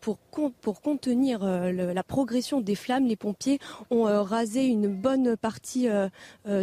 pour 0.00 0.18
pour 0.60 0.80
contenir 0.80 1.40
euh, 1.42 1.72
la 1.72 2.02
progression 2.02 2.60
des 2.60 2.74
flammes, 2.74 3.06
les 3.06 3.16
pompiers 3.16 3.58
ont 3.90 4.06
euh, 4.06 4.22
rasé 4.22 4.66
une 4.66 4.88
bonne 4.88 5.36
partie 5.36 5.88
euh, 5.88 6.08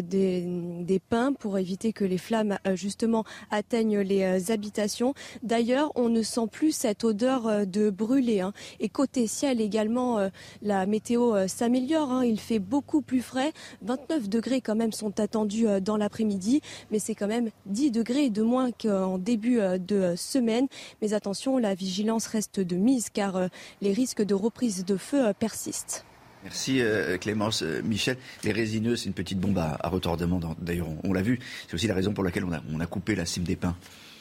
des, 0.01 1.01
pins 1.09 1.33
pour 1.33 1.57
éviter 1.57 1.91
que 1.91 2.05
les 2.05 2.17
flammes 2.17 2.57
justement 2.75 3.23
atteignent 3.51 3.99
les 3.99 4.51
habitations. 4.51 5.13
D'ailleurs, 5.41 5.91
on 5.95 6.09
ne 6.09 6.21
sent 6.21 6.47
plus 6.51 6.71
cette 6.71 7.03
odeur 7.03 7.65
de 7.65 7.89
brûlé. 7.89 8.41
Hein. 8.41 8.53
Et 8.79 8.89
côté 8.89 9.27
ciel 9.27 9.59
également, 9.59 10.29
la 10.61 10.85
météo 10.85 11.47
s'améliore. 11.47 12.11
Hein. 12.11 12.25
Il 12.25 12.39
fait 12.39 12.59
beaucoup 12.59 13.01
plus 13.01 13.21
frais. 13.21 13.51
29 13.81 14.29
degrés 14.29 14.61
quand 14.61 14.75
même 14.75 14.91
sont 14.91 15.19
attendus 15.19 15.65
dans 15.81 15.97
l'après-midi, 15.97 16.61
mais 16.91 16.99
c'est 16.99 17.15
quand 17.15 17.27
même 17.27 17.49
10 17.65 17.91
degrés 17.91 18.29
de 18.29 18.43
moins 18.43 18.71
qu'en 18.71 19.17
début 19.17 19.59
de 19.79 20.13
semaine. 20.15 20.67
Mais 21.01 21.13
attention, 21.13 21.57
la 21.57 21.73
vigilance 21.73 22.27
reste 22.27 22.59
de 22.59 22.75
mise 22.75 23.09
car 23.09 23.49
les 23.81 23.93
risques 23.93 24.21
de 24.21 24.33
reprise 24.33 24.85
de 24.85 24.97
feu 24.97 25.27
euh, 25.27 25.33
persistent. 25.33 26.05
Merci 26.43 26.81
euh, 26.81 27.17
Clémence. 27.17 27.63
Euh, 27.63 27.81
Michel, 27.83 28.17
les 28.43 28.51
résineux, 28.51 28.95
c'est 28.95 29.07
une 29.07 29.13
petite 29.13 29.39
bombe 29.39 29.57
à, 29.57 29.77
retardement. 29.87 30.39
D'ailleurs, 30.59 30.87
on, 31.03 31.13
l'a 31.13 31.21
vu. 31.21 31.39
C'est 31.67 31.75
aussi 31.75 31.87
la 31.87 31.95
raison 31.95 32.13
pour 32.13 32.23
laquelle 32.23 32.45
on 32.45 32.79
a, 32.79 32.85
coupé 32.85 33.15
la 33.15 33.25
cime 33.25 33.43
des 33.43 33.55
pins. 33.55 33.75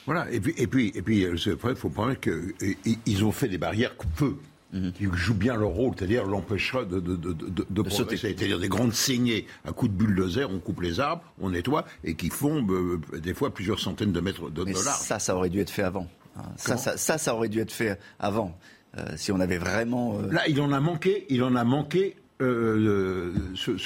Voilà. 0.07 0.31
Et 0.31 0.41
puis, 0.41 0.55
et 0.57 0.67
puis, 0.67 0.93
et 0.95 1.03
puis, 1.03 1.27
il 1.27 1.77
faut 1.77 1.89
prendre 1.89 2.15
qu'ils 2.15 3.25
ont 3.25 3.33
fait 3.33 3.49
des 3.49 3.59
barrières 3.59 3.95
feu 4.15 4.37
mhm. 4.73 4.93
qui 4.93 5.05
jouent 5.13 5.35
bien 5.35 5.57
leur 5.57 5.71
rôle, 5.71 5.95
c'est-à-dire 5.97 6.25
l'empêchera 6.25 6.85
de, 6.85 7.01
de, 7.01 7.17
de, 7.17 7.91
C'est-à-dire 7.91 8.59
des 8.59 8.69
grandes 8.69 8.95
saignées 8.95 9.47
à 9.65 9.73
coups 9.73 9.93
de 9.93 9.97
bulldozer, 9.97 10.49
on 10.51 10.59
coupe 10.59 10.81
les 10.81 11.01
arbres, 11.01 11.23
on 11.41 11.51
nettoie, 11.51 11.85
et 12.05 12.15
qui 12.15 12.31
font 12.31 12.67
des 13.13 13.35
fois 13.35 13.53
plusieurs 13.53 13.81
centaines 13.81 14.13
de 14.13 14.21
mètres 14.21 14.51
de, 14.51 14.65
Mais 14.65 14.75
Ça, 14.75 15.19
ça 15.19 15.37
aurait 15.37 15.51
dû 15.51 15.61
être 15.61 15.71
fait 15.71 15.83
avant. 15.83 16.09
Hein. 16.37 16.43
ça, 16.57 16.77
ça, 16.77 17.19
ça, 17.19 17.35
aurait 17.35 17.49
dû 17.49 17.61
être 17.61 17.73
fait 17.73 17.99
avant. 18.19 18.57
Euh, 18.99 19.05
si 19.17 19.33
on 19.33 19.41
avait 19.41 19.59
vraiment. 19.59 20.19
Euh, 20.19 20.31
Là, 20.31 20.43
il 20.49 20.61
en 20.61 20.73
a 20.73 20.81
manqué, 20.81 21.27
il 21.31 21.43
en 21.43 21.57
a 21.57 21.65
manqué 21.65 22.17
euh, 22.43 23.33
sur, 23.55 23.77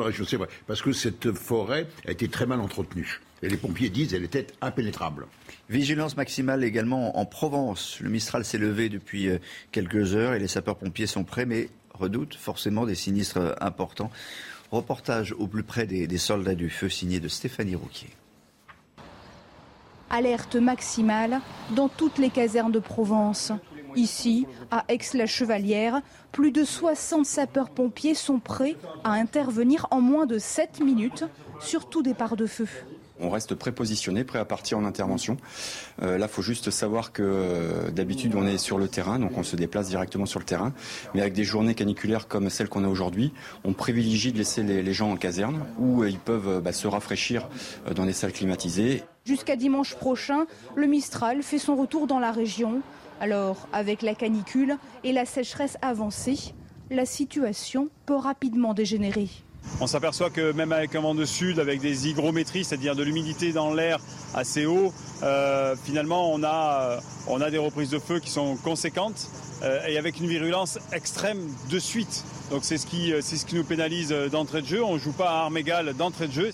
la 0.00 0.04
région, 0.04 0.24
c'est 0.26 0.36
vrai, 0.36 0.48
parce 0.66 0.82
que 0.82 0.92
cette 0.92 1.32
forêt 1.32 1.86
a 2.06 2.10
été 2.10 2.28
très 2.28 2.44
mal 2.44 2.60
entretenue. 2.60 3.20
Et 3.42 3.48
les 3.48 3.56
pompiers 3.56 3.90
disent 3.90 4.10
qu'elle 4.10 4.24
était 4.24 4.46
impénétrable. 4.60 5.26
Vigilance 5.68 6.16
maximale 6.16 6.64
également 6.64 7.18
en 7.18 7.26
Provence. 7.26 7.98
Le 8.00 8.10
Mistral 8.10 8.44
s'est 8.44 8.58
levé 8.58 8.88
depuis 8.88 9.28
quelques 9.72 10.14
heures 10.14 10.32
et 10.32 10.38
les 10.38 10.48
sapeurs-pompiers 10.48 11.06
sont 11.06 11.22
prêts, 11.22 11.44
mais 11.44 11.68
redoutent 11.92 12.34
forcément 12.34 12.86
des 12.86 12.94
sinistres 12.94 13.54
importants. 13.60 14.10
Reportage 14.72 15.32
au 15.38 15.46
plus 15.46 15.62
près 15.62 15.86
des, 15.86 16.06
des 16.06 16.18
soldats 16.18 16.54
du 16.54 16.70
feu 16.70 16.88
signé 16.88 17.20
de 17.20 17.28
Stéphanie 17.28 17.76
Rouquier. 17.76 18.08
Alerte 20.10 20.56
maximale 20.56 21.40
dans 21.70 21.88
toutes 21.88 22.18
les 22.18 22.30
casernes 22.30 22.72
de 22.72 22.78
Provence. 22.78 23.52
Ici, 23.96 24.46
à 24.70 24.84
Aix-la-Chevalière, 24.88 26.02
plus 26.30 26.52
de 26.52 26.64
60 26.64 27.24
sapeurs-pompiers 27.24 28.14
sont 28.14 28.38
prêts 28.38 28.76
à 29.04 29.12
intervenir 29.12 29.86
en 29.90 30.02
moins 30.02 30.26
de 30.26 30.38
7 30.38 30.80
minutes 30.80 31.24
sur 31.60 31.88
tout 31.88 32.02
départ 32.02 32.36
de 32.36 32.46
feu. 32.46 32.68
On 33.18 33.30
reste 33.30 33.54
prépositionné, 33.54 34.24
prêt 34.24 34.38
à 34.38 34.44
partir 34.44 34.76
en 34.76 34.84
intervention. 34.84 35.38
Euh, 36.02 36.18
là, 36.18 36.26
il 36.26 36.32
faut 36.32 36.42
juste 36.42 36.70
savoir 36.70 37.12
que 37.12 37.22
euh, 37.24 37.90
d'habitude, 37.90 38.34
on 38.34 38.46
est 38.46 38.58
sur 38.58 38.76
le 38.76 38.88
terrain, 38.88 39.18
donc 39.18 39.38
on 39.38 39.42
se 39.42 39.56
déplace 39.56 39.88
directement 39.88 40.26
sur 40.26 40.38
le 40.38 40.44
terrain. 40.44 40.74
Mais 41.14 41.22
avec 41.22 41.32
des 41.32 41.44
journées 41.44 41.74
caniculaires 41.74 42.28
comme 42.28 42.50
celles 42.50 42.68
qu'on 42.68 42.84
a 42.84 42.88
aujourd'hui, 42.88 43.32
on 43.64 43.72
privilégie 43.72 44.32
de 44.32 44.38
laisser 44.38 44.62
les, 44.62 44.92
gens 44.92 45.10
en 45.10 45.16
caserne 45.16 45.64
où 45.78 46.02
euh, 46.02 46.10
ils 46.10 46.18
peuvent 46.18 46.60
bah, 46.60 46.72
se 46.72 46.86
rafraîchir 46.86 47.48
dans 47.94 48.04
des 48.04 48.12
salles 48.12 48.32
climatisées. 48.32 49.02
Jusqu'à 49.24 49.56
dimanche 49.56 49.94
prochain, 49.94 50.46
le 50.74 50.86
Mistral 50.86 51.42
fait 51.42 51.58
son 51.58 51.74
retour 51.74 52.06
dans 52.06 52.20
la 52.20 52.32
région. 52.32 52.82
Alors, 53.20 53.68
avec 53.72 54.02
la 54.02 54.14
canicule 54.14 54.76
et 55.02 55.12
la 55.12 55.24
sécheresse 55.24 55.78
avancée, 55.80 56.54
la 56.90 57.06
situation 57.06 57.88
peut 58.04 58.16
rapidement 58.16 58.74
dégénérer. 58.74 59.28
On 59.80 59.86
s'aperçoit 59.86 60.30
que 60.30 60.52
même 60.52 60.70
avec 60.72 60.94
un 60.94 61.00
vent 61.00 61.14
de 61.14 61.24
sud, 61.24 61.58
avec 61.58 61.80
des 61.80 62.08
hygrométries, 62.08 62.64
c'est-à-dire 62.64 62.94
de 62.94 63.02
l'humidité 63.02 63.52
dans 63.52 63.74
l'air 63.74 63.98
assez 64.34 64.64
haut, 64.64 64.92
euh, 65.22 65.74
finalement 65.82 66.32
on 66.32 66.42
a, 66.44 66.80
euh, 66.82 67.00
on 67.26 67.40
a 67.40 67.50
des 67.50 67.58
reprises 67.58 67.90
de 67.90 67.98
feu 67.98 68.20
qui 68.20 68.30
sont 68.30 68.56
conséquentes 68.56 69.28
euh, 69.62 69.84
et 69.88 69.98
avec 69.98 70.20
une 70.20 70.28
virulence 70.28 70.78
extrême 70.92 71.40
de 71.68 71.78
suite. 71.78 72.24
Donc 72.50 72.64
c'est 72.64 72.78
ce, 72.78 72.86
qui, 72.86 73.12
ce 73.20 73.44
qui 73.44 73.56
nous 73.56 73.64
pénalise 73.64 74.10
d'entrée 74.30 74.62
de 74.62 74.66
jeu. 74.66 74.84
On 74.84 74.94
ne 74.94 74.98
joue 74.98 75.12
pas 75.12 75.30
à 75.30 75.44
armes 75.44 75.56
égales 75.56 75.94
d'entrée 75.94 76.28
de 76.28 76.32
jeu. 76.32 76.52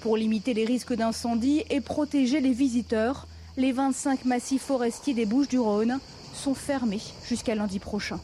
Pour 0.00 0.16
limiter 0.16 0.52
les 0.52 0.64
risques 0.64 0.94
d'incendie 0.94 1.64
et 1.70 1.80
protéger 1.80 2.40
les 2.40 2.52
visiteurs, 2.52 3.28
les 3.58 3.72
25 3.72 4.24
massifs 4.24 4.62
forestiers 4.62 5.14
des 5.14 5.26
Bouches 5.26 5.48
du 5.48 5.58
Rhône 5.58 5.98
sont 6.32 6.54
fermés 6.54 7.02
jusqu'à 7.26 7.56
lundi 7.56 7.80
prochain. 7.80 8.20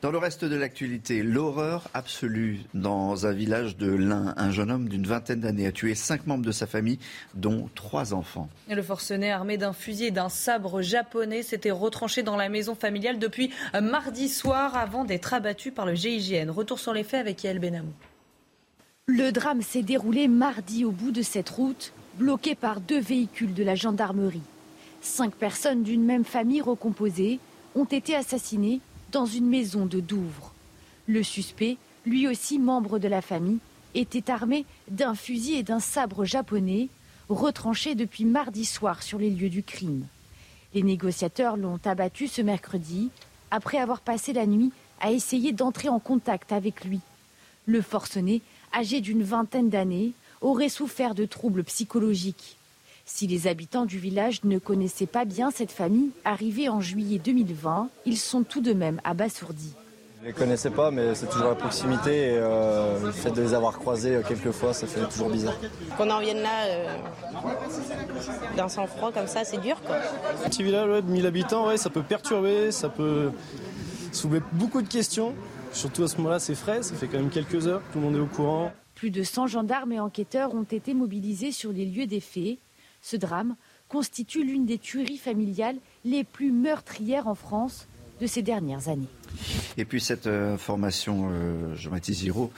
Dans 0.00 0.10
le 0.10 0.18
reste 0.18 0.44
de 0.44 0.56
l'actualité, 0.56 1.22
l'horreur 1.22 1.88
absolue 1.94 2.62
dans 2.74 3.26
un 3.26 3.32
village 3.32 3.76
de 3.76 3.92
l'Ain. 3.92 4.34
Un 4.36 4.50
jeune 4.50 4.70
homme 4.72 4.88
d'une 4.88 5.06
vingtaine 5.06 5.40
d'années 5.40 5.66
a 5.66 5.72
tué 5.72 5.94
cinq 5.94 6.26
membres 6.26 6.44
de 6.44 6.50
sa 6.50 6.66
famille, 6.66 6.98
dont 7.34 7.68
trois 7.74 8.14
enfants. 8.14 8.48
le 8.68 8.82
forcené 8.82 9.30
armé 9.30 9.58
d'un 9.58 9.74
fusil 9.74 10.06
et 10.06 10.10
d'un 10.10 10.30
sabre 10.30 10.80
japonais 10.80 11.42
s'était 11.42 11.70
retranché 11.70 12.22
dans 12.24 12.36
la 12.36 12.48
maison 12.48 12.74
familiale 12.74 13.18
depuis 13.18 13.50
mardi 13.80 14.28
soir 14.28 14.74
avant 14.74 15.04
d'être 15.04 15.34
abattu 15.34 15.70
par 15.70 15.84
le 15.84 15.94
GIGN. 15.94 16.50
Retour 16.50 16.80
sur 16.80 16.94
les 16.94 17.04
faits 17.04 17.20
avec 17.20 17.44
Yael 17.44 17.60
Benamou. 17.60 17.92
Le 19.06 19.30
drame 19.30 19.62
s'est 19.62 19.82
déroulé 19.82 20.26
mardi 20.26 20.84
au 20.84 20.90
bout 20.90 21.12
de 21.12 21.22
cette 21.22 21.50
route 21.50 21.92
bloqué 22.14 22.54
par 22.54 22.80
deux 22.80 23.00
véhicules 23.00 23.54
de 23.54 23.64
la 23.64 23.74
gendarmerie. 23.74 24.42
Cinq 25.00 25.34
personnes 25.34 25.82
d'une 25.82 26.04
même 26.04 26.24
famille 26.24 26.60
recomposée 26.60 27.40
ont 27.74 27.84
été 27.84 28.14
assassinées 28.14 28.80
dans 29.10 29.26
une 29.26 29.46
maison 29.46 29.86
de 29.86 30.00
Douvres. 30.00 30.52
Le 31.06 31.22
suspect, 31.22 31.76
lui 32.06 32.28
aussi 32.28 32.58
membre 32.58 32.98
de 32.98 33.08
la 33.08 33.22
famille, 33.22 33.58
était 33.94 34.30
armé 34.30 34.64
d'un 34.88 35.14
fusil 35.14 35.54
et 35.54 35.62
d'un 35.62 35.80
sabre 35.80 36.24
japonais, 36.24 36.88
retranché 37.28 37.94
depuis 37.94 38.24
mardi 38.24 38.64
soir 38.64 39.02
sur 39.02 39.18
les 39.18 39.30
lieux 39.30 39.50
du 39.50 39.62
crime. 39.62 40.06
Les 40.74 40.82
négociateurs 40.82 41.56
l'ont 41.56 41.80
abattu 41.84 42.28
ce 42.28 42.40
mercredi, 42.40 43.10
après 43.50 43.78
avoir 43.78 44.00
passé 44.00 44.32
la 44.32 44.46
nuit 44.46 44.72
à 45.00 45.10
essayer 45.10 45.52
d'entrer 45.52 45.88
en 45.88 45.98
contact 45.98 46.52
avec 46.52 46.84
lui. 46.84 47.00
Le 47.66 47.82
forcené, 47.82 48.40
âgé 48.74 49.00
d'une 49.00 49.22
vingtaine 49.22 49.68
d'années, 49.68 50.12
aurait 50.42 50.68
souffert 50.68 51.14
de 51.14 51.24
troubles 51.24 51.64
psychologiques. 51.64 52.58
Si 53.04 53.26
les 53.26 53.46
habitants 53.46 53.84
du 53.84 53.98
village 53.98 54.44
ne 54.44 54.58
connaissaient 54.58 55.06
pas 55.06 55.24
bien 55.24 55.50
cette 55.50 55.72
famille, 55.72 56.10
arrivée 56.24 56.68
en 56.68 56.80
juillet 56.80 57.18
2020, 57.18 57.88
ils 58.06 58.18
sont 58.18 58.42
tout 58.42 58.60
de 58.60 58.72
même 58.72 59.00
abasourdis. 59.04 59.74
Je 60.22 60.28
ne 60.28 60.32
les 60.32 60.38
connaissais 60.38 60.70
pas, 60.70 60.92
mais 60.92 61.16
c'est 61.16 61.26
toujours 61.26 61.48
la 61.48 61.56
proximité 61.56 62.10
et 62.10 62.36
euh, 62.36 63.06
le 63.06 63.10
fait 63.10 63.32
de 63.32 63.42
les 63.42 63.54
avoir 63.54 63.76
croisés 63.80 64.14
euh, 64.14 64.22
quelques 64.22 64.52
fois, 64.52 64.72
ça 64.72 64.86
fait 64.86 65.04
toujours 65.08 65.30
bizarre. 65.30 65.56
Qu'on 65.98 66.08
en 66.10 66.20
vienne 66.20 66.40
là 66.42 66.66
euh, 66.68 66.96
d'un 68.56 68.68
sang-froid 68.68 69.10
comme 69.10 69.26
ça, 69.26 69.42
c'est 69.42 69.60
dur. 69.60 69.80
Quoi. 69.84 69.96
Un 70.44 70.48
petit 70.48 70.62
village 70.62 71.02
de 71.02 71.10
1000 71.10 71.26
habitants, 71.26 71.66
ouais, 71.66 71.76
ça 71.76 71.90
peut 71.90 72.04
perturber, 72.04 72.70
ça 72.70 72.88
peut 72.88 73.32
soulever 74.12 74.42
beaucoup 74.52 74.80
de 74.80 74.88
questions. 74.88 75.34
Surtout 75.72 76.04
à 76.04 76.08
ce 76.08 76.16
moment-là, 76.18 76.38
c'est 76.38 76.54
frais, 76.54 76.84
ça 76.84 76.94
fait 76.94 77.08
quand 77.08 77.18
même 77.18 77.30
quelques 77.30 77.66
heures, 77.66 77.82
tout 77.92 77.98
le 77.98 78.04
monde 78.04 78.14
est 78.14 78.20
au 78.20 78.26
courant. 78.26 78.70
Plus 79.02 79.10
de 79.10 79.24
100 79.24 79.48
gendarmes 79.48 79.90
et 79.90 79.98
enquêteurs 79.98 80.54
ont 80.54 80.62
été 80.62 80.94
mobilisés 80.94 81.50
sur 81.50 81.72
les 81.72 81.86
lieux 81.86 82.06
des 82.06 82.20
faits. 82.20 82.58
Ce 83.00 83.16
drame 83.16 83.56
constitue 83.88 84.44
l'une 84.44 84.64
des 84.64 84.78
tueries 84.78 85.18
familiales 85.18 85.78
les 86.04 86.22
plus 86.22 86.52
meurtrières 86.52 87.26
en 87.26 87.34
France 87.34 87.88
de 88.20 88.28
ces 88.28 88.42
dernières 88.42 88.88
années. 88.88 89.08
Et 89.76 89.84
puis 89.84 90.00
cette 90.00 90.26
euh, 90.26 90.54
information, 90.54 91.28
euh, 91.30 91.74
Jean-Baptiste 91.76 92.20
Giraud, 92.20 92.52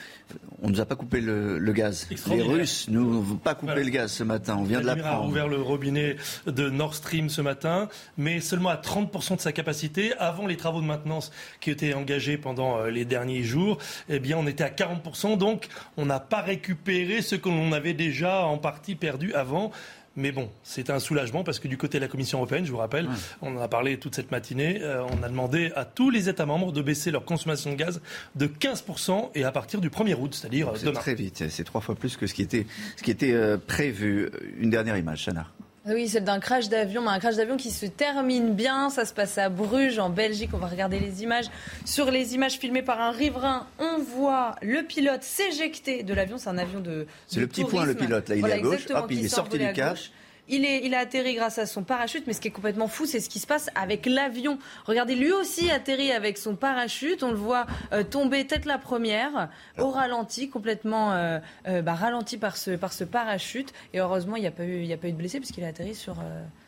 on 0.63 0.69
ne 0.69 0.73
nous 0.73 0.81
a 0.81 0.87
pas 0.87 0.97
coupé 0.97 1.21
le, 1.21 1.59
gaz. 1.73 2.09
Les 2.31 2.43
Russes 2.43 2.89
ne 2.89 2.99
nous 2.99 3.33
ont 3.33 3.37
pas 3.37 3.55
coupé 3.55 3.83
le 3.85 3.91
gaz 3.91 4.13
ce 4.13 4.25
matin, 4.25 4.57
on 4.59 4.65
vient 4.65 4.81
de 4.81 4.87
l'apprendre. 4.87 5.25
a 5.25 5.27
ouvert 5.27 5.49
le 5.49 5.61
robinet 5.61 6.17
de 6.47 6.71
Nord 6.71 6.95
Stream 6.95 7.29
ce 7.29 7.41
matin, 7.41 7.89
mais 8.17 8.41
seulement 8.41 8.71
à 8.71 8.77
30% 8.77 9.37
de 9.37 9.41
sa 9.41 9.53
capacité. 9.53 10.13
Avant 10.19 10.47
les 10.47 10.57
travaux 10.57 10.81
de 10.81 10.87
maintenance 10.87 11.31
qui 11.61 11.71
étaient 11.71 11.95
engagés 11.95 12.39
pendant 12.39 12.79
euh, 12.79 12.91
les 12.91 13.05
derniers 13.05 13.43
jours, 13.43 13.79
eh 14.09 14.19
bien 14.19 14.37
on 14.39 14.47
était 14.47 14.65
à 14.65 14.71
40%, 14.71 15.39
donc 15.39 15.69
on 15.97 16.07
n'a 16.07 16.21
pas 16.21 16.41
récupéré 16.41 17.23
ce 17.23 17.37
que 17.37 17.49
l'on 17.49 17.73
avait 17.73 17.95
déjà 17.95 18.45
en 18.45 18.59
partie 18.59 18.95
perdu 18.95 19.35
avant. 19.35 19.71
Mais 20.17 20.31
bon, 20.31 20.49
c'est 20.63 20.91
un 20.91 21.01
soulagement 21.01 21.43
parce 21.43 21.59
que 21.59 21.67
du 21.67 21.77
côté 21.77 21.99
de 21.99 22.03
la 22.03 22.09
Commission 22.09 22.39
européenne, 22.39 22.65
je 22.65 22.71
vous 22.71 22.79
rappelle, 22.79 23.09
on 23.43 23.57
en 23.57 23.61
a 23.61 23.69
parlé 23.69 23.99
toute 23.99 24.15
cette 24.15 24.31
matinée, 24.31 24.79
euh, 24.81 25.03
on 25.05 25.23
a 25.23 25.29
demandé 25.29 25.73
à 25.75 25.85
tous 25.85 26.11
les 26.11 26.29
États 26.29 26.47
membres 26.47 26.73
de 26.73 26.83
baisser 26.83 27.11
leur 27.11 27.25
consommation 27.25 27.73
de 27.73 27.77
gaz 27.77 28.01
de 28.37 28.47
15% 28.47 29.31
et 29.35 29.45
à 29.45 29.51
partir 29.51 29.81
du 29.81 29.91
1er 29.91 30.15
août, 30.15 30.35
c'est-à-dire 30.35 30.73
demain. 30.73 30.79
C'est 30.85 30.93
très 30.93 31.15
vite, 31.15 31.45
c'est 31.49 31.65
trois 31.65 31.81
fois 31.81 31.95
plus 31.95 32.17
que 32.17 32.27
ce 32.27 32.35
qui 32.35 32.43
était, 32.43 32.67
ce 32.97 33.03
qui 33.03 33.11
était 33.11 33.33
euh, 33.33 33.57
prévu. 33.57 34.31
Une 34.59 34.71
dernière 34.71 34.97
image, 34.97 35.25
Chana. 35.25 35.47
Oui, 35.87 36.09
celle 36.09 36.25
d'un 36.25 36.41
crash 36.41 36.71
d'avion, 36.71 37.07
un 37.07 37.19
crash 37.19 37.37
d'avion 37.37 37.59
qui 37.59 37.71
se 37.71 37.85
termine 37.85 38.55
bien. 38.55 38.89
Ça 38.89 39.05
se 39.05 39.13
passe 39.13 39.37
à 39.37 39.51
Bruges, 39.51 39.99
en 39.99 40.09
Belgique. 40.09 40.51
On 40.55 40.59
va 40.59 40.67
regarder 40.67 40.99
les 40.99 41.23
images. 41.23 41.47
Sur 41.85 42.11
les 42.11 42.35
images 42.35 42.55
filmées 42.55 42.83
par 42.83 43.01
un 43.01 43.11
riverain, 43.11 43.67
on 43.79 43.99
voit 43.99 44.57
le 44.63 44.83
pilote 44.83 45.23
s'éjecter 45.23 46.03
de 46.03 46.15
l'avion. 46.15 46.39
C'est 46.39 46.49
un 46.49 46.57
avion 46.57 46.81
de. 46.81 47.07
C'est 47.27 47.41
le 47.41 47.47
petit 47.47 47.65
point, 47.65 47.85
le 47.85 47.95
pilote. 47.95 48.29
Là, 48.31 48.37
il 48.37 48.47
est 48.47 48.53
à 48.53 48.61
gauche. 48.61 48.87
Hop, 48.95 49.07
il 49.11 49.25
est 49.25 49.29
sorti 49.29 49.59
du 49.59 49.73
cache. 49.73 50.11
Il, 50.49 50.65
est, 50.65 50.85
il 50.85 50.95
a 50.95 50.99
atterri 51.01 51.35
grâce 51.35 51.59
à 51.59 51.67
son 51.67 51.83
parachute, 51.83 52.27
mais 52.27 52.33
ce 52.33 52.41
qui 52.41 52.49
est 52.49 52.53
complètement 52.53 52.89
fou, 52.89 53.07
c'est 53.07 53.21
ce 53.21 53.29
qui 53.29 53.39
se 53.39 53.47
passe 53.47 53.71
avec 53.75 54.07
l'avion. 54.07 54.59
Regardez, 54.85 55.15
lui 55.15 55.33
aussi 55.33 55.71
atterri 55.71 56.13
avec 56.13 56.39
son 56.39 56.55
parachute. 56.55 57.23
On 57.23 57.31
le 57.31 57.37
voit 57.37 57.67
euh, 57.93 58.05
tomber 58.05 58.47
tête 58.47 58.67
la 58.67 58.79
première, 58.79 59.49
au 59.79 59.91
ralenti, 59.91 60.51
complètement 60.51 61.13
euh, 61.13 61.39
euh, 61.67 61.83
bah, 61.83 61.95
ralenti 61.95 62.37
par 62.37 62.57
ce, 62.57 62.73
par 62.73 62.93
ce 62.93 63.05
parachute. 63.05 63.73
Et 63.93 64.01
heureusement, 64.01 64.37
il 64.37 64.41
n'y 64.41 64.47
a, 64.47 64.51
pas 64.51 64.65
eu, 64.65 64.93
a 64.93 64.97
pas 64.97 65.09
eu 65.09 65.13
de 65.13 65.17
blessés 65.17 65.39
puisqu'il 65.39 65.65
a 65.65 65.69
atterri 65.69 65.95
sur, 65.95 66.17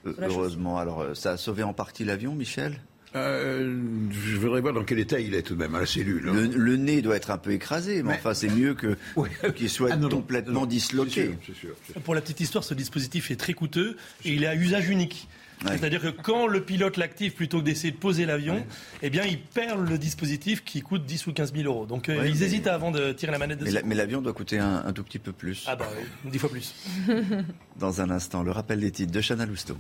sur 0.04 0.14
Heureusement. 0.22 0.78
Alors, 0.78 1.04
ça 1.14 1.32
a 1.32 1.36
sauvé 1.36 1.62
en 1.62 1.72
partie 1.72 2.04
l'avion, 2.04 2.34
Michel? 2.34 2.80
Euh, 3.14 3.80
je 4.10 4.36
voudrais 4.36 4.60
voir 4.60 4.74
dans 4.74 4.84
quel 4.84 4.98
état 4.98 5.18
il 5.20 5.34
est 5.34 5.42
tout 5.42 5.54
de 5.54 5.58
même 5.58 5.74
à 5.74 5.80
la 5.80 5.86
cellule. 5.86 6.28
Hein. 6.28 6.50
Le, 6.54 6.76
nez 6.76 7.02
doit 7.02 7.16
être 7.16 7.30
un 7.30 7.38
peu 7.38 7.52
écrasé, 7.52 8.02
mais, 8.02 8.14
enfin 8.14 8.34
c'est 8.34 8.48
mieux 8.48 8.74
que 8.74 8.96
qu'il 9.56 9.70
soit 9.70 9.90
ah, 9.92 10.08
complètement 10.08 10.66
disloqué. 10.66 11.30
Pour 12.04 12.14
la 12.14 12.20
petite 12.20 12.40
histoire, 12.40 12.64
ce 12.64 12.74
dispositif 12.74 13.30
est 13.30 13.36
très 13.36 13.54
coûteux 13.54 13.96
et 14.24 14.32
il 14.32 14.44
est 14.44 14.48
à 14.48 14.54
usage 14.54 14.88
unique. 14.88 15.28
C'est-à-dire 15.64 16.02
que 16.02 16.08
quand 16.08 16.46
le 16.46 16.62
pilote 16.62 16.96
l'active 16.96 17.32
plutôt 17.32 17.60
que 17.60 17.64
d'essayer 17.64 17.90
de 17.90 17.96
poser 17.96 18.26
l'avion, 18.26 18.64
eh 19.02 19.10
bien, 19.10 19.24
il 19.24 19.40
perd 19.40 19.88
le 19.88 19.98
dispositif 19.98 20.64
qui 20.64 20.82
coûte 20.82 21.06
10 21.06 21.28
ou 21.28 21.32
15 21.32 21.54
000 21.54 21.64
euros. 21.64 21.86
Donc, 21.86 22.08
euh, 22.08 22.28
ils 22.28 22.42
hésitent 22.42 22.66
avant 22.66 22.90
de 22.90 23.12
tirer 23.12 23.32
la 23.32 23.38
manette 23.38 23.60
de 23.60 23.82
Mais 23.84 23.94
l'avion 23.94 24.20
doit 24.20 24.34
coûter 24.34 24.58
un, 24.58 24.92
tout 24.92 25.02
petit 25.02 25.18
peu 25.18 25.32
plus. 25.32 25.64
Ah 25.66 25.76
bah 25.76 25.88
oui, 26.24 26.30
10 26.30 26.38
fois 26.38 26.50
plus. 26.50 26.74
Dans 27.78 28.00
un 28.00 28.10
instant, 28.10 28.42
le 28.42 28.50
rappel 28.50 28.80
des 28.80 28.90
titres 28.90 29.12
de 29.12 29.20
Chana 29.20 29.46
Lousteau. 29.46 29.76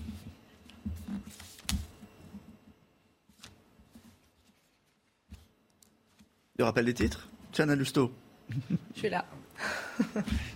Le 6.58 6.64
rappel 6.64 6.86
des 6.86 6.94
titres 6.94 7.28
Tiens, 7.52 7.66
Lousteau. 7.66 8.12
Je 8.94 8.98
suis 8.98 9.10
là. 9.10 9.24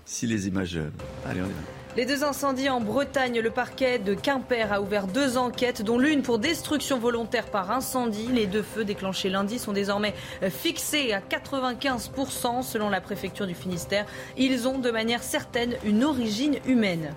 si 0.04 0.26
les 0.26 0.48
images. 0.48 0.76
Euh, 0.76 0.90
allez, 1.26 1.40
on 1.40 1.46
y 1.46 1.48
va. 1.48 1.54
Les 1.96 2.06
deux 2.06 2.22
incendies 2.22 2.68
en 2.68 2.80
Bretagne, 2.80 3.40
le 3.40 3.50
parquet 3.50 3.98
de 3.98 4.14
Quimper 4.14 4.72
a 4.72 4.80
ouvert 4.80 5.06
deux 5.06 5.36
enquêtes, 5.36 5.82
dont 5.82 5.98
l'une 5.98 6.22
pour 6.22 6.38
destruction 6.38 6.98
volontaire 6.98 7.46
par 7.46 7.70
incendie. 7.70 8.28
Les 8.28 8.46
deux 8.46 8.62
feux 8.62 8.84
déclenchés 8.84 9.28
lundi 9.28 9.58
sont 9.58 9.72
désormais 9.72 10.14
euh, 10.42 10.50
fixés 10.50 11.12
à 11.12 11.20
95% 11.20 12.62
selon 12.62 12.90
la 12.90 13.00
préfecture 13.00 13.46
du 13.46 13.54
Finistère. 13.54 14.06
Ils 14.38 14.68
ont 14.68 14.78
de 14.78 14.90
manière 14.90 15.22
certaine 15.22 15.76
une 15.84 16.04
origine 16.04 16.58
humaine. 16.66 17.14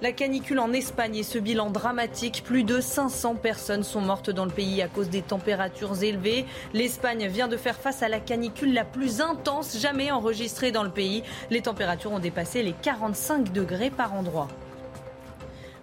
La 0.00 0.12
canicule 0.12 0.60
en 0.60 0.72
Espagne 0.72 1.16
et 1.16 1.22
ce 1.24 1.38
bilan 1.38 1.70
dramatique, 1.70 2.44
plus 2.44 2.62
de 2.62 2.80
500 2.80 3.34
personnes 3.34 3.82
sont 3.82 4.00
mortes 4.00 4.30
dans 4.30 4.44
le 4.44 4.50
pays 4.52 4.80
à 4.80 4.86
cause 4.86 5.10
des 5.10 5.22
températures 5.22 6.04
élevées. 6.04 6.46
L'Espagne 6.72 7.26
vient 7.26 7.48
de 7.48 7.56
faire 7.56 7.74
face 7.74 8.00
à 8.04 8.08
la 8.08 8.20
canicule 8.20 8.72
la 8.72 8.84
plus 8.84 9.20
intense 9.20 9.76
jamais 9.76 10.12
enregistrée 10.12 10.70
dans 10.70 10.84
le 10.84 10.90
pays. 10.90 11.24
Les 11.50 11.62
températures 11.62 12.12
ont 12.12 12.20
dépassé 12.20 12.62
les 12.62 12.74
45 12.80 13.52
degrés 13.52 13.90
par 13.90 14.14
endroit. 14.14 14.46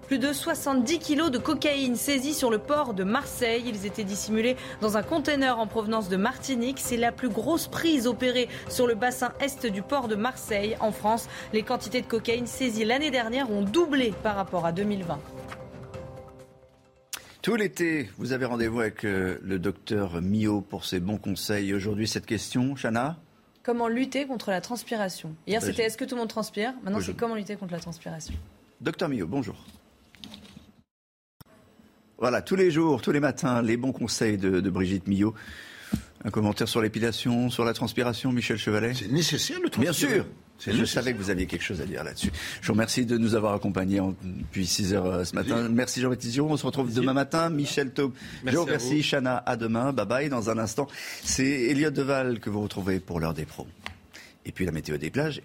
Plus 0.08 0.20
de 0.20 0.34
70 0.34 1.00
kilos 1.00 1.32
de 1.32 1.40
cocaïne 1.40 1.96
saisis 1.96 2.36
sur 2.36 2.52
le 2.52 2.60
port 2.60 2.94
de 2.94 3.04
Marseille. 3.04 3.64
Ils 3.66 3.88
étaient 3.88 4.04
dissimulés 4.04 4.56
dans 4.80 4.98
un 4.98 5.04
conteneur 5.04 5.58
en 5.58 5.66
provenance 5.66 6.10
de 6.10 6.16
Martinique. 6.16 6.78
C'est 6.80 6.98
la 6.98 7.12
plus 7.12 7.30
grosse 7.30 7.68
prise 7.68 8.06
opérée 8.06 8.48
sur 8.70 8.86
le 8.86 8.94
bassin 8.94 9.34
est 9.40 9.66
du 9.66 9.82
port 9.82 10.08
de 10.08 10.16
Marseille 10.16 10.78
en 10.80 10.92
France. 10.92 11.28
Les 11.54 11.64
quantités 11.64 12.02
de 12.02 12.06
cocaïne 12.06 12.46
saisies 12.46 12.86
l'année 12.86 13.10
dernière 13.10 13.50
ont 13.50 13.64
doublé 13.64 14.14
par 14.22 14.36
rapport 14.36 14.68
à 14.68 14.72
2020. 14.72 15.20
Tout 17.42 17.56
l'été, 17.56 18.10
vous 18.18 18.32
avez 18.32 18.46
rendez-vous 18.46 18.82
avec 18.82 19.06
euh, 19.06 19.40
le 19.44 19.60
docteur 19.60 20.22
Mio 20.22 20.62
pour 20.62 20.86
ses 20.86 21.00
bons 21.00 21.18
conseils. 21.18 21.74
Aujourd'hui, 21.74 22.08
cette 22.08 22.26
question, 22.26 22.76
Chana? 22.76 23.18
Comment 23.64 23.88
lutter 23.88 24.28
contre 24.28 24.52
la 24.52 24.62
transpiration? 24.62 25.36
Hier, 25.48 25.62
c'était 25.62 25.84
est-ce 25.84 25.98
que 25.98 26.06
tout 26.06 26.14
le 26.14 26.22
monde 26.22 26.30
transpire? 26.30 26.74
Maintenant, 26.84 27.02
c'est 27.02 27.16
comment 27.16 27.36
lutter 27.36 27.56
contre 27.56 27.74
la 27.74 27.80
transpiration? 27.80 28.36
Docteur 28.82 29.10
Mio, 29.10 29.26
bonjour. 29.26 29.56
Voilà, 32.18 32.42
tous 32.42 32.56
les 32.56 32.72
jours, 32.72 33.02
tous 33.02 33.12
les 33.12 33.20
matins, 33.20 33.62
les 33.62 33.78
bons 33.78 33.92
conseils 33.92 34.38
de, 34.38 34.70
Brigitte 34.70 35.08
Millot. 35.08 35.34
Un 36.24 36.32
commentaire 36.32 36.68
sur 36.68 36.82
l'épilation, 36.82 37.50
sur 37.50 37.66
la 37.66 37.74
transpiration, 37.74 38.32
Michel 38.32 38.58
Chevalet? 38.58 38.94
C'est 38.96 39.12
nécessaire 39.12 39.60
le 39.62 39.70
Bien 39.80 39.94
sûr 39.94 40.26
je 40.60 40.86
savais 40.86 41.14
que 41.14 41.18
vous 41.18 41.30
aviez 41.30 41.46
quelque 41.46 41.64
chose 41.64 41.82
à 41.82 41.86
dire 41.86 42.04
là-dessus. 42.04 42.32
Je 42.62 42.68
vous 42.68 42.74
remercie 42.74 43.06
de 43.06 43.18
nous 43.18 43.36
avoir 43.36 43.54
accompagnés 43.54 44.02
depuis 44.24 44.66
6 44.66 44.94
heures 44.94 45.06
euh, 45.06 45.24
ce 45.24 45.36
matin. 45.36 45.68
Merci 45.70 46.02
Jean-Baptiste 46.02 46.40
On 46.40 46.58
se 46.58 46.66
retrouve 46.66 46.94
demain 46.94 47.14
matin. 47.14 47.50
Michel 47.50 47.92
Taub. 47.92 48.14
Je 48.46 48.56
vous 48.56 48.64
remercie. 48.64 49.04
Chana, 49.04 49.44
à 49.46 49.58
demain. 49.58 49.94
Bye 49.94 50.06
bye. 50.06 50.30
Dans 50.30 50.50
un 50.50 50.58
instant, 50.58 50.88
c'est 51.24 51.46
Elliot 51.46 51.92
Deval 51.92 52.40
que 52.40 52.50
vous 52.50 52.62
retrouvez 52.62 53.00
pour 53.00 53.20
l'heure 53.20 53.34
des 53.34 53.46
pros. 53.46 53.68
Et 54.46 54.52
puis 54.52 54.66
la 54.66 54.72
météo 54.72 54.98
des 54.98 55.10
plages. 55.10 55.42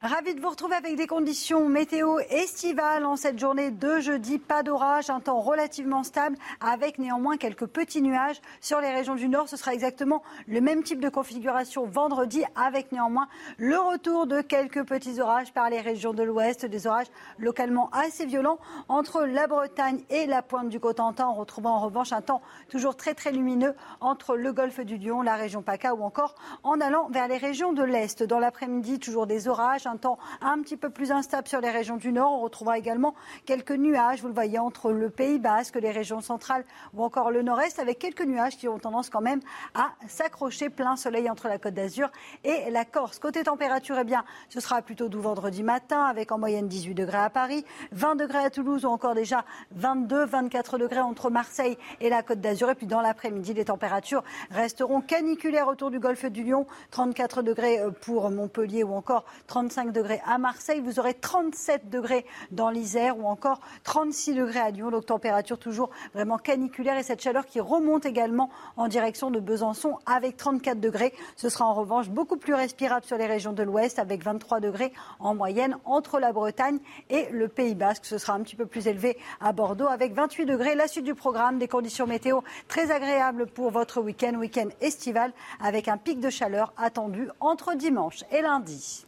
Ravi 0.00 0.32
de 0.36 0.40
vous 0.40 0.50
retrouver 0.50 0.76
avec 0.76 0.94
des 0.94 1.08
conditions 1.08 1.68
météo 1.68 2.20
estivales 2.30 3.04
en 3.04 3.16
cette 3.16 3.36
journée 3.36 3.72
de 3.72 3.98
jeudi. 3.98 4.38
Pas 4.38 4.62
d'orage, 4.62 5.10
un 5.10 5.18
temps 5.18 5.40
relativement 5.40 6.04
stable 6.04 6.36
avec 6.60 7.00
néanmoins 7.00 7.36
quelques 7.36 7.66
petits 7.66 8.00
nuages 8.00 8.40
sur 8.60 8.80
les 8.80 8.92
régions 8.92 9.16
du 9.16 9.28
nord. 9.28 9.48
Ce 9.48 9.56
sera 9.56 9.74
exactement 9.74 10.22
le 10.46 10.60
même 10.60 10.84
type 10.84 11.00
de 11.00 11.08
configuration 11.08 11.84
vendredi 11.84 12.44
avec 12.54 12.92
néanmoins 12.92 13.26
le 13.56 13.76
retour 13.76 14.28
de 14.28 14.40
quelques 14.40 14.84
petits 14.84 15.18
orages 15.18 15.52
par 15.52 15.68
les 15.68 15.80
régions 15.80 16.14
de 16.14 16.22
l'ouest, 16.22 16.64
des 16.64 16.86
orages 16.86 17.08
localement 17.40 17.90
assez 17.90 18.24
violents 18.24 18.60
entre 18.88 19.24
la 19.24 19.48
Bretagne 19.48 20.04
et 20.10 20.26
la 20.26 20.42
pointe 20.42 20.68
du 20.68 20.78
Cotentin, 20.78 21.26
en 21.26 21.34
retrouvant 21.34 21.74
en 21.74 21.80
revanche 21.80 22.12
un 22.12 22.22
temps 22.22 22.40
toujours 22.68 22.96
très 22.96 23.14
très 23.14 23.32
lumineux 23.32 23.74
entre 24.00 24.36
le 24.36 24.52
golfe 24.52 24.78
du 24.78 24.96
Lion, 24.96 25.22
la 25.22 25.34
région 25.34 25.62
PACA 25.62 25.96
ou 25.96 26.04
encore 26.04 26.36
en 26.62 26.80
allant 26.80 27.08
vers 27.08 27.26
les 27.26 27.38
régions 27.38 27.72
de 27.72 27.82
l'est. 27.82 28.22
Dans 28.22 28.38
l'après-midi, 28.38 29.00
toujours 29.00 29.26
des 29.26 29.48
orages 29.48 29.87
un 29.88 29.96
temps 29.96 30.18
un 30.40 30.60
petit 30.60 30.76
peu 30.76 30.90
plus 30.90 31.10
instable 31.10 31.48
sur 31.48 31.60
les 31.60 31.70
régions 31.70 31.96
du 31.96 32.12
nord. 32.12 32.32
On 32.32 32.40
retrouvera 32.40 32.78
également 32.78 33.14
quelques 33.46 33.72
nuages, 33.72 34.20
vous 34.20 34.28
le 34.28 34.34
voyez, 34.34 34.58
entre 34.58 34.92
le 34.92 35.10
Pays 35.10 35.38
Basque, 35.38 35.76
les 35.76 35.90
régions 35.90 36.20
centrales 36.20 36.64
ou 36.94 37.02
encore 37.02 37.30
le 37.30 37.42
nord-est, 37.42 37.78
avec 37.78 37.98
quelques 37.98 38.24
nuages 38.24 38.56
qui 38.56 38.68
ont 38.68 38.78
tendance 38.78 39.10
quand 39.10 39.20
même 39.20 39.40
à 39.74 39.90
s'accrocher 40.06 40.70
plein 40.70 40.96
soleil 40.96 41.28
entre 41.30 41.48
la 41.48 41.58
Côte 41.58 41.74
d'Azur 41.74 42.10
et 42.44 42.70
la 42.70 42.84
Corse. 42.84 43.18
Côté 43.18 43.42
température, 43.42 43.96
eh 43.98 44.04
bien, 44.04 44.24
ce 44.48 44.60
sera 44.60 44.82
plutôt 44.82 45.08
doux 45.08 45.20
vendredi 45.20 45.62
matin, 45.62 46.04
avec 46.04 46.30
en 46.32 46.38
moyenne 46.38 46.68
18 46.68 46.94
degrés 46.94 47.18
à 47.18 47.30
Paris, 47.30 47.64
20 47.92 48.16
degrés 48.16 48.38
à 48.38 48.50
Toulouse 48.50 48.84
ou 48.84 48.88
encore 48.88 49.14
déjà 49.14 49.44
22, 49.72 50.26
24 50.26 50.78
degrés 50.78 51.00
entre 51.00 51.30
Marseille 51.30 51.78
et 52.00 52.10
la 52.10 52.22
Côte 52.22 52.40
d'Azur. 52.40 52.70
Et 52.70 52.74
puis 52.74 52.86
dans 52.86 53.00
l'après-midi, 53.00 53.54
les 53.54 53.64
températures 53.64 54.22
resteront 54.50 55.00
caniculaires 55.00 55.68
autour 55.68 55.90
du 55.90 55.98
golfe 55.98 56.26
du 56.26 56.44
Lion, 56.44 56.66
34 56.90 57.42
degrés 57.42 57.80
pour 58.02 58.30
Montpellier 58.30 58.82
ou 58.82 58.94
encore 58.94 59.24
35 59.46 59.77
degrés 59.86 60.20
à 60.26 60.38
Marseille, 60.38 60.80
vous 60.80 60.98
aurez 60.98 61.14
37 61.14 61.88
degrés 61.88 62.26
dans 62.50 62.70
l'Isère 62.70 63.18
ou 63.18 63.26
encore 63.26 63.60
36 63.84 64.34
degrés 64.34 64.60
à 64.60 64.70
Lyon. 64.70 64.90
Donc 64.90 65.06
température 65.06 65.58
toujours 65.58 65.90
vraiment 66.14 66.38
caniculaire 66.38 66.98
et 66.98 67.02
cette 67.02 67.22
chaleur 67.22 67.46
qui 67.46 67.60
remonte 67.60 68.06
également 68.06 68.50
en 68.76 68.88
direction 68.88 69.30
de 69.30 69.40
Besançon 69.40 69.98
avec 70.06 70.36
34 70.36 70.80
degrés. 70.80 71.14
Ce 71.36 71.48
sera 71.48 71.66
en 71.66 71.74
revanche 71.74 72.08
beaucoup 72.08 72.36
plus 72.36 72.54
respirable 72.54 73.04
sur 73.04 73.16
les 73.16 73.26
régions 73.26 73.52
de 73.52 73.62
l'Ouest 73.62 73.98
avec 73.98 74.22
23 74.22 74.60
degrés 74.60 74.92
en 75.18 75.34
moyenne 75.34 75.76
entre 75.84 76.18
la 76.18 76.32
Bretagne 76.32 76.78
et 77.10 77.28
le 77.30 77.48
Pays 77.48 77.74
Basque. 77.74 78.04
Ce 78.04 78.18
sera 78.18 78.34
un 78.34 78.40
petit 78.40 78.56
peu 78.56 78.66
plus 78.66 78.86
élevé 78.86 79.16
à 79.40 79.52
Bordeaux 79.52 79.88
avec 79.88 80.14
28 80.14 80.46
degrés. 80.46 80.74
La 80.74 80.88
suite 80.88 81.04
du 81.04 81.14
programme, 81.14 81.58
des 81.58 81.68
conditions 81.68 82.06
météo 82.06 82.40
très 82.68 82.90
agréables 82.90 83.46
pour 83.46 83.70
votre 83.70 84.00
week-end, 84.00 84.34
week-end 84.34 84.68
estival 84.80 85.32
avec 85.60 85.88
un 85.88 85.96
pic 85.96 86.20
de 86.20 86.30
chaleur 86.30 86.72
attendu 86.76 87.28
entre 87.40 87.74
dimanche 87.74 88.24
et 88.30 88.42
lundi. 88.42 89.07